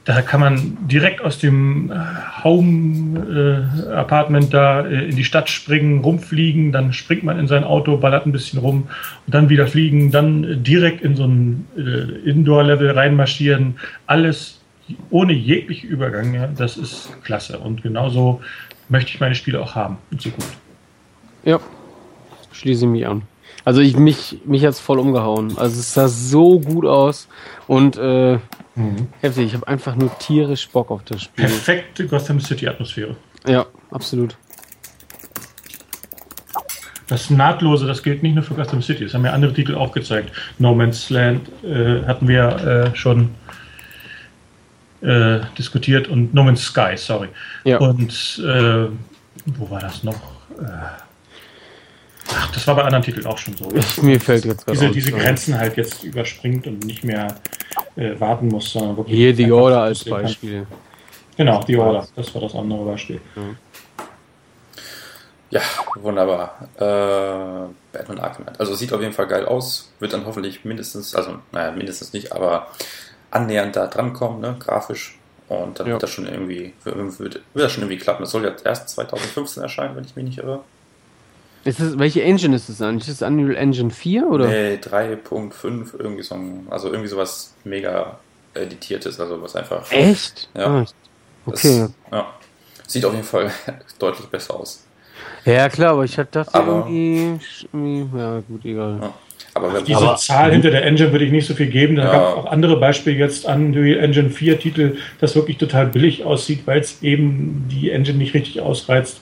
Da 0.04 0.20
kann 0.20 0.40
man 0.40 0.78
direkt 0.88 1.20
aus 1.20 1.38
dem 1.38 1.92
äh, 1.92 1.94
Home-Apartment 2.42 4.46
äh, 4.46 4.50
da 4.50 4.80
äh, 4.80 5.10
in 5.10 5.16
die 5.16 5.22
Stadt 5.22 5.48
springen, 5.48 6.00
rumfliegen, 6.00 6.72
dann 6.72 6.92
springt 6.92 7.22
man 7.22 7.38
in 7.38 7.46
sein 7.46 7.62
Auto, 7.62 7.96
ballert 7.98 8.26
ein 8.26 8.32
bisschen 8.32 8.58
rum 8.58 8.88
und 9.26 9.34
dann 9.34 9.48
wieder 9.48 9.68
fliegen, 9.68 10.10
dann 10.10 10.64
direkt 10.64 11.02
in 11.02 11.14
so 11.14 11.24
ein 11.24 11.66
äh, 11.76 12.28
Indoor-Level 12.28 12.90
reinmarschieren. 12.90 13.76
Alles 14.06 14.60
ohne 15.10 15.32
jegliche 15.32 15.86
Übergang. 15.86 16.34
Ja, 16.34 16.48
das 16.48 16.76
ist 16.76 17.10
klasse. 17.22 17.58
Und 17.58 17.82
genauso 17.82 18.40
möchte 18.88 19.10
ich 19.10 19.20
meine 19.20 19.36
Spiele 19.36 19.60
auch 19.60 19.76
haben 19.76 19.98
in 20.10 20.18
Zukunft. 20.18 20.56
Ja, 21.44 21.60
schließe 22.52 22.86
mich 22.86 23.06
an. 23.06 23.22
Also 23.64 23.80
ich 23.80 23.96
mich, 23.96 24.40
mich 24.44 24.64
hat 24.64 24.72
es 24.72 24.80
voll 24.80 24.98
umgehauen. 24.98 25.56
Also 25.56 25.78
es 25.78 25.94
sah 25.94 26.08
so 26.08 26.58
gut 26.58 26.84
aus 26.84 27.28
und 27.68 27.96
äh, 27.96 28.38
mhm. 28.74 29.08
heftig. 29.20 29.46
Ich 29.46 29.54
habe 29.54 29.66
einfach 29.68 29.94
nur 29.94 30.16
tierisch 30.18 30.68
Bock 30.68 30.90
auf 30.90 31.02
das 31.04 31.22
Spiel. 31.22 31.46
Perfekte 31.46 32.06
Gotham 32.06 32.40
City 32.40 32.68
Atmosphäre. 32.68 33.16
Ja, 33.46 33.66
absolut. 33.90 34.36
Das 37.08 37.28
Nahtlose, 37.28 37.86
das 37.86 38.02
gilt 38.02 38.22
nicht 38.22 38.34
nur 38.34 38.44
für 38.44 38.54
Gotham 38.54 38.80
City. 38.80 39.04
Das 39.04 39.14
haben 39.14 39.24
ja 39.24 39.32
andere 39.32 39.52
Titel 39.52 39.74
auch 39.74 39.92
gezeigt. 39.92 40.32
No 40.58 40.74
Man's 40.74 41.10
Land 41.10 41.46
äh, 41.62 42.02
hatten 42.06 42.26
wir 42.26 42.92
äh, 42.92 42.96
schon 42.96 43.34
äh, 45.02 45.40
diskutiert 45.58 46.08
und 46.08 46.32
No 46.32 46.42
Man's 46.44 46.62
Sky, 46.62 46.96
sorry. 46.96 47.28
Ja. 47.64 47.78
Und 47.78 48.40
äh, 48.42 48.86
wo 49.46 49.68
war 49.68 49.80
das 49.80 50.04
noch? 50.04 50.14
Äh, 50.58 50.64
ach, 52.34 52.52
das 52.52 52.66
war 52.66 52.76
bei 52.76 52.84
anderen 52.84 53.04
Titeln 53.04 53.26
auch 53.26 53.36
schon 53.36 53.56
so. 53.56 53.68
Mir 54.02 54.20
fällt 54.20 54.44
jetzt 54.44 54.66
diese, 54.70 54.90
diese 54.90 55.12
Grenzen 55.12 55.58
halt 55.58 55.76
jetzt 55.76 56.04
überspringt 56.04 56.66
und 56.66 56.84
nicht 56.84 57.04
mehr 57.04 57.34
äh, 57.96 58.18
warten 58.18 58.48
muss, 58.48 58.72
sondern 58.72 58.96
wirklich. 58.96 59.16
Hier 59.16 59.34
The 59.34 59.52
Order 59.52 59.82
als 59.82 60.04
Beispiel. 60.04 60.66
Kann. 60.66 60.78
Genau, 61.36 61.62
The 61.66 61.76
Order, 61.76 62.06
das 62.14 62.34
war 62.34 62.42
das 62.42 62.54
andere 62.54 62.84
Beispiel. 62.84 63.20
Ja. 63.36 63.42
Ja, 65.52 65.60
wunderbar. 66.00 66.66
Äh, 66.76 67.68
Batman 67.92 68.20
Arkham 68.20 68.44
Knight. 68.44 68.58
Also 68.58 68.74
sieht 68.74 68.90
auf 68.90 69.02
jeden 69.02 69.12
Fall 69.12 69.26
geil 69.26 69.44
aus. 69.44 69.92
Wird 69.98 70.14
dann 70.14 70.24
hoffentlich 70.24 70.64
mindestens, 70.64 71.14
also 71.14 71.40
naja, 71.52 71.72
mindestens 71.72 72.14
nicht, 72.14 72.32
aber 72.32 72.68
annähernd 73.30 73.76
da 73.76 73.86
drankommen, 73.86 74.40
ne, 74.40 74.56
grafisch. 74.58 75.18
Und 75.48 75.78
dann 75.78 75.86
ja. 75.86 75.92
wird 75.92 76.02
das 76.02 76.10
schon 76.10 76.26
irgendwie, 76.26 76.72
wird, 76.84 77.18
wird 77.18 77.42
das 77.54 77.70
schon 77.70 77.82
irgendwie 77.82 77.98
klappen. 77.98 78.22
Es 78.22 78.30
soll 78.30 78.44
ja 78.44 78.52
erst 78.64 78.88
2015 78.88 79.62
erscheinen, 79.62 79.94
wenn 79.94 80.04
ich 80.04 80.16
mich 80.16 80.24
nicht 80.24 80.38
irre. 80.38 80.60
Ist 81.64 81.80
das, 81.80 81.98
welche 81.98 82.22
Engine 82.22 82.56
ist 82.56 82.68
das 82.68 82.82
eigentlich? 82.82 83.08
Ist 83.08 83.22
das 83.22 83.28
Unreal 83.28 83.56
Engine 83.56 83.90
4 83.90 84.26
oder? 84.26 84.48
Nee, 84.48 84.74
3.5, 84.74 85.98
irgendwie 85.98 86.22
so 86.22 86.34
ein, 86.34 86.66
also 86.70 86.88
irgendwie 86.88 87.08
sowas 87.08 87.54
mega 87.64 88.18
editiertes, 88.54 89.20
also 89.20 89.40
was 89.40 89.54
einfach. 89.54 89.90
Echt? 89.92 90.48
Ja. 90.54 90.66
Ah, 90.66 90.84
okay. 91.46 91.86
Das, 91.86 91.92
ja. 92.10 92.34
Sieht 92.86 93.04
auf 93.04 93.12
jeden 93.12 93.24
Fall 93.24 93.50
deutlich 93.98 94.26
besser 94.26 94.54
aus. 94.54 94.84
Ja, 95.44 95.68
klar, 95.68 95.92
aber 95.92 96.04
ich 96.04 96.14
dachte 96.14 96.48
aber, 96.52 96.86
irgendwie, 96.88 98.08
ja 98.16 98.40
gut, 98.40 98.64
egal. 98.64 98.98
Ja. 99.00 99.14
Aber 99.54 99.74
wenn, 99.74 99.84
Diese 99.84 99.98
aber, 99.98 100.16
Zahl 100.16 100.52
hinter 100.52 100.70
der 100.70 100.84
Engine 100.84 101.12
würde 101.12 101.26
ich 101.26 101.32
nicht 101.32 101.46
so 101.46 101.54
viel 101.54 101.66
geben. 101.66 101.96
Da 101.96 102.04
ja. 102.04 102.12
gab 102.12 102.22
es 102.22 102.34
auch 102.38 102.50
andere 102.50 102.78
Beispiele 102.78 103.18
jetzt 103.18 103.46
an 103.46 103.66
Unreal 103.66 103.98
Engine 103.98 104.30
4 104.30 104.58
Titel, 104.58 104.96
das 105.20 105.34
wirklich 105.34 105.58
total 105.58 105.86
billig 105.86 106.24
aussieht, 106.24 106.62
weil 106.64 106.80
es 106.80 107.02
eben 107.02 107.66
die 107.70 107.90
Engine 107.90 108.16
nicht 108.16 108.34
richtig 108.34 108.62
ausreizt. 108.62 109.20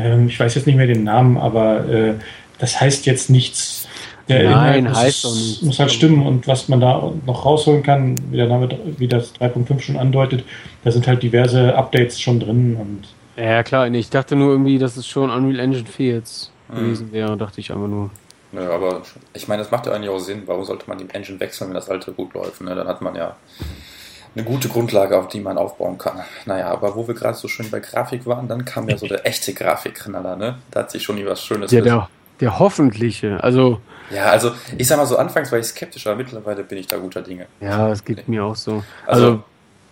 Ähm, 0.00 0.28
ich 0.28 0.38
weiß 0.38 0.54
jetzt 0.54 0.66
nicht 0.66 0.76
mehr 0.76 0.86
den 0.86 1.04
Namen, 1.04 1.36
aber 1.36 1.88
äh, 1.88 2.14
das 2.58 2.80
heißt 2.80 3.06
jetzt 3.06 3.30
nichts. 3.30 3.86
Der 4.28 4.48
Nein, 4.48 4.86
Inhalt 4.86 4.96
heißt 4.96 5.24
muss, 5.24 5.34
nicht. 5.34 5.62
muss 5.64 5.78
halt 5.80 5.90
stimmen 5.90 6.24
und 6.24 6.46
was 6.46 6.68
man 6.68 6.80
da 6.80 7.12
noch 7.26 7.44
rausholen 7.44 7.82
kann, 7.82 8.14
wie 8.30 8.36
der 8.36 8.46
Name, 8.46 8.68
wie 8.98 9.08
das 9.08 9.34
3.5 9.34 9.80
schon 9.80 9.96
andeutet, 9.96 10.44
da 10.84 10.92
sind 10.92 11.08
halt 11.08 11.22
diverse 11.22 11.74
Updates 11.74 12.20
schon 12.20 12.38
drin 12.38 12.76
und 12.76 13.08
ja, 13.36 13.62
klar, 13.62 13.88
ich 13.88 14.10
dachte 14.10 14.36
nur 14.36 14.50
irgendwie, 14.50 14.78
dass 14.78 14.96
es 14.96 15.06
schon 15.06 15.30
Unreal 15.30 15.60
Engine 15.60 15.86
4 15.86 16.14
jetzt 16.14 16.52
mhm. 16.68 16.76
gewesen 16.76 17.12
wäre, 17.12 17.36
dachte 17.36 17.60
ich 17.60 17.72
einfach 17.72 17.88
nur. 17.88 18.10
Nö, 18.52 18.68
aber 18.70 19.02
ich 19.32 19.48
meine, 19.48 19.62
das 19.62 19.70
macht 19.70 19.86
ja 19.86 19.92
eigentlich 19.92 20.10
auch 20.10 20.18
Sinn. 20.18 20.42
Warum 20.46 20.64
sollte 20.64 20.84
man 20.88 20.98
die 20.98 21.08
Engine 21.14 21.38
wechseln, 21.40 21.68
wenn 21.68 21.74
das 21.74 21.88
alte 21.88 22.12
gut 22.12 22.34
läuft? 22.34 22.60
Ne? 22.60 22.74
Dann 22.74 22.88
hat 22.88 23.00
man 23.00 23.14
ja 23.14 23.36
eine 24.34 24.44
gute 24.44 24.68
Grundlage, 24.68 25.18
auf 25.18 25.28
die 25.28 25.40
man 25.40 25.58
aufbauen 25.58 25.98
kann. 25.98 26.20
Naja, 26.46 26.68
aber 26.68 26.94
wo 26.94 27.06
wir 27.06 27.14
gerade 27.14 27.36
so 27.36 27.48
schön 27.48 27.70
bei 27.70 27.80
Grafik 27.80 28.26
waren, 28.26 28.48
dann 28.48 28.64
kam 28.64 28.88
ja 28.88 28.96
so 28.96 29.06
der 29.06 29.26
echte 29.26 29.52
Grafikknaller, 29.52 30.36
ne? 30.36 30.58
Da 30.70 30.80
hat 30.80 30.90
sich 30.90 31.02
schon 31.02 31.16
nie 31.16 31.26
was 31.26 31.42
Schönes. 31.42 31.72
Ja, 31.72 31.80
der, 31.80 32.08
der 32.40 32.58
hoffentliche. 32.58 33.42
Also. 33.42 33.80
Ja, 34.10 34.26
also 34.26 34.52
ich 34.76 34.86
sag 34.86 34.98
mal 34.98 35.06
so, 35.06 35.16
anfangs 35.16 35.50
war 35.52 35.58
ich 35.58 35.66
skeptisch, 35.66 36.06
aber 36.06 36.16
mittlerweile 36.16 36.64
bin 36.64 36.78
ich 36.78 36.86
da 36.86 36.96
guter 36.98 37.22
Dinge. 37.22 37.46
Ja, 37.60 37.90
es 37.90 38.04
geht 38.04 38.28
mir 38.28 38.44
auch 38.44 38.56
so. 38.56 38.82
Also, 39.06 39.26
also 39.26 39.42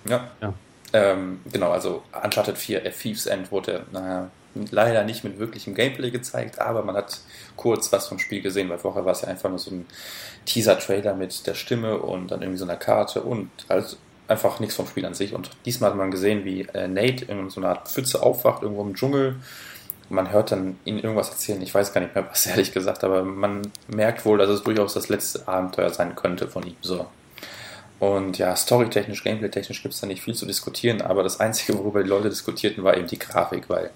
ja. 0.08 0.30
ja. 0.40 0.54
Ähm, 0.92 1.40
genau, 1.52 1.70
also 1.70 2.02
Uncharted 2.24 2.56
4, 2.56 2.86
A 2.86 2.88
Thieves 2.90 3.26
End 3.26 3.52
wurde, 3.52 3.84
naja, 3.92 4.30
leider 4.70 5.04
nicht 5.04 5.24
mit 5.24 5.38
wirklichem 5.38 5.74
Gameplay 5.74 6.10
gezeigt, 6.10 6.60
aber 6.60 6.82
man 6.82 6.96
hat 6.96 7.20
kurz 7.56 7.92
was 7.92 8.08
vom 8.08 8.18
Spiel 8.18 8.40
gesehen, 8.40 8.68
weil 8.68 8.78
vorher 8.78 9.04
war 9.04 9.12
es 9.12 9.22
ja 9.22 9.28
einfach 9.28 9.50
nur 9.50 9.58
so 9.58 9.70
ein 9.70 9.86
Teaser-Trailer 10.46 11.14
mit 11.14 11.46
der 11.46 11.54
Stimme 11.54 11.98
und 11.98 12.30
dann 12.30 12.40
irgendwie 12.40 12.58
so 12.58 12.64
einer 12.64 12.76
Karte 12.76 13.20
und 13.22 13.50
halt 13.68 13.98
einfach 14.28 14.60
nichts 14.60 14.76
vom 14.76 14.86
Spiel 14.86 15.06
an 15.06 15.14
sich. 15.14 15.34
Und 15.34 15.50
diesmal 15.64 15.90
hat 15.90 15.96
man 15.96 16.10
gesehen, 16.10 16.44
wie 16.44 16.62
äh, 16.62 16.86
Nate 16.86 17.24
in 17.24 17.50
so 17.50 17.60
einer 17.60 17.70
Art 17.70 17.88
Pfütze 17.88 18.22
aufwacht, 18.22 18.62
irgendwo 18.62 18.82
im 18.82 18.94
Dschungel. 18.94 19.36
Man 20.10 20.30
hört 20.30 20.52
dann 20.52 20.78
ihn 20.84 20.98
irgendwas 20.98 21.30
erzählen, 21.30 21.60
ich 21.60 21.74
weiß 21.74 21.92
gar 21.92 22.00
nicht 22.00 22.14
mehr 22.14 22.26
was, 22.30 22.46
ehrlich 22.46 22.72
gesagt, 22.72 23.04
aber 23.04 23.24
man 23.24 23.62
merkt 23.88 24.24
wohl, 24.24 24.38
dass 24.38 24.48
es 24.48 24.62
durchaus 24.62 24.94
das 24.94 25.08
letzte 25.08 25.48
Abenteuer 25.48 25.90
sein 25.90 26.14
könnte 26.14 26.48
von 26.48 26.62
ihm. 26.66 26.76
So. 26.80 27.06
Und 27.98 28.38
ja, 28.38 28.54
storytechnisch, 28.54 29.24
gameplay-technisch 29.24 29.82
gibt 29.82 29.94
es 29.94 30.00
da 30.00 30.06
nicht 30.06 30.22
viel 30.22 30.34
zu 30.34 30.46
diskutieren, 30.46 31.02
aber 31.02 31.24
das 31.24 31.40
Einzige, 31.40 31.76
worüber 31.76 32.02
die 32.02 32.08
Leute 32.08 32.30
diskutierten, 32.30 32.84
war 32.84 32.96
eben 32.96 33.08
die 33.08 33.18
Grafik, 33.18 33.68
weil 33.68 33.90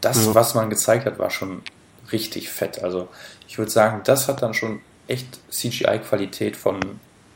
das, 0.00 0.26
ja. 0.26 0.34
was 0.34 0.54
man 0.54 0.70
gezeigt 0.70 1.06
hat, 1.06 1.18
war 1.18 1.30
schon 1.30 1.62
richtig 2.10 2.50
fett. 2.50 2.82
Also 2.82 3.08
ich 3.46 3.58
würde 3.58 3.70
sagen, 3.70 4.00
das 4.04 4.28
hat 4.28 4.42
dann 4.42 4.54
schon 4.54 4.80
echt 5.06 5.38
CGI-Qualität 5.50 6.56
von 6.56 6.80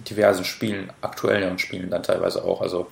diversen 0.00 0.44
Spielen, 0.44 0.90
aktuellen 1.00 1.58
Spielen 1.58 1.90
dann 1.90 2.02
teilweise 2.02 2.44
auch. 2.44 2.60
Also 2.60 2.88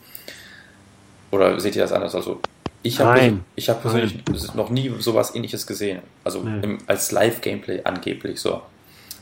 oder 1.31 1.59
seht 1.61 1.77
ihr 1.77 1.83
das 1.83 1.93
anders? 1.93 2.15
Also 2.15 2.41
ich 2.83 3.01
habe 3.01 3.41
ich 3.57 3.69
hab 3.69 3.83
persönlich 3.83 4.23
Nein. 4.29 4.39
noch 4.55 4.71
nie 4.71 4.93
sowas 5.01 5.35
ähnliches 5.35 5.67
gesehen. 5.67 6.01
Also 6.25 6.41
im, 6.41 6.79
als 6.87 7.11
Live-Gameplay 7.11 7.83
angeblich 7.85 8.41
so. 8.41 8.63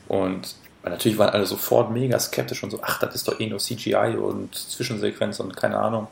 Und 0.07 0.55
natürlich 0.83 1.17
waren 1.19 1.31
alle 1.31 1.47
sofort 1.47 1.91
mega 1.91 2.19
skeptisch 2.19 2.63
und 2.63 2.71
so, 2.71 2.81
ach, 2.83 2.99
das 3.01 3.15
ist 3.15 3.27
doch 3.27 3.41
eh 3.41 3.47
nur 3.47 3.59
CGI 3.59 4.17
und 4.19 4.55
Zwischensequenz 4.55 5.41
und 5.41 5.57
keine 5.57 5.79
Ahnung. 5.79 6.09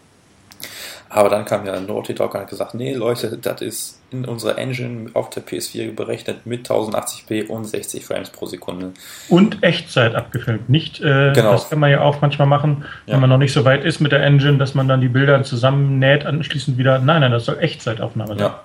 Aber 1.08 1.28
dann 1.28 1.44
kam 1.44 1.66
ja 1.66 1.78
Naughty 1.78 2.14
Dog 2.14 2.34
und 2.34 2.40
hat 2.40 2.48
gesagt, 2.48 2.74
nee 2.74 2.94
Leute, 2.94 3.36
das 3.36 3.60
ist 3.60 4.00
in 4.10 4.24
unserer 4.24 4.58
Engine 4.58 5.10
auf 5.14 5.30
der 5.30 5.44
PS4 5.44 5.94
berechnet 5.94 6.46
mit 6.46 6.68
1080p 6.68 7.48
und 7.48 7.64
60 7.64 8.04
Frames 8.04 8.30
pro 8.30 8.46
Sekunde. 8.46 8.92
Und 9.28 9.62
Echtzeit 9.62 10.14
abgefilmt. 10.14 10.68
Nicht, 10.68 11.00
äh, 11.00 11.32
genau. 11.32 11.52
das 11.52 11.68
kann 11.68 11.78
man 11.78 11.90
ja 11.90 12.00
auch 12.00 12.20
manchmal 12.20 12.48
machen, 12.48 12.84
wenn 13.06 13.14
ja. 13.14 13.20
man 13.20 13.28
noch 13.28 13.38
nicht 13.38 13.52
so 13.52 13.64
weit 13.64 13.84
ist 13.84 14.00
mit 14.00 14.12
der 14.12 14.22
Engine, 14.22 14.58
dass 14.58 14.74
man 14.74 14.88
dann 14.88 15.00
die 15.00 15.08
Bilder 15.08 15.42
zusammennäht, 15.42 16.24
anschließend 16.24 16.78
wieder. 16.78 16.98
Nein, 16.98 17.20
nein, 17.20 17.32
das 17.32 17.44
soll 17.44 17.58
Echtzeitaufnahme 17.58 18.30
sein. 18.30 18.38
Ja, 18.38 18.60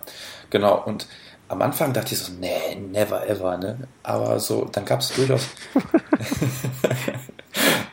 genau. 0.50 0.84
Und 0.86 1.08
am 1.50 1.62
Anfang 1.62 1.94
dachte 1.94 2.14
ich 2.14 2.20
so, 2.20 2.34
nee, 2.40 2.76
never 2.76 3.28
ever, 3.28 3.58
ne? 3.58 3.78
Aber 4.04 4.40
so, 4.40 4.70
dann 4.72 4.86
gab 4.86 5.00
es 5.00 5.14
durchaus. 5.14 5.48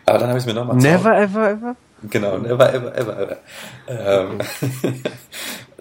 Aber 0.06 0.18
dann 0.18 0.28
habe 0.28 0.38
ich 0.38 0.44
es 0.44 0.46
mir 0.46 0.54
nochmal 0.54 0.76
Never 0.76 1.16
ever 1.16 1.50
ever? 1.50 1.76
Genau, 2.10 2.38
never 2.38 2.72
ever 2.72 2.94
ever 2.94 3.18
ever. 3.18 3.36
Ähm, 3.88 4.40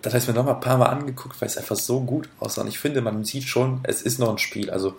habe 0.06 0.18
ich 0.18 0.28
mir 0.28 0.34
nochmal 0.34 0.56
ein 0.56 0.62
paar 0.62 0.78
Mal 0.78 0.88
angeguckt, 0.88 1.40
weil 1.41 1.48
es 1.48 1.58
einfach 1.58 1.76
so 1.76 2.02
gut 2.02 2.30
aussah. 2.40 2.62
Und 2.62 2.68
ich 2.68 2.80
finde, 2.80 3.02
man 3.02 3.24
sieht 3.24 3.44
schon, 3.44 3.80
es 3.84 4.02
ist 4.02 4.20
noch 4.20 4.30
ein 4.30 4.38
Spiel. 4.38 4.70
Also 4.70 4.95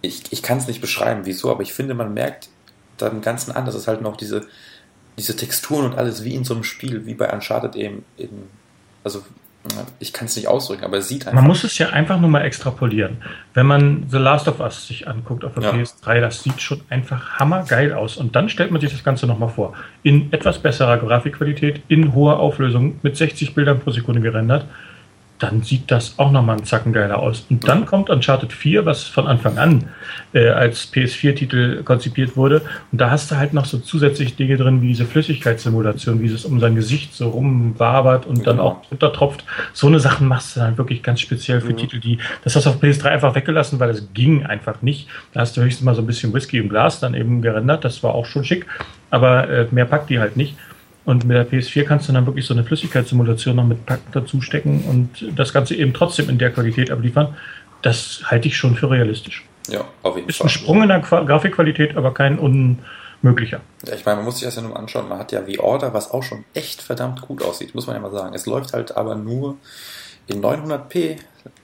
ich, 0.00 0.32
ich 0.32 0.42
kann 0.42 0.58
es 0.58 0.66
nicht 0.66 0.80
beschreiben, 0.80 1.22
wieso, 1.24 1.50
aber 1.50 1.62
ich 1.62 1.72
finde, 1.72 1.94
man 1.94 2.14
merkt 2.14 2.48
dann 2.96 3.12
im 3.12 3.20
Ganzen 3.20 3.52
an, 3.52 3.66
dass 3.66 3.74
es 3.74 3.88
halt 3.88 4.02
noch 4.02 4.16
diese, 4.16 4.46
diese 5.18 5.36
Texturen 5.36 5.86
und 5.86 5.94
alles 5.94 6.24
wie 6.24 6.34
in 6.34 6.44
so 6.44 6.54
einem 6.54 6.64
Spiel, 6.64 7.06
wie 7.06 7.14
bei 7.14 7.32
Uncharted 7.32 7.76
eben, 7.76 8.04
eben 8.18 8.48
also 9.04 9.22
ich 10.00 10.12
kann 10.12 10.26
es 10.26 10.34
nicht 10.34 10.48
ausdrücken, 10.48 10.84
aber 10.84 10.98
es 10.98 11.08
sieht 11.08 11.26
einfach. 11.26 11.40
Man 11.40 11.46
muss 11.46 11.62
es 11.62 11.78
ja 11.78 11.90
einfach 11.90 12.18
nur 12.18 12.28
mal 12.28 12.42
extrapolieren. 12.42 13.18
Wenn 13.54 13.66
man 13.66 14.06
The 14.10 14.18
Last 14.18 14.48
of 14.48 14.60
Us 14.60 14.88
sich 14.88 15.06
anguckt 15.06 15.44
auf 15.44 15.54
der 15.54 15.62
ja. 15.62 15.70
PS3, 15.70 16.20
das 16.20 16.42
sieht 16.42 16.60
schon 16.60 16.80
einfach 16.88 17.38
hammergeil 17.38 17.92
aus. 17.92 18.16
Und 18.16 18.34
dann 18.34 18.48
stellt 18.48 18.72
man 18.72 18.80
sich 18.80 18.90
das 18.90 19.04
Ganze 19.04 19.26
nochmal 19.26 19.50
vor. 19.50 19.74
In 20.02 20.32
etwas 20.32 20.58
besserer 20.58 20.98
Grafikqualität, 20.98 21.82
in 21.88 22.12
hoher 22.12 22.40
Auflösung, 22.40 22.98
mit 23.02 23.16
60 23.16 23.54
Bildern 23.54 23.78
pro 23.78 23.92
Sekunde 23.92 24.20
gerendert. 24.20 24.66
Dann 25.42 25.62
sieht 25.62 25.90
das 25.90 26.18
auch 26.18 26.30
nochmal 26.30 26.56
einen 26.56 26.64
Zacken 26.64 26.92
geiler 26.92 27.18
aus. 27.18 27.44
Und 27.50 27.66
dann 27.66 27.84
kommt 27.84 28.10
Uncharted 28.10 28.52
4, 28.52 28.86
was 28.86 29.04
von 29.04 29.26
Anfang 29.26 29.58
an 29.58 29.84
äh, 30.32 30.48
als 30.48 30.92
PS4-Titel 30.92 31.82
konzipiert 31.82 32.36
wurde. 32.36 32.62
Und 32.92 33.00
da 33.00 33.10
hast 33.10 33.30
du 33.30 33.36
halt 33.36 33.52
noch 33.52 33.64
so 33.64 33.78
zusätzliche 33.78 34.36
Dinge 34.36 34.56
drin, 34.56 34.82
wie 34.82 34.88
diese 34.88 35.04
Flüssigkeitssimulation, 35.04 36.20
wie 36.22 36.26
es 36.26 36.44
um 36.44 36.60
sein 36.60 36.76
Gesicht 36.76 37.14
so 37.14 37.30
rumwabert 37.30 38.26
und 38.26 38.46
dann 38.46 38.60
auch 38.60 38.88
runtertropft. 38.90 39.44
So 39.72 39.88
eine 39.88 39.98
Sachen 39.98 40.28
machst 40.28 40.54
du 40.54 40.60
dann 40.60 40.78
wirklich 40.78 41.02
ganz 41.02 41.20
speziell 41.20 41.60
für 41.60 41.72
mhm. 41.72 41.78
Titel, 41.78 41.98
die, 41.98 42.18
das 42.44 42.54
hast 42.54 42.66
du 42.66 42.70
auf 42.70 42.80
PS3 42.80 43.06
einfach 43.06 43.34
weggelassen, 43.34 43.80
weil 43.80 43.90
es 43.90 44.08
ging 44.14 44.46
einfach 44.46 44.80
nicht. 44.80 45.08
Da 45.32 45.40
hast 45.40 45.56
du 45.56 45.62
höchstens 45.62 45.84
mal 45.84 45.94
so 45.96 46.02
ein 46.02 46.06
bisschen 46.06 46.32
Whisky 46.32 46.58
im 46.58 46.68
Glas 46.68 47.00
dann 47.00 47.14
eben 47.14 47.42
gerendert. 47.42 47.84
Das 47.84 48.02
war 48.02 48.14
auch 48.14 48.26
schon 48.26 48.44
schick. 48.44 48.66
Aber 49.10 49.48
äh, 49.48 49.66
mehr 49.72 49.86
packt 49.86 50.08
die 50.08 50.20
halt 50.20 50.36
nicht. 50.36 50.56
Und 51.04 51.24
mit 51.24 51.36
der 51.36 51.50
PS4 51.50 51.84
kannst 51.84 52.08
du 52.08 52.12
dann 52.12 52.26
wirklich 52.26 52.46
so 52.46 52.54
eine 52.54 52.64
Flüssigkeitssimulation 52.64 53.56
noch 53.56 53.64
mit 53.64 53.78
dazu 54.12 54.40
stecken 54.40 54.84
und 54.88 55.36
das 55.36 55.52
Ganze 55.52 55.74
eben 55.74 55.92
trotzdem 55.92 56.28
in 56.28 56.38
der 56.38 56.52
Qualität 56.52 56.90
abliefern. 56.90 57.36
Das 57.82 58.22
halte 58.26 58.46
ich 58.46 58.56
schon 58.56 58.76
für 58.76 58.88
realistisch. 58.90 59.44
Ja, 59.68 59.84
auf 60.02 60.16
jeden 60.16 60.28
Ist 60.28 60.38
Fall. 60.38 60.46
Ist 60.46 60.56
ein 60.56 60.60
Sprung 60.60 60.82
in 60.82 60.88
der 60.88 61.00
Grafikqualität, 61.00 61.96
aber 61.96 62.14
kein 62.14 62.38
unmöglicher. 62.38 63.60
Ja, 63.84 63.94
ich 63.94 64.04
meine, 64.04 64.16
man 64.16 64.26
muss 64.26 64.36
sich 64.36 64.44
das 64.44 64.54
ja 64.54 64.62
nur 64.62 64.78
anschauen. 64.78 65.08
Man 65.08 65.18
hat 65.18 65.32
ja 65.32 65.44
wie 65.46 65.58
Order, 65.58 65.92
was 65.92 66.12
auch 66.12 66.22
schon 66.22 66.44
echt 66.54 66.82
verdammt 66.82 67.20
gut 67.22 67.42
aussieht, 67.42 67.74
muss 67.74 67.88
man 67.88 67.96
ja 67.96 68.02
mal 68.02 68.12
sagen. 68.12 68.34
Es 68.34 68.46
läuft 68.46 68.72
halt 68.72 68.96
aber 68.96 69.16
nur 69.16 69.56
in 70.28 70.40
900p 70.40 71.16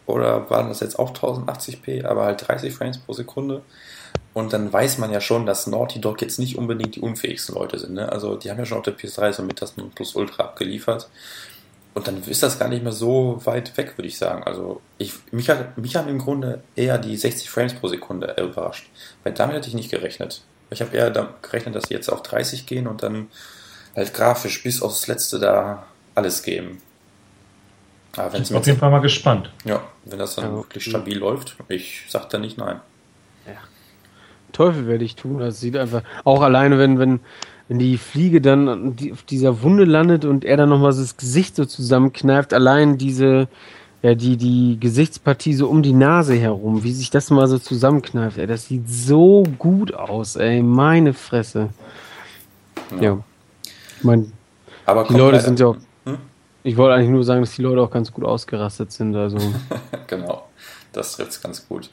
oder 0.06 0.50
waren 0.50 0.68
das 0.68 0.80
jetzt 0.80 0.98
auch 0.98 1.12
1080p, 1.12 2.04
aber 2.04 2.24
halt 2.24 2.48
30 2.48 2.74
Frames 2.74 2.98
pro 2.98 3.12
Sekunde. 3.12 3.62
Und 4.38 4.52
dann 4.52 4.72
weiß 4.72 4.98
man 4.98 5.10
ja 5.10 5.20
schon, 5.20 5.46
dass 5.46 5.66
Naughty 5.66 6.00
Dog 6.00 6.22
jetzt 6.22 6.38
nicht 6.38 6.56
unbedingt 6.56 6.94
die 6.94 7.00
unfähigsten 7.00 7.56
Leute 7.56 7.76
sind. 7.76 7.94
Ne? 7.94 8.12
Also 8.12 8.36
die 8.36 8.48
haben 8.48 8.58
ja 8.58 8.64
schon 8.64 8.78
auf 8.78 8.84
der 8.84 8.96
PS3 8.96 9.32
so 9.32 9.42
mit 9.42 9.60
das 9.60 9.74
Plus 9.96 10.14
Ultra 10.14 10.44
abgeliefert. 10.44 11.08
Und 11.92 12.06
dann 12.06 12.22
ist 12.22 12.44
das 12.44 12.56
gar 12.56 12.68
nicht 12.68 12.84
mehr 12.84 12.92
so 12.92 13.40
weit 13.46 13.76
weg, 13.76 13.98
würde 13.98 14.06
ich 14.06 14.16
sagen. 14.16 14.44
Also 14.44 14.80
ich, 14.96 15.14
mich, 15.32 15.50
hat, 15.50 15.76
mich 15.76 15.96
haben 15.96 16.08
im 16.08 16.20
Grunde 16.20 16.62
eher 16.76 16.98
die 16.98 17.16
60 17.16 17.50
Frames 17.50 17.74
pro 17.74 17.88
Sekunde 17.88 18.36
überrascht. 18.38 18.88
Weil 19.24 19.32
damit 19.32 19.56
hätte 19.56 19.66
ich 19.66 19.74
nicht 19.74 19.90
gerechnet. 19.90 20.42
Ich 20.70 20.82
habe 20.82 20.96
eher 20.96 21.10
damit 21.10 21.42
gerechnet, 21.42 21.74
dass 21.74 21.88
sie 21.88 21.94
jetzt 21.94 22.08
auf 22.08 22.22
30 22.22 22.64
gehen 22.64 22.86
und 22.86 23.02
dann 23.02 23.26
halt 23.96 24.14
grafisch 24.14 24.62
bis 24.62 24.82
aufs 24.82 25.08
Letzte 25.08 25.40
da 25.40 25.84
alles 26.14 26.44
geben. 26.44 26.80
Aber 28.14 28.38
ich 28.38 28.46
bin 28.46 28.56
auf 28.56 28.66
jeden 28.68 28.78
Fall 28.78 28.92
mal 28.92 29.00
gespannt. 29.00 29.50
Ja, 29.64 29.82
wenn 30.04 30.20
das 30.20 30.36
dann 30.36 30.44
ja, 30.44 30.52
wirklich 30.52 30.84
stabil 30.84 31.18
läuft, 31.18 31.56
ich 31.66 32.04
sag 32.08 32.30
da 32.30 32.38
nicht 32.38 32.56
nein. 32.56 32.80
Teufel 34.52 34.86
werde 34.86 35.04
ich 35.04 35.16
tun. 35.16 35.38
Das 35.38 35.60
sieht 35.60 35.76
einfach, 35.76 36.02
auch 36.24 36.42
alleine, 36.42 36.78
wenn, 36.78 36.98
wenn, 36.98 37.20
wenn 37.68 37.78
die 37.78 37.98
Fliege 37.98 38.40
dann 38.40 38.96
auf 39.12 39.22
dieser 39.22 39.62
Wunde 39.62 39.84
landet 39.84 40.24
und 40.24 40.44
er 40.44 40.56
dann 40.56 40.68
nochmal 40.68 40.92
das 40.94 41.16
Gesicht 41.16 41.56
so 41.56 41.64
zusammenkneift, 41.64 42.54
allein 42.54 42.98
diese, 42.98 43.48
ja, 44.02 44.14
die, 44.14 44.36
die 44.36 44.78
Gesichtspartie 44.80 45.54
so 45.54 45.68
um 45.68 45.82
die 45.82 45.92
Nase 45.92 46.34
herum, 46.34 46.84
wie 46.84 46.92
sich 46.92 47.10
das 47.10 47.30
mal 47.30 47.46
so 47.46 47.58
zusammenkneift, 47.58 48.38
ey, 48.38 48.46
das 48.46 48.66
sieht 48.66 48.88
so 48.88 49.42
gut 49.58 49.92
aus, 49.92 50.36
ey, 50.36 50.62
meine 50.62 51.14
Fresse. 51.14 51.70
Ja. 52.96 53.02
ja. 53.02 53.18
Ich 53.98 54.04
mein, 54.04 54.32
Aber 54.86 55.04
die 55.04 55.14
Leute 55.14 55.40
sind 55.40 55.58
ja 55.58 55.66
auch, 55.66 55.76
hm? 56.04 56.18
ich 56.62 56.76
wollte 56.76 56.94
eigentlich 56.94 57.10
nur 57.10 57.24
sagen, 57.24 57.40
dass 57.40 57.56
die 57.56 57.62
Leute 57.62 57.80
auch 57.82 57.90
ganz 57.90 58.12
gut 58.12 58.24
ausgerastet 58.24 58.92
sind, 58.92 59.16
also. 59.16 59.38
genau, 60.06 60.46
das 60.92 61.16
trifft 61.16 61.32
es 61.32 61.42
ganz 61.42 61.66
gut. 61.66 61.90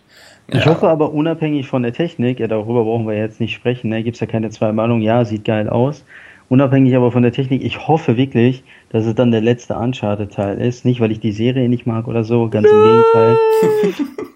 Ich 0.48 0.66
hoffe 0.66 0.88
aber 0.88 1.12
unabhängig 1.12 1.68
von 1.68 1.82
der 1.82 1.94
Technik, 1.94 2.40
ja, 2.40 2.48
darüber 2.48 2.84
brauchen 2.84 3.08
wir 3.08 3.18
jetzt 3.18 3.40
nicht 3.40 3.54
sprechen, 3.54 3.90
ne, 3.90 4.04
gibt 4.04 4.16
es 4.16 4.22
ja 4.22 4.28
keine 4.28 4.50
zwei 4.52 4.72
Meinungen, 4.72 5.02
ja, 5.02 5.26
sieht 5.26 5.44
geil 5.44 5.70
aus. 5.70 6.06
Unabhängig 6.50 6.96
aber 6.96 7.12
von 7.12 7.24
der 7.24 7.32
Technik, 7.32 7.64
ich 7.64 7.88
hoffe 7.88 8.18
wirklich, 8.18 8.64
dass 8.96 9.06
es 9.06 9.14
dann 9.14 9.32
der 9.32 9.42
letzte 9.42 9.76
Uncharted-Teil 9.76 10.62
ist. 10.62 10.86
Nicht, 10.86 11.02
weil 11.02 11.12
ich 11.12 11.20
die 11.20 11.34
Serie 11.34 11.68
nicht 11.68 11.86
mag 11.86 12.08
oder 12.08 12.24
so, 12.24 12.48
ganz 12.48 12.66
im 12.66 12.82
Gegenteil. 12.82 13.38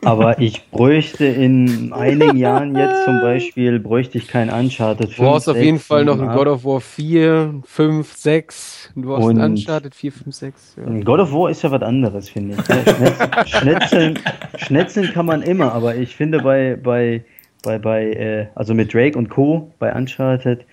aber 0.04 0.40
ich 0.40 0.70
bräuchte 0.70 1.26
in 1.28 1.94
einigen 1.94 2.36
Jahren 2.36 2.76
jetzt 2.76 3.06
zum 3.06 3.22
Beispiel, 3.22 3.80
bräuchte 3.80 4.18
ich 4.18 4.28
kein 4.28 4.50
Uncharted 4.50 5.14
5, 5.14 5.16
Du 5.16 5.24
brauchst 5.24 5.48
auf 5.48 5.56
jeden 5.56 5.80
Fall 5.80 6.04
noch 6.04 6.20
ein 6.20 6.36
God 6.36 6.48
of 6.48 6.66
War 6.66 6.82
4, 6.82 7.62
5, 7.64 8.14
6. 8.14 8.92
Du 8.96 9.02
brauchst 9.04 9.30
ein 9.30 9.40
Uncharted 9.40 9.96
4, 9.96 10.12
5, 10.12 10.36
6. 10.36 10.76
Ja. 10.76 11.04
God 11.06 11.20
of 11.22 11.32
War 11.32 11.50
ist 11.50 11.62
ja 11.62 11.72
was 11.72 11.82
anderes, 11.82 12.28
finde 12.28 12.58
ich. 12.58 12.68
Ne? 12.68 13.16
Schnetzeln, 13.46 14.20
Schnetzeln 14.58 15.14
kann 15.14 15.26
man 15.26 15.42
immer, 15.42 15.72
aber 15.72 15.96
ich 15.96 16.18
finde 16.18 16.40
bei, 16.40 16.78
bei, 16.84 17.24
bei, 17.64 17.80
bei 17.80 18.12
äh, 18.12 18.48
also 18.56 18.74
mit 18.74 18.94
Drake 18.94 19.18
und 19.18 19.30
Co. 19.30 19.72
bei 19.80 19.96
Uncharted, 19.96 20.66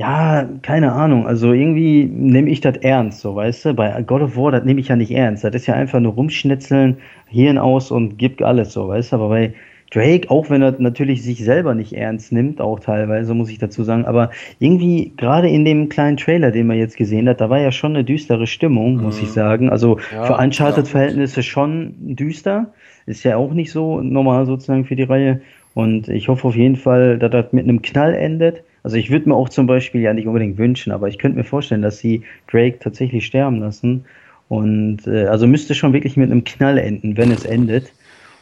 ja, 0.00 0.48
keine 0.62 0.92
Ahnung. 0.92 1.26
Also 1.26 1.52
irgendwie 1.52 2.06
nehme 2.06 2.48
ich 2.48 2.62
das 2.62 2.78
ernst, 2.78 3.20
so 3.20 3.36
weißt 3.36 3.66
du. 3.66 3.74
Bei 3.74 4.00
God 4.00 4.22
of 4.22 4.34
War, 4.34 4.50
das 4.50 4.64
nehme 4.64 4.80
ich 4.80 4.88
ja 4.88 4.96
nicht 4.96 5.10
ernst. 5.10 5.44
Das 5.44 5.54
ist 5.54 5.66
ja 5.66 5.74
einfach 5.74 6.00
nur 6.00 6.14
rumschnitzeln, 6.14 6.96
Hirn 7.26 7.58
aus 7.58 7.90
und 7.90 8.16
gibt 8.16 8.40
alles, 8.40 8.72
so 8.72 8.88
weißt 8.88 9.12
du. 9.12 9.16
Aber 9.16 9.28
bei 9.28 9.52
Drake, 9.90 10.30
auch 10.30 10.48
wenn 10.48 10.62
er 10.62 10.74
natürlich 10.78 11.22
sich 11.22 11.44
selber 11.44 11.74
nicht 11.74 11.92
ernst 11.92 12.32
nimmt, 12.32 12.62
auch 12.62 12.80
teilweise, 12.80 13.34
muss 13.34 13.50
ich 13.50 13.58
dazu 13.58 13.84
sagen, 13.84 14.06
aber 14.06 14.30
irgendwie, 14.58 15.12
gerade 15.18 15.50
in 15.50 15.66
dem 15.66 15.90
kleinen 15.90 16.16
Trailer, 16.16 16.50
den 16.50 16.66
man 16.66 16.78
jetzt 16.78 16.96
gesehen 16.96 17.28
hat, 17.28 17.42
da 17.42 17.50
war 17.50 17.60
ja 17.60 17.70
schon 17.70 17.94
eine 17.94 18.02
düstere 18.02 18.46
Stimmung, 18.46 18.96
mhm. 18.96 19.02
muss 19.02 19.20
ich 19.20 19.30
sagen. 19.30 19.68
Also 19.68 19.98
ja, 20.14 20.24
für 20.24 20.38
Uncharted-Verhältnisse 20.38 21.42
schon 21.42 21.92
düster. 21.98 22.72
Ist 23.04 23.22
ja 23.24 23.36
auch 23.36 23.52
nicht 23.52 23.70
so 23.70 24.00
normal 24.00 24.46
sozusagen 24.46 24.86
für 24.86 24.96
die 24.96 25.02
Reihe. 25.02 25.42
Und 25.74 26.08
ich 26.08 26.28
hoffe 26.28 26.48
auf 26.48 26.56
jeden 26.56 26.76
Fall, 26.76 27.18
dass 27.18 27.30
das 27.32 27.52
mit 27.52 27.64
einem 27.64 27.82
Knall 27.82 28.14
endet. 28.14 28.62
Also 28.82 28.96
ich 28.96 29.10
würde 29.10 29.28
mir 29.28 29.34
auch 29.34 29.48
zum 29.48 29.66
Beispiel 29.66 30.00
ja 30.00 30.12
nicht 30.14 30.26
unbedingt 30.26 30.58
wünschen, 30.58 30.92
aber 30.92 31.08
ich 31.08 31.18
könnte 31.18 31.38
mir 31.38 31.44
vorstellen, 31.44 31.82
dass 31.82 31.98
sie 31.98 32.22
Drake 32.50 32.78
tatsächlich 32.78 33.26
sterben 33.26 33.60
lassen. 33.60 34.04
Und 34.48 35.06
äh, 35.06 35.26
also 35.26 35.46
müsste 35.46 35.74
schon 35.74 35.92
wirklich 35.92 36.16
mit 36.16 36.30
einem 36.30 36.44
Knall 36.44 36.78
enden, 36.78 37.16
wenn 37.16 37.30
es 37.30 37.44
endet. 37.44 37.92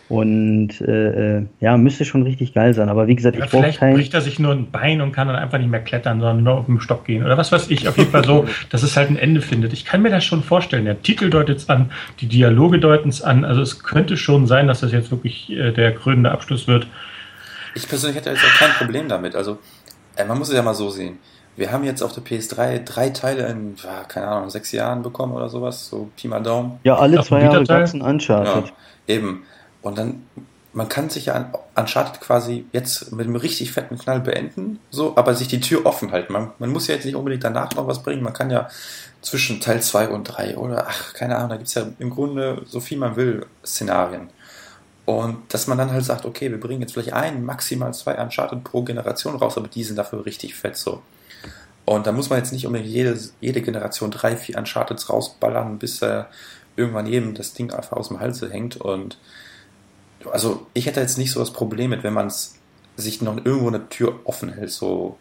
Und 0.09 0.81
äh, 0.81 1.37
äh 1.37 1.43
ja, 1.61 1.77
müsste 1.77 2.07
schon 2.07 2.23
richtig 2.23 2.55
geil 2.55 2.73
sein. 2.73 2.89
Aber 2.89 3.09
wie 3.09 3.15
gesagt, 3.15 3.37
ja, 3.37 3.45
ich 3.45 3.51
brauche 3.51 3.71
kein. 3.73 3.93
bricht 3.93 4.15
er 4.15 4.23
sich 4.23 4.39
nur 4.39 4.53
ein 4.53 4.71
Bein 4.71 5.03
und 5.03 5.13
kann 5.13 5.29
dann 5.29 5.37
einfach 5.37 5.59
nicht 5.59 5.71
mehr 5.71 5.83
klettern, 5.83 6.21
sondern 6.21 6.45
nur 6.45 6.55
auf 6.55 6.65
dem 6.65 6.81
Stock 6.81 7.05
gehen. 7.05 7.25
Oder 7.25 7.37
was 7.37 7.53
weiß 7.53 7.69
ich. 7.71 7.89
Auf 7.89 7.99
jeden 7.99 8.11
Fall 8.11 8.25
so, 8.25 8.47
dass 8.71 8.83
es 8.83 8.97
halt 8.97 9.11
ein 9.11 9.19
Ende 9.19 9.43
findet. 9.43 9.75
Ich 9.75 9.85
kann 9.85 10.01
mir 10.01 10.09
das 10.09 10.25
schon 10.25 10.43
vorstellen. 10.43 10.87
Der 10.87 11.03
Titel 11.03 11.29
deutet 11.29 11.59
es 11.59 11.69
an, 11.69 11.91
die 12.21 12.27
Dialoge 12.27 12.79
deuten 12.79 13.11
es 13.11 13.21
an. 13.21 13.45
Also 13.45 13.61
es 13.61 13.83
könnte 13.83 14.17
schon 14.17 14.47
sein, 14.47 14.67
dass 14.67 14.81
das 14.81 14.93
jetzt 14.93 15.11
wirklich 15.11 15.51
äh, 15.51 15.73
der 15.73 15.93
krönende 15.93 16.31
Abschluss 16.31 16.67
wird. 16.67 16.87
Ich 17.75 17.87
persönlich 17.87 18.17
hätte 18.17 18.31
jetzt 18.31 18.43
auch 18.43 18.59
kein 18.59 18.71
Problem 18.71 19.09
damit. 19.09 19.37
Also 19.37 19.59
man 20.27 20.39
muss 20.39 20.49
es 20.49 20.55
ja 20.55 20.63
mal 20.63 20.75
so 20.75 20.91
sehen. 20.91 21.19
Wir 21.57 21.73
haben 21.73 21.83
jetzt 21.83 22.03
auf 22.03 22.13
der 22.13 22.23
PS3 22.23 22.85
drei 22.85 23.11
Teile 23.11 23.49
in, 23.49 23.75
keine 24.07 24.29
Ahnung, 24.29 24.49
sechs 24.49 24.71
Jahren 24.71 25.03
bekommen 25.03 25.33
oder 25.33 25.49
sowas, 25.49 25.89
so 25.89 26.09
Pi 26.17 26.29
mal 26.29 26.41
Daumen. 26.41 26.79
Ja, 26.85 26.97
alle 26.97 27.23
zwei 27.25 27.43
Jahre 27.43 27.65
gab 27.65 27.83
es 27.83 27.95
ein 27.95 28.03
Uncharted. 28.03 28.67
Ja, 28.67 29.15
eben. 29.15 29.43
Und 29.83 29.99
dann, 29.99 30.23
man 30.73 30.89
kann 30.89 31.11
sich 31.11 31.27
ja 31.27 31.51
Uncharted 31.75 32.21
quasi 32.21 32.67
jetzt 32.73 33.11
mit 33.13 33.27
einem 33.27 33.35
richtig 33.35 33.73
fetten 33.73 33.99
Knall 33.99 34.21
beenden, 34.21 34.79
so, 34.91 35.17
aber 35.17 35.35
sich 35.35 35.49
die 35.49 35.61
Tür 35.61 35.85
offen 35.85 36.13
halten. 36.13 36.33
Man, 36.33 36.53
man 36.61 36.71
muss 36.71 36.87
ja 36.87 36.95
jetzt 36.95 37.05
nicht 37.05 37.17
unbedingt 37.17 37.43
danach 37.43 37.75
noch 37.75 37.89
was 37.89 38.05
bringen, 38.05 38.23
man 38.23 38.35
kann 38.35 38.51
ja 38.51 38.69
zwischen 39.21 39.61
Teil 39.61 39.83
2 39.83 40.11
und 40.11 40.25
3 40.25 40.57
oder, 40.57 40.87
ach, 40.89 41.13
keine 41.13 41.37
Ahnung, 41.37 41.51
da 41.51 41.57
gibt 41.57 41.69
es 41.69 41.75
ja 41.75 41.87
im 41.99 42.11
Grunde 42.11 42.63
so 42.67 42.79
viel 42.79 42.99
man 42.99 43.17
will 43.17 43.47
Szenarien. 43.65 44.31
Und 45.09 45.55
dass 45.55 45.67
man 45.67 45.79
dann 45.79 45.91
halt 45.91 46.05
sagt, 46.05 46.27
okay, 46.27 46.51
wir 46.51 46.61
bringen 46.61 46.83
jetzt 46.83 46.93
vielleicht 46.93 47.15
ein, 47.15 47.43
maximal 47.43 47.95
zwei 47.95 48.23
Uncharted 48.23 48.63
pro 48.63 48.83
Generation 48.83 49.37
raus, 49.37 49.57
aber 49.57 49.67
die 49.67 49.83
sind 49.83 49.97
dafür 49.97 50.27
richtig 50.27 50.55
fett 50.55 50.77
so. 50.77 51.01
Und 51.87 52.07
da 52.07 52.13
muss 52.13 52.29
man 52.29 52.41
jetzt 52.41 52.53
nicht 52.53 52.67
unbedingt 52.67 52.91
jede, 52.91 53.19
jede 53.41 53.63
Generation 53.63 54.11
drei, 54.11 54.37
vier 54.37 54.59
Uncharteds 54.59 55.09
rausballern, 55.09 55.79
bis 55.79 56.03
äh, 56.03 56.25
irgendwann 56.77 57.07
jedem 57.07 57.33
das 57.33 57.55
Ding 57.55 57.73
einfach 57.73 57.97
aus 57.97 58.09
dem 58.09 58.21
Halse 58.21 58.51
hängt. 58.51 58.77
Und 58.77 59.17
also 60.31 60.67
ich 60.75 60.85
hätte 60.85 61.01
jetzt 61.01 61.17
nicht 61.17 61.33
so 61.33 61.41
das 61.41 61.55
Problem 61.55 61.89
mit, 61.89 62.03
wenn 62.03 62.13
man 62.13 62.31
sich 62.99 63.23
noch 63.23 63.39
irgendwo 63.39 63.69
eine 63.69 63.89
Tür 63.89 64.21
offen 64.25 64.53
hält, 64.53 64.73
so 64.73 65.17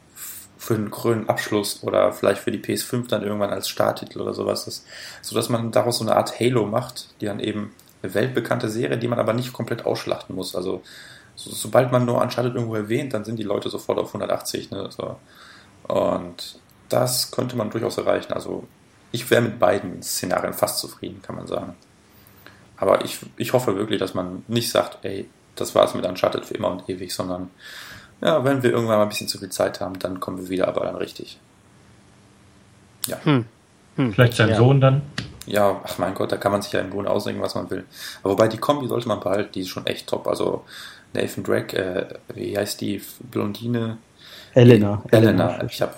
für 0.58 0.76
einen 0.76 0.92
grünen 0.92 1.30
Abschluss 1.30 1.82
oder 1.84 2.12
vielleicht 2.12 2.42
für 2.42 2.52
die 2.52 2.60
PS5 2.60 3.08
dann 3.08 3.24
irgendwann 3.24 3.52
als 3.52 3.70
Starttitel 3.70 4.20
oder 4.20 4.34
sowas, 4.34 4.66
das, 4.66 4.84
so 5.22 5.34
dass 5.34 5.48
man 5.48 5.72
daraus 5.72 6.00
so 6.00 6.04
eine 6.04 6.18
Art 6.18 6.42
Halo 6.42 6.66
macht, 6.66 7.08
die 7.22 7.26
dann 7.28 7.40
eben 7.40 7.72
weltbekannte 8.14 8.70
Serie, 8.70 8.98
die 8.98 9.08
man 9.08 9.20
aber 9.20 9.34
nicht 9.34 9.54
komplett 9.54 9.86
ausschlachten 9.86 10.36
muss. 10.36 10.56
Also 10.56 10.82
so, 11.36 11.52
sobald 11.52 11.92
man 11.92 12.06
nur 12.06 12.22
Uncharted 12.22 12.56
irgendwo 12.56 12.76
erwähnt, 12.76 13.14
dann 13.14 13.24
sind 13.24 13.38
die 13.38 13.44
Leute 13.44 13.70
sofort 13.70 14.00
auf 14.00 14.08
180. 14.08 14.72
Ne? 14.72 14.90
So. 14.90 15.18
Und 15.88 16.60
das 16.90 17.32
könnte 17.32 17.56
man 17.56 17.70
durchaus 17.70 17.98
erreichen. 17.98 18.34
Also 18.34 18.68
ich 19.12 19.30
wäre 19.30 19.42
mit 19.42 19.60
beiden 19.60 20.02
Szenarien 20.02 20.54
fast 20.54 20.80
zufrieden, 20.80 21.22
kann 21.22 21.36
man 21.36 21.48
sagen. 21.48 21.76
Aber 22.78 23.04
ich, 23.06 23.20
ich 23.38 23.54
hoffe 23.54 23.76
wirklich, 23.76 24.00
dass 24.00 24.14
man 24.14 24.44
nicht 24.48 24.70
sagt, 24.70 25.00
ey, 25.04 25.30
das 25.56 25.74
war 25.76 25.86
es 25.86 25.94
mit 25.94 26.06
Uncharted 26.06 26.46
für 26.46 26.54
immer 26.54 26.72
und 26.72 26.88
ewig, 26.90 27.14
sondern 27.14 27.50
ja, 28.22 28.44
wenn 28.44 28.64
wir 28.64 28.72
irgendwann 28.72 28.98
mal 28.98 29.04
ein 29.04 29.10
bisschen 29.10 29.28
zu 29.28 29.38
viel 29.38 29.50
Zeit 29.50 29.80
haben, 29.80 29.98
dann 30.00 30.20
kommen 30.20 30.38
wir 30.38 30.50
wieder, 30.50 30.68
aber 30.68 30.82
dann 30.86 30.96
richtig. 30.96 31.40
Ja. 33.08 33.18
Hm. 33.24 33.46
Hm. 33.96 34.14
Vielleicht 34.14 34.34
sein 34.34 34.50
ja. 34.50 34.56
Sohn 34.56 34.82
dann? 34.82 35.02
Ja, 35.48 35.82
ach 35.84 35.98
mein 35.98 36.14
Gott, 36.14 36.32
da 36.32 36.38
kann 36.38 36.52
man 36.52 36.62
sich 36.62 36.74
ja 36.74 36.82
im 36.82 36.90
Grunde 36.90 37.10
ausdenken, 37.10 37.42
was 37.42 37.56
man 37.56 37.70
will. 37.70 37.86
Aber 38.22 38.34
wobei 38.34 38.48
die 38.48 38.58
Kombi 38.58 38.88
sollte 38.88 39.08
man 39.08 39.20
behalten, 39.20 39.52
die 39.54 39.62
ist 39.62 39.70
schon 39.70 39.86
echt 39.88 40.08
top. 40.08 40.28
Also 40.28 40.64
Nathan 41.14 41.44
Drake, 41.44 41.76
äh, 41.78 42.06
wie 42.36 42.58
heißt 42.58 42.82
die 42.82 43.02
Blondine, 43.32 43.98
Elena. 44.54 45.04
Elena. 45.12 45.64
Ich 45.70 45.82
habe 45.84 45.94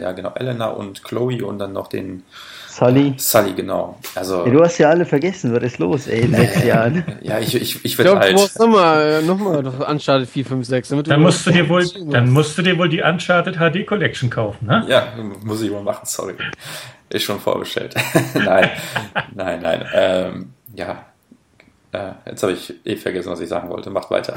ja 0.00 0.12
genau 0.12 0.32
Elena 0.34 0.68
und 0.68 1.04
Chloe 1.04 1.44
und 1.44 1.58
dann 1.58 1.74
noch 1.74 1.88
den 1.88 2.22
Sully. 2.66 3.14
Sully, 3.18 3.52
genau. 3.52 3.98
Also, 4.14 4.46
ja, 4.46 4.52
du 4.52 4.62
hast 4.62 4.78
ja 4.78 4.88
alle 4.88 5.04
vergessen, 5.04 5.52
was 5.54 5.62
ist 5.64 5.78
los, 5.78 6.06
ey, 6.06 6.20
in 6.22 6.34
sechs 6.34 6.64
Jahren. 6.64 7.04
ja, 7.20 7.38
ich, 7.38 7.54
ich, 7.54 7.84
ich 7.84 7.98
werde 7.98 8.18
alt. 8.18 8.32
Du 8.32 8.36
brauchst 8.36 8.58
nochmal 8.58 9.22
noch 9.22 9.38
mal 9.38 9.66
Uncharted 9.66 10.28
4, 10.28 10.46
5, 10.46 10.66
6. 10.66 10.88
Damit 10.88 11.10
dann, 11.10 11.20
musst 11.20 11.46
du 11.46 11.50
dir 11.50 11.68
wohl, 11.68 11.84
dann 12.10 12.30
musst 12.30 12.56
du 12.56 12.62
dir 12.62 12.78
wohl 12.78 12.88
die 12.88 13.02
Uncharted 13.02 13.56
HD 13.56 13.86
Collection 13.86 14.30
kaufen, 14.30 14.66
ne? 14.66 14.86
Ja, 14.88 15.08
muss 15.44 15.60
ich 15.60 15.70
mal 15.70 15.82
machen, 15.82 16.06
sorry. 16.06 16.34
Ist 17.10 17.24
schon 17.24 17.40
vorbestellt. 17.40 17.94
nein, 18.34 18.70
nein, 19.34 19.60
nein. 19.60 19.86
Ähm, 19.92 20.54
ja, 20.74 21.06
äh, 21.92 22.12
jetzt 22.26 22.42
habe 22.42 22.52
ich 22.52 22.74
eh 22.86 22.96
vergessen, 22.96 23.30
was 23.30 23.40
ich 23.40 23.48
sagen 23.48 23.68
wollte. 23.68 23.90
Macht 23.90 24.10
weiter. 24.10 24.34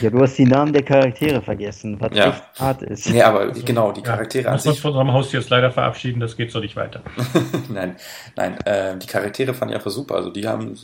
Ja, 0.00 0.10
du 0.10 0.20
hast 0.20 0.36
die 0.36 0.44
Namen 0.44 0.72
der 0.72 0.82
Charaktere 0.82 1.40
vergessen, 1.40 1.96
was 2.00 2.14
ja. 2.14 2.30
echt 2.30 2.42
hart 2.58 2.82
ist. 2.82 3.08
Nee, 3.08 3.22
aber 3.22 3.40
also, 3.40 3.62
genau, 3.64 3.92
die 3.92 4.02
Charaktere 4.02 4.44
ja, 4.44 4.50
an 4.52 4.58
sich... 4.58 4.72
uns 4.72 4.80
von 4.80 4.90
unserem 4.90 5.12
Haus 5.12 5.32
jetzt 5.32 5.50
leider 5.50 5.70
verabschieden, 5.70 6.20
das 6.20 6.36
geht 6.36 6.50
so 6.50 6.60
nicht 6.60 6.76
weiter. 6.76 7.02
nein, 7.68 7.96
nein, 8.36 8.58
äh, 8.66 8.98
die 8.98 9.06
Charaktere 9.06 9.54
fand 9.54 9.70
ich 9.70 9.76
einfach 9.76 9.90
super. 9.90 10.16
Also 10.16 10.30
die 10.30 10.46
haben, 10.46 10.76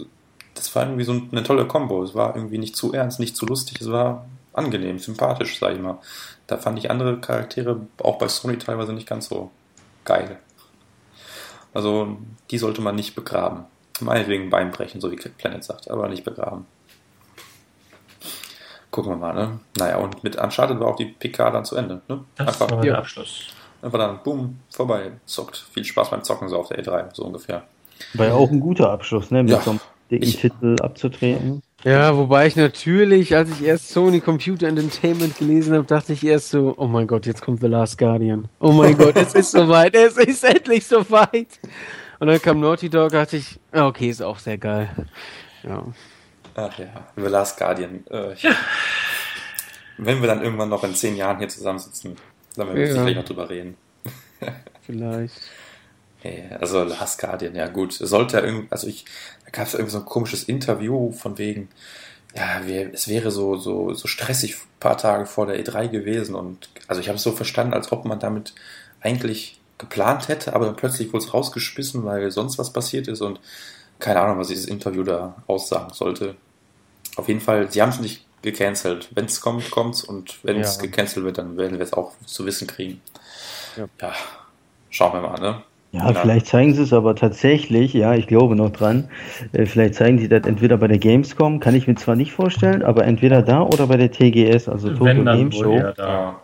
das 0.54 0.74
war 0.74 0.84
irgendwie 0.84 1.04
so 1.04 1.20
eine 1.30 1.42
tolle 1.42 1.66
Kombo. 1.66 2.02
Es 2.02 2.14
war 2.14 2.34
irgendwie 2.36 2.58
nicht 2.58 2.76
zu 2.76 2.92
ernst, 2.92 3.20
nicht 3.20 3.36
zu 3.36 3.44
lustig, 3.46 3.80
es 3.80 3.90
war 3.90 4.26
angenehm, 4.52 4.98
sympathisch, 4.98 5.58
sag 5.58 5.74
ich 5.74 5.80
mal. 5.80 5.98
Da 6.46 6.56
fand 6.56 6.78
ich 6.78 6.90
andere 6.90 7.20
Charaktere, 7.20 7.80
auch 8.02 8.16
bei 8.16 8.28
Sony 8.28 8.56
teilweise 8.56 8.92
nicht 8.92 9.08
ganz 9.08 9.28
so 9.28 9.50
geil. 10.06 10.38
Also 11.74 12.16
die 12.50 12.58
sollte 12.58 12.80
man 12.80 12.94
nicht 12.94 13.14
begraben. 13.14 13.64
Meinetwegen 14.00 14.50
Beinbrechen, 14.50 15.00
so 15.00 15.10
wie 15.10 15.16
Planet 15.16 15.64
sagt, 15.64 15.90
aber 15.90 16.08
nicht 16.08 16.24
begraben. 16.24 16.66
Gucken 18.90 19.12
wir 19.12 19.16
mal, 19.16 19.34
ne? 19.34 19.60
Naja, 19.76 19.96
und 19.98 20.24
mit 20.24 20.36
Uncharted 20.36 20.80
war 20.80 20.88
auch 20.88 20.96
die 20.96 21.06
PK 21.06 21.50
dann 21.50 21.64
zu 21.64 21.76
Ende, 21.76 22.00
ne? 22.08 22.24
Das 22.36 22.48
einfach, 22.48 22.70
war 22.70 22.80
der 22.80 22.98
Abschluss. 22.98 23.48
Einfach 23.82 23.98
dann, 23.98 24.22
boom, 24.22 24.60
vorbei, 24.70 25.12
zockt. 25.26 25.66
Viel 25.72 25.84
Spaß 25.84 26.10
beim 26.10 26.24
Zocken 26.24 26.48
so 26.48 26.58
auf 26.58 26.68
der 26.68 26.82
E3, 26.82 27.14
so 27.14 27.24
ungefähr. 27.24 27.64
War 28.14 28.26
ja 28.26 28.34
auch 28.34 28.50
ein 28.50 28.60
guter 28.60 28.90
Abschluss, 28.90 29.30
ne? 29.30 29.42
Mit 29.42 29.52
ja. 29.52 29.60
so 29.60 29.70
einem 29.70 29.80
dicken 30.10 30.24
ich, 30.24 30.40
Titel 30.40 30.76
abzutreten. 30.80 31.62
Ja, 31.86 32.16
wobei 32.16 32.48
ich 32.48 32.56
natürlich, 32.56 33.36
als 33.36 33.48
ich 33.48 33.62
erst 33.62 33.90
Sony 33.90 34.20
Computer 34.20 34.66
Entertainment 34.66 35.38
gelesen 35.38 35.72
habe, 35.72 35.84
dachte 35.84 36.14
ich 36.14 36.26
erst 36.26 36.50
so, 36.50 36.74
oh 36.76 36.88
mein 36.88 37.06
Gott, 37.06 37.26
jetzt 37.26 37.42
kommt 37.42 37.60
The 37.60 37.68
Last 37.68 37.96
Guardian. 37.96 38.48
Oh 38.58 38.72
mein 38.72 38.98
Gott, 38.98 39.14
es 39.14 39.34
ist 39.34 39.52
soweit, 39.52 39.94
es 39.94 40.16
ist 40.16 40.42
endlich 40.42 40.84
soweit. 40.84 41.60
Und 42.18 42.26
dann 42.26 42.42
kam 42.42 42.58
Naughty 42.58 42.90
Dog, 42.90 43.12
dachte 43.12 43.36
ich, 43.36 43.60
okay, 43.70 44.08
ist 44.08 44.20
auch 44.20 44.40
sehr 44.40 44.58
geil. 44.58 44.90
Ja. 45.62 45.84
Ach 46.56 46.76
ja, 46.76 47.06
The 47.14 47.22
Last 47.22 47.56
Guardian. 47.56 48.04
Äh, 48.10 48.34
ja. 48.34 48.56
Wenn 49.96 50.20
wir 50.20 50.26
dann 50.26 50.42
irgendwann 50.42 50.70
noch 50.70 50.82
in 50.82 50.92
zehn 50.92 51.14
Jahren 51.14 51.38
hier 51.38 51.48
zusammensitzen, 51.48 52.16
dann 52.56 52.66
werden 52.66 52.78
wir 52.78 52.86
ja. 52.88 52.92
sicherlich 52.94 53.16
noch 53.16 53.24
drüber 53.24 53.48
reden. 53.48 53.76
Vielleicht. 54.82 55.40
also 56.60 56.82
Last 56.82 57.20
Guardian, 57.20 57.54
ja 57.54 57.68
gut. 57.68 57.92
Sollte 57.92 58.38
ja 58.38 58.44
irgendwie, 58.44 58.66
also 58.70 58.88
ich, 58.88 59.04
gab 59.56 59.66
es 59.66 59.74
irgendwie 59.74 59.92
so 59.92 59.98
ein 59.98 60.04
komisches 60.04 60.44
Interview 60.44 61.12
von 61.12 61.38
wegen, 61.38 61.68
ja, 62.34 62.60
es 62.92 63.08
wäre 63.08 63.30
so, 63.30 63.56
so, 63.56 63.94
so 63.94 64.06
stressig 64.06 64.54
ein 64.54 64.80
paar 64.80 64.98
Tage 64.98 65.26
vor 65.26 65.46
der 65.46 65.58
E3 65.64 65.88
gewesen 65.88 66.34
und 66.34 66.68
also 66.86 67.00
ich 67.00 67.08
habe 67.08 67.16
es 67.16 67.22
so 67.22 67.32
verstanden, 67.32 67.74
als 67.74 67.90
ob 67.92 68.04
man 68.04 68.20
damit 68.20 68.54
eigentlich 69.00 69.58
geplant 69.78 70.28
hätte, 70.28 70.54
aber 70.54 70.66
dann 70.66 70.76
plötzlich 70.76 71.12
wurde 71.12 71.24
es 71.24 71.34
rausgeschmissen, 71.34 72.04
weil 72.04 72.30
sonst 72.30 72.58
was 72.58 72.72
passiert 72.72 73.08
ist 73.08 73.20
und 73.22 73.40
keine 73.98 74.20
Ahnung, 74.20 74.38
was 74.38 74.48
dieses 74.48 74.66
Interview 74.66 75.02
da 75.02 75.42
aussagen 75.46 75.92
sollte. 75.94 76.36
Auf 77.16 77.28
jeden 77.28 77.40
Fall, 77.40 77.70
sie 77.70 77.80
haben 77.80 77.88
es 77.90 78.00
nicht 78.00 78.26
gecancelt. 78.42 79.08
Wenn 79.12 79.24
es 79.24 79.40
kommt, 79.40 79.70
kommt's 79.70 80.04
und 80.04 80.38
wenn 80.44 80.60
es 80.60 80.76
ja. 80.76 80.82
gecancelt 80.82 81.24
wird, 81.24 81.38
dann 81.38 81.56
werden 81.56 81.78
wir 81.78 81.84
es 81.84 81.94
auch 81.94 82.12
zu 82.26 82.44
wissen 82.44 82.66
kriegen. 82.66 83.00
Ja. 83.76 83.88
ja, 84.00 84.12
schauen 84.90 85.14
wir 85.14 85.20
mal, 85.26 85.40
ne? 85.40 85.62
Ja, 85.92 86.10
ja, 86.10 86.14
vielleicht 86.14 86.46
zeigen 86.46 86.74
sie 86.74 86.82
es 86.82 86.92
aber 86.92 87.14
tatsächlich, 87.14 87.94
ja, 87.94 88.14
ich 88.14 88.26
glaube 88.26 88.56
noch 88.56 88.70
dran. 88.70 89.08
Äh, 89.52 89.66
vielleicht 89.66 89.94
zeigen 89.94 90.18
sie 90.18 90.28
das 90.28 90.46
entweder 90.46 90.76
bei 90.76 90.88
der 90.88 90.98
Gamescom, 90.98 91.60
kann 91.60 91.74
ich 91.74 91.86
mir 91.86 91.94
zwar 91.94 92.16
nicht 92.16 92.32
vorstellen, 92.32 92.82
aber 92.82 93.04
entweder 93.04 93.40
da 93.40 93.62
oder 93.62 93.86
bei 93.86 93.96
der 93.96 94.10
TGS, 94.10 94.68
also 94.68 94.92
Tokyo 94.92 95.24
Game 95.24 95.52
Show. 95.52 95.80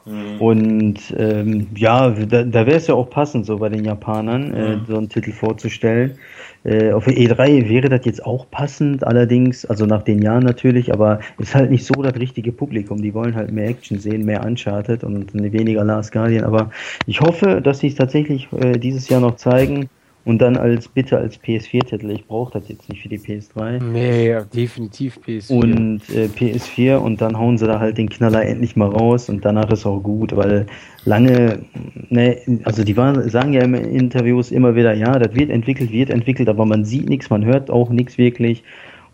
Mhm. 0.07 0.41
Und 0.41 1.15
ähm, 1.19 1.67
ja, 1.77 2.11
da, 2.11 2.45
da 2.45 2.67
wäre 2.67 2.77
es 2.77 2.87
ja 2.87 2.95
auch 2.95 3.11
passend, 3.11 3.45
so 3.45 3.59
bei 3.59 3.69
den 3.69 3.85
Japanern, 3.85 4.55
äh, 4.55 4.77
mhm. 4.77 4.87
so 4.87 4.97
einen 4.97 5.09
Titel 5.09 5.33
vorzustellen. 5.33 6.19
Äh, 6.65 6.93
auf 6.93 7.05
der 7.05 7.15
E3 7.15 7.69
wäre 7.69 7.89
das 7.89 8.05
jetzt 8.05 8.25
auch 8.25 8.49
passend, 8.51 9.05
allerdings, 9.05 9.65
also 9.65 9.85
nach 9.87 10.03
den 10.03 10.23
Jahren 10.23 10.45
natürlich, 10.45 10.93
aber 10.93 11.21
ist 11.39 11.55
halt 11.55 11.71
nicht 11.71 11.85
so 11.85 11.95
das 12.03 12.15
richtige 12.15 12.53
Publikum. 12.53 13.03
Die 13.03 13.15
wollen 13.15 13.35
halt 13.35 13.51
mehr 13.51 13.69
Action 13.69 13.99
sehen, 13.99 14.25
mehr 14.25 14.45
Uncharted 14.45 15.03
und 15.03 15.35
weniger 15.35 15.85
Last 15.85 16.13
Guardian. 16.13 16.45
Aber 16.45 16.71
ich 17.07 17.21
hoffe, 17.21 17.61
dass 17.61 17.81
sie 17.81 17.89
es 17.89 17.97
tatsächlich 17.97 18.49
äh, 18.53 18.79
dieses 18.79 19.09
Jahr 19.09 19.21
noch 19.21 19.37
zeigen. 19.37 19.89
Und 20.25 20.39
dann 20.39 20.57
als 20.57 20.87
bitte 20.87 21.19
als 21.19 21.41
PS4-Titel. 21.43 22.11
Ich 22.11 22.27
brauche 22.27 22.53
das 22.53 22.69
jetzt 22.69 22.89
nicht 22.89 23.03
für 23.03 23.09
die 23.09 23.19
PS3. 23.19 23.83
Nee, 23.83 24.29
ja, 24.29 24.45
definitiv 24.45 25.19
PS4. 25.27 25.53
Und 25.53 26.01
äh, 26.11 26.27
PS4 26.27 26.97
und 26.97 27.21
dann 27.21 27.37
hauen 27.37 27.59
sie 27.59 27.67
da 27.67 27.81
halt 27.81 27.99
den 27.99 28.09
Knaller 28.09 28.45
endlich 28.45 28.77
mal 28.77 28.89
raus 28.89 29.29
und 29.29 29.45
danach 29.45 29.71
ist 29.71 29.85
auch 29.85 30.01
gut, 30.01 30.37
weil 30.37 30.67
lange, 31.05 31.61
ne, 32.09 32.39
also 32.63 32.85
die 32.85 32.97
waren, 32.97 33.29
sagen 33.31 33.53
ja 33.53 33.63
in 33.63 33.75
Interviews 33.75 34.53
immer 34.53 34.77
wieder, 34.77 34.95
ja, 34.95 35.19
das 35.19 35.35
wird 35.35 35.51
entwickelt, 35.51 35.91
wird 35.91 36.11
entwickelt, 36.11 36.49
aber 36.49 36.67
man 36.67 36.85
sieht 36.85 37.09
nichts, 37.09 37.29
man 37.29 37.45
hört 37.45 37.71
auch 37.71 37.91
nichts 37.91 38.17
wirklich. 38.17 38.63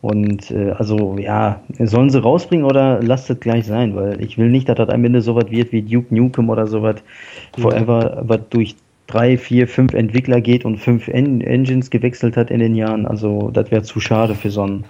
Und 0.01 0.51
äh, 0.53 0.71
also 0.79 1.17
ja, 1.19 1.61
sollen 1.79 2.11
sie 2.11 2.23
rausbringen 2.23 2.65
oder 2.65 3.03
lasst 3.03 3.31
es 3.31 3.41
gleich 3.41 3.67
sein, 3.67 3.97
weil 3.97 4.21
ich 4.23 4.39
will 4.39 4.49
nicht, 4.49 4.69
dass 4.69 4.77
das 4.77 4.91
am 4.91 5.05
Ende 5.05 5.23
sowas 5.23 5.47
wird 5.51 5.73
wie 5.73 5.83
Duke 5.83 6.15
Nukem 6.15 6.51
oder 6.51 6.67
sowas 6.69 6.97
Forever, 7.59 8.23
was 8.25 8.41
durch 8.51 8.77
drei, 9.09 9.37
vier, 9.37 9.67
fünf 9.67 9.95
Entwickler 9.95 10.41
geht 10.41 10.65
und 10.65 10.79
fünf 10.79 11.09
en 11.09 11.41
Engines 11.41 11.91
gewechselt 11.91 12.37
hat 12.37 12.51
in 12.51 12.61
den 12.61 12.77
Jahren. 12.77 13.07
Also 13.07 13.51
das 13.51 13.71
wäre 13.73 13.83
zu 13.83 13.99
schade 13.99 14.37
für 14.37 14.51
so 14.51 14.63
einen 14.63 14.85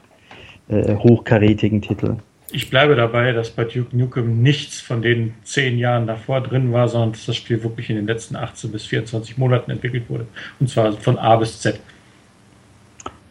äh, 0.69 0.95
hochkarätigen 0.97 1.81
Titel. 1.81 2.17
Ich 2.51 2.71
bleibe 2.71 2.97
dabei, 2.97 3.33
dass 3.33 3.51
bei 3.51 3.65
Duke 3.65 3.97
Nukem 3.97 4.43
nichts 4.43 4.81
von 4.81 5.03
den 5.03 5.35
zehn 5.45 5.79
Jahren 5.79 6.07
davor 6.07 6.41
drin 6.41 6.73
war, 6.73 6.89
sondern 6.89 7.13
dass 7.13 7.27
das 7.27 7.37
Spiel 7.37 7.63
wirklich 7.63 7.91
in 7.91 7.97
den 7.97 8.07
letzten 8.07 8.37
18 8.37 8.73
bis 8.73 8.87
24 8.87 9.39
Monaten 9.39 9.71
entwickelt 9.71 10.05
wurde. 10.09 10.27
Und 10.59 10.69
zwar 10.69 10.93
von 10.93 11.19
A 11.19 11.37
bis 11.37 11.61
Z. 11.61 11.79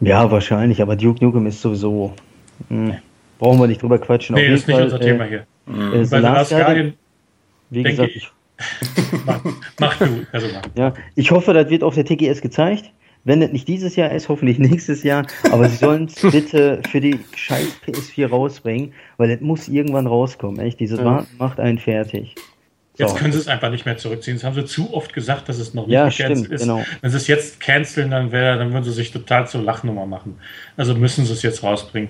Ja, 0.00 0.30
wahrscheinlich, 0.30 0.80
aber 0.80 0.94
Duke 0.96 1.24
Nukem 1.24 1.46
ist 1.46 1.60
sowieso. 1.60 2.14
Mh, 2.68 2.92
hm, 2.92 2.98
brauchen 3.38 3.60
wir 3.60 3.66
nicht 3.66 3.82
drüber 3.82 3.98
quatschen. 3.98 4.36
Nee, 4.36 4.48
das 4.48 4.60
ist 4.60 4.68
nicht 4.68 4.76
Fall, 4.76 4.84
unser 4.84 5.00
äh, 5.00 5.04
Thema 5.04 5.24
hier. 5.24 5.46
Äh, 5.66 5.98
bei 5.98 6.04
The 6.04 6.16
Last 6.16 6.50
Guardian, 6.50 6.94
wie 7.70 7.82
gesagt, 7.82 8.12
ich, 8.14 8.30
mach, 9.24 9.40
mach 9.78 9.98
du, 9.98 10.26
also 10.32 10.46
mach. 10.52 10.62
Ja, 10.76 10.94
ich 11.14 11.30
hoffe, 11.30 11.52
das 11.52 11.70
wird 11.70 11.82
auf 11.82 11.94
der 11.94 12.04
TGS 12.04 12.40
gezeigt. 12.40 12.90
Wenn 13.24 13.40
das 13.40 13.52
nicht 13.52 13.68
dieses 13.68 13.96
Jahr 13.96 14.10
ist, 14.10 14.28
hoffentlich 14.28 14.58
nächstes 14.70 15.02
Jahr. 15.02 15.26
Aber 15.50 15.68
sie 15.68 15.76
sollen 15.76 16.06
es 16.06 16.14
bitte 16.32 16.80
für 16.88 17.00
die 17.00 17.18
scheiß 17.34 17.80
PS4 17.86 18.28
rausbringen, 18.28 18.92
weil 19.16 19.28
das 19.28 19.40
muss 19.40 19.68
irgendwann 19.68 20.06
rauskommen. 20.06 20.60
Echt, 20.60 20.80
dieses 20.80 20.98
ja. 20.98 21.26
macht 21.38 21.60
einen 21.60 21.78
fertig. 21.78 22.34
So. 22.94 23.04
Jetzt 23.04 23.16
können 23.16 23.32
sie 23.32 23.38
es 23.38 23.46
einfach 23.46 23.70
nicht 23.70 23.86
mehr 23.86 23.96
zurückziehen. 23.96 24.38
Das 24.38 24.44
haben 24.44 24.56
sie 24.56 24.64
zu 24.64 24.92
oft 24.92 25.12
gesagt, 25.12 25.48
dass 25.48 25.58
es 25.58 25.72
noch 25.72 25.86
nicht 25.86 25.94
ja, 25.94 26.10
stimmt, 26.10 26.48
ist. 26.48 26.62
Genau. 26.62 26.84
Wenn 27.00 27.10
sie 27.12 27.16
es 27.16 27.28
jetzt 27.28 27.60
canceln, 27.60 28.10
dann, 28.10 28.32
wär, 28.32 28.56
dann 28.56 28.72
würden 28.72 28.82
sie 28.82 28.90
sich 28.90 29.12
total 29.12 29.46
zur 29.46 29.62
Lachnummer 29.62 30.04
machen. 30.04 30.40
Also 30.76 30.96
müssen 30.96 31.24
sie 31.24 31.32
es 31.32 31.42
jetzt 31.42 31.62
rausbringen. 31.62 32.08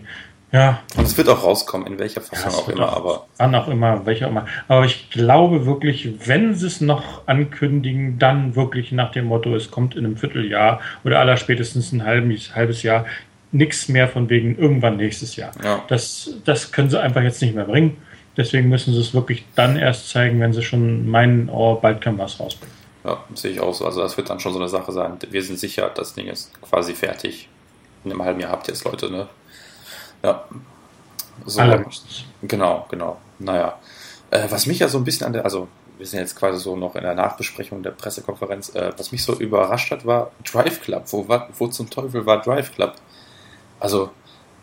Ja. 0.51 0.81
Und 0.97 1.05
es 1.05 1.17
wird 1.19 1.29
auch 1.29 1.43
rauskommen, 1.45 1.87
in 1.87 1.99
welcher 1.99 2.21
Fassung 2.21 2.53
ja, 2.53 2.59
auch 2.59 2.69
immer, 2.69 2.93
auch, 2.93 2.97
aber. 2.97 3.27
Wann 3.37 3.55
auch 3.55 3.69
immer, 3.69 4.07
welcher 4.07 4.27
auch 4.27 4.31
immer. 4.31 4.47
Aber 4.67 4.85
ich 4.85 5.11
glaube 5.11 5.67
wirklich, 5.67 6.27
wenn 6.27 6.55
sie 6.55 6.67
es 6.67 6.81
noch 6.81 7.27
ankündigen, 7.27 8.19
dann 8.19 8.57
wirklich 8.57 8.93
nach 8.93 9.13
dem 9.13 9.27
Motto, 9.27 9.55
es 9.55 9.71
kommt 9.71 9.95
in 9.95 10.07
einem 10.07 10.17
Vierteljahr 10.17 10.81
oder 11.05 11.21
aller 11.21 11.37
spätestens 11.37 11.93
ein 11.93 12.05
halbes, 12.05 12.55
halbes 12.55 12.83
Jahr, 12.83 13.05
nichts 13.53 13.89
mehr 13.89 14.09
von 14.09 14.29
wegen 14.31 14.57
irgendwann 14.59 14.97
nächstes 14.97 15.37
Jahr. 15.37 15.53
Ja. 15.63 15.85
Das, 15.89 16.31
das 16.45 16.73
können 16.73 16.91
sie 16.91 17.01
einfach 17.01 17.23
jetzt 17.23 17.43
nicht 17.43 17.55
mehr 17.55 17.65
bringen. 17.65 17.99
Deswegen 18.37 18.69
müssen 18.69 18.95
sie 18.95 19.01
es 19.01 19.13
wirklich 19.15 19.45
dann 19.55 19.77
erst 19.77 20.11
zeigen, 20.11 20.41
wenn 20.41 20.53
sie 20.53 20.63
schon 20.63 21.09
meinen, 21.09 21.49
oh, 21.51 21.75
bald 21.75 22.01
kann 22.01 22.17
was 22.19 22.39
rausbringen. 22.39 22.75
Ja, 23.05 23.19
sehe 23.35 23.51
ich 23.53 23.61
auch 23.61 23.75
so. 23.75 23.85
Also 23.85 24.01
das 24.01 24.17
wird 24.17 24.31
dann 24.31 24.41
schon 24.41 24.53
so 24.53 24.59
eine 24.59 24.69
Sache 24.69 24.93
sein. 24.93 25.19
Wir 25.31 25.43
sind 25.43 25.59
sicher, 25.59 25.91
das 25.95 26.15
Ding 26.15 26.27
ist 26.27 26.53
quasi 26.63 26.95
fertig. 26.95 27.49
In 28.05 28.13
einem 28.13 28.23
halben 28.23 28.41
Jahr 28.41 28.53
habt 28.53 28.69
ihr 28.69 28.75
es, 28.75 28.85
Leute, 28.85 29.11
ne? 29.11 29.29
Ja. 30.23 30.45
So, 31.47 31.63
Genau, 32.43 32.87
genau. 32.91 33.19
Naja. 33.39 33.79
Äh, 34.31 34.47
was 34.51 34.67
mich 34.67 34.81
ja 34.81 34.89
so 34.89 34.99
ein 34.99 35.05
bisschen 35.05 35.27
an 35.27 35.33
der, 35.33 35.45
also 35.45 35.69
wir 35.97 36.07
sind 36.07 36.21
jetzt 36.21 36.37
quasi 36.37 36.59
so 36.61 36.77
noch 36.77 36.95
in 36.95 37.03
der 37.03 37.15
Nachbesprechung 37.15 37.83
der 37.83 37.91
Pressekonferenz, 37.91 38.75
äh, 38.75 38.93
was 38.97 39.13
mich 39.13 39.23
so 39.23 39.35
überrascht 39.35 39.91
hat, 39.91 40.07
war 40.07 40.31
Drive 40.51 40.81
Club. 40.81 41.05
Wo, 41.11 41.29
war, 41.29 41.49
wo 41.59 41.67
zum 41.67 41.91
Teufel 41.91 42.25
war 42.27 42.41
Drive 42.41 42.75
Club? 42.75 42.95
Also, 43.81 44.11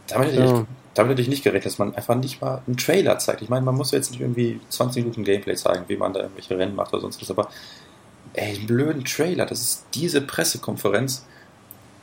damit 0.07 0.29
hätte, 0.29 0.39
ja. 0.39 0.59
ich, 0.59 0.65
damit 0.93 1.11
hätte 1.11 1.21
ich 1.21 1.27
nicht 1.27 1.43
gerechnet, 1.43 1.65
dass 1.65 1.79
man 1.79 1.95
einfach 1.95 2.15
nicht 2.15 2.41
mal 2.41 2.61
einen 2.65 2.77
Trailer 2.77 3.17
zeigt. 3.19 3.41
Ich 3.41 3.49
meine, 3.49 3.65
man 3.65 3.75
muss 3.75 3.91
jetzt 3.91 4.11
nicht 4.11 4.21
irgendwie 4.21 4.59
20 4.69 5.03
Minuten 5.03 5.23
Gameplay 5.23 5.55
zeigen, 5.55 5.85
wie 5.87 5.97
man 5.97 6.13
da 6.13 6.21
irgendwelche 6.21 6.57
Rennen 6.57 6.75
macht 6.75 6.93
oder 6.93 7.01
sonst 7.01 7.21
was, 7.21 7.31
aber 7.31 7.49
ey, 8.33 8.55
einen 8.55 8.67
blöden 8.67 9.03
Trailer, 9.03 9.45
das 9.45 9.61
ist 9.61 9.85
diese 9.93 10.21
Pressekonferenz, 10.21 11.25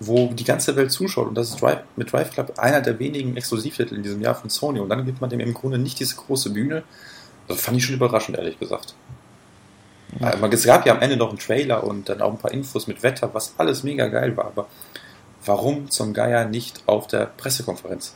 wo 0.07 0.29
die 0.33 0.45
ganze 0.45 0.77
Welt 0.77 0.93
zuschaut. 0.93 1.29
Und 1.29 1.35
das 1.35 1.51
ist 1.51 1.61
Drive, 1.61 1.81
mit 1.97 2.13
Drive 2.13 2.31
Club 2.33 2.59
einer 2.59 2.81
der 2.81 2.99
wenigen 2.99 3.37
Exklusivtitel 3.37 3.95
in 3.95 4.03
diesem 4.03 4.21
Jahr 4.21 4.35
von 4.35 4.51
Sony. 4.51 4.81
Und 4.81 4.89
dann 4.89 5.05
gibt 5.05 5.21
man 5.21 5.31
dem 5.31 5.41
im 5.41 5.55
Grunde 5.55 5.79
nicht 5.79 5.99
diese 6.01 6.17
große 6.17 6.51
Bühne, 6.51 6.83
Das 7.49 7.61
fand 7.61 7.77
ich 7.77 7.85
schon 7.85 7.95
überraschend, 7.97 8.39
ehrlich 8.39 8.59
gesagt. 8.59 8.95
Ja. 10.21 10.35
Es 10.49 10.65
gab 10.65 10.87
ja 10.87 10.95
am 10.95 11.01
Ende 11.01 11.17
noch 11.17 11.31
einen 11.31 11.39
Trailer 11.39 11.85
und 11.85 12.09
dann 12.09 12.21
auch 12.21 12.33
ein 12.33 12.39
paar 12.39 12.53
Infos 12.53 12.87
mit 12.87 13.03
Wetter, 13.03 13.33
was 13.33 13.55
alles 13.59 13.83
mega 13.83 14.09
geil 14.09 14.37
war. 14.37 14.47
Aber 14.47 14.67
warum 15.45 15.91
zum 15.91 16.13
Geier 16.13 16.45
nicht 16.45 16.83
auf 16.87 17.07
der 17.07 17.27
Pressekonferenz? 17.27 18.15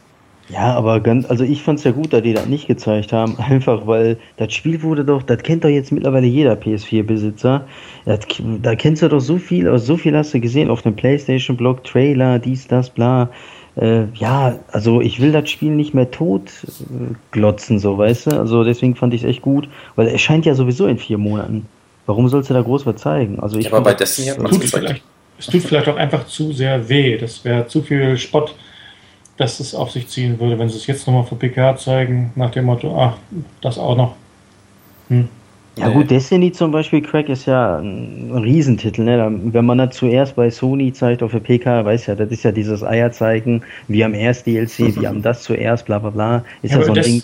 Ja, 0.48 0.74
aber 0.74 1.00
ganz, 1.00 1.28
also 1.28 1.42
ich 1.42 1.62
fand 1.62 1.80
es 1.80 1.84
ja 1.84 1.90
gut, 1.90 2.12
dass 2.12 2.22
die 2.22 2.32
das 2.32 2.46
nicht 2.46 2.68
gezeigt 2.68 3.12
haben, 3.12 3.36
einfach 3.50 3.86
weil 3.86 4.18
das 4.36 4.52
Spiel 4.52 4.82
wurde 4.82 5.04
doch, 5.04 5.22
das 5.22 5.42
kennt 5.42 5.64
doch 5.64 5.68
jetzt 5.68 5.90
mittlerweile 5.92 6.26
jeder 6.26 6.54
PS4-Besitzer. 6.54 7.66
Da 8.04 8.74
kennst 8.76 9.02
du 9.02 9.08
doch 9.08 9.20
so 9.20 9.38
viel, 9.38 9.68
also 9.68 9.84
so 9.84 9.96
viel 9.96 10.16
hast 10.16 10.34
du 10.34 10.40
gesehen 10.40 10.70
auf 10.70 10.82
dem 10.82 10.94
PlayStation-Blog, 10.94 11.84
Trailer, 11.84 12.38
dies, 12.38 12.68
das, 12.68 12.90
bla. 12.90 13.30
Äh, 13.76 14.04
ja, 14.14 14.58
also 14.72 15.00
ich 15.02 15.20
will 15.20 15.32
das 15.32 15.50
Spiel 15.50 15.72
nicht 15.72 15.92
mehr 15.92 16.10
tot 16.10 16.48
äh, 16.48 17.14
glotzen, 17.30 17.78
so, 17.78 17.98
weißt 17.98 18.26
du? 18.26 18.40
Also 18.40 18.64
deswegen 18.64 18.94
fand 18.94 19.12
ich 19.12 19.22
es 19.22 19.28
echt 19.28 19.42
gut, 19.42 19.68
weil 19.96 20.06
es 20.08 20.20
scheint 20.22 20.46
ja 20.46 20.54
sowieso 20.54 20.86
in 20.86 20.96
vier 20.96 21.18
Monaten. 21.18 21.66
Warum 22.06 22.28
sollst 22.28 22.48
du 22.48 22.54
da 22.54 22.62
groß 22.62 22.86
was 22.86 22.96
zeigen? 22.96 23.40
Also 23.40 23.58
ich 23.58 23.66
ja, 23.66 23.72
aber 23.72 23.82
bei 23.82 23.94
Destiny 23.94 24.28
hat 24.28 24.40
man 24.40 24.52
es 24.52 24.70
vielleicht, 24.70 25.02
es 25.38 25.46
tut 25.46 25.62
vielleicht 25.62 25.88
auch 25.88 25.96
einfach 25.96 26.26
zu 26.26 26.52
sehr 26.52 26.88
weh. 26.88 27.18
Das 27.18 27.44
wäre 27.44 27.66
zu 27.66 27.82
viel 27.82 28.16
Spott 28.16 28.54
dass 29.36 29.60
es 29.60 29.74
auf 29.74 29.90
sich 29.90 30.08
ziehen 30.08 30.38
würde, 30.40 30.58
wenn 30.58 30.68
sie 30.68 30.76
es 30.76 30.86
jetzt 30.86 31.06
nochmal 31.06 31.24
für 31.24 31.36
PK 31.36 31.76
zeigen, 31.76 32.32
nach 32.36 32.50
dem 32.50 32.64
Motto, 32.64 32.96
ach, 32.98 33.16
das 33.60 33.78
auch 33.78 33.96
noch. 33.96 34.14
Hm. 35.08 35.28
Ja 35.78 35.90
gut, 35.90 36.10
Destiny 36.10 36.52
zum 36.52 36.70
Beispiel, 36.70 37.02
Crack 37.02 37.28
ist 37.28 37.44
ja 37.44 37.78
ein 37.78 38.30
Riesentitel, 38.32 39.02
ne? 39.02 39.38
Wenn 39.52 39.66
man 39.66 39.76
das 39.76 39.94
zuerst 39.94 40.34
bei 40.34 40.48
Sony 40.48 40.90
zeigt 40.90 41.22
auf 41.22 41.32
der 41.32 41.40
PK, 41.40 41.84
weiß 41.84 42.06
ja, 42.06 42.14
das 42.14 42.30
ist 42.30 42.44
ja 42.44 42.52
dieses 42.52 42.82
Eierzeichen, 42.82 43.62
wir 43.86 44.06
haben 44.06 44.14
erst 44.14 44.46
DLC, 44.46 44.98
wir 44.98 45.08
haben 45.08 45.20
das 45.20 45.42
zuerst, 45.42 45.84
bla 45.84 45.98
bla 45.98 46.08
bla. 46.08 46.44
Ist 46.62 46.72
ja, 46.72 46.78
ja 46.78 46.84
so 46.84 46.92
ein 46.94 47.02
Ding, 47.02 47.22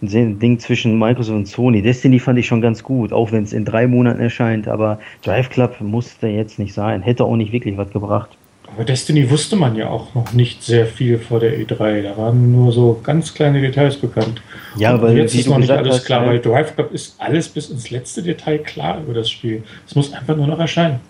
ein 0.00 0.38
Ding 0.38 0.58
zwischen 0.60 0.96
Microsoft 0.96 1.36
und 1.36 1.46
Sony. 1.46 1.82
Destiny 1.82 2.20
fand 2.20 2.38
ich 2.38 2.46
schon 2.46 2.60
ganz 2.60 2.84
gut, 2.84 3.12
auch 3.12 3.32
wenn 3.32 3.42
es 3.42 3.52
in 3.52 3.64
drei 3.64 3.88
Monaten 3.88 4.20
erscheint, 4.20 4.68
aber 4.68 5.00
Drive 5.22 5.50
Club 5.50 5.80
musste 5.80 6.28
jetzt 6.28 6.60
nicht 6.60 6.74
sein, 6.74 7.02
hätte 7.02 7.24
auch 7.24 7.36
nicht 7.36 7.52
wirklich 7.52 7.76
was 7.76 7.90
gebracht. 7.90 8.38
Aber 8.74 8.84
Destiny 8.84 9.30
wusste 9.30 9.56
man 9.56 9.76
ja 9.76 9.88
auch 9.88 10.14
noch 10.14 10.32
nicht 10.32 10.62
sehr 10.62 10.86
viel 10.86 11.18
vor 11.18 11.40
der 11.40 11.58
E3. 11.58 12.02
Da 12.02 12.16
waren 12.16 12.52
nur 12.52 12.72
so 12.72 12.98
ganz 13.02 13.34
kleine 13.34 13.60
Details 13.60 13.96
bekannt. 13.96 14.40
Ja, 14.76 15.00
weil 15.00 15.18
jetzt 15.18 15.34
ist 15.34 15.48
noch 15.48 15.58
nicht 15.58 15.70
alles 15.70 15.96
hast, 15.96 16.04
klar, 16.06 16.26
weil 16.26 16.40
Drive 16.40 16.74
Club 16.74 16.92
ist 16.92 17.16
alles 17.18 17.48
bis 17.48 17.68
ins 17.68 17.90
letzte 17.90 18.22
Detail 18.22 18.58
klar 18.58 19.00
über 19.02 19.12
das 19.12 19.30
Spiel. 19.30 19.62
Es 19.86 19.94
muss 19.94 20.12
einfach 20.12 20.36
nur 20.36 20.46
noch 20.46 20.58
erscheinen. 20.58 21.00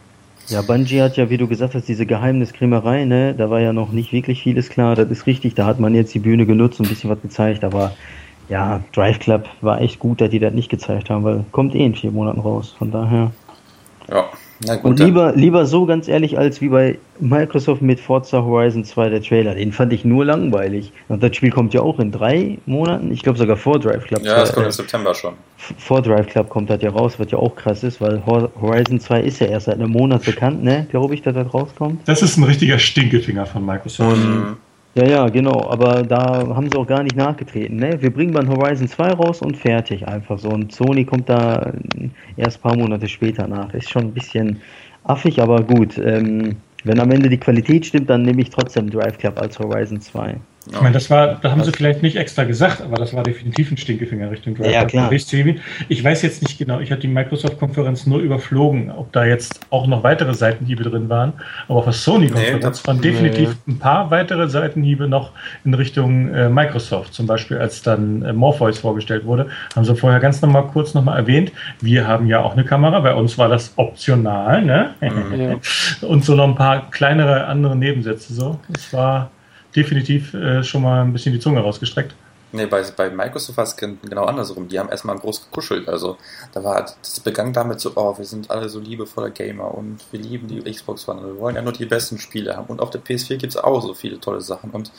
Ja, 0.49 0.61
Bungie 0.61 1.01
hat 1.01 1.17
ja, 1.17 1.31
wie 1.31 1.37
du 1.37 1.47
gesagt 1.47 1.75
hast, 1.75 1.87
diese 1.87 2.05
Geheimniskrämerei, 2.05 3.05
ne? 3.05 3.33
Da 3.33 3.49
war 3.49 3.61
ja 3.61 3.73
noch 3.73 3.93
nicht 3.93 4.13
wirklich 4.13 4.43
vieles 4.43 4.69
klar. 4.69 4.97
Das 4.97 5.09
ist 5.09 5.27
richtig. 5.27 5.55
Da 5.55 5.65
hat 5.65 5.79
man 5.79 5.95
jetzt 5.95 6.13
die 6.15 6.19
Bühne 6.19 6.47
genutzt 6.47 6.81
und 6.81 6.87
ein 6.87 6.89
bisschen 6.89 7.11
was 7.11 7.23
gezeigt. 7.23 7.63
Aber 7.63 7.93
ja, 8.49 8.83
Drive 8.93 9.21
Club 9.21 9.49
war 9.61 9.81
echt 9.81 10.01
gut, 10.01 10.21
dass 10.21 10.31
die 10.31 10.41
das 10.41 10.53
nicht 10.53 10.69
gezeigt 10.69 11.11
haben, 11.11 11.23
weil 11.23 11.45
kommt 11.53 11.77
eh 11.77 11.85
in 11.85 11.95
vier 11.95 12.11
Monaten 12.11 12.41
raus. 12.41 12.75
Von 12.77 12.91
daher. 12.91 13.31
Ja, 14.11 14.29
gut, 14.67 14.85
und 14.85 14.99
lieber, 14.99 15.33
lieber 15.35 15.67
so 15.67 15.87
ganz 15.87 16.09
ehrlich, 16.09 16.39
als 16.39 16.61
wie 16.61 16.69
bei 16.69 16.99
Microsoft 17.21 17.83
mit 17.83 18.01
Forza 18.01 18.43
Horizon 18.43 18.85
2 18.85 19.09
der 19.09 19.23
Trailer. 19.23 19.55
Den 19.55 19.73
fand 19.73 19.93
ich 19.93 20.05
nur 20.05 20.25
langweilig. 20.25 20.93
Und 21.09 21.23
das 21.23 21.37
Spiel 21.37 21.51
kommt 21.51 21.75
ja 21.75 21.81
auch 21.81 21.99
in 21.99 22.13
drei 22.13 22.59
Monaten. 22.67 23.13
Ich 23.13 23.23
glaube 23.23 23.39
sogar 23.39 23.57
vor 23.57 23.79
Drive 23.79 24.05
Club. 24.05 24.23
Ja, 24.25 24.37
das 24.37 24.53
kommt 24.53 24.67
im 24.67 24.73
September 24.73 25.15
schon. 25.15 25.35
Vor 25.79 26.03
Drive 26.03 26.27
Club 26.29 26.49
kommt 26.49 26.71
das 26.71 26.83
ja 26.83 26.91
raus, 26.91 27.15
was 27.19 27.31
ja 27.31 27.39
auch 27.39 27.55
krass 27.55 27.85
ist, 27.85 28.01
weil 28.01 28.23
Horizon 28.27 28.99
2 28.99 29.21
ist 29.21 29.41
ja 29.41 29.47
erst 29.47 29.67
seit 29.67 29.77
einem 29.77 29.91
Monat 29.91 30.25
bekannt, 30.25 30.63
ne? 30.63 30.87
Glaube 30.91 31.15
ich, 31.15 31.23
dass 31.23 31.35
das 31.35 31.53
rauskommt. 31.53 32.01
Das 32.07 32.23
ist 32.23 32.37
ein 32.37 32.45
richtiger 32.45 32.79
Stinkefinger 32.79 33.47
von 33.47 33.65
Microsoft. 33.65 34.17
Und 34.17 34.57
ja, 34.95 35.05
ja, 35.07 35.29
genau, 35.29 35.71
aber 35.71 36.03
da 36.03 36.47
haben 36.55 36.69
sie 36.71 36.77
auch 36.77 36.87
gar 36.87 37.03
nicht 37.03 37.17
nachgetreten. 37.17 37.77
Ne? 37.77 38.01
Wir 38.01 38.13
bringen 38.13 38.35
dann 38.35 38.49
Horizon 38.49 38.87
2 38.87 39.09
raus 39.13 39.41
und 39.41 39.57
fertig 39.57 40.07
einfach 40.07 40.39
so. 40.39 40.51
Und 40.51 40.73
Sony 40.73 41.05
kommt 41.05 41.31
da 41.31 41.73
erst 42.37 42.59
ein 42.59 42.63
paar 42.63 42.77
Monate 42.77 43.09
später 43.09 43.49
nach. 43.49 43.73
Ist 43.73 43.91
schon 43.91 44.03
ein 44.03 44.13
bisschen 44.13 44.61
affig, 45.05 45.41
aber 45.41 45.63
gut. 45.63 45.97
Ähm, 45.97 46.57
wenn 46.85 47.01
am 47.01 47.11
Ende 47.11 47.29
die 47.29 47.39
Qualität 47.39 47.87
stimmt, 47.87 48.11
dann 48.11 48.23
nehme 48.23 48.43
ich 48.43 48.51
trotzdem 48.51 48.91
Drive 48.91 49.17
Club 49.17 49.41
als 49.41 49.59
Horizon 49.59 50.01
2. 50.01 50.37
Ich 50.71 50.81
meine, 50.81 50.93
das 50.93 51.11
war, 51.11 51.35
da 51.37 51.51
haben 51.51 51.65
sie 51.65 51.73
vielleicht 51.73 52.03
nicht 52.03 52.17
extra 52.17 52.45
gesagt, 52.45 52.81
aber 52.83 52.97
das 52.97 53.13
war 53.15 53.25
definitiv 53.25 53.73
ein 53.73 53.77
Stinkefinger 53.77 54.31
Richtung 54.31 54.55
Drive. 54.55 54.73
Ja, 54.73 54.85
klar. 54.85 55.11
Ich 55.13 56.05
weiß 56.05 56.23
jetzt 56.23 56.43
nicht 56.43 56.59
genau, 56.59 56.79
ich 56.79 56.93
hatte 56.93 57.03
die 57.03 57.09
Microsoft-Konferenz 57.09 58.07
nur 58.07 58.21
überflogen, 58.21 58.91
ob 58.91 59.13
da 59.13 59.25
jetzt 59.25 59.61
auch 59.71 59.87
noch 59.89 60.05
weitere 60.05 60.35
Seitenhiebe 60.35 60.85
drin 60.85 61.09
waren. 61.09 61.33
Aber 61.67 61.79
auf 61.79 61.85
der 61.85 61.93
Sony-Konferenz 61.93 62.83
nee, 62.83 62.87
waren 62.87 63.01
definitiv 63.01 63.57
nee. 63.67 63.75
ein 63.75 63.79
paar 63.79 64.11
weitere 64.13 64.49
Seitenhiebe 64.49 65.09
noch 65.09 65.33
in 65.65 65.75
Richtung 65.75 66.33
äh, 66.33 66.49
Microsoft. 66.49 67.13
Zum 67.13 67.27
Beispiel, 67.27 67.59
als 67.59 67.83
dann 67.83 68.23
äh, 68.23 68.33
Morpheus 68.33 68.79
vorgestellt 68.79 69.25
wurde, 69.25 69.49
haben 69.75 69.85
sie 69.85 69.97
vorher 69.97 70.21
ganz 70.21 70.41
nochmal 70.43 70.67
kurz 70.69 70.95
nochmal 70.95 71.19
erwähnt, 71.19 71.53
wir 71.81 72.07
haben 72.07 72.27
ja 72.27 72.41
auch 72.41 72.53
eine 72.53 72.65
Kamera, 72.65 73.01
bei 73.01 73.15
uns 73.15 73.37
war 73.37 73.49
das 73.49 73.73
optional, 73.77 74.63
ne? 74.63 74.95
Mhm. 75.01 75.61
Und 76.07 76.25
so 76.25 76.35
noch 76.35 76.47
ein 76.47 76.55
paar 76.55 76.91
kleinere 76.91 77.47
andere 77.47 77.75
Nebensätze 77.75 78.33
so. 78.33 78.61
Es 78.75 78.93
war 78.93 79.31
definitiv 79.75 80.35
äh, 80.35 80.63
schon 80.63 80.83
mal 80.83 81.03
ein 81.03 81.13
bisschen 81.13 81.33
die 81.33 81.41
Zunge 81.41 81.61
rausgestreckt. 81.61 82.15
Nee, 82.55 82.67
bei, 82.67 82.83
bei 82.95 83.09
Microsoft 83.09 83.57
war 83.57 83.65
es 83.65 83.75
genau 83.77 84.27
andersrum. 84.27 84.69
Die 84.69 84.79
haben 84.79 84.91
erstmal 84.91 85.19
groß 85.19 85.47
gekuschelt. 85.47 85.89
Also 85.89 86.19
da 86.53 86.63
war 86.63 86.83
das 87.01 87.21
begann 87.21 87.55
damit 87.55 87.81
so, 87.81 87.93
oh, 87.95 88.17
wir 88.19 88.27
sind 88.27 88.51
alle 88.51 88.69
so 88.69 88.79
liebevoller 88.79 89.31
Gamer 89.31 89.75
und 89.75 90.01
wir 90.11 90.21
lieben 90.21 90.49
die 90.49 90.61
Xbox 90.71 91.09
One 91.09 91.25
wir 91.25 91.39
wollen 91.39 91.57
ja 91.57 91.63
nur 91.63 91.73
die 91.73 91.87
besten 91.87 92.19
Spiele 92.19 92.55
haben. 92.55 92.67
Und 92.67 92.81
auf 92.81 92.91
der 92.91 93.03
PS4 93.03 93.37
gibt 93.37 93.55
es 93.55 93.57
auch 93.57 93.81
so 93.81 93.95
viele 93.95 94.21
tolle 94.21 94.43
Sachen. 94.43 94.71
Und 94.71 94.93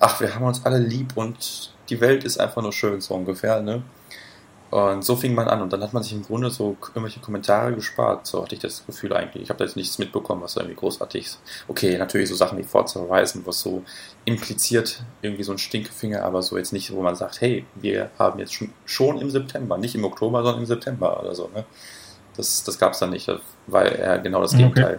ach, 0.00 0.20
wir 0.20 0.34
haben 0.34 0.44
uns 0.44 0.66
alle 0.66 0.80
lieb 0.80 1.16
und 1.16 1.72
die 1.88 2.00
Welt 2.00 2.24
ist 2.24 2.38
einfach 2.40 2.62
nur 2.62 2.72
schön, 2.72 3.00
so 3.00 3.14
ungefähr, 3.14 3.62
ne? 3.62 3.82
Und 4.70 5.02
so 5.02 5.16
fing 5.16 5.34
man 5.34 5.48
an 5.48 5.62
und 5.62 5.72
dann 5.72 5.82
hat 5.82 5.94
man 5.94 6.02
sich 6.02 6.12
im 6.12 6.22
Grunde 6.22 6.50
so 6.50 6.76
irgendwelche 6.88 7.20
Kommentare 7.20 7.74
gespart. 7.74 8.26
So 8.26 8.42
hatte 8.42 8.54
ich 8.54 8.60
das 8.60 8.84
Gefühl 8.84 9.14
eigentlich. 9.14 9.44
Ich 9.44 9.48
habe 9.48 9.58
da 9.58 9.64
jetzt 9.64 9.76
nichts 9.76 9.98
mitbekommen, 9.98 10.42
was 10.42 10.56
irgendwie 10.56 10.76
großartig 10.76 11.24
ist. 11.24 11.40
Okay, 11.68 11.96
natürlich 11.96 12.28
so 12.28 12.34
Sachen 12.34 12.58
wie 12.58 12.64
Forza 12.64 13.00
Horizon, 13.00 13.42
was 13.46 13.60
so 13.60 13.82
impliziert 14.26 15.02
irgendwie 15.22 15.42
so 15.42 15.52
ein 15.52 15.58
Stinkefinger, 15.58 16.22
aber 16.22 16.42
so 16.42 16.58
jetzt 16.58 16.74
nicht, 16.74 16.92
wo 16.92 17.00
man 17.00 17.16
sagt, 17.16 17.40
hey, 17.40 17.64
wir 17.76 18.10
haben 18.18 18.38
jetzt 18.38 18.52
schon, 18.52 18.70
schon 18.84 19.18
im 19.18 19.30
September, 19.30 19.78
nicht 19.78 19.94
im 19.94 20.04
Oktober, 20.04 20.42
sondern 20.42 20.60
im 20.60 20.66
September 20.66 21.18
oder 21.18 21.34
so. 21.34 21.50
Ne? 21.54 21.64
Das, 22.36 22.62
das 22.62 22.78
gab 22.78 22.92
es 22.92 22.98
dann 22.98 23.10
nicht. 23.10 23.30
War 23.66 23.86
eher 23.86 24.18
genau 24.18 24.42
das 24.42 24.52
Gegenteil. 24.52 24.96
Okay. 24.96 24.98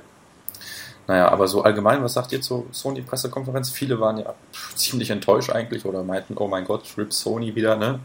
Naja, 1.08 1.30
aber 1.30 1.48
so 1.48 1.64
allgemein, 1.64 2.04
was 2.04 2.14
sagt 2.14 2.32
ihr 2.34 2.42
zur 2.42 2.66
Sony-Pressekonferenz? 2.72 3.72
Viele 3.72 4.00
waren 4.00 4.18
ja 4.18 4.36
ziemlich 4.76 5.10
enttäuscht 5.10 5.52
eigentlich 5.52 5.84
oder 5.86 6.04
meinten, 6.04 6.38
oh 6.38 6.48
mein 6.48 6.66
Gott, 6.66 6.84
RIP 6.98 7.14
Sony 7.14 7.56
wieder, 7.56 7.76
ne? 7.76 8.00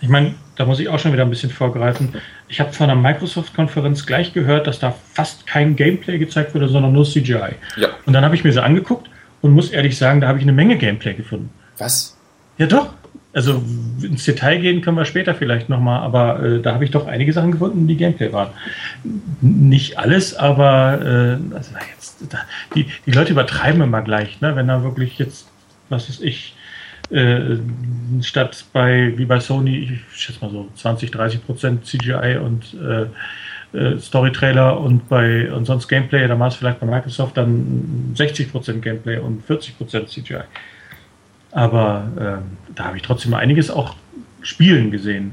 Ich 0.00 0.08
meine, 0.08 0.34
da 0.56 0.66
muss 0.66 0.80
ich 0.80 0.88
auch 0.88 0.98
schon 0.98 1.12
wieder 1.12 1.22
ein 1.22 1.30
bisschen 1.30 1.50
vorgreifen. 1.50 2.14
Ich 2.48 2.60
habe 2.60 2.72
von 2.72 2.90
einer 2.90 3.00
Microsoft-Konferenz 3.00 4.04
gleich 4.06 4.32
gehört, 4.32 4.66
dass 4.66 4.78
da 4.78 4.94
fast 5.14 5.46
kein 5.46 5.76
Gameplay 5.76 6.18
gezeigt 6.18 6.54
wurde, 6.54 6.68
sondern 6.68 6.92
nur 6.92 7.04
CGI. 7.04 7.54
Ja. 7.76 7.88
Und 8.04 8.12
dann 8.12 8.24
habe 8.24 8.34
ich 8.34 8.44
mir 8.44 8.52
sie 8.52 8.62
angeguckt 8.62 9.08
und 9.40 9.52
muss 9.52 9.70
ehrlich 9.70 9.96
sagen, 9.96 10.20
da 10.20 10.28
habe 10.28 10.38
ich 10.38 10.44
eine 10.44 10.52
Menge 10.52 10.76
Gameplay 10.76 11.14
gefunden. 11.14 11.50
Was? 11.78 12.16
Ja, 12.58 12.66
doch. 12.66 12.92
Also 13.32 13.62
ins 14.00 14.24
Detail 14.24 14.58
gehen 14.60 14.80
können 14.80 14.96
wir 14.96 15.04
später 15.04 15.34
vielleicht 15.34 15.68
nochmal, 15.68 16.02
aber 16.02 16.40
äh, 16.40 16.62
da 16.62 16.72
habe 16.74 16.84
ich 16.84 16.92
doch 16.92 17.08
einige 17.08 17.32
Sachen 17.32 17.50
gefunden, 17.50 17.88
die 17.88 17.96
Gameplay 17.96 18.32
waren. 18.32 18.50
Nicht 19.40 19.98
alles, 19.98 20.36
aber 20.36 21.00
äh, 21.02 21.54
also 21.54 21.70
jetzt, 21.90 22.18
da, 22.30 22.38
die, 22.76 22.86
die 23.06 23.10
Leute 23.10 23.32
übertreiben 23.32 23.82
immer 23.82 24.02
gleich, 24.02 24.40
ne? 24.40 24.54
wenn 24.54 24.68
da 24.68 24.84
wirklich 24.84 25.18
jetzt, 25.18 25.48
was 25.88 26.08
ist 26.08 26.22
ich, 26.22 26.53
äh, 27.10 27.56
statt 28.22 28.64
bei, 28.72 29.12
wie 29.16 29.24
bei 29.24 29.40
Sony, 29.40 29.76
ich 29.76 30.20
schätze 30.20 30.40
mal 30.40 30.50
so 30.50 30.68
20, 30.74 31.10
30 31.10 31.44
Prozent 31.44 31.86
CGI 31.86 32.38
und 32.42 32.74
äh, 32.74 33.06
äh, 33.76 33.98
Story-Trailer 33.98 34.78
und 34.78 35.08
bei 35.08 35.52
und 35.52 35.64
sonst 35.64 35.88
Gameplay, 35.88 36.28
da 36.28 36.38
war 36.38 36.48
es 36.48 36.54
vielleicht 36.54 36.80
bei 36.80 36.86
Microsoft 36.86 37.36
dann 37.36 38.12
60 38.14 38.52
Prozent 38.52 38.82
Gameplay 38.82 39.18
und 39.18 39.44
40 39.44 39.76
Prozent 39.76 40.08
CGI. 40.08 40.42
Aber 41.50 42.08
äh, 42.16 42.72
da 42.74 42.84
habe 42.84 42.96
ich 42.96 43.02
trotzdem 43.02 43.34
einiges 43.34 43.70
auch 43.70 43.94
spielen 44.42 44.90
gesehen. 44.90 45.32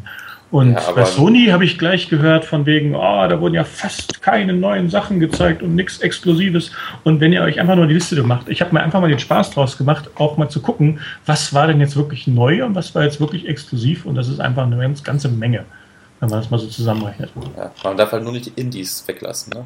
Und 0.52 0.73
ja, 0.73 0.91
bei 0.91 1.06
Sony 1.06 1.48
habe 1.48 1.64
ich 1.64 1.80
gleich 1.80 2.10
gehört 2.10 2.44
von 2.44 2.65
wegen, 2.65 2.94
oh, 2.94 3.28
da 3.28 3.40
wurden 3.40 3.53
ja 3.53 3.64
fast 3.64 4.22
keine 4.22 4.52
neuen 4.52 4.90
Sachen 4.90 5.22
gezeigt 5.22 5.64
und 5.64 5.76
nichts 5.76 5.99
Exklusives. 5.99 6.72
Und 7.06 7.22
wenn 7.22 7.32
ihr 7.32 7.41
euch 7.41 7.60
einfach 7.61 7.78
nur 7.78 7.88
die 7.88 7.94
Liste 7.94 8.22
macht, 8.22 8.49
ich 8.49 8.61
habe 8.61 8.73
mir 8.73 8.84
einfach 8.84 8.99
mal 8.99 9.10
den 9.10 9.19
Spaß 9.19 9.52
draus 9.52 9.78
gemacht, 9.78 10.10
auch 10.15 10.36
mal 10.36 10.49
zu 10.49 10.61
gucken, 10.61 10.99
was 11.26 11.53
war 11.53 11.68
denn 11.68 11.80
jetzt 11.80 11.95
wirklich 11.95 12.28
neu 12.28 12.65
und 12.65 12.76
was 12.76 12.94
war 12.94 13.03
jetzt 13.03 13.22
wirklich 13.22 13.48
exklusiv. 13.48 14.06
Und 14.06 14.15
das 14.15 14.28
ist 14.28 14.41
einfach 14.41 14.64
eine 14.64 14.78
ganz, 14.78 15.03
ganze 15.03 15.30
Menge, 15.30 15.64
wenn 16.19 16.30
man 16.30 16.41
das 16.41 16.52
mal 16.52 16.57
so 16.57 16.68
zusammenrechnet. 16.68 17.32
Ja, 17.57 17.72
man 17.86 17.95
darf 17.95 18.11
halt 18.11 18.23
nur 18.23 18.34
nicht 18.34 18.48
die 18.48 18.61
Indies 18.61 19.06
weglassen, 19.07 19.53
ne? 19.53 19.65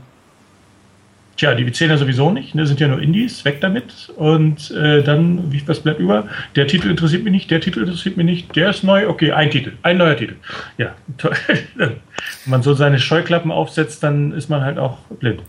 Tja, 1.37 1.53
die 1.53 1.69
zählen 1.71 1.91
ja 1.91 1.97
sowieso 1.97 2.31
nicht, 2.31 2.55
ne, 2.55 2.65
sind 2.65 2.79
ja 2.79 2.87
nur 2.87 3.01
Indies, 3.01 3.43
weg 3.43 3.59
damit. 3.59 4.09
Und 4.15 4.71
äh, 4.71 5.03
dann, 5.03 5.51
wie 5.51 5.67
was 5.67 5.81
bleibt 5.81 5.99
über? 5.99 6.27
Der 6.55 6.67
Titel 6.67 6.89
interessiert 6.89 7.23
mich 7.23 7.33
nicht, 7.33 7.51
der 7.51 7.59
Titel 7.59 7.81
interessiert 7.81 8.15
mich 8.15 8.25
nicht, 8.25 8.55
der 8.55 8.69
ist 8.69 8.83
neu, 8.83 9.09
okay, 9.09 9.31
ein 9.31 9.51
Titel, 9.51 9.73
ein 9.83 9.97
neuer 9.97 10.15
Titel. 10.15 10.35
Ja, 10.77 10.95
toll. 11.17 11.35
Wenn 11.75 11.99
man 12.45 12.63
so 12.63 12.73
seine 12.73 12.99
Scheuklappen 12.99 13.51
aufsetzt, 13.51 14.01
dann 14.03 14.31
ist 14.31 14.49
man 14.49 14.61
halt 14.61 14.77
auch 14.77 14.97
blind. 15.19 15.41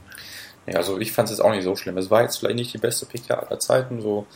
Ja, 0.67 0.79
also 0.79 0.99
ich 0.99 1.13
fand 1.13 1.27
es 1.27 1.37
jetzt 1.37 1.45
auch 1.45 1.53
nicht 1.53 1.63
so 1.63 1.77
schlimm. 1.77 1.97
Es 1.99 2.11
war 2.11 2.23
jetzt 2.23 2.39
vielleicht 2.39 2.57
nicht 2.57 2.75
die 2.75 2.79
beste 2.79 3.07
PK 3.07 3.35
aller 3.35 3.61
Zeiten, 3.61 4.01
so 4.01 4.27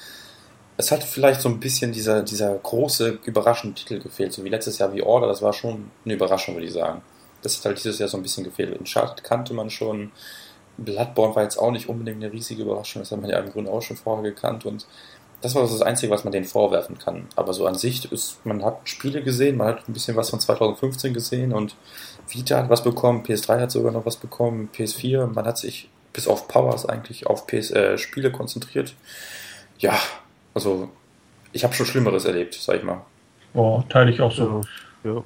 es 0.80 0.90
hat 0.90 1.04
vielleicht 1.04 1.42
so 1.42 1.48
ein 1.48 1.60
bisschen 1.60 1.92
dieser, 1.92 2.22
dieser 2.22 2.54
große, 2.54 3.18
überraschende 3.24 3.74
Titel 3.74 4.00
gefehlt, 4.00 4.32
so 4.32 4.44
wie 4.44 4.48
letztes 4.48 4.78
Jahr 4.78 4.92
wie 4.94 5.02
Order, 5.02 5.26
das 5.26 5.42
war 5.42 5.52
schon 5.52 5.90
eine 6.04 6.14
Überraschung, 6.14 6.54
würde 6.54 6.66
ich 6.66 6.72
sagen. 6.72 7.02
Das 7.42 7.58
hat 7.58 7.66
halt 7.66 7.78
dieses 7.78 7.98
Jahr 7.98 8.08
so 8.08 8.16
ein 8.16 8.22
bisschen 8.22 8.44
gefehlt. 8.44 8.78
Uncharted 8.78 9.22
kannte 9.22 9.54
man 9.54 9.70
schon, 9.70 10.10
Bloodborne 10.84 11.34
war 11.34 11.42
jetzt 11.42 11.58
auch 11.58 11.70
nicht 11.70 11.88
unbedingt 11.88 12.22
eine 12.22 12.32
riesige 12.32 12.62
Überraschung, 12.62 13.02
das 13.02 13.12
hat 13.12 13.20
man 13.20 13.30
ja 13.30 13.38
im 13.38 13.50
Grunde 13.50 13.70
auch 13.70 13.82
schon 13.82 13.96
vorher 13.96 14.22
gekannt 14.22 14.66
und 14.66 14.86
das 15.42 15.54
war 15.54 15.62
das 15.62 15.80
Einzige, 15.80 16.12
was 16.12 16.24
man 16.24 16.32
denen 16.32 16.44
vorwerfen 16.44 16.98
kann. 16.98 17.26
Aber 17.34 17.54
so 17.54 17.66
an 17.66 17.74
sich 17.74 18.10
ist, 18.12 18.44
man 18.44 18.62
hat 18.62 18.80
Spiele 18.84 19.22
gesehen, 19.22 19.56
man 19.56 19.68
hat 19.68 19.88
ein 19.88 19.92
bisschen 19.92 20.16
was 20.16 20.30
von 20.30 20.40
2015 20.40 21.14
gesehen 21.14 21.52
und 21.52 21.76
Vita 22.28 22.58
hat 22.58 22.68
was 22.68 22.84
bekommen, 22.84 23.22
PS3 23.22 23.60
hat 23.60 23.70
sogar 23.70 23.92
noch 23.92 24.04
was 24.04 24.16
bekommen, 24.16 24.68
PS4, 24.74 25.26
man 25.28 25.46
hat 25.46 25.56
sich 25.56 25.88
bis 26.12 26.28
auf 26.28 26.48
Powers 26.48 26.86
eigentlich 26.86 27.26
auf 27.26 27.46
PS, 27.46 27.70
äh, 27.70 27.96
Spiele 27.96 28.30
konzentriert. 28.30 28.94
Ja, 29.78 29.98
also 30.52 30.90
ich 31.52 31.64
habe 31.64 31.74
schon 31.74 31.86
Schlimmeres 31.86 32.24
erlebt, 32.24 32.54
sag 32.54 32.76
ich 32.76 32.82
mal. 32.82 33.02
Oh, 33.54 33.82
teile 33.88 34.10
ich 34.10 34.20
auch 34.20 34.32
so. 34.32 34.60
Ja. 35.04 35.12
ja. 35.12 35.24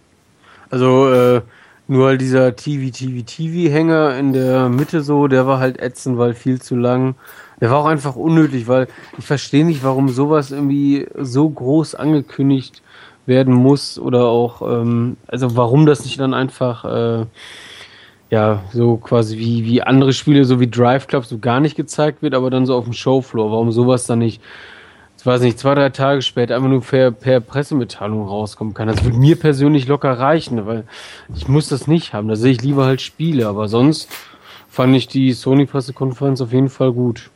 Also 0.71 1.13
äh, 1.13 1.43
nur 1.87 2.17
dieser 2.17 2.57
TV, 2.57 2.91
TV, 2.91 3.25
TV-Hänger 3.25 4.17
in 4.19 4.33
der 4.33 4.69
Mitte 4.69 5.03
so, 5.03 5.29
der 5.29 5.47
war 5.47 5.59
halt 5.59 5.81
ätzend, 5.81 6.19
weil 6.19 6.35
viel 6.35 6.61
zu 6.61 6.77
lang. 6.77 7.15
Der 7.61 7.71
war 7.71 7.79
auch 7.79 7.87
einfach 7.87 8.17
unnötig, 8.17 8.69
weil 8.69 8.89
ich 9.19 9.25
verstehe 9.25 9.65
nicht, 9.65 9.85
warum 9.85 10.09
sowas 10.09 10.51
irgendwie 10.51 11.07
so 11.19 11.49
groß 11.49 11.95
angekündigt 11.95 12.83
werden 13.27 13.55
muss 13.55 13.99
oder 13.99 14.27
auch, 14.27 14.63
ähm, 14.63 15.17
also 15.27 15.57
warum 15.57 15.87
das 15.87 16.05
nicht 16.05 16.21
dann 16.21 16.35
einfach, 16.35 16.85
äh, 16.85 17.27
ja, 18.31 18.63
so 18.73 18.97
quasi 18.97 19.39
wie, 19.39 19.65
wie 19.65 19.83
andere 19.83 20.13
Spiele, 20.13 20.45
so 20.45 20.61
wie 20.61 20.69
Drive 20.69 21.07
Club, 21.07 21.25
so 21.25 21.39
gar 21.39 21.61
nicht 21.61 21.77
gezeigt 21.77 22.23
wird, 22.23 22.35
aber 22.35 22.51
dann 22.51 22.67
so 22.67 22.75
auf 22.75 22.85
dem 22.85 22.93
Showfloor. 22.93 23.51
Warum 23.51 23.71
sowas 23.71 24.07
dann 24.07 24.19
nicht, 24.19 24.43
ich 25.25 25.27
weiß 25.27 25.41
nicht, 25.41 25.59
zwei, 25.59 25.75
drei 25.75 25.89
Tage 25.89 26.21
später 26.21 26.55
einfach 26.55 26.69
nur 26.69 26.83
per, 26.83 27.11
per 27.11 27.41
Pressemitteilung 27.41 28.29
rauskommen 28.29 28.75
kann. 28.75 28.89
Das 28.89 29.05
würde 29.05 29.17
mir 29.17 29.37
persönlich 29.37 29.87
locker 29.89 30.19
reichen, 30.19 30.67
weil 30.67 30.85
ich 31.35 31.49
muss 31.49 31.71
das 31.71 31.87
nicht 31.87 32.13
haben. 32.13 32.29
Da 32.29 32.37
sehe 32.37 32.53
ich 32.53 32.61
lieber 32.61 32.85
halt 32.85 33.01
Spiele, 33.01 33.49
aber 33.49 33.67
sonst 33.69 34.11
fand 34.69 34.95
ich 34.95 35.09
die 35.09 35.33
Sony-Pressekonferenz 35.33 36.43
auf 36.43 36.53
jeden 36.53 36.69
Fall 36.69 36.93
gut. 36.93 37.31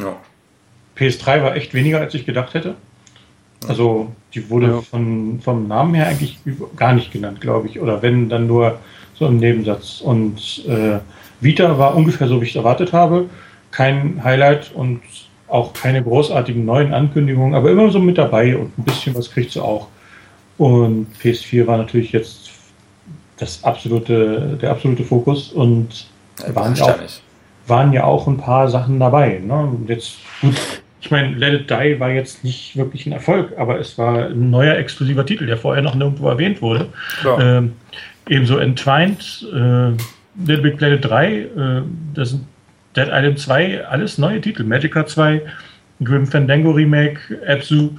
Ja. 0.00 0.16
PS3 0.98 1.44
war 1.44 1.54
echt 1.54 1.74
weniger, 1.74 2.00
als 2.00 2.12
ich 2.14 2.26
gedacht 2.26 2.54
hätte. 2.54 2.74
Also 3.68 4.10
die 4.34 4.50
wurde 4.50 4.66
ja. 4.66 4.80
von, 4.80 5.38
vom 5.40 5.68
Namen 5.68 5.94
her 5.94 6.08
eigentlich 6.08 6.40
gar 6.74 6.92
nicht 6.92 7.12
genannt, 7.12 7.40
glaube 7.40 7.68
ich. 7.68 7.78
Oder 7.78 8.02
wenn, 8.02 8.28
dann 8.28 8.48
nur 8.48 8.80
so 9.14 9.28
im 9.28 9.36
Nebensatz. 9.36 10.00
Und 10.00 10.66
äh, 10.66 10.98
Vita 11.40 11.78
war 11.78 11.94
ungefähr 11.94 12.26
so, 12.26 12.40
wie 12.40 12.46
ich 12.46 12.50
es 12.50 12.56
erwartet 12.56 12.92
habe. 12.92 13.30
Kein 13.70 14.24
Highlight 14.24 14.72
und 14.74 15.02
auch 15.48 15.72
keine 15.72 16.02
großartigen 16.02 16.64
neuen 16.64 16.92
Ankündigungen, 16.92 17.54
aber 17.54 17.70
immer 17.70 17.90
so 17.90 17.98
mit 17.98 18.18
dabei 18.18 18.56
und 18.56 18.76
ein 18.78 18.84
bisschen 18.84 19.14
was 19.14 19.30
kriegt 19.30 19.52
sie 19.52 19.62
auch. 19.62 19.88
Und 20.58 21.06
PS4 21.22 21.66
war 21.66 21.78
natürlich 21.78 22.12
jetzt 22.12 22.50
das 23.38 23.62
absolute, 23.64 24.58
der 24.60 24.70
absolute 24.70 25.04
Fokus 25.04 25.52
und 25.52 26.06
ja, 26.40 26.54
waren, 26.54 26.74
ja 26.74 26.84
auch, 26.84 26.98
waren 27.66 27.92
ja 27.92 28.04
auch 28.04 28.26
ein 28.26 28.36
paar 28.36 28.68
Sachen 28.68 28.98
dabei. 28.98 29.40
Ne? 29.44 29.76
Jetzt 29.86 30.16
gut, 30.40 30.56
ich 31.00 31.10
meine, 31.10 31.34
Let 31.36 31.62
It 31.62 31.70
Die 31.70 32.00
war 32.00 32.10
jetzt 32.10 32.42
nicht 32.42 32.76
wirklich 32.76 33.06
ein 33.06 33.12
Erfolg, 33.12 33.56
aber 33.56 33.78
es 33.78 33.96
war 33.98 34.26
ein 34.26 34.50
neuer 34.50 34.76
exklusiver 34.76 35.24
Titel, 35.24 35.46
der 35.46 35.56
vorher 35.56 35.82
noch 35.82 35.94
nirgendwo 35.94 36.28
erwähnt 36.28 36.60
wurde. 36.60 36.88
Ähm, 37.40 37.72
ebenso 38.28 38.58
Entwined, 38.58 39.46
äh, 39.52 39.92
Little 40.44 40.62
Big 40.62 40.76
Planet 40.76 41.04
3, 41.04 41.32
äh, 41.32 41.46
das 42.14 42.30
sind 42.30 42.46
Dead 42.96 43.08
Island 43.10 43.38
2, 43.38 43.86
alles 43.86 44.18
neue 44.18 44.40
Titel. 44.40 44.64
Magica 44.64 45.06
2, 45.06 45.42
Grim 46.02 46.26
Fandango 46.26 46.70
Remake, 46.70 47.20
Absu. 47.46 47.90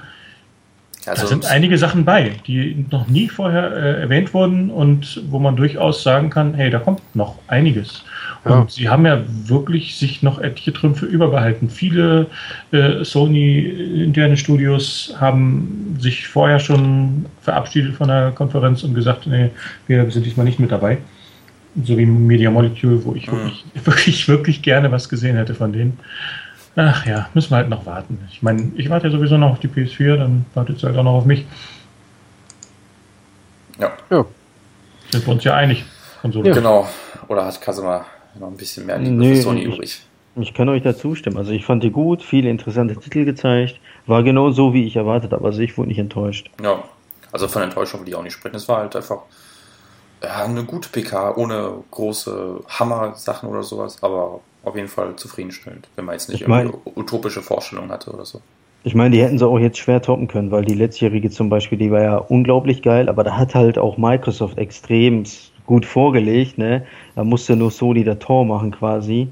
Also 1.06 1.24
da 1.24 1.28
sind 1.28 1.46
einige 1.46 1.78
Sachen 1.78 2.04
bei, 2.04 2.34
die 2.46 2.86
noch 2.92 3.08
nie 3.08 3.30
vorher 3.30 3.72
äh, 3.72 4.02
erwähnt 4.02 4.34
wurden 4.34 4.70
und 4.70 5.24
wo 5.30 5.40
man 5.40 5.56
durchaus 5.56 6.04
sagen 6.04 6.30
kann, 6.30 6.54
hey, 6.54 6.70
da 6.70 6.80
kommt 6.80 7.02
noch 7.16 7.36
einiges. 7.48 8.04
Ja. 8.46 8.60
Und 8.60 8.72
sie 8.72 8.90
haben 8.90 9.06
ja 9.06 9.22
wirklich 9.46 9.96
sich 9.98 10.24
noch 10.24 10.40
etliche 10.40 10.74
Trümpfe 10.74 11.06
überbehalten. 11.06 11.70
Viele 11.70 12.28
äh, 12.72 13.04
Sony-interne 13.04 14.38
Studios 14.38 15.16
haben 15.20 15.98
sich 16.00 16.28
vorher 16.28 16.60
schon 16.60 17.26
verabschiedet 17.42 17.96
von 17.96 18.10
der 18.10 18.32
Konferenz 18.32 18.84
und 18.84 18.94
gesagt, 18.94 19.26
nee, 19.26 19.52
wir 19.88 20.10
sind 20.12 20.26
diesmal 20.26 20.46
nicht 20.46 20.60
mit 20.60 20.72
dabei. 20.72 20.98
So 21.84 21.98
wie 21.98 22.06
Media 22.06 22.50
Molecule, 22.50 23.04
wo 23.06 23.14
ich 23.14 23.28
mhm. 23.28 23.34
wirklich, 23.34 23.86
wirklich, 23.86 24.28
wirklich 24.28 24.62
gerne 24.62 24.92
was 24.92 25.08
gesehen 25.08 25.36
hätte 25.36 25.54
von 25.54 25.72
denen. 25.72 26.00
Ach 26.76 27.06
ja, 27.06 27.30
müssen 27.34 27.52
wir 27.52 27.58
halt 27.58 27.70
noch 27.70 27.86
warten. 27.86 28.20
Ich 28.32 28.42
meine, 28.42 28.72
ich 28.76 28.90
warte 28.90 29.08
ja 29.08 29.12
sowieso 29.12 29.38
noch 29.38 29.52
auf 29.52 29.60
die 29.60 29.68
PS4, 29.68 30.18
dann 30.18 30.46
wartet 30.54 30.78
es 30.78 30.84
halt 30.84 30.98
auch 30.98 31.04
noch 31.04 31.14
auf 31.14 31.26
mich. 31.26 31.46
Ja. 33.80 33.92
ja. 34.10 34.26
Sind 35.12 35.26
wir 35.26 35.34
uns 35.34 35.44
ja 35.44 35.56
einig. 35.56 35.86
Ja. 36.24 36.54
Genau. 36.54 36.88
Oder 37.28 37.46
hat 37.46 37.62
Kasima 37.62 38.06
noch 38.40 38.48
ein 38.48 38.58
bisschen 38.58 38.86
mehr 38.86 38.98
Liebe 38.98 39.16
nee, 39.16 39.36
für 39.36 39.42
Sony 39.42 39.64
übrig? 39.64 40.02
Ich 40.36 40.54
kann 40.54 40.70
euch 40.70 40.84
da 40.84 40.96
zustimmen. 40.96 41.38
Also 41.38 41.52
ich 41.52 41.66
fand 41.66 41.84
die 41.84 41.92
gut, 41.92 42.22
viele 42.24 42.50
interessante 42.50 42.96
Titel 42.96 43.26
gezeigt. 43.26 43.80
War 44.06 44.24
genau 44.24 44.52
so, 44.52 44.74
wie 44.74 44.86
ich 44.86 44.96
erwartet 44.96 45.32
habe. 45.32 45.46
Also 45.46 45.60
ich 45.62 45.78
wurde 45.78 45.90
nicht 45.90 46.00
enttäuscht. 46.00 46.50
Ja, 46.62 46.84
also 47.32 47.48
von 47.48 47.62
Enttäuschung 47.62 48.02
will 48.02 48.10
ich 48.10 48.16
auch 48.16 48.24
nicht 48.24 48.34
sprechen. 48.34 48.56
Es 48.56 48.68
war 48.68 48.78
halt 48.78 48.96
einfach 48.96 49.24
ja, 50.24 50.44
eine 50.44 50.64
gute 50.64 50.90
PK, 50.90 51.36
ohne 51.38 51.74
große 51.92 52.62
Hammer-Sachen 52.68 53.50
oder 53.50 53.64
sowas, 53.64 53.98
aber 54.02 54.42
auf 54.64 54.76
jeden 54.76 54.88
Fall 54.88 55.16
zufriedenstellend, 55.16 55.88
wenn 55.96 56.06
man 56.06 56.14
jetzt 56.14 56.30
nicht 56.30 56.42
ich 56.42 56.48
mein, 56.48 56.74
utopische 56.96 57.42
Vorstellungen 57.42 57.92
hatte 57.92 58.12
oder 58.12 58.26
so. 58.26 58.42
Ich 58.84 58.96
meine, 58.96 59.16
die 59.16 59.22
hätten 59.22 59.38
sie 59.38 59.46
auch 59.46 59.60
jetzt 59.60 59.78
schwer 59.78 60.02
toppen 60.02 60.28
können, 60.28 60.52
weil 60.52 60.64
die 60.64 60.74
letztjährige 60.74 61.30
zum 61.30 61.50
Beispiel, 61.50 61.78
die 61.78 61.92
war 61.92 62.02
ja 62.02 62.18
unglaublich 62.18 62.82
geil, 62.82 63.10
aber 63.10 63.24
da 63.24 63.38
hat 63.38 63.56
halt 63.56 63.78
auch 63.78 63.98
Microsoft 63.98 64.58
extrem 64.58 65.24
gut 65.66 65.86
vorgelegt, 65.86 66.58
ne? 66.58 66.86
Da 67.16 67.24
musste 67.24 67.56
nur 67.56 67.72
Sony 67.72 68.04
der 68.04 68.20
Tor 68.20 68.46
machen 68.46 68.72
quasi. 68.72 69.28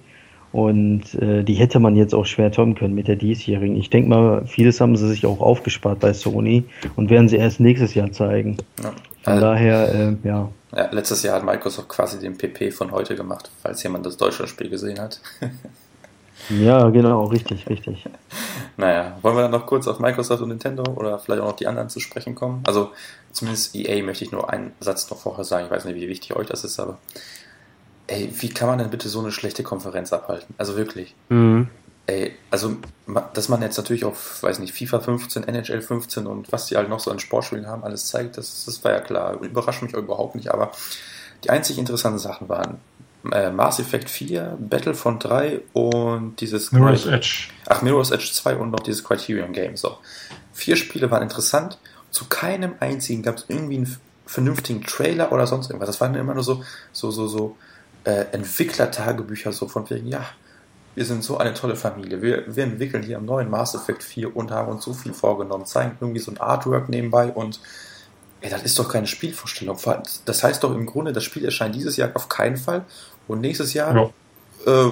Und 0.51 1.14
äh, 1.15 1.43
die 1.43 1.55
hätte 1.55 1.80
man 1.80 1.95
jetzt 1.95 2.15
auch 2.15 2.26
schwer 2.26 2.51
toppen 2.51 2.76
können 2.76 2.95
mit 2.95 3.07
der 3.07 3.15
diesjährigen. 3.15 3.76
Ich 3.76 3.89
denke 3.89 4.09
mal, 4.09 4.45
vieles 4.45 4.80
haben 4.80 4.95
sie 4.95 5.07
sich 5.07 5.26
auch 5.26 5.39
aufgespart 5.39 5.99
bei 5.99 6.14
Sony 6.14 6.64
und 6.95 7.09
werden 7.09 7.27
sie 7.27 7.38
erst 7.38 7.59
nächstes 7.59 7.93
Jahr 7.93 8.11
zeigen. 8.11 8.57
Ja. 8.81 8.91
Von 9.23 9.34
also, 9.34 9.45
daher, 9.45 9.93
äh, 9.93 10.27
ja. 10.27 10.49
Ja. 10.76 10.89
Letztes 10.91 11.23
Jahr 11.23 11.38
hat 11.38 11.45
Microsoft 11.45 11.89
quasi 11.89 12.19
den 12.19 12.38
PP 12.38 12.72
von 12.72 12.91
heute 12.91 13.15
gemacht, 13.15 13.49
falls 13.61 13.81
jemand 13.84 14.06
das 14.06 14.18
Deutschlandspiel 14.18 14.69
gesehen 14.69 14.99
hat. 14.99 15.19
ja, 16.49 16.89
genau, 16.89 17.26
richtig, 17.26 17.68
richtig. 17.69 18.06
Naja, 18.76 19.18
wollen 19.22 19.35
wir 19.35 19.44
dann 19.44 19.52
noch 19.52 19.65
kurz 19.65 19.88
auf 19.88 19.99
Microsoft 19.99 20.41
und 20.41 20.49
Nintendo 20.49 20.84
oder 20.94 21.19
vielleicht 21.19 21.41
auch 21.41 21.48
noch 21.48 21.56
die 21.56 21.68
anderen 21.68 21.89
zu 21.89 21.99
sprechen 21.99 22.35
kommen? 22.35 22.64
Also 22.65 22.91
zumindest 23.31 23.76
EA 23.76 24.03
möchte 24.03 24.26
ich 24.26 24.31
nur 24.31 24.49
einen 24.49 24.73
Satz 24.80 25.10
noch 25.10 25.18
vorher 25.18 25.45
sagen. 25.45 25.65
Ich 25.65 25.72
weiß 25.72 25.85
nicht, 25.85 25.95
wie 25.95 26.10
wichtig 26.10 26.35
euch 26.35 26.48
das 26.48 26.64
ist, 26.64 26.80
aber 26.80 26.98
ey, 28.07 28.30
wie 28.39 28.49
kann 28.49 28.68
man 28.68 28.80
denn 28.80 28.89
bitte 28.89 29.10
so 29.10 29.19
eine 29.19 29.31
schlechte 29.31 29.64
Konferenz 29.64 30.14
abhalten? 30.14 30.53
Also 30.57 30.76
wirklich. 30.76 31.15
Mhm. 31.30 31.69
Ey, 32.07 32.34
also, 32.49 32.77
dass 33.34 33.49
man 33.49 33.61
jetzt 33.61 33.77
natürlich 33.77 34.05
auf, 34.05 34.41
weiß 34.41 34.59
nicht, 34.59 34.73
FIFA 34.73 35.01
15, 35.01 35.43
NHL 35.43 35.81
15 35.81 36.25
und 36.25 36.51
was 36.53 36.67
die 36.67 36.77
halt 36.77 36.88
noch 36.88 37.01
so 37.01 37.11
an 37.11 37.19
Sportspielen 37.19 37.67
haben, 37.67 37.84
alles 37.84 38.07
zeigt, 38.07 38.38
das, 38.38 38.63
das 38.65 38.84
war 38.85 38.93
ja 38.93 39.01
klar. 39.01 39.41
Überrascht 39.41 39.81
mich 39.81 39.93
überhaupt 39.93 40.35
nicht, 40.35 40.49
aber 40.49 40.71
die 41.43 41.49
einzig 41.49 41.77
interessanten 41.77 42.19
Sachen 42.19 42.47
waren 42.47 42.79
äh, 43.31 43.51
Mass 43.51 43.79
Effect 43.79 44.09
4, 44.09 44.57
Battlefront 44.59 45.25
3 45.25 45.61
und 45.73 46.39
dieses. 46.39 46.71
Mirror's 46.71 47.05
Edge. 47.05 47.49
Ach, 47.67 47.81
Mirror's 47.81 48.11
Edge 48.11 48.29
2 48.31 48.55
und 48.55 48.71
noch 48.71 48.79
dieses 48.79 49.03
Criterion 49.03 49.51
Game. 49.51 49.75
So. 49.75 49.97
Vier 50.53 50.75
Spiele 50.75 51.11
waren 51.11 51.23
interessant. 51.23 51.77
Zu 52.11 52.25
keinem 52.25 52.75
einzigen 52.79 53.21
gab 53.21 53.38
es 53.38 53.45
irgendwie 53.47 53.77
einen 53.77 53.97
vernünftigen 54.25 54.84
Trailer 54.84 55.31
oder 55.31 55.45
sonst 55.45 55.69
irgendwas. 55.69 55.88
Das 55.88 56.01
waren 56.01 56.15
immer 56.15 56.34
nur 56.34 56.43
so, 56.43 56.63
so, 56.91 57.11
so, 57.11 57.27
so 57.27 57.57
äh, 58.05 58.25
Entwicklertagebücher, 58.31 59.51
so 59.51 59.67
von 59.67 59.89
wegen, 59.89 60.07
ja, 60.07 60.25
wir 60.98 61.06
sind 61.06 61.24
so 61.24 61.38
eine 61.38 61.53
tolle 61.53 61.76
Familie. 61.76 62.24
Wir, 62.24 62.44
wir 62.48 62.64
entwickeln 62.64 63.03
hier 63.03 63.18
am 63.18 63.26
neuen 63.26 63.52
Mass 63.52 63.76
Effect 63.76 64.02
4 64.02 64.36
und 64.36 64.49
haben 64.49 64.72
uns 64.72 64.84
so 64.84 64.94
viel 64.94 65.14
vorgenommen, 65.14 65.68
zeigen 65.68 65.95
irgendwie 66.02 66.19
so 66.19 66.32
ein 66.32 66.40
Artwork 66.40 66.90
nebenbei 66.90 67.28
und 67.28 67.60
ey, 68.41 68.49
das 68.49 68.64
ist 68.64 68.80
doch 68.80 68.90
keine 68.90 69.06
Spielvorstellung. 69.06 69.78
Das 70.26 70.44
heißt 70.44 70.64
doch 70.64 70.74
im 70.74 70.88
Grunde, 70.88 71.14
das 71.14 71.24
Spiel 71.24 71.45
erscheint 71.45 71.76
dieses 71.76 71.98
Jahr 71.98 72.10
auf 72.15 72.30
keinen 72.30 72.57
Fall 72.57 72.84
und 73.28 73.41
nächstes 73.41 73.76
Jahr 73.76 73.95
ja. 74.65 74.88
äh, 74.88 74.91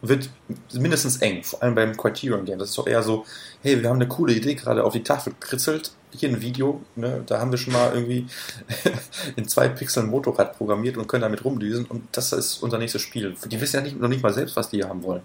wird 0.00 0.30
mindestens 0.72 1.18
eng, 1.18 1.42
vor 1.42 1.62
allem 1.62 1.74
beim 1.74 1.94
Criterion 1.98 2.46
Game. 2.46 2.58
Das 2.58 2.70
ist 2.70 2.78
doch 2.78 2.86
eher 2.86 3.02
so, 3.02 3.26
hey, 3.60 3.82
wir 3.82 3.90
haben 3.90 3.96
eine 3.96 4.08
coole 4.08 4.32
Idee 4.32 4.54
gerade 4.54 4.84
auf 4.84 4.94
die 4.94 5.02
Tafel 5.02 5.34
gekritzelt, 5.38 5.92
hier 6.12 6.28
ein 6.28 6.40
Video, 6.40 6.82
ne, 6.94 7.22
da 7.26 7.40
haben 7.40 7.50
wir 7.50 7.58
schon 7.58 7.72
mal 7.72 7.92
irgendwie 7.92 8.26
in 9.36 9.48
zwei 9.48 9.68
Pixeln 9.68 10.06
Motorrad 10.06 10.56
programmiert 10.56 10.96
und 10.96 11.06
können 11.08 11.22
damit 11.22 11.44
rumdüsen 11.44 11.84
und 11.86 12.04
das 12.12 12.32
ist 12.32 12.62
unser 12.62 12.78
nächstes 12.78 13.02
Spiel. 13.02 13.34
Die 13.46 13.60
wissen 13.60 13.76
ja 13.76 13.82
nicht, 13.82 14.00
noch 14.00 14.08
nicht 14.08 14.22
mal 14.22 14.32
selbst, 14.32 14.56
was 14.56 14.70
die 14.70 14.82
haben 14.84 15.02
wollen. 15.02 15.22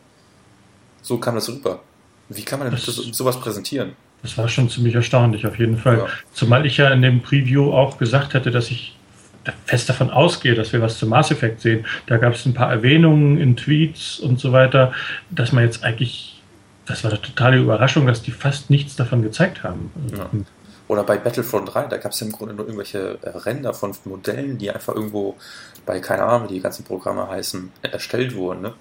So 1.01 1.17
kam 1.17 1.35
das 1.35 1.49
rüber. 1.49 1.81
Wie 2.29 2.43
kann 2.43 2.59
man 2.59 2.69
denn 2.69 2.79
das, 2.83 2.95
sowas 2.95 3.39
präsentieren? 3.39 3.93
Das 4.21 4.37
war 4.37 4.47
schon 4.47 4.69
ziemlich 4.69 4.95
erstaunlich, 4.95 5.45
auf 5.47 5.57
jeden 5.57 5.77
Fall. 5.77 5.97
Ja. 5.97 6.07
Zumal 6.33 6.65
ich 6.65 6.77
ja 6.77 6.89
in 6.89 7.01
dem 7.01 7.21
Preview 7.21 7.73
auch 7.73 7.97
gesagt 7.97 8.33
hatte, 8.33 8.51
dass 8.51 8.69
ich 8.69 8.95
fest 9.65 9.89
davon 9.89 10.11
ausgehe, 10.11 10.53
dass 10.53 10.71
wir 10.71 10.81
was 10.81 10.99
zu 10.99 11.07
Mass 11.07 11.31
Effect 11.31 11.61
sehen. 11.61 11.85
Da 12.05 12.17
gab 12.17 12.35
es 12.35 12.45
ein 12.45 12.53
paar 12.53 12.71
Erwähnungen 12.71 13.39
in 13.39 13.57
Tweets 13.57 14.19
und 14.19 14.39
so 14.39 14.51
weiter, 14.51 14.93
dass 15.31 15.51
man 15.51 15.63
jetzt 15.63 15.83
eigentlich 15.83 16.31
das 16.85 17.03
war 17.03 17.11
eine 17.11 17.21
totale 17.21 17.57
Überraschung, 17.57 18.07
dass 18.07 18.21
die 18.21 18.31
fast 18.31 18.69
nichts 18.69 18.95
davon 18.95 19.21
gezeigt 19.21 19.63
haben. 19.63 19.91
Ja. 20.15 20.29
Oder 20.91 21.05
bei 21.05 21.15
Battlefront 21.15 21.73
3, 21.73 21.83
da 21.83 21.95
gab 21.95 22.11
es 22.11 22.19
ja 22.19 22.27
im 22.27 22.33
Grunde 22.33 22.53
nur 22.53 22.65
irgendwelche 22.65 23.17
äh, 23.21 23.29
Ränder 23.29 23.73
von 23.73 23.93
Modellen, 24.03 24.57
die 24.57 24.69
einfach 24.71 24.93
irgendwo 24.93 25.35
bei, 25.85 26.01
keine 26.01 26.23
Ahnung, 26.23 26.49
wie 26.49 26.55
die 26.55 26.59
ganzen 26.59 26.83
Programme 26.83 27.29
heißen, 27.29 27.71
erstellt 27.81 28.35
wurden. 28.35 28.61
Ne? 28.63 28.73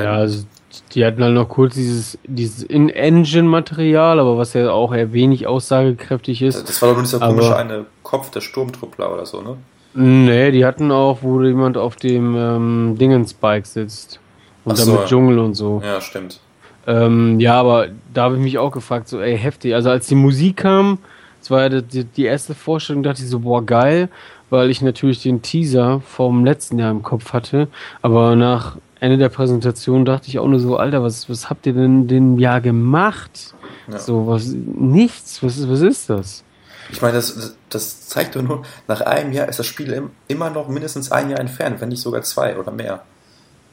ja, 0.00 0.12
also 0.12 0.44
die 0.92 1.04
hatten 1.04 1.24
halt 1.24 1.34
noch 1.34 1.48
kurz 1.48 1.74
dieses, 1.74 2.18
dieses 2.22 2.62
In-Engine-Material, 2.62 4.20
aber 4.20 4.38
was 4.38 4.54
ja 4.54 4.70
auch 4.70 4.94
eher 4.94 5.12
wenig 5.12 5.48
aussagekräftig 5.48 6.40
ist. 6.40 6.68
Das 6.68 6.80
war 6.82 6.90
doch 6.90 6.96
nur 6.98 7.02
dieser 7.02 7.18
komische 7.18 7.56
eine 7.56 7.86
Kopf 8.04 8.30
der 8.30 8.42
Sturmtruppler 8.42 9.12
oder 9.12 9.26
so, 9.26 9.42
ne? 9.42 9.56
Nee, 9.94 10.52
die 10.52 10.64
hatten 10.64 10.92
auch, 10.92 11.18
wo 11.22 11.42
jemand 11.42 11.76
auf 11.78 11.96
dem 11.96 12.36
ähm, 12.36 12.96
Dingenspike 12.96 13.66
sitzt. 13.66 14.20
Und 14.64 14.78
dann 14.78 14.86
so, 14.86 14.92
mit 14.92 15.06
Dschungel 15.06 15.40
und 15.40 15.54
so. 15.54 15.82
Ja, 15.84 16.00
stimmt. 16.00 16.38
Ähm, 16.86 17.40
ja, 17.40 17.54
aber 17.54 17.88
da 18.14 18.22
habe 18.22 18.36
ich 18.36 18.40
mich 18.40 18.56
auch 18.58 18.70
gefragt, 18.70 19.08
so, 19.08 19.20
ey, 19.20 19.36
heftig. 19.36 19.74
Also 19.74 19.90
als 19.90 20.06
die 20.06 20.14
Musik 20.14 20.58
kam, 20.58 20.98
das 21.46 21.50
war 21.52 21.62
ja 21.62 21.80
die, 21.80 22.02
die 22.02 22.24
erste 22.24 22.56
Vorstellung, 22.56 23.04
dachte 23.04 23.22
ich 23.22 23.28
so, 23.28 23.38
boah, 23.38 23.64
geil, 23.64 24.08
weil 24.50 24.68
ich 24.68 24.82
natürlich 24.82 25.22
den 25.22 25.42
Teaser 25.42 26.00
vom 26.00 26.44
letzten 26.44 26.76
Jahr 26.76 26.90
im 26.90 27.04
Kopf 27.04 27.32
hatte. 27.32 27.68
Aber 28.02 28.34
nach 28.34 28.78
Ende 28.98 29.16
der 29.16 29.28
Präsentation 29.28 30.04
dachte 30.04 30.26
ich 30.26 30.40
auch 30.40 30.48
nur 30.48 30.58
so, 30.58 30.76
Alter, 30.76 31.04
was, 31.04 31.30
was 31.30 31.48
habt 31.48 31.64
ihr 31.66 31.72
denn 31.72 32.08
dem 32.08 32.40
Jahr 32.40 32.60
gemacht? 32.60 33.54
Ja. 33.86 34.00
So, 34.00 34.26
was, 34.26 34.46
nichts, 34.46 35.40
was, 35.44 35.68
was 35.68 35.82
ist 35.82 36.10
das? 36.10 36.42
Ich 36.90 37.00
meine, 37.00 37.14
das, 37.14 37.54
das 37.68 38.08
zeigt 38.08 38.34
doch 38.34 38.42
nur, 38.42 38.62
nach 38.88 39.02
einem 39.02 39.32
Jahr 39.32 39.48
ist 39.48 39.60
das 39.60 39.66
Spiel 39.66 40.10
immer 40.26 40.50
noch 40.50 40.66
mindestens 40.66 41.12
ein 41.12 41.30
Jahr 41.30 41.38
entfernt, 41.38 41.80
wenn 41.80 41.90
nicht 41.90 42.02
sogar 42.02 42.22
zwei 42.22 42.58
oder 42.58 42.72
mehr. 42.72 43.04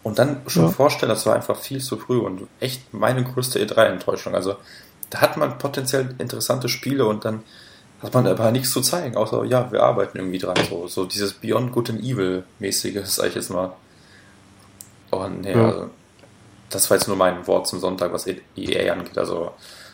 Und 0.04 0.20
dann 0.20 0.42
schon 0.46 0.66
ja. 0.66 0.70
vorstellen, 0.70 1.10
das 1.10 1.26
war 1.26 1.34
einfach 1.34 1.58
viel 1.58 1.82
zu 1.82 1.98
früh 1.98 2.20
und 2.20 2.44
echt 2.60 2.94
meine 2.94 3.24
größte 3.24 3.66
E3-Enttäuschung. 3.66 4.36
Also 4.36 4.58
da 5.14 5.22
hat 5.22 5.38
man 5.38 5.60
potenziell 5.60 6.16
interessante 6.18 6.68
Spiele 6.68 7.06
und 7.06 7.24
dann 7.24 7.44
hat 8.02 8.16
man 8.16 8.26
aber 8.26 8.52
nichts 8.52 8.72
zu 8.72 8.82
zeigen, 8.82 9.16
außer 9.16 9.46
ja, 9.46 9.72
wir 9.72 9.84
arbeiten 9.84 10.18
irgendwie 10.18 10.40
dran. 10.40 10.58
So, 10.68 10.88
so 10.88 11.06
dieses 11.06 11.34
Beyond 11.34 11.72
Good 11.72 11.92
and 11.92 12.02
Evil-mäßige, 12.02 13.02
sag 13.06 13.28
ich 13.28 13.36
jetzt 13.36 13.52
mal. 13.52 13.74
Oh 15.12 15.28
nee, 15.28 15.52
ja. 15.52 15.66
also, 15.68 15.90
das 16.72 16.90
war 16.90 16.98
jetzt 16.98 17.08
nur 17.08 17.16
mein 17.16 17.46
Wort 17.46 17.68
zum 17.68 17.80
Sonntag, 17.80 18.12
was 18.12 18.26
EA 18.26 18.92
angeht. 18.92 19.18
Also, 19.20 19.52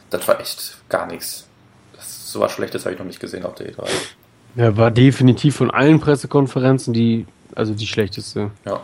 das 0.09 0.25
war 0.25 0.39
echt 0.39 0.77
gar 0.87 1.05
nichts. 1.05 1.45
Das, 1.97 2.31
so 2.31 2.39
was 2.39 2.53
Schlechtes 2.53 2.85
habe 2.85 2.93
ich 2.93 2.99
noch 2.99 3.05
nicht 3.05 3.19
gesehen 3.19 3.43
auf 3.43 3.55
der 3.55 3.73
E3. 3.73 3.85
Ja, 4.55 4.77
war 4.77 4.89
definitiv 4.89 5.57
von 5.57 5.69
allen 5.69 5.99
Pressekonferenzen 5.99 6.93
die, 6.93 7.27
also 7.55 7.73
die 7.73 7.87
schlechteste. 7.87 8.51
Ja. 8.65 8.81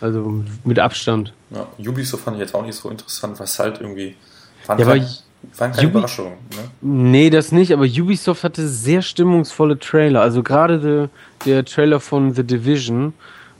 Also 0.00 0.44
mit 0.64 0.80
Abstand. 0.80 1.32
Ja, 1.50 1.68
Ubisoft 1.78 2.24
fand 2.24 2.36
ich 2.36 2.40
jetzt 2.40 2.54
auch 2.54 2.64
nicht 2.64 2.76
so 2.76 2.90
interessant, 2.90 3.38
was 3.38 3.58
halt 3.60 3.80
irgendwie. 3.80 4.16
Fand 4.64 4.80
ja, 4.80 4.86
aber 4.86 4.96
waren 5.56 5.72
keine 5.72 5.88
Ubi 5.88 5.98
Überraschungen, 5.98 6.32
ne? 6.50 6.70
Nee, 6.80 7.30
das 7.30 7.52
nicht, 7.52 7.72
aber 7.72 7.84
Ubisoft 7.84 8.44
hatte 8.44 8.68
sehr 8.68 9.02
stimmungsvolle 9.02 9.78
Trailer. 9.78 10.20
Also 10.20 10.42
gerade 10.42 10.78
der, 10.78 11.10
der 11.44 11.64
Trailer 11.64 12.00
von 12.00 12.34
The 12.34 12.44
Division, 12.44 13.14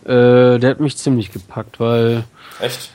äh, 0.04 0.58
der 0.58 0.70
hat 0.70 0.80
mich 0.80 0.96
ziemlich 0.96 1.32
gepackt, 1.32 1.80
weil. 1.80 2.24
Echt? 2.60 2.90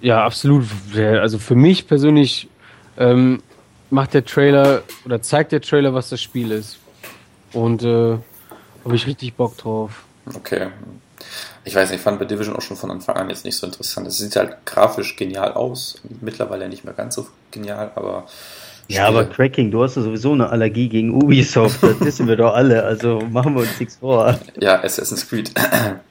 Ja, 0.00 0.24
absolut. 0.24 0.64
Also 0.96 1.38
für 1.38 1.56
mich 1.56 1.88
persönlich 1.88 2.48
ähm, 2.96 3.42
macht 3.90 4.14
der 4.14 4.24
Trailer 4.24 4.82
oder 5.04 5.20
zeigt 5.22 5.52
der 5.52 5.60
Trailer, 5.60 5.94
was 5.94 6.08
das 6.08 6.20
Spiel 6.20 6.52
ist. 6.52 6.78
Und 7.52 7.82
äh, 7.82 8.16
habe 8.84 8.94
ich 8.94 9.06
richtig 9.06 9.34
Bock 9.34 9.56
drauf. 9.56 10.04
Okay. 10.34 10.68
Ich 11.68 11.74
weiß 11.74 11.90
nicht, 11.90 11.98
ich 11.98 12.02
fand 12.02 12.18
bei 12.18 12.24
Division 12.24 12.56
auch 12.56 12.62
schon 12.62 12.78
von 12.78 12.90
Anfang 12.90 13.16
an 13.16 13.28
jetzt 13.28 13.44
nicht 13.44 13.58
so 13.58 13.66
interessant. 13.66 14.06
Es 14.06 14.16
sieht 14.16 14.34
halt 14.36 14.56
grafisch 14.64 15.16
genial 15.16 15.52
aus. 15.52 16.00
Mittlerweile 16.22 16.66
nicht 16.66 16.82
mehr 16.82 16.94
ganz 16.94 17.14
so 17.14 17.26
genial, 17.50 17.92
aber. 17.94 18.24
Ja, 18.88 19.06
aber 19.06 19.26
Cracking, 19.26 19.70
du 19.70 19.82
hast 19.82 19.96
ja 19.96 20.02
sowieso 20.02 20.32
eine 20.32 20.48
Allergie 20.48 20.88
gegen 20.88 21.12
Ubisoft, 21.12 21.82
das 21.82 22.00
wissen 22.00 22.26
wir 22.26 22.36
doch 22.36 22.54
alle, 22.54 22.84
also 22.84 23.20
machen 23.30 23.54
wir 23.54 23.60
uns 23.60 23.78
nichts 23.78 23.96
vor. 23.96 24.38
Ja, 24.58 24.82
Assassin's 24.82 25.28
Creed. 25.28 25.52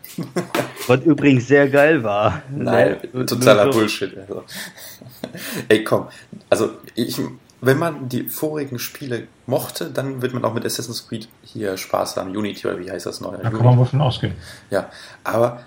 Was 0.87 1.01
übrigens 1.01 1.47
sehr 1.47 1.67
geil 1.69 2.03
war. 2.03 2.43
Nein, 2.55 2.97
ne? 3.11 3.25
totaler 3.25 3.71
Bullshit. 3.71 4.15
Also. 4.15 4.43
Ey, 5.69 5.83
komm, 5.83 6.05
also 6.51 6.69
ich, 6.93 7.19
wenn 7.61 7.79
man 7.79 8.09
die 8.09 8.29
vorigen 8.29 8.79
Spiele 8.79 9.27
mochte, 9.47 9.89
dann 9.89 10.21
wird 10.21 10.33
man 10.33 10.45
auch 10.45 10.53
mit 10.53 10.65
Assassin's 10.65 11.07
Creed 11.07 11.27
hier 11.43 11.75
Spaß 11.77 12.17
haben. 12.17 12.35
Unity 12.35 12.67
oder 12.67 12.79
wie 12.79 12.91
heißt 12.91 13.05
das 13.05 13.21
neue? 13.21 13.37
Da 13.37 13.49
kann 13.49 13.63
man 13.63 13.77
wohl 13.77 13.85
von 13.85 14.01
ausgehen. 14.01 14.35
Ja, 14.69 14.89
aber 15.23 15.61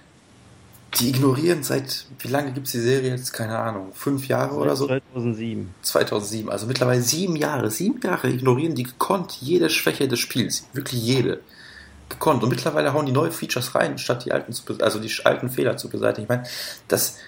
die 0.95 1.09
ignorieren 1.09 1.63
seit, 1.63 2.07
wie 2.19 2.29
lange 2.29 2.53
gibt 2.53 2.67
es 2.67 2.73
die 2.73 2.81
Serie 2.81 3.11
jetzt? 3.11 3.33
Keine 3.33 3.59
Ahnung, 3.59 3.93
fünf 3.93 4.29
Jahre 4.29 4.55
oder 4.55 4.75
so? 4.77 4.87
2007. 4.87 5.75
2007, 5.83 6.51
also 6.51 6.67
mittlerweile 6.67 7.03
sieben 7.03 7.37
Jahre. 7.37 7.71
Sieben 7.71 8.01
Jahre 8.03 8.29
ignorieren 8.29 8.75
die 8.75 8.83
gekonnt 8.85 9.33
jede 9.41 9.71
Schwäche 9.71 10.09
des 10.09 10.19
Spiels. 10.19 10.67
Wirklich 10.73 11.03
jede. 11.03 11.41
Gekonnt. 12.09 12.43
Und 12.43 12.49
mittlerweile 12.49 12.93
hauen 12.93 13.07
die 13.07 13.13
neue 13.13 13.31
Features 13.31 13.75
rein, 13.77 13.99
statt 13.99 14.25
die 14.25 14.33
alten, 14.33 14.53
zu, 14.53 14.65
also 14.81 14.99
die 14.99 15.13
alten 15.25 15.49
Fehler 15.49 15.77
zu 15.77 15.89
beseitigen. 15.89 16.25
Ich 16.25 16.29
meine, 16.29 16.45
das, 16.89 17.19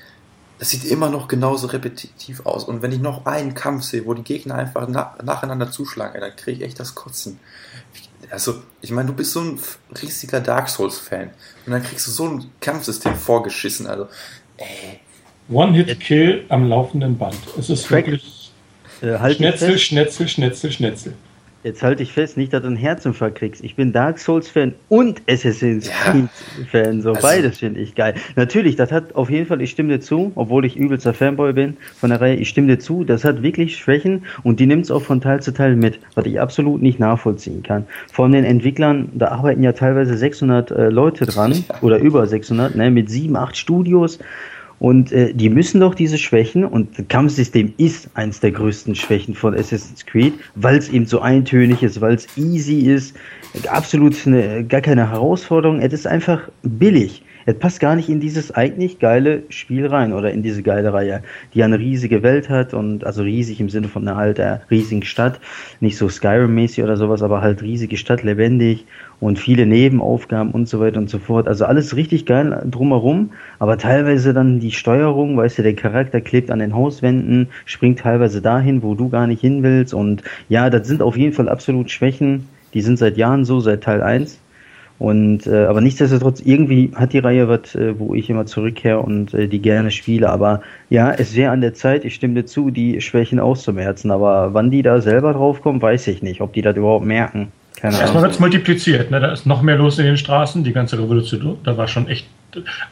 das 0.62 0.70
sieht 0.70 0.84
immer 0.84 1.10
noch 1.10 1.26
genauso 1.26 1.66
repetitiv 1.66 2.46
aus. 2.46 2.62
Und 2.62 2.82
wenn 2.82 2.92
ich 2.92 3.00
noch 3.00 3.26
einen 3.26 3.52
Kampf 3.52 3.82
sehe, 3.82 4.06
wo 4.06 4.14
die 4.14 4.22
Gegner 4.22 4.54
einfach 4.54 4.86
na, 4.88 5.16
nacheinander 5.20 5.72
zuschlagen, 5.72 6.20
dann 6.20 6.36
kriege 6.36 6.58
ich 6.58 6.62
echt 6.62 6.78
das 6.78 6.94
Kotzen. 6.94 7.40
Also, 8.30 8.62
ich 8.80 8.92
meine, 8.92 9.08
du 9.08 9.12
bist 9.12 9.32
so 9.32 9.40
ein 9.40 9.58
riesiger 10.00 10.38
Dark 10.38 10.68
Souls-Fan. 10.68 11.30
Und 11.66 11.72
dann 11.72 11.82
kriegst 11.82 12.06
du 12.06 12.12
so 12.12 12.28
ein 12.28 12.44
Kampfsystem 12.60 13.16
vorgeschissen. 13.16 13.88
Also, 13.88 14.06
ey. 14.56 15.00
One-Hit-Kill 15.48 16.44
am 16.48 16.68
laufenden 16.68 17.18
Band. 17.18 17.38
Es 17.58 17.68
ist 17.68 17.90
wirklich 17.90 18.52
äh, 19.00 19.18
halt 19.18 19.38
Schnetzel, 19.38 19.76
Schnetzel, 19.80 20.28
Schnetzel, 20.28 20.70
Schnetzel. 20.70 21.14
Jetzt 21.64 21.84
halte 21.84 22.02
ich 22.02 22.12
fest, 22.12 22.36
nicht, 22.36 22.52
dass 22.52 22.62
du 22.62 22.66
einen 22.66 22.76
Herzinfarkt 22.76 23.38
kriegst. 23.38 23.62
Ich 23.62 23.76
bin 23.76 23.92
Dark 23.92 24.18
Souls-Fan 24.18 24.74
und 24.88 25.22
Assassin's 25.30 25.88
Creed-Fan. 25.88 27.02
So 27.02 27.10
also, 27.10 27.22
beides 27.22 27.58
finde 27.58 27.78
ich 27.78 27.94
geil. 27.94 28.14
Natürlich, 28.34 28.74
das 28.74 28.90
hat 28.90 29.14
auf 29.14 29.30
jeden 29.30 29.46
Fall, 29.46 29.62
ich 29.62 29.70
stimme 29.70 29.90
dir 29.90 30.00
zu, 30.00 30.32
obwohl 30.34 30.64
ich 30.64 30.76
übelster 30.76 31.14
Fanboy 31.14 31.52
bin 31.52 31.76
von 32.00 32.10
der 32.10 32.20
Reihe, 32.20 32.34
ich 32.34 32.48
stimme 32.48 32.66
dir 32.66 32.78
zu, 32.80 33.04
das 33.04 33.22
hat 33.24 33.42
wirklich 33.42 33.76
Schwächen 33.76 34.24
und 34.42 34.58
die 34.58 34.66
nimmt 34.66 34.86
es 34.86 34.90
auch 34.90 35.02
von 35.02 35.20
Teil 35.20 35.40
zu 35.40 35.52
Teil 35.52 35.76
mit, 35.76 36.00
was 36.16 36.26
ich 36.26 36.40
absolut 36.40 36.82
nicht 36.82 36.98
nachvollziehen 36.98 37.62
kann. 37.62 37.86
Von 38.12 38.32
den 38.32 38.44
Entwicklern, 38.44 39.10
da 39.14 39.28
arbeiten 39.28 39.62
ja 39.62 39.72
teilweise 39.72 40.16
600 40.16 40.70
äh, 40.72 40.88
Leute 40.88 41.26
dran 41.26 41.64
oder 41.80 41.98
über 41.98 42.26
600, 42.26 42.74
ne, 42.74 42.90
mit 42.90 43.08
sieben, 43.08 43.36
acht 43.36 43.56
Studios 43.56 44.18
und 44.82 45.12
äh, 45.12 45.32
die 45.32 45.48
müssen 45.48 45.80
doch 45.80 45.94
diese 45.94 46.18
Schwächen, 46.18 46.64
und 46.64 46.98
das 46.98 47.06
Kampfsystem 47.06 47.72
ist 47.76 48.10
eins 48.14 48.40
der 48.40 48.50
größten 48.50 48.96
Schwächen 48.96 49.36
von 49.36 49.54
Assassin's 49.54 50.04
Creed, 50.04 50.34
weil 50.56 50.76
es 50.76 50.88
eben 50.88 51.06
so 51.06 51.20
eintönig 51.20 51.84
ist, 51.84 52.00
weil 52.00 52.14
es 52.14 52.26
easy 52.36 52.90
ist, 52.90 53.16
absolut 53.68 54.26
eine, 54.26 54.64
gar 54.64 54.80
keine 54.80 55.08
Herausforderung, 55.08 55.78
es 55.78 55.92
ist 55.92 56.08
einfach 56.08 56.48
billig. 56.64 57.22
Es 57.46 57.58
passt 57.58 57.78
gar 57.78 57.94
nicht 57.94 58.08
in 58.08 58.18
dieses 58.18 58.50
eigentlich 58.52 58.98
geile 58.98 59.44
Spiel 59.50 59.86
rein 59.86 60.12
oder 60.12 60.32
in 60.32 60.42
diese 60.42 60.62
geile 60.64 60.92
Reihe, 60.92 61.22
die 61.54 61.62
eine 61.62 61.78
riesige 61.78 62.24
Welt 62.24 62.48
hat 62.48 62.74
und 62.74 63.04
also 63.04 63.22
riesig 63.22 63.60
im 63.60 63.68
Sinne 63.68 63.86
von 63.86 64.06
einer 64.06 64.16
halt 64.16 64.40
riesigen 64.68 65.02
Stadt, 65.04 65.40
nicht 65.78 65.96
so 65.96 66.08
Skyrim-mäßig 66.08 66.82
oder 66.82 66.96
sowas, 66.96 67.22
aber 67.22 67.40
halt 67.40 67.62
riesige 67.62 67.96
Stadt, 67.96 68.24
lebendig 68.24 68.84
und 69.22 69.38
viele 69.38 69.66
Nebenaufgaben 69.66 70.50
und 70.50 70.68
so 70.68 70.80
weiter 70.80 70.98
und 70.98 71.08
so 71.08 71.20
fort. 71.20 71.46
Also 71.46 71.64
alles 71.64 71.94
richtig 71.94 72.26
geil 72.26 72.60
drumherum, 72.68 73.30
aber 73.60 73.78
teilweise 73.78 74.34
dann 74.34 74.58
die 74.58 74.72
Steuerung, 74.72 75.36
weißt 75.36 75.58
du, 75.58 75.62
der 75.62 75.76
Charakter 75.76 76.20
klebt 76.20 76.50
an 76.50 76.58
den 76.58 76.74
Hauswänden, 76.74 77.46
springt 77.64 78.00
teilweise 78.00 78.42
dahin, 78.42 78.82
wo 78.82 78.96
du 78.96 79.08
gar 79.08 79.28
nicht 79.28 79.40
hin 79.40 79.62
willst 79.62 79.94
und 79.94 80.24
ja, 80.48 80.70
das 80.70 80.88
sind 80.88 81.02
auf 81.02 81.16
jeden 81.16 81.32
Fall 81.32 81.48
absolut 81.48 81.88
Schwächen, 81.90 82.48
die 82.74 82.82
sind 82.82 82.98
seit 82.98 83.16
Jahren 83.16 83.44
so, 83.44 83.60
seit 83.60 83.84
Teil 83.84 84.02
1 84.02 84.40
und 84.98 85.46
äh, 85.46 85.66
aber 85.66 85.80
nichtsdestotrotz, 85.80 86.40
irgendwie 86.44 86.90
hat 86.96 87.12
die 87.12 87.20
Reihe 87.20 87.48
was, 87.48 87.76
äh, 87.76 87.98
wo 87.98 88.14
ich 88.14 88.28
immer 88.28 88.46
zurückkehre 88.46 88.98
und 88.98 89.34
äh, 89.34 89.46
die 89.46 89.60
gerne 89.60 89.92
spiele. 89.92 90.30
Aber 90.30 90.62
ja, 90.90 91.12
es 91.12 91.36
wäre 91.36 91.52
an 91.52 91.60
der 91.60 91.74
Zeit, 91.74 92.04
ich 92.04 92.14
stimme 92.14 92.34
dir 92.34 92.46
zu, 92.46 92.70
die 92.70 93.00
Schwächen 93.00 93.40
auszumerzen. 93.40 94.10
Aber 94.10 94.54
wann 94.54 94.70
die 94.70 94.82
da 94.82 95.00
selber 95.00 95.32
draufkommen, 95.32 95.82
weiß 95.82 96.06
ich 96.08 96.22
nicht, 96.22 96.40
ob 96.40 96.52
die 96.52 96.62
das 96.62 96.76
überhaupt 96.76 97.04
merken. 97.04 97.50
Keine 97.82 97.98
Erstmal 97.98 98.22
wird 98.22 98.34
es 98.34 98.38
multipliziert, 98.38 99.10
ne? 99.10 99.18
da 99.18 99.32
ist 99.32 99.44
noch 99.44 99.60
mehr 99.60 99.74
los 99.74 99.98
in 99.98 100.04
den 100.04 100.16
Straßen, 100.16 100.62
die 100.62 100.72
ganze 100.72 101.00
Revolution, 101.00 101.58
da 101.64 101.76
war 101.76 101.88
schon 101.88 102.06
echt 102.06 102.28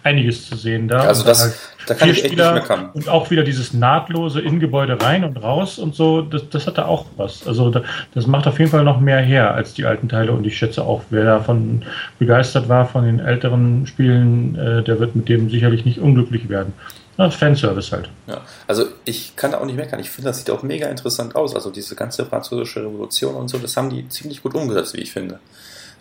einiges 0.03 0.49
zu 0.49 0.57
sehen 0.57 0.89
da. 0.89 1.03
Also 1.03 1.23
das, 1.23 1.43
halt 1.43 1.55
da 1.87 1.95
kann 1.95 2.11
ich 2.11 2.25
echt 2.25 2.37
nicht 2.37 2.55
meckern. 2.55 2.91
Und 2.93 3.09
auch 3.09 3.31
wieder 3.31 3.45
dieses 3.45 3.73
nahtlose 3.73 4.41
in 4.41 4.59
Gebäude 4.59 5.01
rein 5.01 5.23
und 5.23 5.37
raus 5.37 5.79
und 5.79 5.95
so, 5.95 6.23
das, 6.23 6.49
das 6.49 6.67
hat 6.67 6.79
da 6.79 6.87
auch 6.87 7.07
was. 7.17 7.47
Also 7.47 7.71
da, 7.71 7.83
das 8.15 8.27
macht 8.27 8.49
auf 8.49 8.59
jeden 8.59 8.73
Fall 8.73 8.83
noch 8.83 8.99
mehr 8.99 9.21
her 9.21 9.55
als 9.55 9.75
die 9.75 9.85
alten 9.85 10.09
Teile 10.09 10.33
und 10.33 10.45
ich 10.45 10.59
schätze 10.59 10.83
auch, 10.83 11.03
wer 11.11 11.25
davon 11.25 11.85
begeistert 12.19 12.69
war 12.69 12.85
von 12.85 13.05
den 13.05 13.21
älteren 13.21 13.87
Spielen, 13.87 14.57
äh, 14.57 14.83
der 14.83 14.99
wird 14.99 15.15
mit 15.15 15.29
dem 15.29 15.51
sicherlich 15.51 15.85
nicht 15.85 16.01
unglücklich 16.01 16.49
werden. 16.49 16.73
Ja, 17.21 17.31
Fanservice 17.31 17.93
halt. 17.93 18.09
Ja, 18.27 18.41
also 18.67 18.87
ich 19.05 19.37
kann 19.37 19.51
da 19.53 19.59
auch 19.59 19.67
nicht 19.67 19.77
meckern. 19.77 20.01
Ich 20.01 20.09
finde, 20.09 20.31
das 20.31 20.39
sieht 20.39 20.49
auch 20.49 20.63
mega 20.63 20.89
interessant 20.89 21.37
aus. 21.37 21.55
Also 21.55 21.71
diese 21.71 21.95
ganze 21.95 22.25
französische 22.25 22.81
Revolution 22.81 23.35
und 23.35 23.49
so, 23.49 23.59
das 23.59 23.77
haben 23.77 23.91
die 23.91 24.09
ziemlich 24.09 24.43
gut 24.43 24.55
umgesetzt, 24.55 24.95
wie 24.95 25.01
ich 25.01 25.13
finde. 25.13 25.39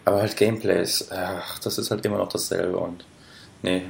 Aber 0.05 0.21
halt 0.21 0.37
Gameplays, 0.37 1.09
ach, 1.11 1.59
das 1.59 1.77
ist 1.77 1.91
halt 1.91 2.05
immer 2.05 2.17
noch 2.17 2.29
dasselbe 2.29 2.77
und 2.77 3.03
nee, 3.63 3.81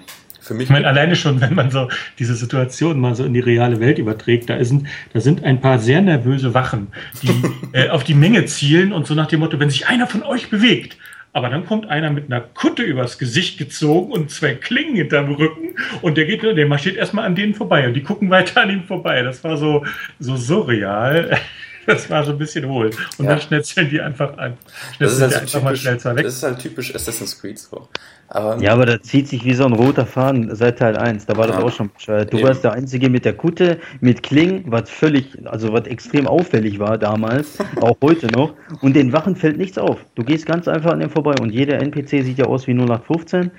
Für 0.41 0.55
mich 0.55 0.63
ich 0.63 0.69
meine, 0.71 0.87
alleine 0.87 1.15
schon, 1.15 1.39
wenn 1.39 1.53
man 1.53 1.69
so 1.69 1.87
diese 2.17 2.33
Situation 2.33 2.99
mal 2.99 3.13
so 3.13 3.23
in 3.23 3.35
die 3.35 3.41
reale 3.41 3.79
Welt 3.79 3.99
überträgt, 3.99 4.49
da 4.49 4.63
sind, 4.63 4.87
da 5.13 5.19
sind 5.19 5.43
ein 5.43 5.61
paar 5.61 5.77
sehr 5.77 6.01
nervöse 6.01 6.55
Wachen, 6.55 6.87
die 7.21 7.29
äh, 7.73 7.89
auf 7.89 8.03
die 8.03 8.15
Menge 8.15 8.47
zielen 8.47 8.91
und 8.91 9.05
so 9.05 9.13
nach 9.13 9.27
dem 9.27 9.41
Motto, 9.41 9.59
wenn 9.59 9.69
sich 9.69 9.85
einer 9.85 10.07
von 10.07 10.23
euch 10.23 10.49
bewegt, 10.49 10.97
aber 11.33 11.49
dann 11.49 11.65
kommt 11.65 11.87
einer 11.87 12.09
mit 12.09 12.25
einer 12.25 12.41
Kutte 12.41 12.83
übers 12.83 13.17
Gesicht 13.17 13.57
gezogen 13.57 14.11
und 14.11 14.31
zwei 14.31 14.55
Klingen 14.55 14.95
hinterm 14.95 15.33
Rücken 15.35 15.75
und 16.01 16.17
der 16.17 16.25
geht, 16.25 16.43
der 16.43 16.65
marschiert 16.67 16.97
erstmal 16.97 17.25
an 17.25 17.35
denen 17.35 17.53
vorbei 17.53 17.87
und 17.87 17.93
die 17.93 18.03
gucken 18.03 18.29
weiter 18.29 18.61
an 18.61 18.69
ihm 18.69 18.83
vorbei. 18.83 19.21
Das 19.21 19.43
war 19.43 19.57
so, 19.57 19.85
so 20.19 20.35
surreal. 20.35 21.37
Das 21.85 22.07
war 22.07 22.23
so 22.23 22.33
ein 22.33 22.37
bisschen 22.37 22.67
hohl. 22.67 22.91
Und 23.17 23.25
ja. 23.25 23.31
dann 23.31 23.41
schnetzeln 23.41 23.89
die 23.89 23.99
einfach 23.99 24.37
an. 24.37 24.57
Das 24.99 25.13
ist, 25.13 25.21
halt 25.21 25.49
so 25.49 25.57
einfach 25.57 25.71
typisch, 25.71 26.03
mal 26.05 26.15
weg. 26.17 26.23
das 26.23 26.35
ist 26.35 26.43
halt 26.43 26.59
typisch 26.59 26.93
Assassin's 26.93 27.41
Creed 27.41 27.57
so. 27.57 27.87
Aber, 28.31 28.61
ja, 28.61 28.73
aber 28.73 28.85
da 28.85 29.01
zieht 29.01 29.27
sich 29.27 29.43
wie 29.43 29.53
so 29.53 29.65
ein 29.65 29.73
roter 29.73 30.05
Faden 30.05 30.53
seit 30.55 30.77
Teil 30.77 30.95
1. 30.95 31.25
Da 31.25 31.35
war 31.35 31.47
das 31.47 31.57
auch 31.57 31.71
schon 31.71 31.89
bescheuert. 31.91 32.31
Du 32.31 32.37
Eben. 32.37 32.47
warst 32.47 32.63
der 32.63 32.73
Einzige 32.73 33.09
mit 33.09 33.25
der 33.25 33.33
Kutte, 33.33 33.79
mit 34.01 34.21
Kling, 34.21 34.65
was 34.67 34.89
völlig, 34.89 35.35
also 35.45 35.73
was 35.73 35.87
extrem 35.87 36.27
auffällig 36.27 36.77
war 36.77 36.97
damals, 36.97 37.57
auch 37.81 37.97
heute 38.03 38.27
noch. 38.27 38.53
Und 38.81 38.95
den 38.95 39.11
Wachen 39.13 39.35
fällt 39.35 39.57
nichts 39.57 39.79
auf. 39.79 40.05
Du 40.13 40.23
gehst 40.23 40.45
ganz 40.45 40.67
einfach 40.67 40.91
an 40.91 40.99
dem 40.99 41.09
vorbei 41.09 41.33
und 41.41 41.51
jeder 41.51 41.79
NPC 41.79 42.23
sieht 42.23 42.37
ja 42.37 42.45
aus 42.45 42.67
wie 42.67 42.73
0815 42.73 43.49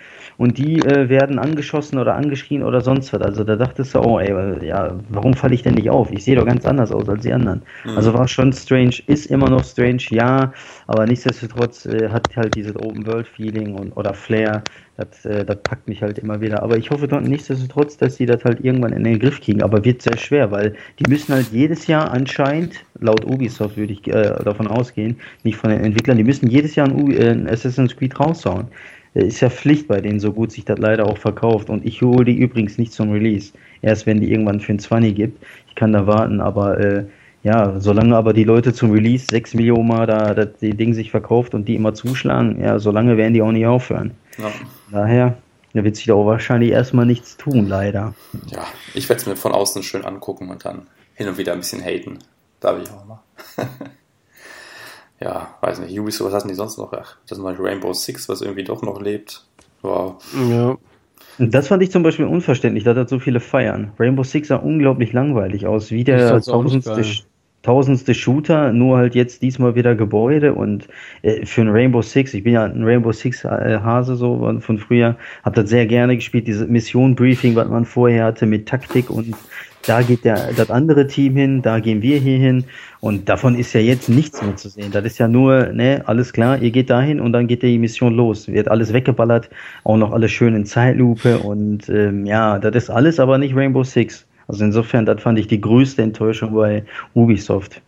und 0.41 0.57
die 0.57 0.78
äh, 0.78 1.10
werden 1.10 1.39
angeschossen 1.39 1.99
oder 1.99 2.15
angeschrien 2.15 2.62
oder 2.62 2.81
sonst 2.81 3.12
was. 3.12 3.20
Also 3.20 3.44
da 3.44 3.57
dachtest 3.57 3.94
du, 3.94 4.01
oh 4.01 4.19
ey, 4.19 4.67
ja, 4.67 4.99
warum 5.10 5.35
falle 5.35 5.52
ich 5.52 5.62
denn 5.62 5.75
nicht 5.75 5.91
auf? 5.91 6.10
Ich 6.10 6.25
sehe 6.25 6.35
doch 6.35 6.47
ganz 6.47 6.65
anders 6.65 6.93
aus 6.93 7.10
als 7.10 7.25
die 7.25 7.33
anderen. 7.35 7.60
Mhm. 7.85 7.99
Also 7.99 8.15
war 8.15 8.27
schon 8.27 8.51
strange, 8.55 8.94
ist 9.07 9.27
immer 9.27 9.51
noch 9.51 9.62
strange, 9.62 10.01
ja, 10.09 10.51
aber 10.86 11.05
nichtsdestotrotz 11.05 11.85
äh, 11.85 12.09
hat 12.09 12.35
halt 12.35 12.55
dieses 12.55 12.75
Open-World-Feeling 12.75 13.75
und 13.75 13.93
oder 13.99 14.15
Flair, 14.15 14.62
das, 14.97 15.27
äh, 15.27 15.44
das 15.44 15.59
packt 15.62 15.86
mich 15.86 16.01
halt 16.01 16.19
immer 16.19 16.41
wieder. 16.41 16.62
Aber 16.62 16.78
ich 16.78 16.91
hoffe 16.91 17.07
doch 17.07 17.20
nichtsdestotrotz, 17.20 17.99
dass 17.99 18.17
die 18.17 18.25
das 18.25 18.43
halt 18.43 18.65
irgendwann 18.65 18.94
in 18.94 19.05
den 19.05 19.19
Griff 19.19 19.43
kriegen. 19.43 19.62
Aber 19.62 19.85
wird 19.85 20.01
sehr 20.01 20.17
schwer, 20.17 20.51
weil 20.51 20.75
die 20.99 21.10
müssen 21.10 21.35
halt 21.35 21.49
jedes 21.52 21.86
Jahr 21.86 22.10
anscheinend, 22.12 22.77
laut 22.99 23.27
Ubisoft 23.27 23.77
würde 23.77 23.93
ich 23.93 24.09
äh, 24.09 24.43
davon 24.43 24.69
ausgehen, 24.69 25.19
nicht 25.44 25.59
von 25.59 25.69
den 25.69 25.85
Entwicklern, 25.85 26.17
die 26.17 26.25
müssen 26.25 26.49
jedes 26.49 26.77
Jahr 26.77 26.89
ein, 26.89 27.12
äh, 27.12 27.28
ein 27.28 27.47
Assassin's 27.47 27.94
Creed 27.94 28.19
raushauen. 28.19 28.69
Äh, 29.14 29.26
ist 29.26 29.40
ja 29.40 29.50
Pflicht 29.50 29.89
bei 29.89 30.00
denen, 30.00 30.20
so 30.20 30.32
gut 30.32 30.52
sich 30.52 30.64
das 30.64 30.78
leider 30.78 31.06
auch 31.06 31.18
verkauft. 31.18 31.70
Und 31.70 31.84
ich 31.84 32.02
hole 32.02 32.24
die 32.24 32.36
übrigens 32.36 32.78
nicht 32.78 32.92
zum 32.92 33.10
Release. 33.12 33.52
Erst 33.82 34.06
wenn 34.06 34.20
die 34.20 34.30
irgendwann 34.30 34.60
für 34.60 34.72
ein 34.72 34.78
20 34.78 35.14
gibt. 35.14 35.44
Ich 35.68 35.74
kann 35.74 35.92
da 35.92 36.06
warten, 36.06 36.40
aber 36.40 36.78
äh, 36.78 37.05
ja, 37.42 37.80
solange 37.80 38.16
aber 38.16 38.32
die 38.32 38.44
Leute 38.44 38.74
zum 38.74 38.90
Release 38.90 39.26
6 39.30 39.55
Millionen 39.55 39.89
Mal 39.89 40.06
da 40.06 40.34
das 40.34 40.48
die 40.60 40.74
Ding 40.74 40.92
sich 40.92 41.10
verkauft 41.10 41.55
und 41.55 41.66
die 41.66 41.74
immer 41.74 41.94
zuschlagen, 41.94 42.60
ja, 42.62 42.78
solange 42.78 43.16
werden 43.16 43.32
die 43.32 43.40
auch 43.40 43.52
nicht 43.52 43.66
aufhören. 43.66 44.10
Ja. 44.36 44.50
Daher 44.90 45.36
da 45.72 45.84
wird 45.84 45.97
sich 45.97 46.06
da 46.06 46.14
auch 46.14 46.26
wahrscheinlich 46.26 46.72
erstmal 46.72 47.06
nichts 47.06 47.36
tun, 47.36 47.68
leider. 47.68 48.14
Ja, 48.48 48.66
ich 48.94 49.08
werde 49.08 49.20
es 49.20 49.26
mir 49.26 49.36
von 49.36 49.52
außen 49.52 49.82
schön 49.82 50.05
angucken 50.05 50.50
und 50.50 50.64
dann 50.64 50.89
hin 51.14 51.28
und 51.28 51.39
wieder 51.39 51.52
ein 51.52 51.60
bisschen 51.60 51.82
haten. 51.82 52.18
Darf 52.58 52.80
ich 52.82 52.90
auch 52.90 53.05
mal. 53.06 53.22
ja, 55.23 55.55
weiß 55.60 55.81
nicht, 55.81 55.99
Ubisoft, 55.99 56.31
was 56.32 56.34
hatten 56.34 56.49
die 56.49 56.55
sonst 56.55 56.78
noch? 56.78 56.92
Ach, 56.92 57.16
das 57.28 57.39
ist 57.39 57.44
mal 57.44 57.55
Rainbow 57.58 57.92
Six, 57.92 58.28
was 58.28 58.40
irgendwie 58.40 58.65
doch 58.65 58.82
noch 58.82 59.00
lebt. 59.00 59.44
Wow. 59.82 60.23
Ja. 60.50 60.76
Das 61.39 61.68
fand 61.68 61.82
ich 61.82 61.90
zum 61.90 62.02
Beispiel 62.02 62.26
unverständlich, 62.26 62.84
da 62.84 62.94
hat 62.94 63.08
so 63.08 63.18
viele 63.18 63.40
feiern. 63.40 63.92
Rainbow 63.99 64.23
Six 64.23 64.49
sah 64.49 64.57
unglaublich 64.57 65.12
langweilig 65.12 65.66
aus, 65.66 65.90
wie 65.90 66.05
der 66.05 66.40
tausendste, 66.40 67.02
tausendste 67.62 68.15
Shooter, 68.15 68.73
nur 68.73 68.99
halt 68.99 69.15
jetzt 69.15 69.42
diesmal 69.42 69.74
wieder 69.74 69.94
Gebäude 69.94 70.55
und 70.55 70.89
äh, 71.23 71.47
für 71.47 71.62
ein 71.62 71.68
Rainbow 71.68 72.02
Six, 72.02 72.34
ich 72.34 72.44
bin 72.44 72.55
ja 72.55 72.65
ein 72.65 72.84
Rainbow 72.84 73.12
Six 73.12 73.44
äh, 73.44 73.78
Hase 73.82 74.16
so 74.16 74.58
von 74.60 74.78
früher, 74.78 75.16
hab 75.42 75.55
das 75.55 75.70
sehr 75.70 75.86
gerne 75.86 76.16
gespielt, 76.16 76.47
diese 76.47 76.66
Mission 76.66 77.15
Briefing, 77.15 77.55
was 77.57 77.68
man 77.68 77.84
vorher 77.84 78.24
hatte 78.24 78.47
mit 78.47 78.66
Taktik 78.68 79.08
und 79.10 79.34
da 79.86 80.02
geht 80.02 80.25
der, 80.25 80.52
das 80.52 80.70
andere 80.70 81.07
Team 81.07 81.36
hin, 81.36 81.62
da 81.62 81.81
gehen 81.81 82.02
wir 82.02 82.18
hier 82.18 82.39
hin 82.39 82.65
und 83.00 83.28
davon 83.28 83.59
ist 83.59 83.73
ja 83.73 83.81
jetzt 83.81 84.09
nichts 84.09 84.42
mehr 84.42 84.57
zu 84.57 84.68
sehen. 84.68 84.92
Das 84.92 85.05
ist 85.05 85.18
ja 85.18 85.28
nur, 85.28 85.73
ne, 85.73 86.02
alles 86.07 86.33
klar, 86.33 86.60
ihr 86.60 86.70
geht 86.70 86.91
dahin 86.91 87.20
und 87.20 87.33
dann 87.33 87.47
geht 87.47 87.62
die 87.62 87.78
Mission 87.78 88.15
los. 88.15 88.49
Wird 88.49 88.68
alles 88.68 88.92
weggeballert, 88.92 89.49
auch 89.84 89.97
noch 89.97 90.12
alles 90.12 90.31
schön 90.31 90.55
in 90.55 90.67
Zeitlupe 90.67 91.39
und 91.39 91.89
ähm, 91.89 92.26
ja, 92.26 92.59
das 92.59 92.76
ist 92.76 92.91
alles 92.91 93.18
aber 93.18 93.39
nicht 93.39 93.57
Rainbow 93.57 93.84
Six. 93.84 94.26
Also 94.49 94.65
insofern, 94.65 95.07
das 95.07 95.23
fand 95.23 95.39
ich 95.39 95.47
die 95.47 95.60
größte 95.60 96.02
Enttäuschung 96.02 96.55
bei 96.55 96.84
Ubisoft. 97.15 97.81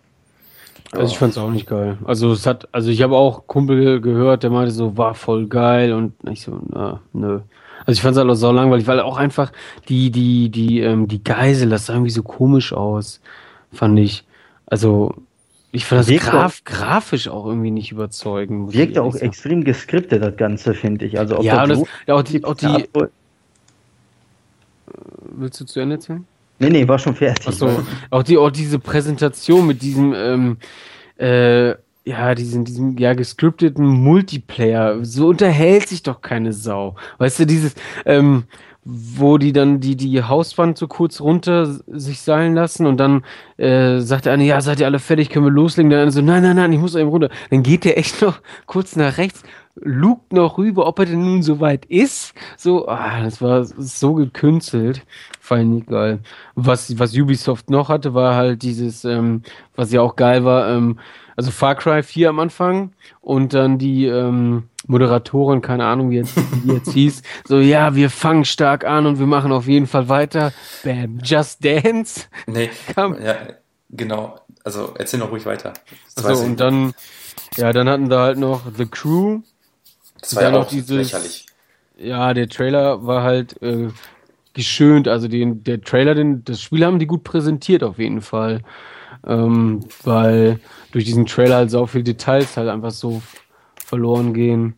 Also 0.93 1.07
ich 1.07 1.19
fand's 1.19 1.39
auch 1.39 1.51
nicht 1.51 1.67
geil. 1.67 1.97
Also 2.05 2.33
es 2.33 2.47
hat, 2.47 2.69
also 2.71 2.91
ich 2.91 3.03
habe 3.03 3.17
auch 3.17 3.47
Kumpel 3.47 4.01
gehört, 4.01 4.43
der 4.43 4.51
meinte 4.51 4.71
so, 4.73 4.97
war 4.97 5.15
voll 5.15 5.47
geil 5.47 5.93
und 5.93 6.12
ich 6.31 6.43
so, 6.43 6.61
na, 6.69 7.01
nö. 7.12 7.41
Also 7.86 7.99
ich 7.99 8.02
fand 8.02 8.12
es 8.12 8.19
halt 8.19 8.31
auch 8.31 8.35
so 8.35 8.52
langweilig, 8.52 8.86
weil 8.86 9.01
auch 9.01 9.17
einfach 9.17 9.52
die, 9.89 10.11
die, 10.11 10.51
die, 10.51 10.81
ähm, 10.81 11.09
die 11.09 11.23
Geisel, 11.23 11.70
das 11.70 11.86
sah 11.86 11.94
irgendwie 11.94 12.11
so 12.11 12.23
komisch 12.23 12.73
aus, 12.73 13.20
fand 13.73 13.99
ich. 13.99 14.25
Also 14.67 15.15
ich 15.73 15.86
fand 15.86 16.09
das 16.09 16.20
graf, 16.23 16.65
grafisch 16.65 17.28
auch 17.28 17.47
irgendwie 17.47 17.70
nicht 17.70 17.93
überzeugend. 17.93 18.73
Wirkt 18.73 18.99
auch 18.99 19.12
sagen. 19.12 19.27
extrem 19.27 19.65
geskriptet, 19.65 20.23
das 20.23 20.36
Ganze, 20.36 20.75
finde 20.75 21.07
ich. 21.07 21.19
Also 21.19 21.43
ja, 21.43 21.67
das, 21.67 21.83
ja, 22.07 22.15
auch 22.15 22.23
die, 22.23 22.44
auch 22.44 22.55
die 22.55 22.89
Willst 25.35 25.61
du 25.61 25.65
zu 25.65 25.81
Ende 25.81 25.97
erzählen? 25.97 26.27
Nee, 26.59 26.70
nee, 26.70 26.86
war 26.86 26.99
schon 26.99 27.15
fertig. 27.15 27.49
Achso, 27.49 27.69
auch, 28.11 28.23
die, 28.23 28.36
auch 28.36 28.51
diese 28.51 28.78
Präsentation 28.78 29.67
mit 29.67 29.83
diesem, 29.83 30.15
ähm, 30.15 30.57
äh, 31.17 31.75
ja, 32.05 32.35
diesen, 32.35 32.65
diesem 32.65 32.99
ja 32.99 33.15
gescripteten 33.15 33.87
Multiplayer, 33.87 35.05
so 35.05 35.29
unterhält 35.29 35.89
sich 35.89 36.03
doch 36.03 36.21
keine 36.21 36.53
Sau. 36.53 36.97
Weißt 37.19 37.41
du, 37.41 37.47
dieses, 37.47 37.75
ähm, 38.05 38.45
wo 38.85 39.39
die 39.39 39.53
dann 39.53 39.79
die, 39.79 39.97
die 39.97 40.23
Hauswand 40.23 40.77
so 40.77 40.89
kurz 40.89 41.21
runter 41.21 41.67
sich 41.87 42.21
seilen 42.21 42.55
lassen 42.55 42.87
und 42.87 42.97
dann 42.97 43.25
äh, 43.57 44.01
sagt 44.01 44.27
der 44.27 44.33
eine, 44.33 44.45
ja, 44.45 44.61
seid 44.61 44.81
ihr 44.81 44.87
alle 44.87 44.99
fertig, 44.99 45.31
können 45.31 45.47
wir 45.47 45.53
loslegen? 45.53 45.93
Andere 45.93 46.11
so, 46.11 46.21
nein, 46.21 46.43
nein, 46.43 46.57
nein, 46.57 46.73
ich 46.73 46.81
muss 46.81 46.97
eben 46.97 47.09
runter. 47.09 47.31
Dann 47.51 47.63
geht 47.63 47.85
der 47.85 47.97
echt 47.97 48.21
noch 48.23 48.41
kurz 48.67 48.97
nach 48.97 49.19
rechts, 49.19 49.45
lugt 49.77 50.33
noch 50.33 50.59
rüber, 50.59 50.87
ob 50.87 50.99
er 50.99 51.07
denn 51.07 51.21
nun 51.21 51.43
so 51.43 51.61
weit 51.61 51.85
ist. 51.85 52.35
So, 52.57 52.89
ah, 52.89 53.23
das 53.23 53.41
war 53.41 53.65
so 53.65 54.15
gekünstelt. 54.15 55.03
Ich 55.41 55.57
nicht 55.59 55.87
geil. 55.87 56.21
Was, 56.55 56.99
was 56.99 57.17
Ubisoft 57.17 57.71
noch 57.71 57.89
hatte, 57.89 58.15
war 58.15 58.35
halt 58.35 58.63
dieses, 58.63 59.05
ähm, 59.05 59.43
was 59.77 59.93
ja 59.93 60.01
auch 60.01 60.17
geil 60.17 60.45
war, 60.45 60.69
ähm, 60.71 60.99
also 61.36 61.51
Far 61.51 61.75
Cry 61.75 62.02
4 62.02 62.31
am 62.31 62.41
Anfang 62.41 62.93
und 63.20 63.55
dann 63.55 63.78
die 63.78 64.07
ähm, 64.07 64.65
Moderatorin, 64.86 65.62
keine 65.62 65.85
Ahnung, 65.86 66.11
wie 66.11 66.17
jetzt, 66.17 66.36
wie 66.65 66.73
jetzt 66.75 66.93
hieß, 66.93 67.23
so, 67.47 67.59
ja, 67.59 67.94
wir 67.94 68.11
fangen 68.11 68.44
stark 68.44 68.85
an 68.85 69.07
und 69.07 69.19
wir 69.19 69.27
machen 69.27 69.52
auf 69.52 69.67
jeden 69.67 69.86
Fall 69.86 70.09
weiter. 70.09 70.52
Bam, 70.85 71.19
Just 71.23 71.65
Dance. 71.65 72.27
Nee, 72.47 72.70
Kam. 72.94 73.20
ja, 73.23 73.36
genau. 73.91 74.39
Also 74.65 74.94
erzähl 74.97 75.20
noch 75.20 75.31
ruhig 75.31 75.47
weiter. 75.47 75.73
Also 76.17 76.44
und 76.44 76.61
dann, 76.61 76.94
ja, 77.57 77.73
dann 77.73 77.89
hatten 77.89 78.09
da 78.09 78.23
halt 78.23 78.39
noch 78.39 78.62
The 78.77 78.86
Crew. 78.86 79.41
Das 80.20 80.36
war 80.36 80.43
ja 80.44 80.52
auch 80.52 80.69
dieses, 80.69 81.12
lächerlich. 81.12 81.47
Ja, 81.99 82.33
der 82.33 82.49
Trailer 82.49 83.05
war 83.07 83.23
halt 83.23 83.61
äh, 83.61 83.89
geschönt. 84.55 85.09
Also 85.09 85.28
den, 85.28 85.65
der 85.65 85.81
Trailer, 85.81 86.15
den, 86.15 86.44
das 86.44 86.61
Spiel 86.61 86.85
haben 86.85 86.99
die 86.99 87.07
gut 87.07 87.25
präsentiert 87.25 87.83
auf 87.83 87.99
jeden 87.99 88.23
Fall. 88.23 88.62
Ähm, 89.26 89.81
weil 90.05 90.59
durch 90.91 91.05
diesen 91.05 91.26
Trailer 91.26 91.57
halt 91.57 91.70
so 91.70 91.86
viele 91.86 92.05
Details 92.05 92.57
halt 92.57 92.68
einfach 92.68 92.91
so 92.91 93.23
verloren 93.76 94.34
gehen. 94.34 94.75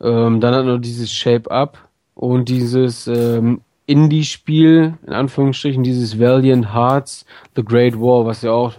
Ähm, 0.00 0.40
dann 0.40 0.54
hat 0.54 0.66
noch 0.66 0.78
dieses 0.78 1.12
Shape 1.12 1.50
Up 1.50 1.78
und 2.14 2.48
dieses 2.48 3.06
ähm, 3.06 3.60
Indie-Spiel, 3.86 4.94
in 5.06 5.12
Anführungsstrichen, 5.12 5.82
dieses 5.82 6.18
Valiant 6.18 6.72
Hearts, 6.72 7.26
The 7.56 7.64
Great 7.64 7.98
War, 7.98 8.24
was 8.24 8.42
ja 8.42 8.52
auch 8.52 8.74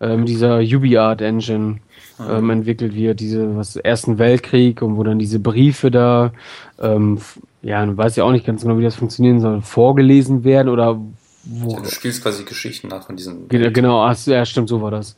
ähm, 0.00 0.24
dieser 0.24 0.58
UbiArt 0.58 1.20
Engine 1.20 1.80
ähm, 2.20 2.44
mhm. 2.44 2.50
entwickelt 2.50 2.94
wird, 2.94 3.20
diese 3.20 3.56
was 3.56 3.76
Ersten 3.76 4.18
Weltkrieg 4.18 4.82
und 4.82 4.96
wo 4.96 5.02
dann 5.02 5.18
diese 5.18 5.38
Briefe 5.38 5.90
da, 5.90 6.32
ähm, 6.80 7.18
ja, 7.62 7.84
man 7.84 7.96
weiß 7.96 8.16
ja 8.16 8.24
auch 8.24 8.32
nicht 8.32 8.46
ganz 8.46 8.62
genau, 8.62 8.78
wie 8.78 8.84
das 8.84 8.94
funktionieren 8.94 9.40
soll, 9.40 9.60
vorgelesen 9.60 10.44
werden 10.44 10.68
oder 10.68 11.00
wo. 11.48 11.72
Ja, 11.72 11.80
du 11.80 11.90
spielst 11.90 12.22
quasi 12.22 12.44
Geschichten 12.44 12.88
nach 12.88 13.06
von 13.06 13.16
diesen. 13.16 13.48
Genau, 13.48 14.04
ach, 14.04 14.16
ja, 14.26 14.44
stimmt, 14.44 14.68
so 14.68 14.80
war 14.80 14.90
das. 14.90 15.16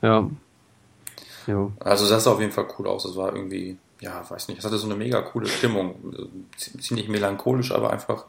Ja. 0.00 0.28
Jo. 1.46 1.72
Also 1.80 2.08
das 2.08 2.24
sah 2.24 2.32
auf 2.32 2.40
jeden 2.40 2.52
Fall 2.52 2.66
cool 2.78 2.86
aus. 2.86 3.02
Das 3.02 3.16
war 3.16 3.34
irgendwie, 3.34 3.76
ja, 4.00 4.24
weiß 4.28 4.48
nicht, 4.48 4.58
es 4.58 4.64
hatte 4.64 4.78
so 4.78 4.86
eine 4.86 4.94
mega 4.94 5.20
coole 5.22 5.48
Stimmung. 5.48 5.96
Ziemlich 6.56 7.08
melancholisch, 7.08 7.72
aber 7.72 7.90
einfach 7.90 8.26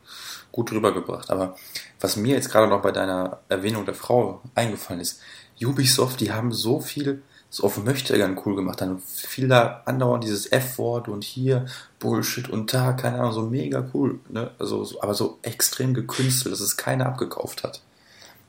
gut 0.52 0.72
rübergebracht. 0.72 1.30
Aber 1.30 1.56
was 2.00 2.16
mir 2.16 2.36
jetzt 2.36 2.52
gerade 2.52 2.68
noch 2.68 2.82
bei 2.82 2.92
deiner 2.92 3.40
Erwähnung 3.50 3.86
der 3.86 3.94
Frau 3.94 4.42
eingefallen 4.56 5.00
ist, 5.02 5.22
Ubisoft, 5.62 6.20
die 6.20 6.32
haben 6.32 6.52
so 6.52 6.80
viel 6.80 7.22
so 7.54 7.66
auf 7.66 7.78
Möchtegern 7.78 8.42
cool 8.44 8.56
gemacht. 8.56 8.82
Dann 8.82 8.98
fiel 8.98 9.48
da 9.48 9.84
andauernd 9.86 10.24
dieses 10.24 10.52
F-Wort 10.52 11.08
und 11.08 11.24
hier 11.24 11.68
Bullshit 12.00 12.50
und 12.50 12.74
da, 12.74 12.94
keine 12.94 13.20
Ahnung, 13.20 13.32
so 13.32 13.44
mega 13.44 13.88
cool. 13.94 14.20
Ne? 14.28 14.50
Also, 14.58 14.84
so, 14.84 15.00
aber 15.04 15.14
so 15.14 15.38
extrem 15.44 15.94
gekünstelt, 15.94 16.52
dass 16.52 16.62
es 16.62 16.78
keiner 16.78 17.06
abgekauft 17.06 17.64
hat. 17.64 17.82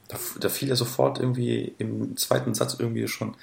Da, 0.08 0.16
da 0.40 0.48
fiel 0.48 0.70
er 0.70 0.76
sofort 0.76 1.20
irgendwie 1.20 1.74
im 1.76 2.16
zweiten 2.16 2.54
Satz 2.54 2.76
irgendwie 2.78 3.06
schon, 3.06 3.36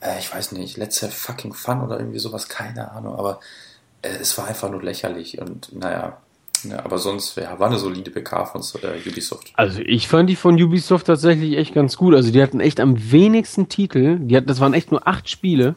äh, 0.00 0.18
ich 0.18 0.34
weiß 0.34 0.52
nicht, 0.52 0.76
Let's 0.76 0.98
Fucking 0.98 1.54
Fun 1.54 1.80
oder 1.80 1.98
irgendwie 1.98 2.18
sowas, 2.18 2.48
keine 2.48 2.92
Ahnung, 2.92 3.16
aber 3.16 3.40
äh, 4.02 4.10
es 4.20 4.36
war 4.36 4.48
einfach 4.48 4.70
nur 4.70 4.82
lächerlich 4.82 5.40
und 5.40 5.74
naja, 5.74 6.18
Ja, 6.64 6.84
aber 6.84 6.98
sonst 6.98 7.36
ja, 7.36 7.58
war 7.58 7.68
eine 7.68 7.78
solide 7.78 8.10
PK 8.10 8.44
von 8.46 8.62
äh, 8.82 9.08
Ubisoft. 9.08 9.52
Also 9.54 9.80
ich 9.80 10.08
fand 10.08 10.28
die 10.28 10.36
von 10.36 10.60
Ubisoft 10.60 11.06
tatsächlich 11.06 11.56
echt 11.56 11.74
ganz 11.74 11.96
gut. 11.96 12.14
Also 12.14 12.30
die 12.30 12.42
hatten 12.42 12.60
echt 12.60 12.80
am 12.80 13.12
wenigsten 13.12 13.68
Titel. 13.68 14.18
Die 14.20 14.36
hatten, 14.36 14.46
das 14.46 14.60
waren 14.60 14.74
echt 14.74 14.90
nur 14.90 15.06
acht 15.06 15.28
Spiele. 15.28 15.76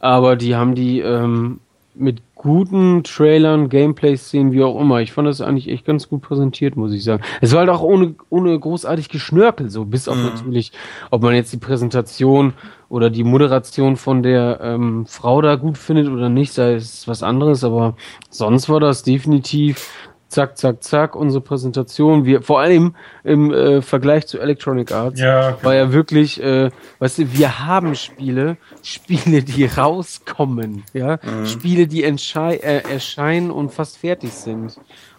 Aber 0.00 0.36
die 0.36 0.54
haben 0.54 0.74
die 0.74 1.00
ähm, 1.00 1.60
mit 1.94 2.22
guten 2.34 3.04
Trailern, 3.04 3.68
Gameplay-Szenen, 3.68 4.52
wie 4.52 4.62
auch 4.62 4.78
immer. 4.80 5.00
Ich 5.00 5.12
fand 5.12 5.28
das 5.28 5.40
eigentlich 5.40 5.68
echt 5.68 5.84
ganz 5.84 6.08
gut 6.08 6.22
präsentiert, 6.22 6.76
muss 6.76 6.92
ich 6.92 7.04
sagen. 7.04 7.22
Es 7.40 7.52
war 7.52 7.60
halt 7.60 7.70
auch 7.70 7.82
ohne, 7.82 8.14
ohne 8.28 8.58
großartig 8.58 9.08
Geschnörkel, 9.08 9.70
so 9.70 9.84
bis 9.84 10.08
auf 10.08 10.16
mhm. 10.16 10.24
natürlich, 10.24 10.72
ob 11.10 11.22
man 11.22 11.34
jetzt 11.34 11.52
die 11.52 11.58
Präsentation 11.58 12.52
oder 12.88 13.10
die 13.10 13.24
Moderation 13.24 13.96
von 13.96 14.22
der 14.22 14.60
ähm, 14.62 15.06
Frau 15.06 15.40
da 15.40 15.54
gut 15.56 15.78
findet 15.78 16.08
oder 16.08 16.28
nicht, 16.28 16.52
sei 16.52 16.74
es 16.74 17.08
was 17.08 17.22
anderes, 17.22 17.64
aber 17.64 17.96
sonst 18.28 18.68
war 18.68 18.80
das 18.80 19.02
definitiv 19.02 19.90
zack, 20.34 20.58
zack, 20.58 20.82
zack, 20.82 21.16
unsere 21.16 21.40
Präsentation. 21.40 22.24
Wir, 22.24 22.42
vor 22.42 22.60
allem 22.60 22.96
im 23.22 23.52
äh, 23.52 23.82
Vergleich 23.82 24.26
zu 24.26 24.40
Electronic 24.40 24.90
Arts 24.90 25.20
ja, 25.20 25.50
okay. 25.50 25.64
war 25.64 25.74
ja 25.74 25.92
wirklich, 25.92 26.42
äh, 26.42 26.70
weißt 26.98 27.18
du, 27.18 27.32
wir 27.32 27.64
haben 27.64 27.94
Spiele, 27.94 28.56
Spiele, 28.82 29.42
die 29.42 29.64
rauskommen, 29.64 30.82
ja, 30.92 31.18
mhm. 31.22 31.46
Spiele, 31.46 31.86
die 31.86 32.02
äh, 32.02 32.82
erscheinen 32.92 33.50
und 33.50 33.72
fast 33.72 33.98
fertig 33.98 34.32
sind. 34.32 34.78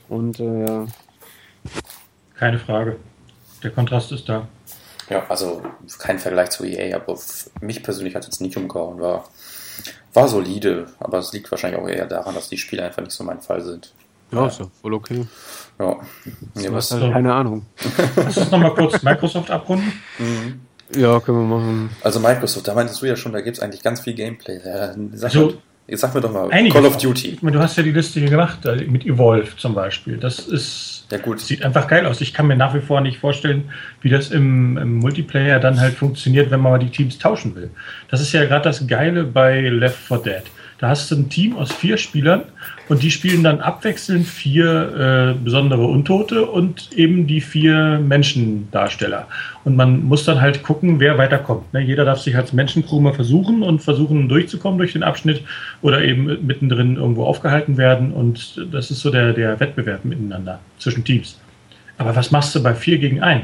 Und 0.10 0.40
äh, 0.40 0.66
ja. 0.66 0.86
Keine 2.36 2.60
Frage. 2.60 2.98
Der 3.64 3.72
Kontrast 3.72 4.12
ist 4.12 4.28
da. 4.28 4.48
Ja, 5.10 5.26
also 5.30 5.64
kein 6.00 6.20
Vergleich 6.20 6.50
zu 6.50 6.66
EA, 6.66 6.96
aber 6.96 7.18
mich 7.62 7.84
persönlich 7.84 8.16
hat 8.16 8.24
es 8.24 8.28
jetzt 8.28 8.42
nicht 8.42 8.58
umgehauen. 8.58 9.00
War, 9.00 9.24
war 10.14 10.28
solide, 10.28 10.88
aber 11.00 11.20
es 11.20 11.32
liegt 11.32 11.50
wahrscheinlich 11.52 11.80
auch 11.80 11.88
eher 11.88 12.06
daran, 12.06 12.36
dass 12.36 12.50
die 12.50 12.58
Spiele 12.58 12.84
einfach 12.84 13.02
nicht 13.02 13.14
so 13.14 13.24
mein 13.24 13.40
Fall 13.40 13.62
sind. 13.62 13.94
Ja, 14.36 14.48
ist 14.48 14.60
ja 14.60 14.66
voll 14.82 14.94
okay. 14.94 15.26
Ja. 15.80 15.98
Nee, 16.56 16.68
was 16.72 16.92
halt 16.92 17.12
keine 17.12 17.34
Ahnung. 17.34 17.66
Lass 18.16 18.38
uns 18.38 18.52
nochmal 18.52 18.74
kurz 18.74 19.04
Microsoft 19.04 19.52
abrunden. 19.52 19.92
Mhm. 20.20 20.62
Ja, 20.96 21.20
können 21.20 21.50
wir 21.50 21.58
machen. 21.58 21.90
Also 22.02 22.20
Microsoft, 22.20 22.68
da 22.68 22.74
meintest 22.74 23.02
du 23.02 23.08
ja 23.08 23.16
schon, 23.16 23.34
da 23.34 23.42
gibt 23.42 23.58
es 23.58 23.64
eigentlich 23.64 23.82
ganz 23.82 24.02
viel 24.02 24.14
Gameplay. 24.14 24.60
Sag, 24.60 25.24
also, 25.24 25.46
mal, 25.88 25.98
sag 25.98 26.14
mir 26.14 26.22
doch 26.22 26.32
mal, 26.32 26.50
Call 26.70 26.86
of 26.86 26.98
Duty. 26.98 27.40
Du 27.42 27.60
hast 27.60 27.76
ja 27.78 27.84
die 27.84 27.92
Liste 27.92 28.20
hier 28.20 28.30
gemacht, 28.30 28.60
mit 28.88 29.06
Evolve 29.06 29.58
zum 29.58 29.74
Beispiel. 29.74 30.18
Das 30.18 30.40
ist, 30.40 31.06
ja, 31.12 31.18
gut. 31.18 31.40
sieht 31.40 31.66
einfach 31.66 31.88
geil 31.88 32.06
aus. 32.06 32.22
Ich 32.22 32.34
kann 32.34 32.48
mir 32.48 32.56
nach 32.56 32.74
wie 32.76 32.82
vor 32.82 33.02
nicht 33.02 33.18
vorstellen, 33.18 33.72
wie 34.02 34.10
das 34.10 34.30
im, 34.30 34.78
im 34.78 34.98
Multiplayer 34.98 35.60
dann 35.60 35.80
halt 35.80 35.96
funktioniert, 35.96 36.52
wenn 36.52 36.62
man 36.62 36.74
mal 36.74 36.80
die 36.80 36.92
Teams 36.92 37.18
tauschen 37.18 37.56
will. 37.56 37.72
Das 38.10 38.22
ist 38.22 38.32
ja 38.32 38.46
gerade 38.46 38.64
das 38.64 38.88
Geile 38.88 39.24
bei 39.24 39.62
Left 39.62 39.98
4 39.98 40.18
Dead. 40.20 40.44
Da 40.86 40.90
hast 40.90 41.10
du 41.10 41.16
ein 41.16 41.30
Team 41.30 41.58
aus 41.58 41.74
vier 41.74 41.98
Spielern 41.98 42.44
und 42.90 43.02
die 43.02 43.10
spielen 43.10 43.44
dann 43.44 43.60
abwechselnd 43.60 44.28
vier 44.28 45.34
äh, 45.36 45.44
besondere 45.44 45.88
Untote 45.88 46.46
und 46.46 46.94
eben 46.94 47.26
die 47.26 47.42
vier 47.42 47.98
Menschendarsteller. 47.98 49.26
Und 49.64 49.76
man 49.76 50.04
muss 50.04 50.26
dann 50.26 50.42
halt 50.42 50.62
gucken, 50.62 51.00
wer 51.00 51.18
weiterkommt. 51.18 51.74
Ne? 51.74 51.80
Jeder 51.80 52.06
darf 52.06 52.20
sich 52.20 52.36
als 52.36 52.54
Menschencrew 52.54 53.12
versuchen 53.14 53.64
und 53.64 53.82
versuchen 53.82 54.30
durchzukommen 54.30 54.78
durch 54.78 54.94
den 54.94 55.02
Abschnitt 55.02 55.42
oder 55.82 56.04
eben 56.04 56.46
mittendrin 56.46 56.98
irgendwo 56.98 57.24
aufgehalten 57.24 57.78
werden. 57.78 58.14
Und 58.14 58.64
das 58.72 58.92
ist 58.92 59.00
so 59.00 59.10
der, 59.10 59.34
der 59.34 59.60
Wettbewerb 59.60 60.06
miteinander 60.06 60.60
zwischen 60.78 61.04
Teams. 61.04 61.40
Aber 61.98 62.16
was 62.16 62.30
machst 62.30 62.54
du 62.54 62.62
bei 62.62 62.76
vier 62.76 63.00
gegen 63.00 63.24
ein? 63.24 63.42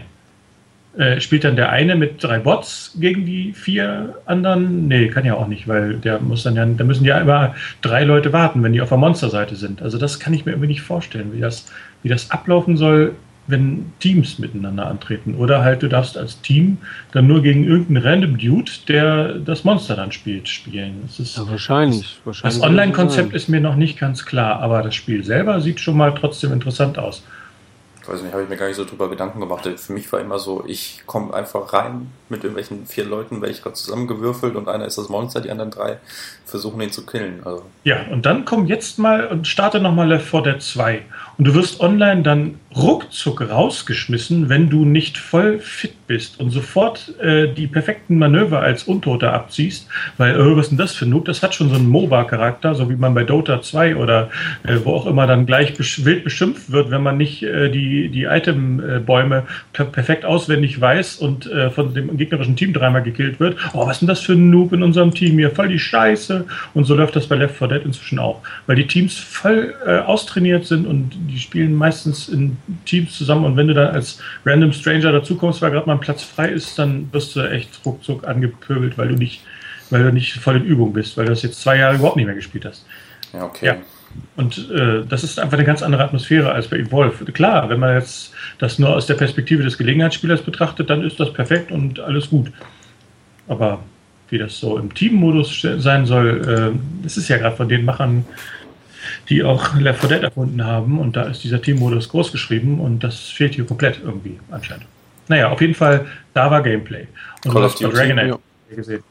Äh, 0.98 1.22
spielt 1.22 1.46
dann 1.46 1.56
der 1.56 1.70
eine 1.70 1.96
mit 1.96 2.22
drei 2.22 2.40
Bots 2.40 2.98
gegen 3.00 3.26
die 3.26 3.54
vier 3.54 4.16
anderen? 4.26 4.90
Nee, 4.90 5.08
kann 5.08 5.24
ja 5.24 5.36
auch 5.36 5.48
nicht, 5.48 5.66
weil 5.70 5.94
der 5.96 6.20
muss 6.20 6.44
dann 6.44 6.56
ja, 6.56 6.66
da 6.66 6.84
müssen 6.84 7.06
ja 7.06 7.18
immer 7.18 7.56
drei 7.82 8.04
Leute 8.04 8.34
warten, 8.34 8.62
wenn 8.62 8.74
die 8.74 8.82
auf 8.82 8.90
der 8.90 8.98
Monsterseite 8.98 9.56
sind. 9.56 9.82
Also 9.82 9.98
das 9.98 10.20
kann 10.20 10.34
ich 10.34 10.46
mir 10.46 10.52
irgendwie 10.52 10.68
nicht 10.68 10.82
vorstellen, 10.82 11.32
wie 11.34 11.40
das, 11.40 11.68
wie 12.04 12.10
das 12.10 12.30
ablaufen 12.30 12.76
soll, 12.76 13.16
wenn 13.48 13.94
Teams 14.00 14.38
miteinander 14.38 14.88
antreten. 14.88 15.36
Oder 15.36 15.64
halt, 15.64 15.82
du 15.82 15.88
darfst 15.88 16.18
als 16.18 16.42
Team 16.42 16.78
dann 17.14 17.26
nur 17.26 17.42
gegen 17.42 17.64
irgendeinen 17.64 18.06
random 18.06 18.38
Dude, 18.38 18.72
der 18.90 19.36
das 19.36 19.64
Monster 19.64 19.96
dann 19.96 20.12
spielt, 20.12 20.50
spielen. 20.50 21.04
Das 21.04 21.22
ist, 21.22 21.38
ja, 21.38 21.50
wahrscheinlich. 21.50 22.02
Das, 22.02 22.26
wahrscheinlich 22.26 22.60
das 22.60 22.68
Online-Konzept 22.68 23.34
ist 23.34 23.48
mir 23.48 23.62
noch 23.62 23.78
nicht 23.78 23.98
ganz 23.98 24.26
klar, 24.26 24.60
aber 24.60 24.82
das 24.82 24.94
Spiel 24.94 25.24
selber 25.24 25.62
sieht 25.62 25.80
schon 25.80 25.96
mal 25.96 26.14
trotzdem 26.14 26.52
interessant 26.52 26.98
aus 27.00 27.24
weiß 28.08 28.22
nicht, 28.22 28.34
habe 28.34 28.44
ich 28.44 28.50
mir 28.50 28.58
gar 28.58 28.68
nicht 28.68 28.76
so 28.76 28.86
drüber 28.86 29.10
Gedanken 29.10 29.40
gemacht. 29.40 29.68
Für 29.78 29.94
mich 29.94 30.12
war 30.12 30.20
immer 30.20 30.40
so, 30.40 30.64
ich 30.66 31.04
komme 31.06 31.34
einfach 31.34 31.74
rein 31.74 32.12
mit 32.30 32.44
irgendwelchen 32.44 32.86
vier 32.86 33.06
Leuten, 33.06 33.42
werde 33.42 33.54
ich 33.54 33.62
gerade 33.62 33.76
zusammengewürfelt 33.76 34.56
und 34.56 34.68
einer 34.68 34.86
ist 34.86 34.98
das 34.98 35.10
Monster, 35.10 35.42
die 35.42 35.52
anderen 35.52 35.72
drei 35.72 35.98
versuchen 36.46 36.82
ihn 36.82 36.92
zu 36.92 37.06
killen. 37.06 37.42
Also. 37.46 37.64
Ja, 37.84 38.06
und 38.12 38.26
dann 38.26 38.46
komm 38.46 38.66
jetzt 38.66 39.00
mal 39.00 39.28
und 39.28 39.48
starte 39.48 39.80
nochmal 39.80 40.08
Left 40.08 40.28
4 40.28 40.42
Dead 40.42 40.62
2. 40.62 41.02
Und 41.42 41.48
du 41.48 41.56
wirst 41.56 41.80
online 41.80 42.22
dann 42.22 42.60
ruckzuck 42.76 43.50
rausgeschmissen, 43.50 44.48
wenn 44.48 44.70
du 44.70 44.86
nicht 44.86 45.18
voll 45.18 45.58
fit 45.58 46.08
bist 46.08 46.40
und 46.40 46.52
sofort 46.52 47.16
äh, 47.20 47.48
die 47.52 47.66
perfekten 47.66 48.20
Manöver 48.20 48.60
als 48.60 48.84
Untoter 48.84 49.34
abziehst, 49.34 49.88
weil, 50.18 50.36
äh, 50.36 50.56
was 50.56 50.66
ist 50.66 50.70
denn 50.70 50.78
das 50.78 50.94
für 50.94 51.06
ein 51.06 51.10
Noob? 51.10 51.26
Das 51.26 51.42
hat 51.42 51.56
schon 51.56 51.70
so 51.70 51.76
einen 51.76 51.90
MOBA-Charakter, 51.90 52.76
so 52.76 52.90
wie 52.92 52.96
man 52.96 53.16
bei 53.16 53.24
Dota 53.24 53.62
2 53.62 53.96
oder 53.96 54.30
äh, 54.64 54.76
wo 54.84 54.94
auch 54.94 55.08
immer 55.08 55.26
dann 55.26 55.48
gleich 55.48 55.74
besch 55.74 56.06
wild 56.06 56.24
beschimpft 56.24 56.72
wird, 56.72 56.92
wenn 56.92 57.02
man 57.02 57.18
nicht 57.18 57.42
äh, 57.42 57.70
die, 57.70 58.10
die 58.10 58.26
Itembäume 58.26 59.44
perfekt 59.74 60.24
auswendig 60.24 60.80
weiß 60.80 61.18
und 61.18 61.52
äh, 61.52 61.72
von 61.72 61.94
dem 61.96 62.16
gegnerischen 62.18 62.56
Team 62.56 62.72
dreimal 62.72 63.02
gekillt 63.02 63.40
wird. 63.40 63.58
Oh, 63.74 63.88
was 63.88 63.94
ist 63.94 64.02
denn 64.02 64.08
das 64.08 64.20
für 64.20 64.34
ein 64.34 64.52
Noob 64.52 64.74
in 64.74 64.84
unserem 64.84 65.12
Team 65.12 65.40
hier? 65.40 65.50
Voll 65.50 65.70
die 65.70 65.80
Scheiße. 65.80 66.46
Und 66.76 66.84
so 66.86 66.94
läuft 66.94 67.16
das 67.16 67.26
bei 67.26 67.36
Left 67.36 67.58
4 67.58 67.68
Dead 67.68 67.82
inzwischen 67.84 68.20
auch, 68.20 68.42
weil 68.68 68.76
die 68.76 68.86
Teams 68.86 69.18
voll 69.18 69.74
äh, 69.86 69.98
austrainiert 70.00 70.66
sind 70.66 70.86
und 70.86 71.31
die 71.32 71.40
spielen 71.40 71.74
meistens 71.74 72.30
in 72.30 72.58
Teams 72.86 73.18
zusammen 73.18 73.46
und 73.46 73.58
wenn 73.58 73.68
du 73.68 73.74
dann 73.74 73.94
als 73.94 74.20
random 74.46 74.74
Stranger 74.74 75.12
dazukommst, 75.12 75.62
weil 75.62 75.72
gerade 75.72 75.88
mal 75.88 75.94
ein 75.94 76.00
Platz 76.00 76.24
frei 76.24 76.50
ist, 76.50 76.78
dann 76.78 77.12
wirst 77.12 77.36
du 77.36 77.42
echt 77.42 77.80
ruckzuck 77.86 78.28
angepöbelt, 78.28 78.98
weil 78.98 79.10
du 79.10 79.16
nicht, 79.16 79.42
weil 79.90 80.04
du 80.04 80.12
nicht 80.12 80.34
voll 80.34 80.58
in 80.58 80.66
Übung 80.66 80.94
bist, 80.94 81.18
weil 81.18 81.26
du 81.26 81.32
das 81.32 81.42
jetzt 81.42 81.62
zwei 81.62 81.78
Jahre 81.78 81.96
überhaupt 81.96 82.18
nicht 82.18 82.26
mehr 82.26 82.36
gespielt 82.36 82.66
hast. 82.66 82.86
Ja, 83.34 83.44
okay. 83.46 83.66
Ja. 83.66 83.78
Und 84.36 84.70
äh, 84.70 85.04
das 85.08 85.24
ist 85.24 85.40
einfach 85.40 85.58
eine 85.58 85.66
ganz 85.66 85.82
andere 85.82 86.04
Atmosphäre 86.04 86.52
als 86.52 86.68
bei 86.68 86.78
Evolve. 86.78 87.26
Klar, 87.32 87.70
wenn 87.70 87.80
man 87.80 87.96
jetzt 87.96 88.34
das 88.60 88.78
nur 88.78 88.94
aus 88.94 89.06
der 89.08 89.14
Perspektive 89.14 89.64
des 89.64 89.78
Gelegenheitsspielers 89.78 90.42
betrachtet, 90.42 90.90
dann 90.90 91.02
ist 91.02 91.20
das 91.20 91.32
perfekt 91.32 91.72
und 91.72 92.00
alles 92.00 92.30
gut. 92.30 92.52
Aber 93.48 93.80
wie 94.30 94.38
das 94.38 94.60
so 94.60 94.78
im 94.78 94.94
Teammodus 94.94 95.66
sein 95.78 96.06
soll, 96.06 96.74
äh, 96.74 97.04
das 97.04 97.18
ist 97.18 97.28
ja 97.28 97.38
gerade 97.38 97.56
von 97.56 97.70
den 97.70 97.86
Machern 97.86 98.26
die 99.30 99.44
auch 99.44 99.76
Left 99.76 100.02
4 100.02 100.10
Dead 100.10 100.24
erfunden 100.24 100.66
haben. 100.66 101.00
Und 101.00 101.16
da 101.16 101.24
ist 101.24 101.44
dieser 101.44 101.62
Teammodus 101.62 102.10
groß 102.10 102.32
geschrieben 102.32 102.80
und 102.80 103.04
das 103.04 103.20
fehlt 103.30 103.56
hier 103.56 103.66
komplett 103.66 104.00
irgendwie 104.04 104.40
anscheinend. 104.50 104.86
Naja, 105.28 105.50
auf 105.50 105.62
jeden 105.62 105.76
Fall, 105.76 106.08
da 106.34 106.52
war 106.52 106.62
Gameplay. 106.62 107.08
Und 107.46 107.54
Call 107.54 107.64
of 107.64 107.76
Duty 107.76 107.96
Dragon 107.96 108.20
Age 108.20 108.28
ja. 108.70 108.76
gesehen. 108.76 109.04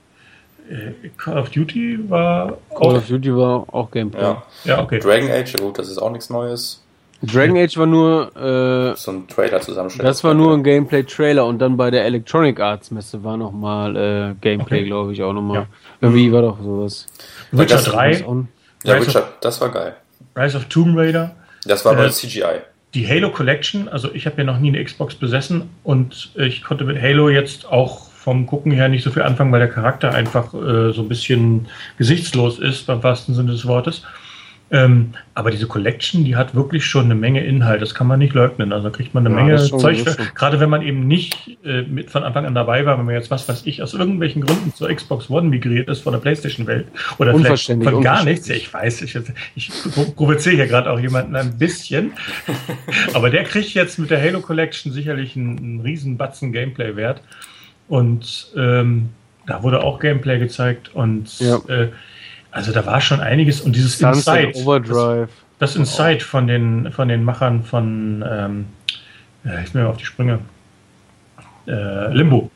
Äh, 0.70 1.08
Call 1.16 1.39
of 1.39 1.50
Duty 1.50 1.98
war 2.08 2.58
Call 2.76 2.97
of 2.97 3.06
Duty 3.06 3.34
war 3.34 3.64
auch 3.72 3.90
Gameplay. 3.90 4.20
Ja, 4.20 4.42
ja 4.64 4.82
okay. 4.82 4.98
Dragon 4.98 5.30
Age, 5.30 5.55
gut, 5.58 5.78
das 5.78 5.89
ist 5.89 5.98
auch 5.98 6.10
nichts 6.10 6.30
Neues. 6.30 6.82
Dragon 7.22 7.56
Age 7.56 7.76
war 7.76 7.86
nur 7.86 8.36
äh, 8.36 8.97
so 8.97 9.10
ein 9.10 9.28
Trailer 9.28 9.60
zusammenstellen. 9.60 10.06
Das 10.06 10.24
war 10.24 10.32
nur 10.32 10.55
ein 10.55 10.62
Gameplay-Trailer 10.62 11.44
und 11.44 11.58
dann 11.58 11.76
bei 11.76 11.90
der 11.90 12.05
Electronic 12.06 12.58
Arts 12.60 12.90
Messe 12.90 13.22
war 13.22 13.36
nochmal 13.36 13.94
äh, 13.97 14.34
Gameplay, 14.40 14.78
okay. 14.78 14.86
glaube 14.86 15.12
ich, 15.12 15.22
auch 15.22 15.34
nochmal. 15.34 15.56
Ja. 15.56 15.66
Irgendwie 16.00 16.32
war 16.32 16.42
doch 16.42 16.58
sowas. 16.62 17.06
Witcher 17.52 17.76
3. 17.76 18.24
Ja, 18.84 18.94
Rise 18.94 19.07
Witcher, 19.07 19.23
of, 19.23 19.33
das 19.41 19.60
war 19.60 19.70
geil. 19.70 19.97
Rise 20.36 20.57
of 20.57 20.65
Tomb 20.67 20.97
Raider. 20.97 21.34
Das 21.65 21.84
war 21.84 21.92
äh, 21.92 21.97
bei 21.97 22.09
CGI. 22.09 22.60
Die 22.94 23.07
Halo 23.07 23.31
Collection, 23.31 23.89
also 23.89 24.12
ich 24.12 24.26
habe 24.26 24.39
ja 24.39 24.44
noch 24.44 24.59
nie 24.59 24.68
eine 24.68 24.84
Xbox 24.84 25.15
besessen 25.15 25.70
und 25.84 26.31
ich 26.34 26.62
konnte 26.62 26.84
mit 26.84 27.00
Halo 27.00 27.28
jetzt 27.28 27.67
auch 27.67 28.10
vom 28.10 28.47
Gucken 28.47 28.73
her 28.73 28.89
nicht 28.89 29.05
so 29.05 29.10
viel 29.10 29.23
anfangen, 29.23 29.52
weil 29.52 29.60
der 29.60 29.70
Charakter 29.70 30.12
einfach 30.12 30.52
äh, 30.52 30.92
so 30.92 31.02
ein 31.02 31.09
bisschen 31.09 31.68
gesichtslos 31.99 32.59
ist, 32.59 32.86
beim 32.86 33.02
wahrsten 33.02 33.34
Sinne 33.34 33.52
des 33.52 33.67
Wortes. 33.67 34.02
Ähm, 34.73 35.15
aber 35.34 35.50
diese 35.50 35.66
Collection, 35.66 36.24
die 36.24 36.36
hat 36.36 36.55
wirklich 36.55 36.84
schon 36.86 37.07
eine 37.07 37.16
Menge 37.16 37.44
Inhalt, 37.44 37.82
das 37.82 37.92
kann 37.92 38.07
man 38.07 38.20
nicht 38.20 38.34
leugnen. 38.34 38.73
Also 38.73 38.89
da 38.89 38.97
kriegt 38.97 39.15
man 39.15 39.26
eine 39.26 39.34
ja, 39.34 39.42
Menge 39.42 39.57
Zeug, 39.58 39.99
für, 39.99 40.16
gerade 40.34 40.60
wenn 40.60 40.70
man 40.70 40.82
eben 40.82 41.08
nicht 41.08 41.58
äh, 41.65 41.82
mit 41.82 42.10
von 42.10 42.23
Anfang 42.23 42.47
an 42.47 42.55
dabei 42.55 42.86
war, 42.86 42.97
wenn 42.97 43.05
man 43.05 43.15
jetzt 43.15 43.32
was 43.32 43.49
weiß 43.49 43.66
ich, 43.66 43.82
aus 43.82 43.94
irgendwelchen 43.94 44.42
Gründen 44.42 44.73
zur 44.73 44.89
Xbox 44.94 45.28
One 45.28 45.49
migriert 45.49 45.89
ist 45.89 46.02
von 46.02 46.12
der 46.12 46.20
Playstation-Welt 46.20 46.86
oder 47.18 47.36
vielleicht 47.36 47.66
von 47.66 48.02
gar 48.02 48.24
nichts. 48.24 48.49
Ich 48.49 48.73
weiß, 48.73 49.02
ich, 49.02 49.18
ich 49.57 49.70
provoziere 50.15 50.55
hier 50.55 50.66
gerade 50.68 50.90
auch 50.90 51.00
jemanden 51.00 51.34
ein 51.34 51.58
bisschen, 51.58 52.12
aber 53.15 53.31
der 53.31 53.42
kriegt 53.42 53.74
jetzt 53.74 53.99
mit 53.99 54.10
der 54.10 54.23
Halo 54.23 54.40
Collection 54.40 54.92
sicherlich 54.92 55.34
einen, 55.34 55.58
einen 55.58 55.81
riesen 55.81 56.16
Batzen 56.16 56.52
Gameplay-Wert 56.52 57.23
und 57.89 58.52
ähm, 58.57 59.08
da 59.47 59.65
wurde 59.65 59.82
auch 59.82 59.99
Gameplay 59.99 60.39
gezeigt 60.39 60.94
und 60.94 61.40
ja. 61.40 61.57
äh, 61.66 61.89
also 62.51 62.73
da 62.73 62.85
war 62.87 63.01
schon 63.01 63.20
einiges 63.20 63.61
und 63.61 63.75
dieses 63.77 63.99
Sunset 63.99 64.45
Inside. 64.55 64.65
Overdrive. 64.65 65.29
Das, 65.59 65.75
das 65.75 65.77
Inside 65.77 66.20
von 66.20 66.47
den, 66.47 66.91
von 66.93 67.09
den 67.09 67.23
Machern 67.25 67.62
von, 67.65 68.25
ähm, 68.29 68.67
ja, 69.45 69.61
ich 69.61 69.73
bin 69.73 69.83
mir 69.83 69.89
auf 69.89 69.97
die 69.99 70.05
Sprünge, 70.07 70.41
äh, 71.67 72.12
Limbo. 72.12 72.51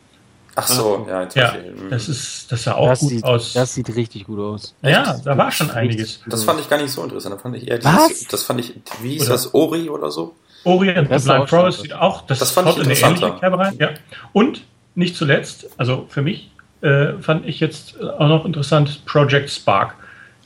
Ach 0.56 0.66
so, 0.68 1.04
ja, 1.08 1.22
jetzt 1.22 1.34
Ja, 1.34 1.52
weiß 1.52 1.54
ich. 1.64 1.90
das 1.90 2.08
ist, 2.08 2.52
das 2.52 2.62
sah 2.62 2.74
auch 2.74 2.88
das, 2.88 3.00
gut 3.00 3.08
sieht, 3.10 3.24
aus. 3.24 3.52
das 3.54 3.74
sieht 3.74 3.94
richtig 3.96 4.24
gut 4.26 4.38
aus. 4.38 4.74
ja, 4.82 5.16
da 5.24 5.36
war 5.36 5.50
schon 5.50 5.70
einiges. 5.70 6.20
Das 6.28 6.44
fand 6.44 6.60
ich 6.60 6.70
gar 6.70 6.80
nicht 6.80 6.92
so 6.92 7.02
interessant. 7.02 7.34
Da 7.34 7.38
fand 7.38 7.56
ich 7.56 7.66
eher 7.68 7.82
Was? 7.82 8.08
dieses, 8.08 8.28
das 8.28 8.42
fand 8.44 8.60
ich, 8.60 8.72
wie 9.02 9.14
hieß 9.14 9.22
Oder- 9.22 9.32
das, 9.32 9.54
Ori 9.54 9.88
oder 9.88 10.10
so? 10.10 10.34
Orient 10.62 11.10
Das 11.10 11.24
the 11.24 11.30
Blind 11.30 11.50
Forest 11.50 11.82
sieht 11.82 11.92
auch, 11.92 12.22
das, 12.26 12.38
Das 12.38 12.52
fand 12.52 12.68
ich 12.68 12.74
haut 12.76 12.82
in 12.86 12.90
eine 12.90 12.98
ähnliche 12.98 13.32
Kerbe 13.38 13.58
rein. 13.58 13.76
Ja. 13.78 13.90
Und 14.32 14.62
nicht 14.94 15.14
zuletzt, 15.16 15.66
also 15.76 16.06
für 16.08 16.22
mich 16.22 16.50
äh, 16.84 17.14
fand 17.20 17.46
ich 17.48 17.60
jetzt 17.60 18.00
auch 18.00 18.28
noch 18.28 18.44
interessant 18.44 19.04
Project 19.06 19.50
Spark. 19.50 19.94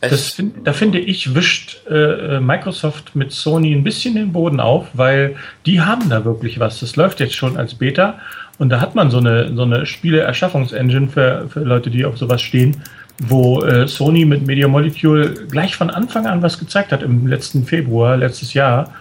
Find, 0.01 0.55
da 0.63 0.73
finde 0.73 1.01
ich, 1.01 1.35
wischt 1.35 1.79
äh, 1.91 2.39
Microsoft 2.39 3.17
mit 3.17 3.33
Sony 3.33 3.73
ein 3.73 3.83
bisschen 3.83 4.15
den 4.15 4.33
Boden 4.33 4.61
auf, 4.61 4.87
weil 4.95 5.35
die 5.67 5.81
haben 5.81 6.09
da 6.09 6.25
wirklich 6.25 6.61
was. 6.61 6.79
Das 6.79 6.95
läuft 6.95 7.19
jetzt 7.19 7.35
schon 7.35 7.57
als 7.57 7.75
Beta 7.75 8.21
und 8.59 8.69
da 8.69 8.81
hat 8.81 8.95
man 8.95 9.11
so 9.11 9.19
eine, 9.19 9.53
so 9.57 9.63
eine 9.63 9.87
Spiele-Erschaffungsengine 9.87 11.09
für, 11.09 11.49
für 11.49 11.61
Leute, 11.61 11.91
die 11.91 12.05
auf 12.05 12.17
sowas 12.17 12.41
stehen, 12.41 12.77
wo 13.21 13.63
äh, 13.63 13.89
Sony 13.89 14.25
mit 14.25 14.47
Media 14.47 14.69
Molecule 14.69 15.47
gleich 15.51 15.75
von 15.75 15.91
Anfang 15.91 16.27
an 16.27 16.43
was 16.43 16.61
gezeigt 16.61 16.93
hat 16.93 17.03
im 17.03 17.27
letzten 17.27 17.65
Februar, 17.65 18.17
letztes 18.17 18.55
Jahr. 18.55 18.93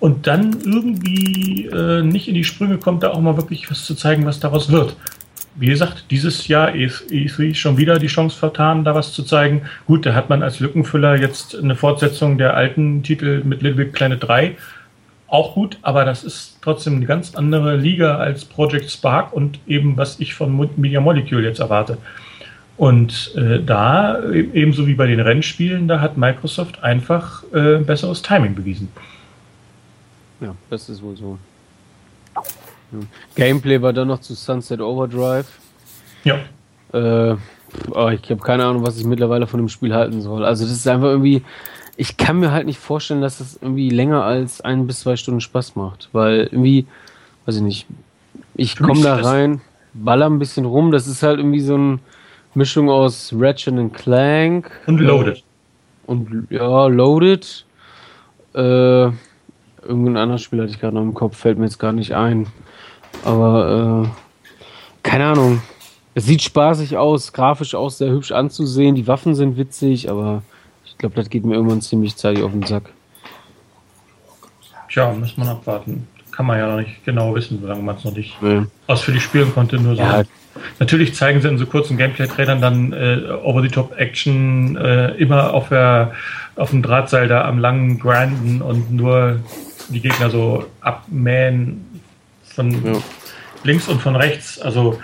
Und 0.00 0.26
dann 0.26 0.56
irgendwie 0.64 1.66
äh, 1.66 2.02
nicht 2.02 2.28
in 2.28 2.34
die 2.34 2.44
Sprünge 2.44 2.78
kommt, 2.78 3.02
da 3.02 3.10
auch 3.10 3.20
mal 3.20 3.36
wirklich 3.36 3.70
was 3.70 3.84
zu 3.84 3.94
zeigen, 3.94 4.24
was 4.24 4.40
daraus 4.40 4.70
wird 4.70 4.96
wie 5.56 5.66
gesagt, 5.66 6.04
dieses 6.10 6.46
Jahr 6.48 6.68
E3 6.70 7.54
schon 7.54 7.76
wieder 7.76 7.98
die 7.98 8.06
Chance 8.06 8.38
vertan, 8.38 8.84
da 8.84 8.94
was 8.94 9.12
zu 9.12 9.22
zeigen. 9.22 9.62
Gut, 9.86 10.06
da 10.06 10.14
hat 10.14 10.28
man 10.28 10.42
als 10.42 10.60
Lückenfüller 10.60 11.16
jetzt 11.16 11.56
eine 11.56 11.74
Fortsetzung 11.74 12.38
der 12.38 12.54
alten 12.54 13.02
Titel 13.02 13.42
mit 13.44 13.62
Little 13.62 13.84
Big 13.84 13.92
Planet 13.92 14.22
3. 14.22 14.56
Auch 15.26 15.54
gut, 15.54 15.78
aber 15.82 16.04
das 16.04 16.24
ist 16.24 16.58
trotzdem 16.62 16.96
eine 16.96 17.06
ganz 17.06 17.34
andere 17.34 17.76
Liga 17.76 18.16
als 18.16 18.44
Project 18.44 18.90
Spark 18.90 19.32
und 19.32 19.58
eben 19.66 19.96
was 19.96 20.20
ich 20.20 20.34
von 20.34 20.70
Media 20.76 21.00
Molecule 21.00 21.46
jetzt 21.46 21.60
erwarte. 21.60 21.98
Und 22.78 23.34
äh, 23.36 23.60
da, 23.60 24.20
e- 24.22 24.48
ebenso 24.54 24.86
wie 24.86 24.94
bei 24.94 25.06
den 25.08 25.20
Rennspielen, 25.20 25.88
da 25.88 26.00
hat 26.00 26.16
Microsoft 26.16 26.82
einfach 26.82 27.42
äh, 27.52 27.78
besseres 27.78 28.22
Timing 28.22 28.54
bewiesen. 28.54 28.88
Ja, 30.40 30.54
das 30.70 30.88
ist 30.88 31.02
wohl 31.02 31.16
so. 31.16 31.38
Gameplay 33.34 33.80
war 33.82 33.92
dann 33.92 34.08
noch 34.08 34.20
zu 34.20 34.34
Sunset 34.34 34.80
Overdrive. 34.80 35.46
Ja, 36.24 36.38
Äh, 36.92 37.36
oh, 37.90 38.08
ich 38.08 38.30
habe 38.30 38.40
keine 38.40 38.64
Ahnung, 38.64 38.84
was 38.86 38.98
ich 38.98 39.04
mittlerweile 39.04 39.46
von 39.46 39.60
dem 39.60 39.68
Spiel 39.68 39.94
halten 39.94 40.22
soll. 40.22 40.44
Also 40.44 40.64
das 40.64 40.72
ist 40.72 40.88
einfach 40.88 41.08
irgendwie, 41.08 41.42
ich 41.96 42.16
kann 42.16 42.40
mir 42.40 42.50
halt 42.50 42.66
nicht 42.66 42.78
vorstellen, 42.78 43.20
dass 43.20 43.38
das 43.38 43.58
irgendwie 43.60 43.90
länger 43.90 44.24
als 44.24 44.60
ein 44.62 44.86
bis 44.86 45.00
zwei 45.00 45.16
Stunden 45.16 45.40
Spaß 45.40 45.76
macht, 45.76 46.08
weil 46.12 46.48
irgendwie, 46.50 46.86
weiß 47.44 47.56
ich 47.56 47.62
nicht, 47.62 47.86
ich 48.54 48.76
komme 48.76 49.02
da 49.02 49.16
rein, 49.16 49.60
baller 49.94 50.26
ein 50.26 50.38
bisschen 50.38 50.64
rum. 50.64 50.90
Das 50.92 51.06
ist 51.06 51.22
halt 51.22 51.38
irgendwie 51.38 51.60
so 51.60 51.74
eine 51.74 51.98
Mischung 52.54 52.88
aus 52.88 53.32
Ratchet 53.36 53.74
and 53.74 53.92
Clank 53.94 54.70
und 54.86 54.98
Loaded. 55.00 55.42
und 56.06 56.46
ja, 56.50 56.86
Loaded. 56.86 57.66
Äh, 58.54 58.58
irgendein 59.82 60.16
anderes 60.16 60.42
Spiel 60.42 60.60
hatte 60.62 60.70
ich 60.70 60.80
gerade 60.80 60.94
noch 60.94 61.02
im 61.02 61.14
Kopf, 61.14 61.36
fällt 61.36 61.58
mir 61.58 61.66
jetzt 61.66 61.78
gar 61.78 61.92
nicht 61.92 62.14
ein. 62.14 62.46
Aber 63.24 64.04
äh, 64.06 64.98
keine 65.02 65.26
Ahnung. 65.26 65.62
Es 66.14 66.26
sieht 66.26 66.42
spaßig 66.42 66.96
aus, 66.96 67.32
grafisch 67.32 67.74
auch 67.74 67.90
sehr 67.90 68.10
hübsch 68.10 68.32
anzusehen. 68.32 68.94
Die 68.96 69.06
Waffen 69.06 69.34
sind 69.36 69.56
witzig, 69.56 70.10
aber 70.10 70.42
ich 70.84 70.98
glaube, 70.98 71.14
das 71.14 71.30
geht 71.30 71.44
mir 71.44 71.54
irgendwann 71.54 71.80
ziemlich 71.80 72.16
zeitig 72.16 72.42
auf 72.42 72.50
den 72.50 72.64
Sack. 72.64 72.90
Tja, 74.90 75.12
muss 75.12 75.36
man 75.36 75.48
abwarten. 75.48 76.08
Kann 76.32 76.46
man 76.46 76.58
ja 76.58 76.68
noch 76.68 76.78
nicht 76.78 77.04
genau 77.04 77.34
wissen, 77.34 77.60
solange 77.60 77.82
man 77.82 77.96
es 77.96 78.04
noch 78.04 78.14
nicht 78.14 78.40
Nee. 78.42 78.62
ausführlich 78.86 79.22
spielen 79.22 79.52
konnte. 79.52 79.76
Nur 79.76 79.94
so. 79.96 80.02
Ja, 80.02 80.22
Natürlich 80.80 81.14
zeigen 81.14 81.40
sie 81.40 81.48
in 81.48 81.58
so 81.58 81.66
kurzen 81.66 81.96
Gameplay-Trailern 81.96 82.60
dann 82.60 82.92
äh, 82.92 83.20
Over-the-Top-Action 83.44 84.76
äh, 84.76 85.10
immer 85.14 85.52
auf, 85.54 85.68
der, 85.68 86.12
auf 86.56 86.70
dem 86.70 86.82
Drahtseil 86.82 87.28
da 87.28 87.44
am 87.44 87.58
langen 87.58 87.98
Grinden 87.98 88.60
und 88.62 88.90
nur 88.92 89.38
die 89.88 90.00
Gegner 90.00 90.30
so 90.30 90.64
abmähen 90.80 91.86
von 92.58 92.84
Ja. 92.84 93.00
links 93.64 93.88
und 93.88 94.00
von 94.02 94.16
rechts. 94.16 94.58
Also 94.60 94.98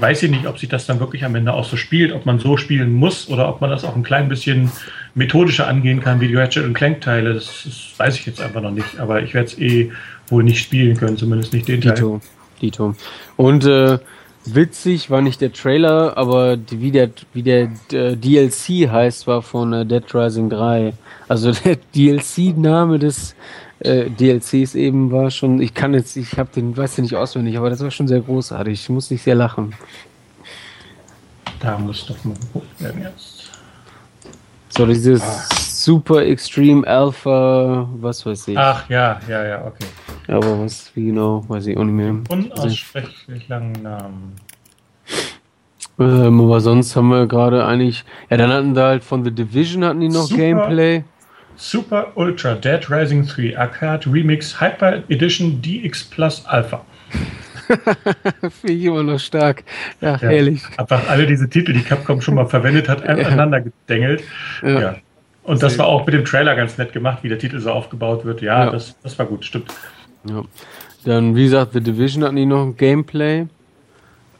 weiß 0.00 0.22
ich 0.22 0.30
nicht, 0.30 0.46
ob 0.46 0.58
sich 0.58 0.68
das 0.68 0.86
dann 0.86 1.00
wirklich 1.00 1.24
am 1.24 1.34
Ende 1.34 1.52
auch 1.52 1.64
so 1.64 1.76
spielt, 1.76 2.12
ob 2.12 2.24
man 2.24 2.38
so 2.38 2.56
spielen 2.56 2.92
muss 2.92 3.28
oder 3.28 3.48
ob 3.48 3.60
man 3.60 3.70
das 3.70 3.84
auch 3.84 3.96
ein 3.96 4.02
klein 4.04 4.28
bisschen 4.28 4.70
methodischer 5.14 5.66
angehen 5.66 6.00
kann 6.00 6.20
wie 6.20 6.28
die 6.28 6.36
Ratchet 6.36 6.64
und 6.64 6.74
Clank-Teile. 6.74 7.34
Das, 7.34 7.62
das 7.64 7.92
weiß 7.96 8.14
ich 8.16 8.26
jetzt 8.26 8.40
einfach 8.40 8.60
noch 8.60 8.70
nicht. 8.70 8.98
Aber 9.00 9.22
ich 9.22 9.34
werde 9.34 9.48
es 9.48 9.58
eh 9.58 9.90
wohl 10.28 10.44
nicht 10.44 10.62
spielen 10.62 10.96
können, 10.96 11.16
zumindest 11.16 11.52
nicht 11.52 11.66
den 11.66 11.80
Teil. 11.80 11.94
Dito. 11.94 12.20
Dito. 12.62 12.94
Und 13.36 13.64
äh, 13.64 13.98
witzig 14.44 15.10
war 15.10 15.20
nicht 15.20 15.40
der 15.40 15.52
Trailer, 15.52 16.16
aber 16.16 16.56
die, 16.56 16.80
wie 16.80 16.92
der, 16.92 17.10
wie 17.32 17.42
der 17.42 17.70
äh, 17.92 18.14
DLC 18.16 18.90
heißt, 18.90 19.26
war 19.26 19.42
von 19.42 19.72
äh, 19.72 19.86
Dead 19.86 20.04
Rising 20.14 20.48
3. 20.50 20.92
Also 21.28 21.52
der 21.64 21.76
DLC-Name 21.94 22.98
des 22.98 23.34
äh, 23.80 24.10
DLCs 24.10 24.74
eben 24.74 25.10
war 25.12 25.30
schon, 25.30 25.60
ich 25.60 25.74
kann 25.74 25.94
jetzt, 25.94 26.16
ich 26.16 26.36
habe 26.38 26.50
den, 26.54 26.76
weiß 26.76 26.96
den 26.96 27.02
nicht 27.02 27.14
auswendig, 27.16 27.56
aber 27.56 27.70
das 27.70 27.80
war 27.80 27.90
schon 27.90 28.08
sehr 28.08 28.20
großartig. 28.20 28.80
Ich 28.80 28.88
muss 28.88 29.10
nicht 29.10 29.22
sehr 29.22 29.34
lachen. 29.34 29.72
Da 31.60 31.78
muss 31.78 32.06
doch 32.06 32.22
mal 32.24 32.34
geguckt 32.34 32.80
werden 32.80 33.02
jetzt. 33.02 33.50
So 34.70 34.86
dieses 34.86 35.22
Super 35.84 36.24
Extreme 36.24 36.86
Alpha, 36.86 37.88
was 38.00 38.24
weiß 38.26 38.48
ich. 38.48 38.58
Ach 38.58 38.88
ja, 38.88 39.20
ja, 39.28 39.44
ja, 39.44 39.64
okay. 39.64 39.86
Aber 40.28 40.60
was, 40.60 40.94
wie 40.94 41.06
genau, 41.06 41.44
weiß 41.48 41.66
ich 41.66 41.76
auch 41.76 41.84
nicht 41.84 41.94
mehr. 41.94 42.16
Unaussprechlich 42.28 43.48
langen 43.48 43.72
Namen. 43.82 44.36
Ähm, 45.98 46.40
aber 46.40 46.60
sonst 46.60 46.94
haben 46.94 47.08
wir 47.08 47.26
gerade 47.26 47.64
eigentlich, 47.64 48.04
ja, 48.30 48.36
dann 48.36 48.52
hatten 48.52 48.74
da 48.74 48.88
halt 48.88 49.04
von 49.04 49.24
The 49.24 49.30
Division 49.32 49.84
hatten 49.84 50.00
die 50.00 50.08
noch 50.08 50.26
Super. 50.26 50.42
Gameplay. 50.42 51.04
Super 51.58 52.12
Ultra 52.14 52.54
Dead 52.54 52.88
Rising 52.88 53.26
3 53.26 53.58
Arcade 53.58 54.10
Remix 54.10 54.60
Hyper 54.60 55.02
Edition 55.08 55.60
DX 55.60 56.04
Plus 56.04 56.46
Alpha. 56.46 56.84
Finde 58.50 58.72
ich 58.72 58.84
immer 58.84 59.02
noch 59.02 59.18
stark. 59.18 59.64
Ja, 60.00 60.12
Ja. 60.12 60.18
herrlich. 60.20 60.62
Einfach 60.76 61.08
alle 61.08 61.26
diese 61.26 61.48
Titel, 61.50 61.72
die 61.72 61.82
Capcom 61.82 62.20
schon 62.20 62.36
mal 62.36 62.46
verwendet 62.46 62.88
hat, 62.88 63.02
aneinander 63.08 63.60
gedengelt. 63.60 64.22
Ja. 64.62 64.80
Ja. 64.80 64.96
Und 65.42 65.62
das 65.62 65.78
war 65.78 65.86
auch 65.86 66.06
mit 66.06 66.14
dem 66.14 66.24
Trailer 66.24 66.54
ganz 66.54 66.78
nett 66.78 66.92
gemacht, 66.92 67.18
wie 67.22 67.28
der 67.28 67.38
Titel 67.38 67.58
so 67.58 67.70
aufgebaut 67.72 68.24
wird. 68.24 68.40
Ja, 68.40 68.66
Ja. 68.66 68.70
Das, 68.70 68.94
das 69.02 69.18
war 69.18 69.26
gut, 69.26 69.44
stimmt. 69.44 69.72
Ja. 70.28 70.42
Dann, 71.04 71.34
wie 71.34 71.44
gesagt, 71.44 71.72
The 71.72 71.80
Division 71.80 72.22
hatten 72.24 72.36
die 72.36 72.46
noch 72.46 72.72
Gameplay. 72.76 73.46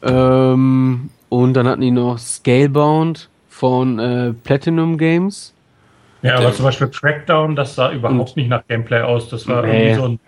Ähm, 0.03 1.09
und 1.29 1.53
dann 1.53 1.67
hatten 1.67 1.81
die 1.81 1.91
noch 1.91 2.17
Scalebound 2.17 3.27
von 3.49 3.99
äh, 3.99 4.33
Platinum 4.43 4.97
Games. 4.97 5.53
Ja, 6.21 6.35
aber 6.37 6.53
zum 6.53 6.65
Beispiel 6.65 6.87
Crackdown, 6.89 7.55
das 7.55 7.75
sah 7.75 7.91
überhaupt 7.91 8.35
nicht 8.35 8.49
nach 8.49 8.63
Gameplay 8.67 9.01
aus. 9.01 9.29
Das 9.29 9.47
war 9.47 9.63
Nee. 9.65 9.91
irgendwie 9.91 9.95
so 10.01 10.07
ein, 10.07 10.19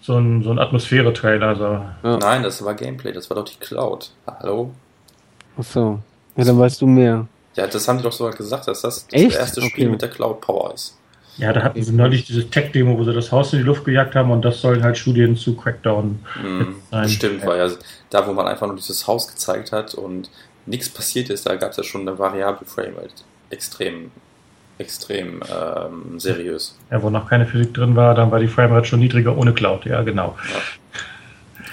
so 0.00 0.16
ein, 0.18 0.42
so 0.42 0.50
ein 0.50 0.58
Atmosphäre-Trailer. 0.58 1.56
So. 1.56 2.08
Ja. 2.08 2.16
Nein, 2.18 2.42
das 2.42 2.64
war 2.64 2.74
Gameplay, 2.74 3.12
das 3.12 3.30
war 3.30 3.36
doch 3.36 3.44
die 3.44 3.58
Cloud. 3.58 4.10
Hallo? 4.26 4.72
Achso. 5.56 6.00
Ja, 6.36 6.44
dann 6.44 6.58
weißt 6.58 6.80
du 6.82 6.86
mehr. 6.86 7.26
Ja, 7.54 7.66
das 7.66 7.86
haben 7.88 7.98
die 7.98 8.02
doch 8.04 8.12
sogar 8.12 8.34
gesagt, 8.34 8.68
dass 8.68 8.82
das 8.82 9.06
das 9.06 9.20
Echt? 9.22 9.36
erste 9.36 9.62
Spiel 9.62 9.84
Okay. 9.84 9.92
mit 9.92 10.02
der 10.02 10.10
Cloud 10.10 10.40
Power 10.40 10.74
ist. 10.74 10.98
Ja, 11.38 11.52
da 11.52 11.62
hatten 11.62 11.82
sie 11.82 11.92
neulich 11.92 12.24
dieses 12.24 12.48
Tech-Demo, 12.50 12.98
wo 12.98 13.04
sie 13.04 13.12
das 13.12 13.30
Haus 13.30 13.52
in 13.52 13.58
die 13.60 13.64
Luft 13.64 13.84
gejagt 13.84 14.14
haben 14.14 14.30
und 14.30 14.42
das 14.44 14.60
sollen 14.60 14.82
halt 14.82 14.96
Studien 14.98 15.36
zu 15.36 15.54
Crackdown. 15.54 16.18
Hm, 16.40 16.76
Nein. 16.90 17.08
Stimmt, 17.08 17.44
war 17.46 17.56
ja 17.56 17.68
da, 18.10 18.26
wo 18.26 18.32
man 18.32 18.46
einfach 18.48 18.66
nur 18.66 18.76
dieses 18.76 19.06
Haus 19.06 19.28
gezeigt 19.28 19.70
hat 19.70 19.94
und 19.94 20.30
nichts 20.64 20.88
passiert 20.88 21.28
ist, 21.30 21.46
da 21.46 21.54
gab 21.56 21.70
es 21.72 21.76
ja 21.76 21.82
schon 21.82 22.00
eine 22.02 22.18
variable 22.18 22.66
Framerate. 22.66 23.12
Extrem, 23.50 24.10
extrem 24.78 25.40
ähm, 25.42 26.18
seriös. 26.18 26.76
Ja, 26.90 27.02
wo 27.02 27.10
noch 27.10 27.28
keine 27.28 27.46
Physik 27.46 27.74
drin 27.74 27.96
war, 27.96 28.14
dann 28.14 28.30
war 28.30 28.40
die 28.40 28.48
Framerate 28.48 28.86
schon 28.86 29.00
niedriger 29.00 29.36
ohne 29.36 29.52
Cloud. 29.52 29.86
Ja, 29.86 30.02
genau. 30.02 30.36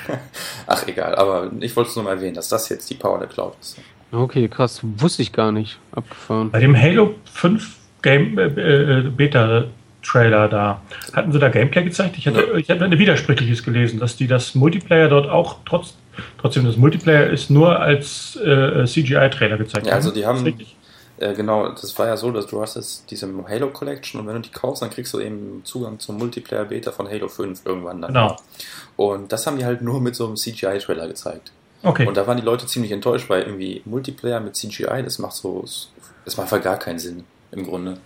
Ach 0.68 0.88
egal, 0.88 1.16
aber 1.16 1.52
ich 1.60 1.76
wollte 1.76 1.90
es 1.90 1.96
nur 1.96 2.06
mal 2.06 2.16
erwähnen, 2.16 2.36
dass 2.36 2.50
das 2.50 2.70
jetzt 2.70 2.90
die 2.90 2.96
Power 2.96 3.20
der 3.20 3.28
Cloud 3.28 3.54
ist. 3.60 3.78
Okay, 4.12 4.48
krass. 4.48 4.82
Wusste 4.84 5.22
ich 5.22 5.32
gar 5.32 5.52
nicht. 5.52 5.80
Abgefahren. 5.92 6.52
Bei 6.52 6.60
dem 6.60 6.80
Halo 6.80 7.16
5 7.32 7.78
Game 8.02 8.38
äh, 8.38 8.46
äh, 8.46 9.02
Beta 9.10 9.66
Trailer 10.04 10.50
da 10.50 10.82
hatten 11.14 11.32
sie 11.32 11.40
da 11.40 11.50
Gameplay 11.50 11.84
gezeigt. 11.84 12.18
Ich 12.18 12.28
hatte, 12.28 12.54
ich 12.58 12.70
hatte 12.70 12.84
ein 12.84 13.00
widersprüchliches 13.00 13.64
gelesen, 13.64 14.00
dass 14.00 14.18
die 14.18 14.28
das 14.28 14.54
Multiplayer 14.54 15.08
dort 15.08 15.30
auch 15.30 15.58
trotz 15.66 15.96
trotzdem 16.38 16.66
das 16.66 16.78
Multiplayer 16.78 17.28
ist 17.28 17.50
nur 17.50 17.80
als 17.80 18.36
äh, 18.36 18.86
CGI 18.86 19.30
Trailer 19.30 19.58
gezeigt. 19.58 19.88
Ja, 19.88 19.94
also 19.94 20.10
haben. 20.10 20.16
die 20.16 20.20
Ist 20.20 20.28
haben, 20.28 20.44
richtig? 20.44 20.76
Äh, 21.24 21.34
genau, 21.34 21.70
das 21.70 21.98
war 21.98 22.08
ja 22.08 22.18
so, 22.18 22.32
dass 22.32 22.48
du 22.48 22.62
hast 22.62 22.76
jetzt 22.76 23.10
diese 23.10 23.30
Halo 23.48 23.70
Collection 23.70 24.20
und 24.20 24.28
wenn 24.28 24.36
du 24.36 24.42
die 24.42 24.50
kaufst, 24.50 24.82
dann 24.82 24.90
kriegst 24.90 25.14
du 25.14 25.22
eben 25.22 25.62
Zugang 25.64 25.98
zum 26.00 26.18
Multiplayer 26.18 26.66
Beta 26.66 26.92
von 26.92 27.08
Halo 27.10 27.30
5 27.30 27.66
irgendwann 27.66 28.02
dann. 28.02 28.14
Genau. 28.14 28.38
Und 28.98 29.32
das 29.32 29.48
haben 29.48 29.58
die 29.58 29.64
halt 29.64 29.82
nur 29.82 30.02
mit 30.02 30.16
so 30.16 30.26
einem 30.26 30.36
CGI-Trailer 30.36 31.08
gezeigt. 31.08 31.54
Okay. 31.82 32.06
Und 32.06 32.18
da 32.18 32.28
waren 32.28 32.38
die 32.38 32.44
Leute 32.44 32.66
ziemlich 32.66 32.92
enttäuscht, 32.92 33.30
weil 33.30 33.44
irgendwie 33.44 33.82
Multiplayer 33.86 34.42
mit 34.42 34.56
CGI, 34.56 35.02
das 35.04 35.18
macht 35.20 35.34
so, 35.36 35.64
das 36.26 36.38
macht 36.38 36.52
einfach 36.52 36.62
gar 36.62 36.78
keinen 36.78 37.00
Sinn 37.00 37.24
im 37.52 37.66
Grunde. 37.66 37.98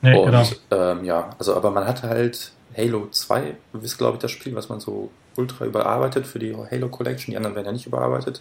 nee, 0.00 0.16
und 0.16 0.26
genau. 0.26 0.44
ähm, 0.70 1.04
ja, 1.04 1.30
also 1.38 1.56
aber 1.56 1.72
man 1.72 1.86
hatte 1.86 2.08
halt 2.08 2.52
Halo 2.76 3.08
2, 3.10 3.56
ist 3.82 3.98
glaube 3.98 4.16
ich 4.16 4.22
das 4.22 4.30
Spiel, 4.30 4.54
was 4.54 4.68
man 4.68 4.78
so 4.78 5.10
ultra 5.36 5.64
überarbeitet 5.64 6.26
für 6.26 6.38
die 6.38 6.54
Halo 6.54 6.88
Collection, 6.88 7.32
die 7.32 7.36
anderen 7.36 7.56
werden 7.56 7.66
ja 7.66 7.72
nicht 7.72 7.86
überarbeitet. 7.86 8.40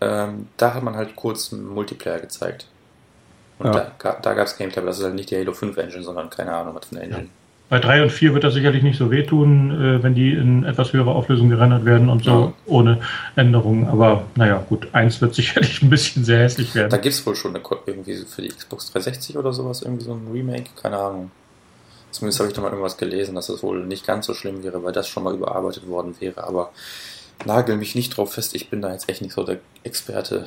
ähm, 0.00 0.48
da 0.56 0.72
hat 0.72 0.82
man 0.82 0.96
halt 0.96 1.16
kurz 1.16 1.52
einen 1.52 1.66
Multiplayer 1.66 2.20
gezeigt. 2.20 2.66
Und 3.58 3.66
Ja. 3.74 3.90
da, 3.98 4.16
da 4.22 4.34
gab 4.34 4.46
es 4.46 4.56
Gameplay, 4.56 4.78
aber 4.80 4.88
das 4.88 4.98
ist 4.98 5.04
halt 5.04 5.14
nicht 5.14 5.30
die 5.30 5.36
Halo 5.36 5.52
5 5.52 5.76
Engine, 5.76 6.02
sondern 6.02 6.28
keine 6.30 6.52
Ahnung, 6.54 6.74
was 6.74 6.86
für 6.86 6.96
eine 6.96 7.04
Engine. 7.04 7.28
Bei 7.68 7.80
3 7.80 8.02
und 8.04 8.10
4 8.12 8.32
wird 8.32 8.44
das 8.44 8.54
sicherlich 8.54 8.84
nicht 8.84 8.96
so 8.96 9.10
wehtun, 9.10 9.70
äh, 9.72 10.02
wenn 10.02 10.14
die 10.14 10.32
in 10.32 10.62
etwas 10.64 10.92
höherer 10.92 11.16
Auflösung 11.16 11.48
gerendert 11.48 11.84
werden 11.84 12.08
und 12.08 12.22
so 12.22 12.30
Ja. 12.30 12.52
ohne 12.66 13.00
Änderungen. 13.34 13.88
Aber 13.88 14.24
naja, 14.36 14.62
gut, 14.68 14.88
1 14.92 15.20
wird 15.20 15.34
sicherlich 15.34 15.82
ein 15.82 15.90
bisschen 15.90 16.24
sehr 16.24 16.38
hässlich 16.40 16.68
Da 16.72 16.80
werden. 16.80 17.00
gibt 17.02 17.06
es 17.14 17.26
wohl 17.26 17.34
schon 17.34 17.56
eine, 17.56 17.64
irgendwie 17.86 18.14
für 18.24 18.42
die 18.42 18.48
Xbox 18.48 18.92
360 18.92 19.36
oder 19.36 19.52
sowas, 19.52 19.82
irgendwie 19.82 20.04
so 20.04 20.12
ein 20.12 20.28
Remake, 20.32 20.70
keine 20.80 20.96
Ahnung. 20.98 21.30
Zumindest 22.12 22.38
habe 22.38 22.48
ich 22.48 22.54
da 22.54 22.62
mal 22.62 22.68
irgendwas 22.68 22.96
gelesen, 22.98 23.34
dass 23.34 23.48
das 23.48 23.62
wohl 23.64 23.84
nicht 23.84 24.06
ganz 24.06 24.26
so 24.26 24.32
schlimm 24.34 24.62
wäre, 24.62 24.82
weil 24.84 24.92
das 24.92 25.08
schon 25.08 25.24
mal 25.24 25.34
überarbeitet 25.34 25.88
worden 25.88 26.14
wäre. 26.20 26.44
Aber 26.44 26.70
nagel 27.44 27.76
mich 27.76 27.94
nicht 27.96 28.16
drauf 28.16 28.32
fest, 28.34 28.54
ich 28.54 28.70
bin 28.70 28.80
da 28.80 28.92
jetzt 28.92 29.08
echt 29.08 29.22
nicht 29.22 29.34
so 29.34 29.42
der 29.42 29.58
Experte. 29.82 30.46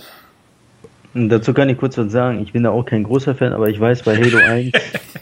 Und 1.13 1.29
dazu 1.29 1.53
kann 1.53 1.69
ich 1.69 1.77
kurz 1.77 1.97
was 1.97 2.11
sagen. 2.11 2.41
Ich 2.41 2.53
bin 2.53 2.63
da 2.63 2.69
auch 2.69 2.85
kein 2.85 3.03
großer 3.03 3.35
Fan, 3.35 3.53
aber 3.53 3.69
ich 3.69 3.79
weiß, 3.79 4.03
bei 4.03 4.15
Halo 4.15 4.37
1 4.45 4.71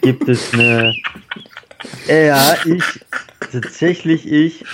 gibt 0.01 0.27
es 0.27 0.53
eine. 0.53 0.93
Ja, 2.07 2.55
ich. 2.65 2.83
Tatsächlich 3.51 4.29
ich. 4.29 4.65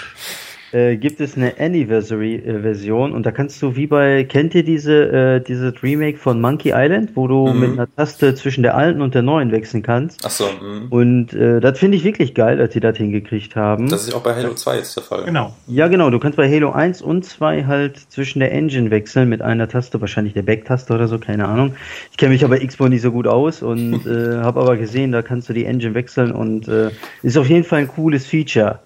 Äh, 0.73 0.97
gibt 0.97 1.21
es 1.21 1.37
eine 1.37 1.53
Anniversary-Version 1.59 3.11
und 3.13 3.25
da 3.25 3.31
kannst 3.31 3.61
du 3.61 3.75
wie 3.75 3.85
bei, 3.87 4.23
kennt 4.23 4.55
ihr 4.55 4.63
diese, 4.63 5.11
äh, 5.11 5.39
dieses 5.39 5.83
Remake 5.83 6.17
von 6.17 6.41
Monkey 6.41 6.71
Island, 6.73 7.11
wo 7.15 7.27
du 7.27 7.47
Mhm. 7.47 7.59
mit 7.59 7.71
einer 7.73 7.87
Taste 7.95 8.33
zwischen 8.35 8.63
der 8.63 8.75
alten 8.75 9.01
und 9.01 9.13
der 9.13 9.21
neuen 9.21 9.51
wechseln 9.51 9.83
kannst? 9.83 10.25
Achso, 10.25 10.45
mh. 10.45 10.87
Und 10.89 11.33
äh, 11.33 11.59
das 11.59 11.77
finde 11.77 11.97
ich 11.97 12.03
wirklich 12.03 12.33
geil, 12.33 12.57
dass 12.57 12.71
die 12.71 12.79
das 12.79 12.97
hingekriegt 12.97 13.55
haben. 13.55 13.87
das 13.87 14.07
ist 14.07 14.15
auch 14.15 14.23
bei 14.23 14.33
Halo 14.35 14.53
2 14.55 14.77
jetzt 14.77 14.95
der 14.95 15.03
Fall. 15.03 15.25
Genau. 15.25 15.53
Ja, 15.67 15.87
genau. 15.87 16.09
Du 16.09 16.19
kannst 16.19 16.37
bei 16.37 16.49
Halo 16.51 16.71
1 16.71 17.01
und 17.01 17.23
2 17.23 17.65
halt 17.65 17.97
zwischen 18.09 18.39
der 18.39 18.51
Engine 18.51 18.89
wechseln 18.89 19.29
mit 19.29 19.41
einer 19.41 19.67
Taste, 19.67 20.01
wahrscheinlich 20.01 20.33
der 20.33 20.41
Back-Taste 20.41 20.93
oder 20.93 21.07
so, 21.07 21.19
keine 21.19 21.47
Ahnung. 21.47 21.75
Ich 22.11 22.17
kenne 22.17 22.33
mich 22.33 22.43
aber 22.43 22.57
Xbox 22.57 22.89
nicht 22.89 23.01
so 23.01 23.11
gut 23.11 23.27
aus 23.27 23.61
und 23.61 24.05
äh, 24.07 24.37
habe 24.37 24.59
aber 24.61 24.77
gesehen, 24.77 25.11
da 25.11 25.21
kannst 25.21 25.49
du 25.49 25.53
die 25.53 25.65
Engine 25.65 25.93
wechseln 25.93 26.31
und 26.31 26.67
äh, 26.67 26.89
ist 27.21 27.37
auf 27.37 27.47
jeden 27.47 27.63
Fall 27.63 27.81
ein 27.81 27.87
cooles 27.87 28.25
Feature. 28.25 28.79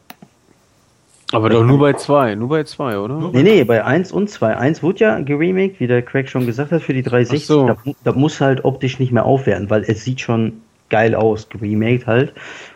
Aber 1.33 1.49
doch 1.49 1.65
nur 1.65 1.79
bei 1.79 1.93
zwei, 1.93 2.35
nur 2.35 2.49
bei 2.49 2.63
zwei, 2.63 2.97
oder? 2.97 3.15
Nur- 3.19 3.31
Nee, 3.33 3.43
nee, 3.43 3.63
bei 3.65 3.83
1 3.83 4.11
und 4.13 4.29
2. 4.29 4.55
1 4.55 4.81
wurde 4.81 4.99
ja 4.99 5.19
geremaked, 5.19 5.79
wie 5.79 5.87
der 5.87 6.01
Craig 6.01 6.29
schon 6.29 6.45
gesagt 6.45 6.71
hat, 6.71 6.81
für 6.81 6.93
die 6.93 7.03
360. 7.03 7.41
Ach 7.43 7.53
so. 7.53 7.67
Da, 7.67 7.77
da 8.05 8.11
muss 8.13 8.39
halt 8.39 8.63
optisch 8.63 8.97
nicht 8.99 9.11
mehr 9.11 9.25
aufwerten, 9.25 9.69
weil 9.69 9.81
es 9.87 10.03
sieht 10.05 10.21
schon 10.21 10.53
geil 10.89 11.13
aus, 11.15 11.49
geremaked 11.49 12.07
halt. 12.07 12.33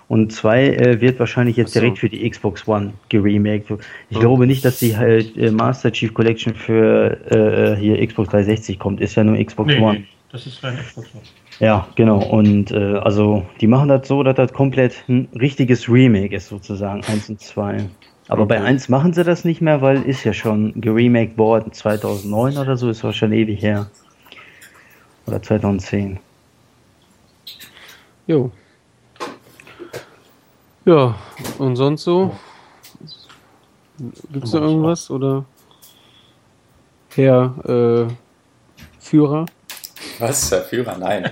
Und 0.10 0.34
2 0.34 0.68
äh, 0.68 1.00
wird 1.00 1.18
wahrscheinlich 1.20 1.56
jetzt 1.56 1.74
so. 1.74 1.80
direkt 1.80 2.00
für 2.00 2.10
die 2.10 2.30
Xbox 2.30 2.68
One 2.68 2.92
geremaked. 3.08 3.72
Ich 4.10 4.18
Ja. 4.18 4.20
glaube 4.20 4.46
nicht, 4.46 4.66
dass 4.66 4.80
die 4.80 4.98
halt 4.98 5.38
äh, 5.38 5.50
Master 5.52 5.90
Chief 5.94 6.14
Collection 6.14 6.54
für 6.54 7.18
äh, 7.32 7.80
hier 7.80 8.06
Xbox 8.06 8.28
360 8.32 8.78
kommt. 8.80 9.00
Ist 9.00 9.16
ja 9.16 9.24
nur 9.24 9.38
Xbox 9.42 9.68
Nee, 9.74 9.80
One. 9.80 10.00
nee, 10.00 10.06
das 10.34 10.46
ist 10.46 10.62
rein 10.62 10.76
Xbox 10.78 11.08
One. 11.14 11.24
Ja, 11.62 11.88
genau. 11.96 12.20
Und 12.22 12.72
äh, 12.72 12.96
also 12.98 13.46
die 13.62 13.68
machen 13.68 13.88
das 13.88 14.10
so, 14.10 14.24
dass 14.24 14.36
das 14.36 14.52
komplett 14.52 15.06
ein 15.08 15.30
richtiges 15.40 15.88
Remake 15.88 16.36
ist, 16.36 16.50
sozusagen, 16.50 17.02
1 17.06 17.30
und 17.30 17.40
2. 17.40 17.86
Aber 18.32 18.46
bei 18.46 18.60
Okay. 18.60 18.66
1 18.66 18.88
machen 18.88 19.12
sie 19.12 19.26
das 19.26 19.44
nicht 19.44 19.60
mehr, 19.60 19.82
weil 19.82 20.04
ist 20.04 20.24
ja 20.24 20.32
schon 20.32 20.80
geremaked 20.80 21.38
worden 21.38 21.74
2009 21.74 22.58
oder 22.58 22.78
so, 22.78 22.90
ist 22.90 23.04
auch 23.04 23.12
schon 23.12 23.34
ewig 23.34 23.62
her. 23.62 23.92
Oder 25.28 25.42
2010. 25.42 26.18
Jo. 28.28 28.50
Ja, 30.86 31.16
und 31.58 31.76
sonst 31.76 32.04
so? 32.04 32.34
Gibt's 34.32 34.52
da 34.52 34.60
irgendwas 34.60 35.12
oder? 35.12 35.44
Herr 37.14 38.08
äh, 38.08 38.14
Führer? 39.02 39.46
Was? 40.22 40.50
Der 40.50 40.62
Führer? 40.62 40.98
Nein. 40.98 41.32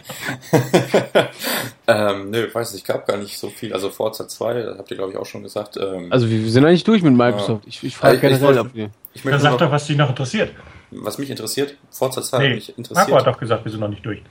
ähm, 1.88 2.30
nö, 2.30 2.48
weiß 2.54 2.74
nicht, 2.74 2.86
gab 2.86 3.08
gar 3.08 3.18
nicht 3.18 3.38
so 3.38 3.50
viel. 3.50 3.74
Also 3.74 3.90
Forza 3.90 4.28
2, 4.28 4.54
das 4.64 4.78
habt 4.78 4.92
ihr 4.92 4.98
glaube 4.98 5.12
ich 5.12 5.18
auch 5.18 5.26
schon 5.26 5.44
gesagt. 5.44 5.78
Ähm, 5.78 6.08
Also 6.12 6.30
wir 6.30 6.50
sind 6.50 6.66
eigentlich 6.66 6.84
durch 6.84 7.02
mit 7.02 7.14
Microsoft. 7.14 7.64
Ich, 7.68 7.84
ich 7.84 7.96
frage 7.96 8.16
Ich- 8.18 8.24
ich 8.24 8.30
generell, 8.30 8.42
wollte- 8.48 8.60
ob 8.62 8.74
wir. 8.76 8.90
ich 9.14 9.22
Dann 9.24 9.32
möchte 9.32 9.44
sag 9.44 9.52
noch, 9.52 9.58
doch, 9.60 9.72
was 9.72 9.88
dich 9.88 9.98
noch 9.98 10.10
interessiert. 10.10 10.52
was 10.92 11.18
mich 11.18 11.30
interessiert, 11.30 11.76
Forza 11.92 12.22
2 12.22 12.38
hat 12.38 12.44
Nee, 12.44 12.56
mich 12.56 12.68
Marco 12.70 12.78
interessiert. 12.80 13.18
hat 13.20 13.28
doch 13.28 13.40
gesagt, 13.40 13.66
wir 13.66 13.72
sind 13.72 13.82
noch 13.82 13.90
nicht 13.90 14.06
durch. 14.06 14.22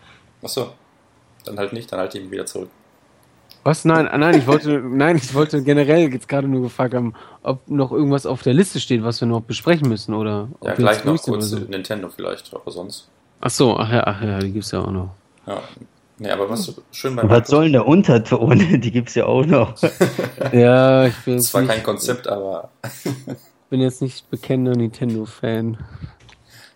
Achso, 0.42 0.72
dann 1.44 1.58
halt 1.58 1.72
nicht, 1.72 1.90
dann 1.92 1.98
halte 2.00 2.18
ich 2.18 2.24
ihn 2.24 2.30
wieder 2.30 2.46
zurück. 2.46 2.68
Was? 3.64 3.84
Nein, 3.84 4.06
ah, 4.08 4.16
nein, 4.18 4.38
ich 4.38 4.46
wollte, 4.46 4.70
nein, 4.84 5.16
ich 5.16 5.34
wollte 5.34 5.62
generell 5.62 6.12
jetzt 6.12 6.28
gerade 6.28 6.46
nur 6.48 6.62
gefragt 6.62 6.94
haben, 6.94 7.14
ob 7.42 7.68
noch 7.68 7.92
irgendwas 7.92 8.24
auf 8.24 8.42
der 8.42 8.54
Liste 8.54 8.80
steht, 8.80 9.02
was 9.02 9.20
wir 9.20 9.26
noch 9.28 9.40
besprechen 9.42 9.88
müssen 9.88 10.14
oder 10.14 10.48
ob 10.60 10.68
Ja, 10.68 10.70
wir 10.78 10.84
gleich 10.84 11.04
noch 11.04 11.12
kurz 11.12 11.28
oder 11.28 11.42
so. 11.42 11.58
Nintendo 11.58 12.08
vielleicht, 12.08 12.54
aber 12.54 12.70
sonst. 12.70 13.08
Ach 13.40 13.50
so, 13.50 13.76
ach 13.76 13.90
ja, 13.90 14.04
ach 14.06 14.22
ja, 14.22 14.38
die 14.40 14.52
gibt's 14.52 14.70
ja 14.72 14.80
auch 14.80 14.90
noch. 14.90 15.14
Ja. 15.46 15.62
Nee, 16.20 16.30
aber 16.30 16.50
was 16.50 16.74
schön 16.90 17.14
bei 17.14 17.28
was 17.28 17.48
soll 17.48 17.64
denn 17.64 17.74
der 17.74 17.86
Unterton? 17.86 18.58
Die 18.80 18.90
gibt's 18.90 19.14
ja 19.14 19.26
auch 19.26 19.46
noch. 19.46 19.74
Ja, 20.52 21.06
ich 21.06 21.16
bin 21.24 21.36
Das 21.36 21.44
jetzt, 21.46 21.54
war 21.54 21.60
nicht, 21.60 21.70
kein 21.70 21.82
Konzept, 21.84 22.26
aber 22.26 22.70
bin 23.70 23.80
jetzt 23.80 24.02
nicht 24.02 24.28
bekennender 24.28 24.76
Nintendo-Fan. 24.76 25.78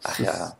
ach 0.04 0.18
ja. 0.20 0.56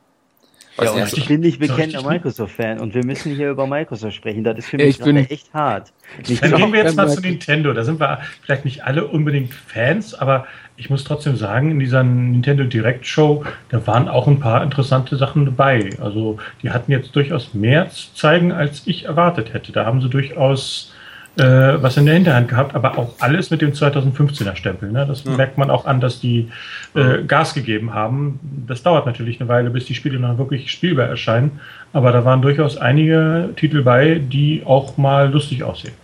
Ja, 0.79 0.95
Weiß 0.95 1.13
und 1.13 1.19
ich 1.19 1.29
bin 1.29 1.41
nicht 1.41 1.59
bekennender 1.59 2.03
Microsoft-Fan 2.03 2.81
und 2.81 2.95
wir 2.95 3.05
müssen 3.05 3.35
hier 3.35 3.51
über 3.51 3.67
Microsoft 3.67 4.15
sprechen. 4.15 4.43
Das 4.43 4.57
ist 4.59 4.69
für 4.69 4.79
mich 4.79 4.87
ich 4.87 4.99
bin- 5.01 5.17
echt 5.17 5.53
hart. 5.53 5.93
Ich 6.27 6.41
Dann 6.41 6.55
gehen 6.55 6.73
wir 6.73 6.83
jetzt 6.83 6.97
mal 6.97 7.09
zu. 7.09 7.21
Nintendo. 7.21 7.73
Da 7.73 7.85
sind 7.85 8.01
wir 8.01 8.21
vielleicht 8.43 8.65
nicht 8.65 8.85
alle 8.85 9.07
unbedingt 9.07 9.53
Fans, 9.53 10.15
aber 10.15 10.47
ich 10.77 10.89
muss 10.89 11.05
trotzdem 11.05 11.37
sagen, 11.37 11.71
in 11.71 11.79
dieser 11.79 12.03
Nintendo 12.03 12.65
Direct 12.65 13.07
Show, 13.07 13.45
da 13.69 13.87
waren 13.87 14.09
auch 14.09 14.27
ein 14.27 14.41
paar 14.41 14.63
interessante 14.63 15.17
Sachen 15.17 15.45
dabei. 15.45 15.91
Also 16.01 16.39
die 16.63 16.71
hatten 16.71 16.91
jetzt 16.91 17.15
durchaus 17.15 17.53
mehr 17.55 17.91
zu 17.91 18.15
zeigen, 18.15 18.53
als 18.53 18.83
ich 18.87 19.05
erwartet 19.05 19.53
hätte. 19.53 19.73
Da 19.73 19.85
haben 19.85 20.01
sie 20.01 20.09
durchaus 20.09 20.92
äh, 21.37 21.43
was 21.83 21.97
in 21.97 22.05
der 22.07 22.15
Hinterhand 22.15 22.49
gehabt, 22.49 22.75
aber 22.75 22.99
auch 22.99 23.15
alles 23.21 23.51
mit 23.51 23.63
dem 23.63 23.73
2015er 23.73 24.55
Stempel. 24.57 24.93
Ne? 24.93 25.07
Das 25.07 25.25
Ja. 25.25 25.31
merkt 25.33 25.57
man 25.59 25.71
auch 25.71 25.87
an, 25.87 26.01
dass 26.01 26.21
die 26.21 26.51
äh, 26.95 27.23
Gas 27.25 27.55
gegeben 27.55 27.95
haben. 27.95 28.39
Das 28.67 28.83
dauert 28.83 29.07
natürlich 29.07 29.41
eine 29.41 29.49
Weile, 29.49 29.71
bis 29.71 29.87
die 29.87 29.95
Spiele 29.95 30.19
dann 30.19 30.37
wirklich 30.39 30.71
spielbar 30.71 31.07
erscheinen. 31.09 31.61
Aber 31.95 32.13
da 32.13 32.25
waren 32.25 32.43
durchaus 32.43 32.77
einige 32.77 33.51
Titel 33.57 33.83
bei, 33.83 34.17
die 34.23 34.63
auch 34.67 34.97
mal 34.99 35.31
lustig 35.31 35.65
aussehen. 35.65 35.95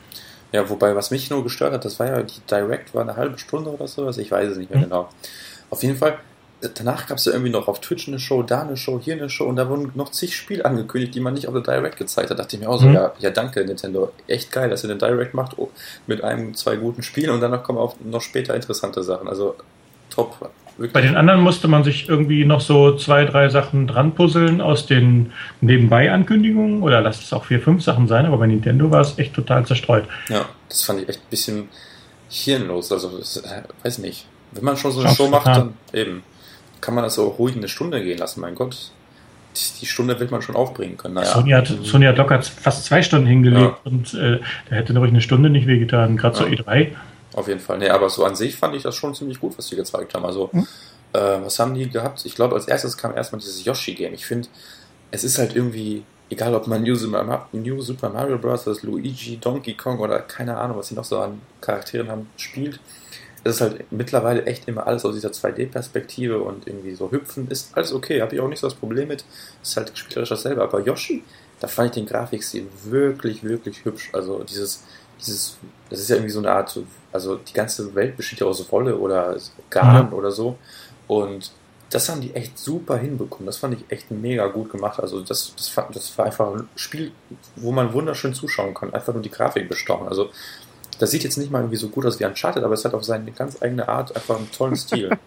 Ja, 0.52 0.68
wobei, 0.70 0.97
was 0.97 1.10
mich 1.10 1.28
nur 1.28 1.44
gestört 1.44 1.74
hat, 1.74 1.84
das 1.84 2.00
war 2.00 2.07
ja, 2.07 2.23
die 2.23 2.40
Direct 2.50 2.94
war 2.94 3.02
eine 3.02 3.16
halbe 3.16 3.39
Stunde 3.39 3.68
oder 3.70 3.86
sowas, 3.86 4.16
ich 4.16 4.31
weiß 4.31 4.48
es 4.52 4.57
nicht 4.57 4.70
mehr 4.70 4.78
Mhm. 4.81 4.84
genau. 4.84 5.08
Auf 5.68 5.82
jeden 5.82 5.97
Fall, 5.98 6.15
danach 6.74 7.06
gab 7.06 7.18
es 7.18 7.24
ja 7.24 7.32
irgendwie 7.32 7.50
noch 7.50 7.68
auf 7.68 7.80
Twitch 7.80 8.08
eine 8.08 8.18
Show, 8.18 8.42
da 8.42 8.62
eine 8.62 8.76
Show, 8.76 9.00
hier 9.02 9.14
eine 9.14 9.30
Show 9.30 9.44
und 9.44 9.56
da 9.56 9.68
wurden 9.68 9.92
noch 9.94 10.10
zig 10.10 10.34
Spiele 10.36 10.64
angekündigt, 10.64 11.14
die 11.14 11.20
man 11.20 11.34
nicht 11.34 11.46
auf 11.46 11.54
der 11.54 11.62
Direct 11.62 11.96
gezeigt 11.96 12.30
hat. 12.30 12.38
Da 12.38 12.42
dachte 12.42 12.56
ich 12.56 12.62
mir 12.62 12.68
auch 12.68 12.80
so, 12.80 12.86
Mhm. 12.88 12.94
ja, 12.94 13.12
ja, 13.18 13.30
danke 13.30 13.64
Nintendo, 13.64 14.12
echt 14.26 14.50
geil, 14.50 14.68
dass 14.70 14.84
ihr 14.84 14.88
den 14.88 14.98
Direct 14.98 15.34
macht 15.34 15.58
oh, 15.58 15.70
mit 16.06 16.24
einem, 16.24 16.54
zwei 16.54 16.76
guten 16.76 17.02
Spielen 17.02 17.30
und 17.30 17.40
danach 17.40 17.62
kommen 17.62 17.78
auch 17.78 17.94
noch 18.04 18.22
später 18.22 18.54
interessante 18.54 19.02
Sachen. 19.02 19.28
Also 19.28 19.54
top. 20.10 20.50
Wirklich. 20.76 20.92
Bei 20.92 21.00
den 21.00 21.16
anderen 21.16 21.40
musste 21.40 21.66
man 21.66 21.82
sich 21.82 22.08
irgendwie 22.08 22.44
noch 22.44 22.60
so 22.60 22.96
zwei, 22.96 23.24
drei 23.24 23.48
Sachen 23.48 23.88
dran 23.88 24.14
puzzeln 24.14 24.60
aus 24.60 24.86
den 24.86 25.32
Nebenbei-Ankündigungen 25.60 26.82
oder 26.82 27.00
lass 27.00 27.20
es 27.20 27.32
auch 27.32 27.44
vier, 27.46 27.60
fünf 27.60 27.82
Sachen 27.82 28.06
sein, 28.06 28.26
aber 28.26 28.38
bei 28.38 28.46
Nintendo 28.46 28.90
war 28.90 29.00
es 29.00 29.18
echt 29.18 29.34
total 29.34 29.66
zerstreut. 29.66 30.04
Ja, 30.28 30.46
das 30.68 30.84
fand 30.84 31.02
ich 31.02 31.08
echt 31.08 31.18
ein 31.20 31.30
bisschen 31.30 31.68
hirnlos. 32.28 32.92
Also, 32.92 33.18
das, 33.18 33.38
äh, 33.38 33.62
weiß 33.82 33.98
nicht. 33.98 34.26
Wenn 34.52 34.64
man 34.64 34.76
schon 34.76 34.92
so 34.92 35.00
eine 35.00 35.14
Show 35.14 35.28
macht, 35.28 35.46
dann 35.48 35.74
eben 35.92 36.22
kann 36.81 36.94
man 36.94 37.05
das 37.05 37.18
auch 37.18 37.39
ruhig 37.39 37.57
eine 37.57 37.68
Stunde 37.68 38.02
gehen 38.02 38.18
lassen. 38.18 38.40
Mein 38.40 38.55
Gott, 38.55 38.90
die, 39.81 39.86
Stunde 39.86 40.18
wird 40.20 40.31
man 40.31 40.42
schon 40.42 40.55
aufbringen 40.57 40.97
können. 40.97 41.15
Naja, 41.15 41.26
Sony, 41.32 41.50
hat, 41.50 41.66
Sony 41.84 42.05
hat 42.07 42.16
locker 42.18 42.40
fast 42.42 42.84
zwei 42.84 43.02
Stunden 43.02 43.26
hingelegt 43.26 43.74
und 43.84 44.15
äh, 44.15 44.39
da 44.70 44.76
hätte 44.76 44.97
ruhig 44.97 45.10
eine 45.10 45.20
Stunde 45.20 45.50
nicht 45.50 45.66
wehgetan, 45.66 46.16
gerade 46.16 46.36
zur 46.36 46.48
Ja. 46.48 46.60
E3. 46.60 46.92
auf 47.34 47.48
jeden 47.48 47.60
Fall. 47.60 47.78
Nee, 47.78 47.89
aber 47.90 48.08
so 48.10 48.24
an 48.24 48.36
sich 48.36 48.55
fand 48.57 48.74
ich 48.76 48.82
das 48.82 48.94
schon 48.94 49.15
ziemlich 49.15 49.40
gut, 49.40 49.57
was 49.58 49.68
die 49.68 49.76
gezeigt 49.76 50.15
haben. 50.15 50.24
Also, 50.24 50.50
Mhm. 50.52 50.66
äh, 51.12 51.18
was 51.42 51.58
haben 51.58 51.74
die 51.74 51.89
gehabt? 51.89 52.24
Ich 52.24 52.34
glaube, 52.34 52.55
als 52.55 52.68
erstes 52.68 52.97
kam 52.97 53.16
erstmal 53.16 53.40
dieses 53.40 53.65
Yoshi-Game. 53.65 54.15
Ich 54.15 54.26
finde, 54.26 54.48
es 55.10 55.24
ist 55.24 55.39
halt 55.39 55.57
irgendwie, 55.57 56.05
egal 56.31 56.55
ob 56.55 56.66
man 56.68 56.82
New 56.82 56.94
Super, 56.94 57.24
Ma- 57.24 57.48
New 57.52 57.81
Super 57.81 58.10
Mario 58.10 58.39
Bros., 58.39 58.65
Luigi, 58.82 59.39
Donkey 59.39 59.74
Kong 59.74 59.98
oder 59.98 60.20
keine 60.20 60.57
Ahnung, 60.57 60.76
was 60.78 60.89
sie 60.89 60.94
noch 60.94 61.05
so 61.05 61.18
an 61.20 61.40
Charakteren 61.60 62.08
haben, 62.10 62.28
spielt. 62.36 62.78
Es 63.44 63.57
ist 63.57 63.60
halt 63.60 63.92
mittlerweile 63.92 64.44
echt 64.47 64.68
immer 64.68 64.86
alles 64.86 65.05
aus 65.05 65.15
dieser 65.15 65.31
2D-Perspektive 65.31 66.41
und 66.41 66.67
irgendwie 66.67 66.94
so 66.94 67.10
hüpfen 67.10 67.49
ist 67.49 67.70
alles 67.76 67.92
okay, 67.92 68.20
habe 68.20 68.34
ich 68.34 68.41
auch 68.41 68.49
nicht 68.49 68.58
so 68.58 68.67
das 68.67 68.75
Problem 68.75 69.08
mit. 69.08 69.25
Ist 69.62 69.76
halt 69.76 69.97
spielerisch 69.97 70.28
dasselbe. 70.28 70.62
Aber 70.62 70.81
Yoshi, 70.81 71.23
da 71.60 71.68
fand 71.68 71.91
ich 71.91 71.94
den 71.94 72.07
Grafikstil 72.07 72.67
wirklich, 72.84 73.42
wirklich 73.42 73.84
hübsch. 73.84 74.10
Also 74.12 74.42
dieses, 74.42 74.84
dieses, 75.20 75.57
das 75.89 76.00
ist 76.00 76.10
ja 76.10 76.17
irgendwie 76.17 76.33
so 76.33 76.41
eine 76.41 76.50
Art, 76.50 76.78
also 77.12 77.36
die 77.36 77.52
ganze 77.52 77.94
Welt 77.94 78.17
besteht 78.17 78.41
ja 78.41 78.47
aus 78.47 78.70
Wolle 78.70 78.97
oder 78.97 79.36
Garn 79.70 80.12
oder 80.12 80.31
so. 80.31 80.58
Und 81.07 81.52
das 81.91 82.08
haben 82.08 82.20
die 82.20 82.34
echt 82.34 82.58
super 82.58 82.99
hinbekommen. 82.99 83.47
Das 83.47 83.57
fand 83.57 83.75
ich 83.75 83.91
echt 83.91 84.10
mega 84.10 84.47
gut 84.49 84.70
gemacht. 84.70 85.00
Also 85.00 85.20
das, 85.23 85.55
das, 85.57 85.68
fand, 85.68 85.97
das 85.97 86.17
war 86.18 86.26
einfach 86.26 86.55
ein 86.55 86.68
Spiel, 86.76 87.12
wo 87.57 87.73
man 87.73 87.92
wunderschön 87.92 88.34
zuschauen 88.34 88.75
kann. 88.75 88.92
Einfach 88.92 89.15
nur 89.15 89.23
die 89.23 89.31
Grafik 89.31 89.68
bestaunen. 89.68 90.08
Also 90.08 90.31
das 90.98 91.10
sieht 91.10 91.24
jetzt 91.24 91.38
nicht 91.38 91.50
mal 91.50 91.60
irgendwie 91.60 91.76
so 91.76 91.88
gut 91.88 92.06
aus 92.06 92.18
wie 92.20 92.24
Uncharted, 92.24 92.62
aber 92.62 92.74
es 92.74 92.84
hat 92.84 92.94
auf 92.94 93.04
seine 93.04 93.30
ganz 93.32 93.62
eigene 93.62 93.88
Art 93.88 94.14
einfach 94.14 94.36
einen 94.36 94.50
tollen 94.50 94.76
Stil. 94.76 95.10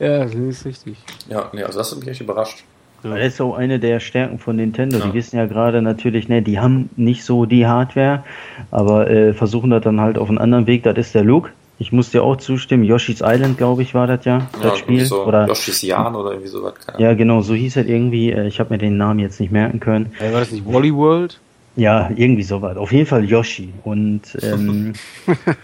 Ja, 0.00 0.24
das 0.24 0.34
ist 0.34 0.64
richtig. 0.64 0.96
Ja, 1.28 1.50
nee, 1.52 1.62
also 1.62 1.78
das 1.78 1.92
hat 1.92 1.98
mich 1.98 2.08
echt 2.08 2.22
überrascht. 2.22 2.64
Ja. 3.02 3.16
Das 3.16 3.34
ist 3.34 3.40
auch 3.42 3.54
eine 3.54 3.78
der 3.78 4.00
Stärken 4.00 4.38
von 4.38 4.56
Nintendo. 4.56 4.98
Ja. 4.98 5.06
Die 5.06 5.14
wissen 5.14 5.36
ja 5.36 5.46
gerade 5.46 5.82
natürlich, 5.82 6.28
ne, 6.28 6.42
die 6.42 6.58
haben 6.58 6.90
nicht 6.96 7.22
so 7.22 7.44
die 7.44 7.66
Hardware, 7.66 8.24
aber 8.70 9.10
äh, 9.10 9.34
versuchen 9.34 9.70
das 9.70 9.82
dann 9.82 10.00
halt 10.00 10.18
auf 10.18 10.28
einen 10.28 10.38
anderen 10.38 10.66
Weg. 10.66 10.84
Das 10.84 10.96
ist 10.96 11.14
der 11.14 11.22
Look. 11.22 11.50
Ich 11.78 11.92
muss 11.92 12.10
dir 12.10 12.22
auch 12.22 12.36
zustimmen. 12.36 12.84
Yoshi's 12.84 13.22
Island, 13.22 13.56
glaube 13.56 13.82
ich, 13.82 13.94
war 13.94 14.06
das 14.06 14.26
ja, 14.26 14.48
das 14.52 14.64
ja, 14.64 14.76
Spiel. 14.76 15.04
So 15.04 15.24
oder 15.24 15.46
Yoshi's 15.46 15.80
Jahren 15.80 16.14
oder 16.14 16.32
irgendwie 16.32 16.48
sowas. 16.48 16.74
Ja, 16.98 17.14
genau, 17.14 17.40
so 17.40 17.54
hieß 17.54 17.76
es 17.76 17.86
irgendwie. 17.86 18.32
Äh, 18.32 18.46
ich 18.48 18.60
habe 18.60 18.72
mir 18.72 18.78
den 18.78 18.98
Namen 18.98 19.18
jetzt 19.18 19.40
nicht 19.40 19.52
merken 19.52 19.80
können. 19.80 20.12
Äh, 20.18 20.32
war 20.32 20.40
das 20.40 20.50
nicht 20.50 20.66
Wally 20.66 20.94
World? 20.94 21.40
Ja, 21.76 22.10
irgendwie 22.14 22.42
sowas. 22.42 22.76
Auf 22.76 22.92
jeden 22.92 23.06
Fall 23.06 23.24
Yoshi. 23.24 23.72
Und 23.84 24.36
ähm, 24.42 24.92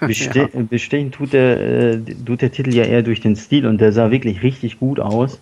beste 0.00 0.50
ja. 0.52 0.62
bestechen 0.62 1.10
tut 1.10 1.32
der, 1.32 1.60
äh, 1.60 1.98
tut 2.24 2.42
der 2.42 2.52
Titel 2.52 2.74
ja 2.74 2.84
eher 2.84 3.02
durch 3.02 3.20
den 3.20 3.36
Stil 3.36 3.66
und 3.66 3.80
der 3.80 3.92
sah 3.92 4.10
wirklich 4.10 4.42
richtig 4.42 4.78
gut 4.78 5.00
aus. 5.00 5.40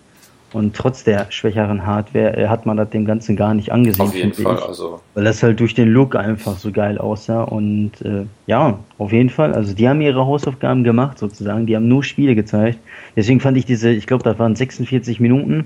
Und 0.55 0.77
trotz 0.77 1.03
der 1.03 1.27
schwächeren 1.31 1.85
Hardware 1.85 2.37
äh, 2.37 2.47
hat 2.47 2.65
man 2.65 2.77
das 2.77 2.89
dem 2.91 3.05
Ganzen 3.05 3.35
gar 3.35 3.55
nicht 3.55 3.73
angesehen. 3.73 4.07
Auf 4.07 4.15
jeden 4.15 4.33
Fall, 4.33 4.57
ich, 4.57 4.65
also. 4.65 5.01
Weil 5.15 5.25
das 5.25 5.43
halt 5.43 5.59
durch 5.59 5.75
den 5.75 5.89
Look 5.89 6.15
einfach 6.15 6.57
so 6.57 6.71
geil 6.71 6.97
aussah. 6.97 7.43
Und 7.43 7.91
äh, 8.03 8.25
ja, 8.47 8.79
auf 8.99 9.13
jeden 9.13 9.31
Fall. 9.31 9.53
Also 9.53 9.75
die 9.75 9.89
haben 9.89 10.01
ihre 10.01 10.25
Hausaufgaben 10.25 10.85
gemacht 10.85 11.19
sozusagen. 11.19 11.67
Die 11.67 11.75
haben 11.75 11.89
nur 11.89 12.05
Spiele 12.05 12.37
gezeigt. 12.37 12.79
Deswegen 13.17 13.41
fand 13.41 13.57
ich 13.57 13.67
diese, 13.67 13.91
ich 13.91 14.07
glaube, 14.07 14.23
das 14.23 14.39
waren 14.39 14.55
46 14.55 15.19
Minuten 15.19 15.65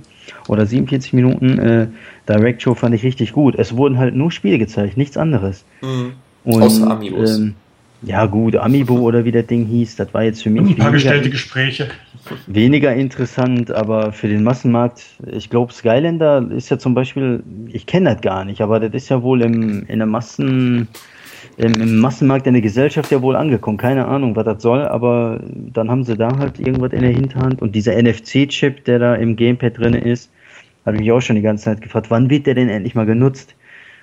oder 0.48 0.64
47 0.64 1.12
Minuten 1.12 1.58
äh, 1.58 1.86
Direct 2.26 2.62
Show 2.62 2.74
fand 2.74 2.94
ich 2.94 3.02
richtig 3.02 3.32
gut. 3.32 3.56
Es 3.58 3.76
wurden 3.76 3.98
halt 3.98 4.14
nur 4.14 4.32
Spiele 4.32 4.58
gezeigt, 4.58 4.96
nichts 4.96 5.18
anderes. 5.18 5.64
Mhm. 5.82 6.12
Und, 6.44 6.62
Außer 6.62 6.90
Amiibos. 6.90 7.38
Ähm, 7.38 7.54
ja 8.02 8.26
gut, 8.26 8.56
Amiibo 8.56 8.94
oder 8.94 9.24
wie 9.24 9.32
das 9.32 9.46
Ding 9.46 9.66
hieß, 9.66 9.96
das 9.96 10.14
war 10.14 10.22
jetzt 10.22 10.42
für 10.42 10.50
mich. 10.50 10.62
Ein 10.62 10.76
paar 10.76 10.92
gestellte 10.92 11.30
Gespräche. 11.30 11.88
Weniger 12.46 12.94
interessant, 12.94 13.70
aber 13.70 14.12
für 14.12 14.28
den 14.28 14.42
Massenmarkt, 14.42 15.02
ich 15.26 15.50
glaube, 15.50 15.72
Skylander 15.72 16.46
ist 16.50 16.70
ja 16.70 16.78
zum 16.78 16.94
Beispiel, 16.94 17.42
ich 17.68 17.86
kenne 17.86 18.14
das 18.14 18.20
gar 18.20 18.44
nicht, 18.44 18.60
aber 18.60 18.80
das 18.80 18.92
ist 18.94 19.08
ja 19.08 19.22
wohl 19.22 19.42
im, 19.42 19.84
in 19.86 19.98
der 19.98 20.06
Massen, 20.06 20.88
im, 21.56 21.74
im, 21.74 21.98
Massenmarkt 21.98 22.46
in 22.46 22.54
der 22.54 22.62
Gesellschaft 22.62 23.10
ja 23.10 23.22
wohl 23.22 23.36
angekommen. 23.36 23.78
Keine 23.78 24.06
Ahnung, 24.06 24.36
was 24.36 24.44
das 24.44 24.62
soll, 24.62 24.82
aber 24.82 25.40
dann 25.44 25.90
haben 25.90 26.04
sie 26.04 26.16
da 26.16 26.36
halt 26.38 26.58
irgendwas 26.58 26.92
in 26.92 27.02
der 27.02 27.10
Hinterhand 27.10 27.62
und 27.62 27.74
dieser 27.74 28.00
NFC-Chip, 28.00 28.84
der 28.84 28.98
da 28.98 29.14
im 29.14 29.36
Gamepad 29.36 29.78
drin 29.78 29.94
ist, 29.94 30.30
habe 30.86 31.02
ich 31.02 31.12
auch 31.12 31.20
schon 31.20 31.36
die 31.36 31.42
ganze 31.42 31.64
Zeit 31.64 31.80
gefragt, 31.80 32.10
wann 32.10 32.30
wird 32.30 32.46
der 32.46 32.54
denn 32.54 32.68
endlich 32.68 32.94
mal 32.94 33.06
genutzt? 33.06 33.54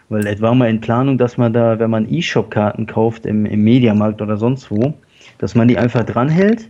Weil 0.10 0.28
es 0.28 0.40
war 0.40 0.54
mal 0.54 0.70
in 0.70 0.82
Planung, 0.82 1.18
dass 1.18 1.38
man 1.38 1.52
da, 1.52 1.80
wenn 1.80 1.90
man 1.90 2.12
E-Shop-Karten 2.12 2.86
kauft 2.86 3.26
im, 3.26 3.46
im 3.48 3.64
Mediamarkt 3.64 4.22
oder 4.22 4.38
sonst 4.38 4.70
wo, 4.70 4.94
dass 5.40 5.56
man 5.56 5.68
die 5.68 5.78
einfach 5.78 6.04
dranhält 6.04 6.70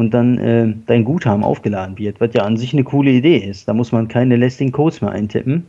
und 0.00 0.14
dann 0.14 0.38
äh, 0.38 0.72
dein 0.86 1.04
Guthaben 1.04 1.44
aufgeladen 1.44 1.98
wird, 1.98 2.20
was 2.20 2.30
ja 2.32 2.42
an 2.42 2.56
sich 2.56 2.72
eine 2.72 2.84
coole 2.84 3.10
Idee 3.10 3.36
ist. 3.36 3.68
Da 3.68 3.74
muss 3.74 3.92
man 3.92 4.08
keine 4.08 4.36
lästigen 4.36 4.72
Codes 4.72 5.02
mehr 5.02 5.10
eintippen. 5.10 5.66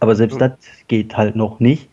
Aber 0.00 0.14
selbst 0.14 0.34
mhm. 0.34 0.40
das 0.40 0.52
geht 0.86 1.16
halt 1.16 1.34
noch 1.34 1.58
nicht. 1.58 1.88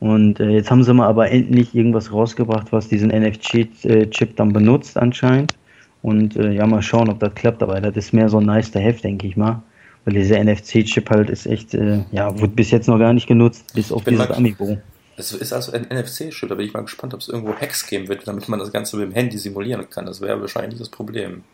Und 0.00 0.38
äh, 0.38 0.50
jetzt 0.50 0.70
haben 0.70 0.84
sie 0.84 0.92
mal 0.92 1.06
aber 1.06 1.30
endlich 1.30 1.74
irgendwas 1.74 2.12
rausgebracht, 2.12 2.72
was 2.72 2.88
diesen 2.88 3.08
NFC-Chip 3.08 4.36
dann 4.36 4.52
benutzt 4.52 4.98
anscheinend. 4.98 5.56
Und 6.02 6.36
äh, 6.36 6.52
ja, 6.52 6.66
mal 6.66 6.82
schauen, 6.82 7.08
ob 7.08 7.20
das 7.20 7.34
klappt. 7.34 7.62
Aber 7.62 7.80
das 7.80 7.96
ist 7.96 8.12
mehr 8.12 8.28
so 8.28 8.38
ein 8.38 8.44
nice 8.44 8.70
to 8.70 8.78
have, 8.78 9.00
denke 9.00 9.26
ich 9.26 9.36
mal. 9.36 9.62
Weil 10.04 10.14
dieser 10.14 10.44
NFC-Chip 10.44 11.08
halt 11.08 11.30
ist 11.30 11.46
echt, 11.46 11.72
äh, 11.72 12.00
ja, 12.10 12.38
wurde 12.38 12.52
bis 12.52 12.70
jetzt 12.70 12.86
noch 12.86 12.98
gar 12.98 13.14
nicht 13.14 13.28
genutzt, 13.28 13.72
bis 13.74 13.90
auf 13.90 14.04
dieses 14.04 14.30
Amiibo. 14.30 14.76
Es 15.16 15.32
ist 15.32 15.52
also 15.52 15.72
ein 15.72 15.86
NFC-Chip, 15.90 16.48
da 16.48 16.54
bin 16.54 16.66
ich 16.66 16.72
mal 16.72 16.82
gespannt, 16.82 17.12
ob 17.14 17.20
es 17.20 17.28
irgendwo 17.28 17.54
Hacks 17.54 17.86
geben 17.86 18.08
wird, 18.08 18.26
damit 18.26 18.48
man 18.48 18.58
das 18.58 18.72
Ganze 18.72 18.96
mit 18.96 19.06
dem 19.06 19.12
Handy 19.12 19.38
simulieren 19.38 19.88
kann. 19.90 20.06
Das 20.06 20.20
wäre 20.20 20.40
wahrscheinlich 20.40 20.78
das 20.78 20.88
Problem. 20.88 21.44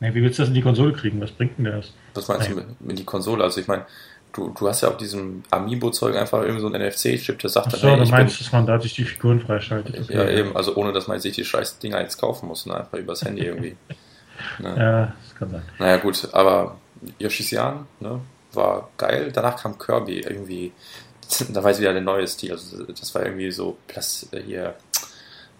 Ja, 0.00 0.14
wie 0.14 0.22
willst 0.22 0.38
du 0.38 0.42
das 0.42 0.48
in 0.48 0.54
die 0.54 0.62
Konsole 0.62 0.92
kriegen? 0.92 1.20
Was 1.20 1.32
bringt 1.32 1.58
denn 1.58 1.66
das? 1.66 1.92
Was 2.14 2.28
meinst 2.28 2.50
Nein. 2.50 2.76
du 2.80 2.90
in 2.90 2.96
die 2.96 3.04
Konsole? 3.04 3.44
Also 3.44 3.60
ich 3.60 3.66
meine, 3.66 3.86
du, 4.32 4.50
du 4.50 4.68
hast 4.68 4.82
ja 4.82 4.88
auf 4.88 4.96
diesem 4.96 5.42
Amiibo-Zeug 5.50 6.16
einfach 6.16 6.40
irgendwie 6.42 6.60
so 6.60 6.66
einen 6.66 6.86
NFC-Chip, 6.86 7.38
der 7.38 7.50
sagt 7.50 7.68
Ach 7.68 7.76
so, 7.76 7.86
dann, 7.86 7.98
hey, 7.98 8.04
du 8.04 8.10
meinst, 8.10 8.38
bin, 8.38 8.44
dass 8.44 8.52
man 8.52 8.66
da 8.66 8.80
sich 8.80 8.94
die 8.94 9.04
Figuren 9.04 9.40
freischaltet. 9.40 10.00
Okay. 10.00 10.14
Ja, 10.14 10.28
eben, 10.28 10.56
also 10.56 10.74
ohne, 10.76 10.92
dass 10.92 11.08
man 11.08 11.18
sich 11.20 11.34
die 11.34 11.44
scheiß 11.44 11.78
Dinger 11.78 12.00
jetzt 12.00 12.18
kaufen 12.18 12.48
muss, 12.48 12.66
ne? 12.66 12.76
einfach 12.78 12.98
übers 12.98 13.22
Handy 13.22 13.42
irgendwie. 13.44 13.76
ne? 14.58 14.74
Ja, 14.76 15.14
das 15.22 15.34
kann 15.38 15.50
sein. 15.50 15.62
Naja 15.78 15.96
gut, 15.96 16.28
aber 16.32 16.76
Yoshi's 17.18 17.50
Jahren, 17.50 17.86
ne, 18.00 18.20
war 18.52 18.90
geil. 18.96 19.30
Danach 19.32 19.62
kam 19.62 19.78
Kirby 19.78 20.20
irgendwie. 20.20 20.72
Da 21.52 21.62
war 21.62 21.70
es 21.70 21.80
wieder 21.80 21.92
der 21.92 22.02
neue 22.02 22.26
Stil. 22.26 22.52
Also 22.52 22.84
das 22.84 23.14
war 23.14 23.24
irgendwie 23.24 23.50
so 23.50 23.76
Plas 23.86 24.28
äh, 24.32 24.40
hier. 24.42 24.74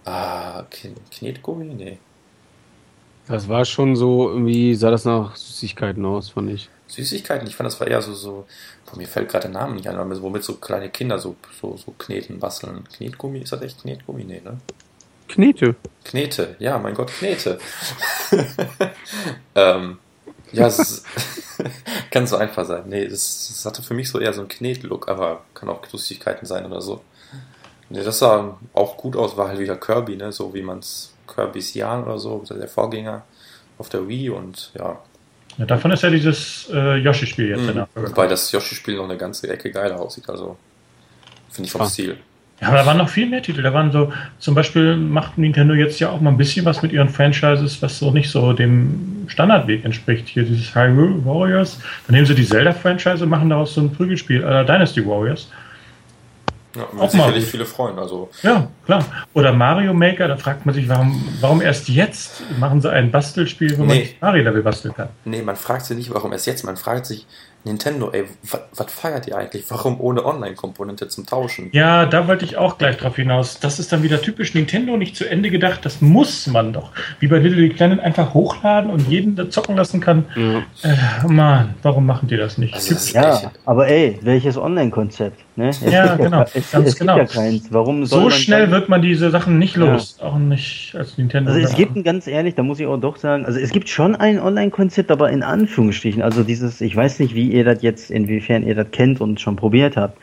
Ah, 0.04 0.64
Knetgummi? 1.10 1.74
Nee. 1.74 1.98
Das 3.26 3.48
war 3.48 3.64
schon 3.64 3.96
so, 3.96 4.28
irgendwie 4.30 4.74
sah 4.76 4.90
das 4.90 5.04
nach 5.04 5.34
Süßigkeiten 5.34 6.04
aus, 6.04 6.30
fand 6.30 6.50
ich. 6.50 6.68
Süßigkeiten? 6.86 7.48
Ich 7.48 7.56
fand, 7.56 7.66
das 7.66 7.80
war 7.80 7.88
eher 7.88 8.00
so, 8.00 8.14
so 8.14 8.46
boah, 8.86 8.96
mir 8.96 9.08
fällt 9.08 9.28
gerade 9.28 9.50
der 9.50 9.60
Name 9.60 9.74
nicht 9.74 9.88
ein, 9.88 9.96
aber 9.96 10.22
womit 10.22 10.44
so 10.44 10.54
kleine 10.54 10.90
Kinder 10.90 11.18
so, 11.18 11.34
so, 11.60 11.76
so 11.76 11.92
kneten, 11.98 12.38
basteln. 12.38 12.84
Knetgummi? 12.96 13.40
Ist 13.40 13.52
das 13.52 13.62
echt 13.62 13.82
Knetgummi? 13.82 14.22
Nee, 14.24 14.42
ne? 14.44 14.58
Knete. 15.28 15.74
Knete, 16.04 16.54
ja, 16.60 16.78
mein 16.78 16.94
Gott, 16.94 17.10
Knete. 17.10 17.58
ähm, 19.56 19.98
ja, 20.52 20.66
es 20.66 20.78
ist, 20.78 21.06
kann 22.10 22.26
so 22.26 22.36
einfach 22.36 22.64
sein. 22.64 22.84
Nee, 22.86 23.08
das, 23.08 23.48
das, 23.48 23.64
hatte 23.64 23.82
für 23.82 23.94
mich 23.94 24.08
so 24.08 24.18
eher 24.18 24.32
so 24.32 24.40
einen 24.40 24.48
Knetlook, 24.48 25.08
aber 25.08 25.42
kann 25.54 25.68
auch 25.68 25.80
Lustigkeiten 25.92 26.46
sein 26.46 26.66
oder 26.66 26.80
so. 26.80 27.02
Nee, 27.88 28.02
das 28.02 28.18
sah 28.18 28.58
auch 28.72 28.96
gut 28.96 29.16
aus, 29.16 29.36
war 29.36 29.48
halt 29.48 29.58
wieder 29.58 29.76
Kirby, 29.76 30.16
ne? 30.16 30.32
So 30.32 30.52
wie 30.54 30.62
man 30.62 30.80
es 30.80 31.12
Kirby's 31.26 31.74
Jahren 31.74 32.04
oder 32.04 32.18
so, 32.18 32.42
der 32.48 32.68
Vorgänger 32.68 33.24
auf 33.78 33.88
der 33.88 34.08
Wii 34.08 34.30
und 34.30 34.72
ja. 34.78 34.98
ja 35.58 35.66
davon 35.66 35.90
ist 35.90 36.02
ja 36.02 36.10
dieses 36.10 36.68
äh, 36.72 36.96
Yoshi-Spiel 36.96 37.48
jetzt. 37.50 37.74
Mhm. 37.74 37.86
Wobei 37.94 38.26
das 38.26 38.50
Yoshi-Spiel 38.52 38.96
noch 38.96 39.04
eine 39.04 39.16
ganze 39.16 39.48
Ecke 39.48 39.70
geiler 39.70 40.00
aussieht, 40.00 40.28
also 40.28 40.56
finde 41.50 41.66
ich 41.66 41.72
vom 41.72 41.82
ah. 41.82 41.86
Stil. 41.86 42.18
Ja, 42.60 42.68
aber 42.68 42.78
da 42.78 42.86
waren 42.86 42.96
noch 42.96 43.10
viel 43.10 43.26
mehr 43.26 43.42
Titel. 43.42 43.62
Da 43.62 43.74
waren 43.74 43.92
so, 43.92 44.12
zum 44.38 44.54
Beispiel 44.54 44.96
macht 44.96 45.36
Nintendo 45.36 45.74
jetzt 45.74 46.00
ja 46.00 46.10
auch 46.10 46.20
mal 46.20 46.30
ein 46.30 46.38
bisschen 46.38 46.64
was 46.64 46.80
mit 46.80 46.90
ihren 46.90 47.10
Franchises, 47.10 47.82
was 47.82 47.98
so 47.98 48.10
nicht 48.10 48.30
so 48.30 48.54
dem 48.54 49.15
Standardweg 49.28 49.84
entspricht. 49.84 50.28
Hier 50.28 50.44
dieses 50.44 50.74
Hyrule 50.74 51.24
Warriors. 51.24 51.78
Dann 52.06 52.14
nehmen 52.14 52.26
sie 52.26 52.34
die 52.34 52.46
Zelda-Franchise 52.46 53.24
und 53.24 53.30
machen 53.30 53.50
daraus 53.50 53.74
so 53.74 53.80
ein 53.80 53.92
Prügelspiel, 53.92 54.42
äh, 54.42 54.64
Dynasty 54.64 55.06
Warriors. 55.06 55.48
Ja, 56.76 56.88
auch 56.98 57.10
sicherlich 57.10 57.46
viele 57.46 57.64
freuen. 57.64 57.98
Also. 57.98 58.28
Ja, 58.42 58.68
klar. 58.84 59.04
Oder 59.32 59.52
Mario 59.52 59.94
Maker, 59.94 60.28
da 60.28 60.36
fragt 60.36 60.66
man 60.66 60.74
sich, 60.74 60.88
warum, 60.88 61.24
warum 61.40 61.62
erst 61.62 61.88
jetzt 61.88 62.42
machen 62.58 62.80
sie 62.80 62.90
ein 62.92 63.10
Bastelspiel, 63.10 63.78
wo 63.78 63.84
nee. 63.84 64.16
man 64.20 64.32
Mario-Level 64.32 64.62
basteln 64.62 64.94
kann? 64.94 65.08
Nee, 65.24 65.42
man 65.42 65.56
fragt 65.56 65.86
sich 65.86 65.96
nicht, 65.96 66.12
warum 66.12 66.32
erst 66.32 66.46
jetzt. 66.46 66.64
Man 66.64 66.76
fragt 66.76 67.06
sich, 67.06 67.26
Nintendo, 67.66 68.10
ey, 68.12 68.24
was 68.74 68.92
feiert 68.92 69.26
ihr 69.26 69.36
eigentlich? 69.36 69.64
Warum 69.68 70.00
ohne 70.00 70.24
Online-Komponente 70.24 71.08
zum 71.08 71.26
Tauschen? 71.26 71.68
Ja, 71.72 72.06
da 72.06 72.28
wollte 72.28 72.44
ich 72.44 72.56
auch 72.56 72.78
gleich 72.78 72.96
drauf 72.96 73.16
hinaus. 73.16 73.58
Das 73.58 73.80
ist 73.80 73.92
dann 73.92 74.04
wieder 74.04 74.22
typisch 74.22 74.54
Nintendo, 74.54 74.96
nicht 74.96 75.16
zu 75.16 75.28
Ende 75.28 75.50
gedacht. 75.50 75.84
Das 75.84 76.00
muss 76.00 76.46
man 76.46 76.72
doch. 76.72 76.92
Wie 77.18 77.26
bei 77.26 77.38
Little 77.38 77.60
Big 77.60 77.76
Planet 77.76 77.98
einfach 77.98 78.34
hochladen 78.34 78.88
und 78.88 79.08
jeden 79.08 79.34
da 79.34 79.50
zocken 79.50 79.76
lassen 79.76 80.00
kann. 80.00 80.26
Ja. 80.36 80.62
Äh, 80.88 81.26
Mann, 81.26 81.74
warum 81.82 82.06
machen 82.06 82.28
die 82.28 82.36
das 82.36 82.56
nicht? 82.56 82.72
Also 82.72 82.94
das 82.94 83.12
ja, 83.12 83.50
aber 83.64 83.88
ey, 83.88 84.18
welches 84.22 84.56
Online-Konzept? 84.56 85.45
Ne? 85.56 85.70
Ja, 85.90 86.16
genau. 86.16 86.44
Es, 86.52 86.70
Ganz 86.70 86.88
es 86.88 86.98
genau. 86.98 87.16
Ja 87.16 87.24
keins. 87.24 87.68
Warum 87.70 88.04
so 88.04 88.30
schnell 88.30 88.70
wird 88.70 88.88
man 88.88 89.00
diese 89.00 89.30
Sachen 89.30 89.58
nicht 89.58 89.76
los. 89.76 90.18
Ja. 90.20 90.26
Auch 90.26 90.38
nicht 90.38 90.94
als 90.96 91.16
Nintendo. 91.16 91.50
Also 91.50 91.64
es 91.64 91.74
gibt 91.74 91.96
ein 91.96 92.04
ganz 92.04 92.26
ehrlich, 92.26 92.54
da 92.54 92.62
muss 92.62 92.78
ich 92.78 92.86
auch 92.86 92.98
doch 92.98 93.16
sagen, 93.16 93.46
also 93.46 93.58
es 93.58 93.70
gibt 93.70 93.88
schon 93.88 94.14
ein 94.14 94.38
Online-Konzept, 94.38 95.10
aber 95.10 95.30
in 95.30 95.42
Anführungsstrichen. 95.42 96.22
Also 96.22 96.42
dieses, 96.42 96.80
ich 96.80 96.94
weiß 96.94 97.20
nicht, 97.20 97.34
wie 97.34 97.50
ihr 97.50 97.64
das 97.64 97.82
jetzt, 97.82 98.10
inwiefern 98.10 98.66
ihr 98.66 98.74
das 98.74 98.90
kennt 98.92 99.20
und 99.20 99.40
schon 99.40 99.56
probiert 99.56 99.96
habt. 99.96 100.18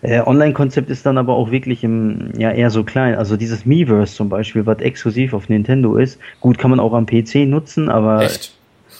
Äh, 0.00 0.20
Online-Konzept 0.20 0.90
ist 0.90 1.04
dann 1.06 1.18
aber 1.18 1.34
auch 1.34 1.50
wirklich 1.50 1.82
im, 1.84 2.30
ja, 2.38 2.50
eher 2.50 2.70
so 2.70 2.84
klein. 2.84 3.16
Also 3.16 3.36
dieses 3.36 3.66
Miiverse 3.66 4.14
zum 4.14 4.28
Beispiel, 4.28 4.64
was 4.64 4.78
exklusiv 4.78 5.34
auf 5.34 5.48
Nintendo 5.48 5.96
ist. 5.96 6.18
Gut, 6.40 6.58
kann 6.58 6.70
man 6.70 6.80
auch 6.80 6.94
am 6.94 7.06
PC 7.06 7.46
nutzen, 7.46 7.88
aber. 7.88 8.22
Echt? 8.22 8.54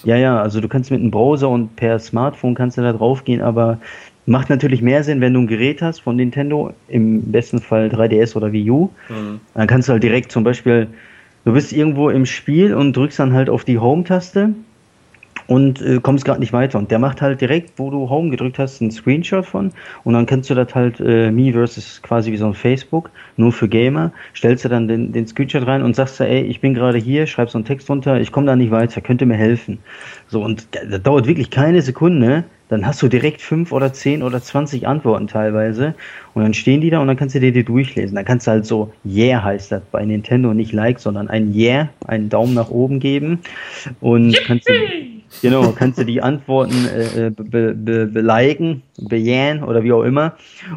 Ja, 0.05 0.17
ja, 0.17 0.41
also 0.41 0.61
du 0.61 0.69
kannst 0.69 0.91
mit 0.91 1.01
einem 1.01 1.11
Browser 1.11 1.49
und 1.49 1.75
per 1.75 1.99
Smartphone 1.99 2.55
kannst 2.55 2.79
du 2.79 2.83
da 2.83 2.93
drauf 2.93 3.25
gehen, 3.25 3.41
aber 3.41 3.79
macht 4.29 4.51
natürlich 4.51 4.83
mehr 4.83 5.03
Sinn, 5.03 5.21
wenn 5.21 5.35
du 5.35 5.41
ein 5.41 5.47
Gerät 5.47 5.81
hast 5.81 6.01
von 6.01 6.17
Nintendo, 6.17 6.75
im 6.89 7.23
besten 7.33 7.61
Fall 7.61 7.89
3DS 7.89 8.37
oder 8.37 8.53
Wii 8.53 8.71
U. 8.71 8.91
Mhm. 9.09 9.41
Dann 9.55 9.67
kannst 9.67 9.89
du 9.89 9.93
halt 9.93 10.03
direkt 10.03 10.31
zum 10.31 10.45
Beispiel, 10.45 10.87
du 11.45 11.53
bist 11.55 11.73
irgendwo 11.73 12.11
im 12.11 12.27
Spiel 12.27 12.75
und 12.75 12.95
drückst 12.95 13.19
dann 13.19 13.33
halt 13.33 13.49
auf 13.49 13.65
die 13.65 13.79
Home-Taste 13.79 14.51
und 15.47 15.81
äh, 15.81 15.99
kommst 16.03 16.27
gerade 16.27 16.41
nicht 16.41 16.53
weiter. 16.53 16.79
Und 16.79 16.91
der 16.91 16.99
macht 16.99 17.23
halt 17.23 17.41
direkt, 17.41 17.79
wo 17.79 17.91
du 17.91 18.11
Home 18.11 18.29
gedrückt 18.29 18.59
hast, 18.59 18.83
einen 18.83 18.91
Screenshot 18.91 19.47
von 19.47 19.73
und 20.05 20.13
dann 20.13 20.27
kannst 20.27 20.51
du 20.51 20.55
das 20.55 20.75
halt 20.75 21.01
äh, 21.01 21.31
Me 21.31 21.53
versus 21.53 22.03
quasi 22.03 22.31
wie 22.31 22.37
so 22.37 22.47
ein 22.47 22.55
Facebook, 22.55 23.09
nur 23.39 23.51
für 23.51 23.67
Gamer, 23.67 24.13
stellst 24.37 24.67
du 24.67 24.69
dann 24.69 24.89
den, 24.89 25.11
den 25.13 25.27
Screenshot 25.27 25.67
rein 25.67 25.83
und 25.83 25.97
sagst 25.97 26.21
ey, 26.21 26.43
ich 26.43 26.61
bin 26.61 26.75
gerade 26.75 26.99
hier, 26.99 27.27
schreibst 27.27 27.53
so 27.53 27.59
einen 27.59 27.65
Text 27.65 27.89
runter, 27.89 28.21
ich 28.21 28.31
komme 28.31 28.47
da 28.47 28.57
nicht 28.57 28.71
weiter, 28.71 29.01
könnte 29.01 29.25
mir 29.25 29.37
helfen. 29.37 29.79
So, 30.29 30.45
und 30.45 30.69
das 30.73 31.03
dauert 31.03 31.27
wirklich 31.27 31.51
keine 31.51 31.81
Sekunde, 31.81 32.45
dann 32.69 32.87
hast 32.87 33.03
du 33.03 33.09
direkt 33.09 33.41
fünf 33.41 33.73
oder 33.73 33.93
zehn 33.93 34.23
oder 34.23 34.43
zwanzig 34.43 34.87
Antworten 34.87 35.27
teilweise. 35.27 35.95
Und 36.35 36.43
dann 36.43 36.55
stehen 36.55 36.81
die 36.81 36.91
da 36.91 37.01
und 37.01 37.09
dann 37.09 37.17
kannst 37.17 37.35
du 37.35 37.41
dir 37.41 37.53
die 37.53 37.65
durchlesen. 37.65 38.15
Dann 38.15 38.25
kannst 38.25 38.47
du 38.47 38.51
halt 38.51 38.67
so 38.67 38.93
Yeah 39.05 39.43
heißt 39.43 39.73
das 39.73 39.83
bei 39.91 40.05
Nintendo 40.05 40.53
nicht 40.55 40.73
Like, 40.73 41.01
sondern 41.01 41.29
ein 41.29 41.55
Yeah, 41.55 41.89
einen 42.07 42.29
Daumen 42.29 42.55
nach 42.55 42.71
oben 42.71 43.01
geben. 43.01 43.41
Und 44.01 44.33
Yippie! 44.33 44.45
kannst 44.47 44.69
du, 44.69 44.73
genau, 45.43 45.73
kannst 45.73 45.99
du 45.99 46.05
die 46.05 46.21
Antworten 46.21 46.87
äh, 46.87 47.31
be, 47.31 47.75
be, 47.75 48.07
beliken, 48.07 48.83
bejahen 49.09 49.63
oder 49.65 49.83
wie 49.83 49.93
auch 49.93 50.05
immer. 50.05 50.35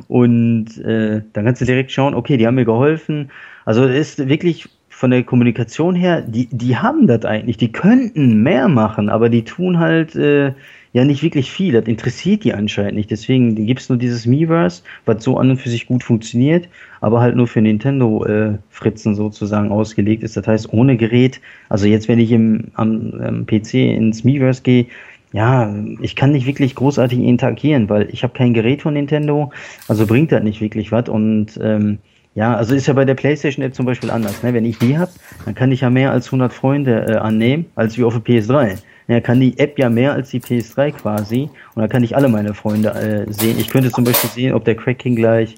Und 0.08 0.78
äh, 0.80 1.22
dann 1.34 1.45
kannst 1.45 1.61
du 1.61 1.66
direkt 1.66 1.92
schauen, 1.92 2.16
okay, 2.16 2.38
die 2.38 2.48
haben 2.48 2.56
mir 2.56 2.66
geholfen. 2.66 3.30
Also 3.66 3.86
es 3.86 4.18
ist 4.18 4.30
wirklich 4.30 4.68
von 4.90 5.11
der 5.11 5.24
Kommunikation 5.24 5.95
her, 5.95 6.22
die, 6.22 6.48
die 6.52 6.78
haben 6.78 7.08
das 7.08 7.26
eigentlich, 7.26 7.58
die 7.58 7.72
könnten 7.72 8.44
mehr 8.44 8.68
machen, 8.68 9.10
aber 9.10 9.30
die 9.30 9.44
tun 9.44 9.80
halt 9.80 10.16
äh, 10.16 10.53
ja 10.94 11.06
nicht 11.06 11.24
wirklich 11.24 11.52
viel. 11.52 11.74
Das 11.74 11.86
interessiert 11.86 12.44
die 12.44 12.53
anscheinend 12.53 12.95
nicht. 12.95 13.11
Deswegen 13.11 13.56
gibt 13.56 13.82
es 13.82 13.90
nur 13.90 13.98
dieses 13.98 14.26
Miiverse, 14.26 14.84
was 15.06 15.24
so 15.24 15.38
an 15.38 15.52
und 15.52 15.58
für 15.58 15.70
sich 15.70 15.88
gut 15.88 16.03
funktioniert, 16.03 16.68
aber 17.00 17.22
halt 17.22 17.36
nur 17.36 17.48
für 17.48 17.61
Nintendo-Fritzen 17.61 19.14
äh, 19.14 19.16
sozusagen 19.16 19.72
ausgelegt 19.72 20.24
ist. 20.24 20.38
Das 20.38 20.48
heißt, 20.48 20.74
ohne 20.74 20.98
Gerät, 20.98 21.40
also 21.70 21.86
jetzt, 21.86 22.08
wenn 22.08 22.20
ich 22.20 22.32
im, 22.32 22.66
am, 22.74 23.14
am 23.22 23.45
PC 23.45 23.76
ins 23.76 24.24
Miiverse 24.24 24.64
gehe, 24.64 24.88
ja, 25.34 25.74
ich 26.02 26.18
kann 26.18 26.34
nicht 26.34 26.45
wirklich 26.45 26.76
großartig 26.76 27.20
interagieren, 27.20 27.88
weil 27.90 28.10
ich 28.11 28.24
habe 28.24 28.34
kein 28.34 28.53
Gerät 28.53 28.82
von 28.82 28.94
Nintendo, 28.94 29.52
also 29.88 30.06
bringt 30.06 30.34
das 30.34 30.44
nicht 30.44 30.60
wirklich 30.60 30.92
was 30.92 31.08
und 31.08 31.58
ähm, 31.61 32.00
ja, 32.36 32.56
also 32.56 32.76
ist 32.76 32.88
ja 32.88 32.94
bei 32.94 33.06
der 33.06 33.16
PlayStation 33.16 33.64
App 33.64 33.76
zum 33.76 33.86
Beispiel 33.86 34.10
anders. 34.10 34.44
Ne? 34.44 34.53
Wenn 34.53 34.66
ich 34.66 34.78
die 34.78 34.98
habe, 34.98 35.11
dann 35.45 35.56
kann 35.56 35.72
ich 35.72 35.82
ja 35.82 35.90
mehr 35.90 36.11
als 36.11 36.28
100 36.28 36.53
Freunde 36.53 37.06
äh, 37.08 37.16
annehmen, 37.16 37.66
als 37.76 37.98
wie 37.98 38.03
auf 38.03 38.14
der 38.14 38.24
PS3. 38.24 38.78
Ja, 39.08 39.20
kann 39.20 39.40
die 39.40 39.58
App 39.60 39.78
ja 39.78 39.90
mehr 39.90 40.14
als 40.14 40.30
die 40.30 40.40
PS3 40.40 40.92
quasi 40.92 41.50
und 41.76 41.82
da 41.82 41.88
kann 41.88 42.04
ich 42.04 42.16
alle 42.16 42.30
meine 42.30 42.54
Freunde 42.54 42.90
äh, 42.90 43.32
sehen. 43.32 43.60
Ich 43.60 43.70
könnte 43.70 43.92
zum 43.92 44.04
Beispiel 44.04 44.30
sehen, 44.30 44.54
ob 44.54 44.64
der 44.66 44.76
Cracking 44.76 45.16
gleich 45.16 45.58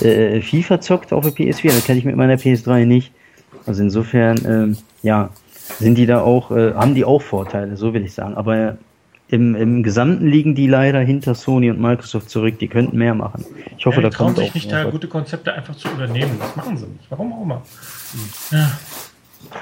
äh, 0.00 0.40
FIFA 0.40 0.80
zockt 0.80 1.12
auf 1.12 1.24
der 1.24 1.32
PS4. 1.32 1.68
Das 1.68 1.86
kann 1.86 1.96
ich 1.96 2.04
mit 2.04 2.16
meiner 2.16 2.34
PS3 2.34 2.84
nicht. 2.84 3.12
Also 3.66 3.82
insofern, 3.82 4.38
ähm, 4.46 4.76
ja, 5.02 5.30
sind 5.78 5.96
die 5.96 6.06
da 6.06 6.20
auch, 6.20 6.50
äh, 6.50 6.74
haben 6.74 6.94
die 6.94 7.04
auch 7.04 7.22
Vorteile, 7.22 7.76
so 7.76 7.94
will 7.94 8.04
ich 8.04 8.14
sagen. 8.14 8.34
Aber 8.34 8.76
im, 9.28 9.54
im 9.54 9.82
Gesamten 9.82 10.26
liegen 10.26 10.54
die 10.54 10.66
leider 10.66 11.00
hinter 11.00 11.34
Sony 11.34 11.70
und 11.70 11.80
Microsoft 11.80 12.28
zurück. 12.28 12.58
Die 12.58 12.68
könnten 12.68 12.98
mehr 12.98 13.14
machen. 13.14 13.44
Ich 13.78 13.86
hoffe, 13.86 14.02
ja, 14.02 14.10
da 14.10 14.16
kommt 14.16 14.36
sich 14.36 14.50
auch 14.50 14.54
nicht, 14.54 14.70
da 14.70 14.84
gute 14.84 15.08
Konzepte 15.08 15.54
einfach 15.54 15.74
zu 15.74 15.88
übernehmen. 15.88 16.36
Das 16.38 16.54
machen 16.54 16.76
sie 16.76 16.86
nicht. 16.86 17.06
Warum 17.08 17.32
auch 17.32 17.42
immer. 17.42 17.62
Ja. 18.50 18.72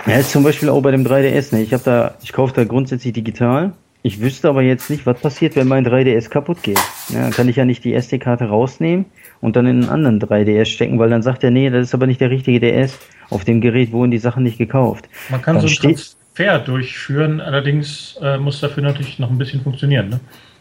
Ja, 0.06 0.16
ist 0.16 0.30
zum 0.30 0.42
Beispiel 0.42 0.68
auch 0.68 0.80
bei 0.80 0.90
dem 0.90 1.04
3DS. 1.04 1.54
Ne? 1.54 1.62
Ich 1.62 1.72
habe 1.72 1.82
da, 1.84 2.14
ich 2.22 2.32
kaufe 2.32 2.54
da 2.54 2.64
grundsätzlich 2.64 3.12
digital. 3.12 3.72
Ich 4.02 4.20
wüsste 4.20 4.48
aber 4.48 4.62
jetzt 4.62 4.88
nicht, 4.88 5.04
was 5.04 5.20
passiert, 5.20 5.56
wenn 5.56 5.68
mein 5.68 5.86
3DS 5.86 6.30
kaputt 6.30 6.62
geht. 6.62 6.78
Ja, 7.10 7.20
dann 7.20 7.32
kann 7.32 7.48
ich 7.48 7.56
ja 7.56 7.66
nicht 7.66 7.84
die 7.84 7.92
SD-Karte 7.92 8.44
rausnehmen 8.46 9.04
und 9.42 9.56
dann 9.56 9.66
in 9.66 9.82
einen 9.82 9.90
anderen 9.90 10.20
3DS 10.20 10.66
stecken, 10.66 10.98
weil 10.98 11.10
dann 11.10 11.22
sagt 11.22 11.44
er, 11.44 11.50
nee, 11.50 11.68
das 11.68 11.88
ist 11.88 11.94
aber 11.94 12.06
nicht 12.06 12.20
der 12.20 12.30
richtige 12.30 12.60
DS. 12.60 12.98
Auf 13.28 13.44
dem 13.44 13.60
Gerät 13.60 13.92
wurden 13.92 14.10
die 14.10 14.18
Sachen 14.18 14.42
nicht 14.42 14.56
gekauft. 14.56 15.06
Man 15.28 15.42
kann 15.42 15.56
dann 15.56 15.68
so 15.68 15.88
ein 15.88 15.94
Transfer 15.94 16.58
durchführen, 16.60 17.40
allerdings 17.40 18.18
äh, 18.22 18.38
muss 18.38 18.60
dafür 18.60 18.82
natürlich 18.82 19.18
noch 19.18 19.30
ein 19.30 19.36
bisschen 19.36 19.60
funktionieren. 19.60 20.08
Ne? 20.08 20.20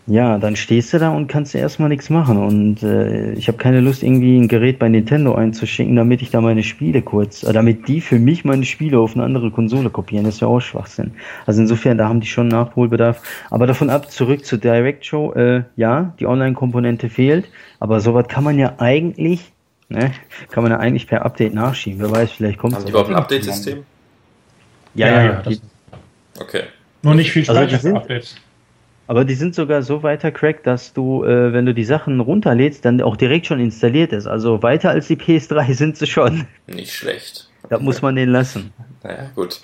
Ja, 0.09 0.39
dann 0.39 0.55
stehst 0.55 0.91
du 0.91 0.97
da 0.97 1.11
und 1.11 1.27
kannst 1.27 1.53
erstmal 1.53 1.87
nichts 1.87 2.09
machen. 2.09 2.39
Und 2.39 2.81
äh, 2.81 3.33
ich 3.33 3.47
habe 3.47 3.59
keine 3.59 3.79
Lust, 3.79 4.01
irgendwie 4.01 4.39
ein 4.39 4.47
Gerät 4.47 4.79
bei 4.79 4.89
Nintendo 4.89 5.35
einzuschicken, 5.35 5.95
damit 5.95 6.23
ich 6.23 6.31
da 6.31 6.41
meine 6.41 6.63
Spiele 6.63 7.03
kurz, 7.03 7.43
äh, 7.43 7.53
damit 7.53 7.87
die 7.87 8.01
für 8.01 8.17
mich 8.17 8.43
meine 8.43 8.65
Spiele 8.65 8.97
auf 8.97 9.13
eine 9.13 9.23
andere 9.23 9.51
Konsole 9.51 9.91
kopieren. 9.91 10.25
Das 10.25 10.35
ist 10.35 10.41
ja 10.41 10.47
auch 10.47 10.61
Schwachsinn. 10.61 11.11
Also 11.45 11.61
insofern, 11.61 11.99
da 11.99 12.09
haben 12.09 12.21
die 12.21 12.27
schon 12.27 12.47
Nachholbedarf. 12.47 13.21
Aber 13.51 13.67
davon 13.67 13.91
ab, 13.91 14.09
zurück 14.09 14.45
zur 14.45 14.57
Direct 14.57 15.05
Show, 15.05 15.31
äh, 15.33 15.61
ja, 15.75 16.11
die 16.19 16.25
Online-Komponente 16.25 17.07
fehlt, 17.07 17.47
aber 17.79 17.99
sowas 17.99 18.27
kann 18.27 18.43
man 18.43 18.57
ja 18.57 18.73
eigentlich, 18.79 19.51
ne, 19.89 20.11
kann 20.49 20.63
man 20.63 20.71
ja 20.71 20.79
eigentlich 20.79 21.05
per 21.05 21.23
Update 21.23 21.53
nachschieben. 21.53 22.01
Wer 22.01 22.09
weiß, 22.09 22.31
vielleicht 22.31 22.57
kommt 22.57 22.73
es. 22.73 22.79
Haben 22.79 22.85
die 22.85 22.91
überhaupt 22.91 23.09
ein 23.11 23.15
Update-System? 23.15 23.83
Ja, 24.95 25.07
ja, 25.07 25.23
ja. 25.23 25.43
ja 25.47 25.57
okay. 26.39 26.63
Nur 27.03 27.13
nicht 27.13 27.31
viel 27.31 27.43
Speicher 27.43 27.73
also 27.75 27.95
Updates. 27.95 28.35
Aber 29.09 29.25
die 29.25 29.33
sind 29.33 29.55
sogar 29.55 29.81
so 29.81 30.03
weiter 30.03 30.29
cracked, 30.29 30.67
dass 30.67 30.93
du, 30.93 31.23
äh, 31.23 31.51
wenn 31.51 31.65
du 31.65 31.73
die 31.73 31.83
Sachen 31.83 32.19
runterlädst, 32.19 32.85
dann 32.85 33.01
auch 33.01 33.17
direkt 33.17 33.47
schon 33.47 33.59
installiert 33.59 34.13
ist. 34.13 34.27
Also 34.27 34.61
weiter 34.61 34.91
als 34.91 35.07
die 35.07 35.15
PS3 35.15 35.73
sind 35.73 35.97
sie 35.97 36.05
schon. 36.05 36.45
Nicht 36.67 36.93
schlecht. 36.93 37.49
Da 37.69 37.79
muss 37.79 38.03
man 38.03 38.15
den 38.15 38.29
lassen. 38.29 38.71
Naja, 39.01 39.31
gut. 39.33 39.61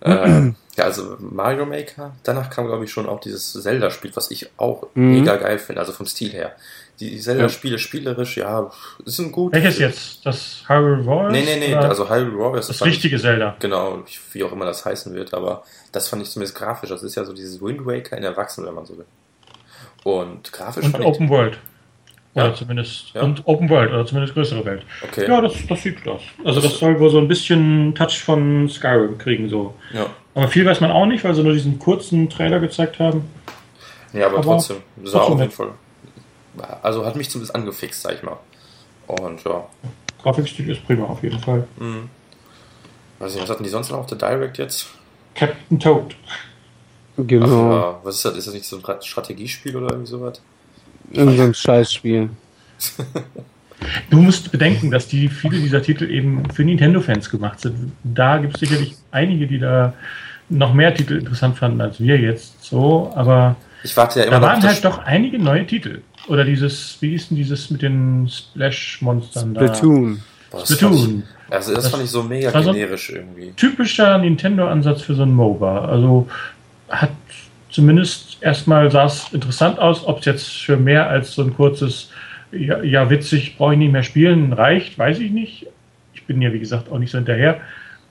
äh, 0.00 0.50
ja, 0.76 0.84
also 0.84 1.16
Mario 1.20 1.66
Maker, 1.66 2.16
danach 2.24 2.50
kam, 2.50 2.66
glaube 2.66 2.84
ich, 2.84 2.90
schon 2.90 3.08
auch 3.08 3.20
dieses 3.20 3.52
Zelda-Spiel, 3.52 4.10
was 4.14 4.32
ich 4.32 4.50
auch 4.56 4.88
mhm. 4.94 5.20
mega 5.20 5.36
geil 5.36 5.60
finde, 5.60 5.80
also 5.80 5.92
vom 5.92 6.06
Stil 6.06 6.30
her. 6.30 6.56
Die 7.00 7.18
Zelda-Spiele 7.18 7.78
spielerisch, 7.78 8.36
ja, 8.36 8.70
sind 9.04 9.32
gut. 9.32 9.52
Welches 9.52 9.78
jetzt? 9.78 10.24
Das 10.24 10.62
Hyrule 10.68 11.04
Warriors? 11.04 11.32
Nee, 11.32 11.42
nee, 11.44 11.68
nee, 11.68 11.74
also 11.74 12.08
Hyrule 12.08 12.38
Warriors. 12.38 12.68
Das, 12.68 12.84
richtige 12.84 13.16
ich, 13.16 13.22
Zelda. 13.22 13.56
Genau, 13.58 14.04
wie 14.32 14.44
auch 14.44 14.52
immer 14.52 14.64
das 14.64 14.84
heißen 14.84 15.12
wird, 15.12 15.34
aber 15.34 15.64
das 15.90 16.08
fand 16.08 16.22
ich 16.22 16.30
zumindest 16.30 16.56
grafisch. 16.56 16.90
Das 16.90 17.02
ist 17.02 17.16
ja 17.16 17.24
so 17.24 17.32
dieses 17.32 17.60
Wind 17.60 17.84
Waker 17.84 18.16
in 18.16 18.22
Erwachsenen, 18.22 18.68
wenn 18.68 18.74
man 18.74 18.86
so 18.86 18.96
will. 18.96 19.06
Und 20.04 20.52
grafisch 20.52 20.84
Und 20.84 21.00
Open 21.00 21.28
World. 21.30 21.58
Oder 22.34 22.48
ja. 22.48 22.54
zumindest. 22.54 23.12
Ja. 23.14 23.22
Und 23.22 23.42
Open 23.46 23.68
World, 23.70 23.90
oder 23.90 24.06
zumindest 24.06 24.34
größere 24.34 24.64
Welt. 24.64 24.82
Okay. 25.02 25.26
Ja, 25.28 25.40
das, 25.40 25.52
das 25.68 25.82
sieht 25.82 26.02
gut 26.02 26.14
aus. 26.14 26.22
Also, 26.44 26.60
das, 26.60 26.70
das 26.70 26.80
soll 26.80 27.00
wohl 27.00 27.10
so 27.10 27.18
ein 27.18 27.26
bisschen 27.26 27.94
Touch 27.96 28.22
von 28.22 28.68
Skyrim 28.68 29.18
kriegen, 29.18 29.48
so. 29.48 29.74
Ja. 29.92 30.06
Aber 30.34 30.48
viel 30.48 30.64
weiß 30.64 30.80
man 30.80 30.92
auch 30.92 31.06
nicht, 31.06 31.24
weil 31.24 31.34
sie 31.34 31.42
nur 31.42 31.52
diesen 31.52 31.78
kurzen 31.78 32.28
Trailer 32.28 32.60
gezeigt 32.60 33.00
haben. 33.00 33.24
Ja, 34.12 34.26
aber, 34.26 34.38
aber 34.38 34.44
trotzdem, 34.44 34.76
sah 35.02 35.18
trotzdem 35.18 35.38
jeden 35.38 35.50
Fall 35.50 35.70
also 36.82 37.04
hat 37.04 37.16
mich 37.16 37.30
zumindest 37.30 37.54
angefixt, 37.54 38.02
sag 38.02 38.14
ich 38.14 38.22
mal. 38.22 38.38
Und 39.06 39.44
ja. 39.44 39.66
Grafikstil 40.22 40.70
ist 40.70 40.86
prima 40.86 41.04
auf 41.04 41.22
jeden 41.22 41.38
Fall. 41.38 41.66
Mhm. 41.78 42.08
Weiß 43.18 43.34
nicht, 43.34 43.42
was 43.42 43.50
hatten 43.50 43.64
die 43.64 43.70
sonst 43.70 43.90
noch 43.90 43.98
auf 43.98 44.06
der 44.06 44.18
Direct 44.18 44.58
jetzt? 44.58 44.86
Captain 45.34 45.78
Toad. 45.78 46.16
Genau. 47.16 47.46
Ach, 47.46 47.72
ja. 47.72 48.00
Was 48.02 48.16
ist 48.16 48.24
das? 48.24 48.36
Ist 48.36 48.46
das 48.46 48.54
nicht 48.54 48.66
so 48.66 48.76
ein 48.76 49.02
Strategiespiel 49.02 49.76
oder 49.76 49.90
irgendwie 49.90 50.10
sowas? 50.10 50.40
Irgendein 51.10 51.54
Scheißspiel. 51.54 52.30
du 54.10 54.16
musst 54.16 54.50
bedenken, 54.50 54.90
dass 54.90 55.06
die 55.06 55.28
viele 55.28 55.58
dieser 55.58 55.82
Titel 55.82 56.10
eben 56.10 56.48
für 56.50 56.64
Nintendo-Fans 56.64 57.30
gemacht 57.30 57.60
sind. 57.60 57.92
Da 58.02 58.38
gibt 58.38 58.54
es 58.54 58.60
sicherlich 58.60 58.96
einige, 59.10 59.46
die 59.46 59.58
da 59.58 59.94
noch 60.48 60.74
mehr 60.74 60.94
Titel 60.94 61.18
interessant 61.18 61.56
fanden 61.56 61.80
als 61.80 62.00
wir 62.00 62.18
jetzt 62.18 62.62
so, 62.64 63.12
aber 63.14 63.56
ich 63.82 63.96
warte 63.96 64.20
ja 64.20 64.26
immer 64.26 64.40
da 64.40 64.42
waren 64.42 64.62
halt 64.62 64.84
doch 64.84 64.98
einige 64.98 65.38
neue 65.38 65.66
Titel. 65.66 66.02
Oder 66.28 66.44
dieses, 66.44 66.96
wie 67.00 67.10
hieß 67.10 67.28
denn 67.28 67.36
dieses 67.36 67.70
mit 67.70 67.82
den 67.82 68.28
Splash-Monstern 68.28 69.54
da? 69.54 69.60
Splatoon. 69.60 70.22
Splatoon. 70.64 71.24
Also 71.50 71.74
das, 71.74 71.84
das, 71.84 71.92
fand 71.92 72.04
ich 72.04 72.10
so 72.10 72.22
mega 72.22 72.50
generisch 72.50 73.08
so 73.08 73.16
irgendwie. 73.16 73.52
Typischer 73.52 74.18
Nintendo-Ansatz 74.18 75.02
für 75.02 75.14
so 75.14 75.22
ein 75.22 75.32
MOBA. 75.32 75.84
Also 75.84 76.28
hat 76.88 77.10
zumindest 77.70 78.38
erstmal 78.40 78.90
sah 78.90 79.06
es 79.06 79.32
interessant 79.32 79.78
aus, 79.78 80.06
ob 80.06 80.20
es 80.20 80.24
jetzt 80.24 80.48
für 80.48 80.76
mehr 80.76 81.08
als 81.08 81.34
so 81.34 81.42
ein 81.42 81.54
kurzes, 81.54 82.10
ja, 82.52 82.82
ja 82.82 83.10
witzig, 83.10 83.56
brauche 83.58 83.74
ich 83.74 83.78
nicht 83.78 83.92
mehr 83.92 84.02
spielen, 84.02 84.52
reicht, 84.52 84.98
weiß 84.98 85.18
ich 85.18 85.30
nicht. 85.30 85.66
Ich 86.14 86.24
bin 86.24 86.40
ja, 86.40 86.52
wie 86.52 86.60
gesagt, 86.60 86.90
auch 86.90 86.98
nicht 86.98 87.10
so 87.10 87.18
hinterher. 87.18 87.60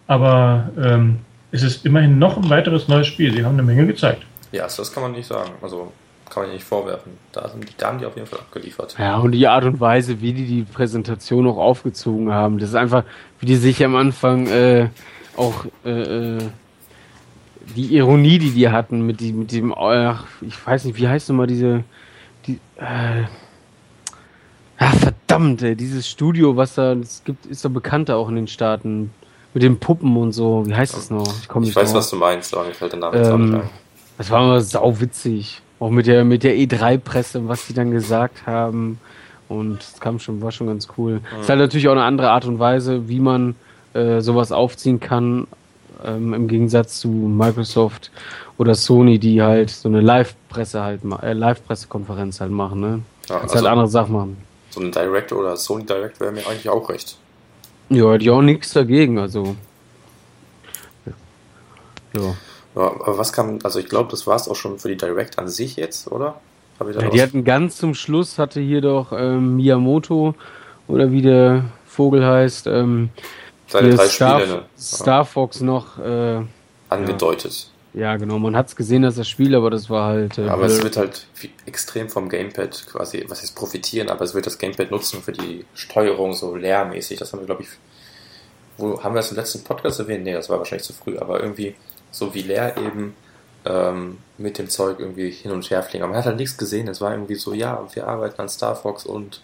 Aber 0.06 0.69
ähm, 0.77 1.19
es 1.51 1.64
ist 1.64 1.85
immerhin 1.85 2.19
noch 2.19 2.38
ein 2.38 2.50
weiteres 2.50 2.88
neues 2.88 3.08
Spiel. 3.08 3.33
Sie 3.33 3.43
haben 3.43 3.53
eine 3.53 3.64
Menge 3.64 3.88
gezeigt. 3.88 4.24
Ja, 4.51 4.64
das 4.64 4.92
kann 4.92 5.03
man 5.03 5.14
nicht 5.14 5.27
sagen. 5.27 5.51
Also 5.61 5.92
kann 6.33 6.43
man 6.43 6.51
nicht 6.51 6.63
vorwerfen. 6.63 7.13
Da, 7.31 7.47
sind, 7.49 7.65
da 7.77 7.87
haben 7.87 7.99
die 7.99 8.05
auf 8.05 8.15
jeden 8.15 8.27
Fall 8.27 8.39
abgeliefert. 8.39 8.95
Ja, 8.97 9.17
und 9.17 9.31
die 9.31 9.47
Art 9.47 9.63
und 9.65 9.79
Weise, 9.79 10.21
wie 10.21 10.33
die 10.33 10.45
die 10.45 10.63
Präsentation 10.63 11.47
auch 11.47 11.57
aufgezogen 11.57 12.31
haben, 12.31 12.59
das 12.59 12.69
ist 12.69 12.75
einfach, 12.75 13.03
wie 13.39 13.45
die 13.45 13.55
sich 13.55 13.83
am 13.83 13.95
Anfang 13.95 14.47
äh, 14.47 14.89
auch 15.35 15.65
äh, 15.85 16.37
äh 16.37 16.39
die 17.75 17.95
Ironie, 17.95 18.39
die 18.39 18.51
die 18.51 18.69
hatten 18.69 19.05
mit, 19.05 19.21
die, 19.21 19.31
mit 19.31 19.51
dem, 19.51 19.73
ach, 19.73 20.25
ich 20.41 20.67
weiß 20.67 20.83
nicht, 20.83 20.97
wie 20.97 21.07
heißt 21.07 21.29
nochmal 21.29 21.47
diese, 21.47 21.85
die, 22.45 22.59
äh, 22.75 23.23
ach, 24.77 24.95
verdammt, 24.95 25.61
ey, 25.63 25.75
dieses 25.75 26.07
Studio, 26.07 26.57
was 26.57 26.75
da, 26.75 26.93
es 26.93 27.23
gibt, 27.23 27.45
ist 27.45 27.63
doch 27.63 27.69
bekannter 27.69 28.17
auch 28.17 28.27
in 28.29 28.35
den 28.35 28.47
Staaten, 28.47 29.11
mit 29.53 29.63
den 29.63 29.79
Puppen 29.79 30.17
und 30.17 30.33
so, 30.33 30.65
wie 30.67 30.75
heißt 30.75 30.95
das 30.95 31.09
noch? 31.09 31.27
Ich, 31.27 31.43
ich 31.43 31.75
weiß, 31.75 31.89
drauf. 31.89 31.99
was 31.99 32.09
du 32.09 32.17
meinst, 32.17 32.53
aber 32.53 32.65
mir 32.65 32.73
fällt 32.73 32.91
der 32.91 32.99
Name 32.99 33.17
jetzt 33.17 33.27
ähm, 33.27 33.33
auch 33.33 33.37
nicht 33.37 33.55
ein. 33.55 33.69
Das 34.17 34.29
war 34.29 34.43
immer 34.43 34.61
sauwitzig. 34.61 35.61
Auch 35.83 35.89
mit 35.89 36.07
der, 36.07 36.23
mit 36.23 36.43
der 36.43 36.55
E3-Presse, 36.55 37.45
was 37.49 37.67
die 37.67 37.73
dann 37.73 37.91
gesagt 37.91 38.47
haben. 38.47 39.01
Und 39.49 39.81
es 39.81 39.99
kam 39.99 40.17
schon, 40.17 40.41
war 40.41 40.53
schon 40.53 40.67
ganz 40.67 40.87
cool. 40.97 41.19
Es 41.25 41.35
mhm. 41.35 41.41
ist 41.41 41.49
halt 41.49 41.59
natürlich 41.59 41.89
auch 41.89 41.91
eine 41.91 42.03
andere 42.03 42.29
Art 42.29 42.45
und 42.45 42.57
Weise, 42.57 43.09
wie 43.09 43.19
man 43.19 43.55
äh, 43.93 44.21
sowas 44.21 44.53
aufziehen 44.53 45.01
kann, 45.01 45.45
ähm, 46.05 46.33
im 46.33 46.47
Gegensatz 46.47 47.01
zu 47.01 47.09
Microsoft 47.09 48.11
oder 48.57 48.75
Sony, 48.75 49.19
die 49.19 49.41
halt 49.41 49.71
so 49.71 49.89
eine 49.89 49.99
Live-Presse 49.99 50.81
halt, 50.81 51.01
äh, 51.21 51.33
Live-Pressekonferenz 51.33 52.39
halt 52.39 52.51
machen, 52.51 52.79
ne? 52.79 52.87
Ja, 53.27 53.39
Kannst 53.39 53.41
halt 53.41 53.43
also 53.43 53.55
halt 53.55 53.67
andere 53.67 53.87
Sachen 53.89 54.13
machen. 54.13 54.37
So 54.69 54.79
ein 54.79 54.89
Direct 54.89 55.33
oder 55.33 55.57
Sony 55.57 55.85
Direct 55.85 56.17
wäre 56.21 56.31
mir 56.31 56.47
eigentlich 56.47 56.69
auch 56.69 56.87
recht. 56.87 57.17
Ja, 57.89 58.17
die 58.17 58.29
auch 58.29 58.41
nichts 58.41 58.71
dagegen, 58.71 59.19
also. 59.19 59.53
Ja. 61.05 62.21
Ja, 62.21 62.35
aber 62.76 63.18
was 63.18 63.34
kam, 63.34 63.60
also 63.64 63.80
ich 63.80 63.88
glaube, 63.88 64.10
das 64.11 64.26
war 64.26 64.35
es 64.35 64.48
auch 64.48 64.56
schon 64.56 64.80
für 64.80 64.88
die 64.88 64.98
Direct 64.98 65.38
an 65.40 65.48
sich 65.48 65.76
jetzt, 65.76 66.11
oder? 66.11 66.42
Ja, 66.80 67.10
die 67.10 67.22
hatten 67.22 67.43
ganz 67.43 67.77
zum 67.77 67.93
Schluss, 67.93 68.40
hatte 68.40 68.60
hier 68.60 68.82
doch 68.82 69.14
ähm, 69.16 69.56
Miyamoto 69.56 70.34
oder 70.88 71.11
wie 71.11 71.22
der 71.22 71.66
Vogel 71.85 72.26
heißt, 72.26 72.68
ähm, 72.68 73.10
Seine 73.68 73.95
drei 73.95 74.08
Star, 74.08 74.40
Spiele, 74.40 74.56
ne? 74.56 74.66
Star 74.77 75.26
Fox 75.26 75.61
noch 75.61 75.98
äh, 76.00 76.42
Angedeutet. 76.90 77.69
Ja, 77.93 78.18
genau. 78.18 78.40
Man 78.40 78.56
hat 78.56 78.68
es 78.68 78.76
gesehen, 78.76 79.03
dass 79.03 79.16
das 79.16 79.27
Spiel, 79.27 79.56
aber 79.56 79.69
das 79.69 79.90
war 79.90 80.10
halt. 80.10 80.38
Äh, 80.38 80.48
aber 80.48 80.66
es 80.66 80.84
wird 80.84 80.98
halt 80.98 81.27
extrem 81.66 82.10
vom 82.10 82.27
Gamepad 82.27 82.88
quasi, 82.88 83.24
was 83.27 83.42
heißt 83.42 83.56
profitieren, 83.56 84.10
aber 84.10 84.26
es 84.26 84.34
wird 84.34 84.45
das 84.45 84.58
Gamepad 84.58 84.92
nutzen 84.92 85.22
für 85.22 85.32
die 85.32 85.66
Steuerung 85.76 86.34
so 86.34 86.56
leermäßig. 86.56 87.19
Das 87.19 87.34
haben 87.34 87.40
wir, 87.40 87.45
glaube 87.45 87.64
ich, 87.64 87.69
wo 88.77 89.02
haben 89.03 89.14
wir 89.14 89.19
das 89.19 89.32
im 89.32 89.38
letzten 89.38 89.64
Podcast 89.64 90.00
erwähnt? 90.00 90.24
Nee, 90.24 90.34
das 90.34 90.50
war 90.50 90.58
wahrscheinlich 90.58 90.85
zu 90.85 90.93
früh, 90.93 91.18
aber 91.18 91.42
irgendwie 91.42 91.76
so 92.14 92.33
wie 92.33 92.43
leer 92.43 92.75
eben 92.77 93.14
ähm, 93.66 94.17
mit 94.38 94.58
dem 94.58 94.69
Zeug 94.69 95.00
irgendwie 95.00 95.30
hin 95.30 95.51
und 95.51 95.69
her 95.69 95.83
fliegen. 95.83 96.03
Aber 96.03 96.14
man 96.14 96.19
hat 96.19 96.25
halt 96.27 96.38
nichts 96.38 96.58
gesehen. 96.58 96.88
Es 96.88 97.01
war 97.01 97.11
irgendwie 97.11 97.35
so, 97.35 97.53
ja, 97.53 97.85
wir 97.93 98.08
arbeiten 98.08 98.42
an 98.42 98.48
Star 98.50 98.75
Fox 98.75 99.06
und 99.06 99.42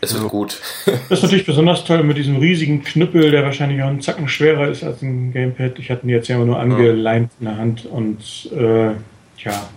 es 0.00 0.12
wird 0.12 0.24
Ja. 0.24 0.28
gut. 0.28 0.60
Das 1.08 1.18
ist 1.18 1.22
natürlich 1.22 1.46
besonders 1.46 1.84
toll 1.84 2.02
mit 2.02 2.16
diesem 2.18 2.36
riesigen 2.36 2.82
Knüppel, 2.84 3.30
der 3.30 3.42
wahrscheinlich 3.44 3.82
auch 3.82 3.88
einen 3.88 4.02
Zacken 4.02 4.28
schwerer 4.28 4.68
ist 4.68 4.82
als 4.84 5.00
ein 5.02 5.32
Gamepad. 5.32 5.78
Ich 5.78 5.90
hatte 5.90 6.04
ihn 6.06 6.10
jetzt 6.10 6.28
ja 6.28 6.36
immer 6.36 6.44
nur 6.44 6.58
angeleint 6.58 7.30
in 7.40 7.46
der 7.46 7.56
Hand 7.56 7.86
und 7.86 8.18
äh, 8.52 8.88
ja, 9.44 9.68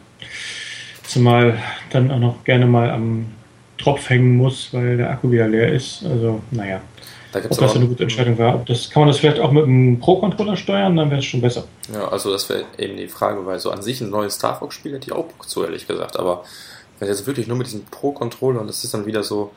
zumal 1.04 1.58
dann 1.92 2.12
auch 2.12 2.20
noch 2.20 2.44
gerne 2.44 2.66
mal 2.66 2.90
am 2.90 3.28
Tropf 3.78 4.10
hängen 4.10 4.36
muss, 4.38 4.74
weil 4.74 4.98
der 4.98 5.12
Akku 5.12 5.32
wieder 5.32 5.48
leer 5.48 5.72
ist. 5.72 6.04
Also, 6.06 6.42
naja, 6.52 6.82
Da 7.32 7.40
ob 7.40 7.44
gibt's 7.44 7.58
das 7.58 7.72
auch, 7.72 7.76
eine 7.76 7.88
gute 7.88 8.04
Entscheidung 8.04 8.38
war. 8.38 8.56
Ob 8.56 8.66
das, 8.66 8.90
kann 8.90 9.02
man 9.02 9.08
das 9.10 9.18
vielleicht 9.20 9.40
auch 9.40 9.52
mit 9.52 9.64
einem 9.66 10.00
Pro-Controller 10.00 10.56
steuern, 10.56 10.96
dann 10.96 11.10
wäre 11.10 11.20
es 11.20 11.26
schon 11.26 11.42
besser. 11.42 11.66
Ja, 11.94 12.08
also 12.08 12.32
das 12.32 12.48
wäre 12.50 12.64
eben 12.78 12.96
die 12.98 13.08
Frage, 13.08 13.46
weil 13.46 13.60
so 13.60 13.72
an 13.72 13.82
sich 13.82 14.00
ein 14.02 14.10
neues 14.10 14.36
Star 14.36 14.58
Fox-Spiel 14.58 14.94
hätte 14.94 15.08
ich 15.08 15.14
auch 15.14 15.26
Bock 15.26 15.50
zu, 15.50 15.64
ehrlich 15.64 15.88
gesagt. 15.88 16.18
Aber 16.18 16.44
wenn 17.00 17.08
jetzt 17.10 17.28
wirklich 17.28 17.48
nur 17.48 17.58
mit 17.58 17.68
diesem 17.68 17.84
Pro-Controller 17.86 18.62
und 18.62 18.68
das 18.68 18.84
ist 18.84 18.94
dann 18.94 19.06
wieder 19.06 19.24
so, 19.24 19.52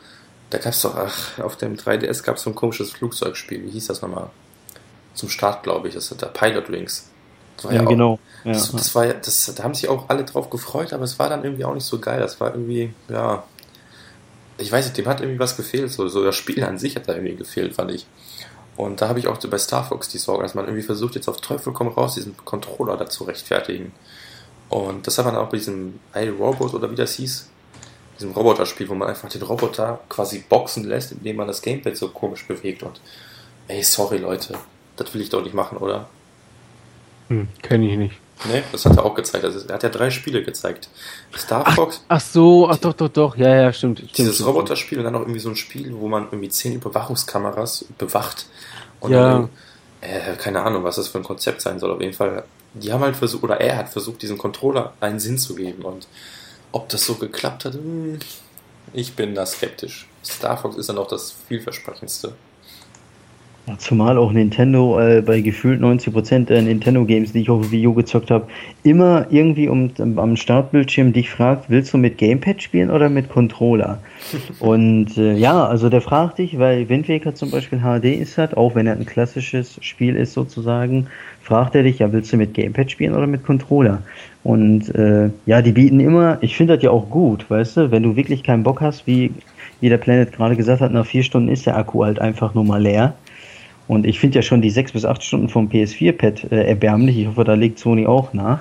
da 0.51 0.59
gab 0.59 0.73
es 0.73 0.83
doch, 0.83 0.97
ach, 0.97 1.39
auf 1.39 1.57
dem 1.57 1.77
3DS 1.77 2.25
gab 2.25 2.37
es 2.37 2.43
so 2.43 2.51
ein 2.51 2.57
komisches 2.57 2.91
Flugzeugspiel. 2.91 3.65
Wie 3.65 3.71
hieß 3.71 3.87
das 3.87 4.03
nochmal? 4.03 4.31
Zum 5.15 5.29
Start, 5.29 5.63
glaube 5.63 5.89
ich. 5.89 5.95
Das 5.95 6.11
ist 6.11 6.21
der 6.21 6.27
Pilot 6.27 6.71
Wings. 6.71 7.09
Das 7.57 7.67
war 7.67 7.73
Ja, 7.73 7.83
auch- 7.85 7.89
genau. 7.89 8.19
Ja. 8.45 8.53
Das, 8.53 8.73
das 8.73 8.95
war 8.95 9.07
ja, 9.07 9.13
das, 9.13 9.53
da 9.55 9.63
haben 9.63 9.75
sich 9.75 9.89
auch 9.89 10.09
alle 10.09 10.25
drauf 10.25 10.51
gefreut, 10.51 10.93
aber 10.93 11.05
es 11.05 11.19
war 11.19 11.29
dann 11.29 11.45
irgendwie 11.45 11.65
auch 11.65 11.75
nicht 11.75 11.85
so 11.85 11.99
geil. 11.99 12.19
Das 12.21 12.41
war 12.41 12.53
irgendwie, 12.53 12.93
ja, 13.09 13.45
ich 14.61 14.71
weiß 14.71 14.85
nicht, 14.87 14.99
dem 14.99 15.07
hat 15.07 15.21
irgendwie 15.21 15.39
was 15.39 15.57
gefehlt. 15.57 15.91
So, 15.91 16.09
so 16.09 16.25
das 16.25 16.37
Spiel 16.37 16.63
an 16.65 16.79
sich 16.79 16.97
hat 16.97 17.09
da 17.09 17.15
irgendwie 17.15 17.37
gefehlt, 17.37 17.75
fand 17.75 17.91
ich. 17.93 18.07
Und 18.77 19.01
da 19.01 19.09
habe 19.09 19.19
ich 19.19 19.27
auch 19.27 19.37
bei 19.39 19.59
Star 19.59 19.85
Fox 19.85 20.09
die 20.09 20.19
Sorge, 20.19 20.43
dass 20.43 20.55
man 20.55 20.65
irgendwie 20.65 20.83
versucht, 20.83 21.15
jetzt 21.15 21.29
auf 21.29 21.41
Teufel 21.41 21.73
komm 21.73 21.89
raus, 21.89 22.15
diesen 22.15 22.37
Controller 22.45 22.97
da 22.97 23.07
zu 23.09 23.25
rechtfertigen. 23.25 23.93
Und 24.69 25.07
das 25.07 25.19
hat 25.19 25.27
man 25.27 25.37
auch 25.37 25.49
bei 25.49 25.59
diesem 25.59 25.99
iRobot 26.15 26.73
oder 26.75 26.91
wie 26.91 26.95
das 26.95 27.15
hieß, 27.15 27.49
diesem 28.19 28.33
Roboterspiel, 28.33 28.89
wo 28.89 28.95
man 28.95 29.09
einfach 29.09 29.29
den 29.29 29.43
Roboter 29.43 30.01
quasi 30.09 30.45
boxen 30.49 30.85
lässt, 30.85 31.13
indem 31.13 31.37
man 31.37 31.49
das 31.49 31.61
Gamepad 31.61 31.97
so 31.97 32.09
komisch 32.09 32.47
bewegt. 32.47 32.83
Und 32.83 33.01
ey, 33.69 33.83
sorry 33.83 34.19
Leute, 34.19 34.55
das 34.97 35.13
will 35.13 35.21
ich 35.21 35.29
doch 35.29 35.43
nicht 35.43 35.55
machen, 35.55 35.79
oder? 35.79 36.09
Hm, 37.29 37.49
Kenne 37.63 37.91
ich 37.91 37.99
nicht. 37.99 38.15
Ne, 38.49 38.62
das 38.73 38.86
hat 38.86 38.97
er 38.97 39.05
auch 39.05 39.15
gezeigt. 39.15 39.44
Also, 39.44 39.67
er 39.69 39.75
hat 39.75 39.83
ja 39.83 39.89
drei 39.91 40.10
Spiele 40.10 40.43
gezeigt. 40.43 40.89
Star 41.36 41.70
Fox, 41.73 42.02
Ach 42.09 42.20
so, 42.20 42.69
ach 42.70 42.78
doch, 42.78 42.94
doch, 42.94 43.09
doch. 43.10 43.36
Ja, 43.36 43.55
ja, 43.55 43.73
stimmt. 43.73 43.99
stimmt 43.99 44.17
dieses 44.19 44.36
stimmt. 44.36 44.49
Roboterspiel 44.49 44.99
und 44.99 45.05
dann 45.05 45.12
noch 45.12 45.20
irgendwie 45.20 45.41
so 45.41 45.51
ein 45.51 45.57
Spiel, 45.57 45.94
wo 45.99 46.09
man 46.09 46.25
irgendwie 46.25 46.49
zehn 46.49 46.73
Überwachungskameras 46.75 47.85
bewacht. 47.99 48.47
Und 49.01 49.12
Ja. 49.12 49.31
dann, 49.33 49.49
äh, 50.01 50.36
keine 50.36 50.62
Ahnung, 50.62 50.85
was 50.85 50.97
das 50.97 51.09
für 51.09 51.19
ein 51.19 51.25
Konzept 51.25 51.60
sein 51.60 51.78
soll. 51.78 51.91
Auf 51.91 52.01
jeden 52.01 52.15
Fall, 52.15 52.44
die 52.73 52.91
haben 52.93 53.02
halt 53.02 53.17
versucht, 53.17 53.43
oder 53.43 53.60
er 53.60 53.77
hat 53.77 53.91
versucht, 53.91 54.23
diesem 54.23 54.39
Controller 54.39 54.94
einen 55.01 55.20
Sinn 55.20 55.36
zu 55.36 55.55
geben. 55.55 55.83
Und 55.83 56.09
ob 56.73 56.89
das 56.89 57.05
so 57.05 57.17
geklappt 57.17 57.67
hat, 57.67 57.75
hm, 57.75 58.19
ich 58.94 59.15
bin 59.17 59.35
da 59.35 59.44
skeptisch. 59.44 60.09
Star 60.25 60.57
Fox 60.57 60.77
ist 60.77 60.89
dann 60.89 60.99
auch 60.99 61.09
das 61.09 61.35
vielversprechendste. 61.49 62.35
Zumal 63.79 64.19
auch 64.19 64.33
Nintendo 64.33 64.99
äh, 65.01 65.23
bei 65.23 65.41
gefühlt 65.41 65.81
90% 65.81 66.47
der 66.47 66.63
Nintendo-Games, 66.63 67.33
die 67.33 67.43
ich 67.43 67.51
auf 67.51 67.71
Wii 67.71 67.87
U 67.87 67.95
gezockt 67.95 68.31
habe, 68.31 68.47
immer 68.83 69.27
irgendwie 69.31 69.69
um, 69.69 69.91
am 69.99 70.37
Startbildschirm 70.37 71.13
dich 71.13 71.31
fragt, 71.31 71.71
willst 71.71 71.93
du 71.93 71.99
mit 71.99 72.19
Gamepad 72.19 72.63
spielen 72.63 72.91
oder 72.91 73.09
mit 73.09 73.29
Controller? 73.29 74.01
Und 74.61 75.17
äh, 75.17 75.35
ja, 75.35 75.65
also 75.65 75.89
der 75.89 76.01
fragt 76.01 76.39
dich, 76.39 76.59
weil 76.59 76.89
Wind 76.89 77.09
Waker 77.09 77.35
zum 77.35 77.51
Beispiel 77.51 77.81
HD 77.81 78.07
ist 78.21 78.39
hat, 78.39 78.57
auch 78.57 78.75
wenn 78.75 78.87
er 78.87 78.95
ein 78.95 79.07
klassisches 79.07 79.79
Spiel 79.83 80.17
ist 80.17 80.33
sozusagen, 80.33 81.07
fragt 81.43 81.75
er 81.75 81.83
dich, 81.83 82.01
ja, 82.01 82.13
willst 82.13 82.33
du 82.33 82.37
mit 82.37 82.55
Gamepad 82.55 82.91
spielen 82.91 83.15
oder 83.15 83.27
mit 83.27 83.45
Controller? 83.45 84.03
Und 84.43 84.95
äh, 84.95 85.31
ja, 85.47 85.63
die 85.63 85.73
bieten 85.73 86.01
immer, 86.01 86.39
ich 86.41 86.57
finde 86.57 86.75
das 86.75 86.83
ja 86.83 86.91
auch 86.91 87.11
gut, 87.11 87.49
weißt 87.51 87.77
du, 87.77 87.91
wenn 87.91 88.03
du 88.03 88.17
wirklich 88.17 88.43
keinen 88.43 88.63
Bock 88.63 88.81
hast, 88.81 89.07
wie, 89.07 89.33
wie 89.81 89.89
der 89.89 89.99
Planet 89.99 90.33
gerade 90.33 90.57
gesagt 90.57 90.81
hat, 90.81 90.93
nach 90.93 91.07
vier 91.07 91.23
Stunden 91.23 91.49
ist 91.49 91.67
der 91.67 91.77
Akku 91.77 92.05
halt 92.05 92.19
einfach 92.19 92.55
nur 92.55 92.65
mal 92.65 92.83
leer. 92.83 93.15
Und 93.91 94.07
ich 94.07 94.20
finde 94.20 94.36
ja 94.36 94.43
schon 94.43 94.62
die 94.62 94.70
sechs 94.70 94.93
bis 94.93 95.05
acht 95.05 95.20
Stunden 95.25 95.49
vom 95.49 95.67
PS4-Pad 95.67 96.52
äh, 96.52 96.69
erbärmlich. 96.69 97.19
Ich 97.19 97.27
hoffe, 97.27 97.43
da 97.43 97.55
legt 97.55 97.81
Sony 97.81 98.07
auch 98.07 98.33
nach. 98.33 98.60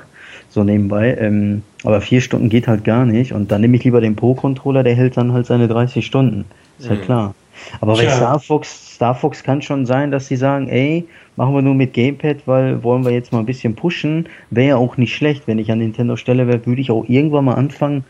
So 0.50 0.64
nebenbei. 0.64 1.16
Ähm, 1.20 1.62
aber 1.84 2.02
vier 2.02 2.20
Stunden 2.20 2.50
geht 2.50 2.68
halt 2.68 2.84
gar 2.84 3.06
nicht. 3.06 3.32
Und 3.32 3.52
dann 3.52 3.62
nehme 3.62 3.78
ich 3.78 3.84
lieber 3.84 4.02
den 4.02 4.16
Pro-Controller, 4.16 4.82
der 4.82 4.96
hält 4.96 5.18
dann 5.18 5.32
halt 5.32 5.46
seine 5.46 5.68
30 5.68 6.04
Stunden. 6.04 6.46
Ist 6.80 6.90
halt 6.90 7.02
Mhm. 7.02 7.06
klar. 7.06 7.36
Aber 7.80 7.94
bei. 7.94 8.10
Star 8.10 8.40
Fox, 8.40 8.96
Star 8.96 9.14
Fox 9.14 9.44
kann 9.44 9.62
schon 9.62 9.86
sein, 9.86 10.10
dass 10.10 10.26
sie 10.26 10.36
sagen, 10.36 10.68
ey, 10.68 11.08
machen 11.36 11.54
wir 11.54 11.62
nur 11.62 11.76
mit 11.76 11.94
Gamepad, 11.94 12.38
weil 12.48 12.82
wollen 12.82 13.06
wir 13.06 13.12
jetzt 13.12 13.32
mal 13.32 13.38
ein 13.38 13.46
bisschen 13.46 13.76
pushen. 13.76 14.28
Wäre 14.50 14.70
ja 14.70 14.76
auch 14.78 14.98
nicht 14.98 15.14
schlecht, 15.14 15.44
wenn 15.46 15.60
ich 15.60 15.72
an 15.72 15.78
Nintendo 15.78 16.16
Stelle 16.16 16.48
wäre, 16.48 16.66
würde 16.66 16.82
ich 16.82 16.90
auch 16.90 17.06
irgendwann 17.08 17.46
mal 17.46 17.54
anfangen, 17.54 18.04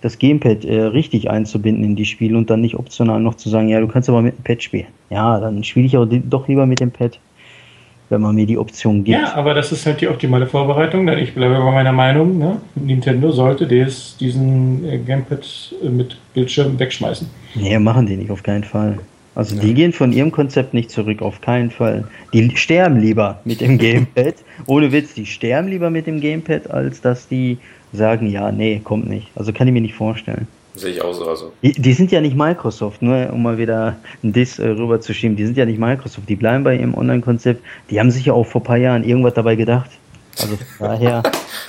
das 0.00 0.18
Gamepad 0.18 0.64
äh, 0.64 0.82
richtig 0.82 1.30
einzubinden 1.30 1.84
in 1.84 1.96
die 1.96 2.04
Spiele 2.04 2.36
und 2.36 2.50
dann 2.50 2.60
nicht 2.60 2.74
optional 2.76 3.20
noch 3.20 3.34
zu 3.34 3.48
sagen, 3.48 3.68
ja, 3.68 3.80
du 3.80 3.88
kannst 3.88 4.08
aber 4.08 4.22
mit 4.22 4.36
dem 4.36 4.44
Pad 4.44 4.62
spielen. 4.62 4.86
Ja, 5.10 5.40
dann 5.40 5.64
spiele 5.64 5.86
ich 5.86 5.96
auch 5.96 6.06
die, 6.06 6.20
doch 6.20 6.48
lieber 6.48 6.66
mit 6.66 6.80
dem 6.80 6.90
Pad, 6.90 7.18
wenn 8.10 8.20
man 8.20 8.34
mir 8.34 8.46
die 8.46 8.58
Option 8.58 9.04
gibt. 9.04 9.18
Ja, 9.18 9.34
aber 9.34 9.54
das 9.54 9.72
ist 9.72 9.86
halt 9.86 10.00
die 10.00 10.08
optimale 10.08 10.46
Vorbereitung, 10.46 11.06
denn 11.06 11.18
ich 11.18 11.34
bleibe 11.34 11.54
bei 11.54 11.72
meiner 11.72 11.92
Meinung, 11.92 12.38
ne? 12.38 12.60
Nintendo 12.74 13.30
sollte 13.32 13.66
des, 13.66 14.16
diesen 14.18 14.84
äh, 14.84 14.98
Gamepad 14.98 15.74
äh, 15.82 15.88
mit 15.88 16.16
Bildschirm 16.34 16.78
wegschmeißen. 16.78 17.28
Nee, 17.54 17.78
machen 17.78 18.06
die 18.06 18.16
nicht, 18.16 18.30
auf 18.30 18.42
keinen 18.42 18.64
Fall. 18.64 18.98
Also 19.34 19.54
die 19.54 19.74
gehen 19.74 19.92
von 19.92 20.12
ihrem 20.12 20.32
Konzept 20.32 20.72
nicht 20.72 20.90
zurück, 20.90 21.20
auf 21.20 21.42
keinen 21.42 21.70
Fall. 21.70 22.04
Die 22.32 22.56
sterben 22.56 22.98
lieber 22.98 23.38
mit 23.44 23.60
dem 23.60 23.76
Gamepad. 23.78 24.36
Ohne 24.66 24.90
Witz, 24.92 25.12
die 25.12 25.26
sterben 25.26 25.68
lieber 25.68 25.90
mit 25.90 26.06
dem 26.06 26.20
Gamepad, 26.20 26.70
als 26.70 27.02
dass 27.02 27.28
die 27.28 27.58
sagen, 27.96 28.28
ja, 28.28 28.52
nee, 28.52 28.80
kommt 28.82 29.08
nicht. 29.08 29.28
Also 29.34 29.52
kann 29.52 29.66
ich 29.66 29.74
mir 29.74 29.80
nicht 29.80 29.94
vorstellen. 29.94 30.46
Sehe 30.76 30.92
ich 30.92 31.02
auch 31.02 31.12
so. 31.12 31.28
Also. 31.28 31.52
Die, 31.62 31.72
die 31.72 31.92
sind 31.94 32.12
ja 32.12 32.20
nicht 32.20 32.36
Microsoft, 32.36 33.00
nur 33.02 33.32
um 33.32 33.42
mal 33.42 33.58
wieder 33.58 33.96
ein 34.22 34.32
Diss 34.32 34.58
äh, 34.58 34.68
rüberzuschieben. 34.68 35.36
Die 35.36 35.46
sind 35.46 35.56
ja 35.56 35.64
nicht 35.64 35.78
Microsoft, 35.78 36.28
die 36.28 36.36
bleiben 36.36 36.64
bei 36.64 36.76
ihrem 36.76 36.94
Online-Konzept. 36.94 37.62
Die 37.90 37.98
haben 37.98 38.10
sich 38.10 38.26
ja 38.26 38.34
auch 38.34 38.44
vor 38.44 38.60
ein 38.60 38.64
paar 38.64 38.76
Jahren 38.76 39.02
irgendwas 39.02 39.34
dabei 39.34 39.56
gedacht. 39.56 39.90
Also 40.38 40.58
daher, 40.78 41.22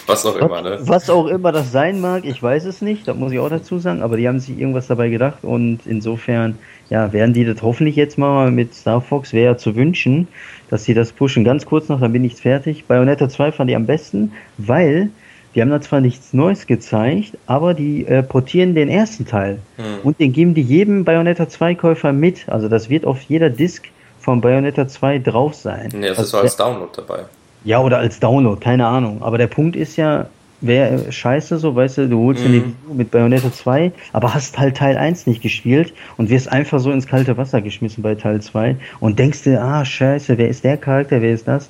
Was 0.08 0.26
auch 0.26 0.36
immer, 0.36 0.62
ne? 0.62 0.80
was 0.82 1.10
auch 1.10 1.28
immer 1.28 1.54
das 1.54 1.72
sein 1.72 2.02
mag, 2.02 2.26
ich 2.26 2.44
weiß 2.44 2.66
es 2.66 2.82
nicht, 2.82 3.08
das 3.08 3.16
muss 3.16 3.32
ich 3.32 3.40
auch 3.40 3.50
dazu 3.50 3.80
sagen, 3.80 4.02
aber 4.02 4.18
die 4.18 4.28
haben 4.28 4.40
sich 4.40 4.60
irgendwas 4.60 4.88
dabei 4.88 5.08
gedacht 5.08 5.40
und 5.44 5.80
insofern, 5.86 6.58
ja, 6.90 7.14
werden 7.14 7.34
die 7.34 7.46
das 7.46 7.62
hoffentlich 7.62 7.96
jetzt 7.96 8.18
mal 8.18 8.52
mit 8.52 8.74
Star 8.74 9.00
Fox, 9.00 9.32
wäre 9.32 9.54
ja 9.54 9.58
zu 9.58 9.76
wünschen, 9.76 10.28
dass 10.70 10.84
sie 10.84 10.94
das 10.94 11.14
pushen. 11.14 11.46
Ganz 11.46 11.66
kurz 11.66 11.88
noch, 11.88 12.02
dann 12.02 12.12
bin 12.12 12.26
ich 12.26 12.36
fertig. 12.36 12.86
Bayonetta 12.86 13.30
2 13.30 13.54
fand 13.54 13.70
ich 13.70 13.76
am 13.76 13.86
besten, 13.86 14.34
weil 14.58 15.12
die 15.58 15.62
haben 15.64 15.72
da 15.72 15.82
zwar 15.82 16.02
nichts 16.02 16.34
Neues 16.34 16.68
gezeigt, 16.68 17.36
aber 17.48 17.74
die 17.74 18.06
äh, 18.06 18.22
portieren 18.22 18.76
den 18.76 18.90
ersten 18.90 19.26
Teil 19.26 19.58
Hm. 19.78 19.86
und 20.04 20.20
den 20.20 20.32
geben 20.32 20.54
die 20.54 20.62
jedem 20.62 21.04
Bayonetta 21.04 21.50
2 21.50 21.74
Käufer 21.76 22.14
mit. 22.14 22.48
Also 22.48 22.70
das 22.70 22.90
wird 22.92 23.06
auf 23.06 23.20
jeder 23.24 23.50
Disc 23.50 23.86
von 24.20 24.40
Bayonetta 24.40 24.88
2 24.88 25.18
drauf 25.20 25.56
sein. 25.56 25.90
Nee, 25.94 26.10
das 26.10 26.20
Also 26.20 26.22
ist 26.24 26.32
so 26.32 26.38
als 26.38 26.56
Download 26.58 26.92
dabei. 26.96 27.24
ja, 27.64 27.82
oder 27.82 27.98
als 27.98 28.20
Download, 28.20 28.62
keine 28.62 28.86
Ahnung. 28.86 29.24
Aber 29.24 29.38
der 29.40 29.48
Punkt 29.48 29.76
ist 29.76 29.96
ja, 29.98 30.28
wäre 30.62 31.12
scheiße 31.12 31.58
so, 31.60 31.76
weißt 31.76 31.98
du, 32.00 32.10
du 32.10 32.20
holst 32.26 32.44
dir 32.44 32.50
Mhm. 32.50 32.56
eine 32.56 32.64
Wii 32.66 32.74
U 32.90 32.94
mit 32.94 33.12
Bayonetta 33.12 33.52
2, 33.52 33.92
aber 34.14 34.34
hast 34.34 34.58
halt 34.60 34.78
Teil 34.78 34.98
1 34.98 35.26
nicht 35.28 35.42
gespielt 35.42 35.94
und 36.18 36.30
wirst 36.30 36.52
einfach 36.52 36.80
so 36.80 36.92
ins 36.92 37.08
kalte 37.08 37.36
Wasser 37.38 37.62
geschmissen 37.62 38.02
bei 38.04 38.16
Teil 38.16 38.42
2 38.42 38.76
und 39.00 39.18
denkst 39.20 39.44
dir, 39.44 39.62
ah, 39.62 39.84
scheiße, 39.86 40.38
wer 40.38 40.50
ist 40.50 40.64
der 40.64 40.78
Charakter, 40.78 41.22
wer 41.22 41.32
ist 41.34 41.48
das? 41.48 41.70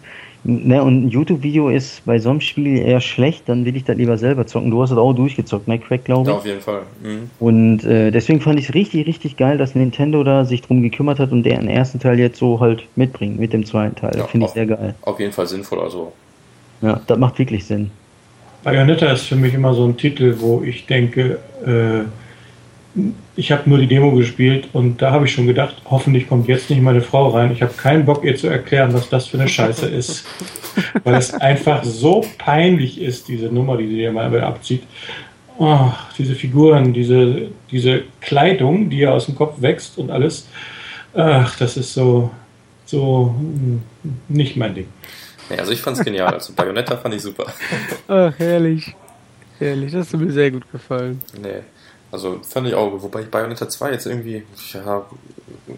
Ne, 0.50 0.82
und 0.82 1.04
ein 1.04 1.10
YouTube-Video 1.10 1.68
ist 1.68 2.06
bei 2.06 2.20
so 2.20 2.30
einem 2.30 2.40
Spiel 2.40 2.78
eher 2.78 3.02
schlecht, 3.02 3.50
dann 3.50 3.66
will 3.66 3.76
ich 3.76 3.84
das 3.84 3.98
lieber 3.98 4.18
selber 4.18 4.48
zocken. 4.48 4.72
Du 4.72 4.82
hast 4.82 4.92
es 4.92 4.98
auch 4.98 5.12
durchgezockt, 5.12 5.68
ne, 5.68 5.78
Crack, 5.78 6.06
glaube 6.06 6.30
Ja, 6.30 6.36
ich. 6.36 6.40
auf 6.40 6.46
jeden 6.46 6.62
Fall. 6.62 6.82
Mhm. 7.04 7.30
Und 7.40 7.84
äh, 7.84 8.12
deswegen 8.12 8.40
fand 8.40 8.58
ich 8.58 8.70
es 8.70 8.74
richtig, 8.74 9.06
richtig 9.08 9.36
geil, 9.36 9.58
dass 9.58 9.76
Nintendo 9.76 10.24
da 10.24 10.46
sich 10.46 10.62
drum 10.62 10.82
gekümmert 10.82 11.20
hat 11.20 11.34
und 11.34 11.44
den 11.44 11.68
ersten 11.68 12.00
Teil 12.00 12.18
jetzt 12.18 12.38
so 12.40 12.62
halt 12.62 12.86
mitbringt 12.96 13.38
mit 13.38 13.52
dem 13.52 13.66
zweiten 13.66 13.96
Teil. 13.98 14.14
Ja, 14.18 14.24
Finde 14.26 14.46
ich 14.46 14.54
sehr 14.54 14.68
geil. 14.68 14.96
Auf 15.02 15.20
jeden 15.20 15.34
Fall 15.34 15.48
sinnvoll. 15.48 15.82
Also, 15.82 16.14
Ja, 16.82 17.02
das 17.06 17.18
macht 17.18 17.38
wirklich 17.40 17.66
Sinn. 17.66 17.92
Bayonetta 18.64 19.12
ist 19.12 19.24
für 19.28 19.36
mich 19.36 19.54
immer 19.54 19.74
so 19.74 19.84
ein 19.86 19.98
Titel, 19.98 20.36
wo 20.40 20.64
ich 20.64 20.86
denke, 20.86 21.40
äh, 21.66 22.06
ich 23.36 23.52
habe 23.52 23.70
nur 23.70 23.78
die 23.78 23.88
Demo 23.88 24.12
gespielt 24.12 24.70
und 24.74 25.02
da 25.02 25.12
habe 25.12 25.26
ich 25.26 25.34
schon 25.34 25.48
gedacht, 25.48 25.76
hoffentlich 25.86 26.28
kommt 26.28 26.48
jetzt 26.48 26.70
nicht 26.70 26.82
meine 26.82 27.02
Frau 27.02 27.30
rein. 27.30 27.52
Ich 27.52 27.62
habe 27.62 27.74
keinen 27.74 28.06
Bock, 28.06 28.24
ihr 28.24 28.36
zu 28.36 28.48
erklären, 28.48 28.94
was 28.94 29.10
das 29.10 29.28
für 29.28 29.40
eine 29.40 29.48
Scheiße 29.48 29.88
ist. 29.88 30.26
Weil 31.04 31.16
es 31.16 31.34
einfach 31.34 31.84
so 31.84 32.26
peinlich 32.38 33.00
ist, 33.00 33.28
diese 33.28 33.48
Nummer, 33.48 33.78
die 33.78 33.88
sie 33.88 33.96
dir 33.96 34.12
mal 34.12 34.34
abzieht. 34.42 34.84
oh, 35.58 35.92
diese 36.18 36.36
Figuren, 36.36 36.94
diese, 36.94 37.50
diese 37.72 38.04
Kleidung, 38.22 38.90
die 38.90 39.00
ja 39.00 39.12
aus 39.12 39.26
dem 39.26 39.36
Kopf 39.36 39.62
wächst 39.62 39.98
und 39.98 40.12
alles, 40.12 40.48
ach, 41.14 41.58
das 41.58 41.78
ist 41.78 41.94
so, 41.94 42.32
so 42.86 43.36
hm, 43.38 43.82
nicht 44.28 44.56
mein 44.56 44.74
Ding. 44.76 44.88
Nee, 45.50 45.58
also 45.58 45.72
ich 45.72 45.82
fand 45.82 45.98
es 45.98 46.04
genial. 46.04 46.34
Also 46.34 46.54
Bayonetta 46.54 46.98
fand 46.98 47.16
ich 47.16 47.22
super. 47.22 47.46
Ach, 48.08 48.34
herrlich. 48.38 48.96
Herrlich, 49.60 49.92
das 49.92 50.14
hat 50.14 50.20
mir 50.20 50.32
sehr 50.32 50.52
gut 50.52 50.70
gefallen. 50.72 51.22
Nee. 51.42 51.62
Also 52.12 52.40
fand 52.48 52.68
ich 52.68 52.76
auch, 52.76 53.02
wobei 53.02 53.22
ich 53.22 53.32
Bayonetta 53.32 53.68
2 53.68 53.92
jetzt 53.92 54.06
irgendwie, 54.06 54.44
ja, 54.74 55.06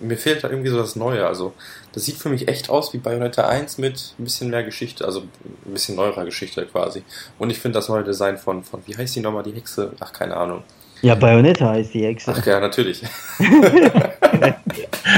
mir 0.02 0.18
fehlt 0.18 0.44
da 0.44 0.50
irgendwie 0.50 0.70
so 0.70 0.78
das 0.78 0.96
Neue. 0.96 1.26
Also 1.26 1.54
das 1.94 2.06
sieht 2.06 2.18
für 2.18 2.30
mich 2.30 2.48
echt 2.48 2.70
aus 2.70 2.94
wie 2.94 3.00
Bayonetta 3.00 3.48
1 3.48 3.80
mit 3.80 4.14
ein 4.20 4.24
bisschen 4.24 4.50
mehr 4.50 4.64
Geschichte, 4.64 5.06
also 5.06 5.22
ein 5.66 5.74
bisschen 5.74 5.96
neuerer 5.96 6.26
Geschichte 6.26 6.66
quasi. 6.66 7.04
Und 7.40 7.50
ich 7.50 7.60
finde 7.60 7.80
das 7.80 7.90
neue 7.90 8.04
Design 8.04 8.38
von, 8.38 8.64
von, 8.64 8.82
wie 8.86 8.96
heißt 8.96 9.16
die 9.16 9.22
nochmal, 9.22 9.44
die 9.44 9.54
Hexe? 9.54 9.92
Ach, 10.00 10.14
keine 10.14 10.38
Ahnung. 10.38 10.64
Ja, 11.02 11.16
Bayonetta 11.16 11.70
heißt 11.70 11.94
die 11.94 12.06
Hexe. 12.06 12.34
Ach 12.38 12.46
ja, 12.46 12.60
natürlich. 12.60 13.02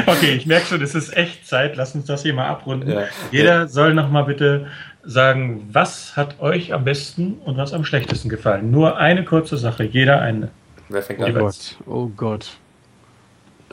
okay, 0.06 0.35
ich 0.35 0.45
merke 0.45 0.67
schon, 0.67 0.81
es 0.81 0.93
ist 0.93 1.15
echt 1.17 1.48
Zeit. 1.48 1.75
Lass 1.75 1.95
uns 1.95 2.06
das 2.06 2.22
hier 2.22 2.33
mal 2.33 2.48
abrunden. 2.48 2.91
Ja. 2.91 3.06
Jeder 3.31 3.67
soll 3.67 3.93
noch 3.93 4.09
mal 4.09 4.23
bitte 4.23 4.67
sagen, 5.03 5.67
was 5.72 6.15
hat 6.15 6.40
euch 6.40 6.73
am 6.73 6.83
besten 6.83 7.40
und 7.45 7.57
was 7.57 7.73
am 7.73 7.83
schlechtesten 7.83 8.30
gefallen. 8.30 8.69
Nur 8.69 8.98
eine 8.98 9.25
kurze 9.25 9.57
Sache, 9.57 9.83
jeder 9.83 10.22
eine. 10.22 10.49
Wer 10.91 11.01
fängt 11.01 11.21
oh 11.21 11.25
an? 11.25 11.33
Gott, 11.33 11.77
oh 11.85 12.11
Gott. 12.15 12.51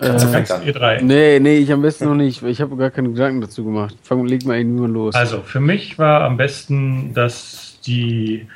Äh, 0.01 0.19
fängst 0.19 0.55
ihr 0.65 0.73
drei. 0.73 1.01
Nee, 1.01 1.41
nee, 1.41 1.59
ich 1.59 1.73
am 1.73 1.83
besten 1.83 2.05
noch 2.05 2.15
nicht. 2.15 2.43
Ich 2.45 2.61
habe 2.61 2.77
gar 2.77 2.91
keine 2.91 3.11
Gedanken 3.11 3.41
dazu 3.41 3.65
gemacht. 3.65 3.97
Fang, 4.03 4.25
leg 4.25 4.45
mal 4.45 4.57
irgendwann 4.57 4.93
los. 4.93 5.15
Also, 5.15 5.43
für 5.43 5.61
mich 5.61 5.99
war 5.99 6.23
am 6.23 6.37
besten, 6.37 7.13
dass 7.15 7.79
die 7.85 8.47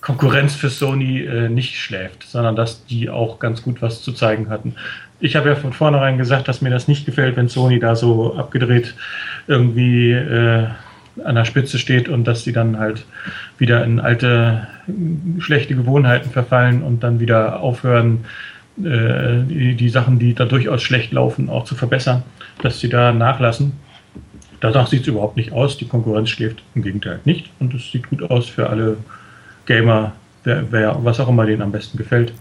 Konkurrenz 0.00 0.54
für 0.54 0.68
Sony 0.68 1.20
äh, 1.20 1.48
nicht 1.48 1.76
schläft, 1.76 2.24
sondern 2.24 2.56
dass 2.56 2.84
die 2.84 3.10
auch 3.10 3.38
ganz 3.38 3.62
gut 3.62 3.82
was 3.82 4.02
zu 4.02 4.12
zeigen 4.12 4.48
hatten. 4.48 4.74
Ich 5.20 5.36
habe 5.36 5.48
ja 5.48 5.54
von 5.54 5.72
vornherein 5.72 6.18
gesagt, 6.18 6.48
dass 6.48 6.60
mir 6.60 6.70
das 6.70 6.88
nicht 6.88 7.06
gefällt, 7.06 7.36
wenn 7.36 7.48
Sony 7.48 7.78
da 7.78 7.94
so 7.94 8.34
abgedreht 8.34 8.94
irgendwie 9.46 10.12
äh, 10.12 10.66
an 11.24 11.34
der 11.34 11.44
Spitze 11.44 11.78
steht 11.78 12.08
und 12.08 12.24
dass 12.24 12.44
sie 12.44 12.52
dann 12.52 12.78
halt 12.78 13.04
wieder 13.58 13.84
in 13.84 14.00
alte 14.00 14.66
schlechte 15.38 15.74
Gewohnheiten 15.74 16.30
verfallen 16.30 16.82
und 16.82 17.02
dann 17.02 17.20
wieder 17.20 17.60
aufhören, 17.60 18.24
äh, 18.78 19.42
die, 19.44 19.74
die 19.74 19.88
Sachen, 19.88 20.18
die 20.18 20.34
da 20.34 20.44
durchaus 20.44 20.82
schlecht 20.82 21.12
laufen, 21.12 21.50
auch 21.50 21.64
zu 21.64 21.74
verbessern, 21.74 22.22
dass 22.62 22.80
sie 22.80 22.88
da 22.88 23.12
nachlassen. 23.12 23.72
Danach 24.60 24.86
sieht 24.86 25.02
es 25.02 25.08
überhaupt 25.08 25.36
nicht 25.36 25.52
aus. 25.52 25.76
Die 25.76 25.88
Konkurrenz 25.88 26.30
schläft 26.30 26.62
im 26.74 26.82
Gegenteil 26.82 27.20
nicht 27.24 27.50
und 27.58 27.74
es 27.74 27.90
sieht 27.90 28.08
gut 28.08 28.30
aus 28.30 28.48
für 28.48 28.70
alle 28.70 28.96
Gamer, 29.66 30.12
wer, 30.44 30.70
wer, 30.70 31.04
was 31.04 31.20
auch 31.20 31.28
immer 31.28 31.46
denen 31.46 31.62
am 31.62 31.72
besten 31.72 31.98
gefällt. 31.98 32.32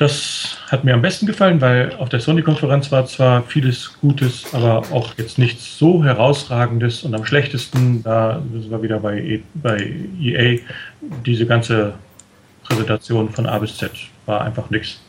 Das 0.00 0.56
hat 0.68 0.82
mir 0.82 0.94
am 0.94 1.02
besten 1.02 1.26
gefallen, 1.26 1.60
weil 1.60 1.94
auf 1.96 2.08
der 2.08 2.20
Sony-Konferenz 2.20 2.90
war 2.90 3.04
zwar 3.04 3.42
vieles 3.42 3.98
Gutes, 4.00 4.46
aber 4.54 4.78
auch 4.92 5.12
jetzt 5.18 5.36
nichts 5.36 5.76
so 5.76 6.02
herausragendes 6.02 7.02
und 7.02 7.14
am 7.14 7.26
schlechtesten, 7.26 8.02
da 8.02 8.40
sind 8.50 8.70
wir 8.70 8.80
wieder 8.80 8.98
bei, 8.98 9.18
e, 9.18 9.42
bei 9.52 9.94
EA, 10.18 10.60
diese 11.26 11.44
ganze 11.44 11.92
Präsentation 12.64 13.28
von 13.28 13.44
A 13.44 13.58
bis 13.58 13.76
Z 13.76 13.90
war 14.24 14.40
einfach 14.40 14.70
nichts. 14.70 15.00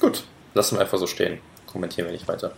Gut, 0.00 0.24
lassen 0.54 0.76
wir 0.76 0.80
einfach 0.80 0.96
so 0.96 1.06
stehen. 1.06 1.40
Kommentieren 1.66 2.06
wir 2.06 2.12
nicht 2.12 2.26
weiter. 2.26 2.52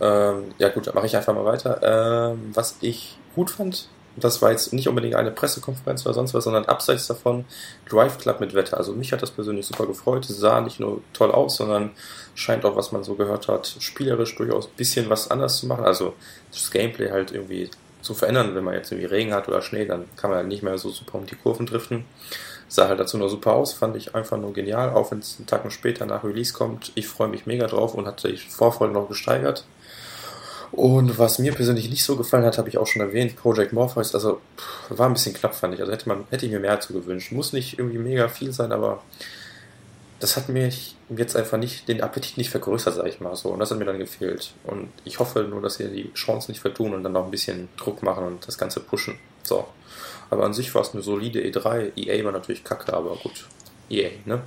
Ähm, 0.00 0.46
ja 0.58 0.70
gut, 0.70 0.88
dann 0.88 0.96
mache 0.96 1.06
ich 1.06 1.16
einfach 1.16 1.32
mal 1.32 1.44
weiter. 1.44 2.32
Ähm, 2.32 2.50
was 2.54 2.76
ich 2.80 3.16
gut 3.36 3.50
fand, 3.50 3.88
das 4.24 4.42
war 4.42 4.50
jetzt 4.50 4.72
nicht 4.72 4.88
unbedingt 4.88 5.14
eine 5.14 5.30
Pressekonferenz 5.30 6.04
oder 6.06 6.14
sonst 6.14 6.34
was, 6.34 6.44
sondern 6.44 6.64
abseits 6.66 7.06
davon 7.06 7.44
Drive 7.88 8.18
Club 8.18 8.40
mit 8.40 8.54
Wetter. 8.54 8.76
Also 8.76 8.92
mich 8.92 9.12
hat 9.12 9.22
das 9.22 9.30
persönlich 9.30 9.66
super 9.66 9.86
gefreut. 9.86 10.28
Es 10.28 10.38
sah 10.38 10.60
nicht 10.60 10.80
nur 10.80 11.02
toll 11.12 11.30
aus, 11.30 11.56
sondern 11.56 11.90
scheint 12.34 12.64
auch, 12.64 12.76
was 12.76 12.92
man 12.92 13.04
so 13.04 13.14
gehört 13.14 13.48
hat, 13.48 13.76
spielerisch 13.80 14.34
durchaus 14.36 14.66
ein 14.66 14.76
bisschen 14.76 15.10
was 15.10 15.30
anders 15.30 15.58
zu 15.58 15.66
machen. 15.66 15.84
Also 15.84 16.14
das 16.50 16.70
Gameplay 16.70 17.10
halt 17.10 17.32
irgendwie 17.32 17.70
zu 18.02 18.14
verändern. 18.14 18.54
Wenn 18.54 18.64
man 18.64 18.74
jetzt 18.74 18.90
irgendwie 18.92 19.08
Regen 19.08 19.34
hat 19.34 19.48
oder 19.48 19.62
Schnee, 19.62 19.84
dann 19.84 20.04
kann 20.16 20.30
man 20.30 20.38
halt 20.38 20.48
nicht 20.48 20.62
mehr 20.62 20.78
so 20.78 20.90
super 20.90 21.18
um 21.18 21.26
die 21.26 21.36
Kurven 21.36 21.66
driften. 21.66 22.04
Sah 22.68 22.88
halt 22.88 23.00
dazu 23.00 23.18
nur 23.18 23.28
super 23.28 23.54
aus, 23.54 23.72
fand 23.72 23.96
ich 23.96 24.14
einfach 24.14 24.36
nur 24.36 24.52
genial, 24.52 24.90
auch 24.90 25.10
wenn 25.10 25.18
es 25.18 25.36
einen 25.38 25.46
Tag 25.46 25.70
später 25.72 26.06
nach 26.06 26.22
Release 26.22 26.52
kommt. 26.52 26.92
Ich 26.94 27.08
freue 27.08 27.28
mich 27.28 27.44
mega 27.44 27.66
drauf 27.66 27.94
und 27.94 28.06
hatte 28.06 28.30
die 28.30 28.36
Vorfreude 28.36 28.92
noch 28.92 29.08
gesteigert. 29.08 29.64
Und 30.72 31.18
was 31.18 31.38
mir 31.38 31.52
persönlich 31.52 31.90
nicht 31.90 32.04
so 32.04 32.16
gefallen 32.16 32.44
hat, 32.44 32.58
habe 32.58 32.68
ich 32.68 32.78
auch 32.78 32.86
schon 32.86 33.02
erwähnt, 33.02 33.36
Project 33.36 33.72
Morpheus, 33.72 34.14
also 34.14 34.40
pff, 34.56 34.98
war 34.98 35.08
ein 35.08 35.14
bisschen 35.14 35.34
knapp, 35.34 35.54
fand 35.54 35.74
ich. 35.74 35.80
Also 35.80 35.92
hätte, 35.92 36.08
man, 36.08 36.24
hätte 36.30 36.46
ich 36.46 36.52
mir 36.52 36.60
mehr 36.60 36.76
dazu 36.76 36.92
gewünscht. 36.92 37.32
Muss 37.32 37.52
nicht 37.52 37.78
irgendwie 37.78 37.98
mega 37.98 38.28
viel 38.28 38.52
sein, 38.52 38.70
aber 38.70 39.02
das 40.20 40.36
hat 40.36 40.48
mir 40.48 40.70
jetzt 41.08 41.34
einfach 41.34 41.58
nicht 41.58 41.88
den 41.88 42.02
Appetit 42.02 42.36
nicht 42.36 42.50
vergrößert, 42.50 42.94
sag 42.94 43.06
ich 43.06 43.20
mal 43.20 43.34
so. 43.34 43.48
Und 43.48 43.58
das 43.58 43.70
hat 43.70 43.78
mir 43.78 43.86
dann 43.86 43.98
gefehlt. 43.98 44.52
Und 44.64 44.90
ich 45.04 45.18
hoffe 45.18 45.42
nur, 45.42 45.62
dass 45.62 45.74
sie 45.74 45.88
die 45.88 46.12
Chance 46.12 46.50
nicht 46.50 46.60
vertun 46.60 46.94
und 46.94 47.02
dann 47.02 47.12
noch 47.12 47.24
ein 47.24 47.30
bisschen 47.30 47.68
Druck 47.76 48.02
machen 48.02 48.24
und 48.24 48.46
das 48.46 48.58
Ganze 48.58 48.80
pushen. 48.80 49.18
So. 49.42 49.66
Aber 50.28 50.44
an 50.44 50.54
sich 50.54 50.72
war 50.74 50.82
es 50.82 50.92
eine 50.92 51.02
solide 51.02 51.40
E3. 51.40 51.92
EA 51.96 52.24
war 52.24 52.32
natürlich 52.32 52.62
kacke, 52.62 52.92
aber 52.92 53.16
gut. 53.16 53.46
EA, 53.88 54.10
ne? 54.24 54.42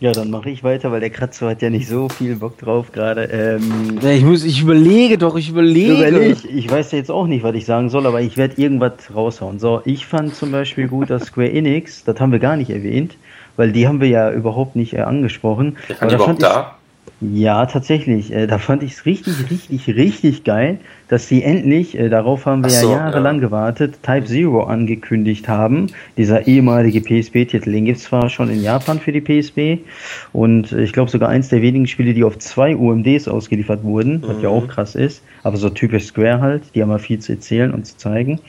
Ja, 0.00 0.12
dann 0.12 0.30
mache 0.30 0.48
ich 0.48 0.64
weiter, 0.64 0.90
weil 0.90 1.00
der 1.00 1.10
Kratzer 1.10 1.50
hat 1.50 1.60
ja 1.60 1.68
nicht 1.68 1.86
so 1.86 2.08
viel 2.08 2.36
Bock 2.36 2.56
drauf 2.56 2.90
gerade. 2.90 3.24
Ähm, 3.24 3.98
ja, 4.00 4.10
ich 4.10 4.24
muss, 4.24 4.44
ich 4.44 4.62
überlege 4.62 5.18
doch, 5.18 5.36
ich 5.36 5.50
überlege. 5.50 5.92
Überleg, 5.92 6.38
ich 6.44 6.70
weiß 6.70 6.92
jetzt 6.92 7.10
auch 7.10 7.26
nicht, 7.26 7.42
was 7.42 7.54
ich 7.54 7.66
sagen 7.66 7.90
soll, 7.90 8.06
aber 8.06 8.22
ich 8.22 8.38
werde 8.38 8.58
irgendwas 8.58 9.14
raushauen. 9.14 9.58
So, 9.58 9.82
ich 9.84 10.06
fand 10.06 10.34
zum 10.34 10.52
Beispiel 10.52 10.88
gut, 10.88 11.10
dass 11.10 11.26
Square 11.26 11.52
Enix, 11.52 12.02
das 12.02 12.18
haben 12.18 12.32
wir 12.32 12.38
gar 12.38 12.56
nicht 12.56 12.70
erwähnt, 12.70 13.18
weil 13.58 13.72
die 13.72 13.86
haben 13.86 14.00
wir 14.00 14.08
ja 14.08 14.32
überhaupt 14.32 14.74
nicht 14.74 14.94
äh, 14.94 15.00
angesprochen. 15.00 15.76
Ich 15.90 16.00
aber 16.00 16.10
da 16.10 16.18
fand 16.18 16.42
da? 16.42 16.76
Ja, 17.20 17.66
tatsächlich. 17.66 18.32
Äh, 18.32 18.46
da 18.46 18.56
fand 18.56 18.82
ich 18.82 18.92
es 18.92 19.04
richtig, 19.04 19.50
richtig, 19.50 19.94
richtig 19.94 20.42
geil, 20.42 20.78
dass 21.08 21.28
sie 21.28 21.42
endlich, 21.42 21.98
äh, 21.98 22.08
darauf 22.08 22.46
haben 22.46 22.62
wir 22.64 22.70
so, 22.70 22.92
ja 22.92 22.96
jahrelang 22.96 23.36
ja. 23.36 23.40
gewartet, 23.42 24.02
Type 24.02 24.24
Zero 24.24 24.62
angekündigt 24.62 25.46
haben. 25.46 25.88
Dieser 26.16 26.46
ehemalige 26.48 27.02
PSP-Titel, 27.02 27.72
den 27.72 27.84
gibt 27.84 27.98
es 27.98 28.04
zwar 28.04 28.30
schon 28.30 28.48
in 28.48 28.62
Japan 28.62 28.98
für 29.00 29.12
die 29.12 29.20
PSP 29.20 29.80
und 30.32 30.72
äh, 30.72 30.82
ich 30.82 30.94
glaube 30.94 31.10
sogar 31.10 31.28
eins 31.28 31.50
der 31.50 31.60
wenigen 31.60 31.86
Spiele, 31.86 32.14
die 32.14 32.24
auf 32.24 32.38
zwei 32.38 32.74
UMDs 32.74 33.28
ausgeliefert 33.28 33.84
wurden, 33.84 34.22
was 34.26 34.40
ja 34.42 34.48
auch 34.48 34.62
mhm. 34.62 34.68
krass 34.68 34.94
ist, 34.94 35.22
aber 35.42 35.58
so 35.58 35.68
typisch 35.68 36.06
Square 36.06 36.40
halt, 36.40 36.62
die 36.74 36.80
haben 36.80 36.90
ja 36.90 36.98
viel 36.98 37.18
zu 37.18 37.32
erzählen 37.32 37.70
und 37.72 37.84
zu 37.86 37.98
zeigen. 37.98 38.40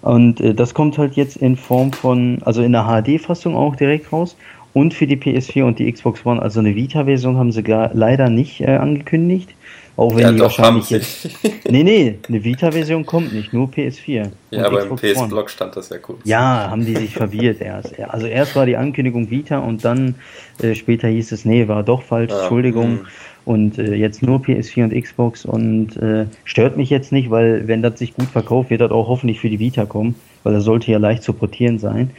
Und 0.00 0.42
das 0.58 0.74
kommt 0.74 0.98
halt 0.98 1.14
jetzt 1.14 1.36
in 1.36 1.56
Form 1.56 1.92
von, 1.92 2.38
also 2.44 2.60
in 2.60 2.72
der 2.72 2.86
HD-Fassung 2.86 3.54
auch 3.54 3.76
direkt 3.76 4.12
raus 4.12 4.36
und 4.74 4.94
für 4.94 5.06
die 5.06 5.16
PS4 5.16 5.64
und 5.64 5.78
die 5.78 5.90
Xbox 5.90 6.24
One. 6.24 6.40
Also 6.40 6.60
eine 6.60 6.74
Vita-Version 6.74 7.36
haben 7.36 7.52
sie 7.52 7.62
leider 7.62 8.30
nicht 8.30 8.60
äh, 8.60 8.76
angekündigt. 8.76 9.54
Auch 9.94 10.14
wenn 10.14 10.20
ja, 10.22 10.32
die 10.32 10.38
doch, 10.38 10.44
wahrscheinlich 10.44 10.88
jetzt. 10.88 11.28
nee, 11.68 11.82
nee, 11.82 12.18
eine 12.26 12.42
Vita-Version 12.42 13.04
kommt 13.04 13.34
nicht, 13.34 13.52
nur 13.52 13.68
PS4. 13.68 14.30
Ja, 14.50 14.66
aber 14.66 14.78
Xbox 14.78 15.02
im 15.02 15.14
PS-Blog 15.14 15.50
stand 15.50 15.76
das 15.76 15.90
ja 15.90 15.98
kurz. 15.98 16.20
Ja, 16.24 16.70
haben 16.70 16.86
die 16.86 16.96
sich 16.96 17.12
verwirrt 17.14 17.60
erst. 17.60 18.00
Also 18.00 18.26
erst 18.26 18.56
war 18.56 18.64
die 18.64 18.76
Ankündigung 18.76 19.30
Vita 19.30 19.58
und 19.58 19.84
dann 19.84 20.14
äh, 20.62 20.74
später 20.74 21.08
hieß 21.08 21.32
es, 21.32 21.44
nee, 21.44 21.68
war 21.68 21.82
doch 21.82 22.02
falsch, 22.02 22.30
ja, 22.30 22.40
Entschuldigung. 22.40 23.02
Mh. 23.02 23.08
Und 23.44 23.78
äh, 23.78 23.94
jetzt 23.94 24.22
nur 24.22 24.38
PS4 24.38 24.84
und 24.84 25.02
Xbox 25.02 25.44
und 25.44 25.96
äh, 25.96 26.26
stört 26.44 26.76
mich 26.76 26.90
jetzt 26.90 27.12
nicht, 27.12 27.28
weil 27.28 27.66
wenn 27.66 27.82
das 27.82 27.98
sich 27.98 28.14
gut 28.14 28.28
verkauft, 28.28 28.70
wird 28.70 28.80
das 28.80 28.92
auch 28.92 29.08
hoffentlich 29.08 29.40
für 29.40 29.50
die 29.50 29.58
Vita 29.58 29.84
kommen 29.84 30.14
weil 30.42 30.54
er 30.54 30.60
sollte 30.60 30.90
ja 30.90 30.98
leicht 30.98 31.22
zu 31.22 31.32
portieren 31.32 31.78
sein. 31.78 32.10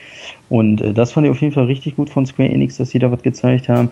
Und 0.53 0.81
äh, 0.81 0.93
das 0.93 1.11
fand 1.11 1.25
ich 1.25 1.31
auf 1.31 1.41
jeden 1.41 1.51
Fall 1.51 1.65
richtig 1.65 1.95
gut 1.95 2.11
von 2.11 2.27
Square 2.27 2.47
Enix, 2.47 2.77
dass 2.77 2.91
sie 2.91 2.99
da 2.99 3.11
was 3.11 3.23
gezeigt 3.23 3.69
haben. 3.69 3.89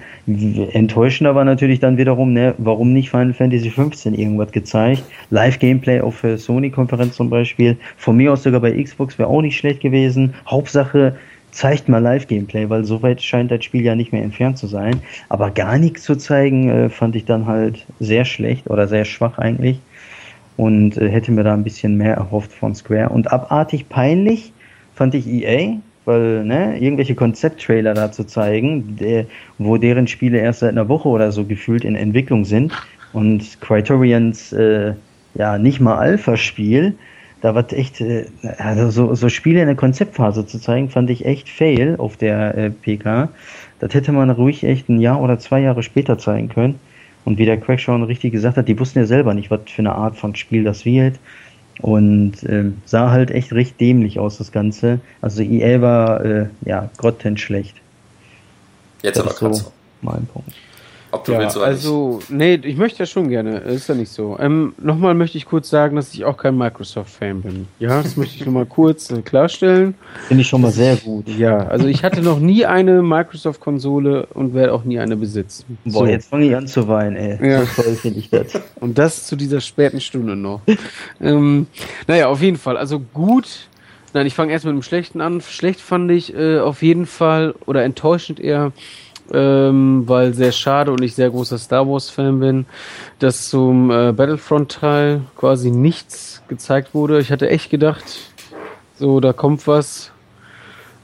Enttäuschender 0.73 1.33
war 1.33 1.43
natürlich 1.43 1.79
dann 1.79 1.97
wiederum, 1.97 2.33
ne, 2.33 2.53
warum 2.59 2.93
nicht 2.93 3.09
Final 3.09 3.33
Fantasy 3.33 3.71
15 3.71 4.13
irgendwas 4.13 4.51
gezeigt? 4.51 5.03
Live-Gameplay 5.31 6.01
auf 6.01 6.21
der 6.21 6.37
Sony-Konferenz 6.37 7.15
zum 7.15 7.31
Beispiel. 7.31 7.77
Von 7.97 8.17
mir 8.17 8.31
aus 8.31 8.43
sogar 8.43 8.61
bei 8.61 8.79
Xbox 8.79 9.17
wäre 9.17 9.27
auch 9.27 9.41
nicht 9.41 9.57
schlecht 9.57 9.79
gewesen. 9.79 10.35
Hauptsache, 10.45 11.15
zeigt 11.49 11.89
mal 11.89 11.97
Live-Gameplay, 11.97 12.69
weil 12.69 12.85
soweit 12.85 13.23
scheint 13.23 13.49
das 13.49 13.65
Spiel 13.65 13.81
ja 13.81 13.95
nicht 13.95 14.11
mehr 14.11 14.21
entfernt 14.21 14.59
zu 14.59 14.67
sein. 14.67 15.01
Aber 15.29 15.49
gar 15.49 15.79
nichts 15.79 16.03
zu 16.03 16.15
zeigen, 16.15 16.69
äh, 16.69 16.89
fand 16.89 17.15
ich 17.15 17.25
dann 17.25 17.47
halt 17.47 17.87
sehr 17.99 18.23
schlecht 18.23 18.69
oder 18.69 18.87
sehr 18.87 19.05
schwach 19.05 19.39
eigentlich 19.39 19.79
und 20.57 20.95
äh, 20.97 21.09
hätte 21.09 21.31
mir 21.31 21.43
da 21.43 21.55
ein 21.55 21.63
bisschen 21.63 21.97
mehr 21.97 22.13
erhofft 22.13 22.53
von 22.53 22.75
Square. 22.75 23.09
Und 23.09 23.31
abartig 23.31 23.89
peinlich 23.89 24.53
fand 24.93 25.15
ich 25.15 25.25
EA, 25.25 25.79
weil 26.05 26.43
ne, 26.43 26.79
irgendwelche 26.79 27.15
Konzepttrailer 27.15 27.93
da 27.93 28.11
zu 28.11 28.25
zeigen, 28.25 28.95
der, 28.97 29.25
wo 29.57 29.77
deren 29.77 30.07
Spiele 30.07 30.39
erst 30.39 30.59
seit 30.59 30.71
einer 30.71 30.89
Woche 30.89 31.09
oder 31.09 31.31
so 31.31 31.45
gefühlt 31.45 31.85
in 31.85 31.95
Entwicklung 31.95 32.45
sind 32.45 32.73
und 33.13 33.61
Criterions 33.61 34.51
äh, 34.53 34.93
ja 35.35 35.57
nicht 35.57 35.79
mal 35.79 35.97
Alpha-Spiel, 35.97 36.95
da 37.41 37.55
war 37.55 37.71
echt, 37.73 38.01
äh, 38.01 38.25
also 38.57 38.89
so, 38.89 39.15
so 39.15 39.29
Spiele 39.29 39.61
in 39.61 39.67
der 39.67 39.75
Konzeptphase 39.75 40.45
zu 40.45 40.59
zeigen, 40.59 40.89
fand 40.89 41.09
ich 41.09 41.25
echt 41.25 41.49
fail 41.49 41.95
auf 41.97 42.17
der 42.17 42.57
äh, 42.57 42.69
PK. 42.69 43.29
Das 43.79 43.93
hätte 43.93 44.11
man 44.11 44.29
ruhig 44.29 44.63
echt 44.63 44.89
ein 44.89 45.01
Jahr 45.01 45.19
oder 45.19 45.39
zwei 45.39 45.59
Jahre 45.59 45.83
später 45.83 46.17
zeigen 46.17 46.49
können. 46.49 46.79
Und 47.25 47.37
wie 47.37 47.45
der 47.45 47.57
Crack 47.57 47.79
schon 47.79 48.03
richtig 48.03 48.31
gesagt 48.31 48.57
hat, 48.57 48.67
die 48.67 48.79
wussten 48.79 48.99
ja 48.99 49.05
selber 49.05 49.33
nicht, 49.33 49.51
was 49.51 49.61
für 49.67 49.81
eine 49.81 49.93
Art 49.93 50.15
von 50.15 50.35
Spiel 50.35 50.63
das 50.63 50.85
wird. 50.85 51.19
Und 51.81 52.43
äh, 52.43 52.71
sah 52.85 53.11
halt 53.11 53.31
echt 53.31 53.53
recht 53.53 53.79
dämlich 53.79 54.19
aus, 54.19 54.37
das 54.37 54.51
Ganze. 54.51 54.99
Also 55.21 55.41
EA 55.41 55.81
war 55.81 56.23
äh, 56.23 56.45
ja 56.65 56.89
grottenschlecht. 56.97 57.75
Jetzt 59.01 59.17
Das 59.17 59.41
aber 59.41 59.51
ist 59.51 59.63
so 59.63 59.71
mein 60.01 60.25
Punkt. 60.27 60.51
Ob 61.13 61.25
du 61.25 61.33
Ja, 61.33 61.39
willst 61.39 61.57
oder 61.57 61.65
also, 61.65 62.19
nee, 62.29 62.55
ich 62.63 62.77
möchte 62.77 62.99
ja 62.99 63.05
schon 63.05 63.27
gerne, 63.29 63.57
ist 63.59 63.89
ja 63.89 63.95
nicht 63.95 64.11
so. 64.11 64.37
Ähm, 64.39 64.73
nochmal 64.81 65.13
möchte 65.13 65.37
ich 65.37 65.45
kurz 65.45 65.69
sagen, 65.69 65.97
dass 65.97 66.13
ich 66.13 66.23
auch 66.23 66.37
kein 66.37 66.57
Microsoft-Fan 66.57 67.41
bin. 67.41 67.67
Ja, 67.79 68.01
das 68.01 68.15
möchte 68.15 68.35
ich 68.35 68.45
nochmal 68.45 68.65
kurz 68.65 69.11
äh, 69.11 69.21
klarstellen. 69.21 69.95
Finde 70.27 70.41
ich 70.41 70.47
schon 70.47 70.61
mal 70.61 70.71
sehr 70.71 70.95
gut. 70.95 71.27
Ja, 71.27 71.57
also 71.67 71.87
ich 71.87 72.03
hatte 72.05 72.21
noch 72.21 72.39
nie 72.39 72.65
eine 72.65 73.01
Microsoft-Konsole 73.01 74.27
und 74.33 74.53
werde 74.53 74.73
auch 74.73 74.83
nie 74.85 74.99
eine 74.99 75.17
besitzen. 75.17 75.77
Boah, 75.85 75.91
So. 75.91 76.05
jetzt 76.05 76.29
fange 76.29 76.45
ich 76.45 76.55
an 76.55 76.67
zu 76.67 76.87
weinen, 76.87 77.15
ey. 77.17 77.45
Ja. 77.51 77.65
So 77.65 77.81
toll 77.83 77.95
finde 77.95 78.19
ich 78.19 78.29
das. 78.29 78.53
Und 78.79 78.97
das 78.97 79.27
zu 79.27 79.35
dieser 79.35 79.59
späten 79.61 79.99
Stunde 79.99 80.35
noch. 80.37 80.61
ähm, 81.19 81.67
naja, 82.07 82.27
auf 82.27 82.41
jeden 82.41 82.57
Fall. 82.57 82.77
Also 82.77 82.99
gut. 83.13 83.67
Nein, 84.13 84.25
ich 84.27 84.33
fange 84.33 84.51
erst 84.51 84.65
mit 84.65 84.73
dem 84.73 84.81
Schlechten 84.83 85.21
an. 85.21 85.39
Schlecht 85.41 85.79
fand 85.79 86.11
ich 86.11 86.33
äh, 86.35 86.59
auf 86.59 86.81
jeden 86.83 87.05
Fall 87.05 87.55
oder 87.65 87.83
enttäuschend 87.83 88.39
eher, 88.41 88.73
ähm, 89.33 90.03
weil 90.07 90.33
sehr 90.33 90.51
schade 90.51 90.91
und 90.91 91.01
ich 91.01 91.15
sehr 91.15 91.29
großer 91.29 91.57
Star 91.57 91.87
Wars-Fan 91.87 92.39
bin, 92.39 92.65
dass 93.19 93.49
zum 93.49 93.91
äh, 93.91 94.11
Battlefront-Teil 94.11 95.21
quasi 95.35 95.71
nichts 95.71 96.41
gezeigt 96.47 96.93
wurde. 96.93 97.19
Ich 97.19 97.31
hatte 97.31 97.49
echt 97.49 97.69
gedacht, 97.69 98.03
so, 98.97 99.19
da 99.19 99.33
kommt 99.33 99.67
was. 99.67 100.11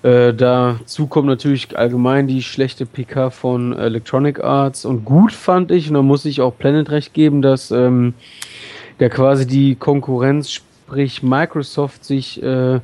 Äh, 0.03 0.33
dazu 0.33 1.07
kommt 1.07 1.27
natürlich 1.27 1.75
allgemein 1.77 2.27
die 2.27 2.43
schlechte 2.43 2.85
PK 2.85 3.31
von 3.31 3.73
Electronic 3.73 4.43
Arts 4.43 4.85
und 4.85 5.06
gut 5.06 5.31
fand 5.31 5.72
ich, 5.72 5.88
und 5.88 5.95
da 5.95 6.03
muss 6.03 6.23
ich 6.25 6.39
auch 6.41 6.56
Planet 6.56 6.91
recht 6.91 7.14
geben, 7.14 7.41
dass 7.41 7.72
ähm, 7.72 8.14
der 8.99 9.09
quasi 9.09 9.47
die 9.47 9.75
Konkurrenz, 9.75 10.51
sprich 10.51 11.23
Microsoft, 11.23 12.06
sich 12.06 12.41
äh, 12.43 12.80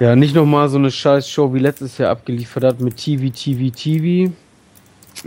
ja 0.00 0.16
nicht 0.16 0.34
nochmal 0.34 0.68
so 0.68 0.78
eine 0.78 0.90
scheiß 0.90 1.28
Show 1.28 1.54
wie 1.54 1.60
letztes 1.60 1.98
Jahr 1.98 2.10
abgeliefert 2.10 2.64
hat 2.64 2.80
mit 2.80 2.96
TV, 2.96 3.32
TV, 3.32 3.74
TV. 3.74 4.32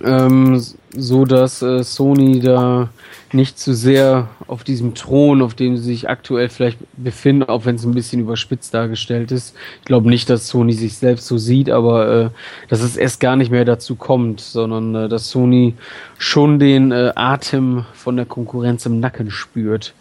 Ähm, 0.03 0.59
so 0.95 1.25
dass 1.25 1.61
äh, 1.61 1.83
Sony 1.83 2.39
da 2.39 2.89
nicht 3.31 3.59
zu 3.59 3.73
sehr 3.73 4.29
auf 4.47 4.63
diesem 4.63 4.95
Thron, 4.95 5.41
auf 5.41 5.53
dem 5.53 5.77
sie 5.77 5.83
sich 5.83 6.09
aktuell 6.09 6.49
vielleicht 6.49 6.79
befinden, 6.97 7.43
auch 7.43 7.65
wenn 7.65 7.75
es 7.75 7.83
ein 7.83 7.93
bisschen 7.93 8.21
überspitzt 8.21 8.73
dargestellt 8.73 9.31
ist. 9.31 9.55
Ich 9.81 9.85
glaube 9.85 10.09
nicht, 10.09 10.29
dass 10.29 10.47
Sony 10.47 10.73
sich 10.73 10.97
selbst 10.97 11.27
so 11.27 11.37
sieht, 11.37 11.69
aber 11.69 12.07
äh, 12.25 12.29
dass 12.69 12.81
es 12.81 12.97
erst 12.97 13.19
gar 13.19 13.35
nicht 13.35 13.51
mehr 13.51 13.65
dazu 13.65 13.95
kommt, 13.95 14.39
sondern 14.41 14.95
äh, 14.95 15.09
dass 15.09 15.29
Sony 15.29 15.75
schon 16.17 16.57
den 16.59 16.91
äh, 16.91 17.11
Atem 17.15 17.85
von 17.93 18.15
der 18.15 18.25
Konkurrenz 18.25 18.85
im 18.85 18.99
Nacken 18.99 19.29
spürt. 19.31 19.93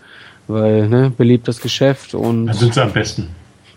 Weil, 0.48 0.88
ne, 0.88 1.12
belebt 1.16 1.48
das 1.48 1.60
Geschäft 1.60 2.14
und 2.14 2.46
Da 2.46 2.54
sind 2.54 2.74
sie 2.74 2.82
am 2.82 2.92
besten. 2.92 3.28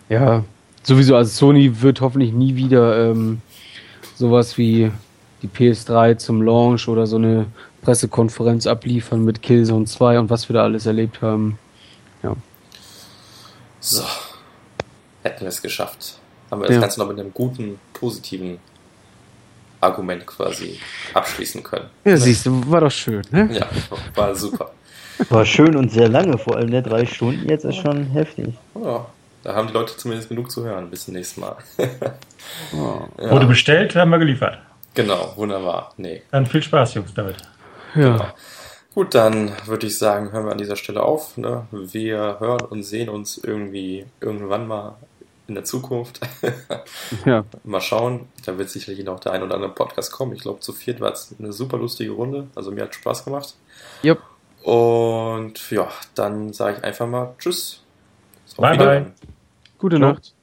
ja, 0.10 0.44
sowieso, 0.86 1.16
also 1.16 1.32
Sony 1.32 1.82
wird 1.82 2.02
hoffentlich 2.02 2.32
nie 2.32 2.56
wieder 2.56 3.12
ähm, 3.12 3.42
sowas 4.16 4.58
wie 4.58 4.92
die 5.42 5.48
PS3 5.50 6.18
zum 6.18 6.42
Launch 6.42 6.88
oder 6.88 7.06
so 7.08 7.18
eine 7.18 7.48
Pressekonferenz 7.82 8.66
abliefern 8.68 9.24
mit 9.26 9.42
Killzone 9.42 9.86
2 9.86 10.20
und 10.20 10.30
was 10.30 10.50
wir 10.50 10.54
da 10.56 10.64
alles 10.64 10.86
erlebt 10.86 11.22
haben. 11.22 11.60
So. 13.80 14.02
Hätten 15.22 15.42
wir 15.42 15.50
es 15.50 15.62
geschafft. 15.62 16.18
Haben 16.50 16.62
wir 16.62 16.68
das 16.68 16.76
Ja. 16.76 16.82
Ganze 16.82 17.00
noch 17.00 17.08
mit 17.08 17.20
einem 17.20 17.32
guten, 17.32 17.80
positiven 17.94 18.58
Argument 19.80 20.26
quasi 20.26 20.80
abschließen 21.14 21.62
können. 21.62 21.86
Ja, 22.04 22.18
siehst 22.18 22.48
du, 22.48 22.64
war 22.68 22.82
doch 22.82 22.92
schön, 22.92 23.22
ne? 23.30 23.48
Ja, 23.52 23.68
war 24.16 24.34
super. 24.36 24.72
War 25.30 25.46
schön 25.46 25.76
und 25.76 25.92
sehr 25.92 26.10
lange, 26.10 26.38
vor 26.40 26.56
allem 26.58 26.72
der 26.72 26.82
drei 26.82 27.06
Stunden 27.06 27.48
jetzt 27.48 27.64
ist 27.64 27.76
schon 27.76 28.08
heftig. 28.08 28.56
Ja, 28.74 29.06
da 29.46 29.54
haben 29.54 29.68
die 29.68 29.74
Leute 29.74 29.96
zumindest 29.96 30.28
genug 30.30 30.50
zu 30.50 30.66
hören. 30.66 30.90
Bis 30.90 31.06
zum 31.06 31.14
nächsten 31.14 31.42
Mal. 31.42 31.56
Ja. 32.72 33.32
Wurde 33.32 33.48
bestellt, 33.48 33.96
haben 33.96 34.12
wir 34.12 34.20
geliefert. 34.20 34.60
Genau, 34.94 35.34
wunderbar. 35.36 35.94
Nee. 35.98 36.22
Dann 36.30 36.46
viel 36.46 36.62
Spaß, 36.62 36.94
Jungs, 36.94 37.12
damit. 37.16 37.38
ja. 37.96 38.36
Gut, 38.94 39.16
dann 39.16 39.52
würde 39.66 39.88
ich 39.88 39.98
sagen, 39.98 40.32
hören 40.32 40.46
wir 40.46 40.52
an 40.52 40.60
dieser 40.60 40.76
Stelle 40.76 41.02
auf. 41.02 41.38
Ne? 41.38 41.66
Wir 41.72 42.38
hören 42.40 42.62
und 42.62 42.84
sehen 42.84 43.10
uns 43.10 43.40
irgendwie 43.40 44.06
irgendwann 44.22 44.68
mal 44.68 44.96
in 45.48 45.56
der 45.56 45.64
Zukunft. 45.64 46.20
ja. 47.26 47.44
mal 47.64 47.82
schauen. 47.82 48.30
Da 48.46 48.60
wird 48.60 48.70
sicherlich 48.70 49.04
noch 49.04 49.20
der 49.20 49.32
ein 49.32 49.42
oder 49.42 49.56
andere 49.56 49.74
Podcast 49.74 50.12
kommen. 50.12 50.34
Ich 50.34 50.44
glaube, 50.44 50.60
zu 50.60 50.72
viert 50.72 51.02
war 51.02 51.12
es 51.12 51.34
eine 51.40 51.52
super 51.52 51.78
lustige 51.78 52.12
Runde. 52.12 52.48
Also 52.54 52.72
mir 52.72 52.84
hat 52.84 52.94
Spaß 52.94 53.26
gemacht. 53.26 53.56
Jupp. 54.04 54.20
Und 54.62 55.72
ja, 55.72 55.90
dann 56.14 56.54
sage 56.54 56.78
ich 56.78 56.84
einfach 56.84 57.08
mal 57.08 57.34
Tschüss. 57.40 57.82
Bye, 58.56 58.74
Wiedersehen. 58.74 59.14
Gute. 59.78 60.00
Nacht. 60.00 60.35